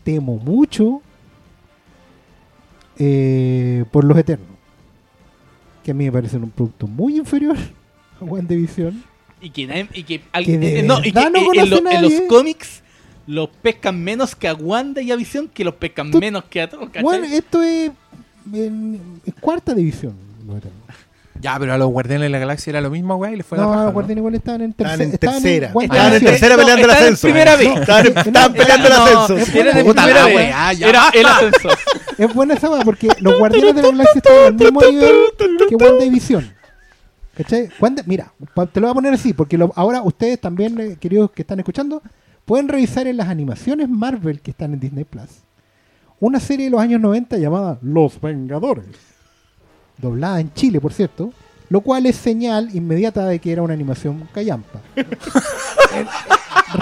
Temo 0.05 0.37
mucho 0.37 1.03
eh, 2.99 3.85
por 3.91 4.05
los 4.05 4.17
Eternos, 4.19 4.47
que 5.83 5.91
a 5.91 5.95
mí 5.95 6.05
me 6.05 6.13
parecen 6.13 6.43
un 6.45 6.51
producto 6.51 6.87
muy 6.87 7.17
inferior 7.17 7.57
a 8.21 8.25
WandaVision. 8.25 9.03
Y 9.41 9.51
que, 9.51 9.67
nadie- 9.67 9.89
y 9.95 10.03
que, 10.03 10.21
Que 10.45 10.59
de 10.59 10.81
eh, 10.81 10.83
no, 10.83 10.99
y 10.99 11.05
que 11.05 11.13
verdad 11.13 11.31
no 11.31 11.39
eh, 11.39 11.65
en, 11.65 11.71
lo- 11.71 12.01
los 12.09 12.21
cómics 12.29 12.83
los 13.27 13.49
pescan 13.49 14.03
menos 14.03 14.35
que 14.35 14.49
a 14.49 14.55
Wanda 14.55 15.01
y 15.01 15.13
a 15.13 15.17
Visión 15.17 15.49
que 15.49 15.65
los 15.65 15.75
pescan 15.75 16.11
Tú- 16.11 16.19
menos 16.19 16.45
que 16.45 16.61
a 16.63 16.69
todos. 16.69 16.91
Bueno, 17.01 17.25
esto 17.27 17.63
es, 17.63 17.91
en- 18.53 19.21
es 19.25 19.35
cuarta 19.35 19.73
división. 19.75 20.15
los 20.47 20.57
Eternos. 20.59 20.81
Ya, 21.41 21.59
pero 21.59 21.73
a 21.73 21.79
los 21.79 21.89
Guardianes 21.91 22.27
de 22.27 22.29
la 22.31 22.39
Galaxia 22.39 22.71
era 22.71 22.81
lo 22.81 22.91
mismo, 22.91 23.17
güey, 23.17 23.35
y 23.35 23.37
le 23.39 23.43
fue 23.43 23.57
la 23.59 23.65
No, 23.65 23.71
raja, 23.71 23.81
los 23.85 23.87
¿no? 23.89 23.93
Guardianes 23.95 24.19
igual 24.21 24.35
estaban 24.35 24.61
en, 24.63 24.71
Estaban 24.71 24.99
terce- 24.99 25.05
en 25.05 25.11
tercera. 25.19 25.67
Estaban 25.81 26.15
en 26.15 26.25
tercera 26.25 26.57
no, 26.57 26.61
peleando 26.63 26.85
el 26.85 26.91
estaban 26.91 26.91
en 26.91 27.03
ascenso. 27.15 27.23
primera 27.23 27.57
vez. 27.57 27.69
Estaban, 27.81 28.07
estaban 28.07 28.53
peleando 28.53 28.87
el 28.87 28.93
ascenso. 28.93 29.37
es 29.39 29.55
Era 29.55 29.73
de 29.73 29.85
Puta 29.85 30.03
primera 30.05 30.21
la 30.21 30.27
vez. 30.27 30.81
Era 30.83 31.09
el 31.15 31.27
ascenso. 31.27 31.69
Es 32.19 32.35
buena 32.35 32.55
esa 32.55 32.69
porque 32.85 33.09
los 33.21 33.39
Guardianes 33.39 33.75
de 33.75 33.83
la 33.83 33.89
Galaxia 33.89 34.19
están 34.23 34.37
al 34.47 34.55
mismo 34.55 34.81
nivel 34.83 35.15
que 35.69 35.75
WandaVision. 35.77 36.53
¿Cachai? 37.37 37.69
Wanda- 37.81 38.03
mira, 38.07 38.33
te 38.73 38.81
lo 38.81 38.87
voy 38.89 38.91
a 38.91 38.95
poner 38.95 39.15
así, 39.15 39.33
porque 39.33 39.57
lo- 39.57 39.73
ahora 39.77 40.03
ustedes 40.03 40.39
también, 40.41 40.79
eh, 40.79 40.97
queridos 41.01 41.31
que 41.31 41.43
están 41.43 41.59
escuchando, 41.59 42.03
pueden 42.45 42.69
revisar 42.69 43.07
en 43.07 43.17
las 43.17 43.29
animaciones 43.29 43.89
Marvel 43.89 44.41
que 44.41 44.51
están 44.51 44.75
en 44.75 44.81
Disney 44.81 45.05
Plus 45.05 45.29
una 46.19 46.39
serie 46.39 46.67
de 46.67 46.71
los 46.73 46.81
años 46.83 47.01
90 47.01 47.39
llamada 47.39 47.79
Los 47.81 48.21
Vengadores, 48.21 48.85
doblada 50.01 50.41
en 50.41 50.53
Chile, 50.55 50.81
por 50.81 50.93
cierto, 50.93 51.33
lo 51.69 51.81
cual 51.83 52.07
es 52.07 52.17
señal 52.17 52.69
inmediata 52.75 53.27
de 53.27 53.39
que 53.39 53.53
era 53.53 53.63
una 53.63 53.75
animación 53.75 54.29
callampa. 54.33 54.81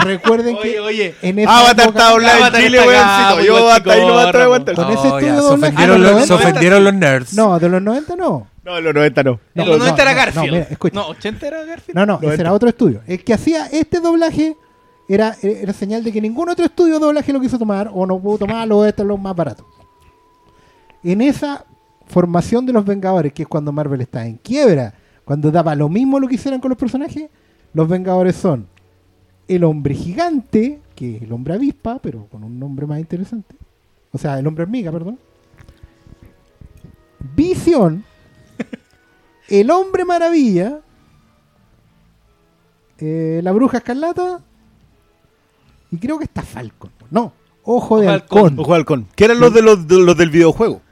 Recuerden 0.05 0.57
Oye, 0.57 0.73
que 0.73 0.81
oye. 0.81 1.15
en 1.23 1.39
esa 1.39 1.59
Avatar 1.59 1.87
época- 1.87 1.99
está 2.01 2.15
online 2.15 2.47
en 2.47 2.53
Chile, 2.65 2.81
pues, 2.85 3.47
Yo 3.47 3.71
hasta 3.71 3.93
ahí 3.93 4.01
no 4.07 4.15
me 4.15 4.21
atrevo 4.21 4.43
a 4.43 4.45
aguantar. 4.45 4.75
Con 4.75 4.85
No, 4.85 4.93
ese 4.93 5.09
estudio 5.09 5.29
se 5.29 5.41
doblaje 5.41 5.55
ofendieron, 5.55 5.97
de 6.03 6.03
los 6.03 6.13
los, 6.13 6.23
se 6.27 6.33
90. 6.33 6.49
ofendieron 6.49 6.85
los 6.85 6.95
nerds. 6.95 7.35
No, 7.35 7.59
de 7.59 7.69
los 7.69 7.83
90 7.83 8.17
no. 8.17 8.47
No, 8.65 8.77
en 8.79 8.85
los 8.85 8.95
90 8.95 9.23
no. 9.23 9.31
No, 9.55 9.63
en 9.63 9.69
los 9.69 9.79
no, 9.79 9.85
90 9.85 10.03
era 10.03 10.11
no, 10.11 10.17
no, 10.19 10.25
Garfield. 10.25 10.53
mira, 10.53 10.67
escucha. 10.71 10.95
No, 10.95 11.07
80 11.09 11.47
era 11.47 11.65
Garfield. 11.65 11.97
No, 11.99 12.07
no, 12.07 12.15
ese 12.17 12.25
90. 12.27 12.43
era 12.43 12.53
otro 12.53 12.69
estudio. 12.69 13.01
El 13.07 13.25
que 13.25 13.33
hacía 13.35 13.67
este 13.67 14.01
doblaje 14.01 14.57
era, 15.09 15.35
era 15.43 15.73
señal 15.73 16.05
de 16.05 16.13
que 16.13 16.21
ningún 16.21 16.51
otro 16.51 16.67
estudio 16.67 16.95
de 16.95 17.01
doblaje 17.01 17.33
lo 17.33 17.41
quiso 17.41 17.59
tomar 17.59 17.91
o 17.93 18.05
no 18.07 18.19
pudo 18.21 18.39
tomarlo 18.39 18.79
o 18.79 18.85
este 18.85 19.01
es 19.03 19.09
lo 19.09 19.17
más 19.17 19.35
barato. 19.35 19.67
En 21.03 21.23
esa 21.23 21.65
formación 22.09 22.67
de 22.67 22.73
los 22.73 22.85
Vengadores, 22.85 23.33
que 23.33 23.43
es 23.43 23.49
cuando 23.49 23.73
Marvel 23.73 24.01
está 24.01 24.27
en 24.27 24.37
quiebra, 24.37 24.95
cuando 25.25 25.51
daba 25.51 25.75
lo 25.75 25.89
mismo 25.89 26.19
lo 26.19 26.27
que 26.27 26.37
hicieran 26.37 26.61
con 26.61 26.71
los 26.71 26.79
personajes, 26.79 27.29
los 27.75 27.89
Vengadores 27.89 28.37
son 28.37 28.67
el 29.47 29.65
hombre 29.65 29.95
gigante, 29.95 30.81
que 30.95 31.17
es 31.17 31.23
el 31.23 31.33
hombre 31.33 31.55
avispa, 31.55 31.99
pero 32.01 32.27
con 32.27 32.45
un 32.45 32.59
nombre 32.59 32.87
más 32.87 32.99
interesante. 32.99 33.57
O 34.13 34.19
sea, 34.19 34.39
el 34.39 34.47
hombre 34.47 34.65
hormiga, 34.65 34.93
perdón. 34.93 35.19
Visión, 37.35 38.05
el 39.49 39.71
hombre 39.71 40.05
maravilla, 40.05 40.81
eh, 42.99 43.41
la 43.43 43.53
bruja 43.53 43.79
escarlata 43.79 44.41
y 45.91 45.99
creo 45.99 46.19
que 46.19 46.25
está 46.25 46.43
Falcon. 46.43 46.91
No, 47.11 47.33
ojo 47.65 48.01
de 48.01 48.09
halcón. 48.09 48.39
halcón. 48.39 48.59
Ojo 48.61 48.73
de 48.73 48.77
halcón. 48.77 49.07
Que 49.15 49.25
eran 49.25 49.41
los 49.41 49.53
de 49.53 49.63
los, 49.63 49.89
de 49.89 49.99
los 49.99 50.17
del 50.17 50.31
videojuego. 50.31 50.83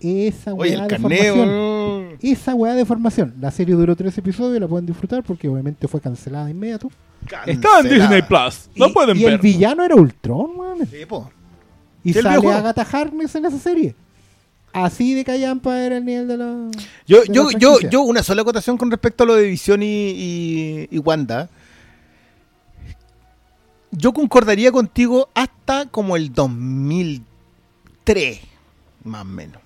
Esa 0.00 0.54
Oye, 0.54 0.76
weá 0.76 0.84
el 0.84 0.88
de 0.88 0.98
formación. 0.98 2.18
Esa 2.22 2.54
weá 2.54 2.74
de 2.74 2.86
formación. 2.86 3.34
La 3.40 3.50
serie 3.50 3.74
duró 3.74 3.94
tres 3.94 4.16
episodios, 4.16 4.58
la 4.60 4.66
pueden 4.66 4.86
disfrutar 4.86 5.22
porque 5.22 5.46
obviamente 5.48 5.86
fue 5.88 6.00
cancelada 6.00 6.46
de 6.46 6.52
inmediato. 6.52 6.90
Está 7.46 7.80
en. 7.80 7.90
Disney 7.90 8.22
Plus. 8.22 8.70
Lo 8.74 8.88
y, 8.88 8.92
pueden 8.92 9.18
y 9.18 9.24
ver. 9.24 9.34
el 9.34 9.38
villano 9.38 9.84
era 9.84 9.94
Ultron, 9.94 10.52
weón. 10.56 10.86
Sí, 10.86 11.04
po. 11.06 11.30
Y 12.02 12.16
el 12.16 12.22
sale. 12.22 12.48
Agatha 12.48 12.86
Harkness 12.90 13.34
en 13.34 13.44
esa 13.44 13.58
serie. 13.58 13.94
Así 14.72 15.14
de 15.14 15.24
callampa 15.24 15.80
era 15.80 15.98
el 15.98 16.04
nivel 16.04 16.28
de 16.28 16.36
la. 16.38 16.70
Yo, 17.06 17.22
de 17.22 17.26
la 17.26 17.34
yo, 17.34 17.50
yo, 17.50 17.80
yo, 17.80 18.02
una 18.02 18.22
sola 18.22 18.42
acotación 18.42 18.78
con 18.78 18.88
respecto 18.90 19.24
a 19.24 19.26
lo 19.26 19.34
de 19.34 19.48
Visión 19.48 19.82
y, 19.82 19.86
y, 19.86 20.88
y 20.90 20.98
Wanda. 20.98 21.50
Yo 23.90 24.12
concordaría 24.12 24.70
contigo 24.72 25.28
hasta 25.34 25.86
como 25.86 26.16
el 26.16 26.32
2003, 26.32 28.40
más 29.04 29.22
o 29.22 29.24
menos. 29.24 29.60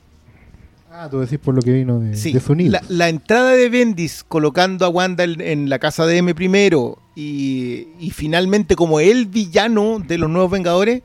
Ah, 0.97 1.09
tú 1.11 1.19
decís 1.19 1.41
por 1.41 1.57
lo 1.57 1.61
que 1.61 1.73
vino 1.73 1.99
de, 1.99 2.17
Sí, 2.17 2.33
de 2.33 2.71
la, 2.71 2.81
la 2.89 3.09
entrada 3.09 3.51
de 3.51 3.69
Bendis 3.69 4.23
colocando 4.23 4.87
a 4.87 4.89
Wanda 4.89 5.25
en, 5.25 5.41
en 5.41 5.69
la 5.69 5.81
casa 5.81 6.07
de 6.07 6.19
M 6.19 6.33
primero 6.37 6.99
y, 7.17 7.89
y 7.99 8.11
finalmente 8.11 8.77
como 8.77 9.01
el 9.01 9.27
villano 9.27 9.99
de 9.99 10.19
los 10.19 10.31
nuevos 10.31 10.53
Vengadores, 10.53 11.03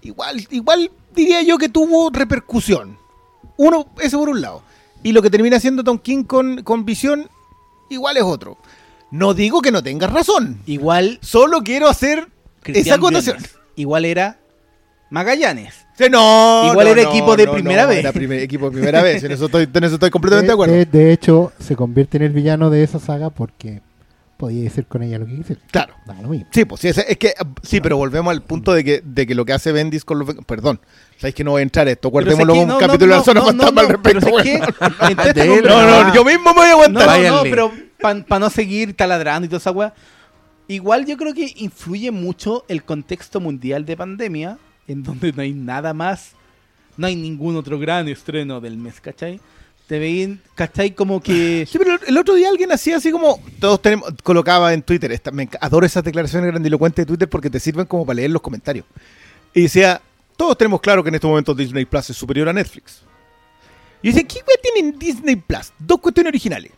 igual, 0.00 0.44
igual 0.50 0.90
diría 1.14 1.40
yo 1.42 1.56
que 1.56 1.68
tuvo 1.68 2.10
repercusión. 2.10 2.98
Uno, 3.56 3.86
eso 4.00 4.18
por 4.18 4.28
un 4.28 4.40
lado. 4.40 4.64
Y 5.04 5.12
lo 5.12 5.22
que 5.22 5.30
termina 5.30 5.58
haciendo 5.58 5.84
Tom 5.84 5.98
King 5.98 6.24
con, 6.24 6.64
con 6.64 6.84
Visión, 6.84 7.28
igual 7.90 8.16
es 8.16 8.24
otro. 8.24 8.58
No 9.12 9.34
digo 9.34 9.62
que 9.62 9.70
no 9.70 9.84
tengas 9.84 10.12
razón. 10.12 10.60
Igual, 10.66 11.20
Solo 11.22 11.62
quiero 11.62 11.88
hacer 11.88 12.26
esa 12.64 12.96
acotación. 12.96 13.36
Igual 13.76 14.04
era 14.04 14.40
Magallanes. 15.10 15.81
Sí, 16.06 16.10
no, 16.10 16.70
Igual 16.70 16.86
no, 16.86 16.92
era 16.92 17.02
no, 17.02 17.10
equipo 17.10 17.36
de 17.36 17.46
no, 17.46 17.52
primera 17.52 17.82
no, 17.82 17.88
vez. 17.88 17.98
Era 17.98 18.12
primer- 18.12 18.40
equipo 18.40 18.66
de 18.66 18.72
primera 18.72 19.02
vez. 19.02 19.22
En 19.24 19.32
eso 19.32 19.46
estoy, 19.46 19.68
en 19.72 19.84
eso 19.84 19.94
estoy 19.94 20.10
completamente 20.10 20.46
de, 20.46 20.48
de, 20.48 20.52
acuerdo. 20.52 20.74
de- 20.74 20.84
de 20.86 21.12
hecho, 21.12 21.52
se 21.58 21.76
convierte 21.76 22.16
en 22.18 22.24
el 22.24 22.32
villano 22.32 22.70
de 22.70 22.82
esa 22.82 22.98
saga 22.98 23.30
porque 23.30 23.80
podía 24.36 24.64
decir 24.64 24.86
con 24.86 25.02
ella 25.04 25.18
lo 25.18 25.26
que 25.26 25.36
quisiera. 25.36 25.60
Claro. 25.70 25.94
Da 26.04 26.20
lo 26.20 26.28
mismo. 26.28 26.46
Sí, 26.50 26.64
pues 26.64 26.80
sí, 26.80 26.88
es, 26.88 26.98
es 26.98 27.16
que 27.16 27.32
sí, 27.62 27.80
pero 27.80 27.96
volvemos 27.96 28.32
al 28.32 28.42
punto 28.42 28.72
de 28.72 28.82
que, 28.82 29.00
de 29.04 29.24
que 29.26 29.34
lo 29.36 29.44
que 29.44 29.52
hace 29.52 29.70
Bendis 29.70 30.04
con 30.04 30.18
los 30.18 30.34
perdón, 30.46 30.80
sabéis 31.16 31.34
que 31.36 31.44
no 31.44 31.52
voy 31.52 31.60
a 31.60 31.62
entrar 31.62 31.86
a 31.86 31.92
esto, 31.92 32.08
guardémoslo 32.10 32.52
Pero 32.54 32.62
un 32.62 32.68
no, 32.68 32.78
capítulo 32.78 33.14
no, 33.14 33.18
de 33.20 33.24
zona 33.24 33.40
no, 33.40 33.46
fantasma 33.46 33.82
no, 33.82 33.88
al 33.88 33.92
no, 33.94 34.02
pero 34.02 34.18
respecto. 34.20 35.40
De 35.40 35.62
No, 35.62 36.04
no, 36.04 36.12
yo 36.14 36.24
mismo 36.24 36.52
me 36.52 36.54
voy 36.54 36.64
a 36.64 36.68
No, 36.70 36.72
aguantar. 36.74 37.02
no, 37.06 37.06
Váyanle. 37.12 37.50
pero 37.50 37.72
para 38.26 38.40
no 38.40 38.50
seguir 38.50 38.96
taladrando 38.96 39.46
y 39.46 39.48
toda 39.48 39.58
esa 39.58 39.70
weá. 39.70 39.94
Igual 40.66 41.06
yo 41.06 41.16
creo 41.16 41.34
que 41.34 41.52
influye 41.58 42.10
mucho 42.10 42.64
el 42.66 42.82
contexto 42.82 43.38
mundial 43.40 43.84
de 43.84 43.96
pandemia, 43.96 44.58
en 44.88 45.02
donde 45.02 45.32
no 45.32 45.42
hay 45.42 45.52
nada 45.52 45.94
más, 45.94 46.32
no 46.96 47.06
hay 47.06 47.16
ningún 47.16 47.56
otro 47.56 47.78
gran 47.78 48.08
estreno 48.08 48.60
del 48.60 48.76
mes, 48.76 49.00
¿cachai? 49.00 49.40
Te 49.86 49.98
veían, 49.98 50.40
¿cachai? 50.54 50.92
Como 50.92 51.20
que... 51.20 51.66
Sí, 51.70 51.78
pero 51.78 51.98
el 52.06 52.18
otro 52.18 52.34
día 52.34 52.48
alguien 52.48 52.72
hacía 52.72 52.96
así 52.96 53.10
como 53.10 53.40
todos 53.60 53.80
tenemos 53.82 54.10
colocaba 54.22 54.72
en 54.72 54.82
Twitter, 54.82 55.20
adoro 55.60 55.86
esas 55.86 56.04
declaraciones 56.04 56.50
grandilocuentes 56.50 57.04
de 57.04 57.06
Twitter 57.06 57.28
porque 57.28 57.50
te 57.50 57.60
sirven 57.60 57.86
como 57.86 58.06
para 58.06 58.16
leer 58.16 58.30
los 58.30 58.42
comentarios. 58.42 58.86
Y 59.54 59.62
decía, 59.62 60.00
todos 60.36 60.56
tenemos 60.56 60.80
claro 60.80 61.02
que 61.02 61.08
en 61.08 61.16
estos 61.16 61.28
momentos 61.28 61.56
Disney 61.56 61.84
Plus 61.84 62.10
es 62.10 62.16
superior 62.16 62.48
a 62.48 62.52
Netflix. 62.52 63.02
Y 64.02 64.08
dice, 64.08 64.24
¿qué 64.26 64.36
wea 64.36 64.56
tiene 64.60 64.88
en 64.88 64.98
Disney 64.98 65.36
Plus? 65.36 65.72
Dos 65.78 66.00
cuestiones 66.00 66.30
originales. 66.30 66.72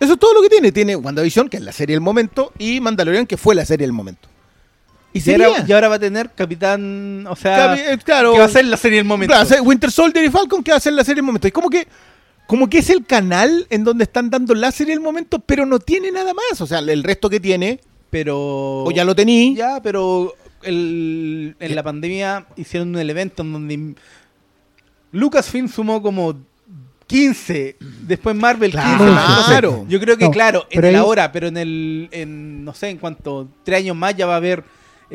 Eso 0.00 0.14
es 0.14 0.18
todo 0.18 0.34
lo 0.34 0.42
que 0.42 0.48
tiene. 0.48 0.72
Tiene 0.72 0.96
WandaVision, 0.96 1.48
que 1.48 1.58
es 1.58 1.62
la 1.62 1.72
serie 1.72 1.94
del 1.94 2.00
momento, 2.00 2.52
y 2.58 2.80
Mandalorian, 2.80 3.26
que 3.26 3.36
fue 3.36 3.54
la 3.54 3.64
serie 3.64 3.86
del 3.86 3.92
momento. 3.92 4.28
Y, 5.14 5.30
Y 5.30 5.32
ahora, 5.32 5.64
y 5.66 5.72
ahora 5.72 5.88
va 5.88 5.94
a 5.94 5.98
tener 5.98 6.30
Capitán... 6.34 7.24
O 7.30 7.36
sea, 7.36 7.74
Capi- 7.74 7.80
eh, 7.94 7.98
claro, 8.04 8.32
que 8.32 8.38
va 8.40 8.44
a 8.44 8.48
ser 8.48 8.64
la 8.66 8.76
serie 8.76 8.98
del 8.98 9.06
momento. 9.06 9.32
Claro, 9.34 9.62
Winter 9.62 9.90
Soldier 9.90 10.24
y 10.24 10.28
Falcon 10.30 10.62
que 10.62 10.72
va 10.72 10.76
a 10.76 10.80
ser 10.80 10.92
la 10.92 11.04
serie 11.04 11.16
del 11.16 11.24
momento. 11.24 11.46
Es 11.46 11.52
como 11.54 11.70
que, 11.70 11.86
como 12.46 12.68
que 12.68 12.78
es 12.78 12.90
el 12.90 13.06
canal 13.06 13.66
en 13.70 13.84
donde 13.84 14.04
están 14.04 14.28
dando 14.28 14.54
la 14.54 14.70
serie 14.72 14.92
del 14.94 15.00
momento, 15.02 15.38
pero 15.38 15.64
no 15.64 15.78
tiene 15.78 16.10
nada 16.10 16.32
más. 16.34 16.60
O 16.60 16.66
sea, 16.66 16.80
el 16.80 17.02
resto 17.04 17.30
que 17.30 17.38
tiene, 17.40 17.78
pero... 18.10 18.36
o 18.84 18.90
ya 18.90 19.04
lo 19.04 19.14
tení. 19.14 19.54
Ya, 19.54 19.80
pero 19.82 20.34
el- 20.62 21.54
en 21.60 21.74
la 21.76 21.82
pandemia 21.84 22.46
hicieron 22.56 22.88
un 22.88 22.98
evento 23.08 23.42
en 23.42 23.52
donde 23.52 23.94
Lucasfilm 25.12 25.68
sumó 25.68 26.02
como 26.02 26.34
15, 27.06 27.76
después 28.02 28.34
Marvel 28.34 28.72
15. 28.72 28.96
Claro. 29.46 29.84
yo 29.88 30.00
creo 30.00 30.16
que 30.16 30.24
No, 30.24 30.30
claro, 30.30 30.66
en 30.70 30.84
el 30.84 30.94
ahí- 30.94 31.00
ahora, 31.00 31.30
pero 31.30 31.46
en 31.48 31.56
el 31.56 32.08
en 32.10 32.64
no 32.64 32.74
sé, 32.74 32.88
en 32.88 32.98
cuanto 32.98 33.46
tres 33.62 33.78
años 33.80 33.94
más 33.96 34.16
ya 34.16 34.26
va 34.26 34.34
a 34.34 34.38
haber 34.38 34.64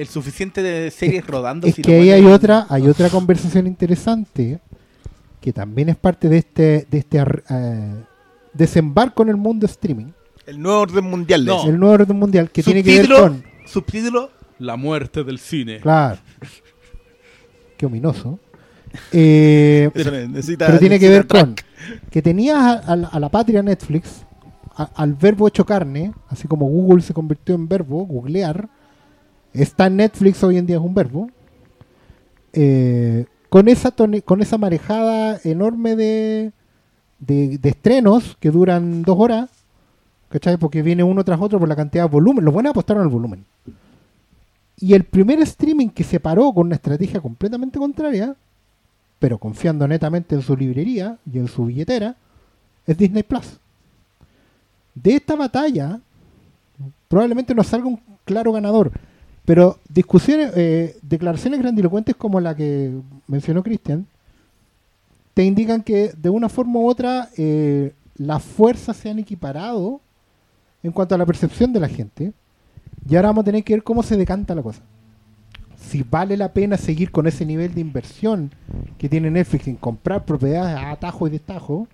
el 0.02 0.08
suficiente 0.08 0.62
de 0.62 0.90
series 0.92 1.26
rodando. 1.28 1.68
Es 1.68 1.76
si 1.76 1.82
que 1.82 1.96
ahí 1.96 2.10
hay 2.12 2.22
ponen- 2.22 2.34
otra, 2.34 2.66
hay 2.70 2.88
otra 2.88 3.10
conversación 3.10 3.68
interesante 3.68 4.60
que 5.42 5.54
también 5.54 5.90
es 5.90 5.96
parte 5.96 6.30
de 6.30 6.38
este, 6.38 6.88
de 6.90 6.98
este 6.98 7.18
eh, 7.50 7.96
desembarco 8.54 9.24
en 9.24 9.30
el 9.30 9.38
mundo 9.38 9.66
streaming, 9.66 10.08
El 10.46 10.62
nuevo 10.62 10.80
orden 10.82 11.06
mundial. 11.06 11.46
No. 11.46 11.66
el 11.68 11.80
nuevo 11.80 11.94
orden 11.96 12.18
mundial 12.18 12.50
que 12.50 12.64
tiene 12.64 12.84
que 12.84 12.98
ver 12.98 13.06
Subtítulo- 13.08 13.20
con, 13.22 13.44
subtítulo 13.66 14.30
La 14.60 14.76
muerte 14.76 15.24
del 15.24 15.40
cine. 15.40 15.80
claro, 15.80 16.18
qué 17.78 17.86
ominoso, 17.86 18.40
Eh, 19.12 19.90
Eso 19.96 20.12
necesita- 20.12 20.66
pero 20.66 20.80
tiene 20.80 21.00
que 21.00 21.10
ver 21.10 21.28
con 21.28 21.56
que 22.10 22.22
tenías 22.22 22.58
a, 22.58 22.72
a 22.74 22.96
la- 22.96 23.08
a 23.08 23.20
la 23.20 23.30
patria 23.30 23.62
Netflix 23.62 24.26
a- 24.76 24.90
al 24.96 25.14
verbo 25.14 25.48
hecho 25.48 25.66
carne, 25.66 26.14
así 26.30 26.48
como 26.48 26.68
Google 26.68 27.02
se 27.02 27.14
convirtió 27.14 27.54
en 27.56 27.68
verbo, 27.68 28.06
googlear, 28.06 28.68
está 29.54 29.90
Netflix 29.90 30.44
hoy 30.44 30.58
en 30.58 30.66
día 30.66 30.78
es 30.78 30.82
un 30.82 30.94
verbo, 30.94 31.30
eh, 32.54 33.26
con, 33.50 33.68
esa 33.68 33.94
con 34.26 34.42
esa 34.42 34.58
marejada 34.58 35.40
enorme 35.44 35.96
de, 35.96 36.52
de, 37.20 37.58
de 37.58 37.70
estrenos 37.70 38.38
que 38.40 38.52
duran 38.52 39.04
dos 39.04 39.18
horas, 39.20 39.50
¿cachai? 40.30 40.58
Porque 40.58 40.82
viene 40.82 41.04
uno 41.04 41.24
tras 41.24 41.40
otro 41.42 41.60
por 41.60 41.68
la 41.68 41.76
cantidad 41.76 42.04
de 42.04 42.10
volumen, 42.10 42.46
los 42.46 42.54
buenos 42.54 42.72
apostaron 42.72 43.04
al 43.04 43.10
volumen. 43.10 43.46
Y 44.78 44.94
el 44.94 45.04
primer 45.04 45.40
streaming 45.42 45.90
que 45.90 46.04
se 46.04 46.20
paró 46.20 46.54
con 46.54 46.68
una 46.68 46.76
estrategia 46.76 47.20
completamente 47.20 47.78
contraria, 47.78 48.36
pero 49.20 49.38
confiando 49.38 49.88
netamente 49.88 50.36
en 50.36 50.42
su 50.42 50.56
librería 50.56 51.18
y 51.32 51.40
en 51.40 51.48
su 51.48 51.66
billetera, 51.66 52.16
es 52.88 52.98
Disney 52.98 53.24
Plus. 53.24 53.60
De 54.96 55.16
esta 55.16 55.36
batalla, 55.36 56.00
probablemente 57.10 57.54
no 57.54 57.64
salga 57.64 57.88
un 57.88 58.00
claro 58.24 58.54
ganador, 58.54 58.92
pero 59.50 59.80
discusiones, 59.90 60.52
eh, 60.56 60.96
declaraciones 61.02 61.60
grandilocuentes 61.60 62.16
como 62.16 62.40
la 62.40 62.56
que 62.56 62.92
mencionó 63.26 63.64
Cristian, 63.64 64.06
te 65.34 65.44
indican 65.44 65.82
que 65.82 66.12
de 66.16 66.30
una 66.30 66.50
forma 66.50 66.80
u 66.80 66.88
otra 66.88 67.30
eh, 67.36 67.94
las 68.16 68.44
fuerzas 68.44 68.96
se 68.96 69.10
han 69.10 69.18
equiparado 69.18 70.02
en 70.84 70.92
cuanto 70.92 71.16
a 71.16 71.18
la 71.18 71.26
percepción 71.26 71.74
de 71.74 71.80
la 71.80 71.90
gente, 71.90 72.32
y 73.10 73.16
ahora 73.16 73.30
vamos 73.30 73.42
a 73.42 73.46
tener 73.46 73.64
que 73.64 73.74
ver 73.74 73.82
cómo 73.82 74.04
se 74.04 74.18
decanta 74.18 74.54
la 74.54 74.62
cosa. 74.62 74.84
Si 75.76 76.04
vale 76.04 76.38
la 76.38 76.54
pena 76.54 76.78
seguir 76.78 77.10
con 77.10 77.26
ese 77.26 77.44
nivel 77.44 77.74
de 77.74 77.82
inversión 77.82 78.52
que 79.00 79.10
tiene 79.10 79.32
Netflix 79.32 79.68
en 79.68 79.78
comprar 79.78 80.26
propiedades 80.26 80.78
a 80.78 80.92
atajo 80.92 81.26
y 81.26 81.32
destajo, 81.32 81.88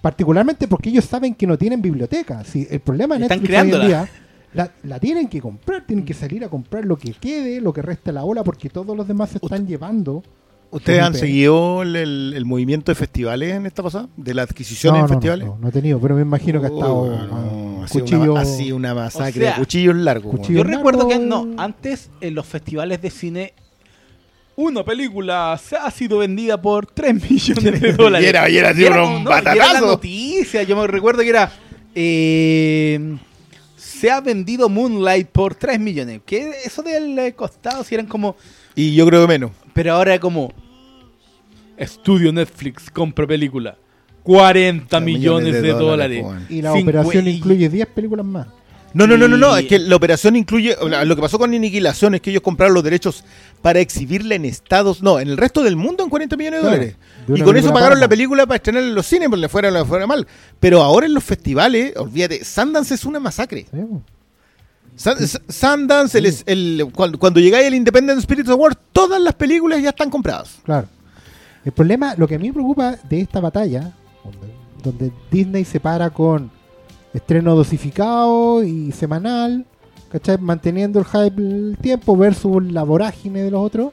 particularmente 0.00 0.68
porque 0.68 0.90
ellos 0.90 1.06
saben 1.06 1.34
que 1.34 1.48
no 1.48 1.58
tienen 1.58 1.82
biblioteca. 1.82 2.44
Si 2.44 2.68
el 2.70 2.78
problema 2.78 3.18
de 3.18 3.26
Netflix 3.26 3.50
hoy 3.50 3.70
en 3.72 3.86
día 3.88 4.08
la, 4.54 4.70
la 4.84 4.98
tienen 5.00 5.28
que 5.28 5.40
comprar, 5.40 5.86
tienen 5.86 6.04
que 6.04 6.14
salir 6.14 6.44
a 6.44 6.48
comprar 6.48 6.84
lo 6.84 6.96
que 6.96 7.12
quede, 7.12 7.60
lo 7.60 7.72
que 7.72 7.82
resta 7.82 8.10
de 8.10 8.14
la 8.14 8.24
ola, 8.24 8.42
porque 8.44 8.68
todos 8.70 8.96
los 8.96 9.06
demás 9.06 9.30
se 9.30 9.38
están 9.42 9.66
llevando. 9.66 10.22
¿Ustedes 10.70 11.00
han 11.00 11.14
seguido 11.14 11.82
el, 11.82 11.94
el- 11.94 12.32
el 12.36 12.44
movimiento 12.44 12.90
de 12.90 12.96
festivales 12.96 13.54
en 13.54 13.66
esta 13.66 13.82
pasada? 13.84 14.08
¿De 14.16 14.34
la 14.34 14.42
adquisición 14.42 14.94
No, 14.94 15.00
en 15.00 15.02
no, 15.02 15.08
no, 15.08 15.14
festivales? 15.14 15.46
no, 15.46 15.58
no 15.60 15.68
he 15.68 15.72
tenido, 15.72 16.00
pero 16.00 16.16
me 16.16 16.22
imagino 16.22 16.60
que 16.60 16.66
ha 16.66 16.70
estado 16.70 16.94
Oh, 16.94 17.08
no, 17.78 17.84
ha 17.84 17.88
sido 17.88 18.04
cuchillo. 18.04 18.32
una, 18.32 18.40
ha 18.40 18.44
sido 18.44 18.76
una 18.76 18.94
masacre 18.94 19.42
O 19.42 19.44
sea, 19.44 19.52
de 19.52 19.58
cuchillos 19.60 19.94
largos. 19.96 20.32
cuchillo-. 20.38 20.58
Yo 20.58 20.64
recuerdo 20.64 21.06
que 21.06 21.18
no, 21.20 21.46
antes 21.56 22.10
en 22.20 22.34
los 22.34 22.46
festivales 22.46 23.00
de 23.00 23.10
cine 23.10 23.52
una 24.56 24.82
película 24.84 25.58
se 25.62 25.76
ha 25.76 25.90
sido 25.90 26.18
vendida 26.18 26.60
por 26.60 26.86
3 26.86 27.14
millones 27.30 27.80
de 27.80 27.92
dólares. 27.96 28.26
Y 28.26 28.28
era- 28.30 28.48
y 28.50 28.56
era 28.56 28.70
así 28.70 28.80
Y 28.82 28.84
era 28.86 29.04
un 29.04 29.22
no, 29.24 29.30
y 29.30 29.34
era 29.34 29.42
la 29.42 29.54
batatazo. 29.54 29.86
noticia, 29.86 30.62
yo 30.64 30.76
me 30.76 30.86
recuerdo 30.88 31.22
que 31.22 31.28
era 31.28 31.52
eh, 31.94 33.16
se 33.98 34.10
ha 34.10 34.20
vendido 34.20 34.68
Moonlight 34.68 35.28
por 35.28 35.54
3 35.54 35.78
millones. 35.80 36.20
Que 36.24 36.50
eso 36.64 36.82
del 36.82 37.18
eh, 37.18 37.32
costado 37.34 37.82
si 37.84 37.94
eran 37.94 38.06
como 38.06 38.36
Y 38.74 38.94
yo 38.94 39.06
creo 39.06 39.22
que 39.22 39.28
menos. 39.28 39.50
pero 39.72 39.94
ahora 39.94 40.14
es 40.14 40.20
como 40.20 40.52
Estudio 41.76 42.32
Netflix 42.32 42.90
compra 42.90 43.26
película 43.26 43.76
40 44.22 44.98
millones, 45.00 45.62
de, 45.62 45.72
dólares. 45.72 46.24
Y 46.48 46.60
la 46.60 46.72
Cincu- 46.72 46.82
operación 46.82 47.28
incluye 47.28 47.68
10 47.68 47.86
películas 47.88 48.26
más. 48.26 48.48
No, 48.96 49.06
no, 49.06 49.16
no, 49.18 49.28
no, 49.28 49.36
no, 49.36 49.56
es 49.56 49.66
que 49.66 49.78
la 49.78 49.94
operación 49.94 50.36
incluye, 50.36 50.74
lo 51.04 51.16
que 51.16 51.20
pasó 51.22 51.38
con 51.38 51.52
Aniquilación 51.52 52.14
es 52.14 52.22
que 52.22 52.30
ellos 52.30 52.42
compraron 52.42 52.72
los 52.74 52.82
derechos 52.82 53.24
para 53.60 53.78
exhibirla 53.80 54.36
en 54.36 54.44
Estados, 54.46 55.02
no, 55.02 55.20
en 55.20 55.28
el 55.28 55.36
resto 55.36 55.62
del 55.62 55.76
mundo 55.76 56.02
en 56.02 56.08
40 56.08 56.34
millones 56.36 56.60
de 56.60 56.62
Claro, 56.62 56.76
dólares. 56.76 56.96
de 57.26 57.38
Y 57.38 57.42
con 57.42 57.56
eso 57.58 57.72
pagaron 57.74 58.00
la 58.00 58.08
película 58.08 58.46
para 58.46 58.56
estrenar 58.56 58.82
en 58.84 58.94
los 58.94 59.04
cines, 59.06 59.28
pues 59.28 59.38
le 59.40 59.48
fuera, 59.50 59.70
le 59.70 59.84
fuera 59.84 60.06
mal. 60.06 60.26
Pero 60.60 60.82
ahora 60.82 61.04
en 61.06 61.12
los 61.12 61.22
festivales, 61.24 61.92
olvídate, 61.96 62.42
Sundance 62.44 62.94
es 62.94 63.04
una 63.04 63.20
masacre. 63.20 63.66
Sí, 63.70 63.76
po. 63.82 64.02
Sun- 64.96 65.18
S- 65.22 65.40
Sundance, 65.48 66.16
el, 66.18 66.34
el- 66.46 66.86
cuando, 66.94 67.18
cuando 67.18 67.38
llegáis 67.38 67.66
al 67.66 67.74
Independent 67.74 68.18
Spirit 68.20 68.48
Award, 68.48 68.76
todas 68.92 69.20
las 69.20 69.34
películas 69.34 69.82
ya 69.82 69.90
están 69.90 70.08
compradas. 70.08 70.56
Claro. 70.64 70.88
El 71.66 71.72
problema, 71.72 72.14
lo 72.16 72.26
que 72.26 72.36
a 72.36 72.38
mí 72.38 72.46
me 72.48 72.54
preocupa 72.54 72.96
de 73.08 73.20
esta 73.20 73.40
batalla, 73.40 73.92
donde, 74.24 74.54
donde 74.82 75.12
Disney 75.30 75.66
se 75.66 75.80
para 75.80 76.08
con 76.08 76.50
estreno 77.16 77.54
dosificado 77.54 78.62
y 78.62 78.92
semanal, 78.92 79.66
¿cachai? 80.10 80.38
Manteniendo 80.38 80.98
el 80.98 81.04
hype 81.04 81.40
el 81.42 81.76
tiempo 81.80 82.16
versus 82.16 82.62
la 82.72 82.82
vorágine 82.84 83.42
de 83.42 83.50
los 83.50 83.60
otros, 83.62 83.92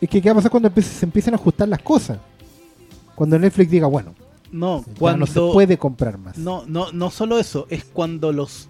es 0.00 0.08
que 0.08 0.22
¿qué 0.22 0.28
va 0.30 0.32
a 0.32 0.36
pasar 0.36 0.50
cuando 0.50 0.68
empiece- 0.68 0.98
se 0.98 1.04
empiecen 1.04 1.34
a 1.34 1.36
ajustar 1.36 1.68
las 1.68 1.82
cosas? 1.82 2.18
Cuando 3.14 3.38
Netflix 3.38 3.70
diga, 3.70 3.86
bueno, 3.86 4.14
No, 4.52 4.84
ya 4.86 4.92
cuando 4.98 5.26
no 5.26 5.26
se 5.26 5.40
puede 5.52 5.76
comprar 5.78 6.16
más. 6.18 6.36
No, 6.38 6.64
no, 6.66 6.90
no 6.92 7.10
solo 7.10 7.38
eso, 7.38 7.66
es 7.70 7.84
cuando 7.84 8.32
los 8.32 8.68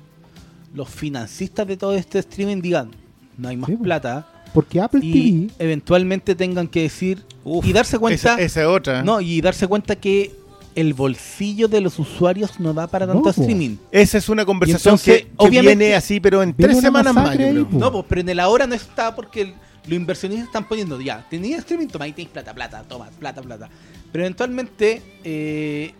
los 0.73 0.89
financistas 0.89 1.67
de 1.67 1.77
todo 1.77 1.95
este 1.97 2.21
streaming 2.21 2.61
digan, 2.63 2.91
no 3.37 3.49
hay 3.49 3.57
más 3.57 3.67
Sí, 3.69 3.75
pues. 3.75 3.85
plata 3.87 4.25
Porque 4.55 4.81
Apple 4.81 5.01
y 5.03 5.13
TV, 5.49 5.55
eventualmente 5.59 6.37
tengan 6.37 6.69
que 6.69 6.83
decir 6.83 7.25
y 7.65 7.73
darse 7.73 7.99
cuenta, 7.99 8.35
Esa, 8.35 8.41
esa 8.41 8.69
otra. 8.71 9.03
no, 9.03 9.21
y 9.21 9.41
darse 9.41 9.67
cuenta 9.67 9.97
que 9.97 10.33
el 10.75 10.95
bolsillo 10.95 11.67
de 11.69 11.81
los 11.81 11.99
usuarios 11.99 12.61
no 12.61 12.73
da 12.73 12.87
para 12.87 13.07
No, 13.07 13.15
tanto 13.15 13.31
streaming. 13.31 13.77
Esa 13.91 14.19
es 14.19 14.29
una 14.29 14.45
conversación 14.45 14.95
entonces, 14.95 15.27
que, 15.39 15.51
viene 15.51 15.95
así, 15.95 16.21
pero 16.21 16.43
en 16.43 16.55
tres 16.55 16.81
semanas 16.81 17.15
más. 17.15 17.37
yo. 17.37 17.53
No, 17.71 17.91
pues, 17.93 18.05
pero 18.09 18.21
en 18.21 18.29
el 18.29 18.41
ahora 18.41 18.67
no 18.67 18.75
está 18.75 19.15
porque 19.15 19.43
el- 19.43 19.55
los 19.87 19.97
inversionistas 19.97 20.47
están 20.47 20.69
poniendo 20.69 21.01
ya, 21.01 21.27
tenías 21.29 21.61
streaming, 21.61 21.89
toma, 21.89 22.05
ahí 22.05 22.13
tienes 22.13 22.33
plata, 22.33 22.55
plata, 22.55 22.83
toma, 22.87 23.09
plata, 23.19 23.41
plata. 23.43 23.69
Pero 24.13 24.25
eventualmente 24.25 25.03
eh, 25.25 25.93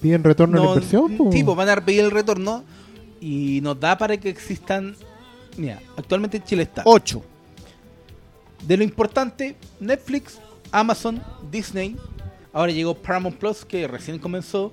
piden 0.00 0.22
retorno 0.24 0.56
a 0.56 0.60
la 0.60 0.66
no, 0.66 0.74
inversión. 0.74 1.16
po. 1.16 1.32
sí, 1.32 1.42
pues 1.44 1.56
van 1.56 1.68
a 1.68 1.84
pedir 1.84 2.00
el 2.00 2.10
retorno 2.10 2.62
y 3.20 3.60
nos 3.62 3.78
da 3.78 3.98
para 3.98 4.16
que 4.16 4.28
existan. 4.30 4.94
Mira, 5.56 5.80
actualmente 5.96 6.36
en 6.36 6.44
Chile 6.44 6.62
está. 6.62 6.82
Ocho. 6.84 7.22
De 8.66 8.76
lo 8.76 8.84
importante, 8.84 9.56
Netflix, 9.80 10.38
Amazon, 10.70 11.20
Disney. 11.50 11.96
Ahora 12.58 12.72
llegó 12.72 12.92
Paramount 12.92 13.36
Plus, 13.38 13.64
que 13.64 13.86
recién 13.86 14.18
comenzó. 14.18 14.72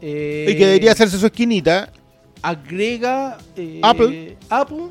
eh, 0.00 0.46
Y 0.48 0.56
que 0.56 0.64
debería 0.64 0.92
hacerse 0.92 1.18
su 1.18 1.26
esquinita. 1.26 1.92
Agrega 2.40 3.36
eh, 3.54 3.80
Apple. 3.82 4.38
Apple, 4.48 4.84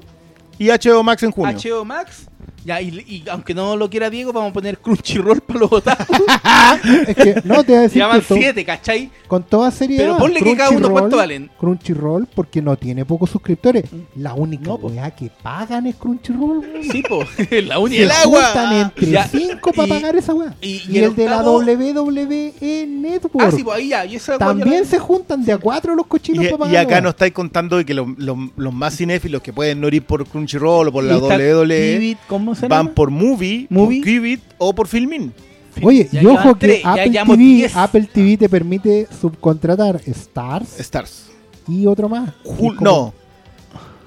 Y 0.60 0.68
HBO 0.70 1.02
Max 1.02 1.24
en 1.24 1.32
junio. 1.32 1.58
HBO 1.58 1.84
Max. 1.84 2.28
Ya, 2.64 2.80
y, 2.82 2.90
y 3.08 3.24
aunque 3.30 3.54
no 3.56 3.76
lo 3.76 3.90
quiera 3.90 4.10
Diego, 4.10 4.32
vamos 4.32 4.52
a 4.52 4.54
poner 4.54 4.78
Crunchyroll 4.78 5.42
para 5.42 5.60
los 5.62 5.72
otaku. 5.72 6.14
Es 7.08 7.16
que, 7.16 7.42
no, 7.44 7.64
te 7.64 7.72
voy 7.72 7.80
a 7.80 7.82
decir 7.82 8.02
Llaman 8.02 8.22
que 8.22 8.28
to- 8.28 8.36
siete, 8.36 8.66
¿cachai? 8.66 9.10
con 9.28 9.44
toda 9.44 9.72
seriedad. 9.72 10.04
Pero 10.04 10.18
ponle 10.18 10.42
que 10.42 10.56
cada 10.56 10.70
uno 10.70 10.80
Crunchyroll- 10.88 10.92
cuánto 10.92 11.18
valen. 11.18 11.52
Crunchyroll 11.60 12.28
porque 12.36 12.62
no 12.62 12.76
tiene 12.78 13.04
pocos 13.06 13.30
suscriptores. 13.30 13.86
La 14.16 14.34
única 14.34 14.66
No, 14.66 14.78
po. 14.78 14.88
weá 14.88 15.10
que 15.12 15.32
pagan 15.42 15.88
es 15.88 15.96
Crunchyroll. 15.96 16.64
Sí, 16.92 17.02
po, 17.08 17.24
la 17.66 17.80
única. 17.80 18.04
el 18.04 18.12
agua. 18.12 18.44
juntan 18.46 18.74
entre 18.82 19.08
Ya, 19.12 19.28
cinco 19.28 19.72
para 19.74 19.88
y- 19.88 19.92
pagar 19.92 20.16
esa 20.16 20.34
weá. 20.34 20.56
y- 20.62 20.68
Y, 20.72 20.84
y 20.90 20.98
el 21.00 21.04
el 21.06 21.16
de 21.16 21.26
la 21.26 21.42
WWE 21.44 22.86
Network. 22.88 23.36
Ah, 23.48 23.52
sí, 23.52 23.64
pues 23.64 23.78
ahí 23.78 23.90
ya. 23.90 24.06
Y 24.06 24.18
También 24.38 24.86
se 24.86 25.00
juntan 25.00 25.44
de 25.44 25.54
a 25.54 25.58
cuatro 25.58 25.96
los 25.96 26.06
cochinos 26.08 26.44
Y, 26.44 26.48
para 26.48 26.58
pagar. 26.60 26.74
y 26.74 26.78
acá 26.78 26.90
weá. 26.92 27.02
nos 27.02 27.10
estáis 27.12 27.34
contando 27.34 27.78
de 27.78 27.86
que 27.86 27.94
los, 27.94 28.08
los- 28.18 28.38
los 28.56 28.74
más 28.74 28.96
cinéfilos 28.98 29.42
que 29.42 29.52
pueden 29.54 29.82
no 29.82 29.88
ir 29.88 30.04
por 30.04 30.26
Crunchyroll 30.28 30.88
o 30.88 30.92
por 30.92 31.04
la 31.04 31.14
Y 31.14 31.18
está 31.18 31.36
WWE 31.38 32.18
¿Cómo 32.52 32.60
se 32.60 32.68
van 32.68 32.80
llama? 32.86 32.96
por 32.96 33.10
Movie, 33.12 33.68
Movie. 33.70 34.02
por 34.02 34.10
Qubit 34.14 34.42
o 34.58 34.74
por 34.76 34.88
Filmin. 34.88 35.34
Oye, 35.82 36.10
Ya 36.12 36.22
y 36.22 36.26
ojo 36.26 36.54
que 36.56 36.68
tres, 36.68 36.82
Apple, 36.86 37.12
TV, 37.12 37.38
diez. 37.38 37.76
Apple 37.78 38.10
TV 38.14 38.38
te 38.38 38.50
permite 38.50 39.08
subcontratar 39.22 40.02
Stars 40.06 40.80
Stars. 40.80 41.26
y 41.68 41.86
otro 41.88 42.10
más. 42.10 42.30
Jul- 42.44 42.74
Y 42.74 42.76
como- 42.76 42.82
no, 42.82 43.14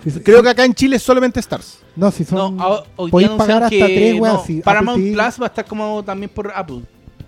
si- 0.04 0.10
si- 0.10 0.20
creo 0.20 0.42
que 0.42 0.50
acá 0.50 0.64
en 0.66 0.74
Chile 0.74 0.96
es 0.96 1.02
solamente 1.02 1.40
Stars. 1.40 1.78
No, 1.96 2.10
si 2.10 2.24
son. 2.24 2.56
No, 2.56 2.62
a- 2.62 2.84
hoy 2.96 3.06
día 3.06 3.10
podéis 3.10 3.30
pagar 3.30 3.62
anunciaron 3.62 3.64
hasta 3.64 3.86
que 3.86 3.94
tres 4.10 4.20
weas. 4.20 4.34
no, 4.34 4.44
si 4.44 4.52
Apple 4.52 4.62
Paramount 4.64 4.98
TV 5.02 5.12
Plus 5.12 5.40
va 5.40 5.44
a 5.44 5.46
estar 5.46 5.64
como 5.64 6.02
también 6.04 6.30
por 6.34 6.52
Apple. 6.54 6.80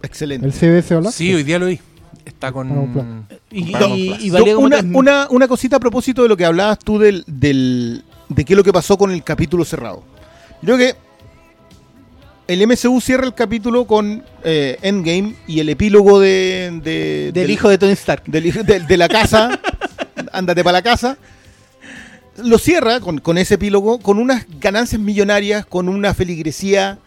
Excelente. 0.02 0.46
El 0.46 0.52
CBS 0.52 0.94
All 0.96 1.10
Sí, 1.12 1.32
hoy 1.32 1.42
día 1.42 1.58
lo 1.58 1.66
vi. 1.66 1.80
Está 2.26 2.52
con. 2.52 2.68
Paramount 2.68 3.32
Y, 3.50 3.72
Paramount 3.72 3.98
y- 4.00 4.08
Plus. 4.08 4.22
y 4.24 4.30
valía 4.30 4.48
No, 4.52 4.54
como 4.56 4.66
una, 4.66 4.78
tres- 4.80 4.92
una, 4.94 5.28
una 5.30 5.48
cosita 5.48 5.76
a 5.76 5.80
propósito 5.80 6.22
de 6.24 6.28
lo 6.28 6.36
que 6.36 6.44
hablabas 6.44 6.78
tú 6.80 6.98
del, 6.98 7.24
del, 7.26 8.04
de 8.28 8.44
qué 8.44 8.52
es 8.52 8.56
lo 8.56 8.64
que 8.64 8.72
pasó 8.72 8.98
con 8.98 9.10
el 9.12 9.22
capítulo 9.24 9.64
cerrado. 9.64 10.02
Creo 10.60 10.76
que 10.76 10.94
el 12.48 12.66
MCU 12.66 13.00
cierra 13.00 13.24
el 13.26 13.34
capítulo 13.34 13.86
con 13.86 14.24
eh, 14.44 14.78
Endgame 14.82 15.34
y 15.46 15.60
el 15.60 15.68
epílogo 15.68 16.20
de, 16.20 16.80
de- 16.82 17.30
del 17.32 17.50
hijo 17.50 17.68
de 17.68 17.78
Tony 17.78 17.92
Stark. 17.92 18.24
del 18.26 18.52
de, 18.64 18.80
de 18.80 18.96
la 18.96 19.08
casa, 19.08 19.60
ándate 20.32 20.62
para 20.62 20.78
la 20.78 20.82
casa, 20.82 21.16
lo 22.38 22.58
cierra 22.58 23.00
con, 23.00 23.18
con 23.18 23.38
ese 23.38 23.54
epílogo, 23.54 23.98
con 23.98 24.18
unas 24.18 24.46
ganancias 24.60 25.00
millonarias, 25.00 25.66
con 25.66 25.88
una 25.88 26.14
feligresía 26.14 26.98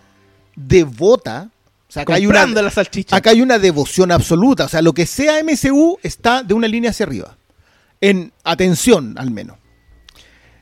devota. 0.55 1.49
O 1.87 1.91
sea, 1.91 2.03
acá 2.03 2.15
hay, 2.15 2.27
una, 2.27 2.45
la 2.45 2.69
salchicha. 2.69 3.15
acá 3.15 3.31
hay 3.31 3.41
una 3.41 3.57
devoción 3.59 4.11
absoluta. 4.11 4.65
O 4.65 4.67
sea, 4.69 4.81
lo 4.81 4.93
que 4.93 5.05
sea 5.05 5.41
MCU 5.43 5.97
está 6.03 6.43
de 6.43 6.53
una 6.53 6.67
línea 6.67 6.91
hacia 6.91 7.05
arriba. 7.05 7.37
En 8.01 8.31
atención, 8.43 9.15
al 9.17 9.31
menos. 9.31 9.57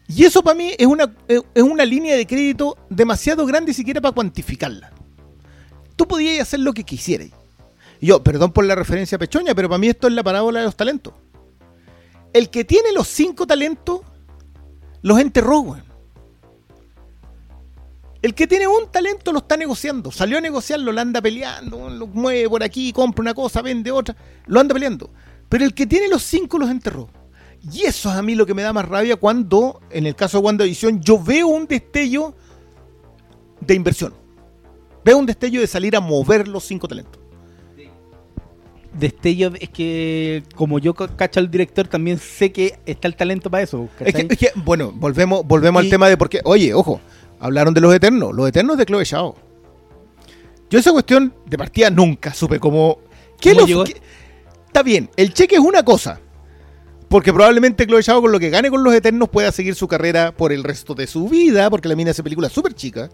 Y 0.07 0.23
eso 0.23 0.41
para 0.41 0.55
mí 0.55 0.73
es 0.77 0.87
una, 0.87 1.13
es 1.27 1.41
es 1.53 1.63
una 1.63 1.85
línea 1.85 2.15
de 2.15 2.25
crédito 2.25 2.77
demasiado 2.89 3.45
grande 3.45 3.73
siquiera 3.73 3.99
para 3.99 4.13
cuantificarla. 4.13 4.91
Tú 5.95 6.07
podías 6.07 6.47
hacer 6.47 6.61
lo 6.61 6.73
que 6.73 6.83
quisieras. 6.83 7.29
Yo, 7.99 8.23
perdón 8.23 8.51
por 8.51 8.63
la 8.65 8.75
referencia 8.75 9.17
pechoña, 9.17 9.55
pero 9.55 9.67
para 9.67 9.79
mí 9.79 9.87
esto 9.87 10.07
es 10.07 10.13
la 10.13 10.23
parábola 10.23 10.59
de 10.59 10.65
los 10.65 10.75
talentos. 10.75 11.13
El 12.31 12.49
que 12.49 12.63
tiene 12.63 12.91
los 12.91 13.07
cinco 13.07 13.47
talentos, 13.47 14.01
los 15.01 15.19
enterró. 15.19 15.77
El 18.21 18.33
que 18.33 18.47
tiene 18.47 18.67
un 18.67 18.91
talento 18.91 19.31
lo 19.31 19.39
está 19.39 19.57
negociando. 19.57 20.11
Salió 20.11 20.37
a 20.37 20.41
negociarlo, 20.41 20.91
lo 20.91 21.01
anda 21.01 21.21
peleando, 21.21 21.89
lo 21.89 22.07
mueve 22.07 22.49
por 22.49 22.63
aquí, 22.63 22.93
compra 22.93 23.21
una 23.21 23.33
cosa, 23.33 23.61
vende 23.61 23.91
otra, 23.91 24.15
lo 24.45 24.59
anda 24.59 24.73
peleando. 24.73 25.09
Pero 25.49 25.65
el 25.65 25.73
que 25.73 25.87
tiene 25.87 26.07
los 26.07 26.23
cinco 26.23 26.57
los 26.57 26.69
enterró. 26.69 27.09
Y 27.71 27.83
eso 27.83 28.09
es 28.09 28.15
a 28.15 28.21
mí 28.21 28.35
lo 28.35 28.45
que 28.45 28.53
me 28.53 28.61
da 28.61 28.71
más 28.73 28.87
rabia 28.87 29.15
cuando, 29.17 29.81
en 29.89 30.05
el 30.05 30.15
caso 30.15 30.39
de 30.39 30.45
WandaVision, 30.45 31.01
yo 31.01 31.21
veo 31.21 31.47
un 31.47 31.67
destello 31.67 32.33
de 33.61 33.73
inversión. 33.73 34.13
Veo 35.03 35.17
un 35.17 35.25
destello 35.25 35.61
de 35.61 35.67
salir 35.67 35.95
a 35.95 35.99
mover 35.99 36.47
los 36.47 36.63
cinco 36.63 36.87
talentos. 36.87 37.19
Destello, 38.93 39.51
es 39.59 39.69
que 39.69 40.43
como 40.55 40.79
yo 40.79 40.93
ca- 40.93 41.07
cacho 41.15 41.39
al 41.39 41.51
director, 41.51 41.87
también 41.87 42.17
sé 42.17 42.51
que 42.51 42.79
está 42.85 43.07
el 43.07 43.15
talento 43.15 43.49
para 43.51 43.63
eso. 43.63 43.87
Es 43.99 44.05
que, 44.05 44.05
¿cachai? 44.13 44.27
es 44.31 44.37
que, 44.37 44.51
bueno, 44.55 44.91
volvemos, 44.95 45.45
volvemos 45.45 45.83
Y- 45.83 45.85
al 45.85 45.89
tema 45.91 46.09
de 46.09 46.17
por 46.17 46.29
qué. 46.29 46.41
Oye, 46.45 46.73
ojo, 46.73 46.99
hablaron 47.39 47.73
de 47.73 47.81
los 47.81 47.93
eternos. 47.93 48.33
Los 48.33 48.47
eternos 48.49 48.77
de 48.77 48.85
Chloe 48.85 49.05
Zhao. 49.05 49.35
Yo 50.69 50.79
esa 50.79 50.91
cuestión 50.91 51.33
de 51.45 51.57
partida 51.57 51.89
nunca 51.89 52.33
supe 52.33 52.59
cómo. 52.59 52.99
¿Qué 53.39 53.51
¿Cómo 53.51 53.61
lo- 53.61 53.67
llegó? 53.67 53.83
qué- 53.83 54.01
Está 54.65 54.83
bien, 54.83 55.09
el 55.15 55.33
cheque 55.33 55.55
es 55.55 55.61
una 55.61 55.83
cosa. 55.83 56.19
Porque 57.09 57.31
probablemente 57.31 57.87
Chloe 57.87 58.03
Zhao 58.03 58.21
con 58.21 58.31
lo 58.31 58.39
que 58.39 58.49
gane 58.49 58.69
con 58.69 58.83
los 58.83 58.93
eternos 58.93 59.29
pueda 59.29 59.51
seguir 59.51 59.75
su 59.75 59.87
carrera 59.87 60.33
por 60.33 60.51
el 60.51 60.63
resto 60.63 60.93
de 60.93 61.07
su 61.07 61.29
vida, 61.29 61.69
porque 61.69 61.87
la 61.87 61.95
mina 61.95 62.11
hace 62.11 62.23
películas 62.23 62.51
súper 62.51 62.73
chicas. 62.73 63.09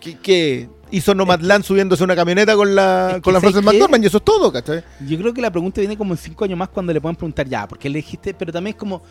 Que, 0.00 0.18
que 0.18 0.68
hizo 0.90 1.14
Nomadland 1.14 1.64
subiéndose 1.64 2.02
a 2.02 2.04
una 2.04 2.16
camioneta 2.16 2.54
con 2.56 2.74
la, 2.74 3.08
Es 3.10 3.14
que 3.16 3.20
con 3.22 3.34
la 3.34 3.40
¿sabes 3.40 3.54
Frances? 3.54 3.72
McDormand 3.72 4.04
y 4.04 4.06
eso 4.06 4.18
es 4.18 4.24
todo, 4.24 4.52
¿cachai? 4.52 4.82
Yo 5.06 5.18
creo 5.18 5.32
que 5.34 5.40
la 5.40 5.50
pregunta 5.50 5.80
viene 5.80 5.96
como 5.96 6.14
en 6.14 6.18
cinco 6.18 6.44
años 6.44 6.58
más 6.58 6.68
cuando 6.68 6.92
le 6.92 7.00
puedan 7.00 7.16
preguntar 7.16 7.48
ya, 7.48 7.66
¿por 7.66 7.78
qué 7.78 7.88
le 7.88 7.98
dijiste? 7.98 8.34
Pero 8.34 8.52
también 8.52 8.74
es 8.74 8.80
como, 8.80 9.02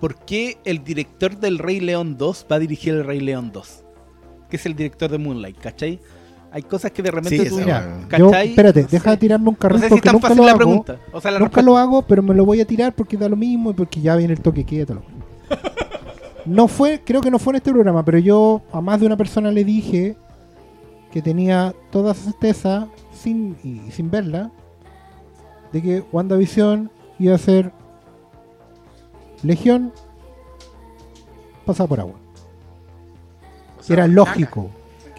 ¿por 0.00 0.24
qué 0.24 0.58
el 0.64 0.82
director 0.84 1.38
del 1.38 1.58
Rey 1.58 1.80
León 1.80 2.16
2 2.16 2.46
va 2.50 2.56
a 2.56 2.58
dirigir 2.58 2.94
el 2.94 3.04
Rey 3.04 3.20
León 3.20 3.50
2? 3.52 3.84
Que 4.48 4.56
es 4.56 4.66
el 4.66 4.74
director 4.74 5.10
de 5.10 5.18
Moonlight, 5.18 5.58
¿cachai? 5.58 6.00
Hay 6.52 6.62
cosas 6.62 6.90
que 6.90 7.02
de 7.02 7.10
repente 7.12 7.44
Sí, 7.44 7.48
tú... 7.48 7.58
Mira, 7.58 8.00
yo, 8.18 8.30
¿cachai? 8.30 8.48
espérate, 8.50 8.82
No 8.82 8.88
sé. 8.88 8.96
deja 8.96 9.10
de 9.12 9.16
tirarme 9.18 9.48
un 9.48 9.54
No 9.54 9.58
carril 9.58 9.80
sé 9.80 9.86
si 9.86 9.90
porque 9.90 10.06
tan 10.06 10.12
nunca 10.14 10.28
fácil 10.28 10.38
lo 10.38 10.44
la 10.46 10.50
hago. 10.50 10.58
pregunta. 10.58 10.96
O 11.12 11.20
sea, 11.20 11.30
la 11.30 11.38
Nunca 11.38 11.48
respuesta. 11.60 11.70
lo 11.70 11.78
hago, 11.78 12.02
pero 12.02 12.22
me 12.22 12.34
lo 12.34 12.44
voy 12.44 12.60
a 12.60 12.64
tirar 12.66 12.92
porque 12.92 13.16
da 13.16 13.28
lo 13.28 13.36
mismo 13.36 13.70
y 13.70 13.74
porque 13.74 14.00
ya 14.00 14.16
viene 14.16 14.32
el 14.32 14.40
toque 14.40 14.64
quédatelo. 14.64 15.02
No 16.46 16.66
fue, 16.68 17.02
creo 17.04 17.20
que 17.20 17.30
no 17.30 17.38
fue 17.38 17.52
en 17.52 17.56
este 17.56 17.70
programa, 17.70 18.04
pero 18.04 18.18
yo 18.18 18.62
a 18.72 18.80
más 18.80 18.98
de 18.98 19.06
una 19.06 19.16
persona 19.16 19.50
le 19.52 19.62
dije 19.62 20.16
que 21.12 21.20
tenía 21.22 21.74
toda 21.92 22.14
certeza, 22.14 22.88
sin, 23.12 23.56
y 23.62 23.90
sin 23.92 24.10
verla, 24.10 24.50
de 25.72 25.82
que 25.82 26.04
WandaVision 26.12 26.90
iba 27.18 27.34
a 27.34 27.38
ser 27.38 27.72
Legión 29.42 29.92
pasada 31.64 31.88
por 31.88 32.00
agua. 32.00 32.14
Era 33.88 34.06
lógico 34.06 34.70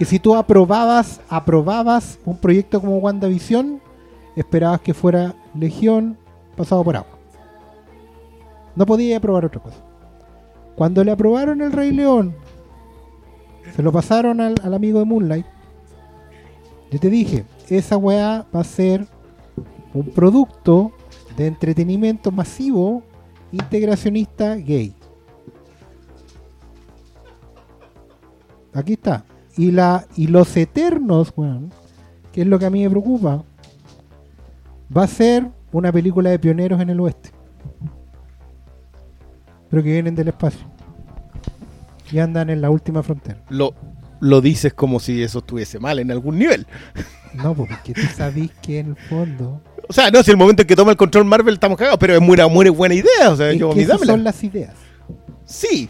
que 0.01 0.05
si 0.05 0.17
tú 0.17 0.33
aprobabas, 0.33 1.21
aprobabas 1.29 2.17
un 2.25 2.35
proyecto 2.35 2.81
como 2.81 2.97
WandaVision, 2.97 3.79
esperabas 4.35 4.81
que 4.81 4.95
fuera 4.95 5.35
Legión 5.53 6.17
pasado 6.57 6.83
por 6.83 6.95
agua. 6.95 7.19
No 8.75 8.87
podía 8.87 9.17
aprobar 9.17 9.45
otra 9.45 9.61
cosa. 9.61 9.77
Cuando 10.75 11.03
le 11.03 11.11
aprobaron 11.11 11.61
el 11.61 11.71
Rey 11.71 11.91
León, 11.91 12.35
se 13.75 13.83
lo 13.83 13.91
pasaron 13.91 14.41
al, 14.41 14.55
al 14.63 14.73
amigo 14.73 14.97
de 14.97 15.05
Moonlight. 15.05 15.45
Yo 16.89 16.99
te 16.99 17.11
dije, 17.11 17.45
esa 17.69 17.95
weá 17.95 18.47
va 18.55 18.61
a 18.61 18.63
ser 18.63 19.05
un 19.93 20.05
producto 20.05 20.93
de 21.37 21.45
entretenimiento 21.45 22.31
masivo 22.31 23.03
integracionista 23.51 24.55
gay. 24.55 24.95
Aquí 28.73 28.93
está. 28.93 29.25
Y 29.57 29.71
la 29.71 30.05
y 30.15 30.27
los 30.27 30.55
eternos, 30.57 31.33
weón, 31.35 31.71
que 32.31 32.41
es 32.41 32.47
lo 32.47 32.57
que 32.59 32.65
a 32.65 32.69
mí 32.69 32.83
me 32.83 32.89
preocupa, 32.89 33.43
va 34.95 35.03
a 35.03 35.07
ser 35.07 35.47
una 35.71 35.91
película 35.91 36.29
de 36.29 36.39
pioneros 36.39 36.79
en 36.81 36.89
el 36.89 36.99
oeste. 36.99 37.31
Pero 39.69 39.83
que 39.83 39.91
vienen 39.91 40.15
del 40.15 40.29
espacio. 40.29 40.65
Y 42.11 42.19
andan 42.19 42.49
en 42.49 42.61
la 42.61 42.69
última 42.69 43.03
frontera. 43.03 43.41
Lo, 43.49 43.73
lo 44.19 44.41
dices 44.41 44.73
como 44.73 44.99
si 44.99 45.21
eso 45.23 45.39
estuviese 45.39 45.79
mal 45.79 45.99
en 45.99 46.11
algún 46.11 46.37
nivel. 46.37 46.67
No, 47.33 47.53
pues, 47.55 47.69
porque 47.69 47.93
tú 47.93 48.01
sabés 48.15 48.51
que 48.61 48.79
en 48.79 48.87
el 48.87 48.95
fondo 48.97 49.61
O 49.87 49.93
sea, 49.93 50.11
no, 50.11 50.21
si 50.21 50.31
el 50.31 50.35
momento 50.37 50.63
en 50.63 50.67
que 50.67 50.75
toma 50.75 50.91
el 50.91 50.97
control 50.97 51.23
Marvel 51.23 51.53
estamos 51.53 51.77
cagados, 51.77 51.97
pero 51.97 52.15
es 52.15 52.21
muy, 52.21 52.37
muy 52.49 52.69
buena 52.69 52.93
idea. 52.95 53.29
O 53.29 53.35
sea, 53.37 53.49
es 53.51 53.57
yo, 53.59 53.73
que 53.73 53.81
esas 53.83 54.01
son 54.01 54.23
las 54.25 54.43
ideas. 54.43 54.75
Sí, 55.45 55.89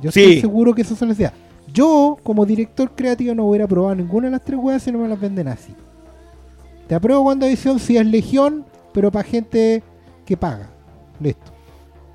Yo 0.00 0.12
Sí. 0.12 0.20
estoy 0.20 0.40
seguro 0.42 0.74
que 0.74 0.82
esas 0.82 0.96
son 0.98 1.08
las 1.08 1.18
ideas. 1.18 1.32
Yo, 1.72 2.16
como 2.22 2.46
director 2.46 2.92
creativo, 2.94 3.34
no 3.34 3.44
hubiera 3.44 3.66
probado 3.66 3.94
ninguna 3.96 4.26
de 4.28 4.32
las 4.32 4.44
tres 4.44 4.58
weas 4.60 4.82
si 4.82 4.92
no 4.92 4.98
me 4.98 5.08
las 5.08 5.20
venden 5.20 5.48
así. 5.48 5.74
Te 6.86 6.94
apruebo 6.94 7.22
WandaVision 7.22 7.78
si 7.80 7.96
es 7.96 8.06
Legión, 8.06 8.64
pero 8.92 9.10
para 9.10 9.24
gente 9.28 9.82
que 10.24 10.36
paga. 10.36 10.68
Listo. 11.20 11.52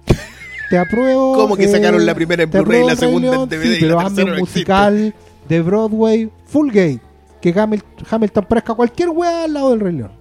Te 0.69 0.77
apruebo. 0.77 1.33
Como 1.35 1.55
que 1.57 1.67
sacaron 1.67 2.05
la 2.05 2.15
primera 2.15 2.43
en 2.43 2.49
Blu-ray 2.51 2.83
y 2.83 2.87
la 2.87 2.95
segunda 2.95 3.35
en 3.35 3.49
DVD 3.49 3.63
sí, 3.63 3.77
y 3.77 3.79
pero 3.81 3.95
la 3.97 4.01
hazme 4.03 4.23
un 4.23 4.29
existe. 4.29 4.39
musical 4.41 5.15
de 5.49 5.61
Broadway 5.61 6.31
full 6.45 6.71
gay. 6.71 6.99
Que 7.41 7.53
Hamil- 7.53 7.83
Hamilton 8.09 8.45
parezca 8.45 8.73
cualquier 8.75 9.09
wea 9.09 9.43
al 9.43 9.53
lado 9.53 9.71
del 9.71 9.79
Rey 9.81 9.93
León. 9.93 10.11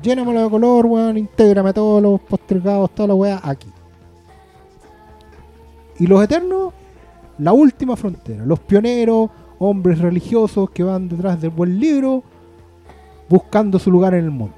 Llénamelo 0.00 0.44
de 0.44 0.50
color, 0.50 0.86
weón. 0.86 1.16
Intégrame 1.18 1.72
todos 1.72 2.00
los 2.02 2.20
postergados, 2.20 2.90
todas 2.94 3.08
las 3.08 3.16
weas 3.18 3.40
aquí. 3.42 3.68
Y 5.98 6.06
los 6.06 6.22
eternos, 6.22 6.74
la 7.38 7.52
última 7.52 7.96
frontera. 7.96 8.44
Los 8.44 8.60
pioneros, 8.60 9.30
hombres 9.58 9.98
religiosos 9.98 10.70
que 10.70 10.82
van 10.82 11.08
detrás 11.08 11.40
del 11.40 11.50
buen 11.50 11.78
libro, 11.78 12.22
buscando 13.28 13.78
su 13.78 13.90
lugar 13.90 14.14
en 14.14 14.24
el 14.24 14.30
mundo. 14.30 14.54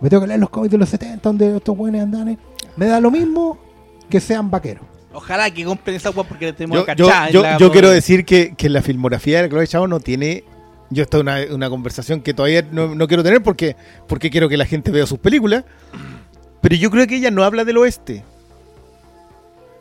Me 0.00 0.08
tengo 0.08 0.20
que 0.22 0.28
leer 0.28 0.40
los 0.40 0.50
cómics 0.50 0.70
de 0.72 0.78
los 0.78 0.88
70 0.88 1.20
donde 1.28 1.56
estos 1.56 1.76
buenos 1.76 2.02
andan. 2.02 2.28
eh. 2.28 2.38
Me 2.76 2.86
da 2.86 3.00
lo 3.00 3.10
mismo 3.10 3.58
que 4.08 4.20
sean 4.20 4.50
vaqueros. 4.50 4.84
Ojalá 5.12 5.50
que 5.50 5.64
compren 5.64 5.96
esa 5.96 6.10
weá 6.10 6.22
porque 6.22 6.46
le 6.46 6.52
tenemos 6.52 6.78
yo, 6.78 6.84
que 6.86 6.94
yo, 6.94 7.06
cachar. 7.06 7.30
yo- 7.32 7.42
la- 7.42 7.58
yo 7.58 7.72
quiero 7.72 7.90
decir 7.90 8.24
que, 8.24 8.54
que 8.56 8.68
la 8.68 8.82
filmografía 8.82 9.42
de 9.42 9.48
Chloe 9.48 9.66
Chao 9.66 9.88
no 9.88 9.98
tiene. 10.00 10.44
Yo 10.90 11.02
esta 11.02 11.16
es 11.18 11.22
una, 11.22 11.38
una 11.52 11.68
conversación 11.68 12.20
que 12.20 12.32
todavía 12.32 12.62
no, 12.70 12.94
no 12.94 13.08
quiero 13.08 13.22
tener 13.24 13.42
porque, 13.42 13.74
porque 14.06 14.30
quiero 14.30 14.48
que 14.48 14.56
la 14.56 14.64
gente 14.66 14.90
vea 14.90 15.06
sus 15.06 15.18
películas. 15.18 15.64
Pero 16.60 16.76
yo 16.76 16.90
creo 16.90 17.06
que 17.06 17.16
ella 17.16 17.30
no 17.30 17.42
habla 17.42 17.64
del 17.64 17.78
oeste. 17.78 18.22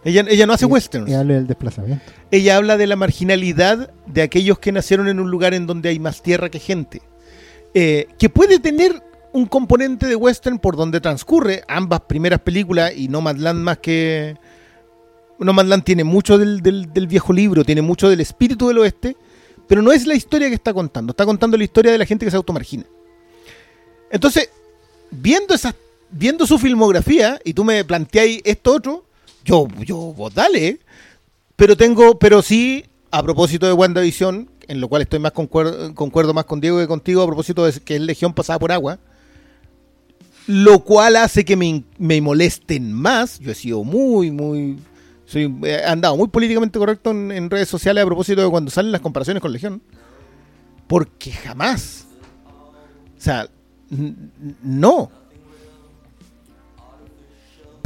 Ella, 0.08 0.26
ella 0.30 0.46
no 0.46 0.54
hace 0.54 0.66
westerns. 0.66 1.10
Y 1.10 1.14
hable 1.14 1.34
del 1.36 1.48
desplazamiento. 1.48 2.04
Ella 2.32 2.56
habla 2.56 2.78
de 2.78 2.88
la 2.88 2.96
marginalidad 2.96 3.92
de 4.06 4.22
aquellos 4.22 4.58
que 4.58 4.72
nacieron 4.72 5.08
en 5.10 5.20
un 5.20 5.30
lugar 5.30 5.54
en 5.54 5.68
donde 5.68 5.90
hay 5.90 6.00
más 6.00 6.22
tierra 6.22 6.50
que 6.50 6.60
gente. 6.60 7.02
Eh, 7.74 8.08
que 8.18 8.30
puede 8.30 8.60
tener 8.60 9.04
un 9.34 9.46
componente 9.48 10.08
de 10.08 10.16
western 10.16 10.60
por 10.60 10.78
donde 10.78 11.02
transcurre 11.02 11.64
ambas 11.68 12.00
primeras 12.08 12.40
películas 12.40 12.94
y 12.96 13.10
Nomadland 13.10 13.60
más 13.60 13.80
que... 13.80 14.36
Nomadland 15.40 15.84
tiene 15.84 16.04
mucho 16.04 16.38
del, 16.38 16.62
del- 16.62 16.92
del 16.94 17.06
viejo 17.08 17.34
libro, 17.34 17.64
tiene 17.66 17.82
mucho 17.82 18.10
del 18.10 18.22
espíritu 18.22 18.70
del 18.70 18.78
oeste, 18.80 19.16
pero 19.68 19.82
no 19.82 19.92
es 19.92 20.08
la 20.08 20.16
historia 20.16 20.48
que 20.48 20.56
está 20.56 20.74
contando, 20.74 21.12
está 21.12 21.26
contando 21.26 21.58
la 21.58 21.64
historia 21.66 21.92
de 21.92 21.98
la 21.98 22.06
gente 22.06 22.26
que 22.26 22.32
se 22.32 22.38
automargina. 22.38 22.86
Entonces, 24.10 24.50
viendo 25.12 25.54
esas, 25.54 25.76
viendo 26.10 26.48
su 26.48 26.58
filmografía, 26.58 27.40
y 27.44 27.54
tú 27.54 27.64
me 27.66 27.84
planteáis 27.84 28.42
esto 28.46 28.74
otro, 28.74 29.06
yo, 29.48 29.68
yo, 29.80 29.96
vos 29.96 30.34
dale, 30.34 30.68
¿eh? 30.68 30.80
pero 31.56 31.78
tengo, 31.78 32.20
pero 32.20 32.42
sí, 32.42 32.86
a 33.10 33.24
propósito 33.24 33.66
de 33.66 33.74
WandaVision, 33.74 34.50
en 34.68 34.82
lo 34.82 34.90
cual 34.90 35.02
estoy 35.02 35.20
más 35.20 35.32
concuerdo, 35.32 35.96
concuerdo 35.96 36.34
más 36.34 36.46
con 36.46 36.60
Diego 36.60 36.78
que 36.78 36.88
contigo, 36.88 37.22
a 37.22 37.28
propósito 37.28 37.66
de 37.66 37.72
que 37.80 37.96
es 37.96 38.02
Legión 38.02 38.34
pasada 38.34 38.60
por 38.60 38.74
agua, 38.74 39.00
lo 40.48 40.80
cual 40.80 41.16
hace 41.16 41.46
que 41.46 41.56
me, 41.56 41.84
me 41.98 42.22
molesten 42.22 42.92
más. 42.92 43.40
Yo 43.40 43.52
he 43.52 43.56
sido 43.56 43.84
muy, 43.84 44.32
muy. 44.32 44.78
Soy, 45.26 45.54
he 45.64 45.84
andado 45.84 46.16
muy 46.16 46.28
políticamente 46.28 46.78
correcto 46.78 47.12
en, 47.12 47.32
en 47.32 47.50
redes 47.50 47.70
sociales 47.70 48.04
a 48.04 48.06
propósito 48.06 48.42
de 48.42 48.50
cuando 48.50 48.70
salen 48.70 48.92
las 48.92 49.02
comparaciones 49.02 49.42
con 49.42 49.52
Legión. 49.52 49.82
Porque 50.88 51.32
jamás. 51.32 52.06
O 53.18 53.22
sea, 53.22 53.50
no. 54.62 55.10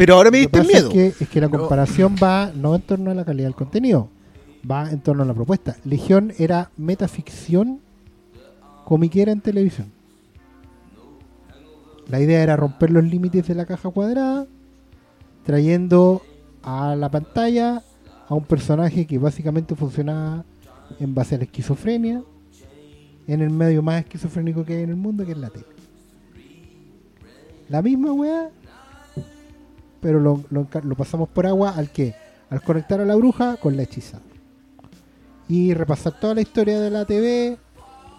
Pero 0.02 0.16
ahora 0.16 0.32
me 0.32 0.40
diste 0.40 0.64
miedo. 0.64 0.88
Es 0.88 0.94
que, 1.16 1.24
es 1.26 1.30
que 1.30 1.40
la 1.40 1.48
comparación 1.48 2.16
va 2.16 2.52
no 2.56 2.74
en 2.74 2.82
torno 2.82 3.12
a 3.12 3.14
la 3.14 3.24
calidad 3.24 3.46
del 3.46 3.54
contenido, 3.54 4.10
va 4.70 4.90
en 4.90 5.00
torno 5.00 5.22
a 5.22 5.28
la 5.28 5.36
propuesta. 5.36 5.78
Legión 5.84 6.34
era 6.40 6.72
metaficción 6.76 7.82
comiquera 8.84 9.32
en 9.32 9.42
televisión. 9.42 9.92
La 12.08 12.20
idea 12.20 12.42
era 12.42 12.56
romper 12.56 12.90
los 12.90 13.04
límites 13.04 13.48
de 13.48 13.54
la 13.54 13.68
caja 13.68 13.92
cuadrada, 13.92 14.48
trayendo 15.46 16.24
a 16.64 16.96
la 16.96 17.12
pantalla 17.12 17.84
a 18.28 18.34
un 18.34 18.46
personaje 18.46 19.06
que 19.06 19.20
básicamente 19.20 19.76
funcionaba 19.76 20.46
en 21.00 21.14
base 21.14 21.36
a 21.36 21.38
la 21.38 21.44
esquizofrenia, 21.44 22.24
en 23.28 23.42
el 23.42 23.52
medio 23.52 23.84
más 23.84 24.00
esquizofrénico 24.00 24.66
que 24.66 24.78
hay 24.78 24.82
en 24.82 24.90
el 24.90 24.96
mundo, 24.96 25.28
que 25.28 25.34
es 25.34 25.38
la 25.38 25.52
tele. 25.52 25.68
La 27.70 27.84
misma 27.84 28.12
weá, 28.14 28.50
pero 30.02 30.20
lo, 30.20 30.44
lo 30.50 30.96
pasamos 30.96 31.30
por 31.30 31.46
agua 31.48 31.74
al 31.76 31.92
que 31.92 32.16
al 32.50 32.62
conectar 32.62 33.00
a 33.00 33.06
la 33.06 33.16
bruja 33.16 33.58
con 33.58 33.78
la 33.78 33.84
hechizada 33.84 34.24
y 35.48 35.74
repasar 35.74 36.20
toda 36.20 36.36
la 36.36 36.42
historia 36.42 36.80
de 36.80 36.90
la 36.90 37.06
TV 37.06 37.58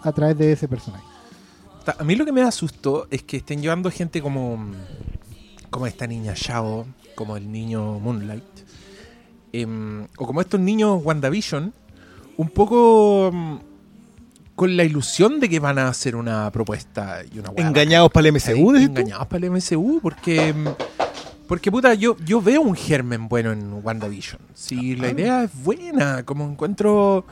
a 0.03 0.11
través 0.11 0.37
de 0.37 0.51
ese 0.51 0.67
personaje 0.67 1.03
A 1.97 2.03
mí 2.03 2.15
lo 2.15 2.25
que 2.25 2.31
me 2.31 2.41
da 2.41 2.51
susto 2.51 3.07
es 3.09 3.23
que 3.23 3.37
estén 3.37 3.61
llevando 3.61 3.89
gente 3.89 4.21
como, 4.21 4.71
como 5.69 5.87
esta 5.87 6.05
niña 6.07 6.33
Shao, 6.35 6.85
como 7.15 7.37
el 7.37 7.51
niño 7.51 7.99
Moonlight, 7.99 8.43
em, 9.51 10.03
o 10.17 10.25
como 10.25 10.41
estos 10.41 10.59
niños 10.59 11.01
WandaVision, 11.03 11.73
un 12.37 12.49
poco 12.49 13.31
mm, 13.33 13.57
con 14.55 14.77
la 14.77 14.83
ilusión 14.83 15.39
de 15.39 15.49
que 15.49 15.59
van 15.59 15.79
a 15.79 15.87
hacer 15.87 16.15
una 16.15 16.51
propuesta 16.51 17.21
y 17.31 17.39
una 17.39 17.51
Engañados 17.55 18.11
para 18.11 18.27
el. 18.27 18.33
MCU? 18.33 18.75
Engañados 18.75 19.27
para 19.27 19.45
el 19.45 19.51
MCU, 19.51 19.99
porque... 20.01 20.53
Porque 21.47 21.71
puta, 21.71 21.93
yo, 21.93 22.15
yo 22.25 22.41
veo 22.41 22.61
un 22.61 22.75
germen 22.75 23.27
bueno 23.27 23.51
en 23.51 23.73
WandaVision. 23.83 24.39
Si 24.53 24.95
la 24.95 25.09
idea 25.09 25.43
es 25.43 25.63
buena, 25.63 26.23
como 26.23 26.45
encuentro... 26.45 27.25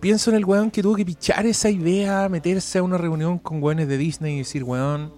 Pienso 0.00 0.30
en 0.30 0.36
el 0.36 0.44
weón 0.44 0.72
que 0.72 0.82
tuvo 0.82 0.96
que 0.96 1.04
pichar 1.04 1.46
esa 1.46 1.70
idea, 1.70 2.28
meterse 2.28 2.78
a 2.78 2.82
una 2.82 2.98
reunión 2.98 3.38
con 3.38 3.62
weones 3.62 3.86
de 3.86 3.96
Disney 3.98 4.34
y 4.34 4.38
decir, 4.38 4.64
weón, 4.64 5.12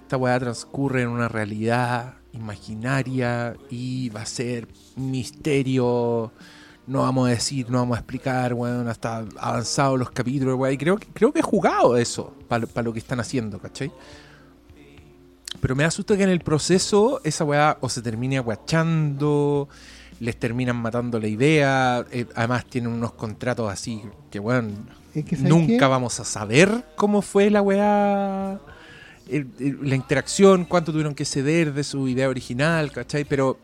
esta 0.00 0.16
weá 0.16 0.40
transcurre 0.40 1.02
en 1.02 1.08
una 1.08 1.28
realidad 1.28 2.14
imaginaria 2.32 3.54
y 3.68 4.08
va 4.08 4.22
a 4.22 4.26
ser 4.26 4.68
misterio. 4.96 6.32
No 6.86 7.00
vamos 7.00 7.26
a 7.26 7.30
decir, 7.32 7.68
no 7.68 7.76
vamos 7.78 7.96
a 7.96 8.00
explicar, 8.00 8.54
weón, 8.54 8.88
hasta 8.88 9.18
avanzados 9.38 9.98
los 9.98 10.10
capítulos, 10.12 10.56
weón. 10.58 10.72
Y 10.72 10.78
creo, 10.78 10.96
que- 10.96 11.08
creo 11.08 11.30
que 11.30 11.40
he 11.40 11.42
jugado 11.42 11.98
eso 11.98 12.32
para 12.48 12.64
lo 12.82 12.94
que 12.94 13.00
están 13.00 13.20
haciendo, 13.20 13.58
¿cachai? 13.58 13.92
Pero 15.60 15.74
me 15.74 15.84
asusta 15.84 16.16
que 16.16 16.22
en 16.22 16.28
el 16.30 16.40
proceso 16.40 17.20
esa 17.24 17.44
weá 17.44 17.78
o 17.80 17.88
se 17.88 18.02
termine 18.02 18.36
aguachando, 18.38 19.68
les 20.20 20.36
terminan 20.38 20.76
matando 20.76 21.18
la 21.18 21.28
idea. 21.28 22.04
eh, 22.10 22.26
además 22.34 22.64
tienen 22.66 22.92
unos 22.92 23.12
contratos 23.12 23.70
así 23.72 24.02
que, 24.30 24.38
weón, 24.38 24.88
Es 25.14 25.24
que, 25.24 25.36
¿sabes 25.36 25.50
nunca 25.50 25.78
qué? 25.78 25.86
vamos 25.86 26.20
a 26.20 26.24
saber 26.24 26.84
cómo 26.96 27.22
fue 27.22 27.50
la 27.50 27.62
weá, 27.62 28.58
el- 29.28 29.48
el- 29.58 29.78
la 29.88 29.94
interacción, 29.94 30.64
cuánto 30.66 30.92
tuvieron 30.92 31.14
que 31.14 31.24
ceder 31.24 31.72
de 31.72 31.84
su 31.84 32.06
idea 32.06 32.28
original, 32.28 32.92
¿cachai? 32.92 33.24
Pero, 33.24 33.58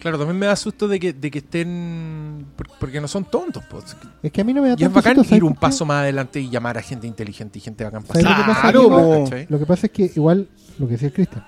claro, 0.00 0.18
también 0.18 0.38
me 0.38 0.46
da 0.46 0.56
susto 0.56 0.88
de 0.88 0.98
que, 1.00 1.12
de 1.12 1.30
que 1.30 1.38
estén, 1.38 2.44
por- 2.56 2.68
porque 2.78 3.00
no 3.00 3.08
son 3.08 3.24
tontos, 3.24 3.62
pues. 3.70 3.96
es 4.22 4.32
que 4.32 4.40
a 4.40 4.44
mí 4.44 4.52
no 4.52 4.62
me 4.62 4.68
da 4.68 4.74
Y 4.78 4.84
es 4.84 4.92
bacán 4.92 5.14
susto, 5.14 5.28
¿sabes 5.28 5.36
ir 5.38 5.44
un 5.44 5.54
paso 5.54 5.84
más 5.86 6.02
adelante 6.02 6.40
y 6.40 6.50
llamar 6.50 6.76
a 6.76 6.82
gente 6.82 7.06
inteligente 7.06 7.58
y 7.58 7.62
gente 7.62 7.84
bacán 7.84 8.02
para 8.02 8.20
¿Sabes 8.20 8.36
lo 8.36 8.42
que 8.44 8.48
pasa 8.48 8.60
Claro, 8.62 8.80
aquí, 8.80 8.88
po. 8.88 8.96
weón? 8.96 9.24
¿cachai? 9.24 9.46
Lo 9.48 9.58
que 9.58 9.66
pasa 9.66 9.86
es 9.86 9.92
que 9.92 10.12
igual, 10.16 10.48
lo 10.78 10.86
que 10.86 10.92
decía 10.92 11.10
Cristian, 11.10 11.44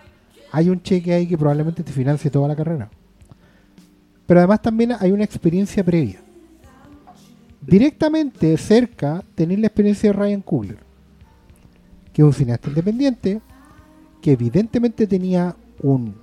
hay 0.53 0.69
un 0.69 0.83
cheque 0.83 1.15
ahí 1.15 1.27
que 1.27 1.39
probablemente 1.39 1.83
te 1.83 1.93
financie 1.93 2.31
toda 2.31 2.49
la 2.49 2.57
carrera. 2.57 2.91
Pero 4.27 4.41
además 4.41 4.63
también 4.63 4.93
hay 4.99 5.13
una 5.13 5.25
experiencia 5.25 5.85
previa. 5.85 6.21
Directamente 7.61 8.57
cerca 8.57 9.23
tenéis 9.35 9.61
la 9.61 9.67
experiencia 9.67 10.11
de 10.11 10.19
Ryan 10.19 10.41
Coogler, 10.41 10.79
que 12.13 12.23
es 12.23 12.27
un 12.27 12.33
cineasta 12.33 12.69
independiente, 12.69 13.41
que 14.21 14.33
evidentemente 14.33 15.07
tenía 15.07 15.55
un, 15.83 16.15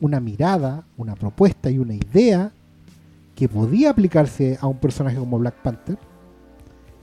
una 0.00 0.20
mirada, 0.20 0.84
una 0.96 1.14
propuesta 1.14 1.70
y 1.70 1.78
una 1.78 1.94
idea 1.94 2.52
que 3.34 3.48
podía 3.48 3.90
aplicarse 3.90 4.58
a 4.60 4.66
un 4.66 4.78
personaje 4.78 5.16
como 5.16 5.38
Black 5.38 5.56
Panther, 5.62 5.98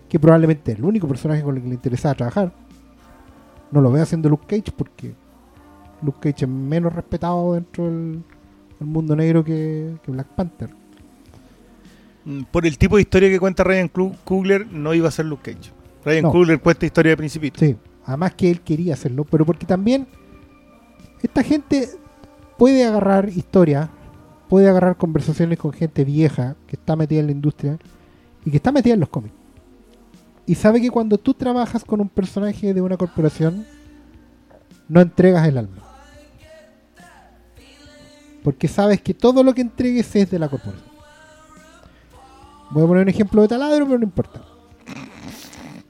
que 0.08 0.20
probablemente 0.20 0.72
es 0.72 0.78
el 0.78 0.86
único 0.86 1.08
personaje 1.08 1.42
con 1.42 1.56
el 1.56 1.62
que 1.62 1.70
le 1.70 1.76
interesaba 1.76 2.16
trabajar. 2.16 2.54
No 3.72 3.82
lo 3.82 3.92
veo 3.92 4.04
haciendo 4.04 4.30
Luke 4.30 4.46
Cage 4.48 4.72
porque 4.76 5.16
Luke 6.02 6.20
Cage 6.22 6.46
es 6.46 6.50
menos 6.50 6.94
respetado 6.94 7.54
dentro 7.54 7.86
del, 7.86 8.24
del 8.80 8.88
mundo 8.88 9.16
negro 9.16 9.44
que, 9.44 9.96
que 10.04 10.12
Black 10.12 10.28
Panther. 10.28 10.70
Mm, 12.26 12.44
Por 12.52 12.66
el 12.66 12.78
tipo 12.78 12.96
de 12.98 13.02
historia 13.04 13.30
que 13.30 13.40
cuenta 13.40 13.64
Ryan 13.64 13.90
Coogler, 14.24 14.68
no 14.68 14.94
iba 14.94 15.08
a 15.08 15.12
ser 15.12 15.26
Luke 15.26 15.54
Cage. 15.54 15.72
Ryan 16.06 16.24
No. 16.24 16.32
Coogler 16.32 16.60
cuenta 16.60 16.86
historia 16.86 17.12
de 17.12 17.18
Principito. 17.18 17.60
Sí, 17.60 17.76
además 18.06 18.34
que 18.36 18.50
él 18.52 18.62
quería 18.62 18.94
hacerlo, 18.94 19.24
pero 19.26 19.46
porque 19.46 19.66
también 19.66 20.08
esta 21.22 21.44
gente 21.44 21.90
puede 22.58 22.86
agarrar 22.86 23.30
historia, 23.30 23.90
puede 24.50 24.70
agarrar 24.70 24.98
conversaciones 24.98 25.58
con 25.58 25.74
gente 25.74 26.06
vieja 26.06 26.56
que 26.68 26.76
está 26.76 26.96
metida 26.96 27.20
en 27.20 27.26
la 27.28 27.32
industria 27.32 27.78
y 28.46 28.52
que 28.52 28.58
está 28.58 28.72
metida 28.72 28.94
en 28.94 29.00
los 29.00 29.10
cómics. 29.10 29.34
Y 30.46 30.56
sabe 30.56 30.80
que 30.80 30.90
cuando 30.90 31.18
tú 31.18 31.34
trabajas 31.34 31.84
con 31.84 32.00
un 32.00 32.08
personaje 32.08 32.74
de 32.74 32.82
una 32.82 32.96
corporación, 32.96 33.66
no 34.88 35.02
entregas 35.02 35.46
el 35.48 35.58
alma. 35.58 35.84
Porque 38.48 38.70
sabes 38.70 39.02
que 39.02 39.14
todo 39.14 39.44
lo 39.44 39.54
que 39.54 39.60
entregues 39.60 40.16
es 40.16 40.32
de 40.32 40.40
la 40.40 40.48
corporación. 40.48 40.88
Voy 42.72 42.82
a 42.82 42.88
poner 42.88 43.04
un 43.04 43.10
ejemplo 43.10 43.42
de 43.42 43.50
taladro, 43.50 43.86
pero 43.86 43.98
no 43.98 44.06
importa. 44.06 44.42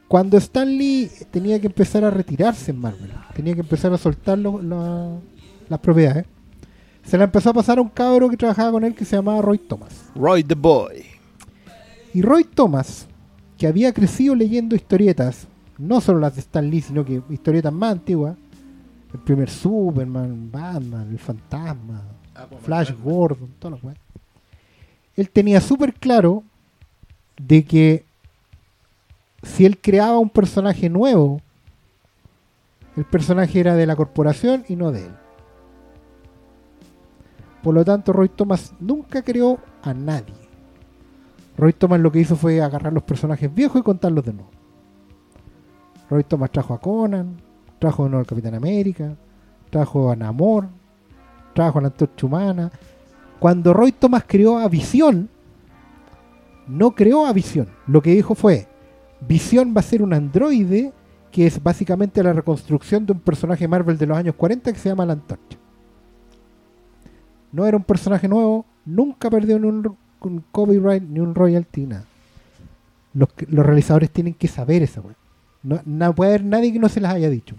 Cuando 0.08 0.38
Stan 0.38 0.68
Lee 0.68 1.08
tenía 1.30 1.62
que 1.62 1.68
empezar 1.68 2.04
a 2.04 2.10
retirarse 2.10 2.72
en 2.72 2.80
Marvel, 2.80 3.12
tenía 3.36 3.54
que 3.54 3.60
empezar 3.60 3.94
a 3.94 3.98
soltar 4.00 4.40
lo- 4.40 5.22
las 5.70 5.80
propiedades, 5.80 6.26
se 7.04 7.16
la 7.20 7.26
empezó 7.26 7.52
a 7.52 7.54
pasar 7.54 7.78
a 7.78 7.82
un 7.84 7.90
cabro 7.90 8.28
que 8.28 8.38
trabajaba 8.38 8.72
con 8.72 8.84
él 8.84 8.96
que 8.96 9.06
se 9.06 9.16
llamaba 9.18 9.40
Roy 9.44 9.60
Thomas. 9.60 10.06
Roy 10.16 10.44
the 10.44 10.56
Boy. 10.56 11.04
Y 12.12 12.24
Roy 12.24 12.44
Thomas, 12.44 13.06
que 13.56 13.68
había 13.68 13.94
crecido 13.94 14.34
leyendo 14.34 14.76
historietas, 14.76 15.46
no 15.78 16.02
solo 16.02 16.18
las 16.22 16.34
de 16.34 16.42
Stan 16.42 16.68
Lee, 16.68 16.82
sino 16.82 17.06
que 17.06 17.22
historietas 17.30 17.72
más 17.72 17.92
antiguas, 17.92 18.36
el 19.14 19.20
primer 19.20 19.48
Superman, 19.48 20.50
Batman, 20.52 21.08
el 21.12 21.20
Fantasma, 21.20 22.02
Flash 22.62 22.94
Gordon, 23.04 23.54
todas 23.60 23.78
las 23.78 23.84
weas. 23.84 23.98
Él 25.16 25.30
tenía 25.30 25.62
súper 25.62 25.94
claro 25.94 26.44
de 27.38 27.66
que 27.66 28.06
si 29.44 29.66
él 29.66 29.78
creaba 29.78 30.20
un 30.20 30.30
personaje 30.30 30.90
nuevo, 30.90 31.42
el 32.96 33.06
personaje 33.06 33.60
era 33.60 33.76
de 33.76 33.86
la 33.86 33.96
corporación 33.96 34.66
y 34.68 34.76
no 34.76 34.92
de 34.92 35.06
él. 35.06 35.12
Por 37.64 37.74
lo 37.74 37.84
tanto, 37.84 38.14
Roy 38.14 38.30
Thomas 38.30 38.74
nunca 38.80 39.22
creó 39.22 39.60
a 39.82 39.94
nadie. 39.94 40.34
Roy 41.58 41.74
Thomas 41.74 42.00
lo 42.00 42.12
que 42.12 42.20
hizo 42.20 42.36
fue 42.36 42.62
agarrar 42.62 42.94
los 42.94 43.04
personajes 43.04 43.54
viejos 43.54 43.82
y 43.82 43.84
contarlos 43.84 44.24
de 44.26 44.34
nuevo. 44.34 44.50
Roy 46.10 46.24
Thomas 46.24 46.52
trajo 46.52 46.74
a 46.74 46.80
Conan, 46.80 47.38
trajo 47.80 48.04
de 48.04 48.10
nuevo 48.10 48.22
al 48.22 48.28
Capitán 48.28 48.56
América, 48.56 49.16
trajo 49.70 50.12
a 50.12 50.16
Namor, 50.16 50.68
trajo 51.58 51.80
a 51.80 51.82
la 51.82 51.88
Antorcha 51.88 52.28
Humana. 52.28 52.72
Cuando 53.40 53.74
Roy 53.74 53.92
Thomas 53.92 54.24
creó 54.28 54.60
a 54.60 54.68
Visión, 54.68 55.28
no 56.68 56.92
creó 56.92 57.26
a 57.26 57.34
Visión. 57.34 57.68
Lo 57.88 58.00
que 58.04 58.12
dijo 58.12 58.36
fue, 58.36 58.68
Visión 59.28 59.74
va 59.76 59.80
a 59.80 59.84
ser 59.84 60.04
un 60.04 60.14
androide 60.14 60.94
que 61.32 61.48
es 61.48 61.62
básicamente 61.62 62.22
la 62.22 62.34
reconstrucción 62.34 63.08
de 63.08 63.14
un 63.14 63.20
personaje 63.20 63.68
Marvel 63.68 63.98
de 63.98 64.06
los 64.06 64.16
años 64.16 64.36
40 64.36 64.72
que 64.72 64.78
se 64.78 64.90
llama 64.90 65.08
la 65.08 65.14
Antorcha. 65.14 65.58
No 67.52 67.66
era 67.66 67.76
un 67.76 67.84
personaje 67.84 68.28
nuevo, 68.28 68.66
nunca 68.86 69.32
perdió 69.32 69.58
ni 69.58 69.68
un, 69.68 69.98
copyright 70.52 71.02
ni 71.02 71.20
un 71.20 71.34
royalty, 71.34 71.88
nada. 71.88 72.06
Los, 73.16 73.30
los 73.48 73.66
realizadores 73.66 74.12
tienen 74.12 74.36
que 74.36 74.48
saber 74.48 74.84
esa 74.84 75.02
weá. 75.02 75.16
No, 75.64 76.14
puede 76.14 76.32
haber 76.36 76.46
nadie 76.46 76.72
que 76.72 76.78
no 76.78 76.88
se 76.88 77.02
las 77.02 77.16
haya 77.16 77.32
dicho. 77.32 77.56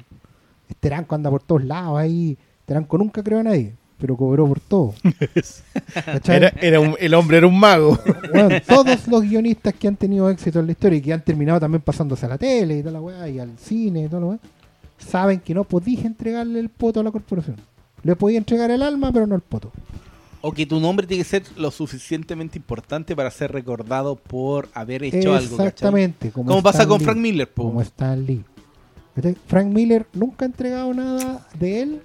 Teranco 0.79 1.16
anda 1.16 1.31
por 1.31 1.43
todos 1.43 1.65
lados 1.65 1.99
ahí. 1.99 2.39
Teranco 2.65 2.97
nunca 2.97 3.23
creó 3.25 3.41
a 3.41 3.43
nadie, 3.43 3.78
pero 3.99 4.16
cobró 4.16 4.47
por 4.47 4.61
todo. 4.61 4.95
Era, 6.27 6.53
era 6.61 6.81
un- 6.81 6.97
el 6.99 7.15
hombre 7.15 7.39
era 7.39 7.47
un 7.47 7.59
mago. 7.59 7.99
Bueno, 8.33 8.61
todos 8.66 9.07
los 9.09 9.23
guionistas 9.23 9.75
que 9.75 9.89
han 9.89 9.97
tenido 9.97 10.29
éxito 10.31 10.61
en 10.61 10.66
la 10.66 10.73
historia 10.73 10.99
y 10.99 11.03
que 11.03 11.12
han 11.12 11.23
terminado 11.23 11.59
también 11.61 11.83
pasándose 11.83 12.27
a 12.27 12.29
la 12.29 12.39
tele 12.39 12.79
y 12.79 12.81
toda 12.83 12.93
la 12.93 13.01
weá, 13.01 13.29
y 13.29 13.39
al 13.39 13.59
cine 13.59 14.05
y 14.05 14.09
toda 14.09 14.20
la 14.20 14.27
weá, 14.29 14.39
saben 14.99 15.41
que 15.41 15.55
no 15.55 15.65
podías 15.65 16.05
entregarle 16.05 16.61
el 16.61 16.69
poto 16.69 17.01
a 17.01 17.03
la 17.03 17.11
corporación. 17.11 17.57
Le 18.03 18.15
podía 18.16 18.39
entregar 18.39 18.70
el 18.70 18.83
alma, 18.83 19.11
pero 19.12 19.27
no 19.27 19.35
el 19.35 19.41
poto. 19.41 19.73
O 20.41 20.53
que 20.53 20.65
tu 20.66 20.79
nombre 20.79 21.05
tiene 21.07 21.25
que 21.25 21.29
ser 21.29 21.43
lo 21.57 21.70
suficientemente 21.73 22.57
importante 22.59 23.16
para 23.16 23.31
ser 23.33 23.51
recordado 23.51 24.15
por 24.15 24.69
haber 24.73 25.03
hecho 25.03 25.35
algo. 25.35 25.57
Exactamente. 25.57 26.31
Como, 26.31 26.49
Como 26.51 26.62
pasa 26.62 26.86
con 26.86 26.99
Lee. 26.99 27.05
Frank 27.05 27.18
Miller, 27.18 27.51
po. 27.51 27.65
Como 27.65 27.83
Stan 27.83 28.25
Lee. 28.25 28.44
Frank 29.49 29.67
Miller 29.67 30.07
nunca 30.12 30.44
ha 30.44 30.47
entregado 30.47 30.94
nada 30.94 31.49
de 31.59 31.83
él 31.83 32.01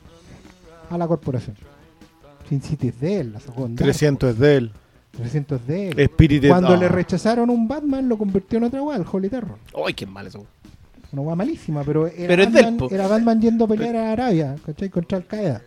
a 0.90 0.98
la 0.98 1.08
corporación. 1.08 1.56
Sin 2.54 2.62
City 2.62 2.90
es 2.90 3.00
de 3.00 3.20
él, 3.20 3.34
la 3.34 3.40
sacó 3.40 3.66
en 3.66 3.76
Dark 3.76 3.88
300 3.88 4.30
es 4.30 4.38
de 4.38 4.58
él. 4.58 4.66
Horse. 4.66 5.22
300 5.24 5.62
es 5.62 5.68
de 5.68 5.90
él. 5.90 6.00
Spirit 6.00 6.48
Cuando 6.48 6.74
ah. 6.74 6.78
le 6.78 6.88
rechazaron 6.88 7.50
un 7.50 7.68
Batman, 7.68 8.08
lo 8.08 8.16
convirtió 8.16 8.60
en 8.60 8.66
otra 8.66 8.84
weá, 8.84 8.96
el 8.96 9.06
Holy 9.12 9.28
Terror. 9.28 9.58
Ay, 9.84 9.96
qué 9.96 10.06
mal 10.06 10.28
eso. 10.28 10.46
Una 11.12 11.22
weá 11.24 11.36
malísima, 11.36 11.84
pero 11.84 12.06
era, 12.06 12.28
Pero 12.28 12.44
es 12.44 12.54
del, 12.54 12.64
Batman, 12.64 12.78
po. 12.78 12.94
era 12.94 13.08
Batman 13.08 13.42
yendo 13.42 13.66
a 13.66 13.68
pelear 13.68 13.96
a 13.96 14.12
Arabia, 14.12 14.56
¿cachai? 14.64 14.90
Contra 14.90 15.18
Al 15.18 15.26
Qaeda. 15.26 15.64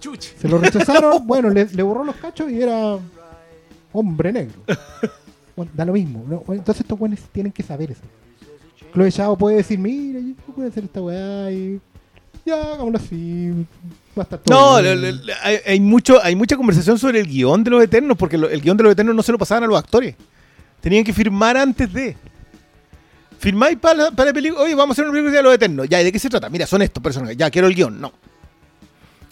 Chuch. 0.00 0.34
Se 0.36 0.48
lo 0.48 0.58
rechazaron, 0.58 1.24
bueno, 1.26 1.50
le, 1.50 1.66
le 1.66 1.82
borró 1.84 2.02
los 2.02 2.16
cachos 2.16 2.50
y 2.50 2.60
era 2.60 2.98
hombre 3.92 4.32
negro. 4.32 4.60
Bueno, 5.56 5.72
da 5.74 5.84
lo 5.84 5.92
mismo. 5.92 6.24
Entonces 6.50 6.82
estos 6.82 6.96
buenos 6.96 7.18
tienen 7.32 7.50
que 7.50 7.64
saber 7.64 7.90
eso. 7.90 8.02
Chloe 8.92 9.10
Zhao 9.10 9.36
puede 9.36 9.56
decir, 9.56 9.76
mira, 9.76 10.20
yo 10.20 10.54
puedo 10.54 10.68
hacer 10.68 10.84
esta 10.84 11.02
weá 11.02 11.50
y 11.50 11.80
ya, 12.46 12.74
hagámoslo 12.74 12.98
así. 12.98 13.66
Va 14.18 14.22
a 14.22 14.24
estar 14.24 14.38
todo 14.40 14.76
No, 14.76 14.82
bien". 14.82 15.00
le- 15.00 15.12
le- 15.12 15.32
hay, 15.42 15.58
hay 15.66 15.80
mucho, 15.80 16.18
hay 16.22 16.34
mucha 16.34 16.56
conversación 16.56 16.98
sobre 16.98 17.20
el 17.20 17.26
guion 17.26 17.62
de 17.62 17.70
los 17.70 17.82
Eternos, 17.82 18.16
porque 18.18 18.36
el 18.36 18.60
guion 18.60 18.76
de 18.76 18.82
los 18.82 18.92
Eternos 18.92 19.14
no 19.14 19.22
se 19.22 19.30
lo 19.32 19.38
pasaban 19.38 19.64
a 19.64 19.66
los 19.66 19.78
actores. 19.78 20.14
Tenían 20.80 21.04
que 21.04 21.12
firmar 21.12 21.56
antes 21.56 21.92
de. 21.92 22.16
Firmáis 23.38 23.78
para 23.78 23.94
la, 24.04 24.10
para 24.10 24.30
la 24.30 24.34
película, 24.34 24.62
oye, 24.64 24.74
vamos 24.74 24.90
a 24.90 24.92
hacer 24.94 25.04
una 25.04 25.12
película 25.12 25.36
de 25.36 25.42
los 25.42 25.54
Eternos. 25.54 25.88
Ya, 25.88 26.00
¿y 26.00 26.04
de 26.04 26.10
qué 26.12 26.18
se 26.18 26.28
trata? 26.28 26.48
Mira, 26.50 26.66
son 26.66 26.82
estos 26.82 27.00
personajes. 27.02 27.36
Ya, 27.36 27.48
quiero 27.50 27.68
el 27.68 27.74
guion. 27.74 28.00
No. 28.00 28.12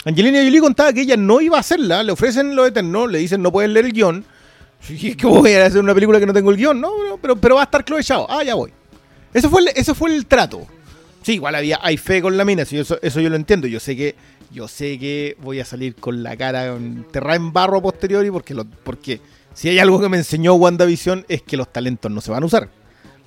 Angelina 0.05 0.39
Jolie 0.39 0.61
contaba 0.61 0.93
que 0.93 1.01
ella 1.01 1.17
no 1.17 1.41
iba 1.41 1.57
a 1.57 1.61
hacerla, 1.61 2.03
le 2.05 2.13
ofrecen 2.13 2.55
los 2.55 2.69
Eternos, 2.69 3.11
le 3.11 3.19
dicen 3.19 3.43
no 3.43 3.51
pueden 3.51 3.73
leer 3.75 3.87
el 3.87 3.93
guion. 3.93 4.25
Y 4.89 5.09
es 5.09 5.17
que 5.17 5.27
voy 5.27 5.53
a 5.55 5.67
hacer 5.67 5.81
una 5.81 5.95
película 5.95 6.21
que 6.21 6.27
no 6.27 6.33
tengo 6.33 6.51
el 6.53 6.57
guion, 6.57 6.81
no, 6.81 6.91
no, 7.09 7.17
pero, 7.17 7.35
pero 7.35 7.57
va 7.57 7.63
a 7.63 7.65
estar 7.65 7.85
Chloe. 7.85 8.03
Ah, 8.29 8.45
ya 8.45 8.55
voy. 8.55 8.71
Eso 9.35 9.51
fue 9.51 9.63
el, 9.63 9.69
eso 9.75 9.95
fue 9.97 10.15
el 10.15 10.27
trato. 10.27 10.65
Sí, 11.23 11.33
igual 11.35 11.57
había, 11.57 11.81
hay 11.83 11.97
fe 11.97 12.23
con 12.23 12.37
la 12.37 12.45
mina, 12.45 12.65
sí, 12.65 12.79
eso, 12.79 12.99
eso 13.03 13.19
yo 13.21 13.29
lo 13.29 13.35
entiendo. 13.35 13.67
Yo 13.67 13.81
sé 13.81 13.97
que, 13.97 14.15
yo 14.57 14.69
sé 14.69 14.99
que 14.99 15.37
voy 15.43 15.61
a 15.61 15.67
salir 15.67 15.95
con 15.97 16.23
la 16.23 16.35
cara 16.35 16.65
enterrada 16.75 17.37
en 17.37 17.53
barro 17.53 17.77
a 17.77 17.83
posteriori 17.83 18.31
porque, 18.31 18.55
lo, 18.55 18.65
porque 18.65 19.21
si 19.53 19.69
hay 19.69 19.79
algo 19.79 20.01
que 20.01 20.09
me 20.09 20.17
enseñó 20.17 20.55
WandaVision 20.55 21.27
es 21.29 21.43
que 21.43 21.59
los 21.59 21.71
talentos 21.71 22.11
no 22.11 22.23
se 22.23 22.31
van 22.31 22.43
a 22.43 22.47
usar. 22.47 22.71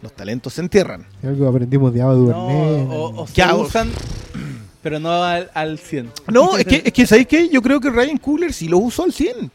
Los 0.01 0.11
talentos 0.13 0.53
se 0.55 0.61
entierran. 0.61 1.05
Es 1.21 1.29
algo 1.29 1.43
que 1.45 1.49
aprendimos 1.49 1.93
de 1.93 2.01
Ava 2.01 2.13
No, 2.13 2.17
DuVernay. 2.19 2.87
o, 2.97 3.21
o 3.21 3.27
se 3.27 3.43
o- 3.43 3.57
usan, 3.61 3.91
pero 4.81 4.99
no 4.99 5.23
al, 5.23 5.51
al 5.53 5.77
100. 5.77 6.11
No, 6.31 6.57
es 6.57 6.65
que, 6.65 6.81
es 6.83 6.93
que 6.93 7.05
¿sabéis 7.05 7.27
qué? 7.27 7.47
Yo 7.49 7.61
creo 7.61 7.79
que 7.79 7.91
Ryan 7.91 8.17
Coogler 8.17 8.51
sí 8.51 8.67
lo 8.67 8.79
usó 8.79 9.03
al 9.03 9.13
100. 9.13 9.51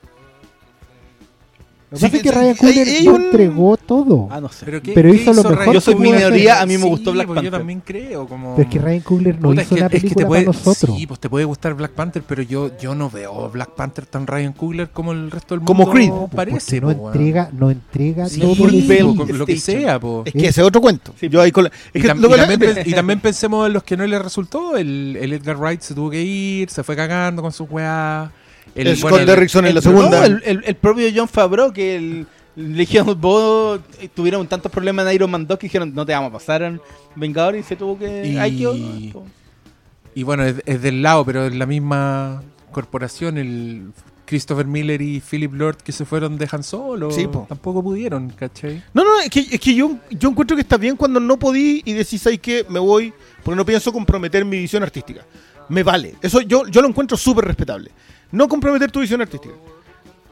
Lo 1.90 1.98
que 1.98 2.06
pasa 2.06 2.10
sí, 2.10 2.16
es 2.16 2.22
que 2.24 2.32
Ryan 2.32 2.56
Coogler 2.56 3.04
no 3.04 3.14
un- 3.14 3.22
entregó 3.22 3.76
todo. 3.76 4.28
Ah, 4.30 4.40
no 4.40 4.48
sé. 4.48 4.64
Pero, 4.64 4.82
¿qué- 4.82 4.92
Pero 4.94 5.10
qué 5.12 5.16
hizo 5.16 5.32
lo 5.32 5.42
mejor 5.44 5.58
Ryan 5.58 5.72
Yo 5.74 5.80
soy 5.80 5.94
minoría, 5.94 6.60
a 6.60 6.66
mí 6.66 6.76
me 6.76 6.82
Sí, 6.84 6.88
gustó 6.88 7.12
Black 7.12 7.26
pues 7.28 7.36
Panther. 7.36 7.52
Yo 7.52 7.58
también 7.58 7.82
creo. 7.84 8.26
Como... 8.26 8.56
Pero 8.56 8.68
es 8.68 8.72
que 8.74 8.80
Ryan 8.80 9.00
Coogler 9.00 9.34
no 9.40 9.48
Puta, 9.50 9.62
hizo 9.62 9.62
es 9.62 9.68
que- 9.68 9.74
una 9.74 9.86
es 9.86 9.92
que 9.92 10.00
película 10.00 10.24
te 10.24 10.26
puede, 10.28 10.44
para 10.44 10.58
nosotros. 10.58 10.96
Sí, 10.98 11.06
pues 11.06 11.20
te 11.20 11.28
puede 11.28 11.44
gustar 11.44 11.74
Black 11.74 11.92
Panther, 11.92 12.22
pero 12.26 12.42
yo, 12.42 12.70
yo 12.78 12.94
no 12.96 13.10
veo 13.10 13.48
Black 13.50 13.70
Panther 13.76 14.06
tan 14.06 14.26
Ryan 14.26 14.52
Coogler 14.54 14.90
como 14.90 15.12
el 15.12 15.30
resto 15.30 15.54
del 15.54 15.60
mundo. 15.60 15.72
Como 15.72 15.90
Creed. 15.92 16.08
No, 16.08 16.28
parece. 16.34 16.80
no 16.80 16.96
po, 16.96 17.06
entrega, 17.12 17.50
no 17.52 17.70
entrega 17.70 18.28
Sí, 18.28 18.40
todo 18.40 18.56
con 19.16 19.38
lo 19.38 19.46
que 19.46 19.58
sea, 19.58 20.00
po. 20.00 20.22
Es 20.24 20.32
que 20.32 20.46
ese 20.48 20.62
es 20.62 20.66
otro 20.66 20.80
cuento. 20.80 21.14
Yo 21.20 21.40
ahí 21.40 21.52
con 21.52 21.64
la- 21.64 21.70
Y, 21.92 22.00
tam- 22.00 22.18
lo 22.18 22.28
también, 22.34 22.78
y 22.84 22.92
también 22.94 23.20
pensemos 23.20 23.66
en 23.68 23.72
los 23.72 23.84
que 23.84 23.96
no 23.96 24.04
le 24.06 24.18
resultó. 24.18 24.76
El, 24.76 25.16
el 25.20 25.32
Edgar 25.32 25.56
Wright 25.58 25.80
se 25.82 25.94
tuvo 25.94 26.10
que 26.10 26.20
ir, 26.22 26.70
se 26.70 26.82
fue 26.82 26.96
cagando 26.96 27.40
con 27.42 27.52
sus 27.52 27.70
weas. 27.70 28.30
El 28.74 28.96
Scott 28.96 29.20
Derrickson 29.22 29.66
en 29.66 29.74
la 29.74 29.78
el- 29.80 29.84
segunda. 29.84 30.18
no, 30.20 30.24
el, 30.24 30.42
el- 30.44 30.64
el 30.66 30.74
propio 30.74 31.08
John 31.14 31.28
Favreau, 31.28 31.72
que 31.72 31.96
el, 31.96 32.26
le 32.56 32.78
dijeron, 32.78 33.20
vos 33.20 33.80
eh, 34.00 34.08
tuvieron 34.12 34.46
tantos 34.46 34.70
problemas 34.70 35.06
en 35.06 35.14
Iron 35.14 35.30
Man 35.30 35.46
2 35.46 35.58
que 35.58 35.66
dijeron, 35.66 35.92
no 35.94 36.04
te 36.06 36.12
vamos 36.12 36.30
a 36.30 36.32
pasar 36.32 36.62
en 36.62 36.80
Vengador 37.16 37.56
y 37.56 37.62
se 37.62 37.76
tuvo 37.76 37.98
que... 37.98 38.26
Y- 38.26 38.36
Ay, 38.36 39.12
Y 40.14 40.22
bueno, 40.22 40.44
es, 40.44 40.56
es 40.66 40.80
del 40.82 41.02
lado, 41.02 41.24
pero 41.24 41.46
es 41.46 41.54
la 41.54 41.66
misma 41.66 42.42
corporación, 42.70 43.38
el 43.38 43.90
Christopher 44.26 44.66
Miller 44.66 45.00
y 45.02 45.20
Philip 45.20 45.52
Lord 45.52 45.76
que 45.78 45.92
se 45.92 46.04
fueron 46.04 46.38
de 46.38 46.48
Han 46.50 46.62
Solo. 46.62 47.10
Sí, 47.10 47.26
po. 47.26 47.46
Tampoco 47.48 47.82
pudieron, 47.82 48.30
¿cachai? 48.30 48.82
No, 48.94 49.04
no, 49.04 49.20
es 49.20 49.30
que, 49.30 49.40
es 49.40 49.60
que 49.60 49.74
yo, 49.74 49.96
yo 50.10 50.28
encuentro 50.30 50.56
que 50.56 50.62
está 50.62 50.76
bien 50.76 50.96
cuando 50.96 51.20
no 51.20 51.38
podí 51.38 51.82
y 51.84 51.92
decís, 51.92 52.22
¿sabes 52.22 52.38
qué? 52.40 52.64
Me 52.68 52.78
voy 52.78 53.12
porque 53.42 53.56
no 53.56 53.64
pienso 53.66 53.92
comprometer 53.92 54.44
mi 54.44 54.58
visión 54.58 54.82
artística. 54.82 55.22
Me 55.68 55.82
vale. 55.82 56.14
Eso 56.22 56.40
yo, 56.42 56.66
yo 56.68 56.80
lo 56.82 56.88
encuentro 56.88 57.16
súper 57.16 57.44
respetable. 57.44 57.90
No 58.34 58.48
comprometer 58.48 58.90
tu 58.90 59.00
visión 59.00 59.20
artística. 59.20 59.54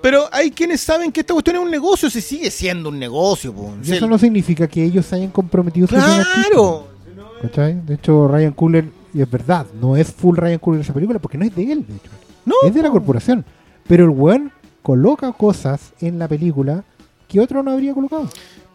Pero 0.01 0.29
hay 0.33 0.51
quienes 0.51 0.81
saben 0.81 1.13
que 1.13 1.21
esta 1.21 1.33
cuestión 1.33 1.57
es 1.57 1.63
un 1.63 1.71
negocio, 1.71 2.11
se 2.11 2.21
sigue 2.21 2.51
siendo 2.51 2.89
un 2.89 2.99
negocio. 2.99 3.53
po. 3.53 3.73
Y 3.85 3.93
eso 3.93 4.09
no 4.09 4.19
significa 4.19 4.67
que 4.67 4.83
ellos 4.85 5.07
se 5.07 5.15
hayan 5.17 5.31
comprometido 5.31 5.87
su 5.87 5.95
visión 5.95 6.25
¡Claro! 6.25 6.89
artística, 6.89 7.41
¿cachai? 7.43 7.81
De 7.87 7.95
hecho, 7.95 8.27
Ryan 8.27 8.53
Coogler, 8.53 8.85
y 9.15 9.23
es 9.23 9.31
verdad, 9.31 9.67
no 9.81 9.97
es 9.97 10.11
full 10.13 10.37
Ryan 10.37 10.59
Coogler 10.59 10.81
esa 10.83 10.93
película 10.93 11.19
porque 11.21 11.39
no 11.39 11.45
es 11.45 11.55
de 11.55 11.71
él, 11.71 11.87
de 11.87 11.95
hecho. 11.95 12.11
No. 12.45 12.57
Es 12.65 12.75
de 12.75 12.83
la 12.83 12.91
corporación. 12.91 13.45
Pero 13.87 14.05
el 14.05 14.11
weón 14.11 14.51
coloca 14.83 15.33
cosas 15.33 15.93
en 16.01 16.19
la 16.19 16.27
película 16.27 16.83
que 17.29 17.39
otro 17.39 17.63
no 17.63 17.71
habría 17.71 17.95
colocado. 17.95 18.29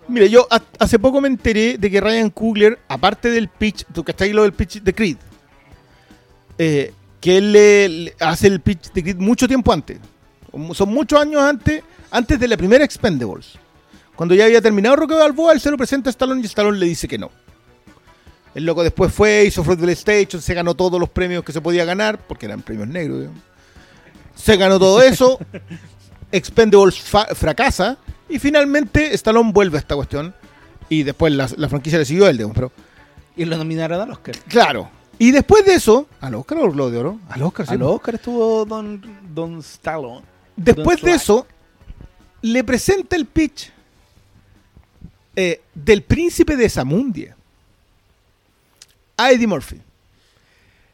Mira, 0.08 0.26
yo 0.28 0.48
ha- 0.50 0.62
hace 0.80 0.98
poco 0.98 1.20
me 1.20 1.28
enteré 1.28 1.78
de 1.78 1.92
que 1.92 2.00
Ryan 2.00 2.30
Coogler, 2.30 2.80
aparte 2.88 3.30
del 3.30 3.50
pitch, 3.50 3.84
tú 3.94 4.06
que 4.06 4.34
lo 4.34 4.44
del 4.44 4.54
pitch 4.54 4.82
de 4.82 4.96
Creed, 4.96 5.18
eh, 6.58 6.94
que 7.20 7.38
él 7.38 7.52
le, 7.52 8.16
hace 8.20 8.48
el 8.48 8.62
pitch 8.62 8.92
de 8.94 9.04
Creed 9.04 9.18
mucho 9.18 9.48
tiempo 9.48 9.74
antes. 9.74 10.00
Son 10.74 10.90
muchos 10.90 11.20
años 11.20 11.42
antes, 11.42 11.84
antes 12.12 12.40
de 12.40 12.48
la 12.48 12.58
primera 12.58 12.84
Expendables. 12.84 13.54
Cuando 14.16 14.34
ya 14.34 14.46
había 14.46 14.62
terminado 14.62 14.96
Rocky 14.96 15.14
Balboa, 15.14 15.54
él 15.54 15.60
se 15.60 15.70
lo 15.70 15.78
presenta 15.78 16.10
a 16.10 16.12
Stallone 16.12 16.42
y 16.42 16.46
Stallone 16.46 16.80
le 16.80 16.88
dice 16.88 17.08
que 17.08 17.18
no. 17.18 17.30
El 18.56 18.66
loco 18.66 18.82
después 18.82 19.14
fue, 19.14 19.46
hizo 19.46 19.64
Fruitvale 19.64 19.92
Station, 19.92 20.42
se 20.42 20.54
ganó 20.56 20.74
todos 20.74 21.00
los 21.00 21.10
premios 21.10 21.44
que 21.44 21.52
se 21.52 21.62
podía 21.62 21.86
ganar, 21.86 22.18
porque 22.18 22.48
eran 22.48 22.64
premios 22.64 22.88
negros. 22.88 23.20
digamos. 23.20 23.42
Se 24.34 24.58
ganó 24.58 24.80
todo 24.80 25.02
eso. 25.04 25.38
Expendables 26.32 27.00
fracasa. 27.00 27.98
Y 28.30 28.40
finalmente 28.40 29.14
Stallone 29.14 29.52
vuelve 29.52 29.78
a 29.78 29.82
esta 29.82 29.96
cuestión. 29.96 30.34
Y 30.90 31.04
después 31.04 31.34
la, 31.34 31.48
la 31.56 31.70
franquicia 31.70 32.00
le 32.00 32.06
siguió 32.06 32.26
a 32.26 32.30
él, 32.32 32.38
digamos, 32.38 32.56
pero 32.56 32.72
Y 33.36 33.46
lo 33.46 33.58
nominaron 33.58 34.02
al 34.02 34.12
Oscar. 34.12 34.36
claro. 34.48 34.90
Y 35.20 35.32
después 35.32 35.66
de 35.66 35.74
eso, 35.74 36.08
¿al 36.22 36.36
Oscar 36.36 36.60
o 36.60 36.72
Globo 36.72 36.92
de 36.92 36.98
Oro? 36.98 37.20
Al 37.30 37.42
Oscar, 37.42 37.66
sí. 37.66 37.74
Al 37.74 37.82
Oscar 37.82 38.16
estuvo 38.16 38.66
Don, 38.66 39.02
Don 39.34 39.60
Stallone. 39.60 40.22
Después 40.56 41.02
Don 41.02 41.10
de 41.10 41.16
eso, 41.16 41.48
le 42.42 42.64
presenta 42.64 43.16
el 43.16 43.26
pitch 43.26 43.72
eh, 45.36 45.62
del 45.74 46.04
príncipe 46.04 46.56
de 46.56 46.70
Zamundia 46.70 47.36
a 49.16 49.32
Eddie 49.32 49.48
Murphy. 49.48 49.82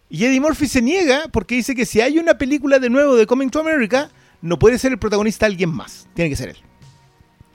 Y 0.10 0.26
Eddie 0.26 0.40
Murphy 0.40 0.68
se 0.68 0.82
niega 0.82 1.28
porque 1.32 1.56
dice 1.56 1.76
que 1.76 1.86
si 1.86 2.00
hay 2.00 2.20
una 2.20 2.38
película 2.38 2.80
de 2.80 2.90
nuevo 2.90 3.16
de 3.16 3.26
Coming 3.26 3.50
to 3.50 3.60
America, 3.60 4.10
no 4.42 4.60
puede 4.60 4.78
ser 4.78 4.92
el 4.92 5.00
protagonista 5.00 5.46
alguien 5.46 5.70
más. 5.70 6.08
Tiene 6.14 6.30
que 6.30 6.36
ser 6.36 6.50
él. 6.50 6.58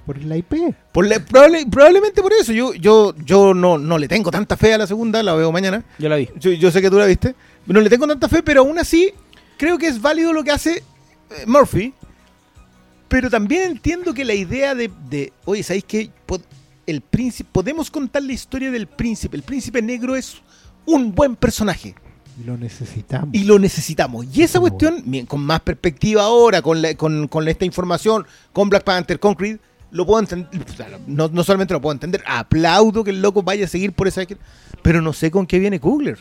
Por 0.09 0.25
la 0.25 0.37
IP. 0.39 0.75
Por 0.91 1.07
la- 1.07 1.19
probable- 1.25 1.67
probablemente 1.71 2.23
por 2.23 2.33
eso. 2.33 2.53
Yo, 2.53 2.73
yo, 2.73 3.15
yo 3.25 3.53
no, 3.53 3.77
no 3.77 3.99
le 3.99 4.09
tengo 4.09 4.31
tanta 4.31 4.57
fe 4.57 4.73
a 4.73 4.79
la 4.79 4.87
segunda, 4.87 5.23
la 5.23 5.35
veo 5.35 5.53
mañana. 5.53 5.85
Yo 5.99 6.09
la 6.09 6.17
vi. 6.17 6.29
Yo, 6.41 6.51
yo 6.53 6.71
sé 6.71 6.81
que 6.81 6.89
tú 6.91 6.99
la 6.99 7.05
viste. 7.07 7.35
No 7.67 7.81
le 7.81 7.91
tengo 7.91 8.07
tanta 8.07 8.27
fe, 8.29 8.43
pero 8.43 8.63
aún 8.63 8.79
así 8.79 9.13
creo 9.59 9.77
que 9.77 9.87
es 9.87 10.01
válido 10.01 10.33
lo 10.33 10.43
que 10.43 10.51
hace 10.51 10.79
eh, 10.79 11.45
Murphy. 11.47 11.93
Pero 13.09 13.31
también 13.31 13.71
entiendo 13.73 14.13
que 14.15 14.25
la 14.25 14.35
idea 14.35 14.75
de, 14.75 14.91
de 15.09 15.33
oye, 15.45 15.63
¿sabéis 15.63 15.85
qué? 15.87 16.11
El 16.87 17.03
príncipe, 17.03 17.49
podemos 17.53 17.91
contar 17.91 18.23
la 18.23 18.33
historia 18.33 18.71
del 18.71 18.87
príncipe. 18.87 19.37
El 19.37 19.43
príncipe 19.43 19.83
negro 19.83 20.17
es 20.17 20.39
un 20.87 21.15
buen 21.15 21.37
personaje 21.37 21.95
Y 22.41 22.45
lo 22.45 22.57
necesitamos. 22.57 23.29
y 23.35 23.45
lo 23.45 23.59
necesitamos. 23.59 24.27
Y 24.35 24.43
esa 24.43 24.59
cuestión, 24.59 25.03
bien, 25.05 25.27
con 25.27 25.43
más 25.43 25.61
perspectiva 25.61 26.23
ahora, 26.23 26.63
con, 26.63 26.81
la- 26.81 26.95
con, 26.95 27.29
con 27.29 27.47
esta 27.47 27.67
información, 27.67 28.27
con 28.55 28.71
Black 28.71 28.85
Panther, 28.85 29.21
con 29.21 29.35
Creed, 29.35 29.59
lo 29.91 30.05
puedo 30.07 30.21
entender. 30.21 30.49
No, 31.07 31.29
no 31.29 31.43
solamente 31.45 31.73
lo 31.75 31.81
puedo 31.81 31.93
entender, 31.93 32.23
aplaudo 32.27 33.03
que 33.05 33.11
el 33.11 33.23
loco 33.23 33.43
vaya 33.43 33.65
a 33.65 33.69
seguir 33.69 33.93
por 33.93 34.09
esa. 34.09 34.23
Pero 34.83 35.01
no 35.03 35.13
sé 35.13 35.31
con 35.31 35.47
qué 35.47 35.59
viene 35.59 35.81
Kugler. 35.81 36.19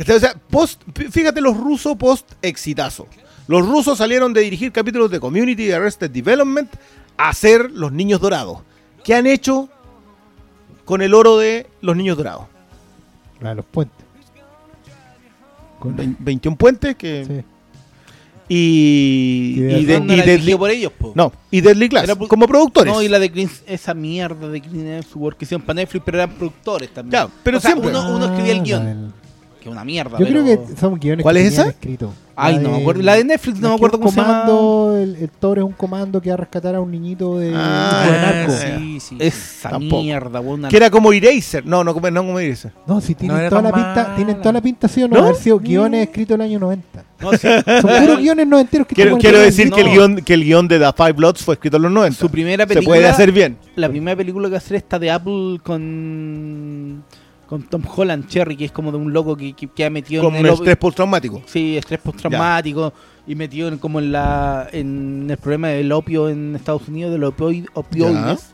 O 0.00 0.18
sea, 0.20 0.34
post, 0.48 0.82
fíjate 1.10 1.40
los 1.40 1.56
rusos 1.56 1.96
post 1.96 2.32
exitazo. 2.40 3.08
Los 3.48 3.66
rusos 3.66 3.98
salieron 3.98 4.32
de 4.32 4.42
dirigir 4.42 4.70
capítulos 4.70 5.10
de 5.10 5.18
Community 5.18 5.64
y 5.64 5.72
Arrested 5.72 6.10
Development 6.10 6.70
a 7.16 7.32
ser 7.34 7.70
los 7.72 7.90
niños 7.92 8.20
dorados. 8.20 8.60
¿Qué 9.02 9.14
han 9.14 9.26
hecho 9.26 9.68
con 10.84 11.02
el 11.02 11.14
oro 11.14 11.36
de 11.38 11.66
los 11.80 11.96
niños 11.96 12.16
dorados? 12.16 12.46
La 13.40 13.50
de 13.50 13.54
los 13.56 13.64
puentes. 13.64 13.96
Con- 15.80 15.96
Vein- 15.96 16.16
21 16.18 16.56
puentes 16.56 16.94
que 16.96 17.24
sí. 17.24 17.44
Y, 18.48 19.54
y, 19.58 19.84
de- 19.84 20.00
No, 20.00 20.14
y 20.14 20.20
Deadly 20.22 20.54
por 20.56 20.70
ellos, 20.70 20.92
po. 20.98 21.12
no 21.14 21.32
y 21.50 21.60
Deadly 21.60 21.88
Class 21.88 22.10
como 22.28 22.46
productores 22.46 22.92
No, 22.92 23.02
y 23.02 23.08
la 23.08 23.18
de 23.18 23.30
Clint, 23.30 23.50
esa 23.66 23.94
mierda 23.94 24.48
de 24.48 24.60
Clint 24.60 24.86
Eastwood 24.86 25.34
que 25.34 25.44
hicieron 25.44 25.64
para 25.66 25.74
Netflix, 25.76 26.02
pero 26.04 26.18
eran 26.18 26.30
productores 26.32 26.90
también. 26.92 27.12
Ya, 27.24 27.28
pero 27.42 27.58
O 27.58 27.60
sea, 27.60 27.70
siempre- 27.72 27.90
Uno, 27.90 28.16
uno 28.16 28.24
escribía 28.26 28.52
el 28.52 28.60
Ah, 28.60 28.62
guion, 28.62 29.14
que 29.68 29.72
es 29.72 29.76
una 29.76 29.84
mierda. 29.84 30.18
Yo 30.18 30.26
pero- 30.26 30.42
creo 30.42 30.66
que 30.66 30.76
son 30.76 30.98
guiones 30.98 31.22
¿Cuál 31.22 31.36
que 31.36 31.46
es 31.46 31.52
esa? 31.52 31.68
escrito. 31.68 32.12
Ay, 32.40 32.54
La 32.54 32.60
no 32.62 32.70
me 32.70 32.76
acuerdo. 32.82 33.02
La 33.02 33.14
de 33.16 33.24
Netflix, 33.24 33.58
no 33.58 33.70
me 33.70 33.74
acuerdo 33.74 33.98
cómo 33.98 34.12
se 34.12 34.16
llama. 34.20 34.42
comando, 34.46 34.96
el, 34.96 35.16
el 35.16 35.28
Thor 35.28 35.58
es 35.58 35.64
un 35.64 35.72
comando 35.72 36.20
que 36.22 36.28
va 36.30 36.34
a 36.34 36.36
rescatar 36.36 36.72
a 36.76 36.80
un 36.80 36.88
niñito 36.92 37.36
de 37.36 37.52
Ah, 37.52 38.04
de 38.06 38.12
narco. 38.12 38.52
sí, 38.78 39.00
sí. 39.00 39.16
Esa 39.18 39.70
Tampoco. 39.70 40.02
mierda, 40.02 40.38
una- 40.40 40.68
que 40.68 40.76
era 40.76 40.88
como 40.88 41.12
Eraser 41.12 41.66
no 41.66 41.82
no 41.82 41.92
como, 41.94 42.08
no 42.12 42.22
como 42.24 42.38
Eraser 42.38 42.70
No, 42.86 43.00
si 43.00 43.16
tienen, 43.16 43.42
No 43.42 43.48
toda 43.48 43.62
la 43.62 43.72
pinta, 43.72 44.14
tienen 44.14 44.38
toda 44.38 44.52
la 44.52 44.60
pinta, 44.60 44.86
sí 44.86 45.02
o 45.02 45.08
no, 45.08 45.16
¿No? 45.16 45.24
haber 45.24 45.34
sido 45.34 45.58
guiones 45.58 46.06
escritos 46.06 46.36
en 46.36 46.40
el 46.42 46.46
año 46.50 46.60
90. 46.60 47.04
No, 47.20 47.32
sí, 47.32 47.48
Son 47.80 47.90
puros 48.02 48.18
guiones 48.20 48.46
noventeros 48.46 48.86
que 48.86 48.94
quiero, 48.94 49.18
quiero 49.18 49.40
decir 49.40 49.72
que 49.72 49.80
el 49.80 49.88
guion 49.90 50.16
que 50.22 50.34
el 50.34 50.44
guion 50.44 50.68
de 50.68 50.78
The 50.78 50.92
Five 50.96 51.14
Bloods 51.14 51.42
fue 51.42 51.54
escrito 51.54 51.76
en 51.78 51.82
los 51.82 51.90
90 51.90 52.16
su 52.20 52.30
primera 52.30 52.62
se 52.62 52.68
película. 52.74 52.96
puede 52.98 53.08
hacer 53.08 53.32
bien 53.32 53.58
La 53.74 53.88
primera 53.88 54.16
película 54.16 54.46
que 54.46 54.52
va 54.52 54.56
a 54.58 54.58
hacer 54.58 54.76
esta 54.76 54.96
de 55.00 55.10
Apple 55.10 55.58
con. 55.64 57.02
Con 57.48 57.62
Tom 57.62 57.82
Holland 57.96 58.28
Cherry, 58.28 58.56
que 58.56 58.66
es 58.66 58.72
como 58.72 58.92
de 58.92 58.98
un 58.98 59.12
loco 59.12 59.36
que, 59.36 59.54
que, 59.54 59.68
que 59.68 59.84
ha 59.84 59.90
metido 59.90 60.22
con 60.22 60.36
en 60.36 60.44
el. 60.46 60.52
estrés 60.52 60.76
postraumático 60.76 61.42
Sí, 61.46 61.76
estrés 61.78 62.00
postraumático. 62.00 62.92
Y 63.26 63.34
metido 63.34 63.68
en, 63.68 63.78
como 63.78 63.98
en 64.00 64.12
la 64.12 64.68
en 64.72 65.26
el 65.30 65.36
problema 65.38 65.68
del 65.68 65.90
opio 65.92 66.28
en 66.28 66.54
Estados 66.56 66.86
Unidos, 66.88 67.12
de 67.12 67.18
los 67.18 67.34
opioid- 67.34 67.68
opioides. 67.74 68.50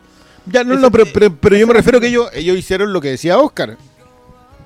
ya 0.47 0.65
no 0.65 0.77
no 0.77 0.91
pero, 0.91 1.05
pero, 1.13 1.35
pero 1.37 1.57
yo 1.57 1.67
me 1.67 1.75
refiero 1.75 2.01
que 2.01 2.09
ellos 2.09 2.29
ellos 2.35 2.57
hicieron 2.57 2.93
lo 2.93 3.01
que 3.01 3.09
decía 3.11 3.39
Oscar 3.39 3.77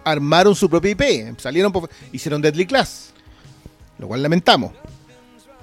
armaron 0.05 0.55
su 0.55 0.69
propia 0.71 0.93
IP 0.93 1.39
salieron 1.39 1.73
por- 1.73 1.91
hicieron 2.13 2.41
Deadly 2.41 2.65
Class 2.67 3.13
lo 3.99 4.09
cual 4.09 4.23
lamentamos 4.23 4.73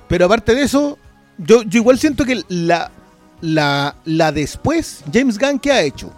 pero 0.08 0.26
aparte 0.26 0.54
de 0.54 0.62
eso 0.64 0.98
yo, 1.40 1.64
yo 1.64 1.80
igual 1.80 1.98
siento 1.98 2.24
que 2.26 2.44
la 2.50 2.92
la 3.42 3.96
la 4.06 4.32
después 4.32 5.04
James 5.12 5.38
Gunn 5.40 5.58
qué 5.60 5.72
ha 5.72 5.82
hecho 5.82 6.12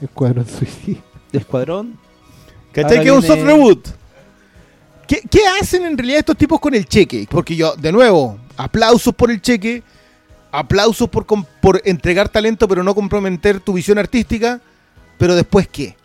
Escuadrón 0.00 0.46
Suicida. 0.46 1.00
Escuadrón. 1.32 1.98
¿Cachai? 2.72 2.98
Ahora 2.98 3.02
Que 3.02 3.08
es 3.08 3.14
un 3.14 3.20
viene- 3.20 3.36
soft 3.36 3.46
reboot. 3.46 3.88
¿Qué, 5.06 5.20
qué 5.30 5.40
hacen 5.60 5.84
en 5.84 5.96
realidad 5.96 6.18
estos 6.20 6.36
tipos 6.36 6.58
con 6.60 6.74
el 6.74 6.84
cheque? 6.86 7.26
Porque 7.30 7.54
yo, 7.56 7.74
de 7.76 7.92
nuevo, 7.92 8.38
aplausos 8.56 9.14
por 9.14 9.30
el 9.30 9.40
cheque, 9.40 9.82
aplausos 10.50 11.08
por, 11.08 11.24
com- 11.26 11.44
por 11.62 11.80
entregar 11.84 12.28
talento 12.28 12.66
pero 12.66 12.82
no 12.82 12.94
comprometer 12.94 13.60
tu 13.60 13.72
visión 13.74 13.98
artística, 13.98 14.60
pero 15.18 15.34
después 15.34 15.68
qué? 15.68 15.96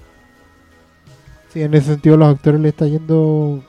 Sí, 1.51 1.61
en 1.61 1.73
ese 1.73 1.87
sentido 1.87 2.15
los 2.15 2.33
actores 2.35 2.61
le 2.61 2.69
está 2.69 2.85
yendo... 2.87 3.63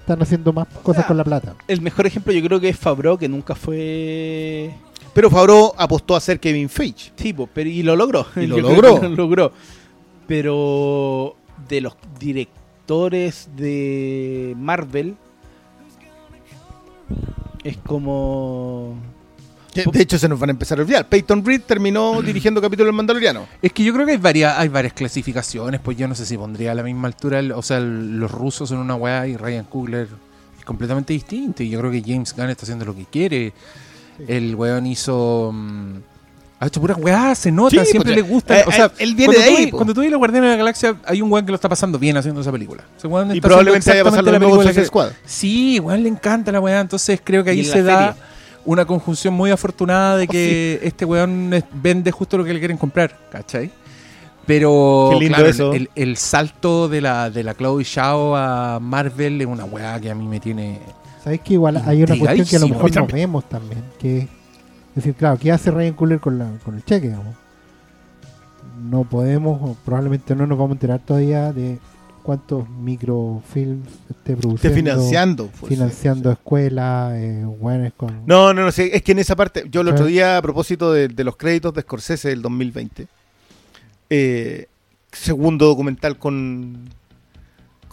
Están 0.00 0.20
haciendo 0.20 0.52
más 0.52 0.66
cosas 0.82 1.04
Ah. 1.04 1.08
con 1.08 1.16
la 1.16 1.24
plata. 1.24 1.54
El 1.66 1.80
mejor 1.80 2.06
ejemplo 2.06 2.30
yo 2.32 2.44
creo 2.44 2.60
que 2.60 2.68
es 2.68 2.76
Fabro, 2.78 3.16
que 3.16 3.26
nunca 3.28 3.54
fue 3.54 4.74
Pero 5.14 5.30
Favreau 5.30 5.72
apostó 5.78 6.16
a 6.16 6.20
ser 6.20 6.40
Kevin 6.40 6.68
Feige. 6.68 7.12
tipo, 7.14 7.46
pero 7.52 7.70
y 7.70 7.82
lo 7.82 7.94
logró. 7.96 8.26
Y 8.36 8.46
lo 8.46 8.58
Yo 8.58 8.62
logró. 8.70 9.00
lo 9.02 9.08
logró. 9.10 9.52
Pero 10.26 11.36
de 11.68 11.80
los 11.80 11.96
directores 12.18 13.48
de 13.56 14.54
Marvel 14.58 15.16
es 17.62 17.76
como 17.78 18.96
De 19.74 20.02
hecho, 20.02 20.18
se 20.18 20.28
nos 20.28 20.38
van 20.38 20.50
a 20.50 20.52
empezar 20.52 20.78
a 20.78 20.82
olvidar. 20.82 21.08
Peyton 21.08 21.44
Reed 21.44 21.62
terminó 21.62 22.20
dirigiendo 22.22 22.60
capítulos 22.60 22.88
del 22.88 22.94
Mandaloriano. 22.96 23.46
Es 23.62 23.72
que 23.72 23.82
yo 23.84 23.92
creo 23.94 24.06
que 24.06 24.12
hay 24.12 24.18
varias, 24.18 24.58
hay 24.58 24.68
varias 24.68 24.92
clasificaciones, 24.92 25.80
pues 25.80 25.96
yo 25.96 26.06
no 26.08 26.14
sé 26.14 26.26
si 26.26 26.36
pondría 26.36 26.72
a 26.72 26.74
la 26.74 26.82
misma 26.82 27.08
altura, 27.08 27.38
el- 27.38 27.52
o 27.52 27.62
sea, 27.62 27.78
el- 27.78 28.18
los 28.18 28.30
rusos 28.30 28.68
son 28.68 28.78
una 28.78 28.94
weá 28.94 29.26
y 29.26 29.36
Ryan 29.36 29.64
Coogler 29.64 30.08
es 30.58 30.64
completamente 30.64 31.12
distinto. 31.12 31.62
Y 31.62 31.70
yo 31.70 31.78
creo 31.80 31.90
que 31.90 32.02
James 32.02 32.34
Gunn 32.36 32.50
está 32.50 32.62
haciendo 32.64 32.84
lo 32.84 32.94
que 32.94 33.04
quiere. 33.06 33.52
El 34.28 34.54
weón 34.54 34.86
hizo... 34.86 35.50
mm, 35.52 35.96
ha 36.60 36.66
hecho 36.68 36.80
pura 36.80 36.94
weá, 36.94 37.34
se 37.34 37.50
nota, 37.52 37.84
Sí, 37.84 37.90
siempre 37.90 38.14
pues, 38.14 38.24
le 38.24 38.32
gusta. 38.32 38.60
eh, 38.60 38.64
o 38.66 38.72
sea, 38.72 38.90
él 38.98 39.14
viene 39.14 39.34
cuando 39.34 39.40
de 39.42 39.46
tú 39.50 39.56
ahí, 39.56 39.62
ves- 39.64 39.70
po. 39.72 39.76
Cuando 39.76 39.94
tú 39.94 40.00
ves 40.00 40.10
la 40.10 40.16
Guardiana 40.16 40.46
de 40.46 40.52
la 40.52 40.56
Galaxia, 40.58 40.96
hay 41.04 41.20
un 41.20 41.30
weón 41.30 41.44
que 41.44 41.52
lo 41.52 41.56
está 41.56 41.68
pasando 41.68 41.98
bien 41.98 42.16
haciendo 42.16 42.40
esa 42.40 42.52
película. 42.52 42.84
Ese 42.96 43.06
weón 43.06 43.32
Y 43.32 43.36
está 43.38 43.48
probablemente 43.48 43.90
haciendo 43.90 44.10
vaya 44.10 44.18
a 44.18 44.22
pasar 44.22 44.24
lo 44.24 44.30
exactamente 44.30 44.46
mismo 44.46 44.56
con 44.56 44.64
la 44.64 44.72
película 44.72 44.84
Suicide 44.84 45.10
que- 45.10 45.14
Squad. 45.20 45.30
Sí, 45.30 45.80
weón, 45.80 46.02
le 46.02 46.08
encanta 46.08 46.52
la 46.52 46.60
weá. 46.60 46.80
Entonces 46.80 47.20
creo 47.22 47.44
que 47.44 47.52
Y 47.54 47.58
ahí 47.60 47.66
en 47.66 47.72
se 47.72 47.82
da 47.82 47.96
feria. 48.14 48.16
una 48.64 48.84
conjunción 48.86 49.34
muy 49.34 49.50
afortunada 49.50 50.16
de 50.16 50.26
que 50.28 50.80
este 50.82 51.04
weón 51.04 51.52
es- 51.52 51.64
vende 51.72 52.10
justo 52.12 52.38
lo 52.38 52.44
que 52.44 52.54
le 52.54 52.60
quieren 52.60 52.78
comprar, 52.78 53.18
¿cachai? 53.30 53.70
Pero 54.46 55.08
Qué 55.12 55.18
lindo 55.20 55.34
claro, 55.36 55.50
eso. 55.50 55.72
El, 55.72 55.90
el 55.94 56.16
salto 56.16 56.88
de 56.88 57.00
la, 57.00 57.30
de 57.30 57.42
la 57.42 57.54
Chloe 57.54 57.82
Zhao 57.84 58.36
a 58.36 58.78
Marvel 58.78 59.40
es 59.40 59.46
una 59.46 59.64
weá 59.64 59.98
que 60.00 60.10
a 60.10 60.14
mí 60.14 60.26
me 60.26 60.38
tiene... 60.40 60.80
¿Sabes 61.24 61.40
que 61.40 61.54
igual 61.54 61.82
hay 61.86 62.02
una 62.02 62.18
cuestión 62.18 62.46
que 62.46 62.56
a 62.56 62.58
lo 62.60 62.68
mejor 62.68 62.94
no 62.94 63.06
vemos 63.06 63.48
también? 63.48 63.82
Que 63.98 64.18
es 64.18 64.28
decir, 64.94 65.14
claro, 65.14 65.38
¿qué 65.38 65.50
hace 65.50 65.70
Ryan 65.70 65.94
Cooler 65.94 66.20
con, 66.20 66.38
la, 66.38 66.50
con 66.64 66.74
el 66.76 66.84
cheque? 66.84 67.06
digamos? 67.08 67.34
No 68.82 69.04
podemos, 69.04 69.58
o 69.62 69.76
probablemente 69.84 70.34
no 70.36 70.46
nos 70.46 70.58
vamos 70.58 70.72
a 70.72 70.74
enterar 70.74 71.00
todavía 71.00 71.52
de 71.52 71.78
cuántos 72.22 72.68
microfilms 72.68 73.86
esté 73.88 74.32
Esté 74.32 74.36
produciendo. 74.36 74.76
financiando. 74.76 75.50
pues. 75.60 75.70
financiando 75.70 76.30
escuelas, 76.32 77.12
eh, 77.14 77.44
weones 77.46 77.92
con... 77.96 78.22
No, 78.26 78.52
no, 78.52 78.62
no 78.62 78.72
sé. 78.72 78.94
Es 78.96 79.02
que 79.02 79.12
en 79.12 79.18
esa 79.20 79.34
parte, 79.36 79.64
yo 79.70 79.80
el 79.80 79.88
otro 79.88 80.06
Sí. 80.06 80.12
día, 80.12 80.36
a 80.36 80.42
propósito 80.42 80.92
de, 80.92 81.08
de 81.08 81.24
los 81.24 81.36
créditos 81.36 81.72
de 81.74 81.82
Scorsese 81.82 82.28
del 82.28 82.42
2020, 82.42 83.06
eh, 84.10 84.66
segundo 85.12 85.66
documental 85.66 86.18
con, 86.18 86.88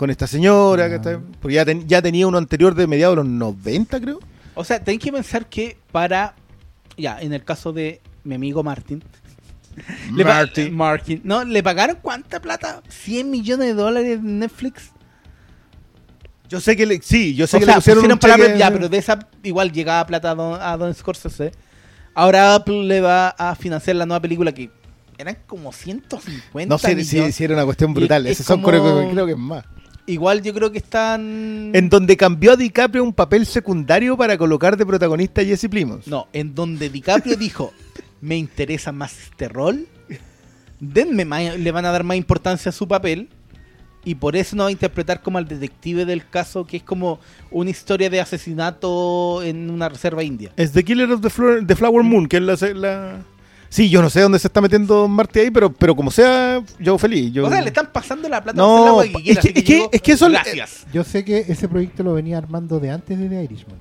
con 0.01 0.09
esta 0.09 0.25
señora, 0.25 0.85
Ah. 0.85 0.89
que 0.89 0.95
está- 0.95 1.21
porque 1.39 1.53
ya, 1.53 1.63
ten- 1.63 1.87
ya 1.87 2.01
tenía 2.01 2.25
uno 2.25 2.39
anterior 2.39 2.73
de 2.73 2.87
mediados 2.87 3.13
de 3.17 3.23
los 3.23 3.27
90, 3.31 3.99
creo. 4.01 4.19
O 4.55 4.63
sea, 4.63 4.83
ten 4.83 4.97
que 4.97 5.11
pensar 5.11 5.45
que 5.45 5.77
para. 5.91 6.33
Ya, 6.97 7.21
en 7.21 7.33
el 7.33 7.43
caso 7.43 7.71
de 7.71 8.01
mi 8.23 8.33
amigo 8.33 8.63
Martin. 8.63 9.03
le 10.15 10.25
Marty. 10.25 10.71
Martin. 10.71 11.21
No, 11.23 11.43
¿le 11.43 11.61
pagaron 11.61 11.99
cuánta 12.01 12.39
plata? 12.41 12.81
¿100 12.89 13.29
millones 13.29 13.67
de 13.67 13.73
dólares 13.75 14.17
en 14.17 14.39
Netflix? 14.39 14.89
Yo 16.49 16.59
sé 16.59 16.75
que 16.75 16.85
le, 16.87 16.99
sí, 17.03 17.35
yo 17.35 17.45
sé 17.45 17.57
O 17.57 17.59
que 17.59 17.65
sea, 17.65 17.75
le 17.75 17.77
pusieron, 17.81 18.11
un 18.11 18.17
palabras- 18.17 18.47
cheque- 18.49 18.57
ya, 18.59 18.71
pero 18.71 18.89
de 18.89 18.97
esa 18.97 19.19
igual 19.43 19.71
llegaba 19.71 20.05
plata 20.07 20.31
a 20.31 20.35
Don, 20.35 20.59
a 20.59 20.75
Don 20.77 20.93
Scorsese. 20.95 21.51
Ahora 22.15 22.55
Apple 22.55 22.83
le 22.85 23.01
va 23.01 23.29
a 23.29 23.55
financiar 23.55 23.95
la 23.97 24.05
nueva 24.07 24.19
película 24.19 24.51
que 24.51 24.69
eran 25.17 25.37
como 25.45 25.71
150 25.71 26.67
No 26.73 26.77
sé 26.79 26.89
si, 27.05 27.15
millones. 27.15 27.35
si 27.35 27.43
era 27.43 27.53
una 27.53 27.63
cuestión 27.65 27.93
brutal. 27.93 28.25
es 28.25 28.31
Esos 28.33 28.47
son 28.47 28.63
creo, 28.63 28.83
que- 29.07 29.11
creo 29.13 29.25
que 29.27 29.31
es 29.33 29.37
más. 29.37 29.63
Igual 30.07 30.41
yo 30.41 30.53
creo 30.53 30.71
que 30.71 30.79
están... 30.79 31.71
En 31.73 31.89
donde 31.89 32.17
cambió 32.17 32.53
a 32.53 32.55
DiCaprio 32.55 33.03
un 33.03 33.13
papel 33.13 33.45
secundario 33.45 34.17
para 34.17 34.37
colocar 34.37 34.75
de 34.77 34.85
protagonista 34.85 35.41
a 35.41 35.45
Jesse 35.45 35.67
Plimons. 35.69 36.07
No, 36.07 36.27
en 36.33 36.53
donde 36.55 36.89
DiCaprio 36.89 37.35
dijo, 37.37 37.71
me 38.19 38.35
interesa 38.37 38.91
más 38.91 39.17
este 39.19 39.47
rol, 39.47 39.87
denme 40.79 41.25
más- 41.25 41.57
le 41.57 41.71
van 41.71 41.85
a 41.85 41.91
dar 41.91 42.03
más 42.03 42.17
importancia 42.17 42.69
a 42.69 42.71
su 42.73 42.87
papel 42.87 43.29
y 44.03 44.15
por 44.15 44.35
eso 44.35 44.55
no 44.55 44.63
va 44.63 44.69
a 44.69 44.71
interpretar 44.71 45.21
como 45.21 45.37
al 45.37 45.47
detective 45.47 46.05
del 46.05 46.27
caso, 46.27 46.65
que 46.65 46.77
es 46.77 46.83
como 46.83 47.19
una 47.51 47.69
historia 47.69 48.09
de 48.09 48.19
asesinato 48.19 49.43
en 49.43 49.69
una 49.69 49.89
reserva 49.89 50.23
india. 50.23 50.51
Es 50.57 50.71
The 50.71 50.83
Killer 50.83 51.11
of 51.11 51.21
the, 51.21 51.29
the 51.65 51.75
Flower 51.75 52.03
Moon, 52.03 52.27
que 52.27 52.37
es 52.37 52.43
la, 52.43 52.55
la- 52.73 53.23
Sí, 53.73 53.89
yo 53.89 54.01
no 54.01 54.09
sé 54.09 54.19
dónde 54.19 54.37
se 54.37 54.47
está 54.47 54.59
metiendo 54.59 55.07
Marty 55.07 55.39
ahí, 55.39 55.49
pero, 55.49 55.71
pero 55.71 55.95
como 55.95 56.11
sea, 56.11 56.61
yo 56.77 56.97
feliz. 56.97 57.31
Yo... 57.31 57.45
O 57.45 57.49
sea, 57.49 57.61
le 57.61 57.67
están 57.69 57.89
pasando 57.93 58.27
la 58.27 58.43
plata 58.43 58.57
No, 58.57 59.01
es 59.01 59.11
que- 59.11 59.31
es 59.31 59.63
que- 59.63 59.87
es 59.89 60.01
que 60.01 60.11
eso- 60.11 60.29
Gracias. 60.29 60.85
Yo 60.91 61.05
sé 61.05 61.23
que 61.23 61.45
ese 61.47 61.69
proyecto 61.69 62.03
lo 62.03 62.13
venía 62.13 62.37
armando 62.37 62.81
de 62.81 62.91
antes 62.91 63.17
de 63.17 63.29
The 63.29 63.43
Irishman. 63.45 63.77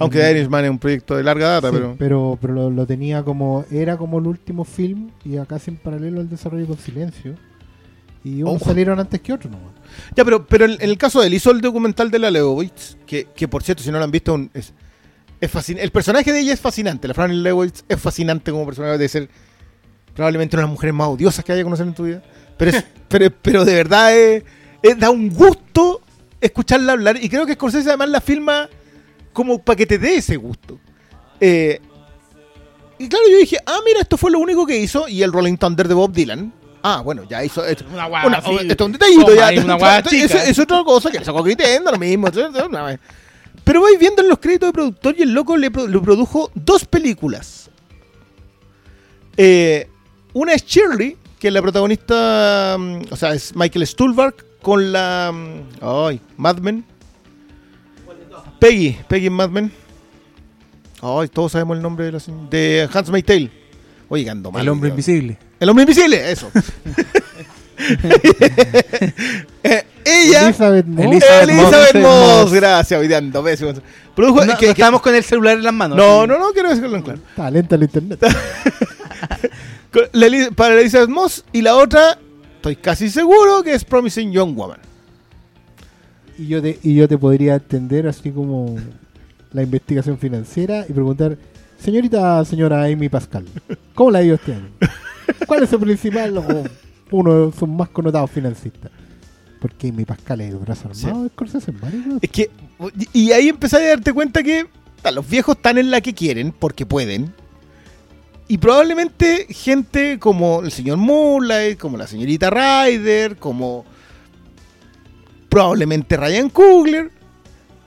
Aunque 0.00 0.18
The 0.18 0.30
Irishman 0.32 0.64
es 0.64 0.70
un 0.72 0.78
proyecto 0.80 1.16
de 1.16 1.22
larga 1.22 1.48
data, 1.48 1.68
Sí, 1.70 1.76
pero... 1.76 1.94
pero, 1.96 2.38
pero 2.40 2.54
lo, 2.54 2.70
lo 2.70 2.86
tenía 2.86 3.22
como, 3.22 3.64
era 3.70 3.96
como 3.96 4.18
el 4.18 4.26
último 4.26 4.64
film 4.64 5.10
y 5.24 5.36
acá 5.36 5.58
en 5.64 5.76
paralelo 5.76 6.20
al 6.20 6.28
desarrollo 6.28 6.66
con 6.66 6.78
silencio. 6.78 7.36
Y 8.24 8.42
unos 8.42 8.62
salieron 8.62 8.98
antes 8.98 9.20
que 9.20 9.32
otros, 9.32 9.52
¿no? 9.52 9.58
Ya, 10.16 10.24
pero, 10.24 10.44
pero 10.44 10.64
en, 10.64 10.72
en 10.72 10.90
el 10.90 10.98
caso 10.98 11.20
de 11.20 11.28
él, 11.28 11.34
hizo 11.34 11.52
el 11.52 11.60
documental 11.60 12.10
de 12.10 12.18
la 12.18 12.32
Leibovitz, 12.32 12.96
que, 13.06 13.28
que 13.34 13.46
por 13.46 13.62
cierto, 13.62 13.84
si 13.84 13.92
no 13.92 13.98
lo 13.98 14.04
han 14.04 14.10
visto, 14.10 14.34
un- 14.34 14.50
es, 15.40 15.52
fascin- 15.52 15.78
el 15.78 15.90
personaje 15.90 16.32
de 16.32 16.40
ella 16.40 16.52
es 16.52 16.60
fascinante. 16.60 17.06
La 17.08 17.14
Fran 17.14 17.42
Leibovitz 17.42 17.84
es 17.88 18.00
fascinante 18.00 18.50
como 18.50 18.66
personaje 18.66 18.98
de 18.98 19.08
ser 19.08 19.28
probablemente 20.14 20.56
una 20.56 20.62
de 20.62 20.66
las 20.66 20.72
mujeres 20.72 20.94
más 20.94 21.08
odiosas 21.08 21.44
que 21.44 21.52
haya 21.52 21.62
conocido 21.64 21.88
en 21.88 21.94
tu 21.94 22.04
vida. 22.04 22.22
Pero, 22.56 22.70
es, 22.72 22.84
pero, 23.08 23.30
pero 23.42 23.64
de 23.64 23.74
verdad 23.74 24.16
es- 24.16 24.42
es- 24.82 24.98
da 24.98 25.10
un 25.10 25.28
gusto 25.30 26.00
escucharla 26.40 26.92
hablar. 26.92 27.18
Y 27.22 27.28
creo 27.28 27.46
que 27.46 27.54
Scorsese 27.54 27.88
además 27.88 28.08
la 28.10 28.20
filma 28.20 28.68
como 29.32 29.62
para 29.62 29.76
que 29.76 29.86
te 29.86 29.98
dé 29.98 30.16
ese 30.16 30.36
gusto. 30.36 30.78
Eh, 31.40 31.80
y 32.98 33.08
claro, 33.08 33.24
yo 33.30 33.38
dije, 33.38 33.58
ah, 33.64 33.78
mira, 33.86 34.00
esto 34.00 34.16
fue 34.16 34.30
lo 34.32 34.40
único 34.40 34.66
que 34.66 34.76
hizo. 34.76 35.06
Y 35.08 35.22
el 35.22 35.32
Rolling 35.32 35.56
Thunder 35.56 35.86
de 35.86 35.94
Bob 35.94 36.12
Dylan. 36.12 36.52
Ah, 36.82 37.00
bueno, 37.04 37.22
ya 37.28 37.44
hizo 37.44 37.64
esto. 37.64 37.84
Una 37.92 38.06
guada 38.06 38.26
Una- 38.26 38.38
así. 38.38 38.50
esto 38.68 38.84
es 38.84 38.86
un 38.86 38.92
detallito 38.92 39.34
ya. 39.34 39.50
una 39.64 39.74
guada. 39.78 39.98
Es 40.10 40.58
otra 40.58 40.82
cosa 40.84 41.10
que 41.10 41.18
le 41.20 41.24
sacó 41.24 41.44
Nintendo, 41.46 41.92
lo 41.92 41.98
mismo. 41.98 42.28
Pero 43.68 43.82
vais 43.82 43.98
viendo 43.98 44.22
en 44.22 44.30
los 44.30 44.38
créditos 44.38 44.70
de 44.70 44.72
productor 44.72 45.14
y 45.18 45.22
el 45.22 45.34
loco 45.34 45.54
le, 45.58 45.70
pro- 45.70 45.86
le 45.86 46.00
produjo 46.00 46.50
dos 46.54 46.86
películas. 46.86 47.68
Eh, 49.36 49.86
una 50.32 50.54
es 50.54 50.64
Shirley, 50.64 51.18
que 51.38 51.48
es 51.48 51.52
la 51.52 51.60
protagonista, 51.60 52.76
mm, 52.78 53.00
o 53.10 53.16
sea, 53.16 53.34
es 53.34 53.54
Michael 53.54 53.86
Stuhlbarg 53.86 54.34
con 54.62 54.90
la... 54.90 55.30
mm, 55.34 55.84
Ay, 55.84 56.18
Mad 56.38 56.58
Men. 56.60 56.82
Peggy, 58.58 58.96
Peggy 59.06 59.28
Mad 59.28 59.50
Men. 59.50 59.70
Ay, 61.02 61.28
todos 61.28 61.52
sabemos 61.52 61.76
el 61.76 61.82
nombre 61.82 62.06
de 62.06 62.12
la 62.12 62.18
de 62.48 62.88
Hans 62.90 63.10
Maytail. 63.10 63.52
Oye, 64.08 64.34
mal. 64.34 64.62
El 64.62 64.68
hombre 64.70 64.88
invisible. 64.88 65.36
El 65.60 65.68
hombre 65.68 65.82
invisible, 65.82 66.32
eso. 66.32 66.50
Eh, 69.62 69.84
ella, 70.04 70.44
Elizabeth 70.46 70.86
Moss. 70.86 71.04
Elizabeth 71.06 71.48
Elizabeth, 71.48 71.94
Moss. 71.96 72.42
Moss, 72.44 72.52
gracias, 72.52 73.00
hoy 73.00 73.12
ando 73.12 73.42
pésimo. 73.44 73.72
Produjo, 74.14 74.40
No, 74.40 74.46
que- 74.46 74.52
no 74.52 74.58
que- 74.58 74.70
estábamos 74.70 75.02
con 75.02 75.14
el 75.14 75.22
celular 75.22 75.56
en 75.58 75.64
las 75.64 75.72
manos. 75.74 75.96
no, 75.96 76.26
no, 76.26 76.38
no, 76.38 76.50
quiero 76.52 76.70
decirlo 76.70 76.96
en 76.96 77.02
claro. 77.02 77.20
Está 77.28 77.50
lenta 77.50 77.74
el 77.76 77.82
internet. 77.82 78.20
La 80.12 80.28
para 80.54 80.78
Elizabeth 80.80 81.08
Moss 81.08 81.44
y 81.52 81.62
la 81.62 81.74
otra, 81.76 82.18
estoy 82.56 82.76
casi 82.76 83.08
seguro 83.08 83.62
que 83.62 83.74
es 83.74 83.84
Promising 83.84 84.30
Young 84.32 84.54
Woman. 84.54 84.78
y, 86.38 86.46
yo 86.46 86.60
te, 86.62 86.78
y 86.82 86.94
yo 86.94 87.08
te 87.08 87.16
podría 87.18 87.54
entender 87.54 88.06
así 88.06 88.30
como 88.30 88.76
la 89.52 89.62
investigación 89.62 90.18
financiera 90.18 90.84
y 90.88 90.92
preguntar, 90.92 91.36
señorita, 91.82 92.44
señora 92.44 92.84
Amy 92.84 93.08
Pascal, 93.08 93.46
¿cómo 93.94 94.10
la 94.10 94.18
ha 94.18 94.22
ido 94.22 94.34
este 94.36 94.52
año? 94.54 94.68
¿Cuál 95.46 95.62
es 95.64 95.70
su 95.70 95.80
principal 95.80 96.36
o 96.36 96.64
uno 97.10 97.46
de 97.46 97.52
sus 97.56 97.68
más 97.68 97.88
connotados 97.88 98.30
financistas? 98.30 98.90
Porque 99.60 99.88
Amy 99.88 100.04
Pascal 100.04 100.40
es 100.40 100.50
el 100.50 100.58
brazo 100.58 100.88
armado 100.88 101.24
de 101.24 101.28
Scorsese 101.30 101.72
lados. 101.72 102.18
Es 102.22 102.30
que, 102.30 102.50
y 103.12 103.32
ahí 103.32 103.48
empecé 103.48 103.76
a 103.76 103.88
darte 103.88 104.12
cuenta 104.12 104.42
que 104.42 104.66
ta, 105.02 105.10
los 105.10 105.28
viejos 105.28 105.56
están 105.56 105.78
en 105.78 105.90
la 105.90 106.00
que 106.00 106.14
quieren, 106.14 106.52
porque 106.52 106.86
pueden. 106.86 107.34
Y 108.46 108.58
probablemente 108.58 109.46
gente 109.50 110.18
como 110.18 110.62
el 110.62 110.70
señor 110.70 110.96
Moonlight, 110.96 111.78
como 111.78 111.96
la 111.96 112.06
señorita 112.06 112.50
Ryder, 112.50 113.36
como 113.36 113.84
probablemente 115.48 116.16
Ryan 116.16 116.48
Coogler, 116.48 117.10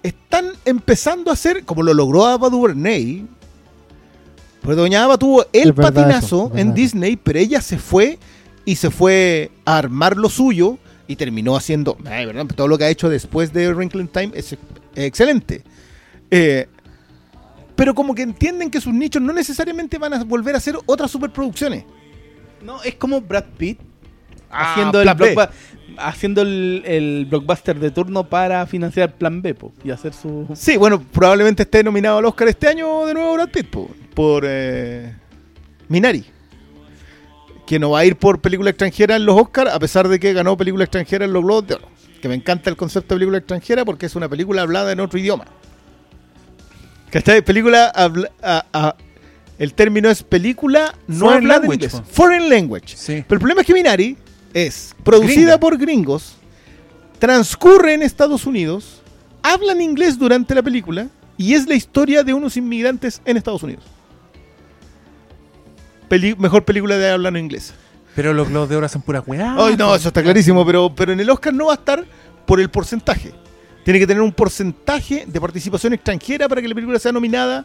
están 0.03 0.51
empezando 0.65 1.31
a 1.31 1.33
hacer, 1.33 1.63
como 1.65 1.83
lo 1.83 1.93
logró 1.93 2.25
Ava 2.25 2.49
DuVernay. 2.49 3.25
Pues 4.61 4.77
Doña 4.77 5.03
Ava 5.03 5.17
tuvo 5.17 5.45
el 5.53 5.69
Es 5.69 5.73
patinazo 5.73 6.47
eso, 6.47 6.57
en. 6.57 6.73
Disney, 6.73 7.15
pero 7.15 7.39
ella 7.39 7.61
se 7.61 7.79
fue 7.79 8.19
y 8.65 8.75
se 8.75 8.89
fue 8.91 9.51
a 9.65 9.77
armar 9.77 10.17
lo 10.17 10.29
suyo 10.29 10.77
y 11.07 11.15
terminó 11.15 11.55
haciendo, 11.55 11.97
todo 12.55 12.67
lo 12.67 12.77
que 12.77 12.85
ha 12.85 12.89
hecho 12.89 13.09
después 13.09 13.51
de 13.53 13.73
Wrinkle 13.73 14.01
in 14.01 14.07
Time 14.07 14.31
es, 14.33 14.53
ex- 14.53 14.61
excelente. 14.95 15.63
Eh, 16.29 16.67
pero 17.75 17.93
como 17.95 18.13
que 18.15 18.21
entienden 18.21 18.69
que 18.69 18.79
sus 18.79 18.93
nichos 18.93 19.21
no 19.21 19.33
necesariamente 19.33 19.97
van 19.97 20.13
a 20.13 20.23
volver 20.23 20.55
a 20.55 20.59
hacer 20.59 20.77
otras 20.85 21.09
superproducciones. 21.11 21.83
No, 22.63 22.81
es 22.83 22.95
como 22.95 23.21
Brad 23.21 23.45
Pitt 23.57 23.79
Ah, 24.53 24.73
haciendo, 24.73 25.01
el 25.01 25.07
haciendo 25.97 26.41
el, 26.41 26.83
el 26.85 27.25
blockbuster 27.29 27.79
de 27.79 27.89
turno 27.89 28.27
para 28.27 28.65
financiar 28.67 29.13
Plan 29.15 29.41
B 29.41 29.53
po, 29.55 29.71
y 29.81 29.91
hacer 29.91 30.13
su... 30.13 30.45
Sí, 30.55 30.75
bueno, 30.75 31.01
probablemente 31.01 31.63
esté 31.63 31.83
nominado 31.83 32.17
al 32.17 32.25
Oscar 32.25 32.49
este 32.49 32.67
año 32.67 33.05
de 33.05 33.13
nuevo 33.13 33.33
Brad 33.35 33.49
Pitt 33.49 33.67
po, 33.69 33.89
por 34.13 34.43
eh, 34.45 35.15
Minari. 35.87 36.25
Que 37.71 37.79
no 37.79 37.91
va 37.91 37.99
a 37.99 38.05
ir 38.05 38.17
por 38.17 38.41
película 38.41 38.69
extranjera 38.69 39.15
en 39.15 39.25
los 39.25 39.39
Oscars, 39.39 39.71
a 39.71 39.79
pesar 39.79 40.09
de 40.09 40.19
que 40.19 40.33
ganó 40.33 40.57
película 40.57 40.83
extranjera 40.83 41.23
en 41.23 41.31
los 41.31 41.41
Globos 41.41 41.67
de 41.67 41.75
Oro. 41.75 41.87
Que 42.21 42.27
me 42.27 42.35
encanta 42.35 42.69
el 42.69 42.75
concepto 42.75 43.13
de 43.15 43.19
película 43.19 43.37
extranjera 43.37 43.85
porque 43.85 44.07
es 44.07 44.15
una 44.17 44.27
película 44.27 44.63
hablada 44.63 44.91
en 44.91 44.99
otro 44.99 45.17
idioma. 45.17 45.45
Que 47.09 47.19
esta 47.19 47.41
película 47.41 47.87
habla- 47.87 48.29
a- 48.43 48.65
a- 48.73 48.95
el 49.57 49.73
término 49.73 50.09
es 50.09 50.21
película 50.21 50.93
no 51.07 51.19
Foreign 51.27 51.43
hablada 51.43 51.65
en 51.65 51.71
inglés. 51.71 51.93
po. 51.93 52.03
Foreign 52.11 52.49
language. 52.49 52.97
Sí. 52.97 53.23
Pero 53.25 53.35
el 53.35 53.39
problema 53.39 53.61
es 53.61 53.67
que 53.67 53.73
Minari 53.73 54.17
es 54.53 54.93
producida 55.05 55.35
Gringa. 55.35 55.57
por 55.61 55.77
gringos, 55.77 56.33
transcurre 57.19 57.93
en 57.93 58.03
Estados 58.03 58.45
Unidos, 58.45 59.01
hablan 59.43 59.79
inglés 59.79 60.19
durante 60.19 60.53
la 60.55 60.61
película 60.61 61.07
y 61.37 61.53
es 61.53 61.67
la 61.69 61.75
historia 61.75 62.21
de 62.23 62.33
unos 62.33 62.57
inmigrantes 62.57 63.21
en 63.23 63.37
Estados 63.37 63.63
Unidos. 63.63 63.85
Peli- 66.11 66.35
mejor 66.37 66.65
película 66.65 66.97
de 66.97 67.09
habla 67.09 67.31
no 67.31 67.39
inglesa. 67.39 67.73
Pero 68.17 68.33
los 68.33 68.49
globos 68.49 68.67
de 68.67 68.75
oro 68.75 68.89
son 68.89 69.01
pura 69.01 69.21
weá. 69.25 69.55
Ay, 69.57 69.77
no, 69.77 69.95
eso 69.95 70.09
está 70.09 70.21
clarísimo, 70.21 70.65
pero, 70.65 70.93
pero 70.93 71.13
en 71.13 71.21
el 71.21 71.29
Oscar 71.29 71.53
no 71.53 71.67
va 71.67 71.71
a 71.71 71.75
estar 71.75 72.03
por 72.45 72.59
el 72.59 72.69
porcentaje. 72.69 73.31
Tiene 73.85 73.97
que 73.97 74.05
tener 74.05 74.21
un 74.21 74.33
porcentaje 74.33 75.23
de 75.25 75.39
participación 75.39 75.93
extranjera 75.93 76.49
para 76.49 76.61
que 76.61 76.67
la 76.67 76.75
película 76.75 76.99
sea 76.99 77.13
nominada 77.13 77.63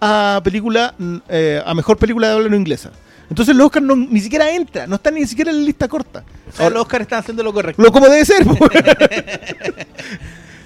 a 0.00 0.40
película 0.42 0.94
mm, 0.96 1.16
eh, 1.28 1.62
a 1.62 1.74
mejor 1.74 1.98
película 1.98 2.28
de 2.28 2.34
habla 2.34 2.48
no 2.48 2.56
inglesa. 2.56 2.92
Entonces 3.28 3.54
el 3.54 3.60
Oscar 3.60 3.82
no, 3.82 3.94
ni 3.94 4.20
siquiera 4.20 4.50
entra, 4.50 4.86
no 4.86 4.96
está 4.96 5.10
ni 5.10 5.26
siquiera 5.26 5.50
en 5.50 5.58
la 5.58 5.64
lista 5.66 5.86
corta. 5.86 6.24
O 6.50 6.56
sea, 6.56 6.70
los 6.70 6.80
Oscars 6.80 7.02
están 7.02 7.18
haciendo 7.18 7.42
lo 7.42 7.52
correcto. 7.52 7.82
Lo 7.82 7.92
como 7.92 8.08
debe 8.08 8.24
ser. 8.24 8.42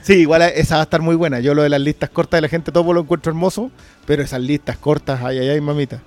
sí, 0.03 0.15
igual 0.15 0.43
esa 0.43 0.77
va 0.77 0.81
a 0.83 0.85
estar 0.85 1.03
muy 1.03 1.17
buena. 1.17 1.41
Yo 1.41 1.55
lo 1.55 1.63
de 1.63 1.69
las 1.69 1.81
listas 1.81 2.11
cortas 2.11 2.39
de 2.39 2.43
la 2.43 2.49
gente 2.49 2.71
todo 2.71 2.93
lo 2.93 3.01
encuentro 3.01 3.31
hermoso, 3.31 3.73
pero 4.07 4.23
esas 4.23 4.41
listas 4.41 4.79
cortas, 4.79 5.21
ay, 5.23 5.39
ay, 5.41 5.49
ay, 5.51 5.61
mamita. 5.61 6.01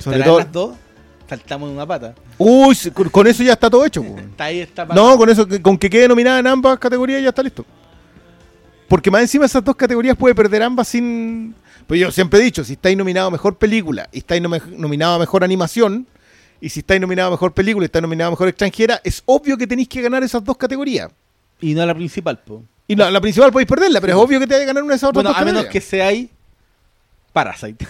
Sobre 0.00 0.18
¿Estarán 0.18 0.24
todo- 0.24 0.38
las 0.38 0.52
dos? 0.52 0.76
saltamos 1.28 1.68
en 1.68 1.74
una 1.74 1.86
pata. 1.86 2.14
Uy, 2.38 2.76
con, 3.10 3.26
eso 3.26 3.42
ya 3.42 3.54
está 3.54 3.68
todo 3.68 3.84
hecho. 3.84 4.00
Está 4.30 4.44
ahí 4.44 4.60
esta 4.60 4.86
pata. 4.86 5.00
No, 5.00 5.16
con 5.18 5.28
eso, 5.28 5.46
con 5.60 5.76
que 5.76 5.90
quede 5.90 6.06
nominada 6.06 6.38
en 6.38 6.46
ambas 6.46 6.78
categorías 6.78 7.20
ya 7.22 7.30
está 7.30 7.42
listo. 7.42 7.64
Porque 8.88 9.10
más 9.10 9.22
encima 9.22 9.46
esas 9.46 9.64
dos 9.64 9.74
categorías 9.74 10.16
puede 10.16 10.34
perder 10.34 10.62
ambas 10.62 10.86
sin... 10.88 11.54
Pues 11.88 12.00
yo 12.00 12.10
siempre 12.12 12.38
he 12.40 12.42
dicho, 12.42 12.62
si 12.64 12.74
estáis 12.74 12.96
nominado 12.96 13.28
a 13.28 13.30
Mejor 13.30 13.56
Película 13.56 14.08
y 14.12 14.18
estáis 14.18 14.40
nominado 14.42 15.14
a 15.14 15.18
Mejor 15.18 15.42
Animación, 15.42 16.06
y 16.60 16.68
si 16.68 16.80
estáis 16.80 17.00
nominado 17.00 17.28
a 17.28 17.30
Mejor 17.32 17.52
Película 17.52 17.84
y 17.84 17.86
estáis 17.86 18.02
nominado 18.02 18.28
a 18.28 18.30
Mejor 18.32 18.48
Extranjera, 18.48 19.00
es 19.04 19.22
obvio 19.26 19.56
que 19.56 19.66
tenéis 19.66 19.88
que 19.88 20.00
ganar 20.02 20.22
esas 20.22 20.42
dos 20.44 20.56
categorías. 20.56 21.10
Y 21.60 21.74
no 21.74 21.84
la 21.84 21.94
principal, 21.94 22.38
po. 22.38 22.62
Y 22.88 22.94
la, 22.94 23.10
la 23.10 23.20
principal 23.20 23.50
podéis 23.50 23.68
perderla, 23.68 24.00
pero 24.00 24.12
es 24.12 24.18
obvio 24.18 24.38
que 24.38 24.46
te 24.46 24.54
vais 24.54 24.62
a 24.64 24.66
ganar 24.66 24.82
una 24.84 24.92
de 24.92 24.96
esas 24.96 25.08
otras 25.10 25.24
Bueno, 25.24 25.30
dos 25.30 25.42
a 25.42 25.44
menos 25.44 25.66
que 25.66 25.80
seáis 25.80 26.28
Parasite. 27.32 27.84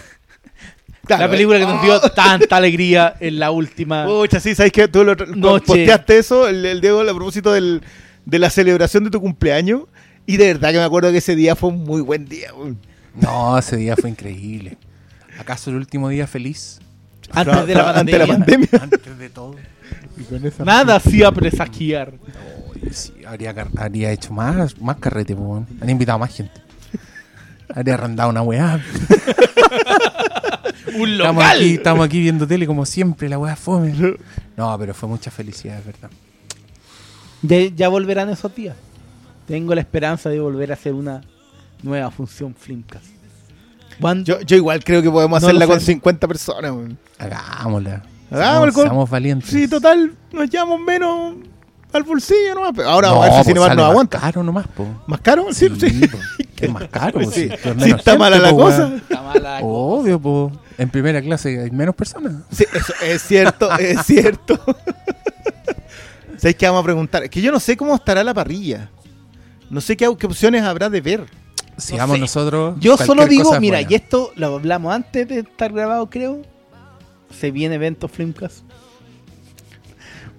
Claro, 1.07 1.23
la 1.23 1.29
película 1.31 1.57
que 1.57 1.63
eh. 1.63 1.67
nos 1.67 1.81
dio 1.81 1.99
tanta 2.15 2.57
alegría 2.57 3.15
en 3.19 3.39
la 3.39 3.51
última. 3.51 4.05
Pucha, 4.05 4.39
sí, 4.39 4.53
¿sabes 4.55 4.71
qué? 4.71 4.87
Tú 4.87 5.03
lo, 5.03 5.15
Noche. 5.15 5.65
posteaste 5.65 6.17
eso, 6.17 6.47
el, 6.47 6.65
el 6.65 6.81
Diego, 6.81 7.01
a 7.01 7.05
propósito 7.05 7.51
del- 7.53 7.81
de 8.25 8.39
la 8.39 8.49
celebración 8.49 9.03
de 9.05 9.09
tu 9.09 9.21
cumpleaños. 9.21 9.83
Y 10.25 10.35
de 10.37 10.47
verdad 10.47 10.71
que 10.71 10.77
me 10.77 10.83
acuerdo 10.83 11.09
que 11.11 11.19
ese 11.19 11.35
día 11.35 11.55
fue 11.55 11.69
un 11.69 11.83
muy 11.85 12.01
buen 12.01 12.25
día. 12.25 12.51
No, 13.15 13.57
ese 13.57 13.77
día 13.77 13.95
fue 13.95 14.09
increíble. 14.09 14.77
¿Acaso 15.39 15.69
el 15.69 15.77
último 15.77 16.09
día 16.09 16.27
feliz? 16.27 16.79
Antes 17.31 17.65
de 17.67 17.75
la 17.75 17.91
Ante 17.91 18.17
la 18.17 18.27
pandemia. 18.27 18.67
pandemia. 18.67 18.69
Antes 18.81 19.17
de 19.17 19.29
todo. 19.29 19.55
Y 20.17 20.23
con 20.23 20.45
esa- 20.45 20.65
Nada 20.65 20.95
hacía 20.97 21.31
presagiar. 21.31 22.13
Oye, 22.69 22.91
sí, 22.93 23.13
habría, 23.25 23.55
habría 23.77 24.11
hecho 24.11 24.33
más, 24.33 24.77
más 24.81 24.97
carrete, 24.97 25.33
po, 25.35 25.41
weón. 25.43 25.67
Han 25.79 25.89
invitado 25.89 26.19
más 26.19 26.35
gente. 26.35 26.59
Habría 27.75 27.93
arrendado 27.95 28.29
una 28.29 28.41
weá. 28.41 28.79
Un 30.95 31.09
Estamos 31.11 31.43
aquí, 31.43 31.73
estamos 31.75 32.05
aquí 32.05 32.19
viendo 32.21 32.47
tele 32.47 32.65
como 32.65 32.85
siempre, 32.85 33.27
la 33.29 33.37
weá 33.37 33.55
fome. 33.55 33.93
No, 34.55 34.77
pero 34.79 34.93
fue 34.93 35.07
mucha 35.09 35.29
felicidad, 35.29 35.77
es 35.79 35.85
verdad. 35.85 36.09
Ya, 37.41 37.57
ya 37.75 37.89
volverán 37.89 38.29
esos 38.29 38.53
días. 38.55 38.75
Tengo 39.47 39.75
la 39.75 39.81
esperanza 39.81 40.29
de 40.29 40.39
volver 40.39 40.71
a 40.71 40.73
hacer 40.75 40.93
una 40.93 41.21
nueva 41.83 42.09
función 42.09 42.55
Flimcast. 42.55 43.05
Yo, 44.23 44.39
yo 44.41 44.55
igual 44.55 44.83
creo 44.83 45.01
que 45.01 45.09
podemos 45.11 45.41
No 45.41 45.47
hacerla 45.47 45.65
lo 45.65 45.71
con 45.71 45.79
sé. 45.79 45.87
50 45.93 46.27
personas. 46.27 46.71
weón. 46.71 46.97
Hagámosla. 47.19 48.03
Hagámosla 48.31 48.41
Seamos, 48.61 48.73
con- 48.73 48.83
seamos 48.83 49.09
valientes. 49.09 49.49
Sí, 49.49 49.67
total, 49.67 50.13
nos 50.31 50.49
llevamos 50.49 50.79
menos 50.81 51.35
al 51.93 52.03
bolsillo 52.03 52.55
nomás. 52.55 52.71
pero 52.75 52.89
Ahora 52.89 53.09
vamos 53.09 53.23
a 53.25 53.27
ver 53.27 53.31
No, 53.31 53.37
si 53.37 53.43
pues 53.43 53.47
Cinemark 53.53 53.69
sale 53.71 53.75
nos 53.77 53.83
más 53.85 53.91
aguanta. 53.91 54.19
caro 54.19 54.43
nomás, 54.43 54.67
po. 54.67 54.87
¿Más 55.07 55.21
caro? 55.21 55.45
Sí, 55.51 55.67
Sí. 55.79 56.01
Es 56.59 56.71
más 56.71 56.87
caro, 56.89 57.19
po, 57.21 57.31
Sí, 57.31 57.49
está 57.83 58.17
mala 58.17 58.39
la 58.39 58.49
po, 58.49 58.57
cosa. 58.57 58.95
Está 58.95 59.21
mala 59.21 59.59
Obvio, 59.61 60.19
po. 60.19 60.51
En 60.77 60.89
primera 60.89 61.21
clase 61.21 61.59
hay 61.61 61.71
menos 61.71 61.95
personas. 61.95 62.33
Sí, 62.51 62.65
eso 62.73 62.93
es 63.03 63.21
cierto, 63.21 63.71
es 63.77 64.01
cierto. 64.05 64.59
¿Sabes 66.37 66.55
qué 66.55 66.67
vamos 66.67 66.81
a 66.81 66.83
preguntar? 66.83 67.23
Es 67.23 67.29
que 67.29 67.41
yo 67.41 67.51
no 67.51 67.59
sé 67.59 67.75
cómo 67.77 67.95
estará 67.95 68.23
la 68.23 68.33
parrilla. 68.33 68.89
No 69.69 69.81
sé 69.81 69.97
qué, 69.97 70.11
qué 70.17 70.25
opciones 70.27 70.63
habrá 70.63 70.89
de 70.89 71.01
ver. 71.01 71.25
Si 71.77 71.95
No 71.95 72.07
sé. 72.07 72.17
nosotros. 72.19 72.75
Yo 72.79 72.97
solo 72.97 73.25
digo, 73.27 73.59
mira, 73.59 73.77
buena. 73.77 73.91
y 73.91 73.95
esto 73.95 74.31
lo 74.35 74.55
hablamos 74.55 74.93
antes 74.93 75.27
de 75.27 75.39
estar 75.39 75.71
grabado, 75.73 76.09
creo. 76.09 76.41
Se 77.39 77.51
viene 77.51 77.75
evento 77.75 78.07
Flimcast. 78.07 78.59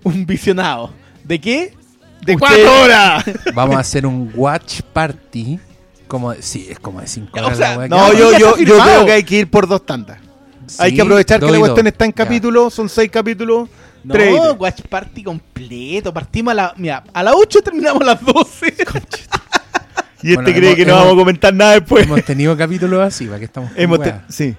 Un 0.05 0.25
visionado. 0.27 0.91
¿De 1.29 1.41
qué? 1.41 1.75
¡De 2.25 2.35
Usted- 2.35 2.39
cuatro 2.39 2.83
horas! 2.83 3.25
Vamos 3.55 3.77
a 3.77 3.81
hacer 3.81 4.05
un 4.07 4.33
watch 4.35 4.81
party. 4.93 5.61
Como, 6.09 6.33
sí, 6.35 6.67
es 6.71 6.81
como 6.81 7.01
de 7.03 7.07
5 7.07 7.29
O 7.39 7.45
horas 7.45 7.59
sea, 7.59 7.73
la 7.73 7.79
weá. 7.79 7.89
No, 7.89 8.13
yo, 8.15 8.33
yo, 8.33 8.39
yo 8.39 8.55
firmado. 8.57 8.83
creo 8.85 9.07
que 9.07 9.13
hay 9.13 9.23
que 9.25 9.37
ir 9.41 9.51
por 9.51 9.69
dos 9.69 9.85
tandas. 9.85 10.19
hay 10.79 10.91
Sí, 10.91 10.97
que 10.97 11.03
aprovechar 11.03 11.39
que 11.39 11.51
la 11.51 11.59
cuestión 11.59 11.85
dos. 11.85 11.93
está 11.93 12.05
en 12.07 12.11
Ya. 12.13 12.15
capítulos, 12.15 12.73
son 12.75 12.89
seis 12.89 13.11
capítulos. 13.11 13.69
No, 14.05 14.15
tres. 14.15 14.35
Watch 14.59 14.81
Party 14.89 15.23
completo. 15.23 16.15
Partimos 16.15 16.53
a 16.53 16.55
la. 16.55 16.75
Mira, 16.79 17.05
a 17.13 17.23
las 17.23 17.35
8 17.37 17.61
terminamos 17.63 18.01
a 18.03 18.07
las 18.07 18.25
12. 18.25 18.75
Y 20.21 20.31
este 20.33 20.43
Bueno, 20.43 20.53
cree 20.59 20.69
hemos- 20.71 20.77
que 20.77 20.85
no 20.87 20.93
hemos- 20.95 21.05
vamos 21.05 21.13
a 21.13 21.19
comentar 21.21 21.55
nada 21.55 21.73
después. 21.75 22.05
Hemos 22.05 22.25
tenido 22.25 22.57
capítulos 22.57 23.01
así, 23.07 23.27
para 23.27 23.39
que 23.39 23.45
estamos. 23.45 23.71
con 23.71 23.81
Hemos 23.81 24.01
te- 24.01 24.09
weá. 24.09 24.25
sí. 24.29 24.57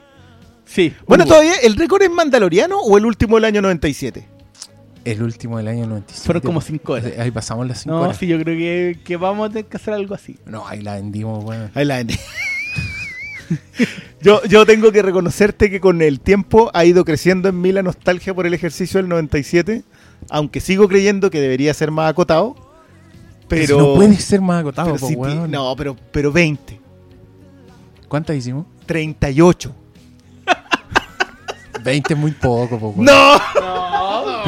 sí. 0.65 0.93
Bueno, 1.05 1.25
todavía, 1.25 1.55
¿el 1.63 1.75
récord 1.75 2.01
es 2.03 2.09
mandaloriano 2.11 2.79
o 2.79 2.97
el 2.97 3.05
último 3.05 3.35
del 3.35 3.45
año 3.45 3.61
97? 3.61 4.25
El 5.05 5.23
último 5.23 5.57
del 5.57 5.67
año 5.69 5.87
97. 5.87 6.25
Fueron 6.25 6.41
como 6.43 6.61
cinco 6.61 6.93
horas. 6.93 7.11
Ahí 7.17 7.31
pasamos 7.31 7.65
las 7.67 7.81
5 7.83 7.95
No, 7.95 8.01
horas. 8.01 8.17
sí, 8.17 8.27
yo 8.27 8.37
creo 8.39 8.57
que, 8.57 8.99
que 9.03 9.17
vamos 9.17 9.47
a 9.49 9.49
tener 9.49 9.65
que 9.65 9.77
hacer 9.77 9.93
algo 9.93 10.13
así. 10.13 10.37
No, 10.45 10.67
ahí 10.67 10.81
la 10.81 10.95
vendimos, 10.95 11.43
weón. 11.43 11.71
Ahí 11.73 11.85
la 11.85 11.97
vendí. 11.97 12.15
yo, 14.21 14.43
yo 14.43 14.65
tengo 14.65 14.91
que 14.91 15.01
reconocerte 15.01 15.69
que 15.71 15.79
con 15.79 16.01
el 16.01 16.19
tiempo 16.19 16.69
ha 16.73 16.85
ido 16.85 17.05
creciendo 17.05 17.49
en 17.49 17.59
mí 17.61 17.71
la 17.71 17.81
nostalgia 17.81 18.33
por 18.33 18.45
el 18.45 18.53
ejercicio 18.53 18.99
del 18.99 19.09
97, 19.09 19.83
aunque 20.29 20.59
sigo 20.59 20.87
creyendo 20.87 21.31
que 21.31 21.39
debería 21.41 21.73
ser 21.73 21.91
más 21.91 22.09
acotado. 22.09 22.55
Pero, 23.47 23.65
Si 23.65 23.77
no 23.77 23.95
puede 23.95 24.15
ser 24.17 24.41
más 24.41 24.61
acotado, 24.61 24.93
pero 24.95 25.07
po, 25.17 25.27
ti- 25.27 25.35
no, 25.49 25.75
pero, 25.75 25.95
pero 26.11 26.31
20, 26.31 26.79
¿Cuántas 28.07 28.35
hicimos? 28.35 28.65
38. 28.85 29.73
20 31.83 32.13
es 32.13 32.19
muy 32.19 32.31
poco, 32.31 32.77
po, 32.77 32.89
weón. 32.89 33.05
¡No! 33.05 33.88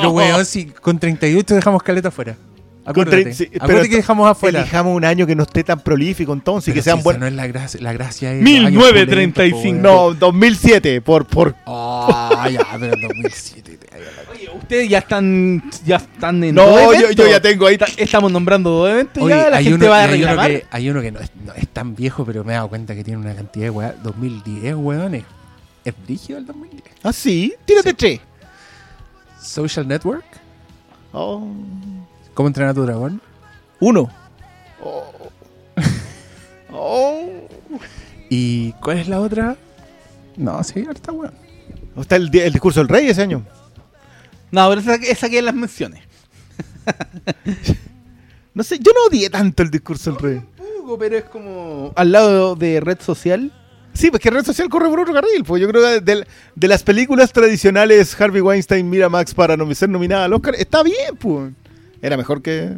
Pero, 0.02 0.12
weón, 0.12 0.46
si 0.46 0.66
con 0.66 1.00
38 1.00 1.56
dejamos 1.56 1.84
caleta 1.84 2.08
afuera. 2.10 2.36
Acuérdate, 2.84 3.32
sí, 3.36 3.44
Acuérdate 3.46 3.68
pero 3.68 3.82
que 3.90 3.96
dejamos 3.98 4.28
afuera. 4.28 4.62
Elijamos 4.62 4.96
un 4.96 5.06
año 5.06 5.28
que 5.28 5.36
no 5.36 5.44
esté 5.44 5.64
tan 5.64 5.80
prolífico 5.82 6.34
entonces, 6.34 6.70
y 6.70 6.72
Pero 6.72 6.80
que 6.80 6.84
sean 6.84 6.98
si 6.98 7.04
buenos. 7.04 7.20
no 7.22 7.28
es 7.28 7.34
la 7.34 7.46
gracia, 7.46 7.80
la 7.80 7.94
gracia 7.94 8.34
es 8.34 8.42
1935. 8.42 9.80
No, 9.80 10.14
2007, 10.16 11.02
por, 11.02 11.26
por 11.28 11.56
Ah, 11.68 12.50
ya, 12.52 12.66
pero 12.80 12.96
2007. 13.08 13.78
Oye, 14.34 14.50
ustedes 14.58 14.90
ya 14.90 14.98
están, 14.98 15.64
ya 15.86 15.98
están 15.98 16.44
en 16.44 16.56
No, 16.56 16.66
dos 16.66 16.96
yo- 17.00 17.12
yo 17.12 17.30
ya 17.30 17.40
tengo 17.40 17.68
ahí- 17.68 17.78
Estamos 17.98 18.32
nombrando 18.32 18.72
dos 18.72 18.90
eventos 18.90 19.22
Oye, 19.22 19.36
ya, 19.36 19.50
la 19.52 19.58
hay 19.58 19.64
gente 19.66 19.86
uno, 19.86 19.92
va 19.92 19.98
a 20.00 20.04
hay 20.06 20.24
uno 20.24 20.42
que, 20.42 20.66
hay 20.72 20.90
uno 20.90 21.02
que 21.02 21.12
no 21.12 21.20
es, 21.20 21.32
no 21.46 21.54
es 21.54 21.68
tan 21.68 21.96
viejo, 21.96 22.26
pero 22.26 22.44
me 22.44 22.54
he 22.54 22.56
dado 22.56 22.68
cuenta 22.70 22.96
que 22.96 23.04
tiene 23.04 23.20
una 23.20 23.36
cantidad 23.36 23.66
de 23.66 23.70
weá. 23.70 23.94
2010, 24.02 24.74
weón. 24.76 25.14
Es, 25.16 25.24
es 25.86 25.94
brígido 26.04 26.40
el 26.40 26.48
2010. 26.48 26.84
Ah, 27.04 27.14
sí, 27.14 27.54
tírate 27.66 27.94
tres. 27.94 28.20
Social 29.42 29.88
Network. 29.88 30.26
Oh. 31.14 31.48
¿Cómo 32.34 32.48
entrenar 32.48 32.72
a 32.72 32.74
tu 32.74 32.84
dragón? 32.84 33.22
Uno. 33.80 34.10
Oh. 36.74 37.28
¿Y 38.30 38.72
cuál 38.74 39.00
es 39.00 39.08
la 39.08 39.20
otra? 39.20 39.58
No, 40.38 40.64
sí, 40.64 40.86
ahorita 40.86 41.12
weón. 41.12 41.34
Está 41.98 42.16
el, 42.16 42.34
el 42.34 42.54
discurso 42.54 42.80
del 42.80 42.88
rey 42.88 43.08
ese 43.08 43.22
año. 43.22 43.46
No, 44.52 44.70
pero 44.70 44.82
esa, 44.82 44.96
esa 44.96 45.30
que 45.30 45.42
las 45.42 45.56
menciones. 45.56 46.02
No 48.54 48.64
sé, 48.64 48.80
yo 48.80 48.92
no 48.92 49.06
odié 49.08 49.30
tanto 49.30 49.64
el 49.64 49.72
discurso 49.72 50.12
del 50.12 50.20
rey. 50.20 50.42
Poco, 50.58 50.98
pero 51.00 51.18
es 51.18 51.24
como 51.24 51.94
al 51.96 52.12
lado 52.12 52.56
de 52.58 52.82
red 52.82 53.00
social. 53.00 53.50
Sí, 53.94 54.10
pues 54.10 54.22
que 54.22 54.30
red 54.30 54.44
social 54.46 54.70
corre 54.70 54.90
por 54.90 55.00
otro 55.02 55.14
carril. 55.14 55.44
Pues 55.46 55.62
yo 55.62 55.68
creo 55.68 55.82
que 55.84 56.02
de, 56.02 56.26
de 56.56 56.68
las 56.68 56.84
películas 56.84 57.34
tradicionales, 57.34 58.20
Harvey 58.20 58.42
Weinstein, 58.42 58.90
Miramax 58.90 59.34
para 59.34 59.58
no 59.58 59.74
ser 59.76 59.90
nominada 59.90 60.26
al 60.26 60.34
Oscar, 60.34 60.56
está 60.56 60.84
bien, 60.84 61.16
pues. 61.20 61.52
Era 62.02 62.18
mejor 62.18 62.42
que. 62.42 62.72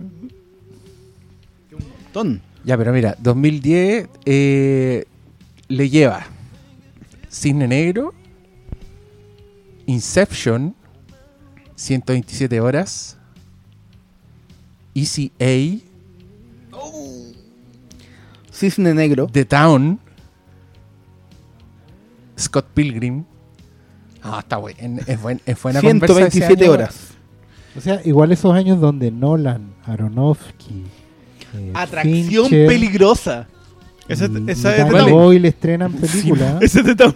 Ton. 2.11 2.41
Ya, 2.63 2.77
pero 2.77 2.93
mira, 2.93 3.15
2010 3.19 4.07
eh, 4.25 5.05
le 5.67 5.89
lleva 5.89 6.25
Cisne 7.29 7.67
Negro, 7.67 8.13
Inception, 9.85 10.75
127 11.75 12.61
horas, 12.61 13.17
Easy 14.93 15.31
A, 15.39 15.81
Cisne 18.53 18.93
Negro. 18.93 19.27
The 19.27 19.45
Town, 19.45 19.99
Scott 22.39 22.67
Pilgrim. 22.73 23.23
Ah, 24.21 24.37
está 24.39 24.57
buen, 24.57 24.99
es, 25.05 25.21
buen, 25.21 25.41
es 25.45 25.61
buena 25.61 25.81
conversa 25.81 26.13
ese 26.27 26.31
127 26.31 26.63
año. 26.63 26.71
horas. 26.73 27.09
O 27.75 27.81
sea, 27.81 27.99
igual 28.05 28.31
esos 28.31 28.53
años 28.53 28.79
donde 28.79 29.11
Nolan, 29.11 29.73
Aronofsky, 29.85 30.83
eh, 31.55 31.71
Atracción 31.73 32.45
Fincher 32.45 32.67
peligrosa. 32.67 33.47
Esa, 34.07 34.25
y- 34.25 34.43
esa 34.51 34.77
y 34.77 34.81
es 34.81 34.85
de 34.85 34.91
Town. 34.91 35.11
Boyle 35.11 35.45
estrenan 35.47 35.93
películas. 35.93 36.55
Ese 36.61 36.79
es 36.81 36.85
de 36.85 36.95
Town. 36.95 37.15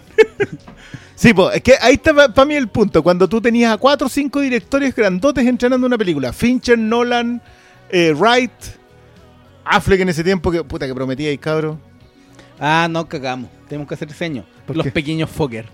Sí, 1.14 1.34
pues, 1.34 1.56
es 1.56 1.62
que 1.62 1.74
ahí 1.80 1.94
está 1.94 2.14
para 2.14 2.44
mí 2.44 2.54
el 2.54 2.68
punto. 2.68 3.02
Cuando 3.02 3.28
tú 3.28 3.40
tenías 3.40 3.72
a 3.72 3.76
cuatro 3.78 4.06
o 4.06 4.10
cinco 4.10 4.40
directores 4.40 4.94
grandotes 4.94 5.46
entrenando 5.46 5.86
una 5.86 5.98
película. 5.98 6.32
Fincher, 6.32 6.78
Nolan, 6.78 7.42
eh, 7.90 8.12
Wright, 8.14 8.52
Affleck 9.64 10.00
en 10.00 10.08
ese 10.10 10.24
tiempo, 10.24 10.50
que 10.50 10.62
puta 10.64 10.86
que 10.86 10.94
prometía 10.94 11.28
ahí, 11.30 11.38
cabro. 11.38 11.78
Ah, 12.58 12.86
no 12.90 13.06
cagamos. 13.08 13.50
Tenemos 13.68 13.88
que 13.88 13.94
hacer 13.94 14.08
diseño. 14.08 14.44
¿Por 14.66 14.76
Los 14.76 14.84
qué? 14.84 14.92
pequeños 14.92 15.30
Fokker. 15.30 15.66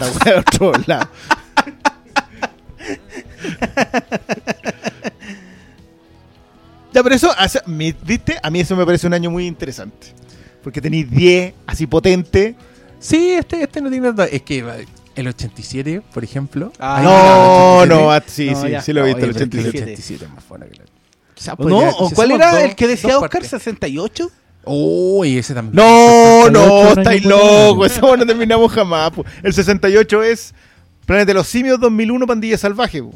La 0.00 0.06
wea 0.06 0.18
de 0.24 0.34
otro 0.40 0.72
lado. 0.86 1.08
ya, 6.92 7.02
pero 7.02 7.14
eso, 7.14 7.30
¿viste? 8.04 8.36
A 8.42 8.50
mí 8.50 8.60
eso 8.60 8.76
me 8.76 8.84
parece 8.86 9.06
un 9.06 9.14
año 9.14 9.30
muy 9.30 9.46
interesante. 9.46 10.08
Porque 10.62 10.80
tenéis 10.80 11.10
10 11.10 11.54
así 11.66 11.86
potente. 11.86 12.56
Sí, 12.98 13.32
este, 13.32 13.62
este 13.62 13.80
no 13.80 13.90
tiene 13.90 14.08
tanto. 14.08 14.22
Es 14.24 14.42
que 14.42 14.64
El 15.14 15.28
87, 15.28 16.02
por 16.12 16.24
ejemplo. 16.24 16.72
Ah, 16.78 17.00
No, 17.02 17.86
no, 17.86 18.08
87. 18.08 18.10
ah, 18.10 18.24
sí, 18.26 18.50
No, 18.50 18.62
sí, 18.62 18.70
ya. 18.70 18.82
sí 18.82 18.92
lo 18.92 19.02
he 19.02 19.14
visto, 19.14 19.18
Oye, 19.18 19.26
el 19.28 19.32
pero 19.34 19.44
es 19.44 19.50
que 19.50 19.58
87. 19.58 19.78
El 19.78 19.84
87 19.94 20.24
es 20.24 20.30
más 20.30 20.48
bueno 20.48 20.66
que 20.66 20.72
el 20.72 20.82
Quizás 21.34 21.58
¿No? 21.58 21.68
podría- 21.68 21.90
¿O 21.90 22.10
cuál 22.10 22.30
era 22.32 22.50
dos- 22.52 22.60
el 22.62 22.74
que 22.74 22.86
decía 22.88 23.18
Oscar? 23.18 23.30
partes. 23.42 23.52
¿68? 23.52 24.30
Uy, 24.66 25.38
ese 25.38 25.54
también. 25.54 25.76
No, 25.76 26.50
no, 26.50 26.60
68 26.60 27.00
estáis 27.00 27.24
locos, 27.24 27.92
eso 27.96 28.16
no 28.16 28.26
terminamos 28.26 28.72
jamás. 28.72 29.12
po. 29.12 29.24
El 29.42 29.52
68 29.54 30.22
es 30.24 30.54
Planeta 31.06 31.26
de 31.28 31.34
los 31.34 31.46
Simios 31.46 31.78
2001, 31.80 32.26
Pandilla 32.26 32.58
Salvaje. 32.58 33.02
po. 33.02 33.12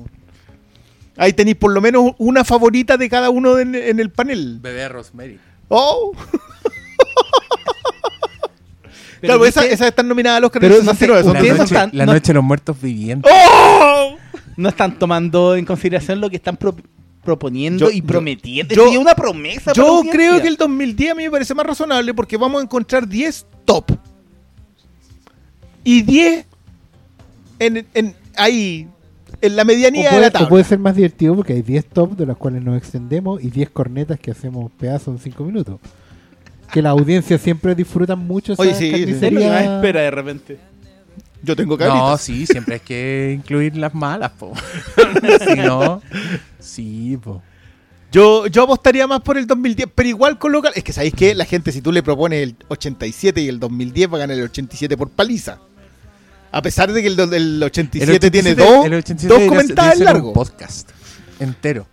Ahí 1.17 1.33
tenéis 1.33 1.57
por 1.57 1.73
lo 1.73 1.81
menos 1.81 2.13
una 2.19 2.45
favorita 2.45 2.97
de 2.97 3.09
cada 3.11 3.31
uno 3.31 3.59
en, 3.59 3.75
en 3.75 3.99
el 4.01 4.11
panel. 4.11 4.59
Bebé 4.63 4.89
Rosemary. 4.89 5.39
Oh, 5.69 6.13
Pero 9.21 9.39
claro, 9.39 9.45
esas 9.45 9.81
están 9.89 10.09
nominadas 10.09 10.39
al 10.39 10.45
Oscar 10.45 10.61
Pero 10.63 10.77
del 10.77 10.85
no 10.87 10.93
sé, 10.95 11.07
69, 11.07 11.23
son 11.25 11.35
La 11.35 11.43
noche, 11.43 11.65
están- 11.75 11.91
la 11.93 12.07
no- 12.07 12.13
noche 12.15 12.27
de 12.29 12.35
los 12.35 12.45
muertos 12.45 12.81
vivientes. 12.81 13.31
¡Oh! 13.35 14.17
no 14.57 14.69
están 14.69 14.99
tomando 14.99 15.55
en 15.57 15.65
consideración 15.67 16.21
lo 16.21 16.31
que 16.31 16.37
están 16.37 16.57
pro- 16.57 16.75
proponiendo 17.25 17.87
Yo- 17.91 17.91
y 17.97 18.03
prometiendo. 18.03 18.75
yo- 18.75 19.01
una 19.01 19.15
promesa. 19.15 19.71
la 19.71 19.75
Yo 19.75 20.03
creo 20.11 20.41
que 20.41 20.49
el 20.49 20.57
2010 20.57 21.13
a 21.13 21.15
mí 21.15 21.25
me 21.25 21.31
parece 21.31 21.55
más 21.55 21.67
razonable 21.67 22.15
porque 22.15 22.37
vamos 22.37 22.61
a 22.61 22.65
encontrar 22.65 23.07
10 23.07 23.47
top. 23.65 23.93
Y 25.85 26.03
10 26.03 26.47
en, 27.59 27.87
en- 27.95 28.15
ahí, 28.37 28.87
en 29.41 29.57
la 29.57 29.65
medianía 29.65 30.05
de 30.05 30.09
puede, 30.11 30.21
la 30.23 30.29
o 30.29 30.31
tabla. 30.33 30.49
puede 30.49 30.65
ser 30.65 30.79
más 30.79 30.97
divertido 30.97 31.35
porque 31.37 31.55
hay 31.55 31.63
10 31.63 31.87
top 31.87 32.17
de 32.17 32.27
los 32.27 32.37
cuales 32.37 32.63
nos 32.63 32.77
extendemos 32.77 33.43
y 33.43 33.51
10 33.51 33.71
cornetas 33.71 34.19
que 34.19 34.31
hacemos 34.31 34.71
pedazos 34.79 35.15
en 35.15 35.19
5 35.19 35.45
minutos. 35.45 35.79
Que 36.73 36.83
la 36.83 36.91
audiencia 36.91 37.37
siempre 37.39 37.75
disfruta 37.75 38.15
mucho 38.15 38.55
Oye, 38.57 38.75
sí, 38.75 38.91
sí. 38.93 39.03
Es 39.03 39.33
lo 39.33 39.41
que 39.41 39.47
espera 39.65 40.01
de 40.03 40.11
repente. 40.11 40.59
Yo 41.43 41.57
tengo 41.57 41.75
No, 41.75 41.79
cabritas. 41.79 42.21
sí, 42.23 42.47
siempre 42.47 42.75
hay 42.75 42.81
que 42.81 43.33
incluir 43.39 43.77
las 43.77 43.95
malas, 43.95 44.31
po. 44.33 44.53
si 45.47 45.55
no, 45.57 46.03
sí, 46.59 47.19
po. 47.23 47.43
Yo, 48.13 48.47
yo 48.49 48.65
apostaría 48.65 49.07
más 49.07 49.21
por 49.21 49.39
el 49.39 49.47
2010, 49.47 49.89
pero 49.95 50.09
igual 50.09 50.39
coloca. 50.39 50.71
Es 50.75 50.83
que 50.83 50.93
sabéis 50.93 51.15
que 51.15 51.35
la 51.35 51.45
gente, 51.45 51.71
si 51.71 51.81
tú 51.81 51.93
le 51.93 52.03
propones 52.03 52.43
el 52.43 52.57
87 52.69 53.41
y 53.41 53.49
el 53.49 53.61
2010, 53.61 54.13
va 54.13 54.17
a 54.17 54.19
ganar 54.21 54.37
el 54.37 54.45
87 54.45 54.97
por 54.97 55.11
paliza. 55.11 55.59
A 56.53 56.61
pesar 56.61 56.93
de 56.93 57.01
que 57.03 57.07
el, 57.09 57.19
el 57.33 57.63
87, 57.63 58.31
tiene 58.33 58.57
dos, 58.57 58.85
el 58.85 58.95
87 58.95 59.29
dos 59.45 59.49
comentarios 59.49 60.01
largos. 60.01 60.29
Un 60.29 60.35
podcast 60.35 60.91
entero. 61.39 61.87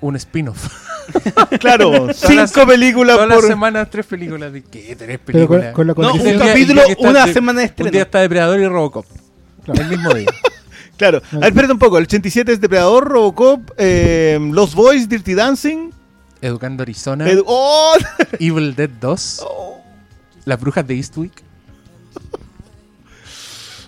Un 0.00 0.16
spin-off. 0.16 0.66
Claro, 1.60 1.90
Todas 1.90 2.16
cinco 2.18 2.34
las- 2.60 2.66
películas 2.66 3.16
Todas 3.16 3.28
las 3.28 3.38
por. 3.38 3.46
semanas, 3.48 3.88
tres 3.90 4.06
películas. 4.06 4.52
¿De 4.52 4.62
qué? 4.62 4.96
¿Tres 4.96 5.18
con, 5.18 5.26
películas? 5.26 5.72
con 5.74 5.86
la 5.86 5.94
No, 5.96 6.14
un 6.14 6.38
capítulo, 6.38 6.82
una 6.98 7.26
de- 7.26 7.32
semana 7.32 7.60
de 7.60 7.66
Un 7.66 7.74
día 7.74 7.84
estreno. 7.86 8.02
está 8.02 8.20
Depredador 8.20 8.60
y 8.60 8.66
Robocop. 8.68 9.06
Claro. 9.64 9.82
El 9.82 9.88
mismo 9.88 10.14
día. 10.14 10.28
Claro. 10.96 11.20
A 11.32 11.36
ver, 11.38 11.48
espérate 11.48 11.72
un 11.72 11.78
poco. 11.80 11.98
El 11.98 12.04
87 12.04 12.52
es 12.52 12.60
Depredador, 12.60 13.08
Robocop, 13.08 13.68
eh, 13.78 14.38
Los 14.52 14.76
Boys, 14.76 15.08
Dirty 15.08 15.34
Dancing. 15.34 15.90
Educando 16.40 16.84
Arizona. 16.84 17.26
Edu- 17.26 17.42
¡Oh! 17.46 17.94
Evil 18.38 18.76
Dead 18.76 18.90
2. 19.00 19.44
Las 20.44 20.60
brujas 20.60 20.86
de 20.86 20.94
Eastwick. 20.94 21.32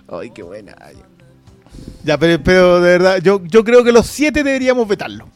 Ay, 0.09 0.31
qué 0.31 0.43
buena. 0.43 0.75
Ya, 2.05 2.19
pero, 2.19 2.43
pero 2.43 2.81
de 2.81 2.91
verdad, 2.99 3.19
yo, 3.23 3.41
yo 3.45 3.63
creo 3.65 3.85
que 3.85 3.93
los 3.93 4.07
7 4.07 4.43
deberíamos 4.43 4.87
vetarlo. 4.89 5.29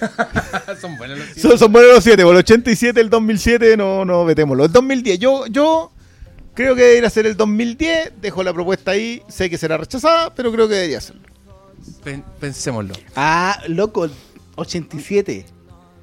Son 0.80 0.96
buenos 0.96 1.18
los 1.18 1.28
Son, 1.36 1.58
son 1.58 1.72
buenos 1.72 1.94
los 1.94 2.04
7. 2.04 2.22
El 2.22 2.28
87, 2.28 3.00
el 3.00 3.10
2007, 3.10 3.76
no, 3.76 4.04
no 4.04 4.24
vetémoslo. 4.24 4.64
El 4.64 4.72
2010, 4.72 5.18
yo, 5.18 5.46
yo 5.46 5.92
creo 6.54 6.74
que 6.74 6.82
debería 6.82 7.10
ser 7.10 7.26
el 7.26 7.36
2010. 7.36 8.12
Dejo 8.20 8.42
la 8.42 8.52
propuesta 8.52 8.90
ahí. 8.92 9.22
Sé 9.28 9.48
que 9.50 9.58
será 9.58 9.76
rechazada, 9.76 10.34
pero 10.34 10.52
creo 10.52 10.68
que 10.68 10.74
debería 10.74 11.00
serlo. 11.00 11.22
Pen- 12.02 12.24
pensémoslo. 12.40 12.94
Ah, 13.16 13.58
loco, 13.68 14.08
87. 14.56 15.46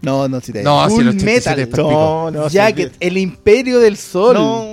No, 0.02 0.28
no, 0.28 0.40
si 0.42 0.52
te 0.52 0.64
No, 0.64 0.84
si 0.86 0.96
Full 0.96 1.02
el 1.04 1.08
87 1.10 1.66
Metal. 1.68 1.84
No, 1.86 2.32
no, 2.32 2.48
Jacket, 2.50 2.94
el 3.00 3.18
imperio 3.18 3.80
del 3.80 3.98
sol. 3.98 4.34
No. 4.34 4.66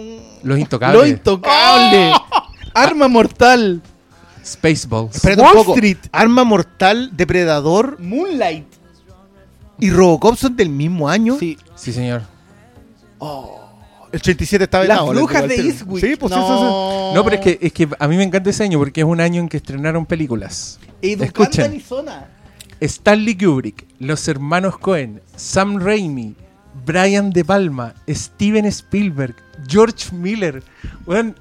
Los 0.42 0.58
intocables. 0.58 1.00
Lo 1.00 1.06
intocable. 1.06 2.12
Arma 2.74 3.08
mortal. 3.08 3.82
Spaceballs. 4.44 5.16
Espérate 5.16 5.42
Wall 5.42 5.50
un 5.50 5.56
poco. 5.58 5.74
Street. 5.74 5.98
Arma 6.12 6.44
Mortal, 6.44 7.10
Depredador 7.14 7.98
Moonlight. 8.00 8.64
Y 9.80 9.90
Robocop 9.90 10.36
son 10.36 10.56
del 10.56 10.70
mismo 10.70 11.08
año. 11.08 11.36
Sí. 11.38 11.56
Sí, 11.74 11.92
señor. 11.92 12.22
El 13.20 14.20
87 14.20 14.64
está 14.64 14.78
Las 14.78 14.88
vetado. 14.88 15.12
les 15.12 15.22
brujas 15.22 15.48
de. 15.48 15.54
Eastwick. 15.56 16.04
Sí, 16.04 16.16
pues 16.16 16.30
no. 16.30 16.38
eso, 16.38 16.54
eso. 16.54 17.12
No, 17.14 17.24
pero 17.24 17.36
es 17.36 17.42
que, 17.42 17.58
es 17.60 17.72
que 17.72 17.88
a 17.98 18.08
mí 18.08 18.16
me 18.16 18.22
encanta 18.22 18.50
ese 18.50 18.64
año 18.64 18.78
porque 18.78 19.00
es 19.02 19.06
un 19.06 19.20
año 19.20 19.40
en 19.40 19.48
que 19.48 19.58
estrenaron 19.58 20.06
películas. 20.06 20.78
Educando 21.02 21.24
Escuchen. 21.24 21.64
Arizona. 21.66 22.28
Stanley 22.80 23.36
Kubrick, 23.36 23.86
los 23.98 24.26
hermanos 24.28 24.78
Cohen, 24.78 25.20
Sam 25.36 25.78
Raimi, 25.80 26.36
Brian 26.84 27.30
De 27.30 27.44
Palma, 27.44 27.94
Steven 28.08 28.64
Spielberg, 28.66 29.34
George 29.68 30.14
Miller. 30.14 30.62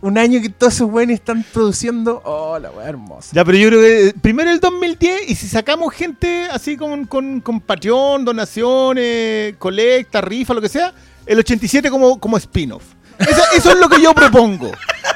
Un 0.02 0.18
año 0.18 0.42
que 0.42 0.50
todos 0.50 0.74
esos 0.76 0.90
weones 0.90 1.16
están 1.20 1.44
produciendo. 1.54 2.22
Oh, 2.26 2.58
la 2.60 2.72
weá 2.72 2.88
hermosa. 2.90 3.30
Ya, 3.34 3.44
pero 3.46 3.58
yo 3.58 3.68
creo 3.70 3.82
que 3.82 4.14
primero 4.22 4.50
el 4.52 4.60
2010 4.60 5.30
y 5.30 5.36
si 5.36 5.48
sacamos 5.48 5.94
gente 5.94 6.46
así 6.52 6.78
con, 6.78 7.06
con, 7.06 7.42
con 7.42 7.60
Patreon, 7.62 8.24
donaciones, 8.26 9.56
colecta, 9.58 10.22
rifa, 10.22 10.54
lo 10.54 10.62
que 10.62 10.70
sea, 10.70 10.94
el 11.26 11.40
87 11.40 11.90
como, 11.90 12.20
como 12.20 12.38
spin-off. 12.38 12.84
Eso, 13.20 13.42
eso 13.56 13.72
es 13.72 13.78
lo 13.80 13.90
que 13.90 14.02
yo 14.02 14.14
propongo. 14.14 14.72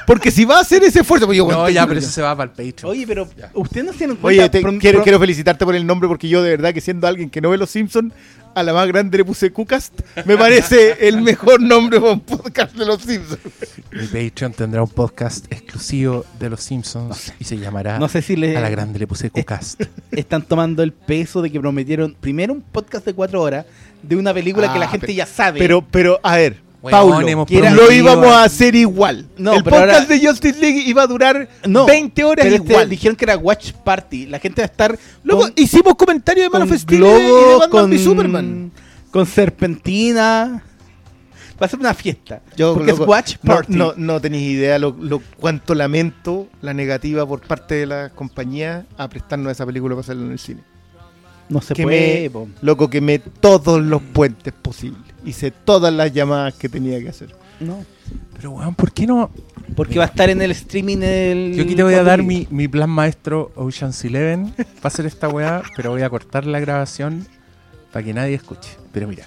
Porque 0.08 0.32
si 0.32 0.43
va 0.45 0.58
a 0.58 0.61
hacer 0.61 0.83
ese 0.83 1.01
esfuerzo, 1.01 1.25
pues 1.27 1.38
yo 1.38 1.48
No, 1.48 1.69
ya, 1.69 1.85
pero 1.88 2.00
eso 2.00 2.09
se 2.09 2.22
va 2.22 2.35
para 2.35 2.51
el 2.51 2.56
Patreon. 2.72 2.91
Oye, 2.91 3.06
pero 3.08 3.30
Ya. 3.38 3.50
usted 3.53 3.83
no 3.83 3.93
se 3.93 4.08
dan 4.08 4.16
cuenta. 4.17 4.27
Oye, 4.43 4.50
te- 4.50 4.80
quiero, 4.80 5.03
quiero 5.03 5.19
felicitarte 5.19 5.64
por 5.64 5.75
el 5.75 5.85
nombre 5.85 6.09
porque 6.09 6.27
yo 6.27 6.41
de 6.41 6.50
verdad 6.50 6.74
que 6.74 6.82
siendo 6.82 7.08
alguien 7.08 7.30
que 7.30 7.40
no 7.40 7.50
ve 7.51 7.58
Los 7.58 7.69
Simpsons, 7.69 8.14
a 8.53 8.63
la 8.63 8.73
más 8.73 8.88
grande 8.88 9.17
le 9.17 9.25
puse 9.25 9.51
Cucast. 9.51 10.01
Me 10.25 10.38
parece 10.38 11.07
el 11.07 11.21
mejor 11.21 11.61
nombre 11.61 11.99
para 11.99 12.13
un 12.13 12.19
podcast 12.19 12.75
de 12.75 12.85
Los 12.85 13.01
Simpsons. 13.01 13.39
Mi 13.91 14.07
Patreon 14.07 14.53
tendrá 14.53 14.83
un 14.83 14.89
podcast 14.89 15.45
exclusivo 15.51 16.25
de 16.39 16.49
los 16.49 16.61
Simpsons 16.61 17.33
y 17.39 17.43
se 17.45 17.57
llamará 17.57 17.99
No 17.99 18.07
sé 18.07 18.21
si 18.21 18.35
le 18.35 18.55
A 18.57 18.61
la 18.61 18.69
grande 18.69 18.99
le 18.99 19.07
puse 19.07 19.30
Cucast. 19.30 19.81
están 20.11 20.41
tomando 20.43 20.83
el 20.83 20.91
peso 20.91 21.41
de 21.41 21.51
que 21.51 21.59
prometieron 21.59 22.15
primero 22.19 22.53
un 22.53 22.61
podcast 22.61 23.05
de 23.05 23.13
cuatro 23.13 23.41
horas 23.41 23.65
de 24.01 24.15
una 24.15 24.33
película 24.33 24.71
que 24.73 24.80
la 24.80 24.85
Ah, 24.85 24.89
gente 24.89 25.07
pero- 25.07 25.17
ya 25.17 25.25
sabe. 25.25 25.59
Pero, 25.59 25.81
pero, 25.89 26.19
a 26.23 26.35
ver, 26.35 26.57
Paulo, 26.89 27.45
que 27.45 27.57
era- 27.57 27.71
lo 27.71 27.91
íbamos 27.91 28.27
a 28.27 28.43
hacer 28.43 28.73
igual. 28.75 29.27
No, 29.37 29.53
el 29.53 29.63
podcast 29.63 29.79
ahora- 29.93 30.05
de 30.05 30.27
Justice 30.27 30.59
League 30.59 30.81
iba 30.87 31.03
a 31.03 31.07
durar 31.07 31.47
no, 31.67 31.85
20 31.85 32.23
horas 32.23 32.43
pero 32.43 32.55
este 32.55 32.71
igual. 32.71 32.89
dijeron 32.89 33.15
que 33.15 33.25
era 33.25 33.37
Watch 33.37 33.73
Party. 33.73 34.25
La 34.25 34.39
gente 34.39 34.61
va 34.61 34.65
a 34.65 34.71
estar 34.71 34.99
Luego 35.23 35.41
con, 35.43 35.53
hicimos 35.55 35.93
comentarios 35.95 36.45
de 36.45 36.49
Man 36.49 36.63
of 36.63 36.77
Steel 36.79 37.01
y 37.01 37.03
de 37.05 37.09
Globo, 37.13 37.59
Batman 37.59 37.69
con, 37.69 37.89
v 37.91 37.97
Superman. 37.99 38.71
con 39.11 39.25
Serpentina. 39.25 40.63
Va 41.61 41.65
a 41.67 41.69
ser 41.69 41.79
una 41.79 41.93
fiesta. 41.93 42.41
Yo, 42.57 42.73
porque 42.73 42.91
loco, 42.91 43.03
es 43.03 43.09
Watch 43.09 43.35
Party. 43.37 43.73
No, 43.75 43.93
no, 43.95 44.19
tenéis 44.19 44.49
idea 44.49 44.79
lo, 44.79 44.95
lo- 44.99 45.21
cuánto 45.39 45.75
lamento 45.75 46.47
la 46.61 46.73
negativa 46.73 47.23
por 47.27 47.41
parte 47.41 47.75
de 47.75 47.85
la 47.85 48.09
compañía 48.09 48.87
a 48.97 49.07
prestarnos 49.07 49.51
esa 49.51 49.65
película 49.67 49.93
para 49.93 50.01
hacerla 50.01 50.25
en 50.25 50.31
el 50.31 50.39
cine. 50.39 50.61
No 51.49 51.61
se 51.61 51.73
Quemé, 51.75 52.29
puede. 52.31 52.47
loco, 52.61 52.89
quemé 52.89 53.19
todos 53.19 53.79
los 53.81 54.01
puentes 54.01 54.53
posibles. 54.53 55.01
Hice 55.25 55.51
todas 55.51 55.93
las 55.93 56.11
llamadas 56.14 56.53
que 56.56 56.69
tenía 56.69 57.00
que 57.00 57.09
hacer. 57.09 57.35
No. 57.59 57.85
Pero, 58.35 58.51
weón, 58.51 58.75
¿por 58.75 58.91
qué 58.91 59.06
no? 59.06 59.30
Porque 59.75 60.00
va 60.00 60.06
a 60.06 60.08
estar 60.08 60.30
en 60.30 60.41
el 60.41 60.51
streaming 60.51 60.98
el. 61.01 61.53
Yo 61.56 61.64
aquí 61.64 61.75
te 61.75 61.83
voy 61.83 61.93
a 61.93 62.03
dar 62.03 62.24
mi, 62.24 62.48
mi 62.50 62.67
plan 62.67 62.90
maestro 62.90 63.51
Ocean's 63.56 64.03
Eleven 64.03 64.51
para 64.51 64.67
hacer 64.83 65.06
esta 65.06 65.30
weá, 65.30 65.61
pero 65.75 65.91
voy 65.91 66.01
a 66.01 66.09
cortar 66.09 66.45
la 66.45 66.59
grabación 66.59 67.27
para 67.91 68.03
que 68.03 68.14
nadie 68.14 68.35
escuche. 68.35 68.77
Pero 68.91 69.08
mira, 69.08 69.25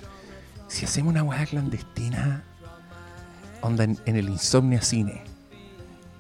si 0.69 0.85
hacemos 0.85 1.13
una 1.13 1.23
weá 1.23 1.47
clandestina, 1.47 2.43
onda 3.63 3.85
en, 3.85 3.99
en 4.05 4.17
el 4.17 4.29
Insomnia 4.29 4.83
Cine, 4.83 5.23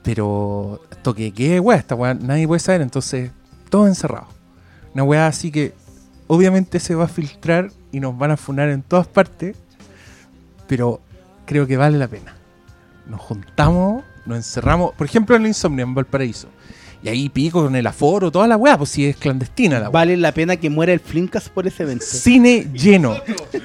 pero 0.03 0.81
toque 1.03 1.33
qué 1.33 1.59
weá, 1.61 1.79
esta 1.79 1.95
weá 1.95 2.15
nadie 2.15 2.47
puede 2.47 2.61
saber, 2.61 2.81
entonces 2.81 3.31
todo 3.69 3.89
encerrado. 3.89 4.29
Una 4.95 5.03
weá 5.03 5.27
así 5.27 5.51
que 5.51 5.75
obviamente 6.27 6.79
se 6.81 6.95
va 6.95 7.05
a 7.05 7.09
filtrar 7.09 7.71
y 7.91 8.01
nos 8.01 8.17
van 8.17 8.31
a 8.31 8.37
funar 8.37 8.69
en 8.69 8.83
todas 8.83 9.07
partes, 9.07 9.57
pero 10.67 11.01
creo 11.47 11.67
que 11.67 11.77
vale 11.77 11.99
la 11.99 12.09
pena 12.09 12.35
nos 13.07 13.21
juntamos, 13.21 14.05
nos 14.27 14.37
encerramos, 14.37 14.95
por 14.95 15.07
ejemplo 15.07 15.37
en 15.37 15.43
la 15.43 15.49
Insomnia 15.49 15.83
en 15.83 15.95
Valparaíso. 15.95 16.49
Y 17.03 17.09
ahí 17.09 17.29
pico 17.29 17.63
con 17.63 17.77
el 17.77 17.87
aforo, 17.87 18.33
toda 18.33 18.47
la 18.47 18.57
weá, 18.57 18.79
pues 18.79 18.89
si 18.89 19.05
es 19.05 19.17
clandestina 19.17 19.75
la 19.79 19.91
weá. 19.91 19.91
Vale 19.91 20.17
la 20.17 20.33
pena 20.33 20.57
que 20.57 20.71
muera 20.71 20.91
el 20.91 21.01
Flimcast 21.01 21.49
por 21.49 21.67
ese 21.67 21.83
evento. 21.83 22.03
Cine 22.09 22.67
lleno. 22.73 23.19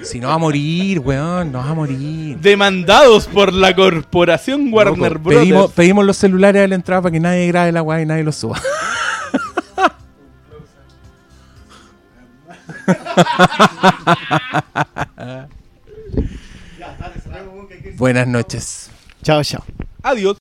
Si 0.04 0.20
no 0.20 0.28
va 0.28 0.34
a 0.34 0.38
morir, 0.38 1.00
weón, 1.00 1.54
no 1.54 1.60
va 1.60 1.70
a 1.70 1.74
morir. 1.74 2.38
Demandados 2.40 3.28
por 3.28 3.54
la 3.54 3.74
corporación 3.74 4.74
Warner 4.74 5.14
Loco, 5.14 5.24
Bros. 5.24 5.40
pedimos, 5.40 5.72
pedimos 5.72 6.06
los 6.06 6.18
celulares 6.18 6.66
a 6.66 6.68
la 6.68 6.76
entrada 6.76 7.04
para 7.04 7.14
que 7.14 7.22
nadie 7.22 7.48
grabe 7.48 7.72
la 7.72 7.82
weá 7.82 8.02
y 8.02 8.06
nadie 8.06 8.26
los 8.26 8.36
suba. 8.36 8.62
Buenas 17.98 18.28
noches. 18.28 18.90
Chao, 19.24 19.44
chao. 19.44 19.64
Adiós. 20.04 20.38